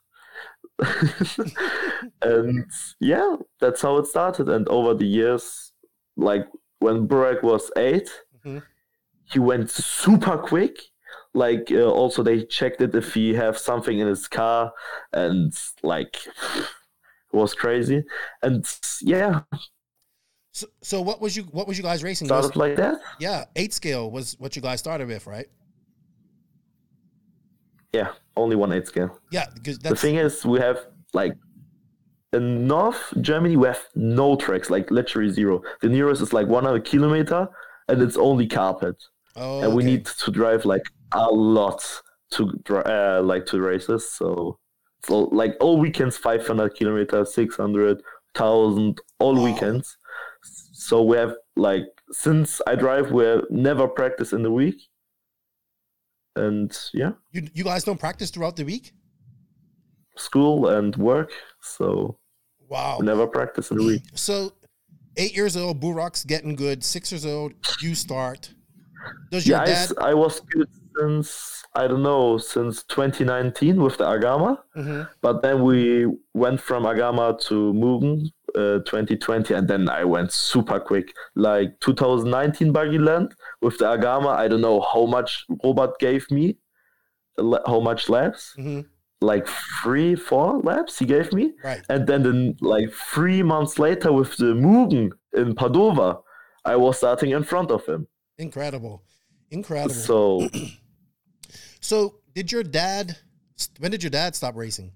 and 2.21 2.65
yeah, 2.99 3.35
that's 3.59 3.81
how 3.81 3.97
it 3.97 4.07
started. 4.07 4.49
And 4.49 4.67
over 4.69 4.93
the 4.93 5.05
years, 5.05 5.71
like 6.17 6.47
when 6.79 7.07
Burak 7.07 7.43
was 7.43 7.71
8 7.77 8.09
Mhm. 8.45 8.63
he 9.31 9.39
went 9.39 9.69
super 9.69 10.37
quick. 10.37 10.77
Like 11.33 11.71
uh, 11.71 11.89
also 11.89 12.23
they 12.23 12.43
checked 12.45 12.81
it 12.81 12.95
if 12.95 13.13
he 13.13 13.33
have 13.35 13.57
something 13.57 13.99
in 13.99 14.07
his 14.07 14.27
car, 14.27 14.73
and 15.13 15.53
like 15.83 16.17
it 16.57 17.37
was 17.37 17.53
crazy. 17.53 18.03
And 18.41 18.65
yeah, 19.01 19.41
So, 20.53 20.67
so 20.81 21.01
what 21.01 21.21
was 21.21 21.35
you 21.37 21.43
what 21.43 21.67
was 21.67 21.77
you 21.77 21.83
guys 21.83 22.03
racing? 22.03 22.27
Was- 22.27 22.45
started 22.47 22.59
like 22.59 22.75
that. 22.75 22.99
yeah, 23.19 23.45
eight 23.55 23.73
scale 23.73 24.11
was 24.11 24.35
what 24.39 24.55
you 24.55 24.61
guys 24.61 24.79
started 24.79 25.07
with, 25.07 25.25
right? 25.27 25.47
Yeah, 27.93 28.09
only 28.37 28.55
one 28.55 28.71
eight 28.71 28.87
scale. 28.87 29.19
Yeah, 29.31 29.45
because 29.53 29.79
The 29.79 29.95
thing 29.95 30.15
is, 30.15 30.45
we 30.45 30.59
have 30.59 30.79
like 31.13 31.33
in 32.33 32.65
North 32.67 33.13
Germany, 33.21 33.57
we 33.57 33.67
have 33.67 33.81
no 33.95 34.35
tracks, 34.37 34.69
like 34.69 34.89
literally 34.91 35.29
zero. 35.31 35.61
The 35.81 35.89
nearest 35.89 36.21
is 36.21 36.31
like 36.31 36.47
100 36.47 36.85
kilometer, 36.85 37.49
and 37.89 38.01
it's 38.01 38.15
only 38.15 38.47
carpet, 38.47 38.95
oh, 39.35 39.61
and 39.63 39.73
we 39.75 39.83
okay. 39.83 39.91
need 39.91 40.05
to 40.05 40.31
drive 40.31 40.63
like 40.63 40.83
a 41.13 41.27
lot 41.29 41.83
to 42.31 42.49
uh, 42.69 43.21
like 43.21 43.45
to 43.47 43.59
races. 43.61 44.09
So, 44.11 44.57
so 45.05 45.23
like 45.23 45.55
all 45.59 45.77
weekends, 45.77 46.15
500 46.17 46.73
kilometers, 46.75 47.33
600, 47.33 47.97
1000, 48.37 49.01
all 49.19 49.35
Wow. 49.35 49.43
weekends. 49.43 49.97
So 50.91 51.01
we 51.03 51.15
have 51.15 51.35
like 51.55 51.85
since 52.11 52.59
I 52.67 52.75
drive, 52.75 53.11
we're 53.13 53.43
never 53.49 53.87
practice 53.87 54.33
in 54.33 54.43
the 54.43 54.51
week, 54.51 54.75
and 56.35 56.69
yeah, 56.93 57.11
you 57.31 57.47
you 57.53 57.63
guys 57.63 57.85
don't 57.85 57.99
practice 58.07 58.29
throughout 58.29 58.55
the 58.57 58.65
week. 58.65 58.91
school 60.17 60.67
and 60.77 60.93
work. 60.97 61.31
So 61.61 62.17
Wow. 62.73 62.97
we 62.99 63.05
never 63.05 63.25
practice 63.37 63.71
in 63.71 63.77
the 63.77 63.85
week. 63.91 64.03
So 64.27 64.51
eight 65.21 65.33
years 65.39 65.55
old, 65.55 65.79
Burak's 65.81 66.23
getting 66.33 66.55
good. 66.65 66.83
Six 66.83 67.03
years 67.13 67.25
old, 67.25 67.51
you 67.81 67.95
start. 67.95 68.41
Does 69.31 69.47
your 69.47 69.57
Yeah, 69.57 69.63
I, 69.63 69.65
dad? 69.67 69.77
s- 69.91 69.93
I 70.11 70.13
was 70.13 70.33
good 70.53 70.69
since 70.99 71.29
I 71.81 71.87
don't 71.87 72.03
know 72.03 72.37
since 72.37 72.83
2019 72.83 73.81
with 73.85 73.95
the 73.99 74.07
Agama, 74.15 74.51
Mhm. 74.75 75.07
but 75.25 75.35
then 75.41 75.57
we 75.69 75.79
went 76.43 76.59
from 76.67 76.83
Agama 76.83 77.39
to 77.47 77.55
Mugen 77.81 78.17
uh, 78.55 78.79
2020, 78.85 79.53
and 79.53 79.67
then 79.67 79.89
I 79.89 80.03
went 80.03 80.31
super 80.31 80.79
quick. 80.79 81.13
Like 81.35 81.79
2019 81.79 82.71
Buggy 82.71 82.97
Land 82.99 83.33
with 83.61 83.77
the 83.77 83.85
Agama, 83.85 84.29
I 84.35 84.47
don't 84.47 84.61
know 84.61 84.81
how 84.81 85.05
much 85.05 85.45
Robert 85.63 85.99
gave 85.99 86.29
me, 86.31 86.57
how 87.65 87.79
much 87.79 88.09
laps, 88.09 88.53
Mhm. 88.57 88.85
like 89.21 89.47
three, 89.83 90.15
four 90.15 90.59
laps 90.61 90.99
he 90.99 91.05
gave 91.05 91.31
me, 91.33 91.53
Right. 91.63 91.81
and 91.89 92.05
then 92.07 92.23
then 92.23 92.55
like 92.61 92.91
three 93.13 93.43
months 93.43 93.77
later 93.79 94.11
with 94.11 94.35
the 94.37 94.53
Mugen 94.53 95.11
in 95.33 95.55
Padova, 95.55 96.21
I 96.65 96.75
was 96.75 96.97
starting 96.97 97.31
in 97.31 97.43
front 97.43 97.71
of 97.71 97.85
him. 97.85 98.07
Incredible. 98.37 99.03
Incredible. 99.49 99.93
So. 99.95 100.49
So, 101.83 102.19
did 102.35 102.51
your 102.51 102.63
dad? 102.63 103.17
When 103.79 103.91
did 103.91 104.03
your 104.03 104.09
dad 104.11 104.35
stop 104.35 104.55
racing? 104.55 104.91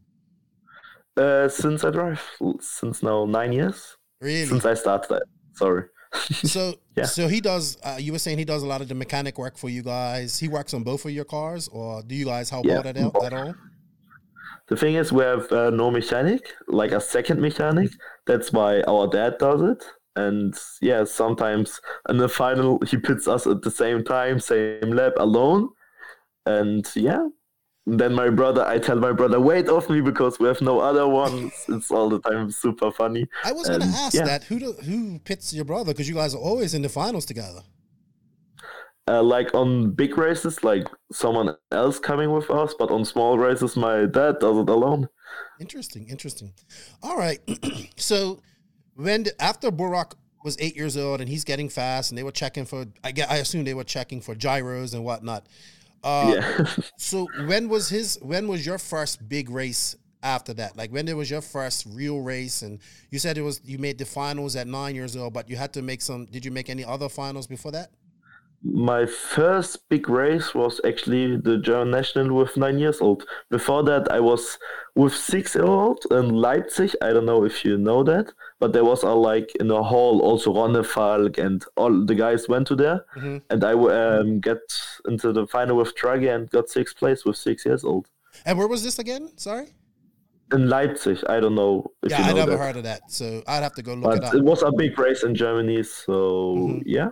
Uh, 1.17 1.47
since 1.47 1.83
I 1.83 1.91
drive, 1.91 2.21
since 2.59 3.01
now 3.01 3.25
nine 3.25 3.53
years. 3.53 3.95
Really? 4.21 4.45
Since 4.45 4.65
I 4.65 4.73
started 4.73 5.09
that. 5.09 5.23
Sorry. 5.53 5.83
so, 6.43 6.75
Yeah. 6.97 7.05
so 7.05 7.27
he 7.27 7.39
does. 7.41 7.77
Uh, 7.83 7.97
you 7.99 8.11
were 8.11 8.19
saying 8.19 8.37
he 8.37 8.45
does 8.45 8.63
a 8.63 8.67
lot 8.67 8.81
of 8.81 8.87
the 8.87 8.95
mechanic 8.95 9.37
work 9.37 9.57
for 9.57 9.69
you 9.69 9.81
guys. 9.83 10.39
He 10.39 10.47
works 10.47 10.73
on 10.73 10.83
both 10.83 11.05
of 11.05 11.11
your 11.11 11.25
cars, 11.25 11.67
or 11.69 12.01
do 12.03 12.15
you 12.15 12.25
guys 12.25 12.49
help 12.49 12.65
Yeah, 12.65 12.79
out 12.79 12.85
at, 12.85 12.97
all- 12.97 13.25
at 13.25 13.33
all? 13.33 13.53
The 14.67 14.75
thing 14.75 14.95
is, 14.95 15.11
we 15.13 15.23
have 15.23 15.51
uh, 15.51 15.69
no 15.69 15.91
mechanic, 15.91 16.41
like 16.67 16.91
a 16.91 16.99
second 16.99 17.39
mechanic. 17.39 17.91
That's 18.25 18.51
why 18.51 18.81
our 18.87 19.07
dad 19.07 19.37
does 19.37 19.61
it. 19.61 19.83
And 20.15 20.53
yeah, 20.81 21.03
sometimes 21.03 21.79
in 22.09 22.17
the 22.17 22.29
final, 22.29 22.79
he 22.87 22.97
puts 22.97 23.27
us 23.27 23.45
at 23.45 23.61
the 23.61 23.69
same 23.71 24.03
time, 24.03 24.39
same 24.39 24.91
lap 24.91 25.13
alone. 25.17 25.69
And 26.45 26.85
yeah, 26.95 27.27
then 27.87 28.13
my 28.13 28.29
brother, 28.29 28.65
I 28.65 28.79
tell 28.79 28.97
my 28.97 29.11
brother, 29.11 29.39
wait 29.39 29.69
off 29.69 29.89
me 29.89 30.01
because 30.01 30.39
we 30.39 30.47
have 30.47 30.61
no 30.61 30.79
other 30.79 31.07
ones. 31.07 31.53
it's 31.69 31.91
all 31.91 32.09
the 32.09 32.19
time 32.19 32.51
super 32.51 32.91
funny. 32.91 33.27
I 33.43 33.51
was 33.51 33.67
going 33.67 33.81
to 33.81 33.87
ask 33.87 34.15
yeah. 34.15 34.25
that. 34.25 34.43
Who 34.45 34.59
do, 34.59 34.71
who 34.73 35.19
pits 35.19 35.53
your 35.53 35.65
brother? 35.65 35.93
Because 35.93 36.09
you 36.09 36.15
guys 36.15 36.33
are 36.33 36.41
always 36.41 36.73
in 36.73 36.81
the 36.81 36.89
finals 36.89 37.25
together. 37.25 37.61
uh, 39.07 39.21
like 39.21 39.53
on 39.53 39.91
big 39.91 40.17
races, 40.17 40.63
like 40.63 40.87
someone 41.11 41.55
else 41.71 41.99
coming 41.99 42.31
with 42.31 42.49
us, 42.49 42.73
but 42.77 42.89
on 42.89 43.05
small 43.05 43.37
races, 43.37 43.75
my 43.75 44.05
dad 44.05 44.39
does 44.39 44.57
it 44.57 44.69
alone. 44.69 45.07
Interesting, 45.59 46.07
interesting. 46.09 46.53
All 47.03 47.17
right. 47.17 47.39
so 47.97 48.41
when 48.95 49.25
after 49.39 49.71
Burak 49.71 50.13
was 50.43 50.57
eight 50.59 50.75
years 50.75 50.97
old 50.97 51.21
and 51.21 51.29
he's 51.29 51.43
getting 51.43 51.69
fast, 51.69 52.11
and 52.11 52.17
they 52.17 52.23
were 52.23 52.31
checking 52.31 52.65
for, 52.65 52.85
I 53.03 53.11
get, 53.11 53.29
I 53.29 53.37
assume 53.37 53.63
they 53.63 53.73
were 53.73 53.83
checking 53.83 54.21
for 54.21 54.33
gyros 54.33 54.93
and 54.93 55.03
whatnot. 55.03 55.47
Uh, 56.05 56.35
yeah. 56.35 56.65
So 56.97 57.27
when 57.47 57.67
was 57.67 57.89
his? 57.89 58.17
When 58.21 58.47
was 58.47 58.65
your 58.65 58.77
first 58.77 59.27
big 59.27 59.49
race 59.49 59.95
after 60.21 60.53
that? 60.53 60.77
Like 60.77 60.91
when 60.91 61.07
it 61.07 61.17
was 61.17 61.29
your 61.31 61.41
first 61.41 61.87
real 61.89 62.21
race? 62.21 62.61
And 62.61 62.79
you 63.09 63.19
said 63.19 63.37
it 63.37 63.41
was 63.41 63.59
you 63.65 63.79
made 63.79 63.97
the 63.97 64.05
finals 64.05 64.55
at 64.55 64.67
nine 64.67 64.95
years 64.95 65.17
old, 65.17 65.33
but 65.33 65.49
you 65.49 65.57
had 65.57 65.73
to 65.73 65.81
make 65.81 66.01
some. 66.01 66.27
Did 66.27 66.45
you 66.45 66.51
make 66.51 66.69
any 66.69 66.85
other 66.85 67.09
finals 67.09 67.47
before 67.47 67.71
that? 67.71 67.89
My 68.63 69.05
first 69.05 69.87
big 69.89 70.09
race 70.09 70.55
was 70.55 70.81
actually 70.85 71.37
the 71.37 71.57
German 71.57 71.91
national 71.91 72.35
with 72.35 72.57
nine 72.57 72.79
years 72.79 72.99
old. 73.01 73.23
Before 73.51 73.83
that, 73.83 74.11
I 74.11 74.19
was 74.19 74.57
with 74.95 75.13
six 75.15 75.55
year 75.55 75.65
old 75.65 75.99
in 76.11 76.29
Leipzig. 76.29 76.95
I 77.01 77.13
don't 77.13 77.25
know 77.25 77.43
if 77.45 77.63
you 77.65 77.77
know 77.77 78.03
that, 78.03 78.31
but 78.59 78.73
there 78.73 78.85
was 78.85 79.03
a 79.03 79.09
like 79.09 79.53
in 79.59 79.67
the 79.67 79.83
hall 79.83 80.21
also 80.21 80.53
Ronne 80.53 80.83
Falk 80.83 81.37
and 81.37 81.63
all 81.75 82.05
the 82.05 82.15
guys 82.15 82.47
went 82.47 82.67
to 82.67 82.75
there, 82.75 83.05
Mhm. 83.17 83.41
and 83.49 83.63
I 83.63 83.73
um, 83.73 84.39
get 84.39 84.59
into 85.07 85.33
the 85.33 85.45
final 85.47 85.75
with 85.77 85.95
Draghi 85.95 86.33
and 86.33 86.49
got 86.49 86.69
sixth 86.69 86.95
place 86.97 87.25
with 87.25 87.37
six 87.37 87.65
years 87.65 87.83
old 87.83 88.07
And 88.45 88.57
where 88.57 88.67
was 88.67 88.83
this 88.83 88.99
again? 88.99 89.29
Sorry. 89.37 89.67
in 90.53 90.69
Leipzig. 90.69 91.17
I 91.27 91.39
don't 91.39 91.55
know 91.55 91.91
Yeah, 92.07 92.19
you 92.19 92.31
I 92.31 92.33
never 92.33 92.51
that. 92.51 92.57
heard 92.59 92.77
of 92.77 92.83
that, 92.83 93.01
so 93.09 93.41
I'd 93.47 93.63
have 93.63 93.73
to 93.75 93.81
go 93.81 93.93
look 93.95 94.15
it 94.17 94.23
up. 94.23 94.35
it 94.35 94.43
was 94.43 94.61
a 94.61 94.71
big 94.71 94.97
race 94.99 95.23
in 95.23 95.33
Germany, 95.33 95.81
so 95.83 96.13
Mhm. 96.55 96.83
yeah. 96.85 97.09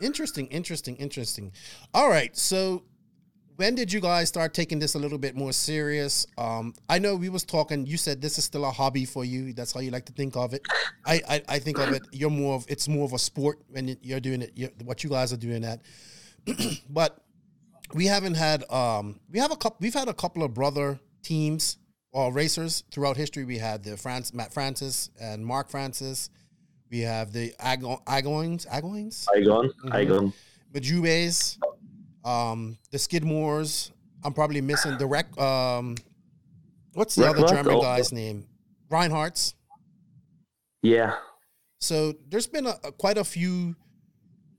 Interesting, 0.00 0.46
interesting, 0.48 0.96
interesting. 0.96 1.52
All 1.92 2.08
right, 2.08 2.34
so 2.36 2.82
when 3.56 3.74
did 3.74 3.92
you 3.92 4.00
guys 4.00 4.28
start 4.28 4.54
taking 4.54 4.78
this 4.78 4.94
a 4.94 4.98
little 4.98 5.18
bit 5.18 5.34
more 5.34 5.52
serious? 5.52 6.26
Um, 6.36 6.74
I 6.88 6.98
know 6.98 7.16
we 7.16 7.28
was 7.28 7.44
talking. 7.44 7.86
You 7.86 7.96
said 7.96 8.20
this 8.20 8.38
is 8.38 8.44
still 8.44 8.64
a 8.64 8.70
hobby 8.70 9.04
for 9.04 9.24
you. 9.24 9.52
That's 9.52 9.72
how 9.72 9.80
you 9.80 9.90
like 9.90 10.06
to 10.06 10.12
think 10.12 10.36
of 10.36 10.54
it. 10.54 10.62
I, 11.04 11.20
I, 11.28 11.42
I 11.48 11.58
think 11.58 11.78
of 11.78 11.92
it. 11.92 12.02
You're 12.12 12.30
more 12.30 12.54
of 12.54 12.66
it's 12.68 12.88
more 12.88 13.04
of 13.04 13.12
a 13.12 13.18
sport 13.18 13.60
when 13.68 13.96
you're 14.02 14.20
doing 14.20 14.42
it. 14.42 14.52
You're, 14.54 14.70
what 14.84 15.02
you 15.02 15.10
guys 15.10 15.32
are 15.32 15.38
doing 15.38 15.62
that, 15.62 15.80
but 16.90 17.18
we 17.94 18.06
haven't 18.06 18.34
had. 18.34 18.70
Um, 18.70 19.20
we 19.30 19.38
have 19.38 19.50
a 19.52 19.56
couple. 19.56 19.78
We've 19.80 19.94
had 19.94 20.08
a 20.08 20.14
couple 20.14 20.42
of 20.42 20.52
brother 20.52 21.00
teams 21.22 21.78
or 22.12 22.32
racers 22.32 22.84
throughout 22.90 23.16
history. 23.16 23.44
We 23.44 23.58
had 23.58 23.84
the 23.84 23.96
France, 23.96 24.34
Matt 24.34 24.52
Francis 24.52 25.10
and 25.20 25.44
Mark 25.44 25.70
Francis. 25.70 26.30
We 26.90 27.00
have 27.00 27.32
the 27.32 27.52
Ago- 27.58 28.00
Agoins, 28.06 28.66
Agoins, 28.68 29.26
Igon. 29.34 29.70
Igon. 29.86 30.32
Majubes, 30.72 31.58
um, 32.26 32.76
the 32.90 32.98
Skidmores. 32.98 33.90
I'm 34.24 34.32
probably 34.32 34.60
missing 34.60 34.98
the 34.98 35.06
rec. 35.06 35.38
Um, 35.40 35.94
what's 36.94 37.14
the 37.14 37.26
other? 37.28 37.46
German 37.46 37.74
Oh. 37.76 37.80
guy's 37.82 38.12
name? 38.12 38.46
Reinhardt's. 38.90 39.54
Yeah, 40.82 41.16
So 41.80 42.14
there's 42.28 42.46
been 42.46 42.66
a, 42.66 42.76
a- 42.84 42.92
quite 42.92 43.18
a 43.18 43.24
few 43.24 43.74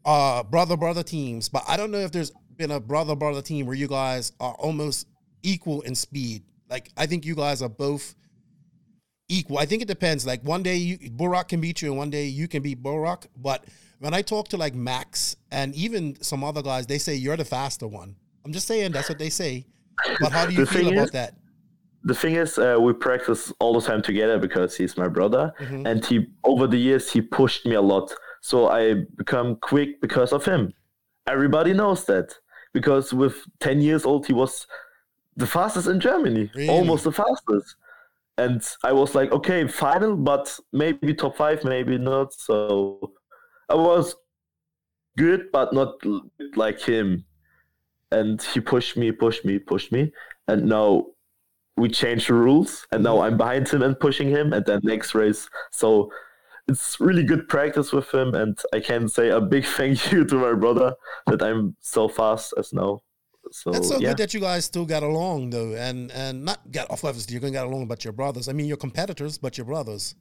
uh, 0.03 0.43
brother 0.43 0.75
brother 0.75 1.03
teams, 1.03 1.47
but 1.47 1.63
I 1.67 1.77
don't 1.77 1.91
know 1.91 1.99
if 1.99 2.11
there's 2.11 2.31
been 2.57 2.71
a 2.71 2.79
brother 2.79 3.15
brother 3.15 3.41
team 3.41 3.65
where 3.65 3.75
you 3.75 3.87
guys 3.87 4.31
are 4.39 4.53
almost 4.55 5.07
equal 5.43 5.81
in 5.81 5.95
speed. 5.95 6.43
Like 6.69 6.89
I 6.97 7.05
think 7.05 7.25
you 7.25 7.35
guys 7.35 7.61
are 7.61 7.69
both 7.69 8.15
equal. 9.29 9.57
I 9.57 9.65
think 9.65 9.81
it 9.81 9.87
depends. 9.87 10.25
Like 10.25 10.41
one 10.43 10.63
day 10.63 10.75
you 10.75 10.97
Burak 10.97 11.47
can 11.49 11.61
beat 11.61 11.81
you, 11.81 11.89
and 11.89 11.97
one 11.97 12.09
day 12.09 12.25
you 12.25 12.47
can 12.47 12.61
beat 12.61 12.81
Burak. 12.83 13.27
But 13.37 13.63
when 13.99 14.13
I 14.13 14.21
talk 14.21 14.47
to 14.49 14.57
like 14.57 14.75
Max 14.75 15.35
and 15.51 15.73
even 15.75 16.21
some 16.21 16.43
other 16.43 16.61
guys, 16.61 16.85
they 16.87 16.97
say 16.97 17.15
you're 17.15 17.37
the 17.37 17.45
faster 17.45 17.87
one. 17.87 18.15
I'm 18.45 18.51
just 18.53 18.67
saying 18.67 18.91
that's 18.91 19.09
what 19.09 19.17
they 19.19 19.29
say. 19.29 19.65
But 20.19 20.31
how 20.31 20.45
do 20.45 20.53
you 20.53 20.65
feel 20.65 20.87
about 20.89 21.05
is- 21.05 21.11
that? 21.11 21.33
the 22.03 22.13
thing 22.15 22.35
is, 22.35 22.57
uh, 22.57 22.77
we 22.79 22.93
practice 22.93 23.51
all 23.59 23.73
the 23.77 23.85
time 23.85 24.01
together 24.01 24.37
because 24.39 24.77
he's 24.77 24.95
my 24.97 25.09
brother, 25.09 25.51
Mhm. 25.59 25.85
and 25.89 26.05
he 26.05 26.27
over 26.45 26.65
the 26.67 26.77
years 26.77 27.11
he 27.11 27.21
pushed 27.21 27.65
me 27.65 27.75
a 27.75 27.81
lot. 27.81 28.13
So 28.41 28.69
I 28.69 29.03
become 29.17 29.57
quick 29.57 29.99
because 29.99 30.31
of 30.31 30.45
him. 30.45 30.73
Everybody 31.25 31.73
knows 31.73 32.05
that 32.05 32.33
because 32.71 33.11
with 33.13 33.35
ten 33.59 33.81
years 33.81 34.05
old 34.05 34.25
he 34.27 34.33
was 34.33 34.67
the 35.35 35.47
fastest 35.47 35.87
in 35.87 35.99
Germany, 35.99 36.49
Really? 36.55 36.69
almost 36.69 37.03
the 37.03 37.11
fastest. 37.11 37.75
And 38.37 38.61
I 38.83 38.91
was 38.93 39.13
like, 39.15 39.31
okay, 39.33 39.67
final, 39.67 40.15
but 40.15 40.57
maybe 40.71 41.13
top 41.13 41.35
five, 41.35 41.63
maybe 41.65 41.97
not. 41.97 42.31
So 42.33 43.11
I 43.69 43.75
was 43.75 44.15
good, 45.17 45.51
but 45.51 45.73
not 45.73 45.95
like 46.55 46.79
him. 46.79 47.25
And 48.11 48.41
he 48.41 48.61
pushed 48.61 48.95
me, 48.95 49.11
pushed 49.11 49.43
me, 49.43 49.59
pushed 49.59 49.91
me, 49.91 50.13
and 50.47 50.65
now 50.65 51.07
we 51.75 51.89
changed 51.89 52.29
the 52.29 52.33
rules, 52.33 52.87
and 52.91 53.03
now 53.03 53.21
I'm 53.21 53.37
behind 53.37 53.67
him 53.67 53.81
and 53.81 53.99
pushing 53.99 54.29
him, 54.29 54.53
and 54.53 54.65
then 54.65 54.79
next 54.83 55.13
race. 55.13 55.49
So 55.71 56.11
it's 56.67 56.99
really 56.99 57.23
good 57.23 57.47
practice 57.47 57.91
with 57.91 58.13
him, 58.13 58.33
and 58.33 58.57
I 58.73 58.79
can 58.79 59.09
say 59.09 59.29
a 59.29 59.41
big 59.41 59.65
thank 59.77 60.11
you 60.11 60.25
to 60.25 60.35
my 60.35 60.53
brother 60.53 60.95
that 61.27 61.41
I'm 61.41 61.75
so 61.81 62.07
fast 62.07 62.53
as 62.57 62.73
now. 62.73 63.01
So, 63.51 63.71
That's 63.71 63.87
so 63.87 63.99
yeah. 63.99 64.09
good 64.09 64.17
that 64.17 64.33
you 64.33 64.41
guys 64.41 64.65
still 64.65 64.85
got 64.85 65.03
along 65.03 65.51
though, 65.51 65.73
and 65.73 66.11
and 66.11 66.43
not 66.43 66.69
get 66.69 66.91
off 66.91 67.05
obviously 67.05 67.33
you're 67.33 67.41
gonna 67.41 67.53
get 67.53 67.65
along, 67.65 67.87
but 67.87 68.03
your 68.03 68.13
brothers. 68.13 68.49
I 68.49 68.53
mean, 68.53 68.65
you're 68.65 68.77
competitors, 68.77 69.37
but 69.37 69.57
your 69.57 69.65
brothers. 69.65 70.15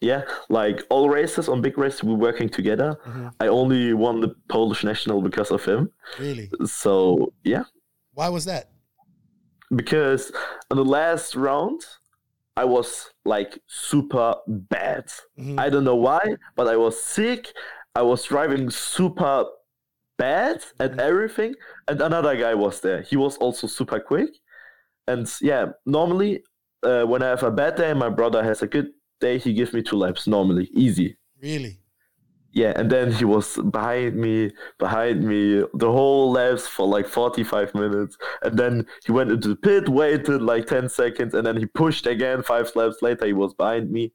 Yeah, 0.00 0.22
like 0.50 0.82
all 0.90 1.08
races 1.08 1.48
on 1.48 1.62
big 1.62 1.78
races, 1.78 2.04
we're 2.04 2.14
working 2.28 2.48
together. 2.50 2.98
Mhm. 3.06 3.32
I 3.40 3.46
only 3.48 3.94
won 3.94 4.20
the 4.20 4.34
Polish 4.48 4.84
national 4.84 5.22
because 5.22 5.50
of 5.50 5.64
him. 5.64 5.90
Really? 6.18 6.50
So 6.66 7.32
yeah, 7.44 7.64
Why 8.12 8.28
was 8.28 8.44
that? 8.44 8.68
because 9.74 10.30
in 10.70 10.76
the 10.76 10.84
last 10.84 11.34
round, 11.34 11.80
I 12.56 12.64
was 12.64 13.10
like 13.24 13.58
super 13.66 14.34
bad. 14.46 15.06
Mhm. 15.38 15.58
I 15.58 15.68
don't 15.70 15.84
know 15.84 15.96
why, 15.96 16.36
but 16.56 16.66
I 16.68 16.76
was 16.76 17.02
sick. 17.02 17.52
I 17.94 18.02
was 18.02 18.22
driving 18.24 18.70
super 18.70 19.44
bad 20.18 20.62
at 20.78 20.92
Mhm. 20.92 21.00
everything, 21.00 21.54
and 21.88 22.00
another 22.00 22.36
guy 22.36 22.54
was 22.54 22.80
there. 22.80 23.02
He 23.02 23.16
was 23.16 23.36
also 23.38 23.66
super 23.66 24.00
quick. 24.00 24.30
And 25.08 25.26
yeah, 25.40 25.72
normally 25.86 26.44
uh, 26.82 27.04
when 27.04 27.22
I 27.22 27.28
have 27.28 27.42
a 27.42 27.50
bad 27.50 27.74
day, 27.76 27.92
my 27.94 28.08
brother 28.10 28.44
has 28.44 28.62
a 28.62 28.66
good 28.66 28.92
day. 29.20 29.38
He 29.38 29.52
gives 29.52 29.72
me 29.72 29.82
two 29.82 29.96
laps 29.96 30.26
normally, 30.26 30.70
easy. 30.72 31.16
Really? 31.40 31.78
Yeah, 32.52 32.72
and 32.74 32.90
then 32.90 33.12
he 33.12 33.26
was 33.26 33.58
behind 33.70 34.16
me, 34.16 34.50
behind 34.78 35.22
me 35.22 35.62
the 35.74 35.92
whole 35.92 36.32
laps 36.32 36.66
for 36.66 36.86
like 36.88 37.06
45 37.06 37.74
minutes. 37.74 38.16
And 38.42 38.58
then 38.58 38.86
he 39.04 39.12
went 39.12 39.30
into 39.30 39.48
the 39.48 39.56
pit, 39.56 39.90
waited 39.90 40.40
like 40.40 40.66
10 40.66 40.88
seconds, 40.88 41.34
and 41.34 41.46
then 41.46 41.58
he 41.58 41.66
pushed 41.66 42.06
again. 42.06 42.42
Five 42.42 42.74
laps 42.74 43.02
later, 43.02 43.26
he 43.26 43.34
was 43.34 43.52
behind 43.52 43.90
me. 43.90 44.12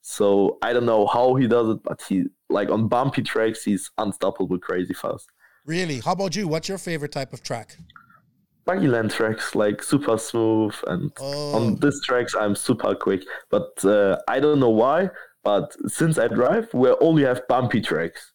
So 0.00 0.56
I 0.62 0.72
don't 0.72 0.86
know 0.86 1.06
how 1.06 1.34
he 1.34 1.46
does 1.46 1.68
it, 1.68 1.82
but 1.82 2.00
he, 2.08 2.24
like 2.48 2.70
on 2.70 2.88
bumpy 2.88 3.22
tracks, 3.22 3.62
he's 3.62 3.90
unstoppable, 3.98 4.58
crazy 4.58 4.94
fast. 4.94 5.30
Really? 5.66 6.00
How 6.00 6.12
about 6.12 6.34
you? 6.34 6.48
What's 6.48 6.68
your 6.68 6.78
favorite 6.78 7.12
type 7.12 7.34
of 7.34 7.42
track? 7.42 7.76
Buggy 8.64 8.86
land 8.88 9.10
tracks, 9.10 9.54
like 9.54 9.82
super 9.82 10.16
smooth. 10.18 10.74
And 10.86 11.10
Oh, 11.20 11.56
on 11.56 11.76
these 11.76 12.00
tracks, 12.04 12.34
I'm 12.38 12.54
super 12.54 12.94
quick. 12.94 13.24
But 13.50 13.84
uh, 13.84 14.18
I 14.28 14.38
don't 14.40 14.60
know 14.60 14.70
why. 14.70 15.10
But 15.42 15.74
since 15.90 16.18
I 16.18 16.28
drive, 16.28 16.72
we 16.72 16.90
only 17.00 17.24
have 17.24 17.46
bumpy 17.48 17.80
tracks. 17.80 18.32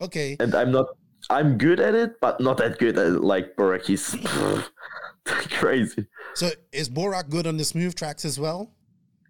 okay. 0.00 0.36
and 0.38 0.54
I'm 0.54 0.70
not. 0.70 0.86
I'm 1.30 1.56
good 1.56 1.80
at 1.80 1.94
it, 1.94 2.20
but 2.20 2.38
not 2.40 2.58
that 2.58 2.78
good 2.78 2.98
at 2.98 3.06
it, 3.06 3.20
like 3.22 3.56
crazy. 5.58 6.06
So 6.34 6.50
is 6.70 6.90
Burak 6.90 7.30
good 7.30 7.46
on 7.46 7.56
the 7.56 7.64
smooth 7.64 7.94
tracks 7.94 8.24
as 8.24 8.38
well? 8.38 8.72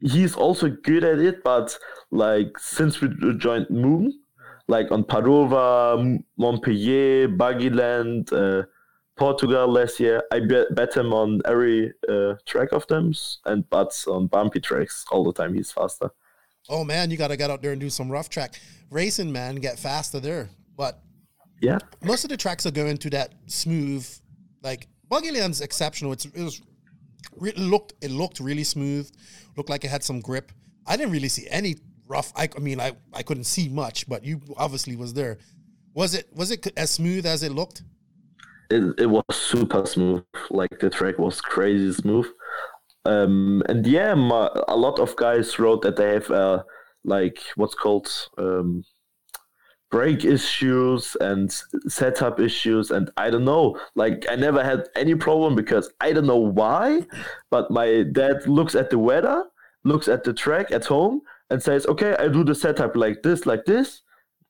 He's 0.00 0.34
also 0.34 0.68
good 0.68 1.04
at 1.04 1.18
it, 1.20 1.44
but 1.44 1.78
like 2.10 2.58
since 2.58 3.00
we 3.00 3.08
joined 3.38 3.70
Moon, 3.70 4.12
like 4.66 4.90
on 4.90 5.04
Padova, 5.04 6.18
Montpellier, 6.36 7.28
Buggyland, 7.28 8.32
uh, 8.32 8.66
Portugal 9.16 9.68
last 9.68 10.00
year, 10.00 10.22
I 10.32 10.40
bet, 10.40 10.74
bet 10.74 10.96
him 10.96 11.12
on 11.12 11.40
every 11.44 11.92
uh, 12.08 12.34
track 12.46 12.72
of 12.72 12.86
them, 12.88 13.12
and 13.44 13.68
but 13.70 13.92
on 14.08 14.26
bumpy 14.26 14.60
tracks 14.60 15.04
all 15.10 15.24
the 15.24 15.32
time 15.32 15.54
he's 15.54 15.70
faster. 15.70 16.10
Oh 16.68 16.82
man, 16.82 17.10
you 17.10 17.16
got 17.16 17.28
to 17.28 17.36
get 17.36 17.50
out 17.50 17.62
there 17.62 17.72
and 17.72 17.80
do 17.80 17.90
some 17.90 18.10
rough 18.10 18.28
track 18.28 18.58
racing, 18.90 19.30
man. 19.30 19.56
Get 19.56 19.78
faster 19.78 20.18
there, 20.18 20.48
but 20.76 21.00
Yeah, 21.60 21.78
most 22.02 22.24
of 22.24 22.30
the 22.30 22.36
tracks 22.36 22.66
are 22.66 22.70
going 22.72 22.96
to 22.98 23.10
that 23.10 23.34
smooth. 23.46 24.08
Like 24.62 24.88
Buggyland's 25.10 25.60
exceptional. 25.60 26.12
It's, 26.12 26.24
it 26.24 26.42
was 26.42 26.60
it 27.42 27.58
looked 27.58 27.94
it 28.00 28.10
looked 28.10 28.40
really 28.40 28.64
smooth. 28.64 29.10
Looked 29.56 29.70
like 29.70 29.84
it 29.84 29.88
had 29.88 30.02
some 30.02 30.20
grip. 30.20 30.50
I 30.86 30.96
didn't 30.96 31.12
really 31.12 31.28
see 31.28 31.46
any 31.50 31.76
rough. 32.08 32.32
I, 32.34 32.48
I 32.56 32.60
mean, 32.60 32.80
I 32.80 32.92
I 33.12 33.22
couldn't 33.22 33.44
see 33.44 33.68
much, 33.68 34.08
but 34.08 34.24
you 34.24 34.40
obviously 34.56 34.96
was 34.96 35.14
there. 35.14 35.38
Was 35.94 36.14
it 36.14 36.28
was 36.34 36.50
it 36.50 36.66
as 36.76 36.90
smooth 36.90 37.26
as 37.26 37.42
it 37.42 37.52
looked? 37.52 37.82
It, 38.74 38.94
it 38.98 39.06
was 39.06 39.24
super 39.30 39.86
smooth. 39.86 40.24
Like 40.50 40.78
the 40.80 40.90
track 40.90 41.18
was 41.18 41.40
crazy 41.40 41.92
smooth. 41.92 42.26
Um, 43.04 43.62
and 43.68 43.86
yeah, 43.86 44.14
my, 44.14 44.48
a 44.68 44.76
lot 44.76 44.98
of 44.98 45.14
guys 45.16 45.58
wrote 45.58 45.82
that 45.82 45.96
they 45.96 46.12
have 46.14 46.30
uh, 46.30 46.62
like 47.04 47.38
what's 47.56 47.74
called 47.74 48.08
um, 48.38 48.84
brake 49.90 50.24
issues 50.24 51.16
and 51.20 51.52
setup 51.86 52.40
issues, 52.40 52.90
and 52.90 53.10
I 53.16 53.30
don't 53.30 53.44
know. 53.44 53.78
Like 53.94 54.26
I 54.30 54.36
never 54.36 54.64
had 54.64 54.88
any 54.96 55.14
problem 55.14 55.54
because 55.54 55.92
I 56.00 56.12
don't 56.12 56.26
know 56.26 56.36
why, 56.36 57.06
but 57.50 57.70
my 57.70 58.04
dad 58.12 58.46
looks 58.46 58.74
at 58.74 58.90
the 58.90 58.98
weather, 58.98 59.44
looks 59.84 60.08
at 60.08 60.24
the 60.24 60.32
track 60.32 60.72
at 60.72 60.86
home, 60.86 61.20
and 61.50 61.62
says, 61.62 61.86
"Okay, 61.86 62.16
I 62.18 62.28
do 62.28 62.42
the 62.42 62.54
setup 62.54 62.96
like 62.96 63.22
this, 63.22 63.46
like 63.46 63.66
this." 63.66 64.02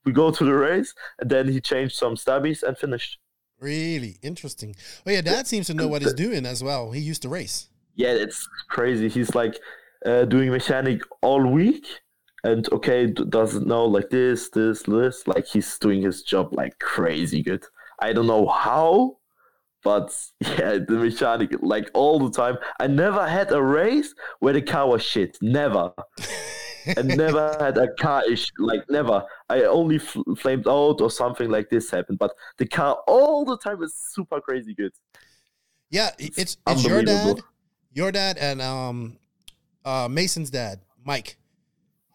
We 0.04 0.12
go 0.12 0.30
to 0.30 0.44
the 0.44 0.54
race, 0.54 0.94
and 1.18 1.30
then 1.30 1.48
he 1.48 1.60
changed 1.60 1.96
some 1.96 2.14
stubbies 2.14 2.62
and 2.62 2.78
finished. 2.78 3.18
Really 3.64 4.18
interesting. 4.22 4.76
Oh 5.06 5.10
yeah, 5.10 5.22
Dad 5.22 5.46
seems 5.46 5.68
to 5.68 5.74
know 5.74 5.88
what 5.88 6.02
he's 6.02 6.12
doing 6.26 6.44
as 6.44 6.62
well. 6.62 6.90
He 6.92 7.00
used 7.00 7.22
to 7.22 7.30
race. 7.30 7.70
yeah, 7.96 8.10
it's 8.12 8.46
crazy. 8.68 9.08
He's 9.08 9.34
like 9.34 9.58
uh, 10.04 10.26
doing 10.26 10.50
mechanic 10.50 11.00
all 11.22 11.46
week, 11.46 11.86
and 12.44 12.70
okay, 12.72 13.06
doesn't 13.06 13.66
know 13.66 13.86
like 13.86 14.10
this, 14.10 14.50
this, 14.50 14.82
this. 14.82 15.26
Like 15.26 15.46
he's 15.46 15.78
doing 15.78 16.02
his 16.02 16.22
job 16.22 16.52
like 16.52 16.78
crazy 16.78 17.42
good. 17.42 17.64
I 18.00 18.12
don't 18.12 18.26
know 18.26 18.46
how, 18.46 19.16
but 19.82 20.14
yeah, 20.40 20.78
the 20.86 20.98
mechanic 21.08 21.52
like 21.62 21.90
all 21.94 22.18
the 22.18 22.30
time. 22.30 22.58
I 22.78 22.86
never 22.86 23.26
had 23.26 23.50
a 23.50 23.62
race 23.62 24.14
where 24.40 24.52
the 24.52 24.60
car 24.60 24.86
was 24.88 25.02
shit. 25.02 25.38
Never. 25.40 25.92
and 26.86 27.08
never 27.08 27.56
had 27.60 27.76
a 27.78 27.92
car 27.94 28.22
issue. 28.30 28.52
Like 28.58 28.88
never. 28.88 29.24
I 29.48 29.62
only 29.62 29.98
fl- 29.98 30.34
flamed 30.36 30.68
out 30.68 31.00
or 31.00 31.10
something 31.10 31.50
like 31.50 31.70
this 31.70 31.90
happened. 31.90 32.18
But 32.18 32.32
the 32.58 32.66
car 32.66 32.98
all 33.06 33.44
the 33.44 33.58
time 33.58 33.82
is 33.82 33.94
super 33.94 34.40
crazy 34.40 34.74
good. 34.74 34.92
Yeah, 35.90 36.10
it's 36.18 36.38
it's, 36.38 36.56
it's 36.66 36.84
your 36.84 37.02
dad, 37.02 37.40
your 37.92 38.10
dad, 38.10 38.36
and 38.38 38.60
um, 38.60 39.18
uh, 39.84 40.08
Mason's 40.10 40.50
dad, 40.50 40.80
Mike. 41.04 41.36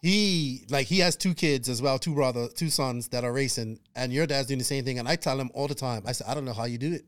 He 0.02 0.64
like 0.70 0.86
he 0.86 1.00
has 1.00 1.14
two 1.14 1.34
kids 1.34 1.68
as 1.68 1.82
well, 1.82 1.98
two 1.98 2.14
brother, 2.14 2.48
two 2.48 2.70
sons 2.70 3.08
that 3.08 3.22
are 3.22 3.32
racing, 3.32 3.80
and 3.94 4.12
your 4.12 4.26
dad's 4.26 4.48
doing 4.48 4.58
the 4.58 4.64
same 4.64 4.84
thing. 4.84 4.98
And 4.98 5.06
I 5.06 5.16
tell 5.16 5.38
him 5.38 5.50
all 5.52 5.68
the 5.68 5.74
time, 5.74 6.02
I 6.06 6.12
said, 6.12 6.26
I 6.26 6.34
don't 6.34 6.46
know 6.46 6.54
how 6.54 6.64
you 6.64 6.78
do 6.78 6.92
it. 6.94 7.04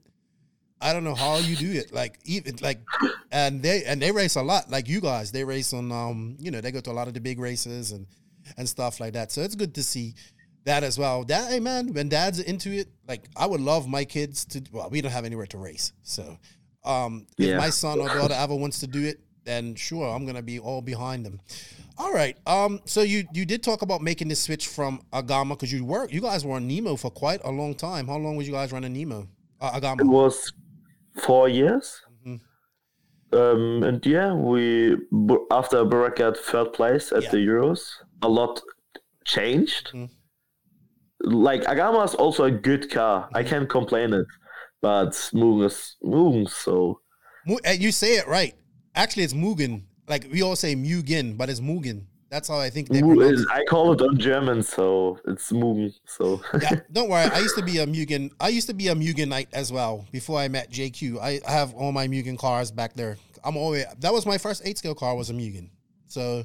I 0.83 0.93
don't 0.93 1.05
know 1.05 1.15
how 1.15 1.37
you 1.37 1.57
do 1.57 1.71
it. 1.73 1.93
Like 1.93 2.19
even 2.25 2.57
like, 2.61 2.81
and 3.31 3.63
they 3.63 3.85
and 3.85 4.01
they 4.03 4.11
race 4.13 4.37
a 4.37 4.43
lot. 4.43 4.71
Like 4.71 4.89
you 4.89 5.01
guys, 5.01 5.33
they 5.33 5.45
race 5.45 5.73
on 5.73 5.93
um, 5.93 6.37
you 6.39 6.51
know, 6.51 6.61
they 6.61 6.73
go 6.73 6.81
to 6.81 6.91
a 6.91 6.93
lot 6.93 7.09
of 7.09 7.15
the 7.15 7.21
big 7.21 7.39
races 7.39 7.93
and 7.93 8.07
and 8.57 8.69
stuff 8.69 9.01
like 9.01 9.13
that. 9.15 9.31
So 9.33 9.41
it's 9.43 9.55
good 9.55 9.75
to 9.77 9.83
see 9.83 10.15
that 10.65 10.83
as 10.85 10.99
well. 10.99 11.25
That 11.25 11.51
hey 11.51 11.61
man, 11.61 11.93
when 11.93 12.09
dad's 12.09 12.41
into 12.41 12.71
it, 12.73 12.89
like 13.09 13.23
I 13.37 13.47
would 13.47 13.61
love 13.61 13.89
my 13.89 14.05
kids 14.05 14.45
to. 14.47 14.63
Well, 14.73 14.89
we 14.91 15.01
don't 15.01 15.13
have 15.13 15.25
anywhere 15.25 15.47
to 15.47 15.59
race, 15.59 15.93
so 16.03 16.37
um, 16.85 17.27
if 17.39 17.57
my 17.59 17.71
son 17.71 18.01
or 18.01 18.09
daughter 18.09 18.35
ever 18.35 18.55
wants 18.55 18.81
to 18.81 18.87
do 18.87 19.03
it, 19.05 19.21
then 19.45 19.75
sure, 19.75 20.09
I'm 20.15 20.27
gonna 20.27 20.43
be 20.43 20.59
all 20.59 20.83
behind 20.83 21.25
them. 21.25 21.41
All 21.99 22.13
right. 22.13 22.37
Um. 22.47 22.81
So 22.85 23.03
you 23.03 23.25
you 23.33 23.45
did 23.45 23.63
talk 23.63 23.83
about 23.83 24.03
making 24.03 24.29
this 24.29 24.41
switch 24.41 24.67
from 24.67 25.03
Agama 25.13 25.51
because 25.51 25.73
you 25.73 25.85
were 25.85 26.09
you 26.11 26.21
guys 26.21 26.45
were 26.45 26.55
on 26.57 26.67
Nemo 26.67 26.97
for 26.97 27.11
quite 27.11 27.41
a 27.45 27.51
long 27.51 27.75
time. 27.75 28.07
How 28.09 28.17
long 28.17 28.37
was 28.37 28.47
you 28.47 28.53
guys 28.53 28.73
running 28.73 28.93
Nemo? 28.93 29.29
Uh, 29.61 29.73
It 29.77 29.83
Agama. 29.83 30.05
was 30.05 30.53
four 31.15 31.49
years. 31.49 32.01
Mhm. 32.27 32.41
Um, 33.33 33.83
and 33.83 34.05
yeah, 34.07 34.33
we 34.35 34.97
after 35.51 35.85
Burak 35.85 36.17
got 36.17 36.37
third 36.37 36.73
place 36.73 37.13
at 37.13 37.25
Yeah. 37.25 37.31
the 37.31 37.37
Euros, 37.39 37.81
a 38.23 38.29
lot 38.29 38.61
changed. 39.25 39.93
Mhm. 39.93 40.11
Like 41.25 41.63
Agama 41.65 42.05
is 42.05 42.15
also 42.15 42.45
a 42.45 42.51
good 42.51 42.91
car. 42.91 43.25
Mm-hmm. 43.25 43.37
I 43.37 43.43
can't 43.45 43.69
complain 43.69 44.13
it, 44.13 44.27
but 44.81 45.11
Mugen 45.33 45.67
is 45.67 45.97
Mugen. 46.03 46.49
So 46.49 47.01
you 47.79 47.93
say 47.93 48.17
it 48.17 48.27
right. 48.27 48.55
Actually, 48.95 49.25
it's 49.25 49.35
Mugen. 49.35 49.85
Like 50.09 50.27
we 50.33 50.43
all 50.43 50.57
say 50.57 50.75
Mugen, 50.75 51.37
but 51.37 51.49
it's 51.49 51.61
Mugen. 51.61 52.07
That's 52.33 52.49
how 52.49 52.59
I 52.59 52.71
think 52.71 52.89
they 52.89 53.03
pronounce. 53.03 53.45
I 53.51 53.63
call 53.65 53.93
it 53.93 54.01
on 54.01 54.17
German, 54.17 54.63
so 54.63 55.19
it's 55.27 55.53
Mugen. 55.53 55.93
So 56.07 56.41
yeah, 56.63 56.81
don't 56.93 57.11
worry. 57.11 57.31
I 57.31 57.41
used 57.41 57.57
to 57.57 57.63
be 57.63 57.77
a 57.77 57.87
Mugen. 57.87 58.31
I 58.41 58.49
used 58.49 58.69
to 58.69 58.75
be 58.75 58.89
a 58.89 58.95
Mugenite 58.95 59.49
as 59.53 59.71
well 59.71 60.07
before 60.13 60.39
I 60.41 60.49
met 60.49 60.71
JQ. 60.73 61.21
I 61.21 61.41
I 61.47 61.53
have 61.53 61.75
all 61.75 61.93
my 61.93 62.09
Mugen 62.09 62.39
cars 62.39 62.71
back 62.71 62.95
there. 62.95 63.19
I'm 63.45 63.59
always 63.59 63.85
that 64.01 64.15
was 64.15 64.25
my 64.25 64.39
first 64.39 64.63
eight 64.65 64.79
scale 64.79 64.95
car 64.95 65.15
was 65.15 65.29
a 65.29 65.35
Mugen. 65.35 65.69
So 66.07 66.45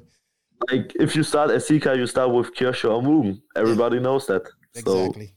like 0.70 0.92
if 0.96 1.16
you 1.16 1.24
start 1.24 1.52
a 1.52 1.60
C 1.62 1.80
car, 1.80 1.96
you 1.96 2.06
start 2.06 2.34
with 2.34 2.54
Kyosho 2.54 2.90
or 2.96 3.02
Mugen. 3.02 3.42
Everybody 3.56 4.02
knows 4.02 4.28
that. 4.28 4.44
So 4.74 4.80
exactly, 4.82 5.34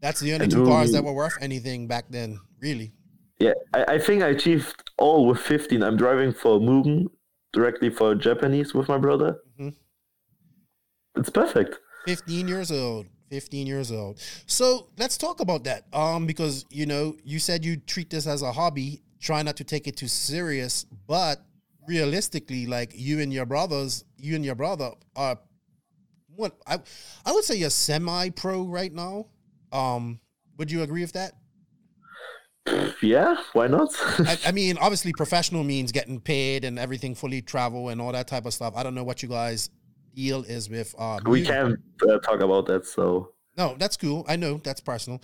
that's 0.00 0.20
the 0.20 0.32
only 0.32 0.44
and 0.44 0.52
two 0.52 0.64
cars 0.64 0.90
that 0.92 1.04
were 1.04 1.12
worth 1.12 1.36
anything 1.42 1.86
back 1.86 2.06
then. 2.08 2.40
Really, 2.62 2.92
Yeah, 3.38 3.52
I, 3.74 3.84
I 3.96 3.98
think 3.98 4.22
I 4.22 4.28
achieved 4.28 4.74
all 4.96 5.26
with 5.26 5.38
15. 5.38 5.82
I'm 5.82 5.98
driving 5.98 6.32
for 6.32 6.58
Mugen 6.58 7.08
directly 7.52 7.90
for 7.90 8.14
Japanese 8.14 8.72
with 8.72 8.88
my 8.88 8.96
brother. 8.96 9.36
Mhm. 9.60 9.74
It's 11.16 11.30
perfect. 11.30 11.78
15 12.06 12.48
years 12.48 12.72
old. 12.72 13.06
15 13.30 13.66
years 13.66 13.90
old. 13.90 14.20
So 14.46 14.88
let's 14.98 15.16
talk 15.16 15.40
about 15.40 15.64
that. 15.64 15.84
Um 15.92 16.26
because 16.26 16.66
you 16.70 16.86
know 16.86 17.16
you 17.24 17.38
said 17.38 17.64
you 17.64 17.76
treat 17.76 18.10
this 18.10 18.26
as 18.26 18.42
a 18.42 18.52
hobby 18.52 19.02
try 19.22 19.40
not 19.42 19.56
to 19.56 19.64
take 19.64 19.86
it 19.86 19.96
too 19.96 20.08
serious 20.08 20.84
but 21.06 21.40
realistically 21.88 22.66
like 22.66 22.92
you 22.94 23.20
and 23.20 23.32
your 23.32 23.46
brothers 23.46 24.04
you 24.18 24.34
and 24.34 24.44
your 24.44 24.54
brother 24.54 24.90
are 25.16 25.38
what 26.34 26.56
i 26.66 26.78
i 27.24 27.32
would 27.32 27.44
say 27.44 27.54
you're 27.56 27.70
semi 27.70 28.28
pro 28.30 28.64
right 28.64 28.92
now. 28.92 29.26
Um 29.72 30.20
would 30.58 30.70
you 30.70 30.82
agree 30.82 31.02
with 31.02 31.12
that? 31.12 31.32
Yeah, 33.02 33.36
why 33.52 33.66
not? 33.66 33.90
I, 34.00 34.38
I 34.46 34.52
mean 34.52 34.78
obviously 34.78 35.12
professional 35.12 35.64
means 35.64 35.90
getting 35.90 36.20
paid 36.20 36.64
and 36.64 36.78
everything 36.78 37.14
fully 37.16 37.42
travel 37.42 37.88
and 37.88 38.00
all 38.00 38.12
that 38.12 38.28
type 38.28 38.46
of 38.46 38.54
stuff. 38.54 38.74
I 38.76 38.82
don't 38.84 38.94
know 38.94 39.02
what 39.02 39.22
you 39.22 39.28
guys 39.28 39.70
deal 40.14 40.42
is 40.42 40.68
with 40.68 40.94
uh 40.98 41.18
we 41.26 41.42
can't 41.44 41.78
uh, 42.08 42.18
talk 42.18 42.40
about 42.40 42.66
that. 42.66 42.86
So 42.86 43.32
No, 43.56 43.76
that's 43.78 43.96
cool. 43.96 44.24
I 44.28 44.36
know 44.36 44.60
that's 44.62 44.80
personal. 44.80 45.20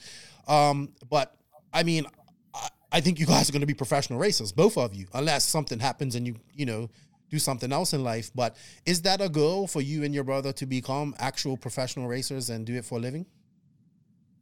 Um, 0.46 0.90
but 1.08 1.34
I 1.72 1.82
mean, 1.82 2.06
I, 2.54 2.68
I 2.92 3.00
think 3.00 3.18
you 3.18 3.26
guys 3.26 3.48
are 3.48 3.52
going 3.52 3.60
to 3.60 3.66
be 3.66 3.74
professional 3.74 4.18
racers, 4.18 4.52
both 4.52 4.76
of 4.78 4.94
you, 4.94 5.06
unless 5.12 5.44
something 5.44 5.78
happens 5.78 6.14
and 6.14 6.26
you, 6.26 6.36
you 6.52 6.66
know, 6.66 6.88
do 7.30 7.38
something 7.38 7.72
else 7.72 7.92
in 7.92 8.02
life. 8.02 8.30
But 8.34 8.56
is 8.86 9.02
that 9.02 9.20
a 9.20 9.28
goal 9.28 9.66
for 9.66 9.82
you 9.82 10.04
and 10.04 10.14
your 10.14 10.24
brother 10.24 10.52
to 10.54 10.66
become 10.66 11.14
actual 11.18 11.56
professional 11.56 12.08
racers 12.08 12.48
and 12.50 12.66
do 12.66 12.74
it 12.74 12.84
for 12.84 12.98
a 12.98 13.00
living? 13.00 13.26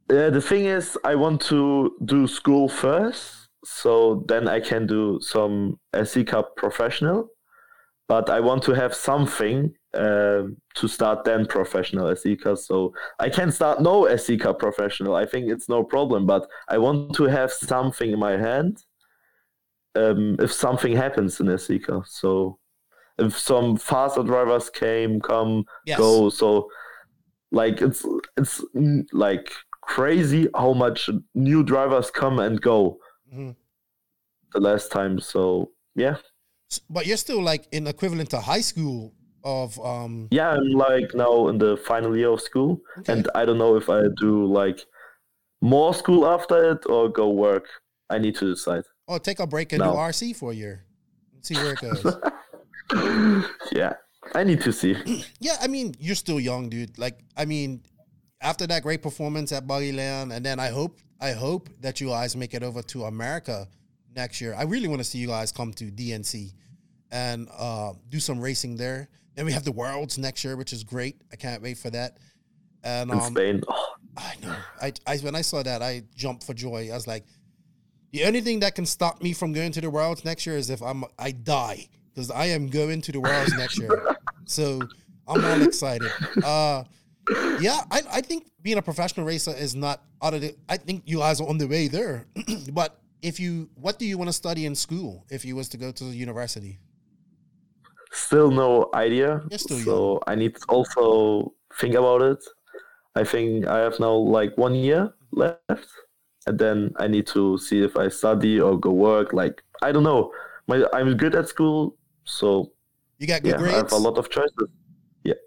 uh, 0.09 0.29
the 0.29 0.41
thing 0.41 0.65
is, 0.65 0.97
I 1.03 1.15
want 1.15 1.41
to 1.43 1.95
do 2.05 2.27
school 2.27 2.69
first, 2.69 3.49
so 3.65 4.23
then 4.27 4.47
I 4.47 4.59
can 4.59 4.87
do 4.87 5.19
some 5.21 5.79
SC 6.01 6.25
Cup 6.25 6.55
professional. 6.55 7.29
But 8.07 8.29
I 8.29 8.39
want 8.39 8.63
to 8.63 8.71
have 8.73 8.95
something 8.95 9.73
um 9.97 10.57
to 10.75 10.87
start 10.87 11.23
then 11.25 11.45
professional 11.45 12.07
SC 12.15 12.35
Cup. 12.41 12.57
So 12.57 12.93
I 13.19 13.29
can 13.29 13.51
start 13.51 13.81
no 13.81 14.05
SC 14.05 14.37
Cup 14.39 14.59
professional. 14.59 15.15
I 15.15 15.25
think 15.25 15.49
it's 15.51 15.67
no 15.69 15.83
problem. 15.83 16.25
But 16.25 16.47
I 16.67 16.77
want 16.77 17.15
to 17.15 17.23
have 17.25 17.51
something 17.51 18.11
in 18.11 18.19
my 18.19 18.37
hand 18.37 18.83
um, 19.95 20.35
if 20.39 20.51
something 20.53 20.95
happens 20.95 21.39
in 21.39 21.57
SC 21.57 21.79
Cup. 21.85 22.03
So 22.07 22.59
if 23.17 23.37
some 23.37 23.77
faster 23.77 24.23
drivers 24.23 24.69
came, 24.69 25.19
come, 25.19 25.63
Yes. 25.85 25.97
go. 25.97 26.29
So 26.29 26.69
like 27.51 27.81
it's 27.81 28.05
it's 28.37 28.63
mm, 28.75 29.05
like 29.13 29.51
crazy 29.81 30.49
how 30.55 30.73
much 30.73 31.09
new 31.33 31.63
drivers 31.63 32.11
come 32.11 32.39
and 32.39 32.61
go 32.61 32.99
Mhm. 33.33 33.55
the 34.53 34.59
last 34.59 34.91
time. 34.91 35.19
So 35.19 35.71
yeah, 35.95 36.17
But 36.89 37.05
you're 37.07 37.17
still 37.17 37.41
like 37.41 37.65
in 37.71 37.87
equivalent 37.87 38.29
to 38.31 38.39
high 38.41 38.61
school 38.61 39.13
of 39.55 39.79
um. 39.79 40.27
yeah, 40.31 40.49
I'm 40.57 40.69
like 40.87 41.09
now 41.15 41.47
in 41.47 41.57
the 41.57 41.77
final 41.91 42.11
year 42.17 42.29
of 42.37 42.41
school, 42.41 42.71
Okay. 42.99 43.13
and 43.13 43.23
I 43.39 43.45
don't 43.45 43.57
know 43.57 43.75
if 43.77 43.87
I 43.89 44.01
do 44.25 44.45
like 44.45 44.79
more 45.61 45.93
school 45.93 46.27
after 46.27 46.57
it 46.71 46.81
or 46.87 47.09
go 47.09 47.29
work. 47.29 47.65
I 48.09 48.17
need 48.19 48.35
to 48.41 48.45
decide. 48.53 48.83
oh 49.07 49.17
take 49.29 49.39
a 49.39 49.47
break 49.47 49.73
and 49.73 49.79
No. 49.83 49.91
do 49.93 49.97
RC 50.11 50.35
for 50.35 50.51
a 50.51 50.55
year, 50.63 50.75
see 51.41 51.55
where 51.55 51.73
it 51.75 51.81
goes. 51.87 52.01
yeah, 53.71 53.93
I 54.35 54.43
need 54.43 54.61
to 54.61 54.71
see. 54.71 54.93
Yeah, 55.39 55.55
I 55.61 55.67
mean, 55.67 55.95
you're 55.99 56.15
still 56.25 56.39
young, 56.39 56.69
dude. 56.69 56.97
Like, 56.97 57.19
I 57.35 57.45
mean, 57.45 57.81
after 58.41 58.65
that 58.67 58.83
great 58.83 59.01
performance 59.01 59.51
at 59.51 59.67
Buggy 59.67 59.91
Land, 59.91 60.31
and 60.33 60.45
then 60.45 60.59
I 60.59 60.69
hope, 60.69 60.99
I 61.21 61.31
hope 61.31 61.69
that 61.81 61.99
you 62.01 62.07
guys 62.07 62.35
make 62.35 62.53
it 62.53 62.63
over 62.63 62.81
to 62.93 63.03
America 63.05 63.67
next 64.15 64.41
year. 64.41 64.53
I 64.57 64.63
really 64.63 64.87
want 64.87 64.99
to 64.99 65.03
see 65.11 65.19
you 65.19 65.27
guys 65.27 65.51
come 65.51 65.71
to 65.73 65.85
DNC 65.85 66.51
and 67.11 67.47
uh, 67.57 67.93
do 68.09 68.19
some 68.19 68.39
racing 68.39 68.75
there. 68.77 69.09
Then 69.37 69.45
we 69.45 69.51
have 69.51 69.63
the 69.63 69.71
Worlds 69.71 70.17
next 70.17 70.43
year, 70.43 70.57
which 70.57 70.73
is 70.73 70.83
great. 70.83 71.21
I 71.31 71.35
can't 71.35 71.61
wait 71.61 71.77
for 71.77 71.91
that. 71.91 72.17
And 72.83 73.11
In 73.11 73.19
um, 73.19 73.33
Spain, 73.33 73.61
oh, 73.67 73.93
I 74.17 74.33
know. 74.41 74.55
I, 74.81 74.93
I 75.05 75.17
when 75.17 75.35
I 75.35 75.41
saw 75.41 75.61
that, 75.61 75.83
I 75.83 76.01
jumped 76.15 76.43
for 76.43 76.55
joy. 76.55 76.89
I 76.91 76.95
was 76.95 77.05
like, 77.05 77.23
the 78.11 78.25
only 78.25 78.41
thing 78.41 78.61
that 78.61 78.73
can 78.73 78.87
stop 78.87 79.21
me 79.21 79.33
from 79.33 79.53
going 79.53 79.71
to 79.73 79.81
the 79.81 79.91
Worlds 79.91 80.25
next 80.25 80.47
year 80.47 80.57
is 80.57 80.71
if 80.71 80.81
I'm 80.81 81.05
I 81.19 81.31
die 81.31 81.87
because 82.11 82.31
I 82.31 82.45
am 82.47 82.67
going 82.67 82.99
to 83.01 83.11
the 83.11 83.21
Worlds 83.21 83.53
next 83.55 83.77
year. 83.79 84.15
So 84.49 84.79
I'm 85.27 85.43
all 85.43 85.61
excited. 85.61 86.09
Uh, 86.41 86.85
yeah, 87.59 87.81
I, 87.91 88.01
I 88.09 88.21
think 88.21 88.49
being 88.61 88.77
a 88.77 88.81
professional 88.81 89.25
racer 89.25 89.53
is 89.53 89.75
not 89.75 90.01
out 90.23 90.33
of 90.33 90.39
the. 90.39 90.55
I 90.69 90.77
think 90.77 91.03
you 91.05 91.17
guys 91.17 91.41
are 91.41 91.49
on 91.49 91.57
the 91.57 91.67
way 91.67 91.89
there. 91.89 92.27
but 92.71 93.01
if 93.21 93.41
you, 93.41 93.69
what 93.75 93.99
do 93.99 94.05
you 94.05 94.17
want 94.17 94.29
to 94.29 94.33
study 94.33 94.65
in 94.65 94.73
school 94.73 95.25
if 95.29 95.43
you 95.43 95.57
was 95.57 95.67
to 95.67 95.77
go 95.77 95.91
to 95.91 96.03
the 96.05 96.15
university? 96.15 96.79
Still 98.11 98.51
no 98.51 98.89
idea. 98.93 99.41
So 99.57 100.21
I 100.27 100.35
need 100.35 100.55
to 100.55 100.65
also 100.69 101.53
think 101.79 101.95
about 101.95 102.21
it. 102.21 102.43
I 103.15 103.23
think 103.23 103.65
I 103.65 103.79
have 103.79 103.99
now 103.99 104.13
like 104.13 104.57
one 104.57 104.75
year 104.75 105.13
left, 105.31 105.89
and 106.45 106.59
then 106.59 106.93
I 106.97 107.07
need 107.07 107.27
to 107.27 107.57
see 107.57 107.83
if 107.83 107.97
I 107.97 108.09
study 108.09 108.59
or 108.59 108.79
go 108.79 108.91
work. 108.91 109.33
Like 109.33 109.63
I 109.81 109.91
don't 109.91 110.03
know. 110.03 110.31
My 110.67 110.85
I'm 110.93 111.17
good 111.17 111.33
at 111.35 111.47
school, 111.47 111.97
so 112.25 112.71
You 113.17 113.27
got 113.27 113.41
good 113.41 113.59
yeah, 113.59 113.65
I 113.65 113.77
have 113.77 113.91
a 113.91 113.97
lot 113.97 114.17
of 114.17 114.29
choices. 114.29 114.69
Yeah, 115.23 115.39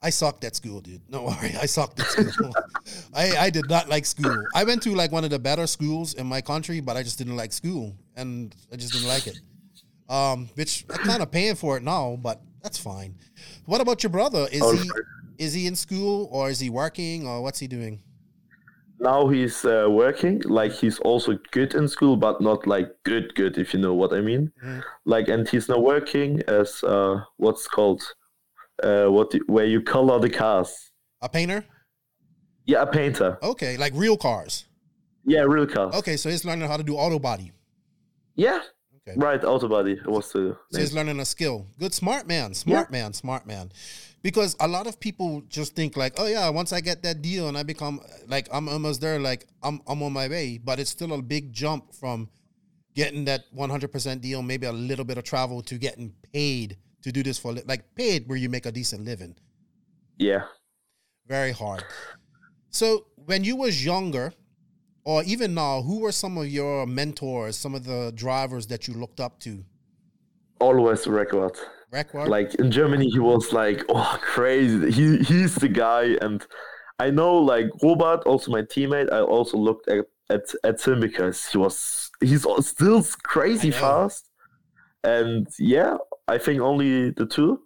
I 0.00 0.10
sucked 0.10 0.44
at 0.44 0.56
school, 0.56 0.80
dude. 0.80 1.02
No 1.08 1.24
worry, 1.24 1.54
I 1.60 1.66
sucked 1.66 2.00
at 2.00 2.06
school. 2.06 2.54
I, 3.14 3.36
I 3.36 3.50
did 3.50 3.68
not 3.68 3.88
like 3.88 4.06
school. 4.06 4.36
I 4.54 4.64
went 4.64 4.82
to 4.84 4.94
like 4.94 5.12
one 5.12 5.24
of 5.24 5.30
the 5.30 5.38
better 5.38 5.66
schools 5.66 6.14
in 6.14 6.26
my 6.26 6.40
country, 6.40 6.80
but 6.80 6.96
I 6.96 7.02
just 7.02 7.18
didn't 7.18 7.36
like 7.36 7.52
school, 7.52 7.94
and 8.16 8.54
I 8.72 8.76
just 8.76 8.92
didn't 8.92 9.08
like 9.08 9.26
it. 9.26 9.38
Um, 10.10 10.48
which 10.56 10.84
I'm 10.90 10.98
kind 11.06 11.22
of 11.22 11.30
paying 11.30 11.54
for 11.54 11.76
it 11.76 11.82
now, 11.84 12.18
but 12.20 12.40
that's 12.62 12.78
fine. 12.78 13.14
What 13.66 13.80
about 13.80 14.02
your 14.02 14.10
brother? 14.10 14.48
Is 14.50 14.60
Oh, 14.62 14.72
he 14.76 14.90
is 15.38 15.52
he 15.54 15.66
in 15.66 15.76
school 15.76 16.28
or 16.32 16.50
is 16.50 16.58
he 16.60 16.68
working 16.68 17.26
or 17.28 17.40
what's 17.42 17.60
he 17.60 17.68
doing? 17.68 18.02
Now 18.98 19.28
he's 19.28 19.64
uh, 19.64 19.86
working. 19.88 20.42
Like 20.44 20.72
he's 20.72 20.98
also 20.98 21.38
good 21.52 21.74
in 21.74 21.88
school, 21.88 22.16
but 22.16 22.40
not 22.40 22.66
like 22.66 22.88
good 23.04 23.34
good. 23.34 23.56
If 23.56 23.72
you 23.72 23.80
know 23.80 23.94
what 23.94 24.12
I 24.12 24.20
mean. 24.20 24.52
Mhm. 24.62 24.82
Like, 25.06 25.28
and 25.28 25.48
he's 25.48 25.68
now 25.68 25.78
working 25.78 26.42
as 26.48 26.82
uh, 26.84 27.22
what's 27.38 27.66
called 27.68 28.02
uh, 28.82 29.06
what 29.06 29.30
do- 29.30 29.44
where 29.46 29.64
you 29.66 29.80
color 29.80 30.18
the 30.18 30.28
cars. 30.30 30.70
A 31.22 31.28
painter? 31.28 31.64
Yeah, 32.66 32.82
a 32.82 32.86
painter. 32.86 33.38
Okay, 33.42 33.76
like 33.76 33.92
real 33.94 34.16
cars. 34.16 34.66
Yeah, 35.24 35.42
real 35.48 35.66
cars. 35.66 35.94
Okay, 35.94 36.16
so 36.16 36.28
he's 36.30 36.44
learning 36.44 36.68
how 36.68 36.76
to 36.76 36.82
do 36.82 36.96
auto 36.96 37.18
body. 37.18 37.52
Yeah. 38.34 38.60
Okay. 39.10 39.20
Right, 39.20 39.44
auto 39.44 39.68
body 39.68 39.98
was 40.04 40.32
the 40.32 40.56
So 40.70 40.78
name. 40.78 40.80
he's 40.80 40.92
learning 40.92 41.20
a 41.20 41.24
skill. 41.24 41.66
Good, 41.78 41.94
smart 41.94 42.26
man, 42.26 42.54
smart 42.54 42.90
man, 42.90 43.12
smart 43.12 43.46
man. 43.46 43.70
Because 44.22 44.54
a 44.60 44.68
lot 44.68 44.86
of 44.86 45.00
people 45.00 45.42
just 45.48 45.74
think 45.74 45.96
like, 45.96 46.14
oh 46.18 46.26
yeah, 46.26 46.48
once 46.50 46.72
I 46.72 46.80
get 46.80 47.02
that 47.02 47.22
deal 47.22 47.48
and 47.48 47.56
I 47.56 47.62
become 47.62 48.00
like 48.26 48.48
I'm 48.52 48.68
almost 48.68 49.00
there, 49.00 49.18
like 49.18 49.46
I'm 49.62 49.80
I'm 49.86 50.02
on 50.02 50.12
my 50.12 50.28
way. 50.28 50.58
But 50.62 50.78
it's 50.78 50.90
still 50.90 51.12
a 51.14 51.22
big 51.22 51.52
jump 51.52 51.94
from 51.94 52.28
getting 52.94 53.24
that 53.24 53.44
100% 53.56 54.20
deal, 54.20 54.42
maybe 54.42 54.66
a 54.66 54.72
little 54.72 55.04
bit 55.04 55.16
of 55.16 55.24
travel 55.24 55.62
to 55.62 55.78
getting 55.78 56.12
paid 56.34 56.76
to 57.02 57.12
do 57.12 57.22
this 57.22 57.38
for 57.38 57.54
like 57.66 57.94
paid 57.94 58.28
where 58.28 58.36
you 58.36 58.48
make 58.50 58.66
a 58.66 58.72
decent 58.72 59.04
living. 59.04 59.34
Yeah. 60.18 60.42
Very 61.26 61.52
hard. 61.52 61.84
So 62.70 63.06
when 63.14 63.42
you 63.44 63.56
was 63.56 63.82
younger, 63.84 64.34
or 65.04 65.22
even 65.24 65.54
now, 65.54 65.82
who 65.82 66.00
were 66.00 66.12
some 66.12 66.36
of 66.36 66.48
your 66.48 66.86
mentors, 66.86 67.56
some 67.56 67.74
of 67.74 67.84
the 67.84 68.12
drivers 68.14 68.66
that 68.68 68.86
you 68.86 68.94
looked 68.94 69.20
up 69.20 69.40
to? 69.40 69.64
Always 70.60 71.06
record. 71.06 71.56
Record? 71.90 72.28
Like 72.28 72.54
in 72.56 72.70
Germany, 72.70 73.08
he 73.08 73.18
was 73.18 73.52
like, 73.52 73.82
oh, 73.88 74.18
crazy. 74.20 74.90
He 74.90 75.18
he's 75.18 75.54
the 75.54 75.68
guy, 75.68 76.16
and 76.20 76.46
I 76.98 77.10
know 77.10 77.34
like 77.36 77.68
Robert, 77.82 78.22
also 78.26 78.50
my 78.50 78.62
teammate. 78.62 79.12
I 79.12 79.20
also 79.20 79.56
looked 79.56 79.88
at 79.88 80.04
at, 80.28 80.42
at 80.64 80.80
him 80.86 81.00
because 81.00 81.46
he 81.46 81.58
was 81.58 82.10
he's 82.20 82.46
still 82.60 83.04
crazy 83.24 83.70
fast, 83.70 84.30
and 85.02 85.46
yeah, 85.58 85.96
I 86.28 86.38
think 86.38 86.60
only 86.60 87.10
the 87.10 87.26
two. 87.26 87.62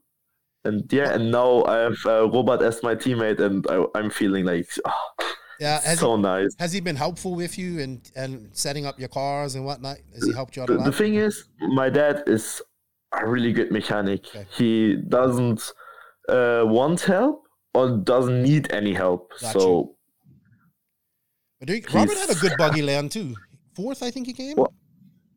And 0.67 0.91
yeah, 0.91 1.13
and 1.13 1.31
now 1.31 1.63
I 1.65 1.77
have 1.81 1.99
uh, 2.07 2.31
Robert 2.31 2.63
as 2.63 2.83
my 2.83 2.95
teammate, 2.95 3.39
and 3.39 3.67
I, 3.69 3.85
I'm 3.95 4.09
feeling 4.09 4.47
like 4.47 4.67
oh, 4.87 4.93
yeah, 5.61 5.81
has 5.81 5.99
so 5.99 6.17
he, 6.17 6.23
nice. 6.23 6.55
has 6.59 6.73
he 6.73 6.81
been 6.81 6.97
helpful 6.97 7.35
with 7.35 7.59
you 7.59 7.81
and 7.81 8.11
and 8.17 8.49
setting 8.53 8.87
up 8.87 8.99
your 8.99 9.09
cars 9.09 9.55
and 9.55 9.65
whatnot? 9.65 9.99
Has 10.15 10.25
he 10.25 10.33
helped 10.33 10.57
you 10.57 10.63
out 10.63 10.71
a 10.71 10.77
The, 10.77 10.85
the 10.85 10.93
thing 10.93 11.15
is, 11.15 11.45
my 11.61 11.89
dad 11.89 12.25
is 12.27 12.63
a 13.13 13.27
really 13.27 13.53
good 13.53 13.71
mechanic. 13.71 14.27
Okay. 14.27 14.47
He 14.57 14.97
doesn't 15.09 15.63
uh, 16.29 16.63
want 16.65 17.01
help 17.03 17.45
or 17.75 17.97
doesn't 17.99 18.43
need 18.43 18.73
any 18.73 18.93
help. 18.95 19.33
Got 19.41 19.53
so 19.53 19.95
you- 21.67 21.83
Robert 21.93 22.19
had 22.19 22.31
a 22.31 22.35
good 22.35 22.53
buggy 22.59 22.83
land 22.83 23.11
too. 23.11 23.35
Fourth, 23.75 24.03
I 24.03 24.11
think 24.11 24.27
he 24.27 24.33
came. 24.33 24.57
Well- 24.57 24.75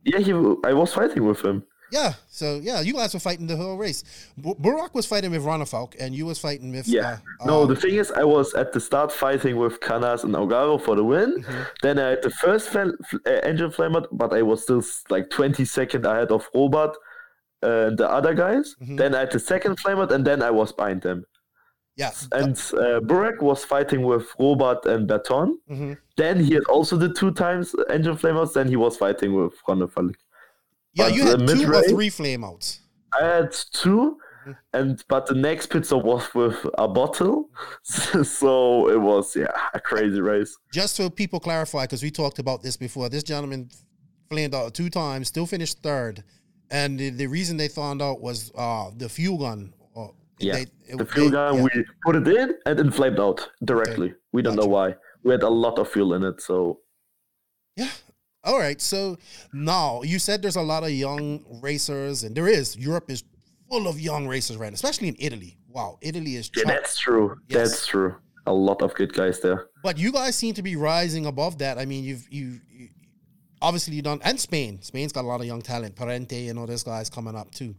yeah, 0.04 0.20
he. 0.20 0.32
I 0.64 0.74
was 0.74 0.94
fighting 0.94 1.26
with 1.26 1.42
him. 1.44 1.64
Yeah, 1.92 2.14
so 2.30 2.60
yeah, 2.62 2.82
you 2.82 2.94
guys 2.94 3.14
were 3.14 3.20
fighting 3.20 3.48
the 3.48 3.56
whole 3.56 3.78
race. 3.78 4.04
B- 4.42 4.54
Burak 4.60 4.94
was 4.94 5.06
fighting 5.06 5.32
with 5.32 5.44
Ronafalk, 5.44 5.96
and 6.00 6.14
you 6.14 6.26
was 6.26 6.38
fighting 6.38 6.72
with 6.72 6.88
Yeah. 6.88 7.20
uh, 7.40 7.46
no, 7.46 7.64
uh, 7.64 7.66
the 7.66 7.76
thing 7.78 7.96
is, 7.96 8.12
I 8.12 8.24
was 8.26 8.54
at 8.56 8.74
the 8.74 8.80
start 8.82 9.12
fighting 9.12 9.56
with 9.56 9.80
Canas 9.80 10.24
and 10.26 10.34
Ongaro 10.36 10.82
for 10.82 10.96
the 10.96 11.04
win. 11.04 11.42
Mm-hmm. 11.42 11.62
Then 11.82 11.98
I 12.00 12.10
had 12.10 12.24
the 12.24 12.30
first 12.30 12.70
fl- 12.70 12.80
uh, 13.26 13.30
engine 13.44 13.72
flamer, 13.72 14.06
but 14.12 14.34
I 14.34 14.42
was 14.42 14.64
still 14.64 14.84
like 15.10 15.30
20 15.30 15.64
seconds 15.66 16.06
ahead 16.06 16.32
of 16.32 16.50
Robert 16.54 16.96
uh, 17.64 17.88
and 17.88 17.98
the 17.98 18.10
other 18.10 18.34
guys. 18.34 18.76
Mhm. 18.82 18.98
Then 18.98 19.16
I 19.16 19.20
had 19.22 19.32
the 19.32 19.40
second 19.40 19.78
flamer, 19.80 20.12
and 20.12 20.26
then 20.26 20.42
I 20.44 20.52
was 20.52 20.72
behind 20.74 21.02
them. 21.04 21.24
Yes. 21.96 22.28
And 22.32 22.52
uh, 22.74 23.00
Burak 23.00 23.42
was 23.42 23.64
fighting 23.66 24.04
with 24.04 24.28
Robert 24.40 24.86
and 24.86 25.08
Baton. 25.08 25.58
hmm 25.68 25.94
Then 26.18 26.40
he 26.44 26.54
had 26.54 26.66
also 26.66 26.96
the 26.98 27.12
two 27.14 27.32
times 27.32 27.74
engine 27.90 28.18
flamers. 28.18 28.54
Then 28.54 28.68
he 28.68 28.76
was 28.76 28.98
fighting 28.98 29.34
with 29.34 29.54
Ronefalk. 29.68 30.14
Yeah. 30.98 31.06
but 31.06 31.16
You 31.16 31.26
had 31.26 31.48
two 31.48 31.74
or 31.74 31.84
three 31.84 32.10
flameouts. 32.10 32.80
I 33.20 33.24
had 33.26 33.52
2 33.72 34.18
Mhm. 34.48 34.56
and 34.74 35.04
but 35.10 35.26
the 35.26 35.34
next 35.36 35.66
stop 35.86 36.04
was 36.06 36.34
with 36.34 36.66
a 36.78 36.88
bottle, 36.88 37.50
so 38.24 38.90
it 38.90 39.00
was 39.10 39.36
yeah 39.36 39.52
a 39.74 39.80
crazy 39.80 40.22
race. 40.22 40.56
Just 40.74 40.96
so 40.96 41.10
people 41.10 41.40
clarify, 41.40 41.84
because 41.84 42.02
we 42.04 42.12
talked 42.12 42.40
about 42.40 42.62
this 42.64 42.78
before, 42.78 43.10
this 43.10 43.24
gentleman 43.24 43.70
flamed 44.30 44.56
out 44.56 44.74
two 44.74 44.90
times, 44.90 45.28
still 45.28 45.46
finished 45.46 45.80
third, 45.84 46.24
and 46.72 47.00
the, 47.00 47.10
the 47.10 47.28
reason 47.28 47.58
they 47.58 47.68
found 47.68 48.02
out 48.02 48.22
was 48.22 48.52
uh, 48.56 48.90
the 48.96 49.10
fuel 49.10 49.38
gun. 49.38 49.74
Or 49.94 50.14
Yeah, 50.40 50.54
they, 50.54 50.62
it- 50.88 50.98
the 50.98 51.06
fuel 51.06 51.28
they- 51.28 51.32
gun 51.32 51.56
yeah. 51.58 51.64
we 51.64 51.86
put 52.06 52.16
it 52.16 52.28
in 52.28 52.56
and 52.66 52.80
it 52.80 52.94
flamed 52.94 53.20
out 53.20 53.50
directly. 53.64 54.14
We 54.34 54.42
don't 54.42 54.56
know 54.56 54.68
why. 54.68 54.96
We 55.24 55.32
had 55.32 55.44
a 55.44 55.50
lot 55.50 55.78
of 55.80 55.90
fuel 55.92 56.14
in 56.14 56.24
it, 56.24 56.42
so 56.42 56.80
Yeah. 57.76 57.90
All 58.48 58.58
right. 58.58 58.82
So 58.82 59.18
now 59.52 60.02
you 60.04 60.20
said 60.20 60.42
there's 60.42 60.56
a 60.56 60.62
lot 60.62 60.84
of 60.84 60.92
young 60.92 61.44
racers, 61.62 62.24
and 62.24 62.34
there 62.36 62.48
is. 62.48 62.78
Europe 62.78 63.12
is 63.12 63.24
full 63.70 63.88
of 63.88 64.00
young 64.00 64.28
racers 64.28 64.56
right 64.58 64.70
now, 64.72 64.76
especially 64.76 65.10
in 65.10 65.18
Italy. 65.20 65.58
Wow, 65.68 66.00
Italy 66.02 66.38
is. 66.38 66.50
yeah, 66.56 66.64
that's 66.66 66.98
true. 66.98 67.38
Yes. 67.50 67.70
That's 67.70 67.88
true. 67.88 68.16
A 68.46 68.54
lot 68.54 68.82
of 68.82 68.96
good 68.96 69.14
guys 69.14 69.42
there. 69.42 69.68
But 69.84 69.98
you 69.98 70.12
guys 70.14 70.36
seem 70.36 70.54
to 70.54 70.64
be 70.64 70.78
rising 70.78 71.26
above 71.26 71.58
that. 71.58 71.78
I 71.78 71.86
mean, 71.86 72.06
you've 72.06 72.26
you, 72.32 72.62
you 72.72 72.88
obviously 73.62 73.96
you 73.96 74.02
done 74.02 74.22
and 74.24 74.40
Spain. 74.40 74.82
Spain's 74.82 75.12
got 75.12 75.26
a 75.26 75.28
lot 75.28 75.42
of 75.42 75.46
young 75.46 75.62
talent. 75.62 75.96
Parente 75.96 76.50
and 76.50 76.58
all 76.58 76.66
those 76.66 76.84
guys 76.84 77.10
coming 77.10 77.36
up 77.36 77.52
too. 77.52 77.76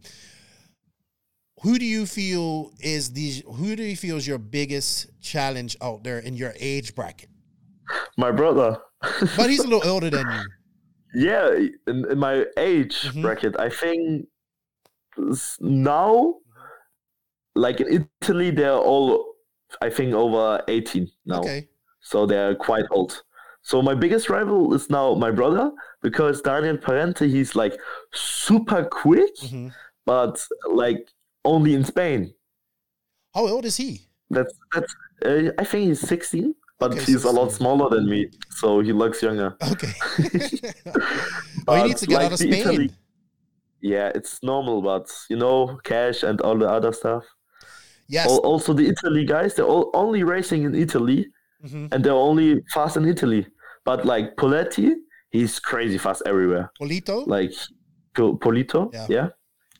Who 1.61 1.79
do 1.79 1.85
you 1.85 2.05
feel 2.05 2.71
is 2.79 3.11
the 3.11 3.43
who 3.55 3.75
do 3.75 3.83
you 3.83 3.97
feel 3.97 4.17
is 4.17 4.27
your 4.27 4.37
biggest 4.37 5.07
challenge 5.21 5.75
out 5.81 6.03
there 6.03 6.19
in 6.19 6.35
your 6.35 6.53
age 6.59 6.93
bracket? 6.93 7.29
My 8.17 8.31
brother. 8.31 8.77
But 9.35 9.49
he's 9.49 9.59
a 9.63 9.67
little 9.67 9.89
older 9.89 10.09
than 10.09 10.29
you. 10.29 10.43
Yeah, 11.15 11.49
in, 11.87 12.05
in 12.11 12.19
my 12.19 12.45
age 12.57 12.95
Mhm. 13.09 13.21
bracket, 13.23 13.59
I 13.59 13.69
think 13.69 14.27
now, 15.59 16.35
like 17.55 17.81
in 17.81 18.07
Italy, 18.21 18.51
they're 18.51 18.77
all, 18.77 19.33
I 19.81 19.89
think, 19.89 20.13
over 20.13 20.61
18 20.67 21.09
now. 21.25 21.39
Okay. 21.39 21.67
So 22.01 22.25
they're 22.25 22.55
quite 22.55 22.85
old. 22.91 23.23
So 23.61 23.81
my 23.81 23.93
biggest 23.93 24.29
rival 24.29 24.73
is 24.73 24.89
now 24.89 25.13
my 25.15 25.31
brother 25.31 25.71
because 26.01 26.41
Daniel 26.41 26.77
Parente, 26.77 27.27
he's 27.27 27.55
like 27.55 27.77
super 28.13 28.85
quick, 28.85 29.35
Mhm. 29.37 29.73
but 30.05 30.41
like 30.71 31.09
only 31.43 31.73
in 31.73 31.83
Spain. 31.83 32.33
How 33.35 33.47
old 33.47 33.65
is 33.65 33.77
he? 33.77 34.07
That's 34.29 34.53
that's. 34.73 34.95
Uh, 35.25 35.51
I 35.57 35.65
think 35.65 35.87
he's 35.89 35.99
16, 35.99 36.55
but 36.79 36.91
Okay, 36.93 37.03
he's 37.03 37.23
a 37.25 37.31
lot 37.31 37.51
smaller 37.51 37.89
than 37.89 38.09
me, 38.09 38.29
so 38.49 38.79
he 38.79 38.91
looks 38.93 39.21
younger. 39.21 39.55
Okay. 39.71 39.93
well, 41.67 41.81
he 41.83 41.87
needs 41.89 42.01
to 42.01 42.07
get 42.07 42.15
like 42.15 42.25
out 42.27 42.31
of 42.33 42.39
Spain. 42.39 42.53
Italy- 42.53 42.91
Yeah, 43.81 44.11
it's 44.15 44.41
normal, 44.43 44.81
but 44.81 45.07
you 45.29 45.37
know, 45.37 45.79
cash 45.83 46.23
and 46.23 46.41
all 46.41 46.57
the 46.57 46.67
other 46.69 46.91
stuff. 46.93 47.23
yes. 48.07 48.27
Al- 48.29 48.39
Also, 48.51 48.73
the 48.73 48.87
Italy 48.89 49.23
guys, 49.25 49.55
they're 49.55 49.65
all 49.75 49.89
only 49.93 50.23
racing 50.23 50.63
in 50.63 50.73
Italy, 50.75 51.27
Mhm. 51.65 51.87
and 51.93 52.03
they're 52.03 52.23
only 52.29 52.61
fast 52.73 52.97
in 52.97 53.05
Italy. 53.05 53.45
But 53.85 54.05
like 54.05 54.35
Poletti, 54.35 54.95
he's 55.31 55.59
crazy 55.59 55.97
fast 55.97 56.21
everywhere. 56.25 56.71
Polito. 56.81 57.25
Like 57.27 57.51
Polito, 58.15 58.91
Yeah. 58.93 59.05
yeah. 59.09 59.27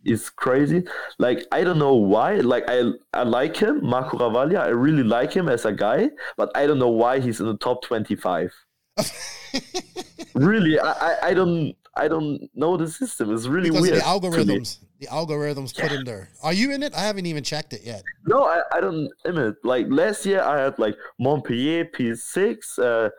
He's 0.04 0.30
crazy. 0.30 0.84
Like 1.18 1.46
I 1.52 1.64
don't 1.64 1.80
know 1.80 1.96
why. 1.96 2.36
Like 2.36 2.66
I 2.68 2.92
I 3.14 3.24
like 3.24 3.58
him, 3.58 3.86
Marco 3.86 4.18
Ravaglia. 4.18 4.62
I 4.62 4.70
really 4.70 5.04
like 5.04 5.34
him 5.34 5.50
as 5.50 5.66
a 5.66 5.74
guy, 5.74 6.10
but 6.38 6.52
I 6.56 6.68
don't 6.68 6.80
know 6.80 6.90
why 6.90 7.20
he's 7.20 7.40
in 7.40 7.48
the 7.48 7.58
top 7.58 7.84
twenty-five. 7.84 8.54
really, 10.34 10.80
I, 10.80 10.92
I, 10.92 11.18
I 11.30 11.34
don't 11.34 11.76
I 11.96 12.08
don't 12.08 12.50
know 12.56 12.78
the 12.78 12.88
system. 12.88 13.34
It's 13.34 13.48
really 13.48 13.70
because 13.70 13.82
weird. 13.82 13.98
the 13.98 14.02
algorithms. 14.02 14.80
The 15.00 15.08
algorithms 15.08 15.78
put 15.78 15.92
him 15.92 16.06
there. 16.06 16.30
Are 16.42 16.54
you 16.54 16.72
in 16.72 16.84
it? 16.84 16.94
I 16.94 17.02
haven't 17.02 17.26
even 17.26 17.44
checked 17.44 17.74
it 17.74 17.82
yet. 17.84 18.04
No, 18.26 18.46
I, 18.46 18.62
I 18.74 18.82
don't 18.82 19.10
admit. 19.26 19.56
Like 19.64 19.88
last 19.90 20.26
year, 20.26 20.42
I 20.42 20.62
had 20.62 20.80
like 20.80 20.96
Montpellier 21.20 21.86
P6, 21.86 22.80
uh, 22.80 23.10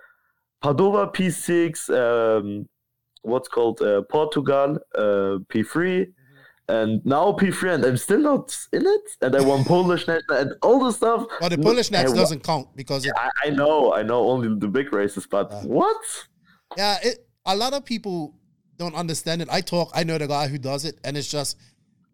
Padova 0.62 1.14
P6, 1.14 1.90
um, 1.90 2.68
what's 3.22 3.48
called 3.48 3.80
uh, 3.82 4.02
Portugal 4.02 4.78
uh, 4.94 5.38
P3, 5.52 6.06
and 6.78 7.04
now 7.04 7.32
P3, 7.32 7.74
and 7.74 7.84
I'm 7.84 7.96
still 7.96 8.20
not 8.20 8.46
in 8.72 8.84
it. 8.86 9.06
And 9.22 9.34
I 9.36 9.40
won 9.50 9.64
Polish 9.64 10.06
national 10.06 10.36
and 10.42 10.50
all 10.62 10.78
the 10.84 10.92
stuff. 10.92 11.26
Well, 11.40 11.50
the 11.50 11.58
Polish 11.58 11.90
wa- 11.90 12.02
doesn't 12.02 12.42
count 12.42 12.68
because 12.76 13.04
it, 13.06 13.12
I, 13.16 13.28
I 13.46 13.50
know, 13.50 13.92
I 13.92 14.02
know, 14.02 14.20
only 14.32 14.48
the 14.64 14.68
big 14.68 14.92
races, 14.92 15.26
but 15.26 15.46
what? 15.64 15.96
yeah, 16.76 16.96
it, 17.02 17.16
a 17.46 17.56
lot 17.56 17.72
of 17.72 17.84
people 17.84 18.34
don't 18.76 18.94
understand 18.94 19.42
it. 19.42 19.48
I 19.50 19.60
talk, 19.60 19.90
I 19.94 20.04
know 20.04 20.16
the 20.18 20.26
guy 20.26 20.46
who 20.48 20.58
does 20.58 20.84
it, 20.84 20.98
and 21.04 21.16
it's 21.16 21.28
just, 21.30 21.56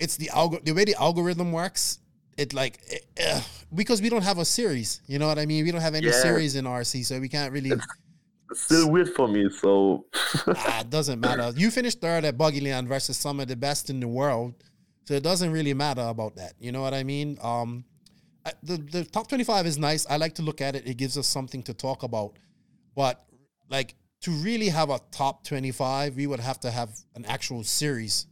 it's 0.01 0.17
the 0.17 0.31
algo, 0.41 0.65
the 0.65 0.73
way 0.73 0.85
the 0.85 0.95
algorithm 1.01 1.53
works. 1.53 1.99
It 2.37 2.53
like 2.53 2.79
it, 2.89 3.07
uh, 3.27 3.41
because 3.75 4.03
we 4.03 4.11
don't 4.11 4.25
have 4.25 4.39
a 4.39 4.45
series, 4.45 5.01
you 5.07 5.19
know 5.19 5.27
what 5.27 5.39
I 5.39 5.47
mean. 5.47 5.65
We 5.65 5.71
don't 5.73 5.81
have 5.81 5.95
any 5.95 6.09
Yeah. 6.09 6.13
series 6.29 6.55
in 6.55 6.67
RC, 6.67 7.05
so 7.07 7.19
we 7.19 7.29
can't 7.31 7.51
really. 7.51 7.73
Still 8.53 8.91
weird 8.91 9.15
for 9.15 9.29
me. 9.29 9.49
So 9.51 10.07
ah, 10.47 10.81
it 10.81 10.91
doesn't 10.91 11.21
matter. 11.21 11.53
You 11.57 11.71
finished 11.71 12.01
third 12.01 12.25
at 12.25 12.39
Buggyland 12.39 12.87
versus 12.87 13.17
some 13.17 13.41
of 13.41 13.49
the 13.49 13.57
best 13.57 13.91
in 13.91 14.01
the 14.01 14.09
world, 14.09 14.55
so 15.05 15.15
it 15.15 15.23
doesn't 15.23 15.51
really 15.51 15.75
matter 15.75 16.03
about 16.03 16.37
that. 16.37 16.55
You 16.59 16.73
know 16.73 16.83
what 16.83 16.95
I 16.95 17.03
mean? 17.03 17.39
Um, 17.43 17.85
the 18.63 18.77
the 18.77 19.05
top 19.05 19.29
twenty 19.29 19.45
five 19.45 19.67
is 19.67 19.79
nice. 19.79 20.07
I 20.07 20.17
like 20.17 20.35
to 20.37 20.43
look 20.43 20.61
at 20.61 20.77
it. 20.77 20.87
It 20.87 20.97
gives 20.97 21.19
us 21.19 21.27
something 21.27 21.63
to 21.65 21.75
talk 21.75 22.03
about, 22.03 22.39
but 22.95 23.25
like 23.69 23.97
to 24.23 24.31
really 24.31 24.69
have 24.69 24.91
a 24.91 25.01
top 25.11 25.45
twenty 25.45 25.73
five, 25.73 26.17
we 26.17 26.27
would 26.27 26.41
have 26.41 26.61
to 26.61 26.71
have 26.71 26.91
an 27.15 27.25
actual 27.27 27.65
series 27.65 28.27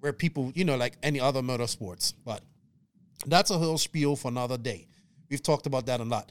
where 0.00 0.12
people, 0.12 0.52
you 0.54 0.66
know, 0.66 0.76
like 0.76 0.98
any 1.02 1.18
other 1.18 1.40
motorsports. 1.40 2.12
But 2.26 2.42
That's 3.26 3.50
a 3.50 3.56
whole 3.56 3.78
spiel 3.78 4.16
for 4.16 4.28
another 4.28 4.58
day. 4.58 4.86
We've 5.30 5.42
talked 5.42 5.66
about 5.66 5.86
that 5.86 6.00
a 6.00 6.04
lot. 6.04 6.30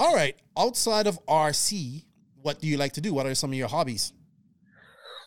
All 0.00 0.12
right. 0.12 0.36
Outside 0.58 1.06
of 1.06 1.24
RC, 1.26 2.04
what 2.42 2.60
do 2.60 2.66
you 2.66 2.76
like 2.76 2.92
to 2.94 3.00
do? 3.00 3.14
What 3.14 3.26
are 3.26 3.34
some 3.34 3.50
of 3.50 3.58
your 3.58 3.68
hobbies? 3.68 4.12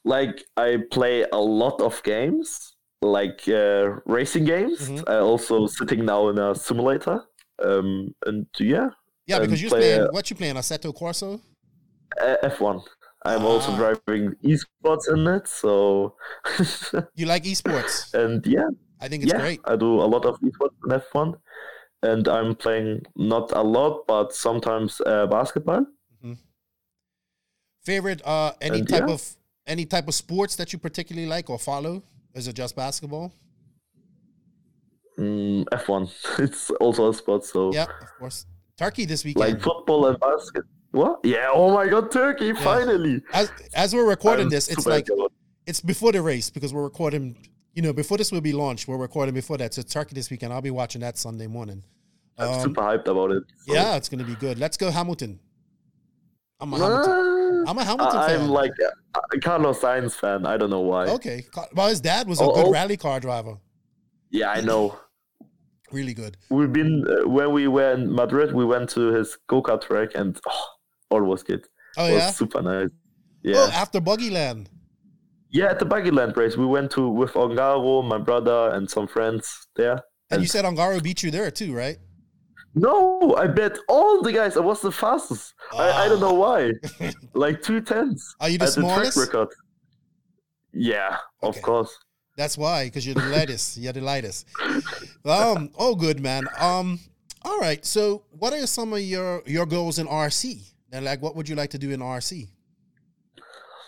Like 0.03 0.43
I 0.57 0.77
play 0.91 1.25
a 1.31 1.37
lot 1.39 1.81
of 1.81 2.01
games, 2.03 2.75
like 3.01 3.47
uh, 3.47 3.95
racing 4.05 4.45
games. 4.45 4.79
Mhm. 4.89 5.03
I 5.09 5.17
also 5.17 5.67
sitting 5.67 6.05
now 6.05 6.29
in 6.29 6.37
a 6.37 6.53
simulator. 6.55 7.23
Um, 7.63 8.13
and 8.25 8.45
yeah, 8.59 8.89
Yeah, 9.27 9.39
because 9.39 9.61
you're 9.61 9.69
play, 9.71 9.79
playing 9.79 10.01
uh, 10.01 10.11
what 10.11 10.29
you 10.29 10.35
playing, 10.35 10.55
Assetto 10.55 10.93
Corsa? 10.93 11.39
uh, 12.21 12.35
F1. 12.43 12.83
I'm 13.25 13.43
also 13.45 13.71
Ah. 13.71 13.77
driving 13.77 14.35
esports 14.43 15.09
in 15.11 15.25
it. 15.27 15.47
So, 15.47 16.15
You 17.15 17.25
like 17.25 17.43
esports? 17.45 18.13
and 18.13 18.45
yeah, 18.45 18.69
I 19.01 19.07
think 19.07 19.23
it's 19.23 19.33
yeah, 19.33 19.39
great. 19.41 19.59
I 19.65 19.75
do 19.75 20.01
a 20.01 20.05
lot 20.13 20.25
of 20.25 20.35
esports 20.41 20.75
in 20.85 20.91
F1, 20.91 21.33
and 22.03 22.27
I'm 22.27 22.55
playing 22.55 23.01
not 23.15 23.51
a 23.53 23.63
lot, 23.63 24.05
but 24.07 24.33
sometimes 24.33 25.01
uh, 25.05 25.25
basketball. 25.27 25.85
Favorite 27.85 28.21
uh 28.25 28.51
any 28.61 28.79
And, 28.79 28.87
type 28.89 29.03
yeah. 29.07 29.13
of 29.13 29.21
any 29.67 29.85
type 29.85 30.07
of 30.07 30.15
sports 30.15 30.55
that 30.57 30.73
you 30.73 30.79
particularly 30.79 31.27
like 31.27 31.49
or 31.49 31.59
follow? 31.59 32.03
Is 32.33 32.47
it 32.47 32.55
just 32.55 32.75
basketball? 32.75 33.31
Mm, 35.19 35.65
F1. 35.65 36.11
It's 36.39 36.69
also 36.71 37.09
a 37.09 37.13
sport. 37.13 37.45
So, 37.45 37.73
Yeah, 37.73 37.83
of 37.83 38.09
course. 38.19 38.45
Turkey 38.77 39.05
this 39.05 39.23
weekend. 39.23 39.53
like 39.53 39.61
football 39.61 40.07
and 40.07 40.19
basket. 40.19 40.65
What? 40.91 41.19
Yeah. 41.23 41.49
Oh 41.53 41.73
my 41.73 41.87
God, 41.87 42.11
Turkey! 42.11 42.53
Finally. 42.53 43.21
as 43.33 43.51
as 43.73 43.93
we're 43.93 44.07
recording 44.07 44.45
I'm 44.45 44.49
this, 44.49 44.67
it's 44.69 44.85
like 44.85 45.07
excited. 45.07 45.31
it's 45.65 45.81
before 45.81 46.11
the 46.11 46.21
race 46.21 46.49
because 46.49 46.73
we're 46.73 46.83
recording. 46.83 47.37
You 47.73 47.81
know, 47.81 47.91
before 47.91 48.17
this 48.17 48.31
will 48.31 48.39
be 48.41 48.53
launched, 48.53 48.87
we're 48.87 48.97
recording 48.97 49.33
before 49.33 49.57
that. 49.57 49.73
So 49.73 49.81
Turkey 49.81 50.15
this 50.15 50.29
weekend. 50.31 50.53
I'll 50.53 50.61
be 50.61 50.71
watching 50.71 51.01
that 51.01 51.17
Sunday 51.17 51.47
morning. 51.47 51.83
I'm 52.37 52.49
Um, 52.49 52.61
super 52.61 52.81
hyped 52.81 53.07
about 53.07 53.31
it. 53.31 53.43
so- 53.65 53.73
Yeah, 53.73 53.95
it's 53.97 54.07
gonna 54.09 54.23
be 54.23 54.35
good. 54.35 54.57
Let's 54.59 54.77
go 54.77 54.89
Hamilton. 54.91 55.39
I'm 56.61 56.73
a 56.73 56.77
Hamilton. 56.77 57.34
I'm 57.67 57.77
a 57.77 57.83
Hamilton 57.83 58.17
I- 58.19 58.27
fan. 58.27 58.41
I'm 58.41 58.49
like 58.49 58.71
a 59.33 59.39
Carlos 59.39 59.79
Sainz 59.79 60.13
fan. 60.13 60.45
I 60.45 60.57
don't 60.57 60.69
know 60.69 60.81
why. 60.81 61.05
Okay. 61.07 61.45
Well, 61.73 61.87
his 61.89 62.01
dad 62.01 62.27
was 62.27 62.39
a 62.39 62.43
Oh, 62.43 62.53
good 62.55 62.67
oh. 62.67 62.71
rally 62.71 62.97
car 62.97 63.19
driver. 63.19 63.57
Yeah, 64.31 64.51
I 64.51 64.61
know. 64.61 64.97
Really 65.91 66.13
good. 66.13 66.35
We've 66.49 66.73
been 66.73 67.05
uh, 67.07 67.29
when 67.29 67.51
we 67.53 67.67
were 67.67 67.93
in 67.93 68.13
Madrid. 68.13 68.53
We 68.53 68.65
went 68.65 68.89
to 68.91 69.13
his 69.13 69.37
go 69.47 69.61
kart 69.61 69.81
track, 69.81 70.09
and 70.15 70.37
oh, 70.47 70.65
all 71.11 71.23
was 71.23 71.43
good. 71.43 71.65
Oh 71.97 72.05
it 72.07 72.13
was 72.13 72.23
yeah. 72.23 72.31
super 72.31 72.61
nice. 72.61 72.89
Yeah. 73.43 73.55
Oh, 73.57 73.67
Yeah, 73.67 73.75
after 73.75 74.01
Buggyland. 74.01 74.67
yeah. 75.51 75.67
At 75.69 75.79
the 75.79 75.85
Buggyland 75.85 76.35
race, 76.35 76.57
we 76.57 76.65
went 76.65 76.91
to 76.91 77.07
with 77.07 77.33
Ongaro, 77.33 78.03
my 78.03 78.17
brother, 78.17 78.71
and 78.73 78.89
some 78.89 79.07
friends 79.07 79.67
there. 79.75 80.01
And 80.31 80.41
you 80.41 80.47
said 80.47 80.65
Ongaro 80.65 81.01
beat 81.03 81.21
you 81.23 81.29
there 81.31 81.51
too, 81.51 81.73
right? 81.73 81.97
No, 82.75 83.35
I 83.37 83.47
bet 83.47 83.77
all 83.87 84.21
the 84.21 84.33
guys 84.33 84.57
I 84.57 84.59
was 84.59 84.81
the 84.81 84.91
fastest. 84.91 85.53
I, 85.73 85.89
I 85.89 86.09
don't 86.09 86.19
know 86.19 86.33
why. 86.33 86.71
like 87.33 87.61
two 87.61 87.79
tenths. 87.79 88.35
Are 88.41 88.49
you 88.49 88.57
the 88.57 88.65
at 88.65 88.75
the 88.75 88.81
track 88.81 89.15
record. 89.15 89.49
Yeah, 90.73 91.17
of 91.41 91.61
course. 91.61 91.97
That's 92.35 92.57
why, 92.57 92.85
because 92.85 93.05
you're 93.05 93.15
the 93.15 93.25
lightest. 93.37 93.77
You're 93.77 93.93
the 93.93 94.01
lightest. 94.01 94.45
Um. 95.23 95.69
Oh, 95.77 95.95
good 95.95 96.19
man. 96.19 96.47
Um. 96.59 96.99
All 97.43 97.59
right. 97.59 97.85
So, 97.85 98.23
what 98.31 98.51
are 98.51 98.67
some 98.67 98.91
of 98.91 98.99
your 98.99 99.41
your 99.45 99.65
goals 99.65 99.97
in 99.97 100.07
RC? 100.07 100.71
And 100.91 101.05
like, 101.05 101.21
what 101.21 101.35
would 101.35 101.47
you 101.47 101.55
like 101.55 101.69
to 101.71 101.77
do 101.77 101.91
in 101.91 102.01
RC? 102.01 102.49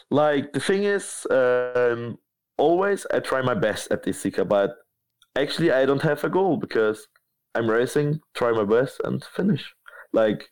Like 0.09 0.53
the 0.53 0.59
thing 0.61 0.83
is, 0.85 1.27
um, 1.29 2.17
always 2.57 3.05
I 3.13 3.19
try 3.19 3.41
my 3.41 3.53
best 3.53 3.91
at 3.91 4.03
this 4.03 4.21
Sika, 4.21 4.45
but 4.45 4.75
actually 5.35 5.71
I 5.71 5.85
don't 5.85 6.01
have 6.01 6.23
a 6.23 6.29
goal 6.29 6.57
because 6.57 7.07
I'm 7.57 7.69
racing, 7.69 8.19
try 8.35 8.51
my 8.51 8.63
best 8.63 9.01
and 9.03 9.23
finish. 9.23 9.73
Like 10.13 10.47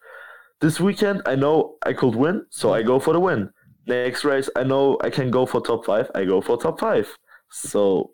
this 0.60 0.80
weekend, 0.80 1.22
I 1.26 1.36
know 1.36 1.76
I 1.86 1.94
could 1.94 2.16
win, 2.16 2.46
so 2.50 2.74
I 2.74 2.82
go 2.82 3.00
for 3.00 3.14
the 3.14 3.20
win. 3.20 3.50
Next 3.88 4.26
race, 4.26 4.50
I 4.56 4.64
know 4.64 4.98
I 5.02 5.12
can 5.12 5.30
go 5.30 5.46
for 5.46 5.62
top 5.62 5.86
five, 5.86 6.10
I 6.16 6.26
go 6.26 6.42
for 6.42 6.58
top 6.58 6.80
five. 6.80 7.08
So 7.52 8.12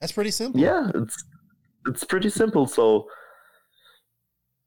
That's 0.00 0.12
pretty 0.12 0.30
simple. 0.30 0.60
yeah, 0.60 0.90
it's 0.94 1.24
it's 1.86 2.04
pretty 2.04 2.28
simple. 2.28 2.66
So 2.66 3.06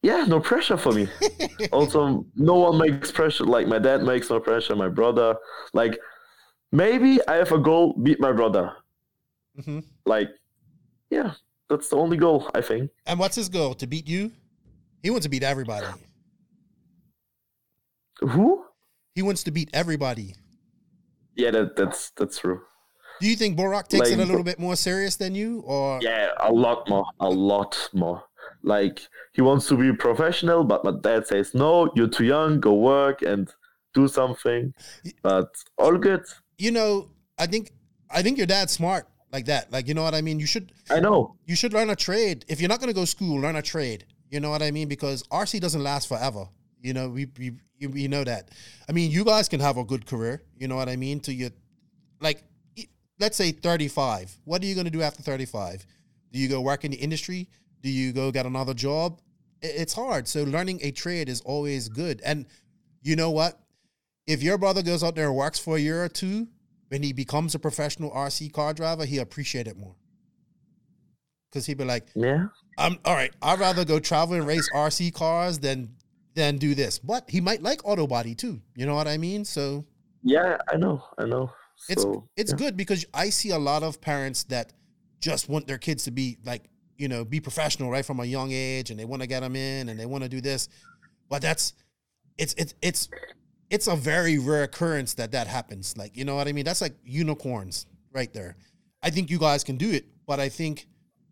yeah, 0.02 0.26
no 0.28 0.40
pressure 0.40 0.78
for 0.78 0.92
me. 0.92 1.08
also, 1.72 2.26
no 2.36 2.56
one 2.56 2.78
makes 2.80 3.12
pressure. 3.12 3.46
Like 3.46 3.68
my 3.68 3.80
dad 3.80 4.04
makes 4.04 4.30
no 4.30 4.40
pressure. 4.40 4.76
My 4.76 4.90
brother, 4.90 5.36
like 5.74 6.00
maybe 6.72 7.20
I 7.28 7.36
have 7.36 7.52
a 7.52 7.60
goal, 7.60 7.94
beat 8.02 8.20
my 8.20 8.32
brother. 8.32 8.74
Mm-hmm. 9.60 9.80
Like, 10.06 10.30
yeah, 11.10 11.34
that's 11.70 11.90
the 11.90 11.98
only 11.98 12.18
goal 12.18 12.50
I 12.54 12.62
think. 12.62 12.92
And 13.06 13.20
what's 13.20 13.36
his 13.36 13.50
goal? 13.50 13.74
To 13.76 13.88
beat 13.88 14.08
you? 14.08 14.32
He 15.04 15.10
wants 15.10 15.26
to 15.26 15.30
beat 15.30 15.44
everybody. 15.44 15.88
Who? 18.22 18.66
He 19.14 19.22
wants 19.22 19.44
to 19.44 19.52
beat 19.52 19.70
everybody. 19.74 20.36
Yeah, 21.36 21.52
that 21.52 21.76
that's 21.76 22.12
that's 22.12 22.40
true. 22.40 22.62
Do 23.22 23.28
you 23.28 23.36
think 23.36 23.58
Burak 23.58 23.88
takes 23.88 24.10
it 24.10 24.20
a 24.20 24.26
little 24.26 24.44
bit 24.44 24.60
more 24.60 24.76
serious 24.76 25.16
than 25.16 25.36
you, 25.36 25.62
or 25.62 26.00
Yeah, 26.02 26.32
a 26.40 26.52
lot 26.52 26.90
more, 26.90 27.06
a 27.20 27.30
lot 27.30 27.90
more. 27.94 28.24
Like 28.62 29.00
he 29.34 29.42
wants 29.42 29.68
to 29.68 29.78
be 29.78 29.94
professional, 29.94 30.64
but 30.64 30.84
my 30.84 30.92
dad 31.02 31.28
says 31.28 31.54
no. 31.54 31.90
You're 31.96 32.10
too 32.10 32.26
young. 32.26 32.60
Go 32.60 32.74
work 32.74 33.22
and 33.22 33.50
do 33.94 34.08
something. 34.08 34.74
But 35.24 35.48
all 35.78 35.98
good. 35.98 36.24
you 36.58 36.72
know? 36.72 37.10
I 37.38 37.48
think 37.48 37.72
I 38.10 38.22
think 38.22 38.38
your 38.38 38.48
dad's 38.48 38.74
smart 38.74 39.08
like 39.36 39.46
that. 39.54 39.72
Like 39.76 39.88
you 39.90 39.94
know 39.94 40.04
what 40.08 40.16
I 40.16 40.22
mean. 40.22 40.40
You 40.40 40.48
should 40.54 40.72
I 40.90 41.00
know. 41.00 41.36
you 41.46 41.56
should 41.56 41.74
learn 41.78 41.90
a 41.90 41.96
trade. 42.08 42.46
If 42.48 42.60
you're 42.62 42.70
not 42.74 42.80
going 42.80 42.94
to 42.96 43.00
go 43.02 43.06
school, 43.06 43.36
learn 43.46 43.58
a 43.58 43.62
trade. 43.62 44.06
You 44.34 44.40
know 44.40 44.50
what 44.50 44.64
I 44.64 44.72
mean? 44.72 44.88
Because 44.88 45.24
RC 45.44 45.60
doesn't 45.60 45.84
last 45.84 46.08
forever. 46.08 46.44
You 46.82 46.94
know, 46.98 47.10
we 47.10 47.24
we 47.38 47.48
you- 47.80 47.90
we 47.98 48.08
know 48.08 48.24
that. 48.24 48.44
I 48.90 48.92
mean, 48.94 49.12
you 49.12 49.24
guys 49.26 49.50
can 49.50 49.60
have 49.60 49.78
a 49.78 49.84
good 49.84 50.06
career. 50.12 50.36
You 50.58 50.68
know 50.70 50.78
what 50.78 50.88
I 50.88 50.96
mean? 50.96 51.20
To 51.28 51.34
your 51.34 51.50
like, 52.22 52.40
let's 53.20 53.36
say 53.38 53.52
35. 53.52 54.34
What 54.46 54.64
are 54.64 54.66
you 54.66 54.76
going 54.76 54.86
to 54.92 54.98
do 55.00 55.02
after 55.02 55.22
35? 55.22 55.86
Do 56.32 56.40
you 56.40 56.48
go 56.48 56.62
work 56.62 56.86
in 56.86 56.92
the 56.92 56.98
industry? 56.98 57.50
Do 57.82 57.90
you 57.90 58.14
go 58.14 58.32
get 58.32 58.46
another 58.46 58.74
job? 58.74 59.20
It's 59.62 59.94
hard. 59.94 60.28
So 60.28 60.44
learning 60.44 60.80
a 60.84 60.92
trade 60.92 61.28
is 61.28 61.42
always 61.42 61.90
good. 61.90 62.22
And 62.26 62.46
you 63.02 63.16
know 63.18 63.32
what? 63.32 63.60
If 64.28 64.42
your 64.42 64.58
brother 64.58 64.82
goes 64.82 65.04
out 65.04 65.16
there 65.16 65.28
and 65.28 65.36
works 65.36 65.60
for 65.60 65.76
a 65.78 65.80
year 65.80 66.04
or 66.04 66.10
two, 66.10 66.48
when 66.90 67.04
he 67.04 67.14
becomes 67.14 67.56
a 67.56 67.60
professional 67.60 68.12
RC 68.12 68.52
car 68.54 68.74
driver, 68.74 69.06
he 69.06 69.18
appreciate 69.18 69.68
it 69.68 69.78
more. 69.78 69.96
Cause 71.52 71.66
he'd 71.66 71.78
be 71.78 71.86
like, 71.86 72.08
Yeah. 72.16 72.48
I'm 72.78 72.98
all 73.06 73.14
right. 73.16 73.34
I'd 73.42 73.60
rather 73.60 73.86
go 73.86 74.00
travel 74.00 74.36
and 74.36 74.46
race 74.46 74.70
RC 74.76 75.14
cars 75.14 75.60
than 75.60 75.96
than 76.34 76.58
do 76.58 76.76
this. 76.76 77.00
But 77.00 77.30
he 77.30 77.40
might 77.40 77.62
like 77.64 77.80
auto 77.86 78.06
body 78.08 78.36
too. 78.36 78.62
You 78.76 78.86
know 78.86 78.96
what 78.96 79.08
I 79.08 79.18
mean? 79.18 79.46
So 79.46 79.86
Yeah, 80.22 80.58
I 80.72 80.76
know. 80.76 81.02
I 81.18 81.26
know. 81.26 81.52
it's 81.88 82.06
it's 82.36 82.52
yeah. 82.52 82.58
good 82.58 82.76
because 82.78 83.06
I 83.14 83.30
see 83.30 83.52
a 83.52 83.58
lot 83.60 83.84
of 83.84 84.02
parents 84.02 84.44
that 84.46 84.74
just 85.22 85.48
want 85.48 85.66
their 85.68 85.78
kids 85.78 86.04
to 86.04 86.12
be 86.12 86.38
like 86.46 86.66
you 86.98 87.08
know 87.08 87.24
be 87.26 87.40
professional 87.40 87.90
right 87.90 88.06
from 88.06 88.20
a 88.20 88.26
young 88.26 88.52
age, 88.52 88.92
and 88.92 89.00
they 89.00 89.06
want 89.06 89.22
to 89.22 89.28
get 89.28 89.40
them 89.40 89.56
in 89.56 89.88
and 89.90 89.98
they 89.98 90.06
want 90.06 90.24
to 90.24 90.30
do 90.30 90.42
this. 90.42 90.68
But 91.30 91.42
that's 91.42 91.74
it's 92.38 92.54
it's 92.58 92.74
it's 92.82 93.10
it's 93.70 93.88
a 93.88 93.96
very 93.96 94.38
rare 94.38 94.64
occurrence 94.64 95.16
that 95.16 95.32
that 95.32 95.48
happens. 95.48 95.98
Like 95.98 96.16
you 96.16 96.26
know 96.26 96.36
what 96.36 96.48
I 96.48 96.54
mean? 96.54 96.66
That's 96.66 96.82
like 96.82 96.94
unicorns 97.04 97.88
right 98.12 98.32
there. 98.34 98.56
I 99.02 99.10
think 99.10 99.30
you 99.30 99.40
guys 99.40 99.64
can 99.64 99.78
do 99.78 99.92
it, 99.92 100.06
but 100.26 100.40
I 100.40 100.50
think 100.50 100.88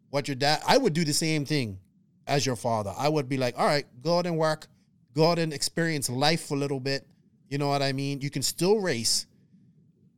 what 0.09 0.27
your 0.27 0.35
dad 0.35 0.61
I 0.67 0.77
would 0.77 0.93
do 0.93 1.03
the 1.03 1.13
same 1.13 1.45
thing 1.45 1.79
as 2.27 2.45
your 2.45 2.55
father. 2.55 2.93
I 2.97 3.09
would 3.09 3.27
be 3.27 3.37
like, 3.37 3.57
all 3.57 3.65
right, 3.65 3.85
go 4.01 4.19
out 4.19 4.25
and 4.25 4.37
work, 4.37 4.67
go 5.13 5.29
out 5.31 5.39
and 5.39 5.53
experience 5.53 6.09
life 6.09 6.51
a 6.51 6.55
little 6.55 6.79
bit. 6.79 7.07
You 7.49 7.57
know 7.57 7.67
what 7.67 7.81
I 7.81 7.93
mean? 7.93 8.21
You 8.21 8.29
can 8.29 8.41
still 8.41 8.79
race. 8.79 9.27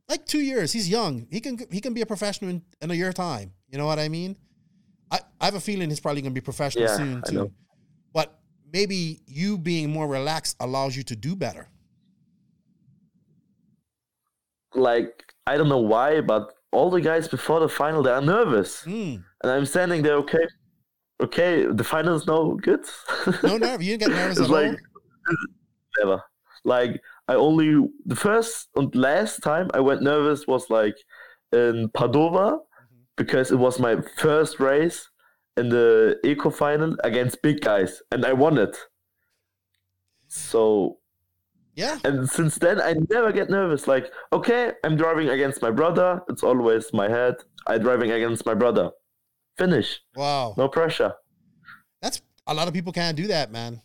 Like 0.08 0.24
two 0.24 0.40
years, 0.40 0.72
he's 0.72 0.88
young. 0.88 1.26
He 1.30 1.40
can 1.40 1.58
he 1.70 1.80
can 1.80 1.92
be 1.92 2.00
a 2.00 2.06
professional 2.06 2.50
in, 2.50 2.62
in 2.80 2.90
a 2.90 2.94
year 2.94 3.12
time. 3.12 3.52
You 3.68 3.78
know 3.78 3.86
what 3.86 3.98
I 3.98 4.08
mean? 4.08 4.36
I, 5.10 5.20
I 5.40 5.44
have 5.46 5.54
a 5.54 5.60
feeling 5.60 5.88
he's 5.88 6.00
probably 6.00 6.22
gonna 6.22 6.34
be 6.34 6.40
professional 6.40 6.84
Yeah, 6.84 6.96
soon 6.96 7.22
too. 7.22 7.52
But 8.12 8.38
maybe 8.72 9.20
you 9.26 9.58
being 9.58 9.90
more 9.90 10.06
relaxed 10.06 10.56
allows 10.60 10.96
you 10.96 11.02
to 11.04 11.16
do 11.16 11.34
better. 11.34 11.68
Like 14.76 15.24
I 15.46 15.56
don't 15.56 15.68
know 15.68 15.78
why, 15.94 16.20
but 16.20 16.52
all 16.72 16.90
the 16.90 17.00
guys 17.00 17.28
before 17.28 17.60
the 17.60 17.68
final 17.68 18.02
they 18.02 18.10
are 18.10 18.20
nervous, 18.20 18.82
Mm. 18.84 19.22
and 19.42 19.52
I'm 19.52 19.66
standing 19.66 20.02
there. 20.02 20.16
Okay, 20.16 20.46
okay, 21.22 21.66
the 21.66 21.84
final 21.84 22.14
is 22.16 22.26
no 22.26 22.54
good. 22.54 22.84
No 23.42 23.56
nerve. 23.58 23.82
You 23.82 23.96
didn't 23.96 24.12
get 24.12 24.16
nervous 24.16 24.38
it's 24.40 24.48
at 24.48 24.52
like 24.52 24.70
all. 24.70 25.36
never. 26.04 26.22
Like 26.64 27.00
I 27.28 27.34
only 27.34 27.88
the 28.04 28.16
first 28.16 28.68
and 28.76 28.94
last 28.94 29.42
time 29.42 29.70
I 29.74 29.80
went 29.80 30.02
nervous 30.02 30.46
was 30.46 30.68
like 30.70 30.96
in 31.52 31.88
Padova 31.94 32.58
because 33.16 33.50
it 33.52 33.56
was 33.58 33.78
my 33.78 33.96
first 34.18 34.60
race 34.60 35.08
in 35.56 35.68
the 35.70 36.18
eco 36.24 36.50
final 36.50 36.96
against 37.04 37.40
big 37.42 37.60
guys, 37.62 38.02
and 38.12 38.24
I 38.26 38.32
won 38.34 38.58
it. 38.58 38.76
So 40.28 40.98
Yeah. 41.76 41.98
and 42.04 42.28
since 42.28 42.56
then 42.56 42.80
I 42.80 42.94
never 43.10 43.30
get 43.32 43.50
nervous. 43.50 43.86
Like, 43.86 44.10
okay, 44.32 44.72
I'm 44.82 44.96
driving 44.96 45.28
against 45.28 45.60
my 45.60 45.70
brother. 45.70 46.22
It's 46.28 46.42
always 46.42 46.92
my 46.94 47.08
head. 47.08 47.34
I'm 47.66 47.82
driving 47.82 48.10
against 48.10 48.46
my 48.46 48.54
brother. 48.54 48.90
Finish. 49.58 50.00
Wow. 50.16 50.54
No 50.56 50.68
pressure. 50.68 51.12
That's 52.00 52.22
a 52.46 52.54
lot 52.54 52.66
of 52.66 52.74
people 52.74 52.92
can't 52.92 53.16
do 53.16 53.26
that, 53.26 53.52
man. 53.52 53.82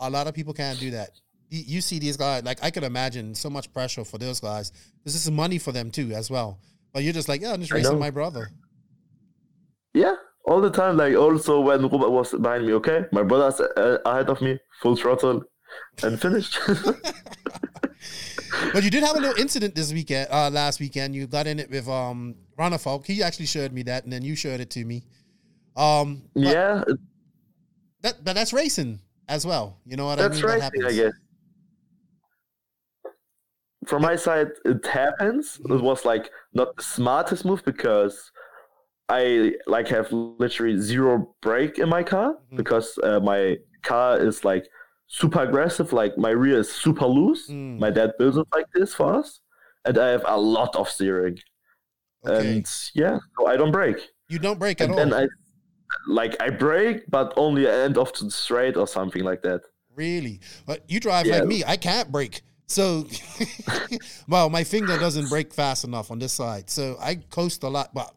A 0.00 0.10
lot 0.10 0.26
of 0.26 0.34
people 0.34 0.52
can't 0.52 0.80
do 0.80 0.90
that. 0.90 1.10
You, 1.48 1.82
see 1.82 1.98
these 1.98 2.16
guys, 2.16 2.42
like 2.44 2.64
I 2.64 2.70
can 2.70 2.82
imagine 2.82 3.34
so 3.34 3.50
much 3.50 3.72
pressure 3.74 4.04
for 4.04 4.16
those 4.16 4.40
guys. 4.40 4.72
This 5.04 5.14
is 5.14 5.30
money 5.30 5.58
for 5.58 5.70
them 5.70 5.90
too, 5.90 6.12
as 6.12 6.30
well. 6.30 6.58
But 6.94 7.02
you're 7.02 7.12
just 7.12 7.28
like, 7.28 7.42
yeah, 7.42 7.52
I'm 7.52 7.60
just 7.60 7.72
racing 7.72 7.98
my 7.98 8.10
brother. 8.10 8.50
Yeah, 9.92 10.14
all 10.46 10.62
the 10.62 10.70
time. 10.70 10.96
Like 10.96 11.14
also 11.14 11.60
when 11.60 11.82
Robert 11.82 12.10
was 12.10 12.32
behind 12.32 12.66
me, 12.66 12.72
okay, 12.74 13.04
my 13.12 13.22
brother's 13.22 13.60
uh, 13.60 13.98
ahead 14.06 14.30
of 14.30 14.40
me, 14.40 14.58
full 14.80 14.96
throttle, 14.96 15.42
and 16.02 16.20
finished. 16.20 16.58
But 18.72 18.84
you 18.84 18.90
did 18.90 19.02
have 19.02 19.16
a 19.16 19.20
little 19.20 19.40
incident 19.40 19.74
this 19.74 19.92
weekend, 19.92 20.28
uh, 20.30 20.50
last 20.50 20.78
weekend. 20.78 21.14
You 21.14 21.26
got 21.26 21.46
in 21.46 21.58
it 21.58 21.70
with 21.70 21.88
um 21.88 22.34
Ronald 22.56 22.80
Falk. 22.80 23.06
He 23.06 23.22
actually 23.22 23.46
showed 23.46 23.72
me 23.72 23.82
that, 23.84 24.04
and 24.04 24.12
then 24.12 24.22
you 24.22 24.36
showed 24.36 24.60
it 24.60 24.70
to 24.70 24.84
me. 24.84 25.04
Um, 25.76 26.22
yeah, 26.34 26.84
that 28.02 28.22
but 28.24 28.34
that's 28.34 28.52
racing 28.52 29.00
as 29.28 29.46
well. 29.46 29.78
You 29.86 29.96
know 29.96 30.06
what 30.06 30.18
I 30.18 30.28
that's 30.28 30.42
mean? 30.42 30.58
That 30.58 30.72
right. 30.82 30.86
I 30.86 30.92
guess. 30.94 31.12
From 33.86 34.02
my 34.02 34.16
side, 34.16 34.48
it 34.64 34.86
happens. 34.86 35.60
It 35.68 35.82
was 35.82 36.04
like 36.04 36.30
not 36.52 36.76
the 36.76 36.82
smartest 36.82 37.44
move 37.44 37.64
because 37.64 38.30
I 39.08 39.54
like 39.66 39.88
have 39.88 40.12
literally 40.12 40.78
zero 40.78 41.34
brake 41.40 41.78
in 41.78 41.88
my 41.88 42.02
car 42.02 42.34
Mhm. 42.52 42.58
because 42.58 42.96
uh, 43.02 43.18
my 43.20 43.56
car 43.82 44.20
is 44.20 44.44
like 44.44 44.66
super 45.12 45.40
aggressive. 45.42 45.92
Like 45.92 46.16
my 46.16 46.30
rear 46.30 46.58
is 46.60 46.72
super 46.72 47.06
loose. 47.06 47.48
Mm. 47.48 47.78
My 47.78 47.90
dad 47.90 48.12
builds 48.18 48.36
it 48.38 48.46
like 48.54 48.66
this 48.74 48.94
for 48.94 49.14
us, 49.14 49.40
and 49.84 49.96
I 49.98 50.08
have 50.08 50.24
a 50.26 50.38
lot 50.40 50.74
of 50.76 50.88
steering. 50.88 51.38
Okay. 52.26 52.56
And 52.56 52.66
yeah, 52.94 53.18
so 53.38 53.46
I 53.46 53.56
don't 53.56 53.72
break. 53.72 53.96
you 54.28 54.38
don't 54.38 54.58
break 54.58 54.80
at 54.80 54.84
And 54.88 54.92
all. 54.92 54.98
then 54.98 55.12
I 55.14 55.26
like 56.08 56.34
I 56.42 56.50
break, 56.50 57.10
but 57.10 57.32
only 57.36 57.68
end 57.68 57.98
of 57.98 58.12
the 58.18 58.30
straight 58.30 58.76
or 58.76 58.86
something 58.86 59.22
like 59.24 59.42
that. 59.42 59.60
Really? 59.94 60.40
But 60.66 60.78
you 60.88 60.98
drive 61.00 61.26
Yeah. 61.26 61.38
like 61.40 61.46
me. 61.48 61.62
I 61.66 61.76
can't 61.76 62.10
break. 62.10 62.42
So, 62.66 63.06
well, 64.28 64.48
my 64.48 64.64
finger 64.64 64.96
doesn't 64.98 65.28
break 65.28 65.52
fast 65.52 65.84
enough 65.84 66.10
on 66.10 66.18
this 66.18 66.32
side. 66.32 66.70
So 66.70 66.96
I 67.00 67.16
coast 67.16 67.62
a 67.64 67.68
lot. 67.68 67.92
But, 67.92 68.10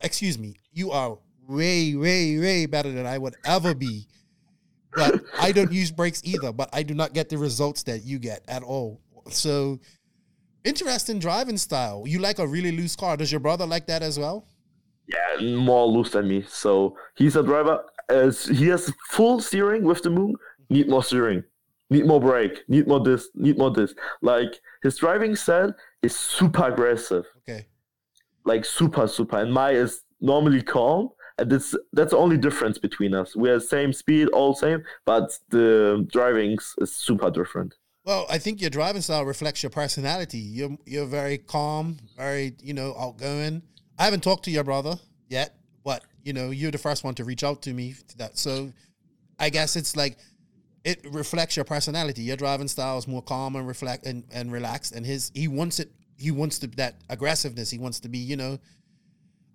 excuse 0.00 0.36
me, 0.38 0.56
you 0.72 0.90
are 0.90 1.16
way, 1.46 1.94
way, 1.94 2.38
way 2.40 2.66
better 2.66 2.90
than 2.90 3.06
I 3.06 3.18
would 3.18 3.36
ever 3.44 3.74
be. 3.74 4.08
But 4.96 5.22
I 5.40 5.52
don't 5.52 5.72
use 5.72 5.90
brakes 5.90 6.22
either. 6.24 6.52
But 6.52 6.70
I 6.72 6.82
do 6.82 6.94
not 6.94 7.12
get 7.12 7.28
the 7.28 7.38
results 7.38 7.82
that 7.84 8.04
you 8.04 8.18
get 8.18 8.42
at 8.48 8.62
all. 8.62 9.00
So, 9.30 9.78
interesting 10.64 11.18
driving 11.18 11.58
style. 11.58 12.04
You 12.06 12.18
like 12.18 12.38
a 12.38 12.46
really 12.46 12.72
loose 12.72 12.96
car. 12.96 13.16
Does 13.16 13.30
your 13.30 13.40
brother 13.40 13.66
like 13.66 13.86
that 13.86 14.02
as 14.02 14.18
well? 14.18 14.46
Yeah, 15.08 15.54
more 15.56 15.86
loose 15.86 16.10
than 16.10 16.28
me. 16.28 16.44
So 16.48 16.96
he's 17.16 17.36
a 17.36 17.42
driver. 17.42 17.84
As 18.08 18.46
he 18.46 18.68
has 18.68 18.92
full 19.10 19.40
steering 19.40 19.84
with 19.84 20.02
the 20.02 20.10
moon. 20.10 20.34
Need 20.68 20.88
more 20.88 21.02
steering. 21.02 21.44
Need 21.90 22.06
more 22.06 22.20
brake. 22.20 22.62
Need 22.68 22.88
more 22.88 23.00
this. 23.00 23.28
Need 23.34 23.58
more 23.58 23.70
this. 23.70 23.94
Like 24.22 24.60
his 24.82 24.96
driving 24.96 25.36
style 25.36 25.74
is 26.02 26.16
super 26.16 26.68
aggressive. 26.68 27.24
Okay. 27.48 27.66
Like 28.44 28.64
super 28.64 29.06
super. 29.06 29.38
And 29.38 29.52
my 29.52 29.72
is 29.72 30.02
normally 30.20 30.62
calm. 30.62 31.10
That's 31.38 31.74
that's 31.92 32.12
the 32.12 32.16
only 32.16 32.38
difference 32.38 32.78
between 32.78 33.14
us. 33.14 33.36
We 33.36 33.50
are 33.50 33.60
same 33.60 33.92
speed, 33.92 34.28
all 34.28 34.54
same, 34.54 34.82
but 35.04 35.38
the 35.50 36.06
drivings 36.10 36.74
is 36.78 36.94
super 36.96 37.30
different. 37.30 37.74
Well, 38.06 38.24
I 38.30 38.38
think 38.38 38.60
your 38.60 38.70
driving 38.70 39.02
style 39.02 39.24
reflects 39.24 39.62
your 39.62 39.70
personality. 39.70 40.38
You're 40.38 40.78
you're 40.86 41.06
very 41.06 41.38
calm, 41.38 41.98
very 42.16 42.54
you 42.62 42.72
know 42.72 42.96
outgoing. 42.98 43.62
I 43.98 44.04
haven't 44.04 44.22
talked 44.22 44.44
to 44.44 44.50
your 44.50 44.64
brother 44.64 44.96
yet, 45.28 45.56
but 45.84 46.04
you 46.22 46.32
know 46.32 46.50
you're 46.50 46.70
the 46.70 46.78
first 46.78 47.04
one 47.04 47.14
to 47.16 47.24
reach 47.24 47.44
out 47.44 47.62
to 47.62 47.74
me. 47.74 47.94
To 48.08 48.18
that 48.18 48.38
so, 48.38 48.72
I 49.38 49.50
guess 49.50 49.76
it's 49.76 49.94
like 49.96 50.18
it 50.84 51.04
reflects 51.10 51.56
your 51.56 51.64
personality. 51.64 52.22
Your 52.22 52.36
driving 52.36 52.68
style 52.68 52.96
is 52.96 53.08
more 53.08 53.22
calm 53.22 53.56
and 53.56 53.66
reflect 53.66 54.06
and, 54.06 54.22
and 54.30 54.52
relaxed, 54.52 54.92
and 54.92 55.04
his 55.04 55.32
he 55.34 55.48
wants 55.48 55.80
it. 55.80 55.90
He 56.16 56.30
wants 56.30 56.60
to 56.60 56.68
that 56.68 56.94
aggressiveness. 57.10 57.70
He 57.70 57.78
wants 57.78 58.00
to 58.00 58.08
be 58.08 58.18
you 58.18 58.36
know. 58.36 58.58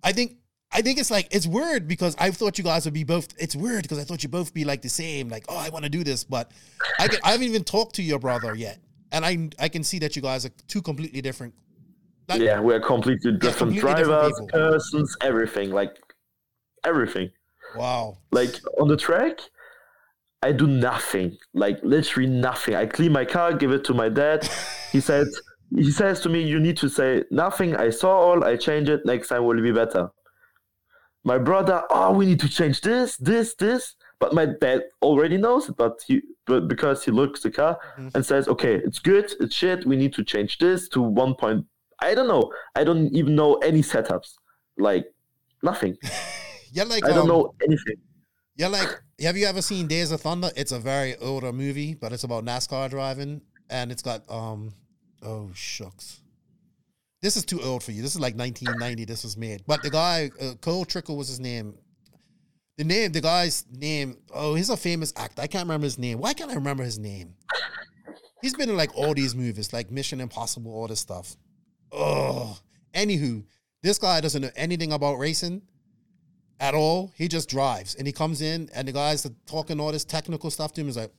I 0.04 0.12
think 0.12 0.36
I 0.74 0.80
think 0.82 0.98
it's 0.98 1.10
like 1.10 1.28
it's 1.30 1.46
weird 1.46 1.86
because 1.86 2.16
I 2.18 2.30
thought 2.30 2.56
you 2.58 2.64
guys 2.64 2.84
would 2.86 2.94
be 2.94 3.04
both. 3.04 3.28
It's 3.38 3.54
weird 3.54 3.82
because 3.82 3.98
I 3.98 4.04
thought 4.04 4.22
you 4.22 4.28
both 4.28 4.54
be 4.54 4.64
like 4.64 4.82
the 4.82 4.88
same. 4.88 5.28
Like, 5.28 5.44
oh, 5.48 5.56
I 5.56 5.68
want 5.68 5.84
to 5.84 5.90
do 5.90 6.02
this, 6.02 6.24
but 6.24 6.50
I 6.98 7.08
can, 7.08 7.18
I 7.24 7.32
haven't 7.32 7.46
even 7.46 7.64
talked 7.64 7.94
to 7.96 8.02
your 8.02 8.18
brother 8.18 8.54
yet, 8.54 8.78
and 9.12 9.24
I 9.24 9.50
I 9.58 9.68
can 9.68 9.84
see 9.84 9.98
that 10.00 10.16
you 10.16 10.22
guys 10.22 10.46
are 10.46 10.50
two 10.68 10.80
completely 10.82 11.20
different. 11.20 11.54
Not- 12.28 12.40
Yeah, 12.40 12.60
we're 12.60 12.80
completely 12.80 13.32
different 13.32 13.74
completely 13.74 14.04
drivers, 14.04 14.32
people. 14.40 14.48
persons, 14.48 15.16
everything. 15.20 15.70
Like 15.72 15.98
everything. 16.84 17.30
Wow. 17.76 18.18
Like 18.30 18.54
on 18.80 18.88
the 18.88 18.96
track, 18.96 19.40
I 20.42 20.52
do 20.52 20.66
nothing. 20.66 21.36
Like 21.52 21.78
literally 21.82 22.28
nothing. 22.28 22.74
I 22.76 22.86
clean 22.86 23.12
my 23.12 23.24
car, 23.24 23.52
give 23.54 23.72
it 23.72 23.84
to 23.84 23.94
my 23.94 24.08
dad. 24.08 24.48
He 24.90 25.00
said 25.00 25.26
he 25.74 25.90
says 25.90 26.20
to 26.20 26.28
me, 26.28 26.42
You 26.42 26.60
need 26.60 26.76
to 26.78 26.88
say 26.88 27.24
nothing. 27.30 27.76
I 27.76 27.90
saw 27.90 28.12
all, 28.18 28.44
I 28.44 28.56
change 28.56 28.88
it, 28.88 29.04
next 29.04 29.28
time 29.28 29.44
will 29.44 29.60
be 29.60 29.72
better. 29.72 30.10
My 31.24 31.38
brother, 31.38 31.84
oh 31.90 32.12
we 32.12 32.26
need 32.26 32.40
to 32.40 32.48
change 32.48 32.80
this, 32.80 33.16
this, 33.16 33.54
this. 33.54 33.94
But 34.18 34.34
my 34.34 34.46
dad 34.46 34.82
already 35.02 35.36
knows 35.36 35.68
it, 35.68 35.76
but 35.76 36.00
he 36.06 36.22
but 36.46 36.68
because 36.68 37.04
he 37.04 37.10
looks 37.10 37.42
the 37.42 37.50
car 37.50 37.78
Mhm. 37.98 38.14
and 38.14 38.26
says, 38.26 38.48
Okay, 38.48 38.76
it's 38.76 38.98
good, 38.98 39.32
it's 39.40 39.54
shit, 39.54 39.86
we 39.86 39.96
need 39.96 40.12
to 40.14 40.24
change 40.24 40.58
this 40.58 40.88
to 40.90 41.00
one 41.00 41.34
point 41.34 41.66
I 42.00 42.14
don't 42.16 42.26
know. 42.26 42.52
I 42.74 42.82
don't 42.82 43.14
even 43.14 43.36
know 43.36 43.54
any 43.56 43.80
setups. 43.80 44.34
Like 44.76 45.06
nothing. 45.62 45.96
You're 46.72 46.86
like 46.86 47.04
I 47.04 47.08
don't 47.10 47.20
um, 47.20 47.28
know 47.28 47.54
anything. 47.62 47.96
You're 48.56 48.70
like, 48.70 48.88
have 49.20 49.36
you 49.36 49.46
ever 49.46 49.62
seen 49.62 49.86
Days 49.86 50.10
of 50.10 50.20
Thunder? 50.22 50.50
It's 50.56 50.72
a 50.72 50.78
very 50.80 51.16
older 51.18 51.52
movie, 51.52 51.94
but 51.94 52.12
it's 52.12 52.24
about 52.24 52.44
NASCAR 52.44 52.90
driving, 52.90 53.40
and 53.70 53.92
it's 53.92 54.02
got 54.02 54.28
um, 54.30 54.72
oh 55.22 55.50
shucks, 55.54 56.21
this 57.22 57.36
is 57.36 57.44
too 57.44 57.62
old 57.62 57.82
for 57.82 57.92
you. 57.92 58.02
This 58.02 58.14
is 58.14 58.20
like 58.20 58.36
1990. 58.36 59.04
This 59.04 59.22
was 59.22 59.36
made, 59.36 59.62
but 59.66 59.82
the 59.82 59.90
guy 59.90 60.30
uh, 60.40 60.54
Cole 60.60 60.84
Trickle 60.84 61.16
was 61.16 61.28
his 61.28 61.40
name. 61.40 61.74
The 62.78 62.84
name, 62.84 63.12
the 63.12 63.20
guy's 63.20 63.64
name. 63.70 64.18
Oh, 64.34 64.54
he's 64.54 64.70
a 64.70 64.76
famous 64.76 65.12
actor. 65.16 65.42
I 65.42 65.46
can't 65.46 65.64
remember 65.64 65.84
his 65.84 65.98
name. 65.98 66.18
Why 66.18 66.34
can't 66.34 66.50
I 66.50 66.54
remember 66.54 66.82
his 66.82 66.98
name? 66.98 67.34
He's 68.40 68.54
been 68.54 68.68
in 68.68 68.76
like 68.76 68.96
all 68.96 69.14
these 69.14 69.36
movies, 69.36 69.72
like 69.72 69.90
Mission 69.90 70.20
Impossible, 70.20 70.72
all 70.74 70.88
this 70.88 70.98
stuff. 70.98 71.36
Oh, 71.92 72.58
anywho, 72.92 73.44
this 73.82 73.98
guy 73.98 74.20
doesn't 74.20 74.42
know 74.42 74.50
anything 74.56 74.92
about 74.92 75.18
racing 75.18 75.62
at 76.58 76.74
all. 76.74 77.12
He 77.16 77.28
just 77.28 77.48
drives 77.48 77.94
and 77.94 78.06
he 78.06 78.12
comes 78.12 78.40
in 78.40 78.68
and 78.74 78.88
the 78.88 78.92
guys 78.92 79.24
are 79.26 79.34
talking 79.46 79.78
all 79.78 79.92
this 79.92 80.04
technical 80.04 80.50
stuff 80.50 80.72
to 80.72 80.80
him. 80.80 80.88
He's 80.88 80.96
like, 80.96 81.12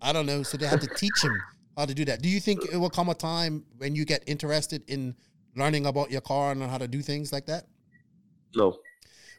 I 0.00 0.12
don't 0.12 0.26
know. 0.26 0.44
So 0.44 0.56
they 0.56 0.66
have 0.66 0.80
to 0.80 0.94
teach 0.94 1.24
him 1.24 1.36
how 1.78 1.86
to 1.86 1.94
do 1.94 2.04
that. 2.04 2.20
Do 2.20 2.28
you 2.28 2.40
think 2.40 2.64
it 2.72 2.76
will 2.76 2.90
come 2.90 3.08
a 3.08 3.14
time 3.14 3.64
when 3.78 3.94
you 3.94 4.04
get 4.04 4.24
interested 4.26 4.82
in 4.88 5.14
learning 5.56 5.86
about 5.86 6.10
your 6.10 6.20
car 6.20 6.50
and 6.50 6.62
how 6.62 6.78
to 6.78 6.88
do 6.88 7.00
things 7.00 7.32
like 7.32 7.46
that? 7.46 7.64
No. 8.54 8.78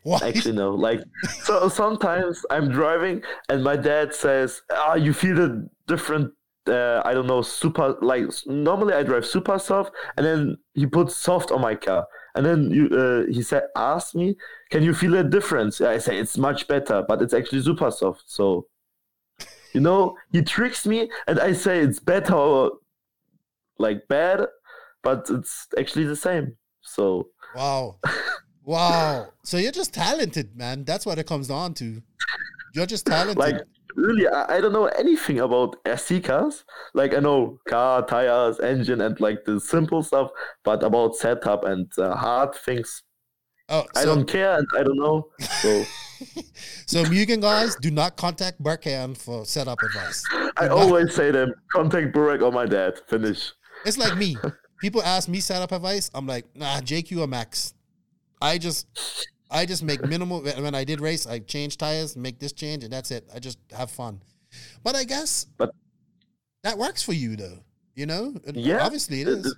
Why? 0.03 0.19
Actually, 0.23 0.55
no. 0.55 0.71
Like, 0.71 1.01
so 1.43 1.67
sometimes 1.67 2.45
I'm 2.49 2.71
driving 2.71 3.21
and 3.49 3.63
my 3.63 3.75
dad 3.75 4.15
says, 4.15 4.61
"Ah, 4.71 4.95
you 4.95 5.13
feel 5.13 5.35
the 5.35 5.69
different." 5.87 6.33
Uh, 6.67 7.01
I 7.03 7.13
don't 7.13 7.27
know, 7.27 7.41
super. 7.41 7.97
Like 8.01 8.25
normally 8.45 8.93
I 8.93 9.03
drive 9.03 9.25
super 9.25 9.59
soft, 9.59 9.91
and 10.15 10.25
then 10.25 10.57
he 10.73 10.85
puts 10.85 11.17
soft 11.17 11.51
on 11.51 11.61
my 11.61 11.75
car, 11.75 12.05
and 12.35 12.45
then 12.45 12.69
you, 12.69 12.87
uh, 12.87 13.25
he 13.31 13.41
said, 13.41 13.63
"Ask 13.75 14.15
me, 14.15 14.35
can 14.69 14.83
you 14.83 14.93
feel 14.93 15.15
a 15.15 15.23
difference?" 15.23 15.81
I 15.81 15.97
say 15.97 16.19
it's 16.19 16.37
much 16.37 16.67
better, 16.67 17.03
but 17.07 17.21
it's 17.21 17.33
actually 17.33 17.63
super 17.63 17.91
soft. 17.91 18.23
So, 18.27 18.67
you 19.73 19.81
know, 19.81 20.15
he 20.31 20.41
tricks 20.41 20.85
me, 20.85 21.09
and 21.27 21.39
I 21.39 21.53
say 21.53 21.79
it's 21.79 21.99
better 21.99 22.69
like 23.77 24.07
bad, 24.07 24.45
but 25.03 25.27
it's 25.29 25.67
actually 25.77 26.05
the 26.05 26.15
same. 26.15 26.55
So 26.81 27.29
Wow. 27.55 27.99
Wow. 28.63 29.29
So 29.43 29.57
you're 29.57 29.71
just 29.71 29.93
talented, 29.93 30.55
man. 30.55 30.83
That's 30.83 31.05
what 31.05 31.17
it 31.17 31.25
comes 31.25 31.47
down 31.47 31.73
to. 31.75 32.03
You're 32.75 32.85
just 32.85 33.07
talented. 33.07 33.37
like 33.37 33.61
really 33.95 34.27
I, 34.27 34.57
I 34.57 34.61
don't 34.61 34.73
know 34.73 34.85
anything 34.85 35.39
about 35.39 35.77
SC 35.97 36.23
cars. 36.23 36.65
Like 36.93 37.15
I 37.15 37.19
know 37.19 37.59
car, 37.67 38.05
tires, 38.05 38.59
engine, 38.59 39.01
and 39.01 39.19
like 39.19 39.45
the 39.45 39.59
simple 39.59 40.03
stuff, 40.03 40.29
but 40.63 40.83
about 40.83 41.15
setup 41.15 41.63
and 41.65 41.91
uh, 41.97 42.15
hard 42.15 42.53
things, 42.53 43.01
oh, 43.69 43.85
I 43.95 44.05
don't 44.05 44.27
care 44.27 44.57
and 44.57 44.67
I 44.77 44.83
don't 44.83 44.99
know. 44.99 45.29
So 45.61 45.83
so 46.85 47.03
Mugen 47.05 47.41
guys, 47.41 47.75
do 47.75 47.91
not 47.91 48.17
contact 48.17 48.61
Berkan 48.61 49.15
for 49.17 49.45
setup 49.45 49.79
advice. 49.83 50.23
I 50.57 50.67
always 50.67 51.13
say 51.15 51.31
them 51.31 51.53
contact 51.71 52.13
Burak 52.15 52.41
or 52.41 52.51
my 52.51 52.65
dad. 52.65 52.99
Finish. 53.07 53.51
It's 53.85 53.97
like 53.97 54.17
me. 54.17 54.35
People 54.81 55.03
ask 55.03 55.27
me 55.29 55.39
setup 55.39 55.71
advice. 55.71 56.09
I'm 56.13 56.25
like, 56.27 56.45
nah, 56.55 56.79
JQ 56.79 57.19
or 57.19 57.27
Max. 57.27 57.73
I 58.41 58.57
just, 58.57 58.87
I 59.51 59.65
just 59.65 59.83
make 59.83 60.05
minimal. 60.05 60.41
When 60.41 60.73
I 60.75 60.83
did 60.85 61.01
race, 61.01 61.27
I 61.27 61.39
change 61.39 61.77
tires, 61.77 62.15
make 62.15 62.39
this 62.39 62.53
change, 62.53 62.83
and 62.83 62.91
that's 62.93 63.11
it. 63.11 63.27
I 63.33 63.39
just 63.39 63.57
have 63.75 63.91
fun. 63.91 64.21
But 64.83 64.95
I 64.95 65.03
guess 65.03 65.45
But- 65.57 65.71
that 66.63 66.77
works 66.77 67.01
for 67.03 67.13
you, 67.13 67.35
though. 67.35 67.59
You 67.95 68.05
know, 68.05 68.33
Yeah, 68.53 68.83
obviously 68.85 69.21
it- 69.21 69.27
is. 69.27 69.55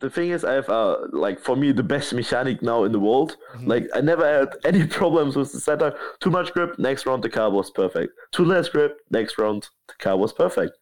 The 0.00 0.10
thing 0.10 0.30
is, 0.30 0.44
I 0.44 0.52
have 0.54 0.68
uh 0.68 0.96
like 1.12 1.38
for 1.40 1.56
me 1.56 1.72
the 1.72 1.82
best 1.82 2.12
mechanic 2.12 2.62
now 2.62 2.84
in 2.84 2.92
the 2.92 3.00
world. 3.00 3.36
Mm-hmm. 3.54 3.66
Like 3.66 3.88
I 3.94 4.00
never 4.00 4.26
had 4.26 4.48
any 4.64 4.86
problems 5.00 5.36
with 5.36 5.52
the 5.52 5.60
setup. 5.60 5.96
Too 6.20 6.30
much 6.30 6.52
grip, 6.52 6.78
next 6.78 7.06
round 7.06 7.22
the 7.24 7.30
car 7.30 7.50
was 7.50 7.70
perfect. 7.70 8.12
Too 8.32 8.44
less 8.44 8.68
grip, 8.68 8.98
next 9.10 9.38
round 9.38 9.68
the 9.88 9.94
car 9.98 10.16
was 10.16 10.32
perfect. 10.32 10.72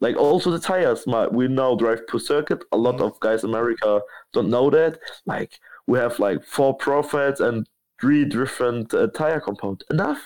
Like 0.00 0.16
also 0.16 0.50
the 0.50 0.58
tires, 0.58 1.06
my, 1.06 1.26
we 1.26 1.48
now 1.48 1.74
drive 1.74 2.06
per 2.06 2.18
circuit. 2.18 2.62
A 2.72 2.76
lot 2.76 2.96
Mm-hmm. 2.96 3.04
of 3.04 3.20
guys 3.20 3.44
in 3.44 3.50
America 3.50 4.00
don't 4.32 4.50
know 4.50 4.68
that. 4.70 4.98
Like 5.24 5.58
we 5.86 5.98
have 5.98 6.18
like 6.18 6.44
four 6.44 6.74
profits 6.76 7.40
and 7.40 7.66
three 8.00 8.24
different 8.26 8.92
uh, 8.92 9.06
tire 9.08 9.40
compound. 9.40 9.84
Enough, 9.90 10.20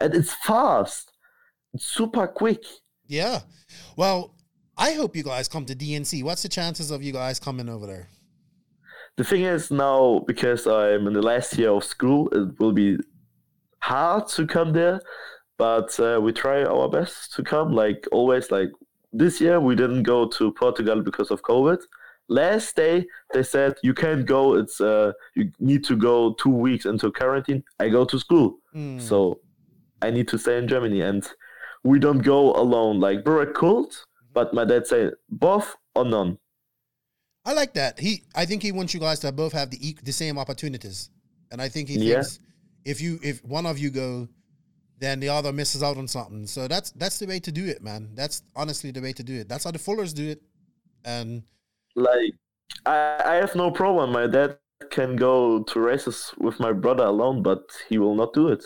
and 0.00 0.14
it's 0.14 0.32
fast. 0.32 1.12
It's 1.74 1.84
super 1.86 2.26
quick. 2.26 2.62
Yeah. 3.06 3.40
Well, 3.96 4.34
I 4.80 4.92
hope 4.92 5.14
you 5.14 5.22
guys 5.22 5.46
come 5.46 5.66
to 5.66 5.74
DNC. 5.74 6.24
What's 6.24 6.42
the 6.42 6.48
chances 6.48 6.90
of 6.90 7.02
you 7.02 7.12
guys 7.12 7.38
coming 7.38 7.68
over 7.68 7.86
there? 7.86 8.08
The 9.18 9.24
thing 9.24 9.42
is 9.42 9.70
now 9.70 10.24
because 10.26 10.66
I'm 10.66 11.06
in 11.06 11.12
the 11.12 11.20
last 11.20 11.58
year 11.58 11.70
of 11.70 11.84
school, 11.84 12.28
it 12.30 12.58
will 12.58 12.72
be 12.72 12.96
hard 13.80 14.26
to 14.28 14.46
come 14.46 14.72
there, 14.72 15.00
but 15.58 15.98
uh, 16.00 16.18
we 16.22 16.32
try 16.32 16.64
our 16.64 16.88
best 16.88 17.34
to 17.34 17.42
come. 17.42 17.72
Like 17.74 18.06
always, 18.10 18.50
like 18.50 18.70
this 19.12 19.38
year 19.40 19.60
we 19.60 19.74
didn't 19.74 20.04
go 20.04 20.26
to 20.28 20.52
Portugal 20.52 21.02
because 21.02 21.30
of 21.30 21.42
COVID. 21.42 21.80
Last 22.28 22.74
day 22.76 23.04
they 23.34 23.42
said 23.42 23.74
you 23.82 23.92
can't 23.92 24.24
go. 24.24 24.54
It's 24.54 24.80
uh 24.80 25.12
you 25.34 25.50
need 25.58 25.84
to 25.84 25.96
go 25.96 26.34
two 26.34 26.56
weeks 26.66 26.86
into 26.86 27.10
quarantine. 27.12 27.62
I 27.80 27.88
go 27.90 28.04
to 28.06 28.18
school, 28.18 28.58
Hmm. 28.72 28.98
so 28.98 29.40
I 30.00 30.10
need 30.10 30.28
to 30.28 30.38
stay 30.38 30.56
in 30.56 30.68
Germany, 30.68 31.02
and 31.02 31.22
we 31.84 31.98
don't 31.98 32.22
go 32.22 32.52
alone. 32.54 33.00
Like 33.00 33.26
a 33.26 33.46
cult, 33.46 34.06
but 34.34 34.54
my 34.54 34.64
dad 34.64 34.86
said 34.86 35.12
both 35.28 35.76
or 35.94 36.04
none. 36.04 36.38
I 37.44 37.52
like 37.52 37.74
that. 37.74 37.98
He, 37.98 38.22
I 38.34 38.44
think 38.44 38.62
he 38.62 38.72
wants 38.72 38.92
you 38.94 39.00
guys 39.00 39.20
to 39.20 39.32
both 39.32 39.52
have 39.52 39.70
the 39.70 39.96
the 40.02 40.12
same 40.12 40.38
opportunities, 40.38 41.10
and 41.50 41.60
I 41.60 41.68
think 41.68 41.88
he 41.88 41.96
Yeah. 41.96 42.14
thinks 42.14 42.38
if 42.84 43.00
you 43.00 43.18
if 43.22 43.42
one 43.44 43.66
of 43.66 43.78
you 43.78 43.90
go, 43.90 44.28
then 44.98 45.20
the 45.20 45.28
other 45.30 45.52
misses 45.52 45.82
out 45.82 45.96
on 45.96 46.06
something. 46.08 46.46
So 46.46 46.68
that's 46.68 46.92
that's 46.92 47.18
the 47.18 47.26
way 47.26 47.40
to 47.40 47.52
do 47.52 47.64
it, 47.66 47.82
man. 47.82 48.10
That's 48.14 48.42
honestly 48.54 48.90
the 48.90 49.00
way 49.00 49.12
to 49.14 49.22
do 49.22 49.34
it. 49.40 49.48
That's 49.48 49.64
how 49.64 49.70
the 49.70 49.78
Fullers 49.78 50.14
do 50.14 50.28
it, 50.30 50.42
and 51.04 51.42
like 51.96 52.34
I, 52.86 53.22
I 53.24 53.34
have 53.36 53.54
no 53.54 53.70
problem. 53.70 54.12
My 54.12 54.26
dad 54.26 54.58
can 54.90 55.16
go 55.16 55.62
to 55.64 55.80
races 55.80 56.32
with 56.38 56.60
my 56.60 56.72
brother 56.72 57.04
alone, 57.04 57.42
but 57.42 57.62
he 57.88 57.98
will 57.98 58.14
not 58.14 58.32
do 58.34 58.48
it. 58.48 58.64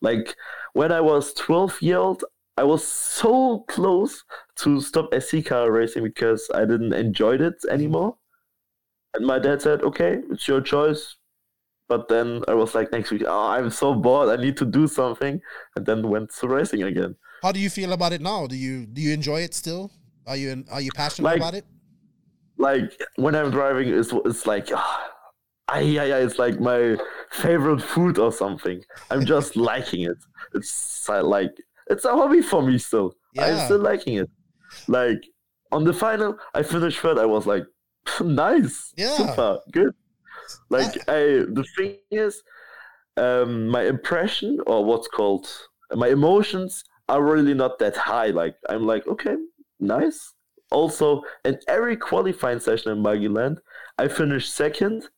Like 0.00 0.34
when 0.74 0.92
I 0.92 1.00
was 1.00 1.32
12 1.34 1.80
year 1.82 1.98
old, 1.98 2.24
I 2.56 2.64
was 2.64 2.86
so 2.86 3.60
close 3.68 4.24
to 4.56 4.80
stop 4.80 5.10
SC 5.20 5.44
car 5.44 5.70
racing 5.70 6.04
because 6.04 6.48
I 6.54 6.60
didn't 6.60 6.94
enjoy 6.94 7.34
it 7.36 7.54
anymore. 7.70 8.16
And 9.14 9.26
my 9.26 9.38
dad 9.38 9.60
said, 9.62 9.82
"Okay, 9.82 10.20
it's 10.30 10.48
your 10.48 10.60
choice." 10.60 11.16
But 11.88 12.08
then 12.08 12.42
I 12.48 12.54
was 12.54 12.74
like, 12.74 12.90
next 12.90 13.12
week, 13.12 13.22
oh, 13.26 13.46
I'm 13.48 13.70
so 13.70 13.94
bored. 13.94 14.28
I 14.36 14.42
need 14.42 14.56
to 14.56 14.64
do 14.64 14.88
something, 14.88 15.40
and 15.76 15.86
then 15.86 16.08
went 16.08 16.30
to 16.40 16.48
racing 16.48 16.82
again. 16.82 17.14
how 17.42 17.52
do 17.52 17.60
you 17.60 17.70
feel 17.70 17.92
about 17.92 18.12
it 18.12 18.20
now? 18.20 18.46
Do 18.46 18.56
you 18.56 18.86
do 18.86 19.00
you 19.00 19.12
enjoy 19.12 19.40
it 19.42 19.54
still? 19.54 19.90
Are 20.26 20.36
you 20.36 20.64
are 20.70 20.80
you 20.80 20.90
passionate 20.92 21.26
Like- 21.28 21.36
about 21.42 21.54
it? 21.54 21.64
like 22.58 22.90
when 23.16 23.34
I'm 23.36 23.50
driving, 23.50 23.88
it's 23.98 24.12
it's 24.24 24.46
like, 24.46 24.68
ah, 24.74 25.10
ah, 25.68 25.78
yeah, 25.78 26.04
yeah, 26.10 26.16
it's 26.26 26.38
like 26.38 26.58
my 26.58 26.96
favorite 27.30 27.82
food 27.82 28.18
or 28.18 28.32
something. 28.32 28.80
I'm 29.10 29.24
just 29.26 29.54
liking 29.70 30.02
it. 30.12 30.16
It's 30.54 31.06
like 31.08 31.52
it's 31.88 32.04
a 32.04 32.10
hobby 32.12 32.42
for 32.42 32.62
me 32.62 32.78
still. 32.78 33.14
Yeah. 33.34 33.46
I'm 33.46 33.64
still 33.66 33.78
liking 33.78 34.16
it. 34.16 34.30
Like 34.88 35.22
on 35.72 35.84
the 35.84 35.92
final, 35.92 36.36
I 36.54 36.62
finished 36.62 36.98
third. 37.00 37.18
I 37.18 37.26
was 37.26 37.46
like, 37.46 37.64
nice, 38.20 38.92
Yeah. 38.96 39.14
super 39.16 39.58
good. 39.72 39.94
Like 40.70 40.94
I, 41.08 41.44
the 41.58 41.64
thing 41.76 41.96
is, 42.10 42.42
um, 43.16 43.68
my 43.68 43.82
impression 43.82 44.58
or 44.66 44.84
what's 44.84 45.08
called 45.08 45.48
my 45.92 46.08
emotions 46.08 46.82
are 47.08 47.22
really 47.22 47.54
not 47.54 47.78
that 47.78 47.96
high. 47.96 48.28
Like 48.28 48.56
I'm 48.68 48.86
like, 48.86 49.06
okay, 49.06 49.36
nice. 49.80 50.32
Also, 50.72 51.22
in 51.44 51.58
every 51.68 51.96
qualifying 51.96 52.58
session 52.60 52.90
in 52.92 53.02
Magiland, 53.02 53.58
I 53.98 54.08
finished 54.08 54.52
second, 54.54 55.08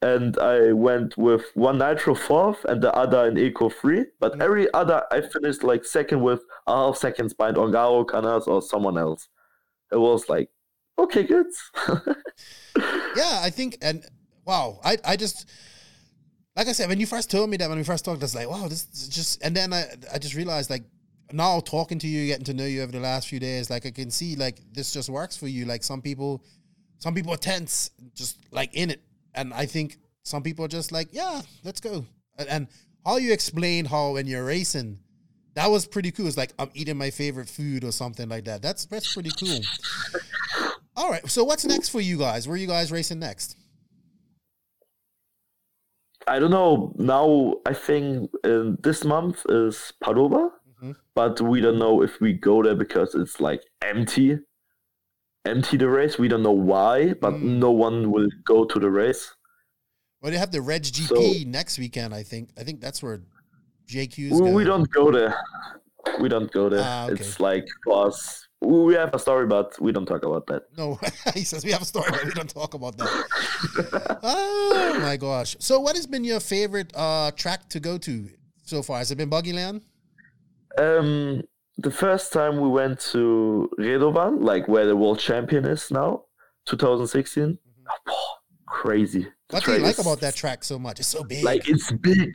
and 0.00 0.38
I 0.38 0.72
went 0.72 1.16
with 1.16 1.44
one 1.54 1.78
nitro 1.78 2.14
fourth 2.14 2.64
and 2.64 2.82
the 2.82 2.94
other 2.94 3.26
in 3.26 3.36
eco 3.36 3.68
three. 3.68 4.06
But 4.20 4.34
mm. 4.34 4.42
every 4.42 4.72
other, 4.72 5.04
I 5.10 5.22
finished 5.22 5.62
like 5.64 5.84
second 5.84 6.22
with 6.22 6.40
a 6.66 6.72
half 6.72 6.96
seconds 6.96 7.34
behind 7.34 7.56
Ongaro, 7.56 8.06
Canas, 8.08 8.46
or 8.46 8.62
someone 8.62 8.96
else. 8.96 9.28
It 9.90 9.96
was 9.96 10.28
like, 10.28 10.50
okay, 10.98 11.24
good. 11.24 11.46
Yeah, 13.16 13.40
I 13.42 13.50
think, 13.50 13.78
and 13.82 14.04
wow, 14.44 14.78
I 14.84 14.96
I 15.04 15.16
just 15.16 15.48
like 16.54 16.68
I 16.68 16.72
said 16.72 16.88
when 16.88 17.00
you 17.00 17.06
first 17.06 17.30
told 17.30 17.50
me 17.50 17.56
that 17.56 17.68
when 17.68 17.78
we 17.78 17.84
first 17.84 18.04
talked, 18.04 18.22
I 18.22 18.24
was 18.24 18.34
like, 18.34 18.48
wow, 18.48 18.68
this 18.68 18.86
is 18.92 19.08
just, 19.08 19.42
and 19.42 19.56
then 19.56 19.72
I 19.72 19.86
I 20.12 20.18
just 20.18 20.34
realized 20.34 20.70
like 20.70 20.84
now 21.32 21.60
talking 21.60 21.98
to 21.98 22.06
you, 22.06 22.26
getting 22.26 22.44
to 22.44 22.54
know 22.54 22.64
you 22.64 22.82
over 22.82 22.92
the 22.92 23.00
last 23.00 23.28
few 23.28 23.40
days, 23.40 23.70
like 23.70 23.86
I 23.86 23.90
can 23.90 24.10
see 24.10 24.36
like 24.36 24.60
this 24.72 24.92
just 24.92 25.08
works 25.08 25.36
for 25.36 25.48
you. 25.48 25.64
Like 25.64 25.82
some 25.82 26.00
people, 26.00 26.44
some 26.98 27.14
people 27.14 27.32
are 27.32 27.38
tense, 27.38 27.90
just 28.14 28.38
like 28.52 28.72
in 28.74 28.90
it, 28.90 29.02
and 29.34 29.52
I 29.54 29.66
think 29.66 29.98
some 30.22 30.42
people 30.42 30.64
are 30.64 30.68
just 30.68 30.92
like, 30.92 31.08
yeah, 31.12 31.42
let's 31.64 31.80
go. 31.80 32.04
And, 32.38 32.48
and 32.48 32.68
how 33.04 33.16
you 33.16 33.32
explain 33.32 33.84
how 33.86 34.12
when 34.12 34.26
you're 34.26 34.44
racing. 34.44 34.98
That 35.54 35.70
was 35.70 35.86
pretty 35.86 36.12
cool. 36.12 36.26
It's 36.28 36.36
like 36.36 36.52
I'm 36.58 36.70
eating 36.74 36.96
my 36.96 37.10
favorite 37.10 37.48
food 37.48 37.82
or 37.82 37.90
something 37.90 38.28
like 38.28 38.44
that. 38.44 38.62
That's 38.62 38.84
that's 38.86 39.12
pretty 39.12 39.30
cool. 39.40 39.60
All 40.96 41.10
right. 41.10 41.28
So 41.28 41.42
what's 41.42 41.64
next 41.64 41.88
for 41.88 42.00
you 42.00 42.16
guys? 42.18 42.46
Where 42.46 42.54
are 42.54 42.58
you 42.58 42.66
guys 42.68 42.92
racing 42.92 43.18
next? 43.18 43.56
I 46.26 46.38
don't 46.38 46.50
know. 46.50 46.92
Now 46.96 47.54
I 47.66 47.72
think 47.74 48.30
uh, 48.44 48.72
this 48.82 49.04
month 49.04 49.44
is 49.48 49.92
Padova, 50.04 50.50
Mhm. 50.82 50.94
but 51.14 51.40
we 51.40 51.60
don't 51.60 51.78
know 51.78 52.02
if 52.02 52.20
we 52.20 52.34
go 52.34 52.62
there 52.62 52.76
because 52.76 53.14
it's 53.14 53.40
like 53.40 53.62
empty, 53.82 54.38
empty 55.48 55.76
the 55.76 55.88
race. 55.88 56.18
We 56.18 56.28
don't 56.28 56.42
know 56.42 56.52
why, 56.72 57.14
but 57.14 57.34
Mm. 57.34 57.58
no 57.58 57.70
one 57.70 58.10
will 58.12 58.28
go 58.44 58.64
to 58.64 58.78
the 58.78 58.90
race. 58.90 59.34
Well, 60.20 60.32
they 60.32 60.38
have 60.38 60.50
the 60.52 60.60
Reds 60.60 60.90
GP 60.90 61.46
next 61.46 61.78
weekend. 61.78 62.14
I 62.14 62.22
think. 62.22 62.50
I 62.58 62.64
think 62.64 62.80
that's 62.80 63.02
where 63.02 63.20
JQ's. 63.86 64.40
We, 64.40 64.50
we 64.52 64.64
don't 64.64 64.88
go 64.90 65.10
there. 65.10 65.34
We 66.20 66.28
don't 66.28 66.50
go 66.52 66.68
there. 66.68 66.82
Ah, 66.82 67.06
okay. 67.06 67.14
It's 67.14 67.38
like 67.40 67.66
for 67.84 68.06
us. 68.08 68.44
We 68.60 68.94
have 68.94 69.14
a 69.14 69.18
story, 69.20 69.46
but 69.46 69.80
we 69.80 69.92
don't 69.92 70.06
talk 70.06 70.24
about 70.24 70.46
that. 70.48 70.62
No, 70.76 70.98
he 71.34 71.44
says 71.44 71.64
we 71.64 71.70
have 71.70 71.82
a 71.82 71.84
story, 71.84 72.10
but 72.10 72.24
we 72.24 72.32
don't 72.32 72.50
talk 72.50 72.74
about 72.74 72.98
that. 72.98 74.18
oh 74.24 74.98
my 75.00 75.16
gosh! 75.16 75.54
So, 75.60 75.78
what 75.78 75.94
has 75.94 76.06
been 76.08 76.24
your 76.24 76.40
favorite 76.40 76.90
uh, 76.96 77.30
track 77.32 77.68
to 77.68 77.78
go 77.78 77.98
to 77.98 78.28
so 78.64 78.82
far? 78.82 78.98
Has 78.98 79.12
it 79.12 79.16
been 79.16 79.30
Buggyland? 79.30 79.82
Um, 80.76 81.42
the 81.78 81.90
first 81.90 82.32
time 82.32 82.60
we 82.60 82.68
went 82.68 82.98
to 83.12 83.70
Redovan, 83.78 84.42
like 84.42 84.66
where 84.66 84.84
the 84.84 84.96
world 84.96 85.20
champion 85.20 85.64
is 85.64 85.90
now, 85.90 86.24
2016. 86.66 87.44
Mm-hmm. 87.44 87.58
Oh, 88.08 88.34
crazy. 88.66 89.28
The 89.48 89.56
What 89.56 89.64
do 89.64 89.72
you 89.72 89.78
like 89.78 89.98
about 89.98 90.20
that 90.20 90.34
track 90.34 90.64
so 90.64 90.78
much? 90.78 90.98
It's 90.98 91.08
so 91.08 91.22
big. 91.24 91.44
Like 91.44 91.68
it's 91.68 91.90
big. 91.92 92.30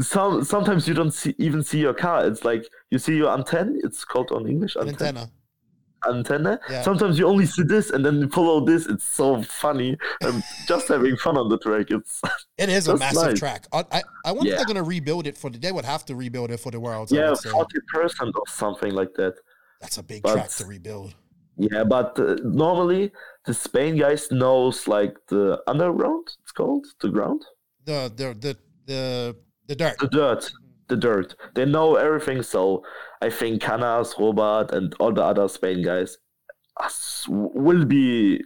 Some 0.00 0.44
sometimes 0.44 0.86
you 0.86 0.94
don't 0.94 1.12
see, 1.12 1.34
even 1.38 1.64
see 1.64 1.80
your 1.80 1.94
car. 1.94 2.26
It's 2.26 2.44
like 2.44 2.64
you 2.90 2.98
see 2.98 3.16
your 3.16 3.32
antenna. 3.32 3.72
It's 3.82 4.04
called 4.04 4.30
on 4.30 4.46
English 4.46 4.76
antenna. 4.76 4.92
antenna. 4.92 5.30
Antenna. 6.08 6.58
Yeah. 6.70 6.82
Sometimes 6.82 7.18
you 7.18 7.26
only 7.26 7.46
see 7.46 7.62
this 7.62 7.90
and 7.90 8.04
then 8.04 8.20
you 8.20 8.28
follow 8.28 8.64
this. 8.64 8.86
It's 8.86 9.04
so 9.04 9.42
funny. 9.42 9.96
I'm 10.22 10.42
just 10.66 10.88
having 10.88 11.16
fun 11.16 11.36
on 11.36 11.48
the 11.48 11.58
track. 11.58 11.86
It's 11.90 12.20
It 12.58 12.68
is 12.68 12.88
a 12.88 12.96
massive 12.96 13.22
nice. 13.30 13.38
track. 13.38 13.66
I 13.72 13.84
I, 13.92 14.02
I 14.24 14.32
wonder 14.32 14.46
if 14.48 14.52
Yeah. 14.52 14.56
they're 14.56 14.66
gonna 14.66 14.82
rebuild 14.82 15.26
it 15.26 15.36
for 15.36 15.50
the. 15.50 15.58
They 15.58 15.72
would 15.72 15.84
have 15.84 16.04
to 16.06 16.14
rebuild 16.14 16.50
it 16.50 16.60
for 16.60 16.70
the 16.70 16.80
world. 16.80 17.10
Yeah, 17.10 17.34
forty 17.34 17.78
percent 17.92 18.34
or 18.34 18.42
something 18.48 18.92
like 18.92 19.14
that. 19.14 19.34
That's 19.80 19.98
a 19.98 20.02
big 20.02 20.22
but- 20.22 20.34
track 20.34 20.50
to 20.58 20.64
rebuild. 20.66 21.14
Yeah, 21.56 21.84
but 21.84 22.18
uh, 22.18 22.36
normally 22.42 23.12
the 23.44 23.52
Spain 23.52 23.98
guys 23.98 24.30
knows 24.30 24.88
like 24.88 25.14
the 25.28 25.60
underground. 25.66 26.26
It's 26.42 26.52
called 26.52 26.86
the 27.02 27.10
ground, 27.10 27.42
The 27.84 28.10
the 28.16 28.28
the 28.44 28.56
the 28.86 29.36
the 29.68 29.76
dirt. 29.76 29.98
the 29.98 30.08
dirt, 30.08 30.50
the 30.90 30.96
dirt. 30.96 31.34
They 31.54 31.64
know 31.64 31.96
everything. 31.96 32.42
So 32.42 32.84
I 33.22 33.30
think 33.30 33.62
Canas, 33.62 34.14
Robert, 34.18 34.72
and 34.72 34.94
all 35.00 35.12
the 35.12 35.24
other 35.24 35.48
Spain 35.48 35.82
guys 35.82 36.18
will 37.28 37.84
be 37.84 38.42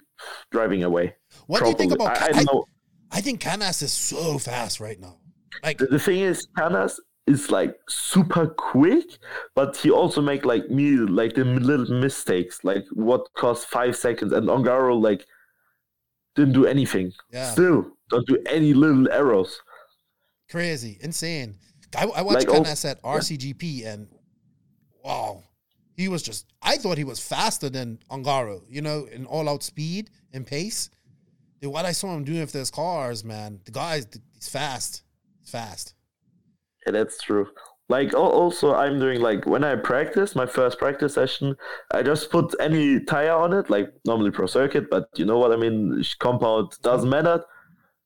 driving 0.51 0.85
away. 0.85 1.17
What 1.47 1.63
do 1.63 1.71
you 1.71 1.75
think 1.75 1.93
about? 1.93 2.21
I, 2.23 2.29
I 2.33 2.43
know. 2.45 2.67
I 3.11 3.21
think 3.21 3.41
Canas 3.41 3.83
is 3.83 3.93
so 3.93 4.39
fast 4.39 4.81
right 4.81 5.01
now. 5.01 5.19
Like 5.63 5.79
The, 5.79 5.87
the 5.87 5.99
thing 5.99 6.21
is, 6.21 6.47
Canas 6.57 7.01
is 7.27 7.51
like 7.51 7.75
super 7.89 8.47
quick, 8.47 9.05
but 9.55 9.77
he 9.77 9.91
also 9.91 10.21
make 10.21 10.45
like 10.45 10.69
me 10.71 10.97
like 10.97 11.35
the 11.35 11.45
little 11.45 11.87
mistakes, 12.01 12.65
like 12.65 12.85
what 12.93 13.33
cost 13.35 13.67
five 13.69 13.97
seconds, 13.97 14.33
and 14.33 14.49
Ongaro 14.49 15.01
like 15.01 15.25
didn't 16.35 16.55
do 16.55 16.67
anything. 16.67 17.13
Yeah. 17.33 17.51
Still 17.53 17.93
don't 18.11 18.27
do 18.27 18.39
any 18.47 18.75
little 18.75 19.09
errors. 19.11 19.61
crazy, 20.51 20.99
insane. 21.01 21.57
I, 21.97 22.03
I 22.05 22.23
watched 22.23 22.47
Like, 22.47 22.57
oh, 22.57 22.63
Canas 22.63 22.85
at 22.85 23.03
RCGP 23.03 23.87
and 23.87 24.09
wow, 25.05 25.43
he 25.97 26.09
was 26.09 26.23
just. 26.23 26.47
I 26.63 26.77
thought 26.77 26.99
he 26.99 27.05
was 27.05 27.21
faster 27.21 27.69
than 27.71 27.99
Ongaro, 28.11 28.63
You 28.69 28.83
know, 28.83 29.07
in 29.13 29.27
all 29.27 29.49
out 29.49 29.63
speed 29.63 30.11
and 30.33 30.47
pace. 30.47 30.91
dude, 31.61 31.73
what 31.73 31.85
I 31.85 31.93
saw 31.93 32.15
him 32.15 32.25
doing 32.25 32.41
with 32.41 32.53
those 32.53 32.71
cars, 32.71 33.25
man. 33.25 33.61
The 33.65 33.73
guy's 33.73 34.07
he's 34.35 34.49
fast. 34.49 35.03
He's 35.41 35.51
fast. 35.51 35.95
Yeah, 36.87 36.93
that's 36.93 37.21
true. 37.23 37.47
Like 37.91 38.15
also, 38.15 38.75
I'm 38.75 38.99
doing 38.99 39.21
like 39.21 39.45
when 39.47 39.63
I 39.63 39.77
practice 39.77 40.35
my 40.35 40.47
first 40.47 40.79
practice 40.79 41.15
session, 41.15 41.55
I 41.93 42.03
just 42.03 42.31
put 42.31 42.55
any 42.59 42.99
tire 43.05 43.33
on 43.33 43.53
it, 43.53 43.69
like 43.69 43.93
normally 44.07 44.31
pro 44.31 44.47
circuit, 44.47 44.89
but 44.91 45.09
you 45.17 45.27
know 45.27 45.39
what 45.39 45.53
I 45.53 45.57
mean. 45.57 46.03
Compound 46.19 46.73
doesn't 46.83 47.11
matter. 47.11 47.45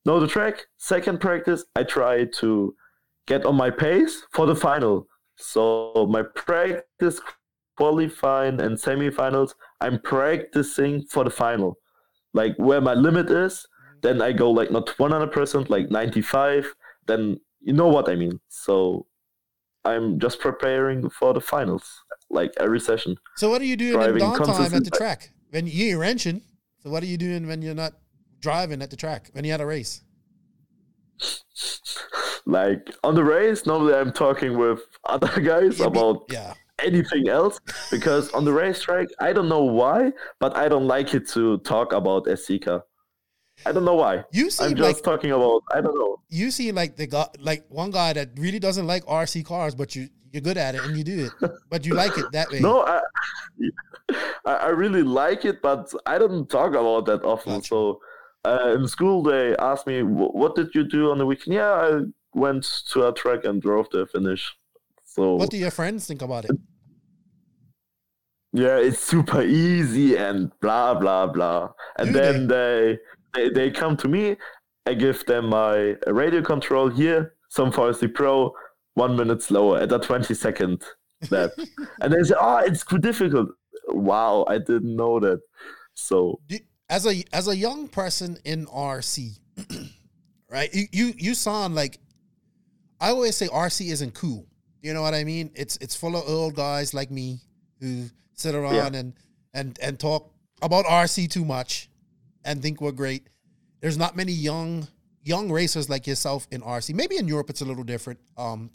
Know 0.04 0.18
the 0.18 0.26
track. 0.26 0.66
Second 0.78 1.20
practice, 1.20 1.64
I 1.76 1.84
try 1.84 2.24
to 2.24 2.74
get 3.28 3.44
on 3.44 3.54
my 3.54 3.70
pace 3.70 4.24
for 4.32 4.46
the 4.46 4.56
final. 4.56 5.06
So 5.36 6.08
my 6.10 6.22
practice, 6.34 7.20
qualifying, 7.76 8.60
and 8.60 8.76
semifinals, 8.76 9.54
I'm 9.80 10.00
practicing 10.00 11.04
for 11.04 11.22
the 11.24 11.30
final. 11.30 11.76
Like 12.32 12.54
where 12.56 12.80
my 12.80 12.94
limit 12.94 13.30
is, 13.30 13.66
then 14.02 14.22
I 14.22 14.32
go 14.32 14.50
like 14.50 14.70
not 14.70 14.86
100%, 14.86 15.68
like 15.68 15.90
95. 15.90 16.74
Then 17.06 17.38
you 17.60 17.74
know 17.74 17.88
what 17.88 18.08
I 18.08 18.16
mean. 18.16 18.40
So 18.48 19.06
I'm 19.84 20.18
just 20.18 20.40
preparing 20.40 21.08
for 21.10 21.34
the 21.34 21.40
finals, 21.40 21.86
like 22.30 22.52
every 22.58 22.80
session. 22.80 23.16
So 23.36 23.50
what 23.50 23.60
are 23.60 23.66
you 23.66 23.76
doing 23.76 23.94
in 23.94 24.00
Driving 24.00 24.22
downtime 24.22 24.74
at 24.74 24.84
the 24.84 24.90
track? 24.90 25.30
When 25.50 25.66
you're 25.66 25.98
wrenching. 25.98 26.42
So 26.82 26.90
what 26.90 27.02
are 27.02 27.06
you 27.06 27.18
doing 27.18 27.46
when 27.46 27.60
you're 27.62 27.74
not 27.74 27.94
driving 28.40 28.80
at 28.82 28.90
the 28.90 28.96
track? 28.96 29.30
When 29.32 29.44
you're 29.44 29.54
at 29.54 29.60
a 29.60 29.66
race? 29.66 30.02
Like 32.48 32.94
on 33.04 33.14
the 33.14 33.22
race, 33.22 33.66
normally 33.66 33.92
I'm 33.92 34.10
talking 34.10 34.56
with 34.56 34.80
other 35.04 35.40
guys 35.52 35.80
about 35.80 36.24
yeah. 36.30 36.54
anything 36.82 37.28
else 37.28 37.60
because 37.90 38.32
on 38.32 38.46
the 38.46 38.52
racetrack, 38.52 39.08
I 39.20 39.34
don't 39.34 39.50
know 39.50 39.64
why, 39.64 40.12
but 40.40 40.56
I 40.56 40.66
don't 40.66 40.86
like 40.86 41.12
it 41.12 41.28
to 41.28 41.58
talk 41.58 41.92
about 41.92 42.24
SCCA. 42.24 42.82
I 43.66 43.72
don't 43.72 43.84
know 43.84 43.96
why. 43.96 44.24
You 44.32 44.44
I'm 44.60 44.74
just 44.74 44.80
like 44.80 45.02
talking 45.02 45.30
about 45.30 45.62
I 45.72 45.82
don't 45.82 45.94
know. 45.94 46.22
you 46.30 46.50
seem 46.50 46.74
like 46.74 46.96
the 46.96 47.06
guy 47.06 47.26
like 47.38 47.66
one 47.68 47.90
guy 47.90 48.14
that 48.14 48.30
really 48.36 48.58
doesn't 48.58 48.86
like 48.86 49.04
RC 49.04 49.44
cars, 49.44 49.74
but 49.74 49.94
you 49.94 50.08
you're 50.32 50.40
good 50.40 50.56
at 50.56 50.74
it 50.74 50.82
and 50.84 50.96
you 50.96 51.04
do 51.04 51.26
it. 51.26 51.50
But 51.68 51.84
you 51.84 51.92
like 51.94 52.16
it 52.16 52.32
that 52.32 52.50
way. 52.52 52.60
No, 52.60 52.80
I, 52.86 53.02
I 54.46 54.54
I 54.54 54.68
really 54.68 55.02
like 55.02 55.44
it, 55.44 55.60
but 55.60 55.92
I 56.06 56.16
don't 56.16 56.48
talk 56.48 56.70
about 56.70 57.04
that 57.06 57.24
often. 57.24 57.56
Gotcha. 57.56 57.68
So 57.68 58.00
uh, 58.44 58.74
in 58.74 58.86
school, 58.88 59.22
they 59.22 59.56
asked 59.56 59.86
me, 59.86 60.02
"What 60.02 60.54
did 60.54 60.74
you 60.74 60.84
do 60.84 61.10
on 61.10 61.18
the 61.18 61.26
weekend?" 61.26 61.54
Yeah, 61.54 61.72
I 61.72 62.00
went 62.34 62.64
to 62.92 63.08
a 63.08 63.12
track 63.12 63.44
and 63.44 63.60
drove 63.62 63.88
the 63.90 64.06
finish. 64.06 64.54
So 65.04 65.34
What 65.34 65.50
do 65.50 65.56
your 65.56 65.70
friends 65.70 66.06
think 66.06 66.22
about 66.22 66.44
it? 66.44 66.52
yeah, 68.52 68.78
it's 68.78 69.00
super 69.00 69.42
easy 69.42 70.16
and 70.16 70.50
blah 70.60 70.94
blah 70.94 71.26
blah. 71.26 71.70
And 71.98 72.12
Do 72.12 72.20
then 72.20 72.46
they, 72.48 72.98
they 73.34 73.48
they 73.50 73.70
come 73.70 73.96
to 73.98 74.08
me. 74.08 74.36
I 74.86 74.94
give 74.94 75.24
them 75.26 75.50
my 75.50 75.96
radio 76.06 76.40
control 76.42 76.88
here, 76.88 77.34
some 77.50 77.70
Forestry 77.70 78.08
Pro, 78.08 78.52
one 78.94 79.16
minute 79.16 79.42
slower 79.42 79.78
at 79.78 79.92
a 79.92 79.98
twenty 79.98 80.34
second 80.34 80.82
lap, 81.30 81.50
and 82.00 82.12
they 82.12 82.22
say, 82.22 82.34
"Oh, 82.40 82.58
it's 82.58 82.84
too 82.84 82.98
difficult." 82.98 83.48
Wow, 83.88 84.44
I 84.48 84.58
didn't 84.58 84.96
know 84.96 85.20
that. 85.20 85.40
So 85.94 86.40
as 86.88 87.06
a 87.06 87.22
as 87.32 87.48
a 87.48 87.56
young 87.56 87.88
person 87.88 88.38
in 88.44 88.66
RC, 88.66 89.38
right? 90.50 90.72
You 90.72 90.86
you 90.92 91.14
you 91.18 91.34
sound 91.34 91.74
like 91.74 91.98
I 93.00 93.10
always 93.10 93.36
say 93.36 93.48
RC 93.48 93.90
isn't 93.90 94.14
cool. 94.14 94.46
You 94.82 94.94
know 94.94 95.02
what 95.02 95.14
I 95.14 95.24
mean? 95.24 95.50
It's 95.54 95.76
it's 95.78 95.94
full 95.94 96.16
of 96.16 96.28
old 96.28 96.54
guys 96.54 96.94
like 96.94 97.10
me 97.10 97.40
who 97.80 98.06
sit 98.34 98.54
around 98.54 98.94
and 98.94 99.14
and 99.54 99.78
and 99.82 99.98
talk 99.98 100.32
about 100.62 100.84
RC 100.84 101.30
too 101.30 101.44
much 101.44 101.90
and 102.44 102.62
think 102.62 102.80
we're 102.80 102.92
great. 102.92 103.28
There's 103.80 103.98
not 103.98 104.16
many 104.16 104.32
young 104.32 104.86
young 105.22 105.50
racers 105.50 105.88
like 105.90 106.06
yourself 106.06 106.46
in 106.50 106.62
RC. 106.62 106.94
Maybe 106.94 107.16
in 107.16 107.28
Europe 107.28 107.50
it's 107.50 107.60
a 107.60 107.64
little 107.64 107.84
different. 107.84 108.20
Um, 108.36 108.70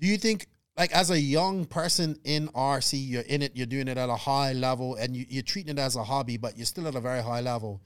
do 0.00 0.06
you 0.06 0.18
think 0.18 0.46
like 0.76 0.92
as 0.92 1.10
a 1.10 1.18
young 1.18 1.64
person 1.64 2.16
in 2.24 2.48
RC, 2.48 3.08
you're 3.08 3.22
in 3.22 3.42
it, 3.42 3.52
you're 3.56 3.66
doing 3.66 3.88
it 3.88 3.98
at 3.98 4.08
a 4.08 4.16
high 4.16 4.52
level, 4.52 4.94
and 4.94 5.16
you, 5.16 5.26
you're 5.28 5.42
treating 5.42 5.76
it 5.76 5.80
as 5.80 5.96
a 5.96 6.04
hobby, 6.04 6.36
but 6.36 6.56
you're 6.56 6.66
still 6.66 6.86
at 6.86 6.94
a 6.94 7.00
very 7.00 7.20
high 7.20 7.40
level. 7.40 7.80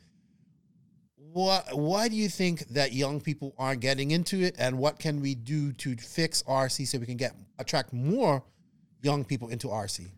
What? 1.33 1.77
Why 1.77 2.09
do 2.09 2.17
you 2.17 2.29
think 2.29 2.69
that 2.69 2.93
young 2.93 3.21
people 3.21 3.55
aren't 3.59 3.81
getting 3.81 4.11
into 4.11 4.43
it, 4.43 4.55
and 4.59 4.79
what 4.79 4.99
can 4.99 5.21
we 5.21 5.35
do 5.35 5.73
to 5.73 5.97
fix 5.97 6.43
RC 6.43 6.87
so 6.87 6.99
we 6.99 7.07
can 7.07 7.17
get 7.17 7.35
attract 7.59 7.93
more 7.93 8.45
young 9.03 9.25
people 9.25 9.49
into 9.49 9.69
RC? 9.69 10.11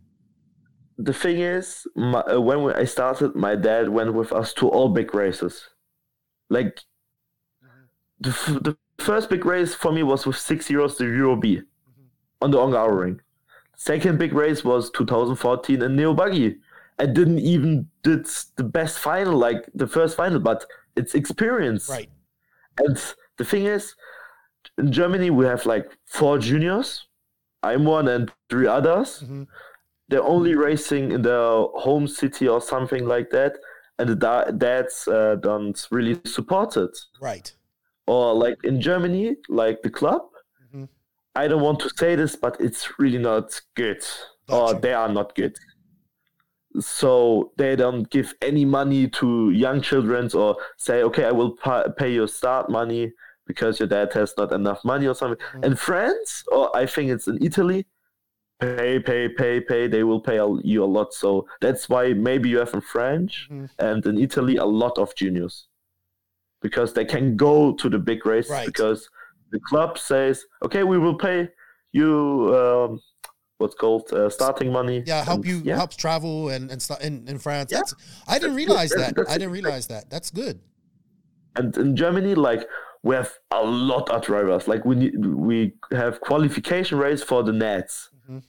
the 0.99 1.13
thing 1.13 1.41
is, 1.41 1.87
my, 1.97 2.21
uh, 2.21 2.41
when 2.41 2.73
I 2.75 2.85
started, 2.85 3.35
my 3.35 3.57
dad 3.57 3.89
went 3.89 4.15
with 4.15 4.33
us 4.33 4.53
to 4.55 4.69
all 4.69 4.89
big 4.89 5.15
races. 5.15 5.69
Like 6.49 6.81
the, 8.21 8.31
the 8.63 8.77
first 9.03 9.29
big 9.29 9.45
race 9.45 9.75
for 9.75 9.93
me 9.93 10.03
was 10.03 10.27
with 10.27 10.37
six 10.37 10.69
euros 10.69 10.97
the 10.97 11.05
Euro 11.05 11.37
B 11.37 11.63
on 12.41 12.51
the 12.51 12.59
Ongar 12.59 12.95
ring. 12.95 13.21
Second 13.77 14.19
big 14.19 14.33
race 14.33 14.65
was 14.65 14.91
2014 14.91 15.83
in 15.83 15.97
Neo 15.97 16.15
Buggy. 16.15 16.59
I 16.99 17.07
didn't 17.07 17.41
even 17.41 17.89
did 18.05 18.27
the 18.55 18.63
best 18.63 19.01
final, 19.01 19.37
like 19.37 19.69
the 19.75 19.89
first 19.89 20.17
final, 20.17 20.39
but 20.39 20.65
it's 20.97 21.15
experience. 21.15 21.89
Right. 21.89 22.09
And 22.79 22.97
the 23.39 23.45
thing 23.45 23.65
is, 23.67 23.95
in 24.79 24.91
Germany 24.93 25.31
we 25.31 25.45
have 25.47 25.67
like 25.67 25.97
four 26.07 26.39
juniors. 26.39 27.07
I'm 27.63 27.85
one 27.85 28.09
and 28.09 28.31
three 28.51 28.67
others. 28.67 29.23
Mhm. 29.25 29.47
They're 30.09 30.23
only 30.23 30.55
racing 30.55 31.13
in 31.13 31.23
their 31.23 31.51
home 31.87 32.07
city 32.07 32.47
or 32.47 32.61
something 32.61 33.07
like 33.07 33.31
that, 33.31 33.57
and 33.99 34.09
the 34.09 34.15
da- 34.17 34.51
dads 34.51 35.09
uh, 35.09 35.37
don't 35.37 35.79
really 35.91 36.21
support 36.27 36.77
it. 36.77 36.97
Right. 37.21 37.51
Or 38.07 38.35
like 38.35 38.63
in 38.65 38.81
Germany, 38.81 39.37
like 39.49 39.81
the 39.83 39.91
club. 39.91 40.23
Mhm. 40.75 40.89
I 41.35 41.49
don't 41.49 41.63
want 41.63 41.81
to 41.81 41.91
say 41.97 42.17
this, 42.17 42.37
but 42.37 42.61
it's 42.61 42.99
really 42.99 43.19
not 43.19 43.61
good, 43.75 44.05
or 44.49 44.67
Gotcha. 44.69 44.81
they 44.83 44.93
are 44.93 45.09
not 45.09 45.35
good. 45.35 45.57
So 46.81 47.53
they 47.57 47.77
don't 47.77 48.09
give 48.11 48.35
any 48.43 48.65
money 48.65 49.09
to 49.09 49.51
young 49.51 49.81
children, 49.81 50.29
or 50.35 50.57
say, 50.77 51.03
okay, 51.05 51.25
I 51.25 51.31
will 51.31 51.53
pa- 51.57 51.89
pay 51.97 52.13
your 52.13 52.27
start 52.29 52.69
money 52.69 53.13
because 53.47 53.79
your 53.79 53.89
dad 53.89 54.13
has 54.15 54.35
not 54.37 54.53
enough 54.53 54.85
money 54.85 55.07
or 55.07 55.15
something. 55.15 55.39
Mhm. 55.55 55.65
In 55.65 55.77
France, 55.77 56.43
or 56.51 56.75
I 56.77 56.87
think 56.87 57.11
it's 57.11 57.29
in 57.29 57.39
Italy, 57.43 57.87
pay, 58.59 58.99
pay, 58.99 59.29
pay, 59.29 59.61
pay. 59.61 59.87
They 59.87 60.03
will 60.03 60.21
pay 60.21 60.41
you 60.65 60.83
a 60.83 60.87
lot. 60.87 61.13
So 61.15 61.47
that's 61.61 61.89
why 61.89 62.13
maybe 62.15 62.49
you 62.49 62.59
have 62.59 62.75
in 62.75 62.81
French 62.81 63.49
Mhm. 63.51 63.69
and 63.79 64.05
in 64.07 64.19
Italy 64.19 64.57
a 64.57 64.65
lot 64.65 64.99
of 64.99 65.15
juniors 65.15 65.69
because 66.63 66.95
they 66.95 67.05
can 67.05 67.37
go 67.37 67.73
to 67.75 67.89
the 67.91 67.99
big 67.99 68.25
races 68.27 68.51
Right. 68.51 68.67
because 68.67 69.09
the 69.51 69.61
club 69.69 69.99
says, 69.99 70.45
okay, 70.65 70.83
we 70.83 70.99
will 70.99 71.15
pay 71.17 71.49
you 71.93 72.53
um, 72.57 73.01
what's 73.59 73.75
called 73.75 74.13
uh, 74.13 74.29
starting 74.31 74.73
money. 74.73 75.03
Yeah, 75.07 75.25
help 75.25 75.37
and 75.39 75.47
you 75.47 75.63
yeah. 75.65 75.77
helps 75.77 75.97
travel 75.97 76.49
and 76.49 76.71
and 76.71 76.87
in, 77.03 77.29
in 77.29 77.39
France. 77.39 77.71
Yeah. 77.73 77.79
That's 77.79 77.95
I 78.29 78.39
didn't 78.39 78.57
realize 78.57 78.91
That's- 78.91 79.09
that. 79.09 79.17
that's 79.17 79.31
I 79.31 79.39
didn't 79.39 79.53
realize 79.53 79.87
that. 79.89 80.11
That's 80.11 80.31
good. 80.31 80.61
And 81.57 81.77
in 81.77 81.97
Germany, 81.97 82.35
like 82.35 82.67
we 83.03 83.15
have 83.15 83.31
a 83.51 83.63
lot 83.65 84.09
of 84.11 84.23
drivers. 84.23 84.67
Like 84.67 84.85
we 84.85 84.95
need, 84.97 85.25
we 85.25 85.75
have 85.93 86.21
qualification 86.21 86.99
race 86.99 87.23
for 87.23 87.43
the 87.43 87.53
nets. 87.53 88.11
Mhm. 88.29 88.43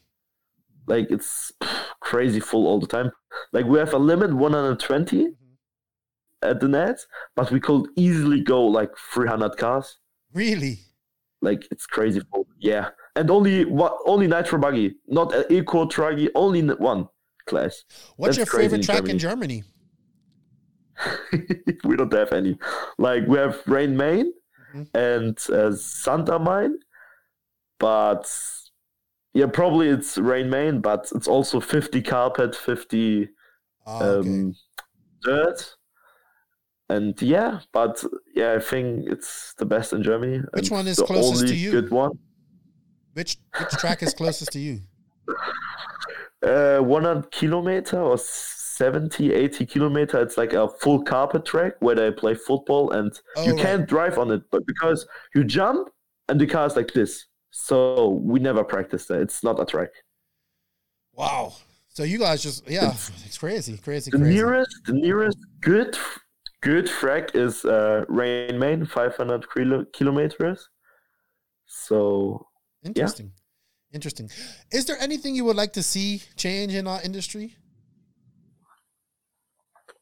Like 0.87 1.07
it's 1.11 1.51
crazy 1.99 2.39
full 2.39 2.65
all 2.67 2.79
the 2.79 2.87
time. 2.87 3.11
Like 3.53 3.65
we 3.65 3.77
have 3.79 3.93
a 3.93 3.97
limit 3.97 4.33
120 4.33 5.17
Mm-hmm. 5.17 6.49
at 6.49 6.59
the 6.59 6.67
nets, 6.67 7.05
but 7.35 7.51
we 7.51 7.59
could 7.59 7.87
easily 7.95 8.41
go 8.41 8.63
like 8.65 8.91
300 9.13 9.57
cars. 9.57 9.97
Really? 10.33 10.79
Like 11.41 11.67
it's 11.71 11.85
crazy 11.85 12.21
full. 12.31 12.47
Yeah, 12.59 12.89
and 13.15 13.29
only 13.31 13.65
what 13.65 13.97
only 14.05 14.27
nitro 14.27 14.59
buggy, 14.59 14.95
not 15.07 15.33
an 15.33 15.45
eco 15.49 15.85
truggy, 15.85 16.29
only 16.35 16.61
one 16.61 17.07
class. 17.47 17.83
What's 18.17 18.37
That's 18.37 18.51
your 18.51 18.61
favorite 18.61 18.79
in 18.79 18.85
track 18.85 19.07
in 19.09 19.17
Germany? 19.19 19.63
we 21.83 21.95
don't 21.95 22.13
have 22.13 22.31
any. 22.31 22.57
Like 22.97 23.27
we 23.27 23.37
have 23.37 23.61
Rain 23.67 23.95
Main 23.97 24.31
Mhm. 24.73 24.87
and 24.93 25.37
uh, 25.51 25.71
Santa 25.75 26.39
Mine, 26.39 26.75
but 27.79 28.29
yeah, 29.33 29.47
probably 29.47 29.89
it's 29.89 30.17
Rain 30.17 30.49
Main, 30.49 30.81
but 30.81 31.11
it's 31.15 31.27
also 31.27 31.59
50 31.59 32.01
carpet, 32.01 32.55
50 32.55 33.29
Ah, 33.85 34.03
okay. 34.03 34.29
um, 34.29 34.55
dirt. 35.23 35.75
And 36.89 37.19
yeah, 37.21 37.59
but 37.73 38.03
yeah, 38.35 38.53
I 38.53 38.59
think 38.59 39.09
it's 39.09 39.53
the 39.57 39.65
best 39.65 39.91
in 39.93 40.03
Germany. 40.03 40.41
Which 40.53 40.71
one 40.71 40.87
is 40.87 40.97
the 40.97 41.05
closest 41.05 41.41
only 41.43 41.47
to 41.47 41.55
you? 41.55 41.71
Good 41.71 41.89
one. 41.91 42.11
Which 43.15 43.37
which 43.59 43.69
track 43.79 44.03
is 44.03 44.13
closest 44.13 44.51
to 44.51 44.59
you? 44.59 44.81
Uh, 46.45 46.79
100 46.79 47.31
kilometer 47.31 47.99
or 47.99 48.17
70, 48.17 49.33
80 49.33 49.65
kilometer. 49.65 50.21
It's 50.21 50.37
like 50.37 50.51
a 50.53 50.67
full 50.67 51.01
carpet 51.01 51.45
track 51.45 51.73
where 51.79 51.95
they 51.95 52.11
play 52.11 52.35
football 52.35 52.91
and 52.91 53.11
Oh, 53.37 53.45
you 53.45 53.53
right. 53.53 53.61
can't 53.61 53.87
drive 53.87 54.17
on 54.19 54.31
it, 54.31 54.41
but 54.51 54.65
because 54.67 55.07
you 55.33 55.43
jump 55.45 55.89
and 56.27 56.39
the 56.39 56.45
car 56.45 56.65
is 56.67 56.75
like 56.75 56.91
this. 56.93 57.25
So 57.51 58.09
we 58.21 58.39
never 58.41 58.63
practice 58.65 59.05
that. 59.07 59.21
It's 59.21 59.43
not 59.45 59.61
a 59.61 59.65
track. 59.65 59.91
Wow. 61.13 61.53
So 61.87 62.03
you 62.03 62.19
guys 62.19 62.43
just 62.43 62.69
yeah, 62.69 62.91
it's 63.25 63.37
crazy, 63.37 63.77
crazy, 63.77 64.11
The 64.11 64.17
crazy. 64.17 64.33
nearest, 64.33 64.75
the 64.85 64.93
nearest 64.93 65.37
good, 65.61 65.97
good 66.61 66.87
track 66.87 67.33
is 67.33 67.63
uh, 67.63 68.03
Rain 68.09 68.59
Main, 68.59 68.85
500 68.85 69.45
kilo- 69.53 69.85
kilometers. 69.93 70.67
So 71.65 72.45
Interesting. 72.85 73.31
Interesting. 73.93 74.29
Is 74.71 74.85
there 74.85 74.97
anything 74.99 75.35
you 75.35 75.45
would 75.45 75.55
like 75.55 75.73
to 75.73 75.83
see 75.83 76.21
change 76.35 76.73
in 76.73 76.87
our 76.87 77.01
industry? 77.03 77.55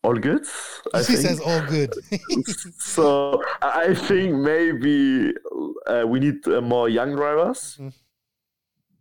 all 0.05 0.15
good. 0.15 0.45
I 0.93 0.99
he 0.99 1.03
think. 1.15 1.19
says 1.19 1.39
all 1.39 1.61
good. 1.65 1.93
so 2.79 3.41
I 3.61 3.93
think 3.93 4.35
maybe 4.35 5.31
uh, 5.87 6.03
we 6.05 6.19
need 6.19 6.45
uh, 6.47 6.59
more 6.61 6.89
young 6.89 7.15
drivers, 7.15 7.77
Mhm. 7.79 7.93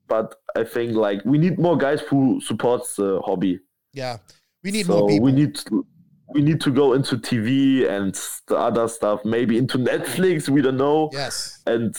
but 0.06 0.36
I 0.54 0.62
think 0.64 0.94
like 0.94 1.24
we 1.24 1.38
need 1.38 1.58
more 1.58 1.76
guys 1.76 2.00
who 2.02 2.40
supports 2.40 2.94
the 2.96 3.20
hobby. 3.24 3.58
yeah. 3.92 4.18
We 4.64 4.70
need 4.70 4.86
so 4.86 4.92
more 5.00 5.08
people. 5.08 5.24
we 5.24 5.32
need 5.32 5.56
to, 5.56 5.84
we 6.34 6.40
need 6.40 6.60
to 6.60 6.70
go 6.70 6.92
into 6.92 7.16
TV 7.18 7.84
and 7.90 8.14
the 8.46 8.56
other 8.56 8.86
stuff, 8.86 9.24
maybe 9.24 9.58
into 9.58 9.76
Netflix. 9.76 10.48
We 10.48 10.62
don't 10.62 10.76
know, 10.76 11.10
yes. 11.12 11.60
and 11.66 11.92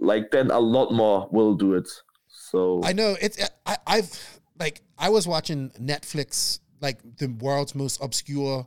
like 0.00 0.30
then 0.30 0.50
a 0.50 0.58
lot 0.60 0.92
more 0.92 1.28
will 1.30 1.54
do 1.54 1.74
it. 1.74 1.88
So 2.28 2.80
I 2.84 2.92
know 2.92 3.16
it's 3.20 3.38
I, 3.64 3.76
I've 3.86 4.40
like 4.58 4.82
I 4.98 5.08
was 5.08 5.26
watching 5.26 5.70
Netflix 5.80 6.60
like 6.80 6.98
the 7.18 7.28
world's 7.28 7.74
most 7.74 8.00
obscure 8.02 8.66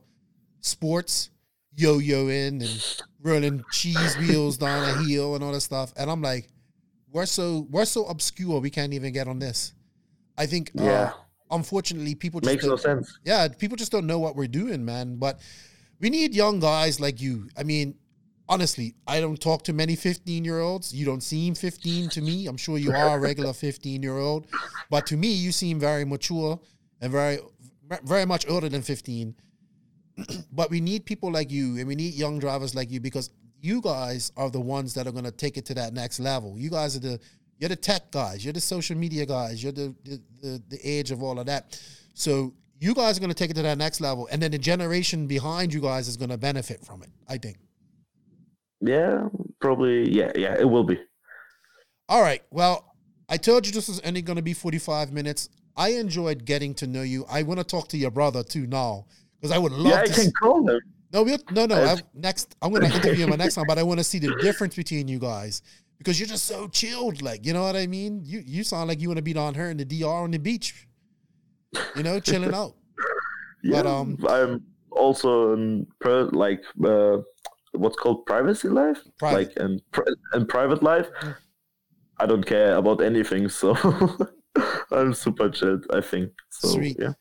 sports 0.61 1.30
yo-yoing 1.75 2.61
and 2.61 3.01
running 3.22 3.64
cheese 3.72 4.17
wheels 4.17 4.58
down 4.58 4.83
a 4.83 5.03
hill 5.03 5.35
and 5.35 5.43
all 5.43 5.51
that 5.53 5.61
stuff 5.61 5.93
and 5.95 6.09
I'm 6.11 6.22
like 6.22 6.49
we're 7.11 7.25
so 7.25 7.67
we're 7.69 7.85
so 7.85 8.06
obscure 8.06 8.59
we 8.59 8.69
can't 8.69 8.93
even 8.93 9.14
get 9.14 9.27
on 9.27 9.40
this 9.40 9.74
I 10.38 10.45
think 10.45 10.72
uh, 10.77 10.83
Yeah. 10.83 11.11
unfortunately 11.51 12.16
people 12.16 12.41
just 12.41 12.51
makes 12.53 12.66
no 12.66 12.75
sense. 12.75 13.17
yeah, 13.24 13.48
people 13.48 13.77
just 13.77 13.91
don't 13.91 14.08
know 14.08 14.19
what 14.19 14.35
we're 14.35 14.48
doing, 14.48 14.83
man. 14.85 15.17
But 15.17 15.40
we 15.99 16.09
need 16.09 16.33
young 16.33 16.59
guys 16.61 17.01
like 17.01 17.19
you. 17.19 17.49
I 17.58 17.64
mean, 17.64 17.95
honestly, 18.50 18.95
I 19.08 19.22
don't 19.22 19.40
talk 19.40 19.64
to 19.66 19.74
many 19.74 19.95
15 19.95 20.44
year 20.44 20.60
olds. 20.60 20.94
You 20.94 21.06
don't 21.06 21.22
seem 21.22 21.56
15 21.56 22.10
to 22.10 22.22
me. 22.22 22.48
I'm 22.48 22.58
sure 22.58 22.78
you 22.78 22.92
are 22.92 23.18
a 23.18 23.19
regular 23.19 23.53
15 23.53 24.03
year 24.03 24.18
old. 24.18 24.48
But 24.90 25.06
to 25.08 25.18
me, 25.18 25.32
you 25.32 25.52
seem 25.52 25.80
very 25.80 26.03
mature 26.03 26.60
and 27.00 27.11
very, 27.11 27.40
very 28.03 28.26
much 28.26 28.50
older 28.50 28.68
than 28.68 28.82
15. 28.82 29.36
but 30.52 30.69
we 30.69 30.82
need 30.82 31.06
people 31.06 31.32
like 31.32 31.52
you 31.52 31.78
and 31.78 31.88
we 31.88 31.95
need 31.95 32.16
young 32.16 32.40
drivers 32.40 32.76
like 32.76 32.92
you 32.92 33.00
because 33.00 33.30
you 33.61 33.82
guys 33.82 34.32
are 34.36 34.50
the 34.50 34.60
ones 34.60 34.94
that 34.95 35.08
are 35.08 35.11
going 35.11 35.26
to 35.26 35.32
take 35.32 35.58
it 35.58 35.66
to 35.68 35.74
that 35.76 35.94
next 35.94 36.19
level. 36.19 36.58
You 36.58 36.69
guys 36.69 36.98
are 36.98 37.00
the, 37.00 37.19
you're 37.58 37.69
the 37.69 37.76
tech 37.76 38.11
guys, 38.11 38.44
you're 38.44 38.53
the 38.53 38.61
social 38.61 38.98
media 38.98 39.26
guys, 39.26 39.61
you're 39.61 39.74
the, 39.74 39.94
the, 40.03 40.22
the, 40.42 40.64
the 40.69 40.80
age 40.84 41.11
of 41.11 41.22
all 41.22 41.40
of 41.40 41.45
that. 41.45 41.80
So 42.14 42.53
you 42.80 42.94
guys 42.94 43.18
are 43.18 43.19
going 43.19 43.32
to 43.32 43.36
take 43.36 43.52
it 43.52 43.56
to 43.56 43.61
that 43.64 43.78
next 43.78 44.00
level, 44.00 44.28
and 44.32 44.42
then 44.42 44.52
the 44.52 44.58
generation 44.58 45.28
behind 45.28 45.74
you 45.74 45.82
guys 45.82 46.08
is 46.08 46.16
going 46.16 46.30
to 46.30 46.38
benefit 46.38 46.86
from 46.86 47.03
it. 47.03 47.10
I 47.28 47.38
think. 47.38 47.58
Yeah, 48.82 49.27
probably. 49.59 50.09
Yeah, 50.09 50.32
yeah, 50.35 50.56
it 50.59 50.69
will 50.69 50.83
be. 50.83 50.99
All 52.08 52.22
right. 52.22 52.41
Well, 52.49 52.95
I 53.27 53.38
told 53.38 53.66
you 53.67 53.72
this 53.74 53.88
was 53.88 53.99
only 54.01 54.22
going 54.22 54.38
to 54.38 54.41
be 54.41 54.53
45 54.53 55.11
minutes. 55.11 55.49
I 55.75 55.90
enjoyed 55.90 56.45
getting 56.45 56.74
to 56.75 56.88
know 56.88 57.01
you. 57.03 57.25
I 57.30 57.43
want 57.43 57.59
to 57.59 57.64
talk 57.64 57.88
to 57.90 57.98
your 57.98 58.11
brother 58.11 58.43
too 58.43 58.67
now 58.67 59.06
because 59.40 59.56
I 59.56 59.58
would 59.58 59.72
love 59.72 59.91
yeah, 59.93 60.01
I 60.01 60.06
to. 60.08 60.14
can 60.14 60.25
s- 60.27 60.32
call 60.33 60.64
them. 60.64 60.80
no, 61.14 61.24
we'll, 61.24 61.38
no, 61.51 61.66
no. 61.66 61.75
I, 61.83 61.98
next, 62.14 62.56
I'm 62.61 62.72
going 62.72 62.82
to 62.90 62.93
interview 62.95 63.25
him 63.27 63.38
next 63.38 63.56
time, 63.56 63.66
but 63.67 63.77
I 63.77 63.83
want 63.83 63.99
to 63.99 64.03
see 64.03 64.19
the 64.19 64.33
difference 64.41 64.75
between 64.75 65.08
you 65.08 65.19
guys 65.19 65.61
because 65.98 66.19
you're 66.19 66.27
just 66.27 66.45
so 66.45 66.67
chilled. 66.67 67.22
Like, 67.22 67.45
you 67.45 67.53
know 67.53 67.64
what 67.64 67.75
I 67.75 67.85
mean? 67.88 68.22
You 68.24 68.41
you 68.45 68.64
sound 68.64 68.88
like 68.88 68.99
you 69.01 69.09
want 69.09 69.17
to 69.17 69.24
be 69.24 69.35
on 69.38 69.53
her 69.53 69.69
in 69.69 69.77
the 69.77 69.85
DR 69.85 70.24
on 70.24 70.32
the 70.32 70.38
beach, 70.40 70.88
you 71.95 72.03
know, 72.03 72.19
chilling 72.19 72.53
out. 72.53 72.75
Yeah, 73.61 73.82
But, 73.83 73.88
um, 73.88 74.17
I'm 74.30 74.64
also 74.90 75.51
in 75.53 75.85
per, 75.99 76.24
like 76.32 76.61
uh, 76.82 77.17
what's 77.73 77.95
called 77.98 78.25
privacy 78.25 78.67
life, 78.69 78.99
Private. 79.17 79.35
like 79.38 79.57
in 79.57 79.80
pri- 79.91 80.14
in 80.33 80.45
private 80.45 80.81
life. 80.83 81.07
I 82.19 82.25
don't 82.25 82.45
care 82.45 82.75
about 82.75 83.01
anything, 83.01 83.48
so 83.49 83.75
I'm 84.91 85.14
super 85.14 85.49
chilled. 85.49 85.85
I 85.93 86.01
think. 86.01 86.31
So, 86.49 86.67
Sweet. 86.69 86.98
Yeah. 86.99 87.14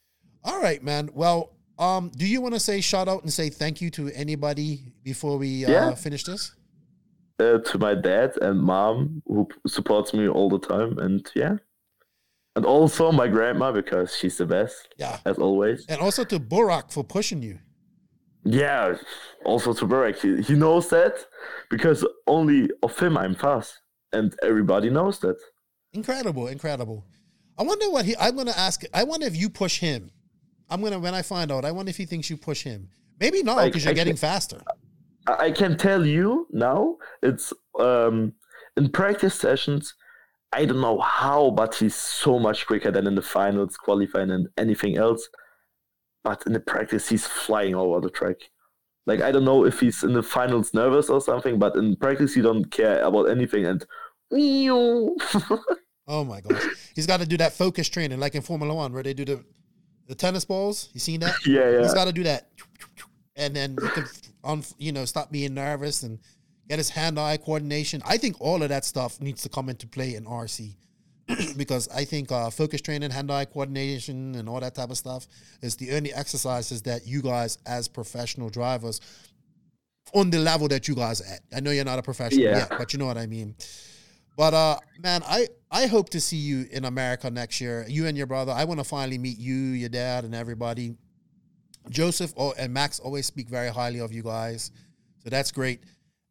All 0.44 0.60
right, 0.60 0.82
man. 0.82 1.10
Well, 1.14 1.52
um, 1.78 2.10
do 2.16 2.26
you 2.26 2.40
want 2.40 2.54
to 2.54 2.60
say 2.60 2.80
shout 2.80 3.08
out 3.08 3.22
and 3.22 3.32
say 3.32 3.48
thank 3.50 3.80
you 3.80 3.90
to 3.90 4.10
anybody 4.12 4.92
before 5.04 5.38
we 5.38 5.64
uh, 5.64 5.70
Yeah. 5.70 5.94
finish 5.94 6.24
this? 6.24 6.54
Uh, 7.38 7.58
to 7.58 7.78
my 7.78 7.94
dad 7.94 8.32
and 8.42 8.60
mom 8.60 9.22
who 9.26 9.46
supports 9.68 10.12
me 10.12 10.26
all 10.28 10.48
the 10.48 10.58
time, 10.58 10.98
and 10.98 11.30
yeah, 11.36 11.56
and 12.56 12.64
also 12.66 13.12
my 13.12 13.28
grandma 13.28 13.70
because 13.70 14.16
she's 14.16 14.36
the 14.38 14.46
best 14.46 14.88
Yeah. 14.98 15.18
as 15.24 15.38
always. 15.38 15.86
And 15.88 16.00
also 16.00 16.24
to 16.24 16.40
Burak 16.40 16.90
for 16.90 17.04
pushing 17.04 17.40
you. 17.42 17.60
Yeah, 18.44 18.96
also 19.44 19.72
to. 19.74 20.16
He, 20.22 20.40
he 20.42 20.54
knows 20.54 20.88
that 20.90 21.14
because 21.70 22.06
only 22.26 22.70
of 22.82 22.98
him 22.98 23.16
I'm 23.18 23.34
fast, 23.34 23.80
and 24.12 24.34
everybody 24.42 24.90
knows 24.90 25.18
that. 25.20 25.36
Incredible, 25.92 26.46
incredible. 26.48 27.04
I 27.58 27.62
wonder 27.64 27.90
what 27.90 28.04
he. 28.04 28.14
I'm 28.18 28.36
gonna 28.36 28.52
ask. 28.56 28.82
I 28.94 29.04
wonder 29.04 29.26
if 29.26 29.36
you 29.36 29.50
push 29.50 29.80
him. 29.80 30.10
I'm 30.70 30.82
gonna 30.82 30.98
when 30.98 31.14
I 31.14 31.22
find 31.22 31.50
out. 31.50 31.64
I 31.64 31.72
wonder 31.72 31.90
if 31.90 31.96
he 31.96 32.06
thinks 32.06 32.30
you 32.30 32.36
push 32.36 32.62
him. 32.62 32.88
Maybe 33.20 33.42
not 33.42 33.64
because 33.64 33.84
you're 33.84 33.90
I 33.90 33.94
getting 33.94 34.12
can- 34.14 34.18
faster. 34.18 34.60
I 35.26 35.46
I 35.46 35.50
can 35.50 35.76
tell 35.76 36.06
you 36.06 36.46
now, 36.52 36.96
it's 37.22 37.52
um 37.78 38.32
in 38.76 38.88
practice 38.90 39.34
sessions. 39.34 39.94
I 40.52 40.64
don't 40.64 40.80
know 40.80 40.98
how, 41.00 41.50
but 41.50 41.74
he's 41.74 41.94
so 41.94 42.38
much 42.38 42.66
quicker 42.66 42.90
than 42.90 43.06
in 43.06 43.14
the 43.14 43.20
finals, 43.22 43.76
qualifying, 43.76 44.30
and 44.30 44.48
anything 44.56 44.96
else. 44.96 45.28
But 46.24 46.42
in 46.46 46.52
the 46.52 46.60
practice, 46.60 47.08
he's 47.08 47.26
flying 47.26 47.74
over 47.74 48.00
the 48.00 48.10
track. 48.10 48.36
Like 49.06 49.22
I 49.22 49.32
don't 49.32 49.44
know 49.44 49.64
if 49.64 49.80
he's 49.80 50.02
in 50.02 50.12
the 50.12 50.22
finals 50.22 50.74
nervous 50.74 51.08
or 51.08 51.20
something, 51.20 51.58
but 51.58 51.76
in 51.76 51.96
practice, 51.96 52.34
he 52.34 52.42
don't 52.42 52.70
care 52.70 53.02
about 53.02 53.30
anything. 53.30 53.64
And 53.64 53.84
Oh 56.10 56.24
my 56.24 56.40
gosh, 56.40 56.64
he's 56.94 57.06
got 57.06 57.20
to 57.20 57.26
do 57.26 57.36
that 57.36 57.52
focus 57.52 57.86
training 57.86 58.18
like 58.18 58.34
in 58.34 58.40
Formula 58.40 58.74
One 58.74 58.94
where 58.94 59.02
they 59.02 59.12
do 59.12 59.26
the 59.26 59.44
the 60.06 60.14
tennis 60.14 60.44
balls. 60.44 60.88
You 60.94 61.00
seen 61.00 61.20
that? 61.20 61.34
yeah, 61.46 61.70
yeah. 61.70 61.82
He's 61.82 61.92
got 61.92 62.06
to 62.06 62.12
do 62.12 62.22
that, 62.22 62.48
and 63.36 63.54
then 63.54 63.76
he 63.80 63.88
can, 63.88 64.06
on 64.42 64.64
you 64.78 64.92
know, 64.92 65.04
stop 65.04 65.30
being 65.30 65.52
nervous 65.52 66.02
and 66.02 66.18
get 66.66 66.78
his 66.78 66.88
hand-eye 66.88 67.36
coordination. 67.38 68.02
I 68.06 68.16
think 68.16 68.36
all 68.40 68.62
of 68.62 68.70
that 68.70 68.86
stuff 68.86 69.20
needs 69.20 69.42
to 69.42 69.50
come 69.50 69.68
into 69.68 69.86
play 69.86 70.14
in 70.14 70.24
RC 70.24 70.76
because 71.56 71.88
I 71.88 72.04
think 72.04 72.32
uh, 72.32 72.50
focus 72.50 72.80
training, 72.80 73.10
hand-eye 73.10 73.46
coordination, 73.46 74.34
and 74.34 74.48
all 74.48 74.60
that 74.60 74.74
type 74.74 74.90
of 74.90 74.96
stuff 74.98 75.26
is 75.62 75.76
the 75.76 75.92
only 75.94 76.12
exercises 76.12 76.82
that 76.82 77.06
you 77.06 77.22
guys, 77.22 77.58
as 77.66 77.88
professional 77.88 78.48
drivers, 78.48 79.00
on 80.14 80.30
the 80.30 80.38
level 80.38 80.68
that 80.68 80.88
you 80.88 80.94
guys 80.94 81.20
are 81.20 81.34
at. 81.34 81.40
I 81.54 81.60
know 81.60 81.70
you're 81.70 81.84
not 81.84 81.98
a 81.98 82.02
professional 82.02 82.44
Yeah. 82.44 82.58
yet, 82.58 82.72
but 82.78 82.92
you 82.92 82.98
know 82.98 83.06
what 83.06 83.18
I 83.18 83.26
mean. 83.26 83.54
But 84.36 84.54
uh, 84.54 84.78
man, 85.02 85.22
I 85.26 85.48
I 85.70 85.86
hope 85.86 86.10
to 86.10 86.20
see 86.20 86.36
you 86.36 86.66
in 86.70 86.84
America 86.84 87.28
next 87.30 87.60
year. 87.60 87.84
You 87.88 88.06
and 88.06 88.16
your 88.16 88.26
brother. 88.26 88.52
I 88.52 88.64
want 88.64 88.80
to 88.80 88.84
finally 88.84 89.18
meet 89.18 89.36
you, 89.38 89.54
your 89.54 89.88
dad, 89.88 90.24
and 90.24 90.34
everybody. 90.34 90.94
Joseph 91.90 92.32
and 92.58 92.72
Max 92.72 93.00
always 93.00 93.26
speak 93.26 93.48
very 93.48 93.68
highly 93.68 93.98
of 93.98 94.12
you 94.12 94.22
guys, 94.22 94.70
so 95.24 95.30
that's 95.30 95.50
great. 95.50 95.80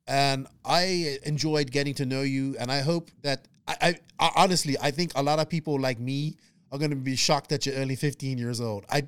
And 0.07 0.47
I 0.63 1.17
enjoyed 1.23 1.69
getting 1.69 1.93
to 1.95 2.05
know 2.05 2.21
you, 2.21 2.55
and 2.59 2.71
I 2.71 2.81
hope 2.81 3.11
that 3.23 3.47
I, 3.67 3.99
I, 4.19 4.31
honestly 4.35 4.77
I 4.81 4.91
think 4.91 5.11
a 5.15 5.21
lot 5.21 5.39
of 5.39 5.49
people 5.49 5.79
like 5.79 5.99
me 5.99 6.37
are 6.71 6.77
going 6.77 6.89
to 6.91 6.95
be 6.95 7.15
shocked 7.15 7.49
that 7.49 7.65
you're 7.65 7.79
only 7.79 7.95
15 7.95 8.37
years 8.37 8.59
old. 8.61 8.85
I, 8.91 9.03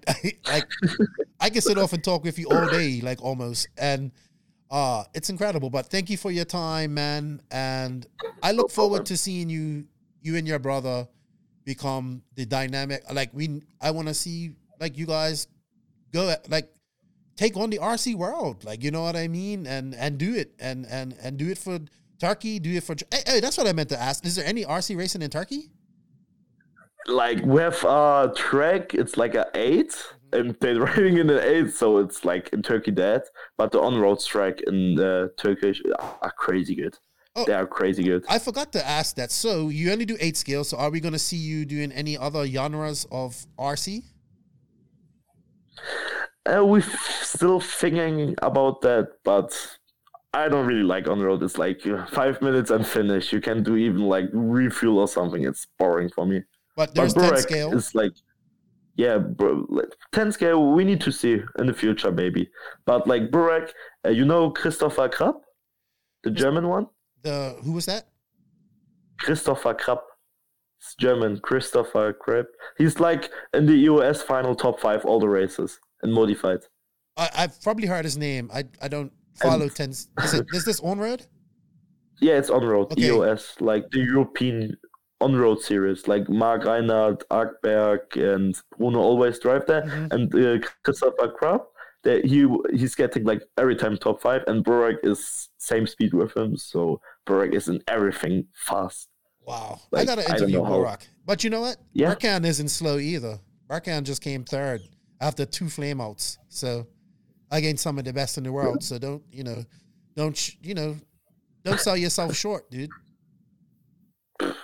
like 0.47 0.67
I 1.39 1.49
can 1.49 1.61
sit 1.61 1.77
off 1.77 1.93
and 1.93 2.03
talk 2.03 2.23
with 2.23 2.39
you 2.39 2.47
all 2.49 2.69
day, 2.69 3.01
like 3.01 3.21
almost, 3.21 3.67
and 3.77 4.11
uh, 4.71 5.03
it's 5.13 5.29
incredible. 5.29 5.69
But 5.69 5.88
thank 5.88 6.09
you 6.09 6.17
for 6.17 6.31
your 6.31 6.45
time, 6.45 6.93
man. 6.93 7.41
And 7.51 8.05
I 8.43 8.51
look 8.51 8.71
forward 8.71 9.05
to 9.07 9.17
seeing 9.17 9.49
you, 9.49 9.85
you 10.21 10.35
and 10.35 10.47
your 10.47 10.59
brother, 10.59 11.07
become 11.65 12.23
the 12.35 12.45
dynamic. 12.45 13.03
Like 13.11 13.31
we, 13.33 13.61
I 13.81 13.91
want 13.91 14.07
to 14.07 14.13
see 14.13 14.53
like 14.79 14.97
you 14.97 15.05
guys 15.05 15.47
go 16.11 16.33
like 16.49 16.71
take 17.35 17.57
on 17.57 17.69
the 17.69 17.77
RC 17.77 18.15
world. 18.15 18.63
Like 18.63 18.83
you 18.83 18.91
know 18.91 19.03
what 19.03 19.15
I 19.15 19.27
mean, 19.27 19.67
and 19.67 19.95
and 19.95 20.17
do 20.17 20.35
it, 20.35 20.53
and 20.59 20.85
and 20.85 21.15
and 21.21 21.38
do 21.38 21.49
it 21.49 21.57
for 21.57 21.79
Turkey. 22.19 22.59
Do 22.59 22.72
it 22.75 22.83
for. 22.83 22.95
Hey, 23.11 23.22
hey, 23.25 23.39
that's 23.39 23.57
what 23.57 23.67
I 23.67 23.73
meant 23.73 23.89
to 23.89 23.99
ask. 24.01 24.25
Is 24.25 24.35
there 24.35 24.45
any 24.45 24.64
RC 24.65 24.98
racing 24.98 25.22
in 25.22 25.30
Turkey? 25.30 25.72
like 27.07 27.39
we 27.43 27.59
have 27.61 27.81
a 27.85 28.31
track 28.35 28.93
it's 28.93 29.17
like 29.17 29.33
a 29.33 29.48
eight 29.56 29.95
and 30.33 30.56
they're 30.59 30.75
driving 30.85 31.17
in 31.17 31.30
an 31.30 31.39
eight 31.39 31.73
so 31.73 31.98
it's 31.98 32.23
like 32.23 32.49
in 32.49 32.61
turkey 32.61 32.91
that. 32.91 33.23
but 33.57 33.72
the 33.72 33.80
on-road 33.80 34.19
track 34.19 34.59
in 34.67 34.99
uh, 34.99 35.27
turkish 35.38 35.81
are 36.22 36.31
crazy 36.38 36.75
good 36.75 36.95
Oh. 37.35 37.45
they 37.45 37.53
are 37.53 37.65
crazy 37.65 38.03
good 38.03 38.25
I 38.30 38.38
forgot 38.38 38.72
to 38.73 38.85
ask 38.88 39.15
that. 39.15 39.31
So 39.31 39.69
you 39.69 39.91
only 39.91 40.06
do 40.06 40.17
eight 40.19 40.35
scales. 40.35 40.69
So 40.69 40.77
are 40.77 40.89
we 40.91 40.99
going 40.99 41.14
to 41.14 41.19
see 41.19 41.38
you 41.38 41.64
doing 41.65 41.91
any 41.93 42.17
other 42.17 42.45
genres 42.45 43.07
of 43.11 43.45
RC? 43.57 44.03
uh, 46.45 46.65
we're 46.65 46.81
still 47.22 47.59
thinking 47.59 48.35
about 48.41 48.81
that 48.81 49.09
but 49.23 49.78
i 50.33 50.48
don't 50.48 50.66
really 50.67 50.83
like 50.83 51.08
on-road 51.08 51.41
it's 51.43 51.58
like 51.58 51.85
uh, 51.88 52.06
five 52.08 52.41
minutes 52.41 52.69
and 52.72 52.85
finish 52.85 53.33
you 53.33 53.41
can 53.41 53.64
do 53.64 53.75
even 53.75 54.01
like 54.01 54.25
refuel 54.33 54.99
or 54.99 55.08
something 55.08 55.43
it's 55.45 55.67
boring 55.77 56.09
for 56.09 56.25
me 56.25 56.41
But 56.75 56.93
there's 56.95 57.14
but 57.14 57.30
ten 57.30 57.38
scale. 57.38 57.74
is 57.75 57.93
like 57.95 58.11
yeah, 58.95 59.17
bro, 59.17 59.66
like, 59.69 59.93
10 60.11 60.33
scale 60.33 60.74
we 60.74 60.83
need 60.83 60.99
to 61.01 61.11
see 61.11 61.40
in 61.58 61.67
the 61.67 61.74
future 61.74 62.11
maybe. 62.11 62.49
But 62.85 63.08
like 63.08 63.32
Burak, 63.32 63.69
uh, 64.06 64.09
you 64.09 64.25
know 64.25 64.49
Christopher 64.51 65.08
Krapp, 65.08 65.35
the 66.25 66.32
German 66.32 66.67
one. 66.67 66.88
The 67.22 67.56
who 67.64 67.72
was 67.72 67.85
that? 67.85 68.09
Christopher 69.19 69.74
Krapp. 69.74 70.01
It's 70.82 70.95
German, 70.95 71.40
Christopher 71.40 72.14
Krapp. 72.14 72.48
He's 72.77 72.99
like 72.99 73.30
in 73.53 73.66
the 73.67 73.77
US 73.91 74.22
final 74.22 74.53
top 74.53 74.82
five 74.82 75.06
all 75.06 75.19
the 75.22 75.30
races 75.30 75.80
and 76.03 76.11
modified. 76.14 76.59
I, 77.16 77.30
I've 77.35 77.61
probably 77.61 77.88
heard 77.88 78.03
his 78.03 78.17
name. 78.17 78.49
I 78.53 78.66
I 78.82 78.88
don't 78.90 79.14
follow 79.35 79.64
And- 79.64 79.75
ten. 79.75 79.90
Is, 79.91 80.08
it, 80.33 80.45
is 80.53 80.66
this 80.66 80.80
on 80.82 80.99
road? 80.99 81.25
Yeah, 82.22 82.33
it's 82.38 82.49
on 82.49 82.66
road. 82.66 82.91
Okay. 82.91 83.08
EOS, 83.08 83.56
like 83.61 83.90
the 83.91 83.99
European 83.99 84.75
on 85.22 85.35
road 85.35 85.61
series, 85.61 86.08
like 86.08 86.27
Marc 86.30 86.64
Rheinard, 86.64 87.24
Arkberg, 87.32 88.16
and 88.16 88.56
Bruno 88.77 88.99
always 88.99 89.40
drive 89.40 89.66
there. 89.67 89.83
Mhm. 89.83 90.11
And 90.14 90.35
uh, 90.64 90.67
Christopher 90.83 91.33
Krapp, 91.40 91.61
that 92.03 92.25
he 92.25 92.48
he's 92.77 92.95
getting 92.95 93.24
like 93.25 93.41
every 93.58 93.75
time 93.75 93.98
top 93.98 94.22
five, 94.22 94.43
and 94.48 94.64
Burak 94.66 94.98
is 95.03 95.49
same 95.58 95.88
speed 95.88 96.14
with 96.14 96.35
him. 96.35 96.58
So 96.58 96.99
Burak 97.27 97.53
is 97.53 97.67
in 97.69 97.82
everything 97.88 98.45
fast. 98.53 99.09
Wow, 99.45 99.80
Like, 99.91 100.03
I 100.03 100.16
got 100.16 100.22
to 100.24 100.30
interview 100.30 100.58
know 100.58 100.64
Burak. 100.66 101.08
But 101.25 101.43
you 101.43 101.49
know 101.49 101.61
what? 101.61 101.77
Yeah. 101.93 102.14
Berkan 102.14 102.45
isn't 102.45 102.69
slow 102.69 102.98
either. 102.99 103.40
Berkan 103.67 104.03
just 104.03 104.22
came 104.22 104.43
third 104.43 104.82
after 105.19 105.43
two 105.45 105.66
flameouts. 105.66 106.38
So 106.49 106.85
against 107.52 107.84
some 107.84 107.98
of 107.98 108.06
the 108.06 108.14
best 108.14 108.38
in 108.38 108.44
the 108.44 108.52
world. 108.52 108.84
So 108.84 108.98
don't 108.98 109.24
you 109.32 109.44
know? 109.44 109.64
Don't 110.16 110.64
you 110.64 110.74
know? 110.74 110.95
Don't 111.64 111.80
sell 111.80 111.98
yourself 111.98 112.36
short, 112.36 112.69
dude. 112.72 112.90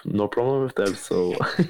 No 0.06 0.28
problem 0.28 0.64
with 0.64 0.76
that. 0.76 0.96
So 0.96 1.36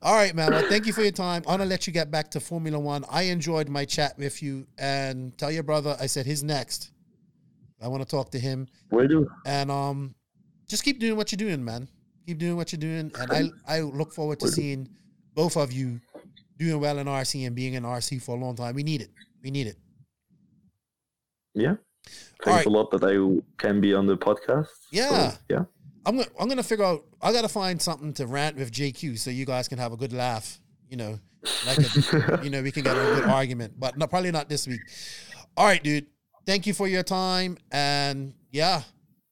All 0.00 0.14
right, 0.14 0.32
man. 0.34 0.52
Well, 0.52 0.64
thank 0.68 0.86
you 0.86 0.92
for 0.92 1.02
your 1.02 1.10
time. 1.12 1.42
I'm 1.46 1.58
gonna 1.58 1.64
let 1.64 1.86
you 1.86 1.92
get 1.92 2.10
back 2.10 2.30
to 2.32 2.40
Formula 2.40 2.78
One. 2.78 3.04
I 3.10 3.22
enjoyed 3.22 3.68
my 3.68 3.84
chat 3.84 4.16
with 4.16 4.42
you, 4.42 4.66
and 4.78 5.36
tell 5.36 5.50
your 5.50 5.64
brother 5.64 5.96
I 6.00 6.06
said 6.06 6.24
he's 6.24 6.44
next. 6.44 6.92
I 7.82 7.88
want 7.88 8.02
to 8.02 8.08
talk 8.08 8.30
to 8.32 8.38
him, 8.38 8.68
will 8.90 9.08
do. 9.08 9.28
and 9.46 9.70
um, 9.70 10.14
just 10.68 10.84
keep 10.84 10.98
doing 11.00 11.16
what 11.16 11.32
you're 11.32 11.36
doing, 11.36 11.64
man. 11.64 11.88
Keep 12.26 12.38
doing 12.38 12.56
what 12.56 12.72
you're 12.72 12.78
doing, 12.78 13.10
and 13.18 13.32
I 13.66 13.76
I 13.78 13.80
look 13.80 14.12
forward 14.12 14.38
to 14.40 14.48
seeing 14.48 14.88
both 15.34 15.56
of 15.56 15.72
you 15.72 16.00
doing 16.58 16.80
well 16.80 16.98
in 16.98 17.06
RC 17.06 17.46
and 17.46 17.56
being 17.56 17.74
in 17.74 17.82
RC 17.82 18.22
for 18.22 18.36
a 18.36 18.38
long 18.38 18.54
time. 18.54 18.74
We 18.74 18.82
need 18.84 19.00
it. 19.00 19.10
We 19.42 19.50
need 19.50 19.66
it. 19.66 19.76
Yeah. 21.58 21.76
Thanks 22.44 22.58
right. 22.58 22.66
a 22.66 22.70
lot 22.70 22.90
that 22.92 23.04
I 23.04 23.42
can 23.62 23.80
be 23.80 23.94
on 23.94 24.06
the 24.06 24.16
podcast. 24.16 24.66
So, 24.66 24.92
Yeah. 24.92 25.34
yeah. 25.48 25.64
I'm 26.06 26.16
gonna 26.16 26.28
I'm 26.40 26.48
gonna 26.48 26.62
figure 26.62 26.84
out. 26.84 27.04
I 27.20 27.32
gotta 27.32 27.48
find 27.48 27.80
something 27.82 28.14
to 28.14 28.26
rant 28.26 28.56
with 28.56 28.72
JQ 28.72 29.18
so 29.18 29.30
you 29.30 29.44
guys 29.44 29.68
can 29.68 29.78
have 29.78 29.92
a 29.92 29.96
good 29.96 30.12
laugh. 30.12 30.58
You 30.88 30.96
know, 30.96 31.18
like 31.66 31.78
a, 31.78 32.40
you 32.42 32.48
know 32.48 32.62
we 32.62 32.72
can 32.72 32.82
get 32.82 32.96
a 32.96 33.00
good 33.00 33.24
argument, 33.24 33.74
but 33.78 33.98
no, 33.98 34.06
probably 34.06 34.30
not 34.30 34.48
this 34.48 34.66
week. 34.66 34.80
All 35.56 35.66
right, 35.66 35.82
dude. 35.82 36.06
Thank 36.46 36.66
you 36.66 36.72
for 36.72 36.88
your 36.88 37.02
time 37.02 37.58
and 37.70 38.32
yeah, 38.50 38.82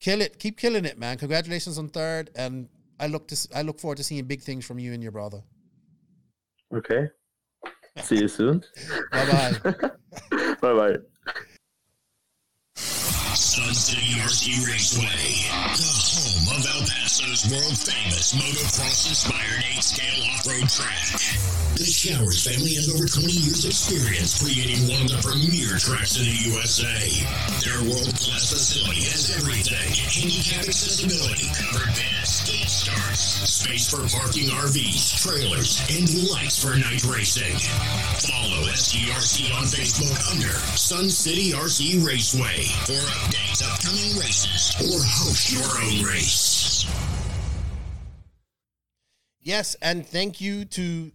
kill 0.01 0.21
it. 0.21 0.39
Keep 0.39 0.59
killing 0.59 0.85
it, 0.85 0.99
man. 0.99 1.17
Congratulations 1.17 1.79
on 1.79 1.89
third, 1.89 2.29
and 2.35 2.69
I 3.01 3.07
look 3.07 3.29
to 3.29 3.49
I 3.55 3.63
look 3.63 3.81
forward 3.81 3.97
to 3.97 4.05
seeing 4.05 4.25
big 4.25 4.43
things 4.43 4.67
from 4.67 4.79
you 4.79 4.93
and 4.93 5.03
your 5.03 5.13
brother. 5.13 5.43
Okay. 6.75 7.09
See 8.03 8.19
you 8.19 8.29
soon. 8.29 8.63
Bye 9.13 9.31
bye. 9.31 9.73
bye 10.61 10.75
bye. 10.75 10.97
Sun 13.37 13.75
City 13.75 14.17
RC 14.17 14.65
Raceway, 14.65 15.45
the 15.77 15.93
home 15.93 16.57
of 16.57 16.65
El 16.65 16.89
Paso's 16.89 17.45
world 17.53 17.77
famous 17.77 18.33
motocross 18.33 19.13
inspired 19.13 19.61
8 19.77 19.85
scale 19.85 20.25
off 20.33 20.47
road 20.49 20.65
track. 20.73 21.05
The 21.77 21.85
Showers 21.85 22.49
family 22.49 22.81
has 22.81 22.89
over 22.89 23.05
20 23.05 23.29
years' 23.29 23.69
experience 23.69 24.41
creating 24.41 24.89
one 24.89 25.05
of 25.05 25.13
the 25.13 25.21
premier 25.21 25.77
tracks 25.77 26.17
in 26.17 26.25
the 26.25 26.49
USA. 26.49 26.97
Their 27.61 27.85
world 27.85 28.17
class 28.17 28.49
facility 28.49 29.05
has 29.13 29.29
everything 29.37 29.85
handicap 29.85 30.65
accessibility, 30.65 31.53
covered 31.53 31.93
starts, 32.27 32.36
space 33.17 33.89
for 33.91 34.05
parking 34.17 34.49
RVs, 34.49 35.23
trailers, 35.23 35.81
and 35.91 36.31
lights 36.31 36.63
for 36.63 36.77
night 36.79 37.05
racing. 37.05 37.57
Follow 38.21 38.63
SCRC 38.69 39.55
on 39.57 39.65
Facebook 39.65 40.17
under 40.33 40.53
Sun 40.77 41.09
City 41.09 41.53
RC 41.53 42.07
Raceway 42.07 42.65
for 42.85 43.01
updates, 43.25 43.63
upcoming 43.65 44.19
races, 44.21 44.77
or 44.81 45.01
host 45.03 45.53
your 45.53 45.65
own 45.65 46.05
race. 46.05 46.87
Yes, 49.41 49.77
and 49.81 50.07
thank 50.07 50.41
you 50.41 50.65
to 50.65 51.13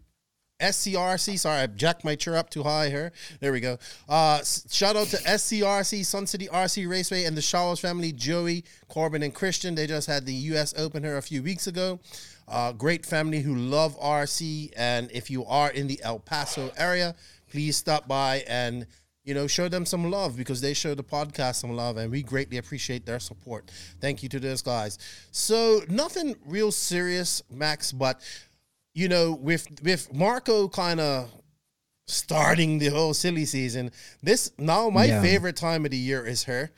SCRC. 0.61 1.39
Sorry, 1.39 1.61
I 1.61 1.67
jacked 1.67 2.05
my 2.05 2.15
chair 2.15 2.37
up 2.37 2.49
too 2.49 2.63
high 2.63 2.89
here. 2.89 3.11
There 3.39 3.51
we 3.51 3.59
go. 3.59 3.77
Uh, 4.07 4.41
shout 4.69 4.95
out 4.95 5.07
to 5.07 5.17
SCRC, 5.17 6.05
Sun 6.05 6.27
City 6.27 6.47
RC 6.47 6.87
Raceway, 6.89 7.25
and 7.25 7.35
the 7.35 7.41
Showers 7.41 7.79
family, 7.79 8.11
Joey, 8.11 8.63
Corbin, 8.87 9.23
and 9.23 9.33
Christian. 9.33 9.75
They 9.75 9.87
just 9.87 10.07
had 10.07 10.25
the 10.25 10.33
U.S. 10.33 10.73
Open 10.77 11.03
here 11.03 11.17
a 11.17 11.21
few 11.21 11.43
weeks 11.43 11.67
ago. 11.67 11.99
Uh, 12.47 12.73
great 12.73 13.05
family 13.05 13.39
who 13.39 13.55
love 13.55 13.97
RC, 13.99 14.71
and 14.75 15.09
if 15.11 15.31
you 15.31 15.45
are 15.45 15.71
in 15.71 15.87
the 15.87 15.99
El 16.03 16.19
Paso 16.19 16.71
area, 16.77 17.15
please 17.49 17.77
stop 17.77 18.07
by 18.07 18.43
and 18.47 18.85
you 19.23 19.33
know 19.33 19.47
show 19.47 19.67
them 19.69 19.85
some 19.85 20.09
love 20.09 20.35
because 20.35 20.61
they 20.61 20.73
show 20.73 20.93
the 20.93 21.03
podcast 21.03 21.55
some 21.55 21.75
love, 21.75 21.97
and 21.97 22.11
we 22.11 22.23
greatly 22.23 22.57
appreciate 22.57 23.05
their 23.05 23.19
support. 23.19 23.71
Thank 24.01 24.21
you 24.23 24.29
to 24.29 24.39
those 24.39 24.61
guys. 24.61 24.97
So 25.31 25.81
nothing 25.87 26.35
real 26.45 26.71
serious, 26.71 27.41
Max, 27.49 27.91
but 27.91 28.19
you 28.93 29.07
know, 29.07 29.33
with 29.33 29.67
with 29.83 30.13
Marco 30.13 30.67
kind 30.67 30.99
of 30.99 31.29
starting 32.07 32.77
the 32.79 32.87
whole 32.89 33.13
silly 33.13 33.45
season, 33.45 33.91
this 34.21 34.51
now 34.57 34.89
my 34.89 35.05
Yeah. 35.05 35.21
favorite 35.21 35.55
time 35.55 35.85
of 35.85 35.91
the 35.91 35.97
year 35.97 36.25
is 36.25 36.43
her. 36.43 36.71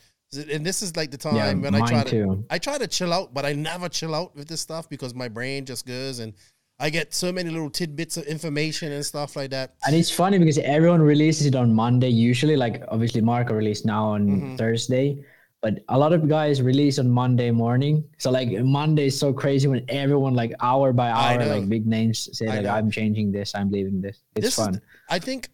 And 0.49 0.65
this 0.65 0.81
is 0.81 0.95
like 0.95 1.11
the 1.11 1.17
time 1.17 1.35
Yeah, 1.35 1.53
when 1.53 1.75
I 1.75 1.87
try 1.87 2.03
to 2.03 2.09
too. 2.09 2.45
I 2.49 2.57
try 2.57 2.77
to 2.79 2.87
chill 2.87 3.13
out, 3.13 3.33
but 3.35 3.45
I 3.45 3.53
never 3.53 3.87
chill 3.87 4.15
out 4.15 4.35
with 4.35 4.47
this 4.47 4.61
stuff 4.61 4.89
because 4.89 5.13
my 5.13 5.27
brain 5.27 5.63
just 5.65 5.85
goes 5.85 6.17
and 6.19 6.33
I 6.79 6.89
get 6.89 7.13
so 7.13 7.31
many 7.31 7.51
little 7.51 7.69
tidbits 7.69 8.17
of 8.17 8.25
information 8.25 8.91
and 8.91 9.05
stuff 9.05 9.35
like 9.35 9.51
that. 9.51 9.75
And 9.85 9.95
it's 9.95 10.09
funny 10.09 10.39
because 10.39 10.57
everyone 10.57 11.01
releases 11.03 11.45
it 11.45 11.55
on 11.55 11.71
Monday 11.73 12.09
usually. 12.09 12.55
Like 12.55 12.83
obviously 12.87 13.21
Marco 13.21 13.53
released 13.53 13.85
now 13.85 14.05
on 14.05 14.27
Mm-hmm. 14.27 14.55
Thursday, 14.55 15.23
but 15.63 15.79
a 15.87 15.97
lot 15.97 16.11
of 16.11 16.27
guys 16.27 16.61
release 16.61 16.99
on 16.99 17.09
Monday 17.09 17.49
morning. 17.49 18.03
So 18.17 18.29
like 18.29 18.49
Monday 18.49 19.05
is 19.07 19.17
so 19.17 19.31
crazy 19.31 19.69
when 19.69 19.85
everyone 19.87 20.33
like 20.35 20.53
hour 20.59 20.91
by 20.91 21.09
hour, 21.09 21.43
like 21.45 21.69
big 21.69 21.87
names 21.87 22.27
say 22.37 22.47
like. 22.47 22.65
I'm 22.65 22.91
changing 22.91 23.31
this, 23.31 23.55
I'm 23.55 23.71
leaving 23.71 24.01
this. 24.01 24.19
It's 24.35 24.47
this 24.47 24.55
fun. 24.57 24.75
Is, 24.75 24.81
I 25.09 25.19
think, 25.19 25.47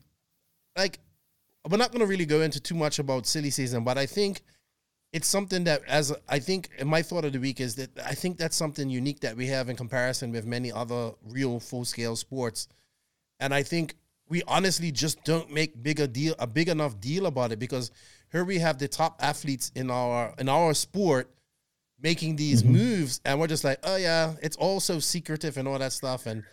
like, 0.76 1.00
we're 1.70 1.78
not 1.78 1.92
going 1.92 2.00
to 2.00 2.08
really 2.08 2.26
go 2.26 2.42
into 2.42 2.60
too 2.60 2.74
much 2.74 2.98
about 2.98 3.28
silly 3.28 3.52
season, 3.52 3.84
but 3.84 4.00
I 4.00 4.08
think 4.08 4.42
it's 5.14 5.28
something 5.28 5.66
that, 5.66 5.84
as 5.88 6.12
I 6.28 6.40
think, 6.40 6.70
my 6.84 7.04
thought 7.04 7.24
of 7.24 7.34
the 7.34 7.40
week 7.40 7.62
is 7.62 7.76
that 7.76 7.92
I 8.04 8.16
think 8.16 8.40
that's 8.40 8.56
something 8.56 8.90
unique 8.90 9.20
that 9.20 9.38
we 9.38 9.46
have 9.46 9.70
in 9.70 9.76
comparison 9.76 10.32
with 10.32 10.44
many 10.44 10.72
other 10.72 11.12
real 11.28 11.60
full 11.60 11.86
scale 11.86 12.16
sports, 12.16 12.68
and 13.40 13.54
I 13.54 13.62
think 13.62 13.96
we 14.28 14.42
honestly 14.48 14.92
just 14.92 15.24
don't 15.24 15.52
make 15.52 15.84
bigger 15.84 16.08
deal 16.08 16.34
a 16.40 16.48
big 16.48 16.68
enough 16.68 17.00
deal 17.00 17.28
about 17.28 17.52
it 17.52 17.60
because 17.60 17.92
here 18.32 18.44
we 18.44 18.60
have 18.60 18.78
the 18.78 18.88
top 18.88 19.20
athletes 19.22 19.72
in 19.76 19.90
our 19.90 20.34
in 20.38 20.50
our 20.50 20.74
sport 20.74 21.32
making 22.02 22.36
these 22.38 22.64
Mm-hmm. 22.64 22.74
moves, 22.74 23.22
and 23.26 23.40
we're 23.40 23.48
just 23.48 23.64
like, 23.64 23.80
oh 23.84 23.98
yeah, 23.98 24.36
it's 24.42 24.56
all 24.58 24.80
so 24.80 25.00
secretive 25.00 25.58
and 25.58 25.68
all 25.68 25.78
that 25.80 25.92
stuff, 25.92 26.26
and 26.28 26.44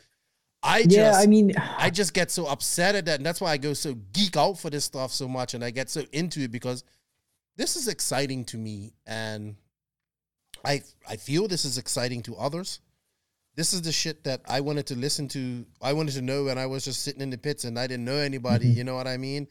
I 0.62 0.82
just 0.82 0.96
yeah, 0.96 1.12
I 1.14 1.26
mean, 1.26 1.52
I 1.78 1.90
just 1.90 2.14
get 2.14 2.30
so 2.30 2.46
upset 2.46 2.94
at 2.96 3.04
that, 3.06 3.20
and 3.20 3.26
that's 3.26 3.40
why 3.40 3.52
I 3.52 3.56
go 3.56 3.72
so 3.72 3.94
geek 4.12 4.36
out 4.36 4.58
for 4.58 4.70
this 4.70 4.84
stuff 4.84 5.12
so 5.12 5.28
much, 5.28 5.54
and 5.54 5.62
I 5.64 5.70
get 5.70 5.88
so 5.88 6.02
into 6.12 6.40
it 6.40 6.50
because 6.50 6.82
this 7.56 7.76
is 7.76 7.86
exciting 7.88 8.44
to 8.46 8.58
me, 8.58 8.94
and 9.06 9.54
I 10.64 10.82
I 11.08 11.16
feel 11.16 11.46
this 11.46 11.64
is 11.64 11.78
exciting 11.78 12.22
to 12.22 12.36
others. 12.36 12.80
This 13.54 13.72
is 13.72 13.82
the 13.82 13.92
shit 13.92 14.24
that 14.24 14.42
I 14.46 14.60
wanted 14.60 14.86
to 14.88 14.96
listen 14.96 15.28
to. 15.28 15.64
I 15.80 15.92
wanted 15.92 16.14
to 16.14 16.22
know 16.22 16.44
when 16.44 16.58
I 16.58 16.66
was 16.66 16.84
just 16.84 17.02
sitting 17.02 17.22
in 17.22 17.30
the 17.30 17.38
pits 17.38 17.64
and 17.64 17.78
I 17.78 17.86
didn't 17.86 18.04
know 18.04 18.16
anybody. 18.16 18.68
You 18.68 18.84
know 18.84 18.96
what 18.96 19.06
I 19.06 19.16
mean? 19.16 19.48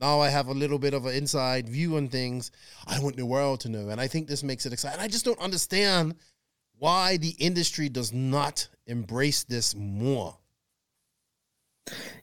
Now 0.00 0.20
I 0.20 0.28
have 0.28 0.46
a 0.46 0.54
little 0.54 0.78
bit 0.78 0.94
of 0.94 1.06
an 1.06 1.14
inside 1.14 1.68
view 1.68 1.96
on 1.96 2.08
things. 2.08 2.50
I 2.86 3.00
want 3.00 3.16
the 3.16 3.26
world 3.26 3.60
to 3.60 3.68
know, 3.68 3.88
and 3.88 4.00
I 4.00 4.06
think 4.06 4.28
this 4.28 4.42
makes 4.42 4.64
it 4.64 4.72
exciting. 4.72 5.00
I 5.00 5.08
just 5.08 5.24
don't 5.24 5.40
understand 5.40 6.14
why 6.78 7.16
the 7.16 7.34
industry 7.38 7.88
does 7.88 8.12
not 8.12 8.68
embrace 8.86 9.42
this 9.44 9.74
more. 9.74 10.38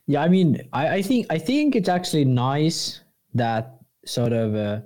Yeah, 0.06 0.22
I 0.22 0.28
mean, 0.28 0.60
I, 0.72 0.88
I 0.96 1.02
think 1.02 1.26
I 1.28 1.38
think 1.38 1.76
it's 1.76 1.88
actually 1.88 2.24
nice 2.24 3.00
that 3.34 3.78
sort 4.06 4.32
of 4.32 4.54
uh, 4.54 4.80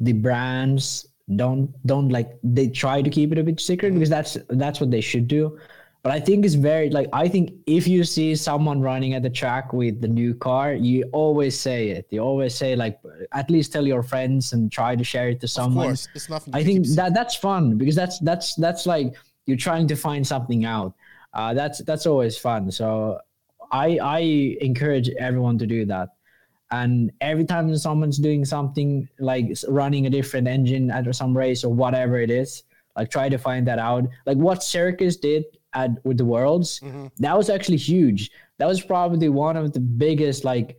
the 0.00 0.14
brands 0.14 1.06
don't 1.36 1.70
don't 1.86 2.08
like 2.08 2.38
they 2.42 2.68
try 2.68 3.00
to 3.00 3.10
keep 3.10 3.32
it 3.32 3.38
a 3.38 3.42
bit 3.42 3.60
secret 3.60 3.94
because 3.94 4.10
that's 4.10 4.36
that's 4.50 4.80
what 4.80 4.90
they 4.90 5.00
should 5.00 5.28
do. 5.28 5.58
But 6.04 6.12
I 6.12 6.20
think 6.20 6.44
it's 6.44 6.52
very 6.54 6.90
like 6.90 7.08
I 7.14 7.28
think 7.28 7.54
if 7.66 7.88
you 7.88 8.04
see 8.04 8.36
someone 8.36 8.82
running 8.82 9.14
at 9.14 9.22
the 9.22 9.30
track 9.30 9.72
with 9.72 10.02
the 10.02 10.06
new 10.06 10.34
car, 10.34 10.74
you 10.74 11.04
always 11.12 11.58
say 11.58 11.88
it. 11.88 12.06
You 12.10 12.20
always 12.20 12.54
say 12.54 12.76
like 12.76 13.00
at 13.32 13.50
least 13.50 13.72
tell 13.72 13.86
your 13.86 14.02
friends 14.02 14.52
and 14.52 14.70
try 14.70 14.96
to 14.96 15.02
share 15.02 15.30
it 15.30 15.40
to 15.40 15.46
Of 15.46 15.50
someone. 15.50 15.86
course, 15.86 16.08
it's 16.14 16.28
nothing. 16.28 16.54
I 16.54 16.62
think 16.62 16.86
that 16.88 17.14
that's 17.14 17.34
fun 17.34 17.78
because 17.78 17.94
that's 17.94 18.18
that's 18.18 18.54
that's 18.56 18.84
like 18.84 19.14
you're 19.46 19.56
trying 19.56 19.88
to 19.88 19.96
find 19.96 20.26
something 20.26 20.66
out. 20.66 20.92
Uh, 21.32 21.54
that's 21.54 21.82
that's 21.84 22.04
always 22.04 22.36
fun. 22.36 22.70
So 22.70 23.18
I 23.72 23.96
I 23.96 24.18
encourage 24.60 25.08
everyone 25.18 25.56
to 25.56 25.66
do 25.66 25.86
that. 25.86 26.10
And 26.70 27.12
every 27.22 27.46
time 27.46 27.74
someone's 27.78 28.18
doing 28.18 28.44
something 28.44 29.08
like 29.20 29.46
running 29.68 30.04
a 30.04 30.10
different 30.10 30.48
engine 30.48 30.90
at 30.90 31.08
some 31.16 31.34
race 31.34 31.64
or 31.64 31.72
whatever 31.72 32.18
it 32.20 32.30
is, 32.30 32.64
like 32.94 33.10
try 33.10 33.30
to 33.30 33.38
find 33.38 33.66
that 33.68 33.78
out. 33.78 34.04
Like 34.26 34.36
what 34.36 34.62
Circus 34.62 35.16
did 35.16 35.44
at 35.74 36.04
with 36.04 36.18
the 36.18 36.24
Worlds, 36.24 36.80
mm-hmm. 36.80 37.06
that 37.18 37.36
was 37.36 37.50
actually 37.50 37.78
huge. 37.78 38.30
That 38.58 38.66
was 38.66 38.80
probably 38.80 39.28
one 39.28 39.56
of 39.56 39.72
the 39.72 39.80
biggest 39.80 40.44
like 40.44 40.76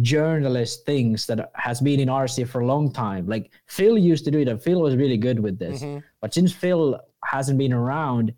journalist 0.00 0.86
things 0.86 1.26
that 1.26 1.50
has 1.54 1.80
been 1.80 2.00
in 2.00 2.08
RC 2.08 2.48
for 2.48 2.60
a 2.60 2.66
long 2.66 2.92
time. 2.92 3.26
Like 3.26 3.50
Phil 3.66 3.98
used 3.98 4.24
to 4.24 4.30
do 4.30 4.40
it, 4.40 4.48
and 4.48 4.60
Phil 4.62 4.80
was 4.80 4.96
really 4.96 5.16
good 5.16 5.40
with 5.40 5.58
this. 5.58 5.82
Mm-hmm. 5.82 5.98
But 6.20 6.34
since 6.34 6.52
Phil 6.52 7.00
hasn't 7.24 7.58
been 7.58 7.72
around, 7.72 8.32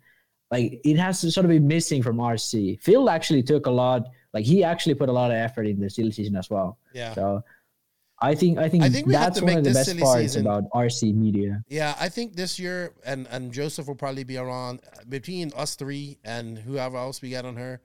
like 0.51 0.81
it 0.83 0.97
has 0.97 1.21
to 1.21 1.31
sort 1.31 1.45
of 1.45 1.49
been 1.49 1.67
missing 1.67 2.03
from 2.03 2.17
RC. 2.17 2.81
Phil 2.81 3.09
actually 3.09 3.43
took 3.43 3.65
a 3.65 3.71
lot, 3.71 4.07
like 4.33 4.45
he 4.45 4.63
actually 4.63 4.95
put 4.95 5.09
a 5.09 5.11
lot 5.11 5.31
of 5.31 5.37
effort 5.37 5.67
in 5.67 5.79
the 5.79 5.89
silly 5.89 6.11
season 6.11 6.35
as 6.35 6.49
well. 6.49 6.77
Yeah. 6.93 7.13
So 7.13 7.43
I 8.21 8.33
think 8.33 8.57
I 8.57 8.69
think, 8.69 8.83
I 8.83 8.89
think 8.89 9.07
that's 9.07 9.41
one 9.41 9.57
of 9.57 9.63
the 9.63 9.71
best 9.71 9.97
parts 9.99 10.21
season- 10.21 10.41
about 10.47 10.63
RC 10.73 11.13
media. 11.13 11.61
Yeah, 11.67 11.95
I 11.99 12.07
think 12.09 12.35
this 12.35 12.57
year, 12.57 12.93
and 13.05 13.27
and 13.29 13.51
Joseph 13.51 13.87
will 13.87 13.95
probably 13.95 14.23
be 14.23 14.37
around 14.37 14.79
uh, 14.93 15.03
between 15.09 15.51
us 15.55 15.75
three 15.75 16.17
and 16.23 16.57
whoever 16.57 16.97
else 16.97 17.21
we 17.21 17.29
get 17.29 17.43
on 17.45 17.57
her. 17.57 17.81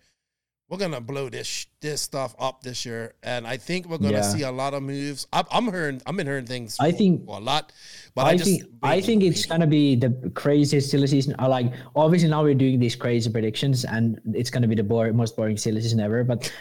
We're 0.69 0.79
gonna 0.79 1.01
blow 1.01 1.29
this 1.29 1.67
this 1.81 2.01
stuff 2.01 2.37
up 2.39 2.63
this 2.63 2.87
year, 2.87 3.15
and 3.25 3.45
I 3.45 3.57
think 3.57 3.89
we're 3.89 3.99
gonna 3.99 4.23
Yeah. 4.23 4.33
see 4.35 4.43
a 4.43 4.53
lot 4.53 4.73
of 4.73 4.85
moves. 4.85 5.27
I'm, 5.33 5.45
I'm 5.51 5.65
hearing, 5.67 6.01
I'm 6.07 6.17
been 6.17 6.29
hearing 6.29 6.47
things. 6.47 6.77
I 6.79 6.93
think- 6.93 7.27
a 7.27 7.41
lot, 7.41 7.73
but 8.15 8.27
I, 8.27 8.31
I 8.31 8.37
just 8.37 8.51
think 8.51 8.63
I 8.85 9.01
think 9.01 9.25
it's 9.25 9.47
gonna 9.47 9.67
be 9.67 9.97
the 9.97 10.11
craziest 10.37 10.93
silly 10.93 11.09
season. 11.09 11.35
I 11.41 11.49
like 11.49 11.73
obviously 11.97 12.29
now 12.31 12.45
we're 12.45 12.55
doing 12.55 12.79
these 12.79 12.95
crazy 12.95 13.29
predictions, 13.31 13.85
and 13.85 14.21
it's 14.33 14.49
gonna 14.49 14.69
be 14.69 14.77
the 14.77 14.85
bore, 14.85 15.13
most 15.13 15.35
boring 15.37 15.57
silly 15.57 15.81
season 15.83 15.99
ever. 15.99 16.23
But 16.23 16.53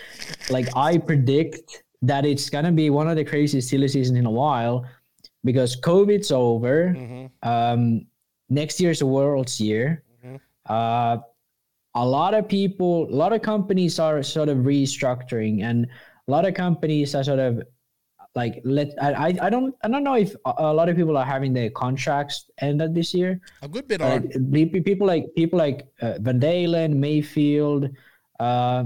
like 0.49 0.75
I 0.75 0.97
predict 0.97 1.83
that 2.01 2.25
it's 2.25 2.49
gonna 2.49 2.71
be 2.71 2.89
one 2.89 3.07
of 3.09 3.15
the 3.15 3.25
craziest 3.25 3.69
silly 3.69 3.87
seasons 3.87 4.17
in 4.17 4.25
a 4.25 4.31
while 4.31 4.85
because 5.43 5.75
COVID's 5.79 6.31
over. 6.31 6.95
Um, 7.43 8.05
next 8.49 8.79
year 8.79 8.91
is 8.91 8.99
the 8.99 9.05
world's 9.05 9.59
year. 9.59 10.03
Uh, 10.67 11.17
a 11.95 12.05
lot 12.05 12.33
of 12.33 12.47
people, 12.47 13.09
a 13.09 13.15
lot 13.15 13.33
of 13.33 13.41
companies 13.41 13.97
are 13.99 14.21
sort 14.21 14.47
of 14.49 14.59
restructuring, 14.59 15.63
and 15.63 15.87
a 16.27 16.31
lot 16.31 16.45
of 16.45 16.53
companies 16.53 17.15
are 17.15 17.23
sort 17.23 17.39
of 17.39 17.63
like 18.35 18.61
let 18.63 18.93
I 19.01 19.35
I, 19.41 19.49
don't 19.49 19.73
I 19.83 19.87
don't 19.89 20.03
know 20.03 20.13
if 20.13 20.35
a, 20.45 20.53
a 20.59 20.73
lot 20.73 20.87
of 20.87 20.95
people 20.95 21.17
are 21.17 21.25
having 21.25 21.51
their 21.51 21.71
contracts 21.71 22.45
ended 22.59 22.93
this 22.93 23.13
year. 23.13 23.41
a 23.63 23.67
good 23.67 23.87
bit 23.87 23.99
But 23.99 24.05
on. 24.11 24.21
like, 24.21 24.51
pe- 24.53 24.65
pe- 24.65 24.81
people 24.81 25.07
like 25.07 25.25
people 25.35 25.57
like 25.57 25.87
uh, 26.01 26.13
Van 26.21 26.37
Dalen, 26.37 26.93
Maifield, 27.01 27.89
uh, 28.39 28.83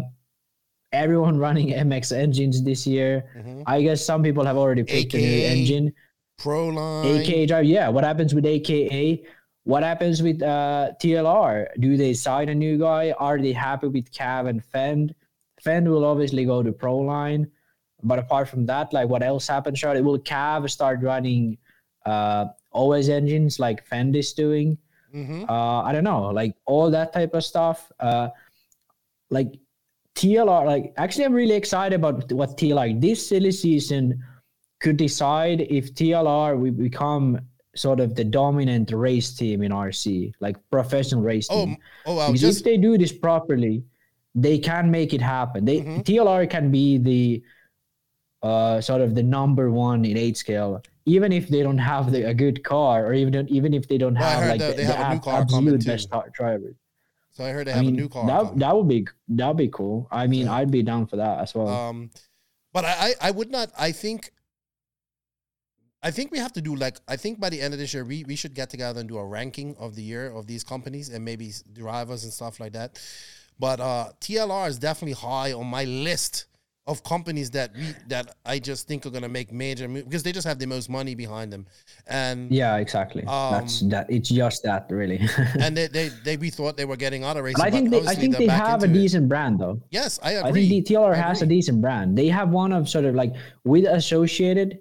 everyone 0.93 1.37
running 1.37 1.69
MX 1.69 2.15
engines 2.15 2.63
this 2.63 2.87
year. 2.87 3.25
Mm-hmm. 3.35 3.63
I 3.65 3.81
guess 3.81 4.05
some 4.05 4.23
people 4.23 4.45
have 4.45 4.57
already 4.57 4.83
picked 4.83 5.13
a 5.13 5.17
new 5.17 5.45
engine. 5.45 5.93
Pro 6.37 6.67
line. 6.69 7.05
AKA 7.05 7.45
drive, 7.47 7.65
yeah. 7.65 7.89
What 7.89 8.03
happens 8.03 8.33
with 8.33 8.45
AKA? 8.45 9.23
What 9.65 9.83
happens 9.83 10.21
with 10.21 10.41
uh, 10.41 10.91
TLR? 11.01 11.67
Do 11.79 11.95
they 11.97 12.13
sign 12.13 12.49
a 12.49 12.55
new 12.55 12.77
guy? 12.77 13.13
Are 13.17 13.39
they 13.39 13.53
happy 13.53 13.87
with 13.87 14.11
Cav 14.11 14.47
and 14.49 14.63
Phend? 14.63 15.13
Phend 15.63 15.87
will 15.87 16.03
obviously 16.05 16.43
go 16.45 16.61
to 16.61 16.71
Pro 16.73 16.97
line, 16.97 17.49
but 18.03 18.19
apart 18.19 18.49
from 18.49 18.65
that, 18.65 18.91
like 18.91 19.07
what 19.07 19.23
else 19.23 19.47
happens? 19.47 19.79
Charlie? 19.79 20.01
Will 20.01 20.19
Cav 20.19 20.69
start 20.69 21.01
running 21.01 21.57
uh, 22.05 22.45
OS 22.73 23.07
engines 23.07 23.59
like 23.59 23.87
Phend 23.87 24.15
is 24.15 24.33
doing? 24.33 24.77
Mhm. 25.15 25.47
Uh, 25.47 25.83
I 25.83 25.93
don't 25.93 26.03
know, 26.03 26.23
like 26.31 26.55
all 26.65 26.91
that 26.91 27.13
type 27.13 27.33
of 27.33 27.43
stuff. 27.45 27.89
Uh, 27.99 28.29
like 29.29 29.53
TLR, 30.15 30.65
like 30.65 30.93
actually, 30.97 31.25
I'm 31.25 31.33
really 31.33 31.55
excited 31.55 31.95
about 31.95 32.31
what 32.31 32.57
TLR 32.57 32.99
this 33.01 33.27
silly 33.27 33.51
season 33.51 34.21
could 34.79 34.97
decide 34.97 35.61
if 35.61 35.93
TLR 35.95 36.57
will 36.59 36.71
become 36.71 37.39
sort 37.75 37.99
of 37.99 38.13
the 38.15 38.23
dominant 38.23 38.91
race 38.91 39.33
team 39.35 39.63
in 39.63 39.71
RC, 39.71 40.33
like 40.39 40.57
professional 40.69 41.21
race 41.21 41.47
Oh, 41.49 41.65
team. 41.65 41.77
oh, 42.05 42.15
wow. 42.15 42.27
because 42.27 42.41
Just 42.41 42.59
if 42.59 42.63
they 42.65 42.77
do 42.77 42.97
this 42.97 43.11
properly, 43.11 43.83
they 44.35 44.59
can 44.59 44.91
make 44.91 45.13
it 45.13 45.21
happen. 45.21 45.65
They 45.65 45.81
Mhm. 45.81 46.03
TLR 46.05 46.45
can 46.49 46.69
be 46.71 46.97
the 46.97 47.43
uh, 48.43 48.81
sort 48.81 49.01
of 49.01 49.15
the 49.15 49.23
number 49.23 49.71
one 49.71 50.03
in 50.05 50.17
eight 50.17 50.35
scale, 50.37 50.81
even 51.05 51.31
if 51.31 51.47
they 51.47 51.63
don't 51.63 51.77
have 51.77 52.11
the, 52.11 52.27
a 52.27 52.33
good 52.33 52.61
car, 52.63 53.05
or 53.07 53.13
even 53.13 53.47
even 53.49 53.73
if 53.73 53.87
they 53.87 53.97
don't 53.97 54.15
Well, 54.15 54.29
have 54.41 54.49
like 54.49 54.59
the, 54.59 54.73
they 54.73 54.85
the 54.85 54.93
have 54.93 55.05
a 55.07 55.09
new 55.11 55.15
ab- 55.15 55.23
car 55.23 55.41
absolute 55.41 55.85
best 55.85 56.09
driver. 56.33 56.75
So 57.33 57.43
I 57.43 57.49
heard 57.49 57.67
they 57.67 57.71
I 57.71 57.75
have 57.75 57.85
mean, 57.85 57.95
a 57.95 57.97
new 57.97 58.09
car. 58.09 58.25
that 58.27 58.57
that 58.59 58.75
would 58.75 58.87
be 58.87 59.05
that'd 59.27 59.57
be 59.57 59.67
cool. 59.69 60.07
I 60.11 60.27
mean, 60.27 60.45
Yeah. 60.45 60.53
I'd 60.53 60.71
be 60.71 60.81
down 60.83 61.05
for 61.07 61.17
that 61.17 61.39
as 61.39 61.53
well. 61.53 61.67
Um, 61.67 62.09
but 62.71 62.85
I, 62.85 62.93
I, 63.09 63.13
I 63.27 63.31
would 63.31 63.51
not. 63.51 63.71
I 63.77 63.91
think. 63.91 64.31
I 66.05 66.11
think 66.11 66.31
we 66.31 66.37
have 66.39 66.51
to 66.53 66.61
do 66.61 66.75
like 66.75 66.97
I 67.07 67.15
think 67.15 67.39
by 67.39 67.49
the 67.49 67.61
end 67.61 67.73
of 67.73 67.79
this 67.79 67.93
year 67.93 68.03
we, 68.03 68.25
we 68.25 68.35
should 68.35 68.53
get 68.53 68.69
together 68.69 68.99
and 68.99 69.07
do 69.07 69.17
a 69.17 69.25
ranking 69.25 69.75
of 69.79 69.95
the 69.95 70.01
year 70.03 70.31
of 70.31 70.47
these 70.47 70.61
companies 70.63 71.07
and 71.07 71.23
maybe 71.23 71.51
drivers 71.71 72.25
and 72.25 72.33
stuff 72.33 72.59
like 72.59 72.73
that. 72.73 72.99
But 73.57 73.79
uh, 73.79 74.09
TLR 74.19 74.67
is 74.67 74.77
definitely 74.79 75.13
high 75.13 75.53
on 75.53 75.65
my 75.67 75.85
list 75.85 76.47
of 76.85 77.03
companies 77.03 77.49
that 77.51 77.73
we 77.75 77.95
that 78.07 78.35
I 78.45 78.59
just 78.59 78.87
think 78.87 79.05
are 79.05 79.09
gonna 79.09 79.29
make 79.29 79.53
major 79.53 79.87
moves 79.87 80.03
because 80.05 80.23
they 80.23 80.33
just 80.33 80.45
have 80.45 80.59
the 80.59 80.65
most 80.65 80.89
money 80.89 81.15
behind 81.15 81.51
them, 81.51 81.65
and 82.07 82.51
yeah, 82.51 82.75
exactly. 82.77 83.23
That's 83.25 83.81
um, 83.81 83.89
that. 83.89 84.09
It's 84.09 84.29
just 84.29 84.63
that, 84.63 84.87
really. 84.89 85.21
and 85.59 85.77
they, 85.77 85.87
they 85.87 86.09
they 86.25 86.37
we 86.37 86.49
thought 86.49 86.75
they 86.75 86.85
were 86.85 86.97
getting 86.97 87.23
out 87.23 87.37
of 87.37 87.45
racing. 87.45 87.63
I 87.63 87.71
think 87.71 87.89
they, 87.89 88.05
I 88.05 88.15
think 88.15 88.37
they 88.37 88.47
have 88.47 88.81
a 88.81 88.85
into 88.85 88.99
it. 88.99 89.01
decent 89.01 89.29
brand 89.29 89.59
though. 89.59 89.81
Yes, 89.91 90.19
I 90.21 90.33
agree. 90.33 90.49
I 90.49 90.53
think 90.53 90.87
the 90.87 90.93
TLR 90.93 91.15
has 91.15 91.41
a 91.41 91.45
decent 91.45 91.81
brand. 91.81 92.17
They 92.17 92.27
have 92.27 92.49
one 92.49 92.73
of 92.73 92.89
sort 92.89 93.05
of 93.05 93.15
like 93.15 93.33
with 93.63 93.85
Associated, 93.85 94.79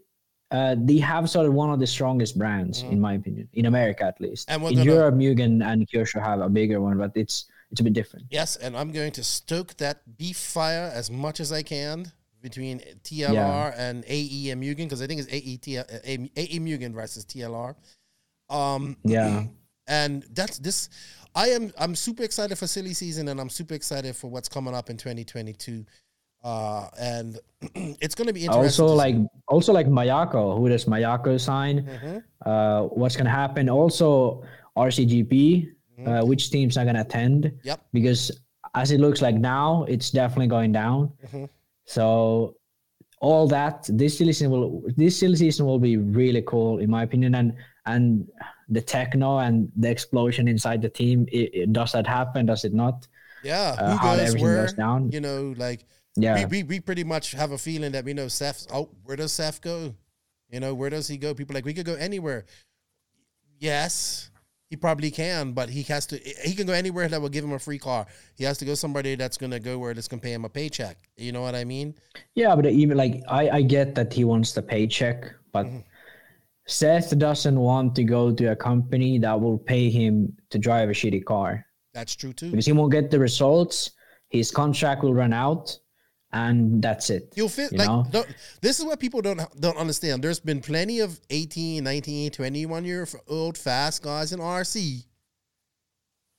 uh, 0.50 0.74
they 0.78 0.98
have 0.98 1.30
sort 1.30 1.46
of 1.46 1.54
one 1.54 1.70
of 1.70 1.78
the 1.78 1.86
strongest 1.86 2.36
brands 2.36 2.82
in 2.82 3.00
my 3.00 3.14
opinion, 3.14 3.48
in 3.52 3.66
America 3.66 4.04
at 4.04 4.20
least. 4.20 4.48
Mm-hmm. 4.48 4.64
And 4.64 4.72
in 4.72 4.78
gonna- 4.78 4.92
Europe, 4.92 5.14
Mugen 5.14 5.64
and 5.64 5.88
Kyosho 5.88 6.20
have 6.20 6.40
a 6.40 6.48
bigger 6.48 6.80
one, 6.80 6.98
but 6.98 7.12
it's 7.14 7.46
it's 7.72 7.80
a 7.80 7.84
bit 7.84 7.94
different. 7.94 8.26
Yes, 8.30 8.54
and 8.56 8.76
I'm 8.76 8.92
going 8.92 9.12
to 9.12 9.24
stoke 9.24 9.76
that 9.78 10.16
beef 10.18 10.36
fire 10.36 10.92
as 10.94 11.10
much 11.10 11.40
as 11.40 11.50
I 11.52 11.62
can 11.62 12.12
between 12.40 12.80
TLR 13.02 13.32
Yeah. 13.32 13.72
and 13.76 14.04
AE 14.06 14.50
and 14.50 14.62
Mugen 14.62 14.84
because 14.84 15.00
I 15.02 15.06
think 15.06 15.20
it's 15.22 15.32
AE, 15.32 15.56
T- 15.56 15.78
uh, 15.78 15.84
AE 16.04 16.58
Mugen 16.60 16.92
versus 16.92 17.24
TLR. 17.24 17.74
Um, 18.50 18.96
Yeah. 19.04 19.46
and 19.88 20.24
that's 20.32 20.58
this. 20.58 20.88
I 21.34 21.48
am 21.48 21.72
I'm 21.78 21.94
super 21.94 22.22
excited 22.24 22.58
for 22.58 22.66
silly 22.66 22.92
season, 22.94 23.28
and 23.28 23.40
I'm 23.40 23.48
super 23.48 23.74
excited 23.74 24.14
for 24.16 24.28
what's 24.28 24.48
coming 24.50 24.74
up 24.74 24.90
in 24.90 24.96
2022. 24.98 25.86
Uh, 26.44 26.88
and 27.00 27.38
it's 28.02 28.14
going 28.16 28.26
to 28.26 28.34
be 28.34 28.44
interesting. 28.44 28.84
Also, 28.84 28.86
to 28.88 28.92
like 28.92 29.16
also 29.48 29.72
like 29.72 29.86
Mayako, 29.86 30.58
who 30.58 30.68
does 30.68 30.84
Mayako 30.86 31.40
sign? 31.40 31.86
Mhm. 31.86 32.22
Uh, 32.44 32.88
what's 32.88 33.16
gonna 33.16 33.30
happen? 33.30 33.70
Also, 33.70 34.42
RCGP, 34.76 35.68
uh, 36.06 36.22
which 36.24 36.50
teams 36.50 36.76
are 36.76 36.84
gonna 36.84 37.02
attend? 37.02 37.44
Mm-hmm. 37.44 37.66
Yep. 37.68 37.86
Because 37.92 38.30
as 38.74 38.90
it 38.90 39.00
looks 39.00 39.20
like 39.22 39.34
now, 39.36 39.84
it's 39.88 40.10
definitely 40.10 40.46
going 40.48 40.72
down. 40.72 41.12
Mhm. 41.26 41.48
So 41.84 42.56
all 43.20 43.46
that 43.48 43.86
this 43.88 44.18
season 44.18 44.50
will 44.50 44.82
this 44.96 45.18
silly 45.20 45.36
season 45.36 45.66
will 45.66 45.78
be 45.78 45.96
really 45.96 46.42
cool 46.42 46.78
in 46.78 46.90
my 46.90 47.02
opinion, 47.04 47.34
and 47.36 47.54
and 47.86 48.26
the 48.68 48.80
Tekno 48.82 49.46
and 49.46 49.70
the 49.76 49.90
explosion 49.90 50.48
inside 50.48 50.80
the 50.82 50.88
team. 50.88 51.26
It, 51.30 51.50
it- 51.54 51.72
does 51.72 51.92
that 51.92 52.06
happen? 52.06 52.46
Does 52.46 52.64
it 52.64 52.72
not? 52.74 53.06
yeah, 53.44 53.76
uh, 53.78 53.90
who 53.90 53.96
how 53.98 54.16
goes 54.16 54.28
everything 54.28 54.42
where? 54.48 54.62
goes 54.62 54.72
down. 54.74 55.10
You 55.10 55.20
know, 55.20 55.54
like 55.58 55.84
Yeah. 56.16 56.34
we, 56.46 56.46
we 56.46 56.62
we 56.62 56.80
pretty 56.80 57.04
much 57.04 57.32
have 57.32 57.52
a 57.52 57.58
feeling 57.58 57.92
that 57.92 58.04
we 58.04 58.14
know 58.14 58.28
Seth. 58.28 58.66
Oh, 58.72 58.88
where 59.04 59.16
does 59.16 59.32
Seth 59.32 59.60
go? 59.60 59.94
You 60.50 60.60
know, 60.60 60.74
where 60.74 60.90
does 60.90 61.08
he 61.08 61.16
go? 61.18 61.34
People 61.34 61.54
are 61.54 61.58
like 61.58 61.64
we 61.66 61.74
could 61.74 61.86
go 61.86 61.94
anywhere. 61.94 62.44
Yes, 63.58 64.30
he 64.72 64.76
probably 64.76 65.10
can, 65.10 65.52
but 65.52 65.68
he 65.68 65.82
has 65.82 66.06
to. 66.06 66.16
He 66.42 66.54
can 66.54 66.66
go 66.66 66.72
anywhere 66.72 67.06
that 67.06 67.20
will 67.20 67.28
give 67.28 67.44
him 67.44 67.52
a 67.52 67.58
free 67.58 67.78
car. 67.78 68.06
He 68.36 68.44
has 68.44 68.56
to 68.56 68.64
go 68.64 68.72
somebody 68.74 69.16
that's 69.16 69.36
gonna 69.36 69.60
go 69.60 69.78
where 69.78 69.92
that's 69.92 70.08
gonna 70.08 70.22
pay 70.22 70.32
him 70.32 70.46
a 70.46 70.48
paycheck. 70.48 70.96
You 71.18 71.30
know 71.30 71.42
what 71.42 71.54
I 71.54 71.64
mean? 71.64 71.94
Yeah, 72.34 72.56
but 72.56 72.64
even 72.64 72.96
like 72.96 73.20
I, 73.28 73.50
I 73.58 73.60
get 73.62 73.94
that 73.96 74.10
he 74.14 74.24
wants 74.24 74.52
the 74.52 74.62
paycheck, 74.62 75.30
but 75.52 75.66
Mm-hmm. 75.66 75.80
Seth 76.66 77.18
doesn't 77.18 77.58
want 77.60 77.94
to 77.96 78.04
go 78.04 78.32
to 78.32 78.46
a 78.52 78.56
company 78.56 79.18
that 79.18 79.38
will 79.38 79.58
pay 79.58 79.90
him 79.90 80.34
to 80.48 80.58
drive 80.58 80.88
a 80.88 80.92
shitty 80.92 81.22
car 81.24 81.66
That's 81.92 82.14
true 82.16 82.32
too. 82.32 82.50
because 82.50 82.64
he 82.64 82.72
won't 82.72 82.92
get 82.92 83.10
the 83.10 83.18
results. 83.18 83.90
His 84.30 84.50
contract 84.50 85.02
will 85.02 85.12
run 85.12 85.34
out, 85.34 85.76
and 86.32 86.80
that's 86.82 87.10
it. 87.10 87.32
You'll 87.36 87.48
fit 87.48 87.72
you 87.72 87.78
like 87.78 88.26
this 88.60 88.78
is 88.78 88.84
what 88.84 88.98
people 88.98 89.20
don't 89.20 89.40
don't 89.60 89.76
understand. 89.76 90.22
There's 90.22 90.40
been 90.40 90.60
plenty 90.60 91.00
of 91.00 91.20
18, 91.30 91.84
19, 91.84 92.30
21 92.30 92.84
year 92.84 93.06
old 93.28 93.58
fast 93.58 94.02
guys 94.02 94.32
in 94.32 94.40
RC 94.40 95.04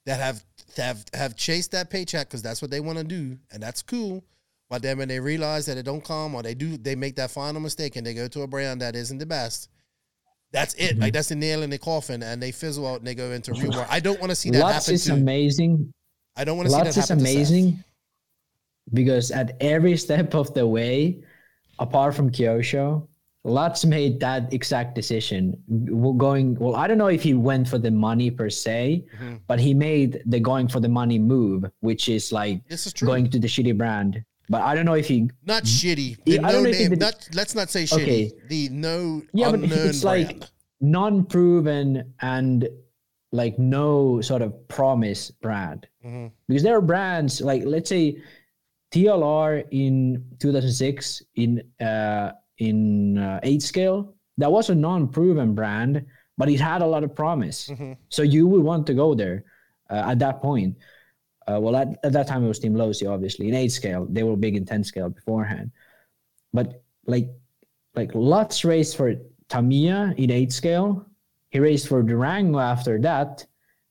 that 0.05 0.19
have 0.19 0.43
have 0.77 1.05
have 1.13 1.35
chased 1.35 1.71
that 1.71 1.89
paycheck 1.89 2.27
because 2.27 2.41
that's 2.41 2.61
what 2.61 2.71
they 2.71 2.79
want 2.79 2.97
to 2.97 3.03
do, 3.03 3.37
and 3.51 3.61
that's 3.61 3.81
cool. 3.81 4.23
But 4.69 4.81
then 4.81 4.97
when 4.97 5.07
they 5.07 5.19
realize 5.19 5.67
that 5.67 5.77
it 5.77 5.83
don't 5.83 6.03
come 6.03 6.33
or 6.33 6.41
they 6.41 6.55
do 6.55 6.77
they 6.77 6.95
make 6.95 7.15
that 7.17 7.29
final 7.29 7.61
mistake 7.61 7.95
and 7.95 8.05
they 8.05 8.15
go 8.15 8.27
to 8.27 8.41
a 8.41 8.47
brand 8.47 8.81
that 8.81 8.95
isn't 8.95 9.19
the 9.19 9.25
best. 9.25 9.69
That's 10.51 10.73
it. 10.75 10.93
Mm-hmm. 10.93 11.01
Like 11.01 11.13
that's 11.13 11.29
the 11.29 11.35
nail 11.35 11.63
in 11.63 11.69
the 11.69 11.79
coffin, 11.79 12.23
and 12.23 12.41
they 12.41 12.51
fizzle 12.51 12.87
out 12.87 12.99
and 12.99 13.07
they 13.07 13.15
go 13.15 13.31
into 13.31 13.53
real 13.53 13.71
world. 13.71 13.87
I 13.89 13.99
don't 13.99 14.19
want 14.19 14.31
to 14.31 14.35
see 14.35 14.49
that 14.51 14.59
Lutz 14.59 14.73
happen 14.73 14.93
is 14.95 15.05
to. 15.05 15.13
amazing. 15.13 15.93
I 16.35 16.43
don't 16.45 16.57
want 16.57 16.69
to 16.69 16.71
see 16.71 16.77
that 16.79 16.87
is 16.87 16.95
happen. 16.95 17.17
to 17.19 17.25
Seth. 17.25 17.35
amazing. 17.35 17.83
Because 18.91 19.31
at 19.31 19.55
every 19.61 19.95
step 19.97 20.35
of 20.35 20.53
the 20.53 20.65
way, 20.67 21.23
apart 21.79 22.15
from 22.15 22.29
Kyosho, 22.31 23.07
Lutz 23.45 23.83
made 23.83 24.19
that 24.21 24.53
exact 24.53 24.95
decision. 24.95 25.53
Well, 25.67 26.13
Going 26.13 26.55
well, 26.55 26.75
I 26.75 26.87
don't 26.87 26.97
know 26.97 27.07
if 27.07 27.21
he 27.23 27.33
went 27.33 27.67
for 27.67 27.77
the 27.77 27.91
money 27.91 28.31
per 28.31 28.49
se, 28.49 29.05
Mm-hmm. 29.15 29.35
but 29.47 29.59
he 29.59 29.73
made 29.73 30.21
the 30.25 30.39
going 30.39 30.67
for 30.69 30.79
the 30.79 30.87
money 30.89 31.19
move, 31.19 31.65
which 31.81 32.07
is 32.07 32.31
like 32.31 32.65
This 32.69 32.87
is 32.87 32.93
true. 32.93 33.05
going 33.05 33.29
to 33.31 33.39
the 33.39 33.47
shitty 33.47 33.77
brand. 33.77 34.23
But 34.49 34.61
I 34.61 34.75
don't 34.75 34.85
know 34.85 34.93
if 34.95 35.07
he 35.07 35.29
Not 35.45 35.63
shitty. 35.63 36.17
Yeah, 36.25 36.37
The 36.39 36.45
I 36.47 36.51
don't 36.51 36.63
no 36.63 36.69
know 36.71 36.77
if 36.77 36.89
he 36.91 36.95
Not, 36.95 37.29
let's 37.33 37.53
not 37.55 37.69
say 37.69 37.83
shitty. 37.83 38.01
Okay. 38.03 38.31
The 38.47 38.69
no 38.69 39.21
yeah, 39.33 39.51
but 39.51 39.59
it's 39.63 40.03
like 40.05 40.41
non-proven 40.79 42.13
and 42.21 42.67
like 43.31 43.57
no 43.59 44.21
sort 44.21 44.41
of 44.41 44.67
promise 44.67 45.31
brand 45.31 45.87
Mhm. 46.05 46.31
because 46.47 46.63
there 46.63 46.77
are 46.77 46.81
brands 46.81 47.41
like 47.41 47.63
let's 47.65 47.89
say 47.89 48.21
TLR 48.93 49.65
in 49.71 50.23
2006 50.39 51.23
in 51.35 51.61
uh 51.81 52.31
in 52.59 53.17
uh, 53.17 53.39
eight 53.43 53.63
scale 53.63 54.13
that 54.37 54.51
was 54.51 54.69
a 54.69 54.75
non-proven 54.75 55.55
brand 55.55 56.05
but 56.37 56.47
it 56.49 56.59
had 56.59 56.81
a 56.81 56.85
lot 56.85 57.03
of 57.03 57.13
promise. 57.15 57.69
Mhm. 57.69 57.97
so 58.09 58.21
you 58.23 58.45
would 58.47 58.63
want 58.63 58.85
to 58.87 58.93
go 58.93 59.13
there 59.15 59.43
uh, 59.89 60.11
at 60.11 60.17
that 60.19 60.41
point. 60.41 60.77
Uh, 61.47 61.59
well 61.61 61.75
at, 61.75 61.87
at 62.03 62.11
that 62.13 62.27
time 62.27 62.43
it 62.45 62.47
was 62.47 62.59
team 62.59 62.73
Losi 62.75 63.09
obviously. 63.09 63.47
In 63.49 63.55
eight 63.55 63.71
scale 63.71 64.05
they 64.09 64.23
were 64.23 64.37
big 64.37 64.55
in 64.55 64.65
10 64.65 64.83
scale 64.83 65.09
beforehand. 65.09 65.71
But 66.53 66.83
like 67.05 67.29
like 67.95 68.11
Lutz 68.13 68.63
raced 68.63 68.95
for 68.97 69.15
Tamiya 69.49 70.13
in 70.17 70.29
eight 70.31 70.51
scale. 70.53 71.05
He 71.49 71.59
raced 71.59 71.87
for 71.87 72.01
Durango 72.01 72.57
after 72.59 72.97
that, 73.01 73.45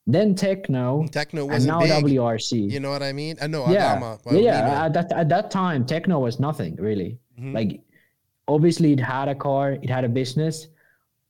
then 0.06 0.34
Tekno, 0.34 1.08
Tekno 1.10 1.40
and 1.42 1.48
wasn't 1.50 1.66
now 1.66 1.80
big. 1.80 2.04
WRC. 2.16 2.70
You 2.70 2.80
know 2.80 2.90
what 2.90 3.02
I 3.02 3.12
mean? 3.12 3.36
I 3.40 3.46
know. 3.46 3.66
yeah, 3.68 3.72
yeah, 3.72 4.00
well, 4.00 4.20
yeah. 4.34 4.64
we 4.64 4.70
know. 4.70 4.84
At 4.86 4.92
that 4.94 5.12
at 5.12 5.28
that 5.28 5.50
time, 5.50 5.84
Tekno 5.84 6.20
was 6.20 6.40
nothing 6.40 6.76
really. 6.76 7.18
Mhm. 7.40 7.54
Like, 7.54 7.80
obviously, 8.48 8.92
it 8.92 9.00
had 9.00 9.28
a 9.28 9.34
car, 9.34 9.72
it 9.72 9.88
had 9.88 10.04
a 10.04 10.08
business, 10.08 10.68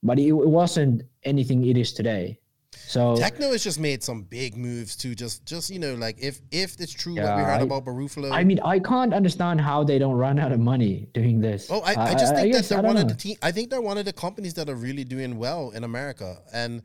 but 0.01 0.17
it, 0.19 0.29
it 0.29 0.33
wasn't 0.59 1.03
anything 1.23 1.65
it 1.65 1.77
is 1.77 1.93
today. 1.93 2.39
So 2.75 3.15
Tekno 3.15 3.51
has 3.51 3.63
just 3.63 3.79
made 3.79 4.03
some 4.03 4.23
big 4.23 4.57
moves 4.57 4.95
too. 4.95 5.13
Just, 5.13 5.45
just 5.45 5.69
you 5.69 5.77
know, 5.79 5.93
like 5.93 6.17
if 6.19 6.41
if 6.51 6.79
it's 6.81 6.91
true 6.91 7.13
what 7.15 7.37
we 7.37 7.43
heard 7.43 7.59
I- 7.61 7.61
about 7.61 7.85
Baruffaldi. 7.85 8.31
I 8.31 8.43
mean, 8.43 8.59
I 8.65 8.79
can't 8.79 9.13
understand 9.13 9.61
how 9.61 9.83
they 9.83 9.99
don't 9.99 10.15
run 10.15 10.39
out 10.39 10.51
of 10.51 10.59
money 10.59 11.07
doing 11.13 11.39
this. 11.39 11.69
Oh, 11.71 11.81
I, 11.81 11.91
I 11.91 12.13
just 12.15 12.33
think 12.35 12.51
that 12.53 12.57
guess- 12.59 12.69
they're 12.69 12.79
I 12.79 12.81
one 12.81 12.97
of 12.97 13.07
the 13.07 13.15
team. 13.15 13.37
I 13.43 13.51
think 13.51 13.69
they're 13.69 13.81
one 13.81 13.99
of 13.99 14.05
the 14.05 14.13
companies 14.13 14.55
that 14.55 14.67
are 14.69 14.75
really 14.75 15.03
doing 15.03 15.37
well 15.37 15.69
in 15.69 15.83
America, 15.83 16.39
and 16.51 16.81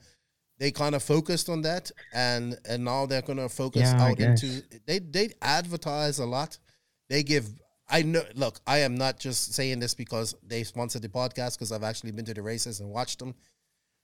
they 0.59 0.71
kind 0.71 0.95
of 0.95 1.03
focused 1.03 1.49
on 1.49 1.63
that, 1.63 1.91
and 2.13 2.57
and 2.69 2.85
now 2.85 3.07
they're 3.07 3.23
gonna 3.23 3.49
focus 3.49 3.83
Yeah, 3.83 4.03
out 4.03 4.19
into. 4.21 4.63
They 4.87 4.99
they 4.99 5.31
advertise 5.43 6.19
a 6.19 6.27
lot. 6.27 6.59
They 7.09 7.23
give. 7.23 7.49
I 7.91 8.03
know. 8.03 8.23
Look, 8.35 8.61
I 8.67 8.79
am 8.79 8.97
not 8.97 9.19
just 9.19 9.55
saying 9.55 9.79
this 9.81 9.95
because 9.95 10.35
they 10.47 10.63
sponsored 10.65 11.03
the 11.03 11.09
podcast 11.09 11.55
because 11.55 11.73
I've 11.73 11.85
actually 11.85 12.11
been 12.13 12.25
to 12.27 12.35
the 12.35 12.43
races 12.43 12.81
and 12.81 12.91
watched 12.91 13.19
them. 13.19 13.35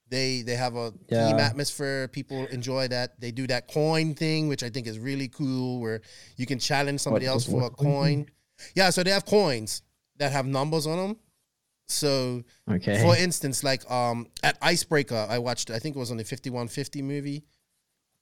They 0.09 0.43
they 0.43 0.55
have 0.55 0.77
a 0.77 0.93
team 1.09 1.39
atmosphere. 1.39 2.09
People 2.09 2.47
enjoy 2.47 2.89
that. 2.89 3.19
They 3.21 3.31
do 3.31 3.47
that 3.49 3.69
coin 3.69 4.15
thing, 4.15 4.49
which 4.49 4.63
I 4.63 4.69
think 4.71 4.87
is 4.87 4.99
really 4.99 5.29
cool, 5.29 5.81
where 5.81 6.01
you 6.37 6.47
can 6.47 6.59
challenge 6.59 7.01
somebody 7.01 7.27
What- 7.27 7.33
else 7.33 7.45
for 7.47 7.57
what 7.61 7.73
a 7.73 7.75
coin. 7.75 8.27
Yeah, 8.75 8.91
so 8.91 9.03
they 9.03 9.11
have 9.11 9.25
coins 9.27 9.83
that 10.19 10.31
have 10.33 10.47
numbers 10.47 10.87
on 10.87 10.97
them. 10.99 11.17
So, 11.87 12.43
Okay. 12.71 13.01
for 13.03 13.17
instance, 13.17 13.63
like 13.63 13.89
um 13.91 14.29
at 14.43 14.57
Icebreaker, 14.63 15.27
I 15.29 15.39
watched. 15.39 15.71
I 15.71 15.79
think 15.79 15.97
it 15.97 15.99
was 15.99 16.11
on 16.11 16.17
the 16.17 16.25
fifty 16.25 16.51
one 16.51 16.69
fifty 16.69 17.03
movie 17.03 17.45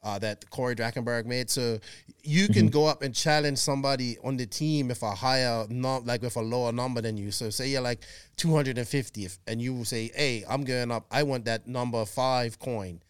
uh, 0.02 0.18
that 0.18 0.50
Corey 0.50 0.74
Drakenberg 0.74 1.26
made. 1.26 1.48
So 1.48 1.78
you 2.24 2.48
can 2.48 2.66
Mm-hmm. 2.66 2.70
go 2.70 2.86
up 2.86 3.02
and 3.02 3.14
challenge 3.14 3.58
somebody 3.58 4.18
on 4.24 4.36
the 4.36 4.46
team 4.46 4.90
if 4.90 5.02
a 5.02 5.12
higher 5.12 5.64
num 5.68 6.04
like 6.04 6.22
with 6.22 6.36
a 6.36 6.40
lower 6.40 6.72
number 6.72 7.00
than 7.00 7.16
you. 7.16 7.30
So 7.30 7.50
say 7.50 7.68
you're 7.68 7.80
like 7.82 8.00
two 8.36 8.52
hundred 8.52 8.78
and 8.78 8.88
fiftieth, 8.88 9.38
and 9.46 9.62
you 9.62 9.72
will 9.74 9.84
say, 9.84 10.10
"Hey, 10.14 10.44
I'm 10.48 10.64
going 10.64 10.90
up. 10.90 11.06
I 11.10 11.22
want 11.22 11.44
that 11.44 11.66
number 11.68 12.04
five 12.04 12.58
coin." 12.58 13.00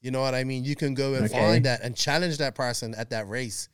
You 0.00 0.10
know 0.10 0.22
what 0.22 0.34
I 0.34 0.44
mean? 0.44 0.64
You 0.64 0.76
can 0.76 0.94
go 0.94 1.12
and 1.12 1.26
Okay. 1.26 1.38
find 1.38 1.64
that 1.66 1.82
and 1.82 1.94
challenge 1.94 2.38
that 2.38 2.54
person 2.54 2.94
at 2.94 3.10
that 3.10 3.28
race 3.28 3.68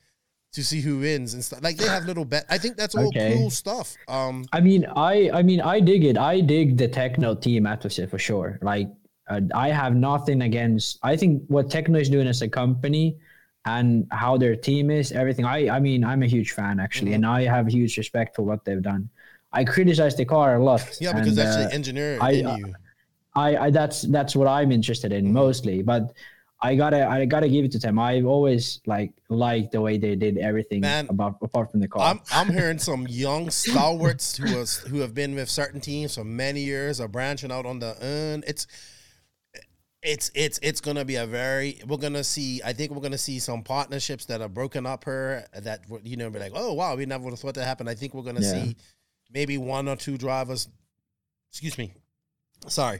to 0.57 0.63
see 0.63 0.81
who 0.81 0.97
wins 0.97 1.35
and 1.35 1.43
stuff. 1.45 1.61
Like 1.61 1.77
they 1.77 1.87
have 1.87 2.05
little 2.05 2.25
bet. 2.25 2.45
I 2.49 2.57
think 2.57 2.77
that's 2.77 2.95
all 2.95 3.09
Okay. 3.09 3.35
cool 3.37 3.51
stuff. 3.51 3.95
Um, 4.07 4.43
I 4.51 4.59
mean, 4.59 4.85
I 4.95 5.29
I 5.39 5.41
mean, 5.43 5.61
I 5.61 5.79
dig 5.79 6.03
it. 6.03 6.17
I 6.17 6.41
dig 6.41 6.77
the 6.77 6.89
Tekno 6.89 7.39
team 7.39 7.67
atmosphere 7.67 8.07
for 8.07 8.17
sure. 8.17 8.57
Like, 8.63 8.89
uh, 9.29 9.41
I 9.53 9.69
have 9.69 9.93
nothing 9.95 10.41
against. 10.41 10.97
I 11.03 11.15
think 11.15 11.43
what 11.47 11.69
Tekno 11.69 12.01
is 12.01 12.09
doing 12.09 12.27
as 12.27 12.41
a 12.41 12.49
company 12.49 13.17
and 13.65 14.07
how 14.09 14.33
their 14.43 14.55
team 14.55 14.89
is, 14.89 15.11
everything. 15.11 15.45
I 15.45 15.59
I 15.77 15.79
mean, 15.79 16.01
I'm 16.03 16.23
a 16.23 16.29
huge 16.35 16.51
fan 16.57 16.79
actually, 16.79 17.13
and 17.13 17.23
I 17.37 17.39
have 17.55 17.67
huge 17.67 17.93
respect 18.01 18.35
for 18.35 18.43
what 18.49 18.65
they've 18.65 18.85
done. 18.93 19.03
I 19.53 19.63
criticize 19.63 20.15
the 20.17 20.25
car 20.25 20.55
a 20.55 20.63
lot. 20.69 20.81
yeah, 20.99 21.13
because 21.13 21.37
and, 21.37 21.37
that's 21.37 21.55
uh, 21.55 21.63
the 21.67 21.73
engineer 21.79 22.17
I-. 22.19 22.73
I, 23.45 23.49
I 23.65 23.69
that's 23.69 24.01
that's 24.09 24.33
what 24.35 24.47
I'm 24.47 24.71
interested 24.71 25.11
in 25.13 25.31
mostly. 25.31 25.83
But 25.83 26.03
I 26.59 26.75
gotta 26.75 27.05
I 27.07 27.25
gotta 27.25 27.47
give 27.49 27.65
it 27.65 27.71
to 27.73 27.79
them. 27.79 27.99
I've 27.99 28.25
always 28.25 28.81
like 28.87 29.11
liked 29.29 29.73
the 29.73 29.81
way 29.81 29.97
they 29.99 30.15
did 30.15 30.37
everything 30.39 30.81
Man, 30.81 31.07
about 31.09 31.37
apart 31.41 31.69
from 31.71 31.81
the 31.81 31.87
car. 31.87 32.01
I'm 32.09 32.19
I'm 32.31 32.51
hearing 32.51 32.79
some 32.79 33.05
young 33.07 33.51
stalwarts 33.51 34.37
who 34.37 34.57
was 34.57 34.77
who 34.77 34.99
have 35.01 35.13
been 35.13 35.35
with 35.35 35.49
certain 35.49 35.79
teams 35.81 36.15
for 36.15 36.23
many 36.23 36.61
years 36.61 36.99
are 36.99 37.07
branching 37.07 37.51
out 37.51 37.65
on 37.67 37.77
the 37.79 37.95
end. 38.03 38.43
It's 38.47 38.65
it's 40.01 40.31
it's 40.35 40.59
it's 40.63 40.81
gonna 40.81 41.05
be 41.05 41.15
a 41.15 41.25
very 41.27 41.79
we're 41.87 41.97
gonna 41.97 42.23
see 42.23 42.61
I 42.63 42.73
think 42.73 42.91
we're 42.91 43.01
gonna 43.01 43.17
see 43.17 43.39
some 43.39 43.63
partnerships 43.63 44.25
that 44.25 44.41
are 44.41 44.49
broken 44.49 44.85
up 44.85 45.05
here 45.05 45.45
that 45.59 45.81
you 46.03 46.17
know 46.17 46.29
be 46.29 46.39
like 46.39 46.53
oh 46.55 46.73
wow 46.73 46.95
we 46.95 47.05
never 47.05 47.23
would 47.23 47.31
have 47.31 47.39
thought 47.39 47.55
that 47.55 47.65
happened 47.65 47.89
I 47.89 47.95
think 47.95 48.13
we're 48.13 48.21
gonna 48.23 48.41
Yeah. 48.41 48.63
see 48.63 48.77
maybe 49.31 49.57
one 49.57 49.87
or 49.87 49.95
two 49.95 50.17
drivers 50.17 50.69
excuse 51.51 51.77
me 51.77 51.93
sorry 52.67 52.99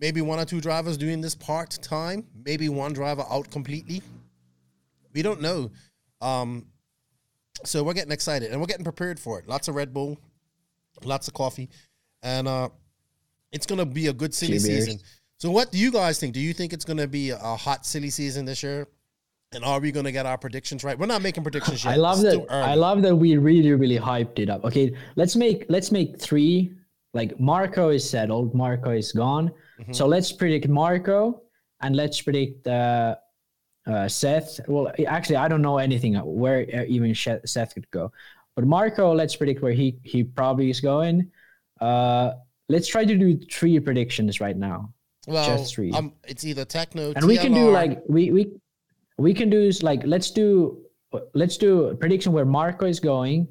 maybe 0.00 0.20
one 0.20 0.38
or 0.38 0.44
two 0.44 0.60
drivers 0.60 0.96
doing 0.96 1.20
this 1.20 1.34
part 1.34 1.70
time 1.82 2.24
maybe 2.44 2.68
one 2.68 2.92
driver 2.92 3.24
out 3.30 3.50
completely 3.50 4.02
we 5.12 5.22
don't 5.22 5.40
know 5.40 5.70
um 6.20 6.66
so 7.64 7.82
we're 7.82 7.94
getting 7.94 8.12
excited 8.12 8.50
and 8.50 8.60
we're 8.60 8.66
getting 8.66 8.84
prepared 8.84 9.18
for 9.18 9.38
it. 9.38 9.48
Lots 9.48 9.68
of 9.68 9.74
Red 9.74 9.92
Bull, 9.92 10.18
lots 11.04 11.28
of 11.28 11.34
coffee, 11.34 11.68
and 12.22 12.46
uh, 12.46 12.68
it's 13.52 13.66
gonna 13.66 13.86
be 13.86 14.06
a 14.08 14.12
good 14.12 14.34
silly 14.34 14.58
season. 14.58 14.98
So, 15.38 15.50
what 15.50 15.70
do 15.70 15.78
you 15.78 15.90
guys 15.90 16.18
think? 16.18 16.34
Do 16.34 16.40
you 16.40 16.52
think 16.52 16.72
it's 16.72 16.84
gonna 16.84 17.06
be 17.06 17.30
a 17.30 17.36
hot 17.36 17.86
silly 17.86 18.10
season 18.10 18.44
this 18.44 18.62
year? 18.62 18.86
And 19.52 19.64
are 19.64 19.80
we 19.80 19.92
gonna 19.92 20.12
get 20.12 20.26
our 20.26 20.36
predictions 20.36 20.84
right? 20.84 20.98
We're 20.98 21.06
not 21.06 21.22
making 21.22 21.42
predictions 21.42 21.84
yet. 21.84 21.94
I 21.94 21.96
love 21.96 22.22
It's 22.22 22.36
that. 22.36 22.52
I 22.52 22.74
love 22.74 23.02
that 23.02 23.16
we 23.16 23.36
really, 23.36 23.72
really 23.72 23.98
hyped 23.98 24.38
it 24.38 24.50
up. 24.50 24.64
Okay, 24.64 24.94
let's 25.16 25.36
make 25.36 25.64
let's 25.68 25.90
make 25.90 26.20
three. 26.20 26.74
Like 27.14 27.40
Marco 27.40 27.88
is 27.88 28.08
settled. 28.08 28.54
Marco 28.54 28.90
is 28.90 29.12
gone. 29.12 29.50
Mm-hmm. 29.80 29.92
So 29.92 30.06
let's 30.06 30.32
predict 30.32 30.68
Marco 30.68 31.42
and 31.80 31.94
let's 31.94 32.20
predict 32.20 32.66
uh, 32.66 33.16
uh, 33.86 34.08
Seth. 34.08 34.60
Well, 34.68 34.92
actually, 35.06 35.36
I 35.36 35.48
don't 35.48 35.62
know 35.62 35.78
anything 35.78 36.14
where 36.14 36.66
uh, 36.74 36.84
even 36.88 37.14
Seth 37.14 37.74
could 37.74 37.90
go. 37.90 38.12
But 38.56 38.66
Marco, 38.66 39.14
let's 39.14 39.36
predict 39.36 39.62
where 39.62 39.72
he 39.72 39.98
he 40.02 40.24
probably 40.24 40.68
is 40.68 40.80
going. 40.80 41.30
Uh, 41.80 42.32
let's 42.68 42.88
try 42.88 43.04
to 43.04 43.16
do 43.16 43.38
three 43.50 43.78
predictions 43.78 44.40
right 44.40 44.56
now. 44.56 44.92
well, 45.26 45.46
just 45.46 45.74
three. 45.74 45.92
Um, 45.92 46.12
it's 46.26 46.44
either 46.44 46.64
Tekno, 46.64 47.14
and 47.14 47.24
we 47.24 47.38
can 47.38 47.52
do 47.54 47.70
like 47.70 48.02
we 48.08 48.32
we 48.32 48.52
we 49.16 49.32
can 49.32 49.48
do 49.48 49.60
is 49.60 49.82
like 49.82 50.02
let's 50.04 50.30
do 50.30 50.78
let's 51.34 51.56
do 51.56 51.84
a 51.84 51.94
prediction 51.94 52.32
where 52.32 52.44
Marco 52.44 52.86
is 52.86 52.98
going, 52.98 53.46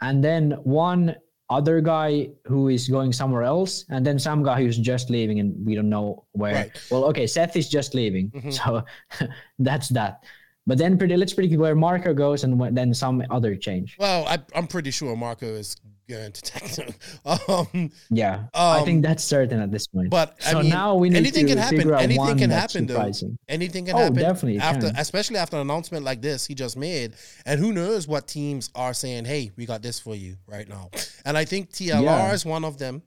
and 0.00 0.22
then 0.22 0.52
one 0.62 1.16
other 1.50 1.80
guy 1.80 2.28
who 2.46 2.68
is 2.68 2.88
going 2.88 3.12
somewhere 3.12 3.42
else, 3.42 3.84
and 3.90 4.04
then 4.06 4.18
some 4.18 4.42
guy 4.42 4.62
who's 4.62 4.78
just 4.78 5.10
leaving 5.10 5.40
and 5.40 5.54
we 5.66 5.74
don't 5.74 5.88
know 5.90 6.24
where. 6.32 6.54
Right. 6.54 6.70
Well, 6.90 7.04
okay, 7.06 7.26
Seth 7.26 7.54
is 7.56 7.68
just 7.68 7.94
leaving, 7.94 8.30
Mhm. 8.30 8.52
so 8.52 8.82
that's 9.58 9.88
that. 9.90 10.24
But 10.66 10.78
then 10.78 10.96
pretty, 10.96 11.16
let's 11.16 11.34
predict 11.34 11.60
where 11.60 11.74
Marco 11.74 12.14
goes 12.14 12.42
and 12.44 12.58
wh- 12.60 12.72
then 12.72 12.94
some 12.94 13.22
other 13.30 13.54
change. 13.54 13.96
Well, 13.98 14.24
I, 14.26 14.38
I'm 14.54 14.66
pretty 14.66 14.90
sure 14.90 15.14
Marco 15.14 15.46
is 15.46 15.76
going 16.08 16.32
to 16.32 16.42
Tekno. 16.42 17.68
um, 17.74 17.90
Yeah, 18.10 18.44
I 18.54 18.78
Um, 18.80 18.84
think 18.84 19.02
that's 19.02 19.24
certain 19.24 19.60
at 19.60 19.70
this 19.70 19.86
point. 19.86 20.10
But 20.10 20.40
so 20.42 20.58
I 20.58 20.62
mean, 20.62 20.70
now 20.70 20.94
we 20.96 21.08
need 21.08 21.16
anything 21.18 21.46
to 21.46 21.52
can 21.52 21.58
happen. 21.58 21.78
figure 21.78 21.94
out 21.94 22.02
Anything 22.02 22.18
one 22.20 22.38
can 22.38 22.50
that's 22.50 22.72
happen, 22.74 22.86
though. 22.86 22.94
surprising. 22.94 23.38
Anything 23.48 23.86
can 23.86 23.94
Oh, 23.96 23.98
happen. 23.98 24.14
definitely 24.16 24.58
after, 24.58 24.88
can. 24.88 24.96
especially 24.96 25.36
after 25.38 25.56
an 25.56 25.62
announcement 25.62 26.04
like 26.04 26.20
this 26.22 26.46
he 26.46 26.54
just 26.54 26.76
made, 26.76 27.14
and 27.46 27.58
who 27.60 27.72
knows 27.72 28.06
what 28.06 28.26
teams 28.28 28.70
are 28.74 28.92
saying, 28.94 29.24
"Hey, 29.24 29.50
we 29.56 29.66
got 29.66 29.82
this 29.82 29.98
for 30.00 30.14
you 30.14 30.36
right 30.46 30.68
now." 30.68 30.90
And 31.24 31.36
I 31.38 31.44
think 31.44 31.70
TLR 31.72 32.02
Yeah. 32.02 32.32
is 32.32 32.44
one 32.44 32.64
of 32.64 32.78
them. 32.78 33.02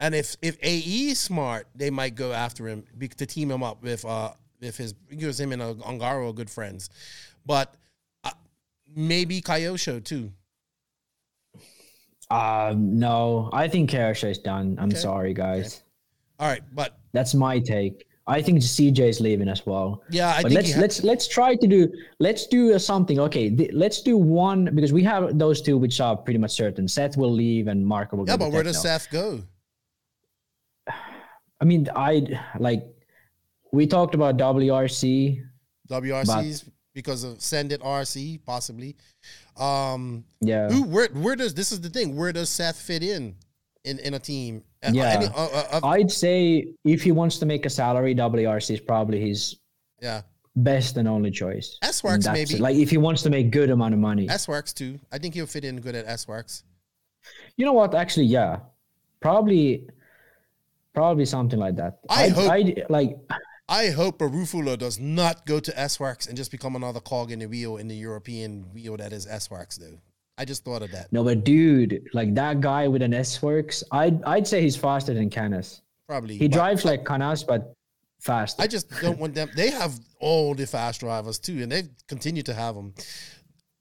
And 0.00 0.14
if 0.14 0.36
if 0.42 0.58
AE 0.62 1.10
is 1.10 1.20
smart, 1.20 1.68
they 1.74 1.88
might 1.90 2.14
go 2.16 2.32
after 2.32 2.68
him 2.68 2.84
be- 2.98 3.08
to 3.08 3.26
team 3.26 3.50
him 3.50 3.62
up 3.62 3.82
with 3.82 4.04
uh 4.04 4.32
with 4.60 4.76
his 4.76 4.92
because 4.92 5.38
him 5.40 5.52
and 5.52 5.62
uh, 5.62 5.74
Ongaro 5.74 6.30
are 6.30 6.32
good 6.32 6.50
friends, 6.50 6.90
but 7.46 7.74
uh, 8.24 8.30
maybe 8.94 9.40
Kyosho 9.40 10.02
too. 10.04 10.32
Um, 12.34 12.98
no, 12.98 13.50
I 13.52 13.68
think 13.68 13.90
Kyosho 13.90 14.30
is 14.30 14.38
done. 14.38 14.76
I'm 14.80 14.88
Okay. 14.88 14.98
sorry, 14.98 15.34
guys. 15.34 15.82
All 16.40 16.48
right, 16.48 16.62
but 16.74 16.98
That's 17.12 17.32
my 17.34 17.60
take. 17.60 18.06
I 18.26 18.40
think 18.42 18.58
CJ 18.60 19.00
is 19.08 19.20
leaving 19.20 19.48
as 19.48 19.64
well. 19.66 20.02
Yeah, 20.10 20.30
I 20.30 20.42
but 20.42 20.50
think 20.50 20.54
let's 20.62 20.72
ha- 20.74 20.80
let's 20.80 21.04
let's 21.04 21.28
try 21.28 21.54
to 21.54 21.66
do 21.66 21.92
let's 22.18 22.46
do 22.46 22.76
something. 22.78 23.20
Okay, 23.20 23.50
th- 23.50 23.70
let's 23.74 24.00
do 24.02 24.16
one 24.16 24.74
because 24.74 24.92
we 24.92 25.02
have 25.04 25.38
those 25.38 25.60
two 25.62 25.76
which 25.76 26.00
are 26.00 26.16
pretty 26.16 26.38
much 26.38 26.52
certain. 26.52 26.88
Seth 26.88 27.16
will 27.18 27.30
leave 27.30 27.68
and 27.68 27.86
Marco 27.86 28.16
will. 28.16 28.26
Yeah, 28.26 28.38
but 28.38 28.50
where 28.50 28.62
does 28.64 28.80
Seth 28.80 29.10
go? 29.10 29.42
I 31.60 31.64
mean, 31.64 31.88
I 31.94 32.26
like 32.58 32.82
we 33.72 33.86
talked 33.86 34.14
about 34.14 34.38
WRC. 34.38 35.40
WRCs 35.90 36.68
because 36.94 37.24
of 37.24 37.40
Send 37.42 37.72
It 37.72 37.80
RC 37.82 38.40
possibly. 38.44 38.96
Um, 39.56 40.24
Yeah, 40.40 40.68
who 40.68 40.82
where 40.84 41.08
where 41.08 41.36
does 41.36 41.54
this 41.54 41.70
is 41.72 41.80
the 41.80 41.88
thing? 41.90 42.16
Where 42.16 42.32
does 42.32 42.48
Seth 42.50 42.76
fit 42.80 43.02
in 43.02 43.36
in 43.84 43.98
in 44.00 44.14
a 44.14 44.18
team? 44.18 44.62
Uh, 44.82 44.90
Yeah. 44.92 45.10
any- 45.10 45.26
uh, 45.26 45.30
uh, 45.32 45.80
uh, 45.82 45.86
I'd 45.88 46.10
say 46.10 46.66
if 46.84 47.02
he 47.02 47.12
wants 47.12 47.38
to 47.38 47.46
make 47.46 47.64
a 47.66 47.70
salary, 47.70 48.14
WRC 48.14 48.74
is 48.74 48.80
probably 48.80 49.20
his 49.20 49.56
yeah. 50.02 50.22
best 50.56 50.96
and 50.96 51.06
only 51.08 51.30
choice. 51.30 51.78
S 51.82 52.02
Works 52.02 52.26
maybe. 52.26 52.54
it. 52.54 52.60
Like 52.60 52.76
if 52.76 52.90
he 52.90 52.98
wants 52.98 53.22
to 53.22 53.30
make 53.30 53.50
good 53.50 53.70
amount 53.70 53.94
of 53.94 54.00
money. 54.00 54.28
S 54.28 54.48
Works 54.48 54.72
too. 54.72 54.98
I 55.12 55.18
think 55.18 55.34
he'll 55.34 55.46
fit 55.46 55.64
in 55.64 55.80
good 55.80 55.94
at 55.94 56.06
S 56.06 56.26
Works. 56.28 56.64
You 57.56 57.64
know 57.64 57.72
what? 57.72 57.94
Actually, 57.94 58.26
yeah, 58.26 58.58
probably, 59.20 59.86
probably 60.94 61.24
something 61.24 61.58
like 61.58 61.76
that. 61.76 62.00
I 62.10 62.24
I'd- 62.24 62.34
hope- 62.34 62.50
I'd, 62.50 62.84
like 62.90 63.16
I 63.74 63.90
hope 63.90 64.18
Baruffaldi 64.20 64.78
does 64.78 65.00
not 65.00 65.46
go 65.46 65.58
to 65.58 65.78
S 65.78 65.98
Works 65.98 66.28
and 66.28 66.36
just 66.36 66.52
become 66.52 66.76
another 66.76 67.00
cog 67.00 67.32
in 67.32 67.40
the 67.40 67.46
wheel 67.46 67.76
in 67.76 67.88
the 67.88 67.96
European 67.96 68.66
wheel 68.72 68.96
that 68.98 69.12
is 69.12 69.26
S 69.26 69.50
Works 69.50 69.78
though. 69.78 69.98
I 70.38 70.44
just 70.44 70.64
thought 70.64 70.82
of 70.82 70.92
that. 70.92 71.12
no, 71.12 71.24
but 71.24 71.42
dude, 71.42 72.08
like 72.12 72.34
that 72.36 72.60
guy 72.60 72.86
with 72.86 73.02
an 73.02 73.12
S 73.12 73.42
works. 73.42 73.82
I'd 73.90 74.22
I'd 74.22 74.46
say 74.46 74.62
he's 74.62 74.76
faster 74.76 75.12
than 75.12 75.28
Canas. 75.28 75.82
Probably 76.08 76.38
He 76.38 76.46
drives 76.46 76.84
like 76.84 77.04
Canas, 77.04 77.42
but 77.42 77.74
faster. 78.20 78.62
I 78.62 78.68
just 78.68 78.88
don't 79.00 79.18
want 79.18 79.34
them. 79.34 79.50
They 79.56 79.70
have 79.70 79.98
all 80.20 80.54
the 80.54 80.68
fast 80.68 81.00
drivers 81.00 81.40
too, 81.40 81.60
and 81.60 81.72
they 81.72 81.82
continue 82.06 82.44
to 82.44 82.54
have 82.54 82.76
them. 82.76 82.94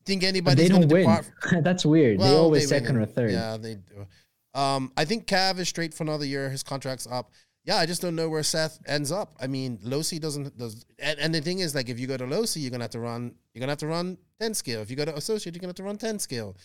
Think 0.05 0.23
anybody? 0.23 0.63
they 0.63 0.69
don't 0.69 0.87
win. 0.91 1.07
That's 1.63 1.85
weird. 1.85 2.19
they 2.19 2.35
always 2.35 2.67
they 2.67 2.79
second 2.79 2.95
win. 2.95 3.03
or 3.03 3.05
third. 3.05 3.31
Yeah, 3.31 3.57
they 3.57 3.75
do. 3.75 4.59
Um, 4.59 4.91
I 4.97 5.05
think 5.05 5.27
Cav 5.27 5.59
is 5.59 5.69
straight 5.69 5.93
for 5.93 6.03
another 6.03 6.25
year. 6.25 6.49
His 6.49 6.63
contract's 6.63 7.05
up. 7.05 7.31
Yeah, 7.65 7.77
I 7.77 7.85
just 7.85 8.01
don't 8.01 8.15
know 8.15 8.27
where 8.27 8.43
Seth 8.43 8.79
ends 8.87 9.11
up. 9.11 9.35
I 9.39 9.47
mean, 9.47 9.77
Losi 9.85 10.19
doesn't 10.19 10.57
does, 10.57 10.85
and, 10.99 11.17
and 11.19 11.33
the 11.33 11.39
thing 11.39 11.59
is, 11.59 11.73
like, 11.73 11.87
if 11.87 11.97
you 11.97 12.07
go 12.07 12.17
to 12.17 12.25
Losi, 12.25 12.61
you're 12.61 12.71
gonna 12.71 12.83
have 12.83 12.91
to 12.91 12.99
run. 12.99 13.33
You're 13.53 13.61
gonna 13.61 13.71
have 13.71 13.79
to 13.79 13.87
run 13.87 14.17
ten 14.39 14.53
scale. 14.53 14.81
If 14.81 14.89
you 14.89 14.97
go 14.97 15.05
to 15.05 15.15
Associate, 15.15 15.53
you're 15.55 15.61
gonna 15.61 15.69
have 15.69 15.75
to 15.77 15.83
run 15.83 15.97
ten 15.97 16.19
scale. 16.19 16.57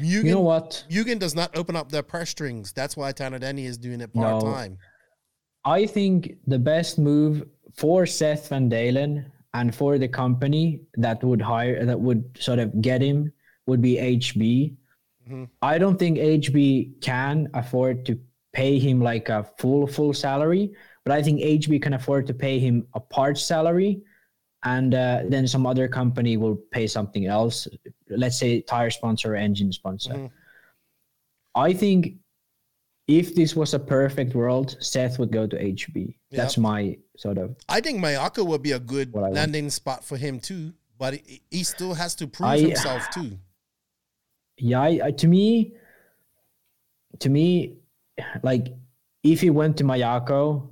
Mugen, 0.00 0.24
You 0.24 0.30
know 0.34 0.40
what? 0.40 0.84
Mugen 0.90 1.18
does 1.18 1.34
not 1.34 1.56
open 1.56 1.76
up 1.76 1.90
their 1.90 2.02
purse 2.02 2.30
strings. 2.30 2.72
That's 2.72 2.96
why 2.96 3.12
Tanner 3.12 3.38
Denny 3.38 3.66
is 3.66 3.78
doing 3.78 4.00
it 4.00 4.12
part 4.14 4.42
time. 4.42 4.78
I 5.64 5.86
think 5.86 6.36
the 6.46 6.58
best 6.58 6.98
move 6.98 7.44
for 7.74 8.04
Seth 8.06 8.48
Van 8.48 8.68
Dalen 8.68 9.30
and 9.54 9.74
for 9.74 9.98
the 9.98 10.08
company 10.08 10.80
that 10.94 11.22
would 11.22 11.40
hire 11.42 11.84
that 11.84 12.00
would 12.00 12.36
sort 12.40 12.58
of 12.58 12.80
get 12.80 13.00
him 13.00 13.32
would 13.66 13.80
be 13.80 13.96
HB. 13.96 14.76
Mhm. 15.28 15.48
I 15.60 15.78
don't 15.78 15.98
think 15.98 16.18
HB 16.18 17.00
can 17.00 17.48
afford 17.54 18.04
to 18.06 18.18
pay 18.52 18.78
him 18.78 19.00
like 19.00 19.28
a 19.28 19.44
full 19.58 19.86
full 19.86 20.12
salary, 20.12 20.72
but 21.04 21.12
I 21.12 21.22
think 21.22 21.40
HB 21.40 21.82
can 21.82 21.94
afford 21.94 22.26
to 22.26 22.34
pay 22.34 22.58
him 22.58 22.86
a 22.94 23.00
part 23.00 23.38
salary, 23.38 24.02
and 24.64 24.94
uh, 24.94 25.22
then 25.28 25.46
some 25.48 25.66
other 25.66 25.88
company 25.88 26.36
will 26.36 26.56
pay 26.70 26.86
something 26.86 27.26
else. 27.26 27.66
Let's 28.08 28.38
say 28.38 28.60
tire 28.60 28.90
sponsor 28.90 29.32
or 29.32 29.36
engine 29.36 29.72
sponsor. 29.72 30.12
Mhm. 30.14 30.30
I 31.54 31.72
think 31.72 32.14
if 33.08 33.34
this 33.34 33.56
was 33.56 33.74
a 33.74 33.78
perfect 33.78 34.34
world, 34.34 34.76
Seth 34.80 35.18
would 35.18 35.32
go 35.32 35.46
to 35.46 35.56
HB. 35.56 36.14
That's 36.30 36.56
my 36.56 36.96
sort 37.16 37.36
of. 37.38 37.56
I 37.68 37.80
think 37.80 38.02
Mayako 38.02 38.46
would 38.46 38.62
be 38.62 38.72
a 38.72 38.78
good 38.80 39.12
What 39.12 39.20
I 39.20 39.22
want. 39.24 39.34
landing 39.34 39.70
spot 39.70 40.04
for 40.04 40.16
him 40.16 40.38
too, 40.40 40.72
but 40.98 41.14
he, 41.14 41.42
he 41.50 41.64
still 41.64 41.94
has 41.94 42.14
to 42.16 42.26
prove 42.26 42.48
I- 42.50 42.58
himself 42.58 43.02
too. 43.12 43.38
Yeah, 44.58 44.80
I, 44.82 45.00
I, 45.06 45.10
to 45.12 45.26
me, 45.26 45.72
to 47.18 47.28
me, 47.28 47.78
like 48.42 48.68
if 49.22 49.40
he 49.40 49.50
went 49.50 49.76
to 49.78 49.84
Mayako, 49.84 50.68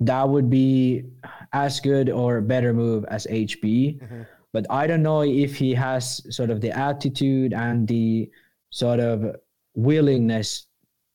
that 0.00 0.28
would 0.28 0.50
be 0.50 1.04
as 1.52 1.80
good 1.80 2.10
or 2.10 2.40
better 2.40 2.72
move 2.72 3.04
as 3.08 3.26
HB. 3.26 4.00
Mhm. 4.00 4.26
But 4.52 4.66
I 4.70 4.86
don't 4.86 5.02
know 5.02 5.22
if 5.22 5.56
he 5.56 5.74
has 5.74 6.20
sort 6.34 6.50
of 6.50 6.60
the 6.60 6.70
attitude 6.76 7.52
and 7.54 7.88
the 7.88 8.30
sort 8.70 9.00
of 9.00 9.36
willingness 9.74 10.66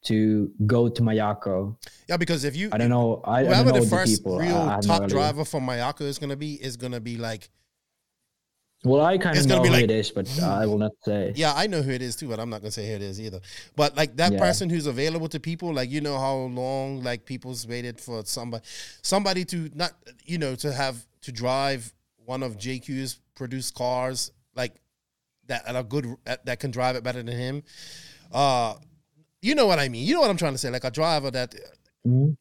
to 0.06 0.52
go 0.66 0.88
to 0.88 1.02
Mayako. 1.02 1.76
Yeah, 2.08 2.18
because 2.18 2.44
if 2.44 2.56
you 2.56 2.70
I 2.72 2.78
don't 2.78 2.90
know. 2.90 3.22
I, 3.26 3.40
I 3.40 3.44
don't 3.44 3.54
whoever 3.54 3.70
know 3.70 3.76
the 3.76 3.82
the 3.82 3.88
first 3.96 4.18
people. 4.24 4.40
Real 4.40 4.58
I 4.58 4.80
top 4.80 5.08
driver 5.08 5.44
for 5.44 5.60
Mayako 5.60 6.02
is 6.02 6.18
gonna 6.18 6.36
be 6.36 6.54
is 6.54 6.78
gonna 6.78 7.00
be 7.02 7.18
like 7.18 7.50
Well, 8.88 9.02
I 9.06 9.18
kind 9.18 9.38
of 9.38 9.46
know 9.48 9.62
who 9.64 9.70
like- 9.70 9.84
it 9.84 9.92
is, 9.92 10.12
but 10.12 10.28
I 10.42 10.66
will 10.66 10.78
not 10.78 10.92
say. 11.04 11.34
yeah, 11.36 11.54
I 11.56 11.68
know 11.68 11.82
who 11.82 11.92
it 11.92 12.02
is 12.02 12.16
too, 12.16 12.28
but 12.30 12.40
I'm 12.40 12.50
not 12.50 12.62
gonna 12.62 12.72
say 12.72 12.88
who 12.90 12.96
it 12.96 13.02
is 13.02 13.20
either. 13.20 13.42
But 13.76 13.96
like 13.98 14.16
that 14.18 14.34
Yeah. 14.34 14.40
person 14.40 14.70
who's 14.70 14.88
available 14.88 15.28
to 15.30 15.40
people, 15.40 15.74
like 15.74 15.90
you 15.90 16.02
know 16.02 16.18
how 16.18 16.36
long 16.36 17.04
like 17.04 17.26
people's 17.26 17.68
waited 17.68 18.00
for 18.00 18.24
somebody 18.26 18.64
somebody 19.02 19.46
to 19.46 19.70
not 19.76 19.92
you 20.26 20.38
know 20.38 20.56
to 20.56 20.72
have 20.72 21.06
to 21.22 21.32
drive 21.32 21.94
one 22.26 22.44
of 22.44 22.58
JQ's 22.58 23.20
produced 23.36 23.76
cars 23.76 24.32
like 24.56 24.76
that 25.48 25.68
are 25.68 25.84
good 25.84 26.16
that, 26.26 26.46
that 26.46 26.60
can 26.60 26.72
drive 26.72 26.96
it 26.96 27.04
better 27.04 27.22
than 27.24 27.36
him. 27.38 27.64
Uh 28.32 28.76
you 29.42 29.54
know 29.54 29.68
what 29.68 29.80
I 29.80 29.88
mean. 29.88 30.06
You 30.08 30.16
know 30.16 30.22
what 30.22 30.30
I'm 30.32 30.38
trying 30.38 30.54
to 30.54 30.58
say. 30.58 30.70
Like 30.70 30.84
a 30.84 30.92
driver 30.92 31.30
that. 31.32 31.54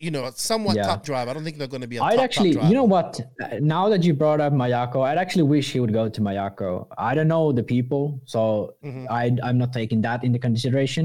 You 0.07 0.11
know, 0.15 0.31
somewhat 0.35 0.77
Yeah. 0.77 0.87
top 0.91 1.03
driver. 1.05 1.31
I 1.31 1.35
don't 1.35 1.45
think 1.47 1.59
they're 1.59 1.75
going 1.77 1.87
to 1.89 1.93
be 1.95 1.99
a 1.99 2.03
I'd 2.03 2.17
top, 2.17 2.25
actually, 2.25 2.55
top 2.55 2.69
you 2.69 2.75
know 2.75 2.85
what? 2.97 3.21
Now 3.61 3.85
that 3.93 4.03
you 4.07 4.13
brought 4.23 4.41
up 4.41 4.53
Mayako, 4.53 4.99
I'd 5.09 5.19
actually 5.25 5.43
wish 5.55 5.67
he 5.73 5.81
would 5.81 5.93
go 6.01 6.05
to 6.17 6.21
Mayako. 6.21 6.71
I 7.11 7.15
don't 7.17 7.29
know 7.29 7.53
the 7.61 7.63
people, 7.75 8.21
so 8.35 8.43
Mhm. 8.85 9.07
I 9.21 9.23
I'm 9.47 9.59
not 9.59 9.73
taking 9.81 10.01
that 10.09 10.25
into 10.27 10.39
consideration. 10.49 11.05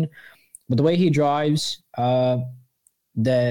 But 0.70 0.76
the 0.80 0.84
way 0.84 0.96
he 1.04 1.10
drives, 1.22 1.64
uh, 1.98 2.38
the 3.16 3.42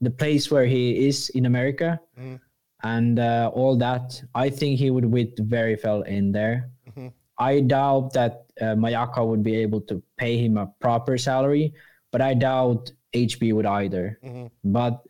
the 0.00 0.10
place 0.10 0.50
where 0.50 0.66
he 0.66 1.06
is 1.08 1.28
in 1.38 1.46
America, 1.46 2.00
Mhm. 2.18 2.40
and 2.82 3.18
uh, 3.18 3.50
all 3.54 3.76
that, 3.86 4.06
I 4.34 4.50
think 4.50 4.78
he 4.78 4.90
would 4.90 5.08
fit 5.12 5.38
very 5.56 5.76
well 5.84 6.02
in 6.02 6.32
there. 6.32 6.70
Mhm. 6.90 7.12
I 7.38 7.60
doubt 7.60 8.12
that 8.18 8.32
uh, 8.60 8.74
Mayako 8.84 9.26
would 9.30 9.42
be 9.42 9.56
able 9.66 9.80
to 9.90 10.02
pay 10.16 10.34
him 10.44 10.56
a 10.58 10.66
proper 10.80 11.18
salary, 11.18 11.74
but 12.12 12.20
I 12.20 12.34
doubt 12.34 12.92
HB 13.14 13.52
would 13.54 13.66
either. 13.66 14.18
Mhm. 14.24 14.50
But 14.64 15.02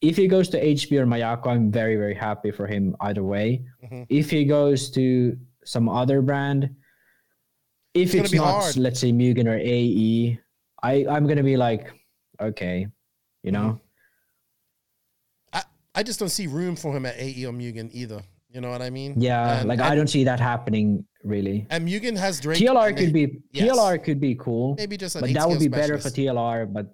if 0.00 0.16
he 0.16 0.26
goes 0.26 0.48
to 0.50 0.58
HB 0.58 0.98
or 0.98 1.06
Mayako, 1.06 1.46
I'm 1.48 1.70
very, 1.70 1.96
very 1.96 2.14
happy 2.14 2.50
for 2.50 2.66
him 2.66 2.96
either 3.00 3.22
way. 3.22 3.64
Mhm. 3.84 4.06
If 4.08 4.30
he 4.30 4.44
goes 4.44 4.90
to 4.92 5.36
some 5.64 5.88
other 5.88 6.22
brand, 6.22 6.70
if 7.94 8.14
It's 8.14 8.32
it's 8.32 8.34
not, 8.34 8.62
hard. 8.62 8.76
let's 8.76 8.98
say 9.00 9.12
Mugen 9.12 9.46
or 9.46 9.56
AE, 9.56 10.38
I, 10.82 11.06
I'm 11.06 11.26
gonna 11.26 11.44
be 11.44 11.56
like, 11.56 11.92
okay, 12.40 12.86
you 13.42 13.52
know. 13.52 13.80
I, 15.52 15.62
I 15.94 16.02
just 16.02 16.18
don't 16.18 16.30
see 16.30 16.46
room 16.46 16.74
for 16.74 16.96
him 16.96 17.06
at 17.06 17.16
AE 17.18 17.44
or 17.46 17.52
Mugen 17.52 17.90
either. 17.92 18.22
You 18.50 18.60
know 18.60 18.70
what 18.70 18.82
I 18.82 18.90
mean? 18.90 19.14
Yeah, 19.16 19.60
And- 19.60 19.68
like 19.68 19.78
and, 19.78 19.88
I 19.88 19.94
don't 19.94 20.08
see 20.08 20.24
that 20.24 20.40
happening 20.40 21.04
really. 21.24 21.66
And 21.70 21.86
Mugen 21.88 22.16
has 22.18 22.40
Drake. 22.40 22.58
TLR 22.58 22.92
could 22.96 23.12
be 23.12 23.40
yes. 23.52 23.68
TLR 23.76 24.02
could 24.02 24.20
be 24.20 24.34
cool, 24.34 24.74
maybe 24.76 24.96
just 24.96 25.18
but 25.20 25.32
that 25.32 25.48
would 25.48 25.60
be 25.60 25.68
better 25.68 25.94
for 25.96 26.08
specialist. 26.10 26.36
TLR. 26.36 26.66
But 26.72 26.92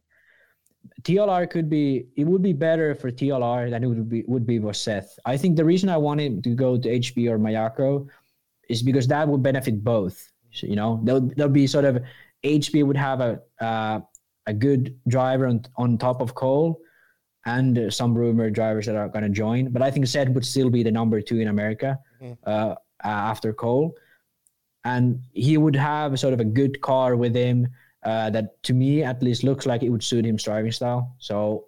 TLR 1.02 1.48
could 1.50 1.68
be 1.70 2.06
it 2.16 2.24
would 2.24 2.42
be 2.42 2.52
better 2.52 2.94
for 2.94 3.10
TLR 3.10 3.70
than 3.70 3.84
it 3.84 3.86
would 3.86 4.08
be 4.08 4.24
would 4.26 4.46
be 4.46 4.58
for 4.58 4.72
Seth. 4.74 5.18
I 5.24 5.36
think 5.36 5.56
the 5.56 5.64
reason 5.64 5.88
I 5.88 5.96
wanted 5.96 6.42
to 6.44 6.50
go 6.54 6.76
to 6.76 6.88
HB 6.88 7.30
or 7.30 7.38
Mayako 7.38 8.08
is 8.68 8.82
because 8.82 9.06
that 9.08 9.26
would 9.28 9.42
benefit 9.42 9.82
both. 9.84 10.30
So, 10.50 10.66
you 10.66 10.76
know, 10.76 11.00
there'll, 11.04 11.20
there'll 11.36 11.52
be 11.52 11.66
sort 11.66 11.84
of 11.84 12.02
HB 12.44 12.84
would 12.86 12.96
have 12.96 13.20
a 13.20 13.40
uh, 13.60 14.00
a 14.46 14.52
good 14.52 14.98
driver 15.08 15.46
on 15.46 15.62
on 15.76 15.98
top 15.98 16.20
of 16.20 16.34
Cole. 16.34 16.80
And 17.46 17.78
uh, 17.78 17.90
some 17.90 18.12
rumored 18.18 18.52
drivers 18.54 18.86
that 18.86 18.96
are 18.96 19.08
going 19.08 19.22
to 19.22 19.30
join, 19.30 19.70
but 19.70 19.80
I 19.80 19.90
think 19.90 20.06
Seth 20.06 20.28
would 20.30 20.44
still 20.44 20.68
be 20.68 20.82
the 20.82 20.90
number 20.90 21.22
two 21.22 21.38
in 21.40 21.48
America 21.48 21.98
Mhm. 22.20 22.36
uh, 22.44 22.74
after 23.04 23.52
Cole 23.54 23.94
and 24.84 25.20
he 25.32 25.56
would 25.56 25.76
have 25.76 26.18
sort 26.18 26.34
of 26.34 26.40
a 26.40 26.44
good 26.44 26.80
car 26.80 27.16
with 27.16 27.34
him 27.34 27.68
uh, 28.04 28.30
that 28.30 28.62
to 28.62 28.72
me 28.74 29.02
at 29.02 29.22
least 29.22 29.42
looks 29.44 29.66
like 29.66 29.82
it 29.82 29.88
would 29.90 30.02
suit 30.02 30.24
him 30.24 30.36
driving 30.36 30.70
style 30.72 31.14
so 31.18 31.64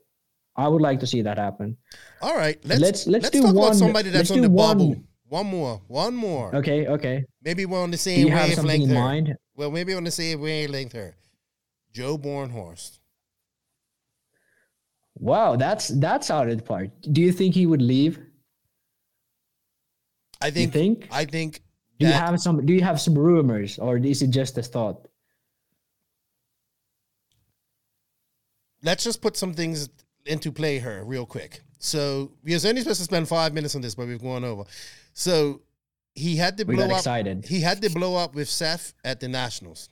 i 0.57 0.67
would 0.69 0.81
like 0.83 1.01
to 1.01 1.07
see 1.07 1.23
that 1.23 1.39
happen 1.39 1.77
All 2.23 2.37
right, 2.37 2.59
let's 2.65 2.81
Let's- 2.81 3.07
let's 3.07 3.25
let's 3.25 3.31
do 3.31 3.43
talk 3.43 3.51
about 3.53 3.61
one- 3.61 3.75
somebody 3.75 4.11
that's 4.11 4.31
on 4.31 4.41
the 4.43 4.51
one- 4.51 4.79
bubble. 4.79 4.97
One 5.29 5.47
more, 5.47 5.81
one 5.87 6.15
more. 6.15 6.55
okay 6.57 6.87
okay 6.89 7.25
Maybe 7.43 7.65
we're 7.67 7.83
on 7.83 7.91
the 7.93 7.97
same 7.99 8.27
you 8.27 8.35
wavelength 8.35 8.89
in 8.91 8.95
mind 8.95 9.37
Well, 9.57 9.71
maybe 9.71 9.95
on 9.95 10.03
the 10.05 10.11
same 10.11 10.41
wavelength 10.41 10.93
here. 10.93 11.15
Joe 11.93 12.19
Bornhorst. 12.19 12.99
wow 15.17 15.57
that's 15.57 15.89
that's 16.01 16.31
out 16.31 16.49
of 16.49 16.57
the 16.59 16.63
part 16.63 16.91
do 17.13 17.21
you 17.21 17.33
think 17.33 17.55
he 17.55 17.67
would 17.67 17.83
leave 17.83 18.19
I 20.43 20.47
you 20.47 20.53
think. 20.53 20.73
think 20.73 21.09
I 21.13 21.25
think. 21.27 21.61
do 21.99 22.07
you 22.07 22.13
have 22.13 22.41
some 22.41 22.65
do 22.65 22.73
you 22.73 22.83
have 22.83 22.99
some 23.01 23.17
rumors 23.17 23.79
or 23.79 23.99
is 23.99 24.23
it 24.23 24.31
just 24.31 24.57
a 24.59 24.63
thought 24.63 25.07
let's 28.83 29.05
just 29.05 29.21
put 29.21 29.37
some 29.37 29.55
things 29.55 29.89
into 30.27 30.53
play 30.53 30.79
here 30.79 31.03
real 31.05 31.27
quick. 31.27 31.61
so 31.79 32.31
we 32.45 32.53
was 32.53 32.65
only 32.67 32.81
supposed 32.83 33.01
to 33.01 33.05
spend 33.05 33.27
five 33.29 33.53
minutes 33.55 33.75
on 33.75 33.81
this, 33.83 33.95
but 33.95 34.07
we've 34.07 34.23
gone 34.23 34.45
over. 34.45 34.65
So 35.15 35.63
he 36.15 36.37
had 36.37 36.57
to 36.59 36.65
We 36.65 36.77
blow 36.77 36.87
up. 36.87 36.91
excited. 36.99 37.47
He 37.47 37.61
had 37.61 37.81
to 37.83 37.89
blow 37.91 38.17
up 38.17 38.35
with 38.35 38.49
Seth 38.49 38.93
at 39.05 39.21
the 39.21 39.29
Nationals. 39.29 39.89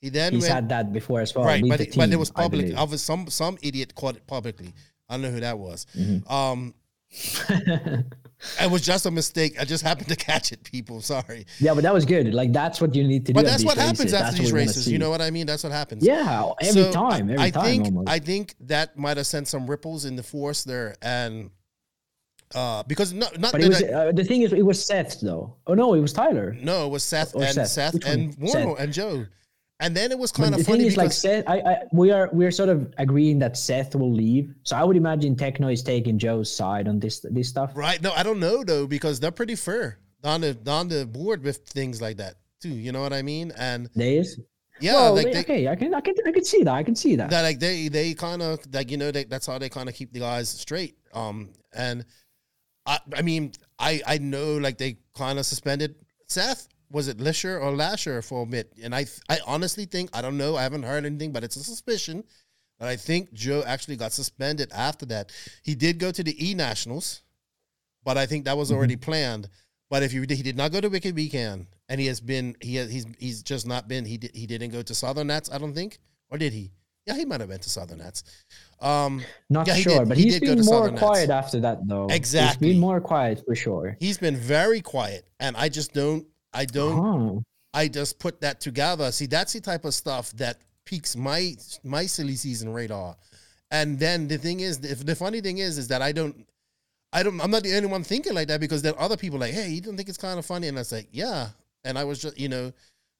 He 0.00 0.08
then 0.08 0.32
He's 0.32 0.42
went 0.42 0.54
had 0.54 0.68
that 0.70 0.92
before 0.92 1.20
as 1.20 1.34
well. 1.34 1.44
right, 1.44 1.62
but 1.68 1.78
the 1.78 1.88
it, 1.88 1.94
but 1.96 2.10
it 2.10 2.16
was 2.18 2.30
public. 2.30 2.66
believe. 2.66 2.78
Of 2.78 2.98
some 2.98 3.28
some 3.28 3.56
idiot 3.62 3.94
caught 3.94 4.16
it 4.16 4.26
publicly. 4.26 4.72
I 5.08 5.14
don't 5.14 5.22
know 5.22 5.30
who 5.30 5.40
that 5.40 5.58
was. 5.58 5.86
Mm-hmm. 5.96 6.32
Um, 6.32 6.74
it 8.60 8.70
was 8.70 8.82
just 8.82 9.06
a 9.06 9.10
mistake. 9.10 9.54
I 9.60 9.64
just 9.64 9.82
happened 9.84 10.08
to 10.08 10.16
catch 10.16 10.52
it. 10.52 10.62
People, 10.64 11.00
sorry. 11.00 11.46
yeah, 11.60 11.74
but 11.74 11.82
that 11.82 11.94
was 11.94 12.04
good. 12.04 12.32
Like 12.34 12.52
that's 12.52 12.80
what 12.80 12.94
you 12.94 13.04
need 13.06 13.26
to 13.26 13.32
do. 13.32 13.34
But 13.34 13.44
at 13.44 13.50
that's 13.52 13.64
what 13.64 13.76
happens 13.78 14.00
races. 14.00 14.14
after 14.14 14.24
That's 14.24 14.38
these 14.38 14.52
what 14.52 14.56
we 14.56 14.60
wanna 14.60 14.66
races. 14.68 14.90
You 14.90 14.98
know 14.98 15.10
what 15.10 15.20
I 15.20 15.30
mean? 15.30 15.46
That's 15.46 15.62
what 15.64 15.72
happens. 15.72 16.04
Yeah, 16.04 16.50
every 16.60 16.82
So, 16.82 16.92
time, 16.92 17.28
I- 17.28 17.32
every 17.34 17.44
I 17.46 17.50
time 17.50 17.64
think 17.64 17.84
almost. 17.86 18.08
I 18.08 18.18
think 18.18 18.54
that 18.60 18.96
might 18.98 19.16
have 19.16 19.26
sent 19.26 19.48
some 19.48 19.66
ripples 19.68 20.04
in 20.04 20.16
the 20.16 20.22
force 20.22 20.64
there, 20.64 20.96
and 21.02 21.50
uh, 22.54 22.82
because 22.84 23.12
not 23.12 23.38
not 23.38 23.52
but 23.52 23.62
it 23.62 23.68
was 23.68 23.82
I- 23.82 23.86
uh, 23.88 24.12
the 24.12 24.24
thing 24.24 24.42
is, 24.42 24.52
it 24.52 24.62
was 24.66 24.84
Seth 24.84 25.20
though. 25.20 25.56
Oh 25.66 25.74
no, 25.74 25.94
it 25.94 26.00
was 26.00 26.12
Tyler. 26.12 26.56
no, 26.60 26.86
it 26.86 26.90
was 26.90 27.02
Seth 27.02 27.34
or 27.34 27.42
and 27.44 27.54
Seth. 27.54 27.68
Seth, 27.68 27.94
and 28.06 28.34
Seth. 28.48 28.78
and 28.78 28.92
Joe, 28.92 29.26
and 29.82 29.94
then 29.96 30.10
it 30.12 30.18
was 30.18 30.32
But 30.32 30.42
kind 30.42 30.54
the 30.54 30.60
of 30.60 30.66
funny 30.66 30.78
thing 30.78 30.86
is, 30.88 30.96
like 30.96 31.12
Seth, 31.12 31.44
I, 31.46 31.58
I, 31.60 31.76
we 31.92 32.10
are 32.10 32.30
we 32.32 32.46
are 32.46 32.50
sort 32.50 32.68
of 32.70 32.92
agreeing 32.98 33.38
that 33.40 33.56
Seth 33.56 33.94
will 33.94 34.12
leave. 34.12 34.54
So 34.62 34.76
I 34.76 34.84
would 34.84 34.96
imagine 34.96 35.36
Tekno 35.36 35.70
is 35.72 35.82
taking 35.82 36.18
Joe's 36.18 36.50
side 36.54 36.88
on 36.88 36.98
this 37.00 37.20
this 37.30 37.48
stuff. 37.48 37.72
right 37.74 38.00
no, 38.00 38.12
I 38.12 38.22
don't 38.22 38.40
know 38.40 38.64
though 38.64 38.86
because 38.86 39.20
they're 39.20 39.30
pretty 39.42 39.56
fair 39.56 39.98
on 40.24 40.40
the 40.42 40.56
on 40.66 40.88
the 40.88 41.04
board 41.06 41.42
with 41.42 41.58
things 41.66 42.00
like 42.00 42.16
that 42.16 42.36
too. 42.62 42.70
You 42.74 42.92
know 42.92 43.02
what 43.02 43.12
I 43.12 43.22
mean? 43.22 43.52
And 43.58 43.90
There 43.94 44.20
is. 44.20 44.40
yeah, 44.80 44.94
well, 44.94 45.14
like 45.16 45.26
they- 45.26 45.32
they, 45.32 45.40
okay, 45.40 45.68
I 45.68 45.76
can 45.76 45.92
I 45.94 46.00
can 46.00 46.14
I 46.26 46.32
can 46.32 46.44
see 46.44 46.62
that. 46.62 46.74
I 46.74 46.82
can 46.82 46.96
see 46.96 47.16
that. 47.16 47.28
that 47.30 47.42
like 47.42 47.58
they 47.58 47.88
they 47.88 48.14
kind 48.14 48.40
of 48.40 48.60
like 48.72 48.90
you 48.90 48.96
know 48.96 49.10
they, 49.10 49.24
that's 49.24 49.46
how 49.46 49.58
they 49.58 49.68
kind 49.68 49.88
of 49.88 49.94
keep 49.94 50.12
the 50.12 50.20
guys 50.20 50.48
straight 50.48 50.94
um 51.14 51.50
and 51.74 52.04
i 52.86 52.98
i 53.14 53.22
mean 53.22 53.52
i 53.78 54.00
i 54.06 54.16
know 54.18 54.56
like 54.56 54.78
they 54.78 54.96
kind 55.14 55.38
of 55.38 55.44
suspended 55.46 55.94
seth 56.26 56.66
was 56.92 57.08
it 57.08 57.20
lisher 57.20 57.58
or 57.58 57.74
lasher 57.74 58.22
for 58.22 58.42
a 58.42 58.46
bit 58.46 58.72
and 58.82 58.94
i 58.94 59.04
i 59.28 59.38
honestly 59.46 59.84
think 59.84 60.10
i 60.12 60.22
don't 60.22 60.36
know 60.36 60.56
i 60.56 60.62
haven't 60.62 60.82
heard 60.82 61.04
anything 61.04 61.32
but 61.32 61.42
it's 61.42 61.56
a 61.56 61.64
suspicion 61.64 62.22
that 62.78 62.88
i 62.88 62.96
think 62.96 63.32
joe 63.32 63.62
actually 63.66 63.96
got 63.96 64.12
suspended 64.12 64.70
after 64.72 65.06
that 65.06 65.32
he 65.62 65.74
did 65.74 65.98
go 65.98 66.10
to 66.10 66.22
the 66.22 66.50
e 66.50 66.54
nationals 66.54 67.22
but 68.04 68.16
i 68.16 68.26
think 68.26 68.44
that 68.44 68.56
was 68.56 68.70
already 68.70 68.96
planned 68.96 69.48
but 69.90 70.02
if 70.02 70.12
you 70.12 70.20
he 70.22 70.42
did 70.42 70.56
not 70.56 70.70
go 70.70 70.80
to 70.80 70.88
wicked 70.88 71.14
weekend 71.16 71.66
and 71.88 72.00
he 72.00 72.06
has 72.06 72.20
been 72.20 72.54
he 72.60 72.76
has 72.76 72.90
he's 72.90 73.06
he's 73.18 73.42
just 73.42 73.66
not 73.66 73.88
been 73.88 74.04
he 74.04 74.18
did 74.18 74.34
he 74.34 74.46
didn't 74.46 74.70
go 74.70 74.82
to 74.82 74.94
southern 74.94 75.26
nats 75.26 75.50
i 75.52 75.58
don't 75.58 75.74
think 75.74 75.98
or 76.30 76.38
did 76.38 76.52
he 76.52 76.70
yeah, 77.06 77.14
he 77.16 77.24
might 77.24 77.40
have 77.40 77.48
been 77.48 77.58
to 77.58 77.70
Southern 77.70 77.98
Nats. 77.98 78.22
Um, 78.80 79.22
Not 79.50 79.66
yeah, 79.66 79.74
sure, 79.74 79.98
did. 80.00 80.08
but 80.08 80.16
He 80.16 80.24
he's 80.24 80.40
been 80.40 80.56
more 80.56 80.64
Southern 80.64 80.94
Nats. 80.94 81.02
quiet 81.02 81.30
after 81.30 81.60
that, 81.60 81.86
though. 81.86 82.06
Exactly. 82.08 82.68
he's 82.68 82.74
been 82.74 82.80
more 82.80 83.00
quiet 83.00 83.42
for 83.44 83.54
sure. 83.54 83.96
he's 83.98 84.18
been 84.18 84.36
very 84.36 84.80
quiet, 84.80 85.26
and 85.40 85.56
I 85.56 85.68
just 85.68 85.92
don't. 85.92 86.26
I 86.54 86.64
don't. 86.64 86.98
Oh, 86.98 87.42
I 87.74 87.88
just 87.88 88.18
put 88.18 88.40
that 88.42 88.60
together. 88.60 89.10
See, 89.12 89.26
that's 89.26 89.52
the 89.54 89.60
type 89.60 89.84
of 89.84 89.94
stuff 89.94 90.30
that 90.32 90.58
piques 90.84 91.16
my 91.16 91.54
my 91.84 92.06
silly 92.06 92.34
season 92.36 92.72
radar. 92.72 93.16
And 93.70 93.98
then 93.98 94.28
the 94.28 94.36
thing 94.36 94.60
is, 94.60 94.78
if 94.84 95.04
the 95.06 95.14
funny 95.14 95.40
thing 95.40 95.58
is, 95.58 95.78
is 95.78 95.88
that 95.88 96.02
I 96.02 96.12
don't, 96.12 96.46
I 97.14 97.22
don't, 97.22 97.40
I'm 97.40 97.50
not 97.50 97.62
the 97.62 97.74
only 97.74 97.88
one 97.88 98.04
thinking 98.04 98.34
like 98.34 98.48
that 98.48 98.60
because 98.60 98.82
then 98.82 98.92
other 98.98 99.16
people 99.16 99.38
like, 99.38 99.52
hey, 99.54 99.70
you 99.70 99.80
don't 99.80 99.96
think 99.96 100.10
it's 100.10 100.18
kind 100.18 100.38
of 100.38 100.44
funny, 100.44 100.68
and 100.68 100.76
I 100.76 100.80
was 100.80 100.92
like, 100.92 101.08
yeah, 101.10 101.48
and 101.84 101.98
I 101.98 102.04
was 102.04 102.20
just, 102.20 102.38
you 102.38 102.48
know, 102.50 102.72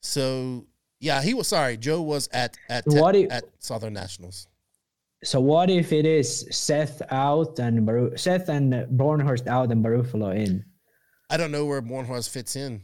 so 0.03 0.67
yeah, 1.01 1.23
he 1.23 1.33
was 1.33 1.49
sorry. 1.49 1.77
Joe 1.79 2.03
was 2.03 2.29
at 2.33 2.57
at 2.69 2.85
What 2.87 3.17
if- 3.17 3.31
at 3.33 3.45
Southern 3.61 3.95
Nationals. 3.95 4.47
so 5.25 5.41
what 5.41 5.71
if 5.71 5.93
it 5.93 6.05
is 6.05 6.47
Seth 6.51 7.01
out 7.11 7.59
and 7.59 7.87
Baru- 7.87 8.17
Seth 8.17 8.49
and 8.51 8.73
Bornhorst 8.99 9.47
out 9.47 9.73
and 9.73 9.83
Baruffaldi 9.85 10.47
in? 10.47 10.65
I 11.31 11.39
don't 11.39 11.51
know 11.53 11.65
where 11.65 11.81
Bornhorst 11.81 12.29
fits 12.29 12.57
in. 12.57 12.83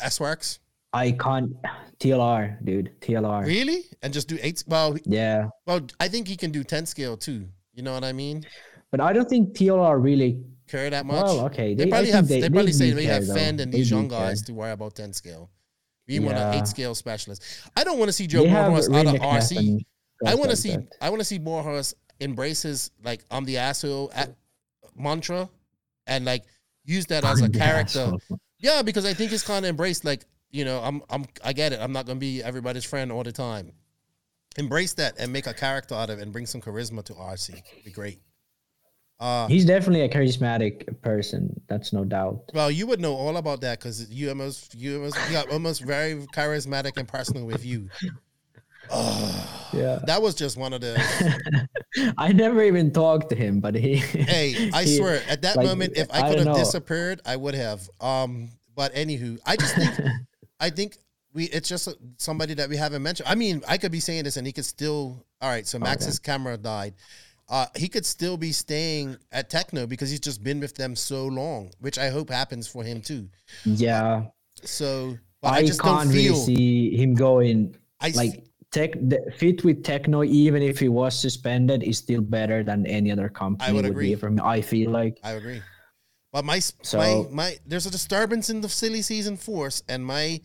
S-Works? 0.00 0.60
I 0.92 1.12
can't. 1.12 1.52
TLR, 1.98 2.64
dude. 2.64 2.92
TLR. 3.00 3.44
Really? 3.46 3.84
And 4.02 4.12
just 4.12 4.28
do 4.28 4.38
eight? 4.42 4.62
Well, 4.66 4.96
Yeah, 5.04 5.48
well, 5.66 5.80
I 5.98 6.08
think 6.08 6.28
he 6.28 6.36
can 6.36 6.50
do 6.52 6.62
ten 6.64 6.86
scale 6.86 7.16
too. 7.16 7.46
You 7.74 7.82
know 7.82 7.92
what 7.94 8.04
I 8.04 8.12
mean? 8.12 8.44
but 8.90 9.00
I 9.00 9.12
don't 9.12 9.28
think 9.28 9.56
TLR 9.56 10.00
really. 10.02 10.40
Care 10.68 10.88
that 10.90 11.04
much? 11.04 11.16
Well, 11.24 11.40
okay. 11.46 11.74
They, 11.74 11.84
They, 11.84 11.90
probably 11.90 12.10
have. 12.10 12.26
They, 12.28 12.40
They, 12.40 12.48
probably 12.48 12.72
they 12.72 12.90
say 12.90 12.94
we 12.94 13.04
have. 13.04 13.24
Phend 13.24 13.60
and 13.60 13.70
They 13.72 13.78
these 13.78 13.90
young 13.90 14.08
care. 14.08 14.18
guys 14.20 14.40
to 14.42 14.54
worry 14.54 14.70
about 14.72 14.94
ten 14.94 15.12
scale. 15.12 15.50
We 16.08 16.20
want 16.20 16.36
an 16.38 16.54
eight 16.54 16.66
scale 16.68 16.94
specialist. 16.94 17.42
I 17.76 17.82
don't 17.84 17.98
want 17.98 18.08
to 18.08 18.12
see 18.12 18.26
Joe 18.26 18.44
They 18.44 18.48
Bornhorst 18.50 18.94
out 18.94 19.14
of 19.14 19.20
RC. 19.20 19.84
I 20.26 20.34
want 20.34 20.44
to 20.44 20.48
like 20.50 20.56
see. 20.58 20.70
that. 20.76 20.86
I 21.00 21.10
want 21.10 21.20
to 21.20 21.24
see 21.24 21.38
Bornhorst 21.38 21.94
embrace 22.20 22.62
his 22.62 22.90
like 23.02 23.24
I'm 23.30 23.44
the 23.44 23.58
asshole 23.58 24.10
at 24.14 24.34
mantra, 24.96 25.48
and 26.06 26.24
like 26.24 26.44
use 26.84 27.06
that 27.06 27.24
as 27.24 27.42
a 27.42 27.48
character. 27.48 28.12
Yeah, 28.64 28.80
because 28.80 29.04
I 29.04 29.12
think 29.12 29.30
it's 29.30 29.42
kind 29.42 29.62
of 29.66 29.68
embraced 29.68 30.06
like, 30.06 30.24
you 30.50 30.64
know, 30.64 30.80
I'm 30.80 31.02
I'm 31.10 31.26
I 31.44 31.52
get 31.52 31.74
it. 31.74 31.80
I'm 31.82 31.92
not 31.92 32.06
gonna 32.06 32.18
be 32.18 32.42
everybody's 32.42 32.84
friend 32.84 33.12
all 33.12 33.22
the 33.22 33.30
time. 33.30 33.72
Embrace 34.56 34.94
that 34.94 35.16
and 35.18 35.30
make 35.30 35.46
a 35.46 35.52
character 35.52 35.94
out 35.94 36.08
of 36.08 36.18
it 36.18 36.22
and 36.22 36.32
bring 36.32 36.46
some 36.46 36.62
charisma 36.62 37.04
to 37.04 37.12
RC. 37.12 37.50
It'd 37.50 37.84
be 37.84 37.90
great. 37.90 38.20
Uh 39.20 39.48
He's 39.48 39.66
definitely 39.66 40.00
a 40.00 40.08
charismatic 40.08 41.02
person. 41.02 41.60
That's 41.68 41.92
no 41.92 42.06
doubt. 42.06 42.52
well, 42.54 42.70
you 42.70 42.86
would 42.86 43.00
know 43.00 43.14
all 43.14 43.36
about 43.36 43.60
that 43.60 43.80
because 43.80 44.10
you 44.10 44.30
almost 44.30 44.74
you 44.74 44.96
almost 44.96 45.18
you 45.26 45.32
got 45.34 45.50
almost 45.50 45.82
very 45.82 46.14
charismatic 46.34 46.96
and 46.96 47.06
personal 47.06 47.44
with 47.44 47.66
you. 47.66 47.90
Yeah. 48.90 49.98
That 50.06 50.22
was 50.22 50.34
just 50.34 50.56
one 50.56 50.72
of 50.72 50.80
the 50.80 51.68
I 52.18 52.32
never 52.32 52.62
even 52.62 52.92
talked 52.92 53.30
to 53.30 53.36
him, 53.36 53.60
but 53.60 53.74
he. 53.74 53.96
hey, 53.96 54.70
I 54.72 54.84
he- 54.84 54.96
swear, 54.96 55.22
at 55.28 55.42
that 55.42 55.56
like, 55.56 55.66
moment, 55.66 55.96
if 55.96 56.08
I 56.12 56.18
I 56.18 56.28
could 56.28 56.36
don't 56.36 56.46
have 56.46 56.56
know. 56.56 56.62
disappeared, 56.62 57.20
I 57.26 57.36
would 57.36 57.54
have. 57.54 57.88
Um, 58.00 58.50
but 58.74 58.94
anywho, 58.94 59.38
I 59.46 59.56
just 59.56 59.74
think, 59.74 59.90
I 60.60 60.70
think 60.70 60.96
we 61.32 61.44
it's 61.44 61.68
just 61.68 61.88
somebody 62.18 62.54
that 62.54 62.68
we 62.68 62.76
haven't 62.76 63.02
mentioned. 63.02 63.28
I 63.28 63.34
mean, 63.34 63.62
I 63.68 63.78
could 63.78 63.92
be 63.92 64.00
saying 64.00 64.24
this, 64.24 64.36
and 64.36 64.46
he 64.46 64.52
could 64.52 64.64
still. 64.64 65.24
All 65.40 65.50
right, 65.50 65.66
so 65.66 65.78
Max's 65.78 66.18
camera 66.18 66.56
died. 66.56 66.94
Uh, 67.48 67.66
he 67.76 67.88
could 67.88 68.06
still 68.06 68.38
be 68.38 68.52
staying 68.52 69.18
at 69.30 69.50
Tekno 69.50 69.86
because 69.86 70.08
he's 70.08 70.20
just 70.20 70.42
been 70.42 70.60
with 70.60 70.74
them 70.74 70.96
so 70.96 71.26
long, 71.26 71.70
which 71.78 71.98
I 71.98 72.08
hope 72.08 72.30
happens 72.30 72.66
for 72.66 72.82
him 72.82 73.02
too. 73.02 73.28
Yeah, 73.66 74.24
So, 74.62 75.18
I, 75.42 75.58
I, 75.58 75.62
just 75.66 75.82
can't 75.82 76.04
don't 76.04 76.12
feel 76.14 76.32
really 76.32 76.44
see 76.46 76.96
him 76.96 77.14
going 77.14 77.76
I 78.00 78.12
like 78.14 78.44
tech 78.76 78.90
the 79.10 79.18
fit 79.40 79.58
with 79.66 79.78
Tekno. 79.88 80.20
Even 80.26 80.60
if 80.70 80.76
he 80.84 80.88
was 81.00 81.12
suspended, 81.26 81.82
is 81.90 81.96
still 82.04 82.20
better 82.38 82.58
than 82.70 82.78
any 82.98 83.10
other 83.14 83.28
company 83.42 83.72
would 83.72 83.84
would, 83.84 83.92
agree. 83.94 84.14
From 84.22 84.40
I 84.56 84.60
feel 84.72 84.90
like 85.00 85.14
I 85.30 85.32
agree. 85.40 85.60
But 86.34 86.44
my 86.44 86.58
So- 86.58 86.98
my 87.04 87.12
my 87.40 87.48
there's 87.70 87.86
a 87.86 87.94
disturbance 87.98 88.46
in 88.52 88.58
the 88.60 88.68
silly 88.68 89.02
season 89.02 89.36
force, 89.36 89.78
and 89.92 90.00
my 90.16 90.40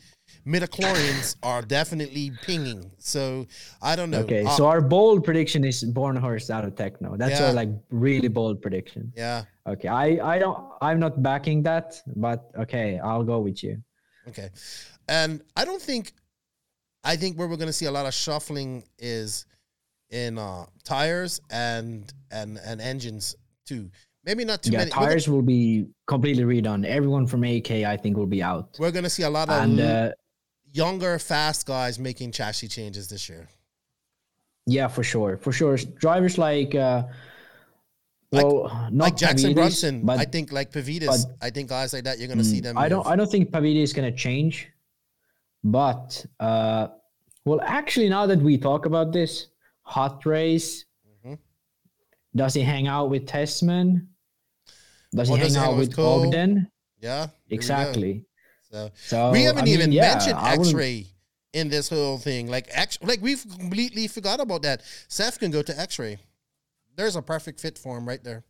midichlorians 0.45 1.35
are 1.51 1.61
definitely 1.61 2.31
pinging. 2.45 2.91
So 2.99 3.47
I 3.81 3.95
don't 3.97 4.11
know. 4.13 4.19
okay. 4.27 4.43
Uh, 4.45 4.51
so 4.57 4.67
our 4.67 4.81
bold 4.81 5.23
prediction 5.23 5.63
is 5.63 5.77
Bornhorst 5.83 6.49
out 6.55 6.63
of 6.67 6.75
Tekno. 6.75 7.17
That's 7.17 7.39
Yeah. 7.39 7.47
our 7.47 7.53
like 7.61 7.69
really 7.89 8.27
bold 8.39 8.61
prediction. 8.61 9.11
yeah. 9.15 9.45
Okay, 9.73 9.87
I 10.05 10.05
I 10.35 10.39
don't 10.43 10.59
I'm 10.81 10.99
not 11.05 11.21
backing 11.29 11.63
that, 11.69 11.87
but 12.25 12.39
okay, 12.63 12.87
I'll 13.07 13.23
go 13.33 13.39
with 13.47 13.63
you. 13.65 13.73
Okay. 14.29 14.49
And 15.07 15.41
I 15.59 15.65
don't 15.65 15.81
think 15.81 16.13
I 17.03 17.15
think 17.15 17.37
where 17.37 17.47
we're 17.47 17.57
gonna 17.57 17.73
see 17.73 17.85
a 17.85 17.91
lot 17.91 18.05
of 18.05 18.13
shuffling 18.13 18.83
is 18.97 19.45
in 20.09 20.37
uh 20.37 20.65
tires 20.83 21.39
and 21.49 22.11
and 22.31 22.59
and 22.63 22.81
engines 22.81 23.35
too. 23.65 23.89
Maybe 24.25 24.43
not 24.43 24.63
too 24.63 24.71
yeah, 24.71 24.79
many. 24.79 24.91
Tires 24.91 25.27
will 25.27 25.41
be 25.41 25.87
completely 26.07 26.43
redone. 26.43 26.85
Everyone 26.85 27.25
from 27.25 27.43
AK 27.43 27.71
I 27.71 27.95
think 27.97 28.17
will 28.17 28.25
be 28.27 28.43
out. 28.43 28.75
We're, 28.77 28.87
we're 28.87 28.91
gonna 28.91 29.09
see 29.09 29.23
a 29.23 29.29
lot 29.29 29.49
of 29.49 29.63
And 29.63 29.79
uh, 29.79 30.11
younger, 30.73 31.17
fast 31.19 31.65
guys 31.65 31.99
making 31.99 32.31
chassis 32.31 32.67
changes 32.67 33.07
this 33.07 33.29
year. 33.29 33.47
Yeah, 34.65 34.87
for 34.87 35.03
sure, 35.03 35.37
for 35.37 35.51
sure. 35.51 35.77
Drivers 35.77 36.37
like, 36.37 36.75
uh, 36.75 37.03
Like- 38.31 38.45
not 38.45 38.93
like 38.93 39.15
Jackson 39.17 39.53
Pavidis, 39.53 39.55
Brunson, 39.55 40.05
but 40.05 40.19
I 40.19 40.25
think 40.25 40.51
like 40.51 40.71
Pavitas, 40.71 41.07
but- 41.07 41.37
I 41.41 41.49
think 41.49 41.69
guys 41.69 41.93
like 41.93 42.03
that, 42.03 42.19
you're 42.19 42.27
gonna 42.27 42.43
see 42.43 42.59
them. 42.59 42.77
I 42.77 42.87
don't. 42.89 42.99
move. 42.99 43.07
I 43.07 43.15
don't 43.15 43.31
think 43.31 43.49
Pavidi 43.49 43.81
is 43.81 43.93
gonna 43.93 44.11
change. 44.11 44.69
But 45.63 46.25
uh, 46.39 46.87
well, 47.45 47.61
actually, 47.61 48.09
now 48.09 48.25
that 48.27 48.39
we 48.39 48.57
talk 48.57 48.85
about 48.85 49.11
this, 49.11 49.47
hot 49.81 50.25
race. 50.25 50.85
Mhm. 51.25 51.37
Does 52.35 52.53
he 52.53 52.61
hang 52.61 52.87
out 52.87 53.09
with 53.09 53.25
Tessman? 53.25 54.07
Does 55.13 55.29
he 55.29 55.37
does 55.37 55.55
hang 55.55 55.63
out 55.63 55.77
with 55.77 55.95
Cole? 55.95 56.27
Ogden? 56.27 56.71
Yeah, 56.99 57.21
here 57.21 57.31
we 57.49 57.49
go. 57.49 57.55
Exactly. 57.55 58.25
So 58.71 58.91
So 58.95 59.31
we 59.31 59.43
haven't 59.43 59.63
I 59.63 59.65
mean, 59.65 59.73
even 59.73 59.91
yeah, 59.91 60.13
mentioned 60.13 60.37
X-ray 60.39 61.07
in 61.53 61.69
this 61.69 61.89
whole 61.89 62.17
thing. 62.19 62.47
Like 62.47 62.67
X, 62.69 62.99
like 63.01 63.21
we've 63.21 63.43
completely 63.57 64.07
forgot 64.07 64.39
about 64.39 64.61
that. 64.61 64.83
Seth 65.07 65.39
can 65.39 65.51
go 65.51 65.61
to 65.61 65.79
X-ray. 65.79 66.19
There's 66.95 67.15
a 67.15 67.21
perfect 67.21 67.59
fit 67.59 67.77
for 67.77 67.97
him 67.97 68.07
right 68.07 68.23
there. 68.23 68.43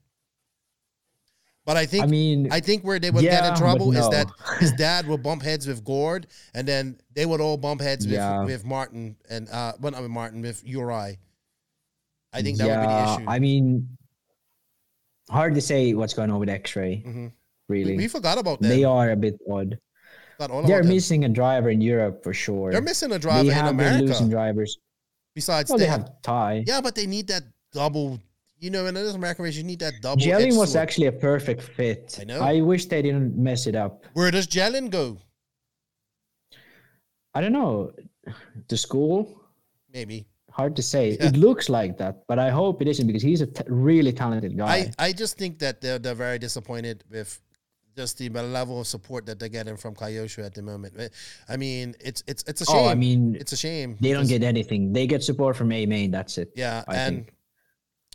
But 1.69 1.77
I 1.77 1.85
think 1.85 2.03
I 2.03 2.07
mean, 2.07 2.51
I 2.51 2.61
think 2.61 2.83
where 2.83 2.97
they 2.97 3.11
would 3.11 3.21
get 3.21 3.45
in 3.45 3.55
trouble 3.55 3.95
is 3.95 4.09
that 4.09 4.25
his 4.59 4.71
dad 4.71 5.05
would 5.07 5.21
bump 5.21 5.43
heads 5.43 5.67
with 5.67 5.83
Gord, 5.83 6.25
and 6.55 6.67
then 6.67 6.99
they 7.13 7.27
would 7.27 7.39
all 7.41 7.57
bump 7.57 7.79
heads 7.79 8.07
with, 8.07 8.15
Yeah. 8.15 8.43
with 8.43 8.65
Martin 8.65 9.15
and 9.29 9.47
uh, 9.49 9.73
well, 9.79 9.91
not 9.91 10.01
with 10.01 10.09
Martin 10.09 10.41
with 10.41 10.65
Uri. 10.65 11.19
I 12.33 12.41
think 12.41 12.57
that 12.57 12.65
would 12.67 12.81
be 12.81 12.87
the 12.87 13.13
issue. 13.21 13.29
I 13.29 13.37
mean, 13.37 13.87
hard 15.29 15.53
to 15.53 15.61
say 15.61 15.93
what's 15.93 16.15
going 16.15 16.31
on 16.31 16.39
with 16.39 16.49
X-Ray. 16.49 17.03
Really, 17.69 17.91
Mm-hmm. 17.91 17.97
We 17.97 18.07
forgot 18.07 18.39
about 18.39 18.61
them. 18.61 18.69
they 18.71 18.83
are 18.83 19.11
a 19.11 19.15
bit 19.15 19.37
odd. 19.47 19.77
They're 20.39 20.45
about 20.47 20.65
them. 20.65 20.87
missing 20.87 21.25
a 21.25 21.29
driver 21.29 21.69
in 21.69 21.81
Europe 21.81 22.23
for 22.23 22.33
sure. 22.33 22.71
They're 22.71 22.81
missing 22.81 23.11
a 23.11 23.19
driver 23.19 23.47
They 23.47 23.59
in 23.59 23.65
America. 23.67 24.05
losing 24.05 24.29
drivers. 24.29 24.75
Besides, 25.35 25.69
Well, 25.69 25.77
they 25.77 25.85
they 25.85 25.89
have, 25.91 25.99
have 26.01 26.21
Ty. 26.23 26.63
yeah, 26.65 26.81
but 26.81 26.95
they 26.95 27.05
need 27.05 27.27
that 27.27 27.43
double. 27.73 28.19
You 28.59 28.69
know, 28.69 28.85
in 28.87 28.97
American 28.97 29.45
race, 29.45 29.55
you 29.55 29.63
need 29.63 29.79
that 29.79 29.93
double. 30.01 30.21
Jelling 30.21 30.57
was 30.57 30.73
sword. 30.73 30.83
actually 30.83 31.07
a 31.07 31.11
perfect 31.13 31.61
fit. 31.61 32.17
I 32.19 32.25
know. 32.25 32.41
I 32.41 32.59
wish 32.61 32.87
they 32.87 33.01
didn't 33.01 33.37
mess 33.37 33.67
it 33.67 33.75
up. 33.75 34.03
Where 34.13 34.31
does 34.31 34.47
Jelen 34.47 34.89
go? 34.89 35.17
I 37.33 37.41
don't 37.41 37.53
know. 37.53 37.93
The 38.67 38.75
school, 38.77 39.41
Maybe. 39.93 40.27
hard 40.51 40.75
to 40.75 40.81
say. 40.83 41.11
Yeah. 41.11 41.27
It 41.27 41.37
looks 41.37 41.69
like 41.69 41.97
that, 41.99 42.23
but 42.27 42.37
I 42.37 42.49
hope 42.49 42.81
it 42.81 42.87
isn't 42.87 43.07
because 43.07 43.21
he's 43.21 43.41
a 43.41 43.47
t- 43.47 43.63
really 43.67 44.11
talented 44.11 44.57
guy. 44.57 44.91
I, 44.99 45.05
I 45.07 45.13
just 45.13 45.37
think 45.37 45.59
that 45.59 45.79
they're, 45.79 45.99
they're 45.99 46.15
very 46.15 46.39
disappointed 46.39 47.03
with 47.09 47.39
just 47.95 48.17
the 48.17 48.29
level 48.29 48.81
of 48.81 48.87
support 48.87 49.25
that 49.27 49.39
they're 49.39 49.49
getting 49.49 49.77
from 49.77 49.95
Kyosho 49.95 50.45
at 50.45 50.53
the 50.53 50.61
moment. 50.61 50.93
Eh, 50.97 51.09
I 51.47 51.57
mean, 51.57 51.95
it's 51.99 52.23
it's 52.27 52.43
it's 52.47 52.61
a 52.61 52.65
shame. 52.65 52.75
oh, 52.75 52.87
I 52.87 52.95
mean, 52.95 53.35
it's 53.39 53.51
a 53.51 53.57
shame. 53.57 53.97
they 53.99 54.13
don't 54.13 54.27
get 54.27 54.43
anything. 54.43 54.93
They 54.93 55.05
get 55.07 55.23
support 55.23 55.55
from 55.55 55.71
A 55.71 55.85
Main. 55.85 56.11
That's 56.11 56.37
it. 56.37 56.51
Yeah, 56.55 56.83
I 56.87 56.95
and 56.95 57.15
think. 57.15 57.33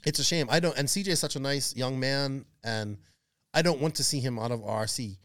It's 0.07 0.19
a 0.19 0.25
shame. 0.25 0.47
I 0.51 0.61
don't. 0.61 0.77
And 0.77 0.89
CJ 0.89 1.09
is 1.09 1.19
such 1.21 1.37
a 1.37 1.41
nice 1.41 1.75
young 1.77 1.99
man, 1.99 2.45
and 2.63 2.99
I 3.53 3.63
don't 3.63 3.81
want 3.81 3.95
to 3.97 4.05
see 4.05 4.21
him 4.21 4.39
out 4.39 4.51
of 4.51 4.61
RC. 4.61 5.17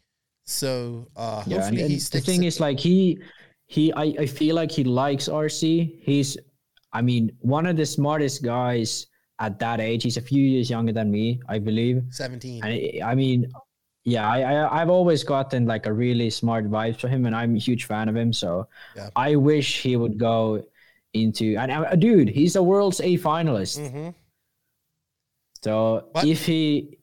So 0.44 1.06
uh, 1.16 1.42
Yeah, 1.46 1.58
hopefully 1.60 1.82
and 1.82 1.90
he 1.90 1.96
the 1.98 2.20
thing 2.20 2.44
is, 2.44 2.60
like 2.60 2.78
he, 2.80 3.18
he, 3.66 3.92
I, 3.92 4.14
I 4.20 4.26
feel 4.26 4.54
like 4.56 4.70
he 4.70 4.84
likes 4.84 5.28
RC. 5.28 6.00
He's, 6.02 6.36
I 6.92 7.02
mean, 7.02 7.30
one 7.40 7.66
of 7.66 7.76
the 7.76 7.86
smartest 7.86 8.42
guys 8.42 9.06
at 9.38 9.58
that 9.60 9.80
age. 9.80 10.02
He's 10.02 10.16
a 10.16 10.22
few 10.22 10.42
years 10.42 10.68
younger 10.68 10.92
than 10.92 11.10
me, 11.10 11.40
I 11.48 11.58
believe. 11.58 12.02
seventeen. 12.10 12.62
And 12.64 12.72
I, 12.72 13.10
I 13.12 13.14
mean, 13.14 13.50
yeah, 14.04 14.28
I, 14.28 14.40
I, 14.40 14.80
I've 14.82 14.90
always 14.90 15.22
gotten 15.24 15.66
like 15.66 15.86
a 15.86 15.92
really 15.92 16.30
smart 16.30 16.68
vibe 16.70 16.98
from 17.00 17.10
him, 17.10 17.26
and 17.26 17.34
I'm 17.36 17.54
a 17.54 17.58
huge 17.58 17.84
fan 17.84 18.08
of 18.08 18.16
him. 18.16 18.32
So 18.32 18.66
Yeah. 18.96 19.10
I 19.16 19.36
wish 19.36 19.82
he 19.82 19.96
would 19.96 20.18
go 20.18 20.64
into 21.12 21.56
and 21.56 21.70
uh, 21.72 21.94
dude, 21.96 22.28
he's 22.28 22.54
a 22.56 22.62
world's 22.62 23.00
A 23.00 23.18
finalist. 23.18 23.78
Mhm. 23.80 24.14
So 25.62 26.08
if 26.16 26.44
he 26.46 26.96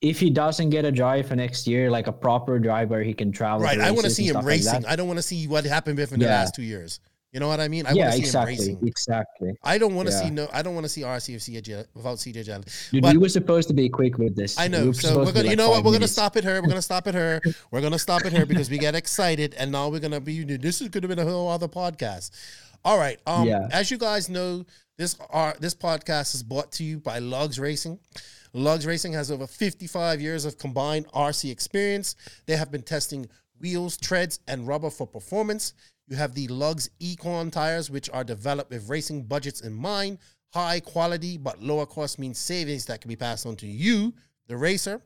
if 0.00 0.18
he 0.18 0.30
doesn't 0.30 0.70
get 0.70 0.84
a 0.86 0.90
drive 0.92 1.26
for 1.28 1.36
next 1.36 1.66
year, 1.66 1.90
like 1.90 2.06
a 2.06 2.12
proper 2.12 2.58
drive 2.58 2.88
where 2.90 3.02
he 3.02 3.12
can 3.12 3.30
travel, 3.32 3.60
Right. 3.64 3.78
I 3.80 3.90
want 3.90 4.04
to 4.04 4.10
see 4.10 4.24
him 4.24 4.30
stuff 4.30 4.44
like 4.44 4.48
racing. 4.48 4.86
I 4.86 4.96
don't 4.96 5.06
want 5.06 5.18
to 5.18 5.22
see 5.22 5.46
what 5.46 5.64
happened 5.64 5.98
with 5.98 6.10
him 6.10 6.14
in 6.14 6.20
the 6.20 6.26
last 6.26 6.54
two 6.54 6.62
years. 6.62 7.00
You 7.32 7.38
know 7.38 7.46
what 7.46 7.60
I 7.60 7.68
mean? 7.68 7.86
I 7.86 7.92
yeah, 7.92 8.04
want 8.06 8.10
to 8.12 8.16
see 8.16 8.22
exactly, 8.24 8.54
him 8.54 8.58
racing. 8.60 8.88
exactly. 8.88 9.52
I 9.62 9.78
don't 9.78 9.94
want 9.94 10.08
to 10.08 10.12
see 10.12 10.30
no. 10.30 10.48
I 10.52 10.62
don't 10.62 10.74
want 10.74 10.84
to 10.84 10.88
see 10.88 11.02
RC 11.02 11.34
of 11.36 11.40
CJ 11.42 11.86
without 11.94 12.16
CJ 12.18 12.44
Jalen. 12.44 12.90
Dude, 12.90 13.02
But- 13.02 13.12
we 13.12 13.18
were 13.18 13.28
supposed 13.28 13.68
to 13.68 13.74
be 13.74 13.88
quick 13.88 14.18
with 14.18 14.34
this. 14.34 14.58
I 14.58 14.66
know. 14.66 14.86
were 14.86 14.94
So 14.94 15.22
we're 15.22 15.30
gonna, 15.32 15.48
you 15.50 15.54
know 15.54 15.70
what? 15.70 15.84
We're 15.84 15.92
gonna 15.92 16.08
stop 16.08 16.36
at 16.36 16.42
her. 16.42 16.54
We're 16.62 16.68
gonna 16.68 16.82
stop 16.82 17.06
at 17.06 17.14
her. 17.14 17.40
We're 17.70 17.82
gonna 17.82 18.00
stop 18.00 18.24
at 18.24 18.32
her 18.32 18.44
because 18.46 18.68
we 18.68 18.78
get 18.78 18.96
excited, 18.96 19.54
and 19.58 19.70
now 19.70 19.90
we're 19.90 20.00
gonna 20.00 20.20
be. 20.20 20.42
This 20.42 20.80
is 20.80 20.88
gonna 20.88 21.06
be 21.06 21.20
a 21.20 21.24
whole 21.24 21.48
other 21.50 21.68
podcast. 21.68 22.30
All 22.84 22.98
right. 22.98 23.18
Um, 23.26 23.46
Yeah. 23.46 23.68
As 23.72 23.90
you 23.90 23.98
guys 23.98 24.28
know, 24.28 24.64
this 24.96 25.16
are 25.30 25.56
this 25.60 25.74
podcast 25.74 26.34
is 26.34 26.42
brought 26.42 26.72
to 26.72 26.84
you 26.84 26.98
by 26.98 27.18
Lugs 27.18 27.58
Racing. 27.58 27.98
Lugs 28.52 28.84
Racing 28.86 29.12
has 29.12 29.30
over 29.30 29.46
55 29.46 30.20
years 30.20 30.44
of 30.44 30.58
combined 30.58 31.06
RC 31.12 31.50
experience. 31.50 32.16
They 32.46 32.56
have 32.56 32.70
been 32.70 32.82
testing 32.82 33.28
wheels, 33.60 33.96
treads, 33.96 34.40
and 34.48 34.66
rubber 34.66 34.90
for 34.90 35.06
performance. 35.06 35.74
You 36.08 36.16
have 36.16 36.34
the 36.34 36.48
Lugs 36.48 36.90
Econ 37.00 37.52
tires, 37.52 37.90
which 37.90 38.10
are 38.10 38.24
developed 38.24 38.70
with 38.70 38.88
racing 38.88 39.24
budgets 39.24 39.60
in 39.60 39.72
mind. 39.72 40.18
High 40.52 40.80
quality 40.80 41.36
but 41.36 41.62
lower 41.62 41.86
cost 41.86 42.18
means 42.18 42.38
savings 42.38 42.86
that 42.86 43.00
can 43.00 43.08
be 43.08 43.16
passed 43.16 43.46
on 43.46 43.54
to 43.56 43.66
you, 43.66 44.12
the 44.48 44.56
racer. 44.56 45.00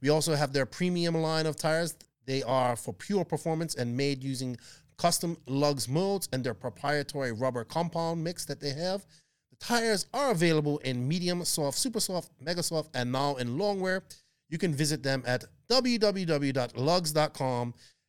We 0.00 0.08
also 0.08 0.34
have 0.34 0.52
their 0.52 0.64
premium 0.64 1.16
line 1.16 1.44
of 1.44 1.56
tires. 1.56 1.94
They 2.24 2.42
are 2.42 2.76
for 2.76 2.94
pure 2.94 3.24
performance 3.24 3.74
and 3.74 3.96
made 3.96 4.24
using 4.24 4.56
custom 4.98 5.36
lugs 5.46 5.88
molds 5.88 6.28
and 6.32 6.44
their 6.44 6.54
proprietary 6.54 7.32
rubber 7.32 7.64
compound 7.64 8.22
mix 8.22 8.44
that 8.44 8.60
they 8.60 8.72
have. 8.72 9.06
The 9.50 9.56
tires 9.56 10.06
are 10.12 10.30
available 10.32 10.78
in 10.78 11.08
medium, 11.08 11.44
soft, 11.44 11.78
super 11.78 12.00
soft, 12.00 12.30
mega 12.40 12.62
soft, 12.62 12.90
and 12.94 13.10
now 13.10 13.36
in 13.36 13.56
long 13.56 13.80
wear. 13.80 14.02
You 14.50 14.58
can 14.58 14.74
visit 14.74 15.02
them 15.02 15.22
at 15.26 15.44
www.lugs.com 15.70 16.14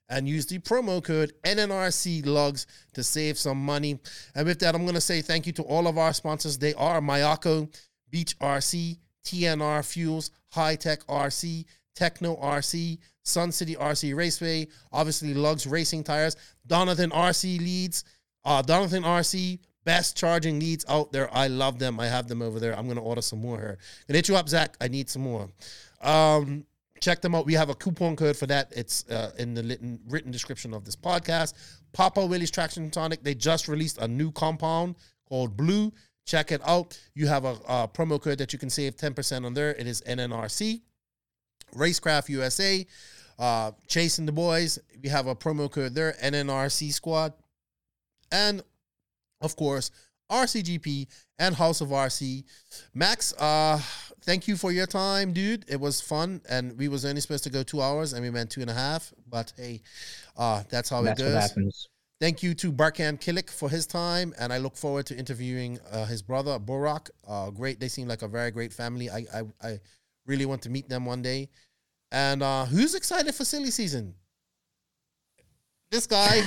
and 0.10 0.28
use 0.28 0.48
the 0.48 0.60
promo 0.60 1.04
code 1.04 1.34
NNRC 1.44 2.26
Lugs 2.26 2.66
to 2.94 3.04
save 3.04 3.38
some 3.38 3.64
money. 3.64 4.00
And 4.36 4.48
with 4.48 4.60
that, 4.60 4.74
I'm 4.76 4.84
going 4.84 4.96
to 4.96 5.02
say 5.02 5.22
thank 5.22 5.46
you 5.46 5.54
to 5.54 5.64
all 5.64 5.88
of 5.88 5.98
our 5.98 6.14
sponsors. 6.14 6.58
They 6.58 6.74
are 6.74 7.00
Mayako, 7.00 7.74
Beach 8.10 8.38
RC, 8.40 8.98
TNR 9.24 9.86
Fuels, 9.86 10.32
Hitec 10.54 11.06
RC, 11.06 11.66
Tekno 11.96 12.42
RC, 12.42 12.98
Sun 13.24 13.52
City 13.52 13.76
RC 13.76 14.16
Raceway, 14.16 14.68
obviously 14.92 15.34
Lugs 15.34 15.68
Racing 15.68 16.04
Tires, 16.04 16.36
Donathan 16.68 17.12
RC 17.12 17.60
Leads, 17.60 18.04
uh, 18.46 18.62
Donathan 18.64 19.04
RC, 19.04 19.60
best 19.86 20.18
charging 20.18 20.60
leads 20.60 20.86
out 20.88 21.12
there. 21.12 21.34
I 21.34 21.48
love 21.48 21.80
them. 21.80 22.00
I 22.00 22.08
have 22.08 22.28
them 22.28 22.42
over 22.42 22.60
there. 22.60 22.78
I'm 22.78 22.86
going 22.86 22.98
to 22.98 23.04
order 23.04 23.22
some 23.22 23.42
more 23.42 23.58
here. 23.58 23.78
Gonna 24.08 24.18
hit 24.18 24.30
you 24.30 24.36
up, 24.36 24.50
Zach. 24.50 24.76
I 24.82 24.88
need 24.88 25.10
some 25.10 25.24
more. 25.24 25.50
Um, 26.02 26.66
check 27.00 27.22
them 27.22 27.36
out. 27.36 27.46
We 27.46 27.54
have 27.54 27.70
a 27.70 27.76
coupon 27.76 28.16
code 28.16 28.38
for 28.38 28.46
that. 28.48 28.72
It's 28.76 29.10
uh, 29.10 29.32
in 29.38 29.54
the 29.54 29.64
written, 29.64 30.00
written 30.08 30.32
description 30.32 30.74
of 30.74 30.86
this 30.86 30.96
podcast. 30.96 31.54
Papa 31.94 32.26
Willie's 32.26 32.52
Traction 32.52 32.90
Tonic. 32.92 33.24
They 33.24 33.36
just 33.36 33.68
released 33.68 33.98
a 34.00 34.08
new 34.08 34.32
compound 34.32 34.96
called 35.28 35.56
Blue. 35.58 35.92
Check 36.26 36.52
it 36.52 36.62
out. 36.66 37.00
You 37.16 37.28
have 37.28 37.46
a, 37.46 37.58
a 37.68 37.88
promo 37.88 38.22
code 38.22 38.38
that 38.38 38.54
you 38.54 38.60
can 38.60 38.70
save 38.70 38.96
10% 38.96 39.46
on 39.46 39.54
there. 39.54 39.72
It 39.72 39.88
is 39.88 40.02
NNRC. 40.02 40.82
Racecraft 41.74 42.30
USA. 42.30 42.86
Uh, 43.38 43.72
Chasing 43.88 44.26
the 44.26 44.32
Boys. 44.32 44.80
We 45.02 45.10
have 45.10 45.28
a 45.28 45.36
promo 45.36 45.72
code 45.72 45.96
there, 45.96 46.16
NNRC 46.22 46.92
Squad. 46.92 47.34
And 48.32 48.62
of 49.42 49.56
course, 49.56 49.92
RCGP 50.30 51.08
and 51.40 51.56
House 51.56 51.82
of 51.82 51.90
RC. 51.90 52.44
Max, 52.94 53.34
uh, 53.34 53.82
thank 54.22 54.48
you 54.48 54.58
for 54.58 54.72
your 54.72 54.86
time, 54.86 55.34
dude. 55.34 55.66
It 55.68 55.80
was 55.80 56.02
fun, 56.02 56.42
and 56.50 56.78
we 56.78 56.88
was 56.88 57.06
only 57.06 57.22
supposed 57.22 57.44
to 57.46 57.50
go 57.50 57.64
two 57.64 57.82
hours, 57.82 58.14
and 58.14 58.22
we 58.22 58.30
went 58.30 58.52
two 58.52 58.62
and 58.62 58.70
a 58.70 58.74
half. 58.74 59.14
But 59.28 59.54
hey, 59.58 59.82
uh, 60.38 60.64
that's 60.70 60.90
how 60.90 61.02
That's 61.02 61.22
it 61.22 61.56
goes. 61.56 61.88
Thank 62.20 62.44
you 62.44 62.54
to 62.56 62.74
Berkan 62.74 63.18
Kilic 63.18 63.50
for 63.50 63.70
his 63.70 63.88
time, 63.88 64.34
and 64.38 64.52
I 64.52 64.58
look 64.58 64.76
forward 64.76 65.06
to 65.06 65.18
interviewing 65.18 65.80
uh, 65.90 66.06
his 66.06 66.22
brother 66.22 66.60
Burak. 66.60 67.10
Uh, 67.26 67.50
great, 67.50 67.80
they 67.80 67.88
seem 67.88 68.10
like 68.10 68.24
a 68.24 68.28
very 68.28 68.52
great 68.52 68.74
family. 68.74 69.10
I, 69.10 69.26
I, 69.34 69.44
I 69.62 69.80
really 70.30 70.46
want 70.46 70.62
to 70.62 70.70
meet 70.70 70.88
them 70.88 71.06
one 71.06 71.22
day. 71.22 71.50
And 72.12 72.42
uh, 72.42 72.66
who's 72.66 72.96
excited 72.96 73.36
for 73.36 73.44
silly 73.44 73.72
season? 73.72 74.16
This 75.92 76.06
guy, 76.06 76.44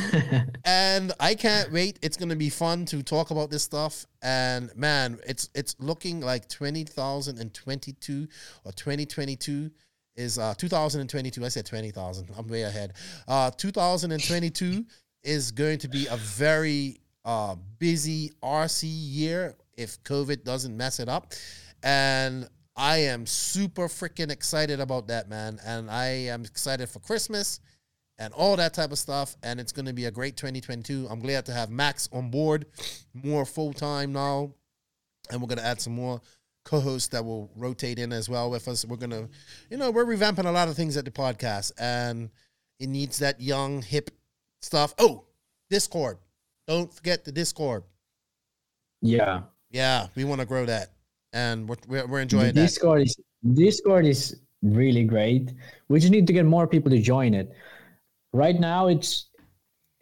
and 0.64 1.12
I 1.18 1.34
can't 1.34 1.72
wait. 1.72 1.98
It's 2.00 2.16
gonna 2.16 2.36
be 2.36 2.48
fun 2.48 2.84
to 2.86 3.02
talk 3.02 3.32
about 3.32 3.50
this 3.50 3.64
stuff. 3.64 4.06
And 4.22 4.70
man, 4.76 5.18
it's 5.26 5.50
it's 5.54 5.74
looking 5.80 6.20
like 6.20 6.48
twenty 6.48 6.84
thousand 6.84 7.38
and 7.40 7.52
twenty 7.52 7.92
two 7.92 8.28
or 8.64 8.70
twenty 8.72 9.04
twenty 9.04 9.34
two 9.34 9.70
is 10.14 10.38
uh 10.38 10.54
2022. 10.58 11.44
I 11.44 11.48
said 11.48 11.66
twenty 11.66 11.90
thousand. 11.90 12.28
I'm 12.38 12.46
way 12.46 12.62
ahead. 12.62 12.92
Uh, 13.26 13.50
2022 13.50 14.84
is 15.24 15.50
going 15.50 15.78
to 15.78 15.88
be 15.88 16.06
a 16.06 16.16
very 16.16 17.00
uh 17.24 17.56
busy 17.78 18.30
RC 18.44 18.84
year 18.84 19.56
if 19.76 20.02
COVID 20.04 20.44
doesn't 20.44 20.76
mess 20.76 21.00
it 21.00 21.08
up. 21.08 21.32
And 21.82 22.48
I 22.76 22.99
am 22.99 23.26
super 23.26 23.89
freaking 23.89 24.31
excited 24.31 24.81
about 24.81 25.09
that, 25.09 25.28
man. 25.28 25.59
And 25.65 25.91
I 25.91 26.07
am 26.07 26.44
excited 26.44 26.89
for 26.89 27.01
Christmas 27.01 27.60
and 28.18 28.33
all 28.33 28.57
that 28.57 28.75
type 28.75 28.92
of 28.92 28.99
stuff. 28.99 29.36
And 29.42 29.60
it's 29.60 29.73
going 29.73 29.86
to 29.86 29.92
be 29.92 30.07
a 30.07 30.10
great 30.10 30.36
2022. 30.36 31.07
I'm 31.10 31.20
glad 31.20 31.47
to 31.47 31.52
have 31.52 31.70
Max 31.70 32.09
on 32.12 32.31
board 32.31 32.67
more 33.15 33.44
full 33.44 33.73
time 33.73 34.12
now. 34.12 34.55
And 35.31 35.41
we're 35.41 35.49
going 35.49 35.59
to 35.59 35.65
add 35.65 35.81
some 35.81 35.94
more 35.94 36.20
co 36.65 36.81
hosts 36.81 37.09
that 37.09 37.25
will 37.25 37.51
rotate 37.57 37.99
in 37.99 38.12
as 38.12 38.28
well 38.28 38.51
with 38.51 38.68
us. 38.68 38.84
We're 38.84 38.97
going 38.97 39.10
to, 39.10 39.28
you 39.70 39.76
know, 39.76 39.91
we're 39.91 40.07
revamping 40.07 40.47
a 40.47 40.51
lot 40.51 40.68
of 40.68 40.76
things 40.76 40.97
at 40.97 41.05
the 41.05 41.10
podcast 41.10 41.73
and 41.78 42.31
it 42.81 42.89
needs 42.89 43.18
that 43.18 43.41
young, 43.41 43.83
hip 43.83 44.10
stuff. 44.60 44.94
Oh, 44.99 45.25
Discord. 45.70 46.18
Don't 46.67 46.92
forget 46.92 47.25
the 47.25 47.33
Discord. 47.33 47.84
Yeah. 49.01 49.42
Yeah, 49.70 50.09
we 50.15 50.25
want 50.25 50.41
to 50.41 50.47
grow 50.47 50.67
that. 50.67 50.91
And 51.32 51.68
we're, 51.68 51.76
we're, 51.88 52.06
we're 52.06 52.16
The 52.18 52.22
enjoying 52.22 52.54
that. 52.54 52.60
Discord 52.60 53.02
is 53.02 53.16
Discord 53.54 54.06
is 54.06 54.40
really 54.62 55.04
great. 55.04 55.52
We 55.88 55.98
just 56.00 56.12
need 56.12 56.26
to 56.26 56.32
get 56.32 56.44
more 56.44 56.66
people 56.66 56.90
to 56.90 57.00
join 57.00 57.34
it. 57.34 57.52
Right 58.32 58.58
now, 58.58 58.88
it's 58.88 59.26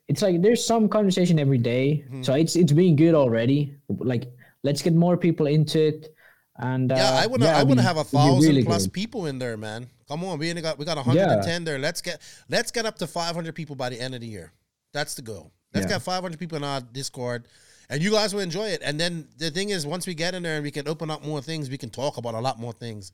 it's 0.08 0.22
like 0.22 0.42
there's 0.42 0.64
some 0.64 0.88
conversation 0.88 1.38
every 1.38 1.58
day, 1.58 2.04
Mm-hmm. 2.06 2.22
so 2.22 2.34
it's 2.34 2.56
it's 2.56 2.72
being 2.72 2.96
good 2.96 3.14
already. 3.14 3.76
Like 3.88 4.24
let's 4.64 4.82
get 4.82 4.94
more 4.94 5.16
people 5.16 5.46
into 5.46 5.80
it. 5.88 6.14
And 6.56 6.92
uh, 6.92 6.96
Yeah, 6.96 7.20
I 7.22 7.26
want 7.26 7.42
to. 7.42 7.48
yeah, 7.48 7.58
I 7.58 7.62
want 7.62 7.78
to 7.78 7.84
have 7.86 7.96
a 7.96 8.04
thousand 8.04 8.46
really 8.48 8.64
plus 8.64 8.84
good. 8.86 8.92
people 8.92 9.26
in 9.26 9.38
there, 9.38 9.56
man. 9.56 9.88
Come 10.08 10.24
on, 10.24 10.38
we 10.38 10.50
only 10.50 10.62
got 10.62 10.78
we 10.78 10.84
got 10.84 10.96
110 10.96 11.64
there. 11.64 11.78
Let's 11.78 12.00
get 12.02 12.20
let's 12.48 12.70
get 12.70 12.84
up 12.86 12.96
to 12.98 13.06
500 13.06 13.54
people 13.54 13.76
by 13.76 13.88
the 13.88 14.00
end 14.00 14.14
of 14.14 14.20
the 14.20 14.26
year. 14.26 14.52
That's 14.92 15.14
the 15.14 15.22
goal. 15.22 15.52
Let's 15.72 15.86
Yeah. 15.86 15.94
get 15.98 16.02
500 16.02 16.38
people 16.38 16.58
in 16.58 16.64
our 16.64 16.80
Discord, 16.80 17.46
and 17.90 18.00
you 18.02 18.10
guys 18.10 18.32
will 18.32 18.40
enjoy 18.40 18.68
it. 18.68 18.80
And 18.82 18.98
then 18.98 19.28
the 19.36 19.50
thing 19.50 19.68
is, 19.68 19.86
once 19.86 20.06
we 20.06 20.14
get 20.14 20.34
in 20.34 20.42
there 20.42 20.54
and 20.54 20.64
we 20.64 20.70
can 20.70 20.88
open 20.88 21.10
up 21.10 21.22
more 21.24 21.42
things, 21.42 21.68
we 21.68 21.76
can 21.76 21.90
talk 21.90 22.16
about 22.16 22.34
a 22.34 22.40
lot 22.40 22.58
more 22.58 22.72
things. 22.72 23.12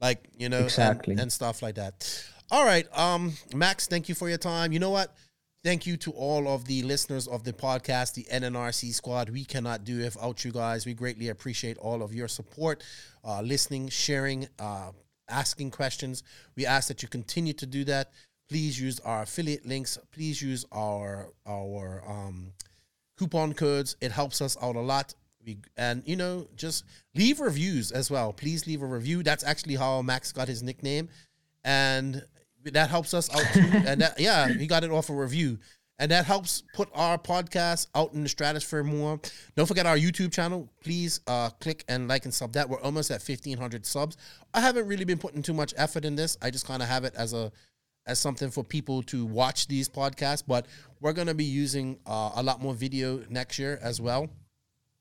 like 0.00 0.28
you 0.36 0.48
know, 0.48 0.56
and- 0.56 0.64
Exactly. 0.66 1.14
and, 1.14 1.32
stuff 1.32 1.62
like 1.62 1.76
that. 1.76 1.94
All 2.50 2.64
right, 2.66 2.86
um, 2.98 3.32
Max, 3.54 3.86
thank 3.86 4.08
you 4.08 4.14
for 4.16 4.28
your 4.28 4.38
time. 4.38 4.72
You 4.72 4.80
know 4.80 4.90
what? 4.90 5.14
Thank 5.62 5.86
you 5.86 5.96
to 5.98 6.10
all 6.10 6.48
of 6.48 6.66
the 6.66 6.82
listeners 6.82 7.26
of 7.28 7.44
the 7.44 7.52
podcast, 7.52 8.14
the 8.14 8.26
NNRC 8.30 8.92
squad. 8.92 9.30
We 9.30 9.44
cannot 9.44 9.84
do 9.84 9.98
without 10.02 10.44
you 10.44 10.52
guys. 10.52 10.84
We 10.84 10.92
greatly 10.94 11.28
appreciate 11.30 11.78
all 11.78 12.02
of 12.02 12.12
your 12.12 12.28
support, 12.28 12.82
uh, 13.24 13.40
listening, 13.40 13.88
sharing, 13.88 14.48
uh, 14.58 14.90
asking 15.30 15.70
questions. 15.70 16.22
We 16.56 16.66
ask 16.66 16.88
that 16.88 17.02
you 17.02 17.08
continue 17.08 17.54
to 17.54 17.66
do 17.66 17.84
that. 17.84 18.12
Please 18.50 18.78
use 18.78 19.00
our 19.00 19.22
affiliate 19.22 19.64
links. 19.64 19.96
Please 20.12 20.42
use 20.42 20.66
our 20.70 21.30
our 21.46 22.02
um, 22.06 22.52
coupon 23.18 23.52
codes. 23.52 23.96
It 24.00 24.12
helps 24.12 24.40
us 24.40 24.56
out 24.62 24.76
a 24.76 24.80
lot. 24.80 25.14
We, 25.44 25.58
and 25.76 26.02
you 26.06 26.16
know, 26.16 26.46
just 26.56 26.84
leave 27.14 27.40
reviews 27.40 27.92
as 27.92 28.10
well. 28.10 28.32
Please 28.32 28.66
leave 28.66 28.82
a 28.82 28.86
review. 28.86 29.22
That's 29.22 29.44
actually 29.44 29.76
how 29.76 30.00
Max 30.02 30.32
got 30.32 30.48
his 30.48 30.62
nickname, 30.62 31.08
and 31.64 32.24
that 32.64 32.88
helps 32.88 33.12
us 33.12 33.34
out 33.34 33.44
too. 33.52 33.70
and 33.86 34.00
that, 34.00 34.18
yeah, 34.18 34.48
he 34.48 34.66
got 34.66 34.84
it 34.84 34.90
off 34.90 35.10
a 35.10 35.12
review, 35.12 35.58
and 35.98 36.10
that 36.10 36.24
helps 36.24 36.62
put 36.72 36.88
our 36.94 37.18
podcast 37.18 37.88
out 37.94 38.14
in 38.14 38.22
the 38.22 38.28
stratosphere 38.28 38.82
more. 38.82 39.20
Don't 39.54 39.66
forget 39.66 39.84
our 39.84 39.98
YouTube 39.98 40.32
channel. 40.32 40.70
Please 40.82 41.20
uh, 41.26 41.50
click 41.60 41.84
and 41.88 42.08
like 42.08 42.24
and 42.24 42.32
sub 42.32 42.54
that. 42.54 42.68
We're 42.68 42.80
almost 42.80 43.10
at 43.10 43.20
fifteen 43.20 43.58
hundred 43.58 43.84
subs. 43.84 44.16
I 44.54 44.60
haven't 44.60 44.86
really 44.86 45.04
been 45.04 45.18
putting 45.18 45.42
too 45.42 45.54
much 45.54 45.74
effort 45.76 46.06
in 46.06 46.16
this. 46.16 46.38
I 46.40 46.50
just 46.50 46.66
kind 46.66 46.82
of 46.82 46.88
have 46.88 47.04
it 47.04 47.14
as 47.16 47.34
a 47.34 47.52
as 48.06 48.18
something 48.18 48.50
for 48.50 48.62
people 48.62 49.02
to 49.04 49.24
watch 49.24 49.66
these 49.66 49.88
podcasts. 49.88 50.42
But 50.46 50.66
we're 51.00 51.12
going 51.12 51.28
to 51.28 51.34
be 51.34 51.44
using 51.44 51.98
uh, 52.06 52.32
a 52.36 52.42
lot 52.42 52.60
more 52.60 52.74
video 52.74 53.22
next 53.28 53.58
year 53.58 53.78
as 53.82 54.00
well 54.00 54.28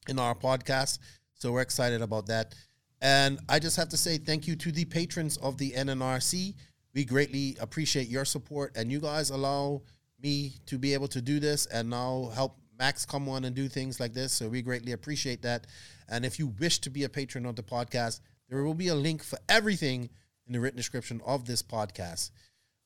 in 0.08 0.20
our 0.20 0.36
podcast. 0.36 1.00
So 1.34 1.52
we're 1.52 1.62
excited 1.62 2.02
about 2.02 2.28
that. 2.28 2.56
And 3.02 3.40
I 3.50 3.60
just 3.60 3.76
have 3.78 3.90
to 3.90 3.98
say 3.98 4.18
thank 4.18 4.48
you 4.48 4.56
to 4.56 4.72
the 4.72 4.86
patrons 4.86 5.38
of 5.38 5.58
the 5.58 5.72
NNRC. 5.72 6.56
We 6.94 7.04
greatly 7.04 7.58
appreciate 7.60 8.08
your 8.08 8.24
support, 8.24 8.78
and 8.78 8.92
you 8.92 9.00
guys 9.00 9.30
allow 9.30 9.82
me 10.22 10.54
to 10.68 10.78
be 10.78 10.94
able 10.94 11.10
to 11.10 11.22
do 11.22 11.40
this 11.40 11.66
and 11.66 11.90
now 11.90 12.32
help 12.34 12.56
Max 12.80 13.06
come 13.06 13.28
on 13.28 13.44
and 13.44 13.56
do 13.56 13.68
things 13.68 14.00
like 14.00 14.14
this. 14.14 14.32
So 14.34 14.48
we 14.48 14.62
greatly 14.62 14.94
appreciate 14.94 15.42
that. 15.42 15.68
And 16.10 16.26
if 16.26 16.40
you 16.40 16.48
wish 16.60 16.80
to 16.80 16.90
be 16.90 17.04
a 17.04 17.10
patron 17.10 17.46
of 17.46 17.56
the 17.56 17.64
podcast, 17.64 18.22
there 18.50 18.64
will 18.64 18.74
be 18.74 18.88
a 18.88 18.96
link 18.96 19.24
for 19.24 19.38
everything 19.50 20.10
in 20.48 20.54
the 20.54 20.60
written 20.60 20.78
description 20.78 21.22
of 21.26 21.46
this 21.46 21.62
podcast. 21.62 22.32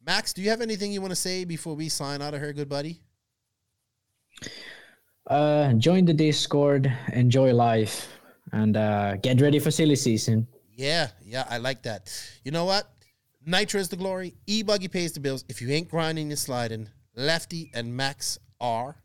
Max, 0.05 0.33
do 0.33 0.41
you 0.41 0.49
have 0.49 0.61
anything 0.61 0.91
you 0.91 1.01
want 1.01 1.11
to 1.11 1.15
say 1.15 1.43
before 1.43 1.75
we 1.75 1.89
sign 1.89 2.21
out 2.21 2.33
of 2.33 2.41
here, 2.41 2.53
good 2.53 2.69
buddy? 2.69 3.01
Uh, 5.27 5.73
join 5.73 6.05
the 6.05 6.13
Discord, 6.13 6.91
enjoy 7.11 7.53
life, 7.53 8.07
and 8.53 8.77
uh, 8.77 9.17
get 9.17 9.41
ready 9.41 9.59
for 9.59 9.71
silly 9.71 9.95
season. 9.95 10.47
Yeah, 10.75 11.07
yeah, 11.25 11.45
I 11.49 11.57
like 11.57 11.83
that. 11.83 12.09
You 12.45 12.51
know 12.51 12.65
what? 12.65 12.87
Nitro 13.45 13.79
is 13.79 13.89
the 13.89 13.95
glory. 13.95 14.35
E 14.45 14.63
Buggy 14.63 14.87
pays 14.87 15.11
the 15.13 15.19
bills. 15.19 15.43
If 15.49 15.61
you 15.61 15.69
ain't 15.71 15.89
grinding 15.89 16.29
and 16.29 16.39
sliding, 16.39 16.89
Lefty 17.15 17.71
and 17.73 17.95
Max 17.95 18.37
are. 18.61 18.95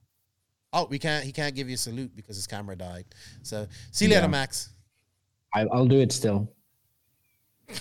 Oh, 0.72 0.86
we 0.88 0.98
can't. 0.98 1.24
He 1.24 1.32
can't 1.32 1.54
give 1.54 1.68
you 1.68 1.74
a 1.74 1.78
salute 1.78 2.14
because 2.14 2.36
his 2.36 2.46
camera 2.46 2.76
died. 2.76 3.04
So 3.42 3.66
see 3.90 4.06
you 4.06 4.12
later, 4.12 4.28
Max. 4.28 4.70
I, 5.54 5.62
I'll 5.72 5.86
do 5.86 6.00
it 6.00 6.12
still. 6.12 6.48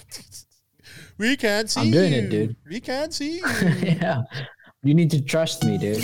We 1.18 1.38
can't 1.38 1.70
see 1.70 1.82
I'm 1.82 1.92
doing 1.92 2.14
you. 2.14 2.20
it, 2.20 2.30
dude. 2.30 2.56
We 2.70 2.80
can't 2.80 3.14
see 3.14 3.38
you. 3.38 3.44
yeah, 3.84 4.24
you 4.84 4.94
need 4.94 5.12
to 5.12 5.22
trust 5.22 5.64
me, 5.66 5.78
dude. 5.78 6.04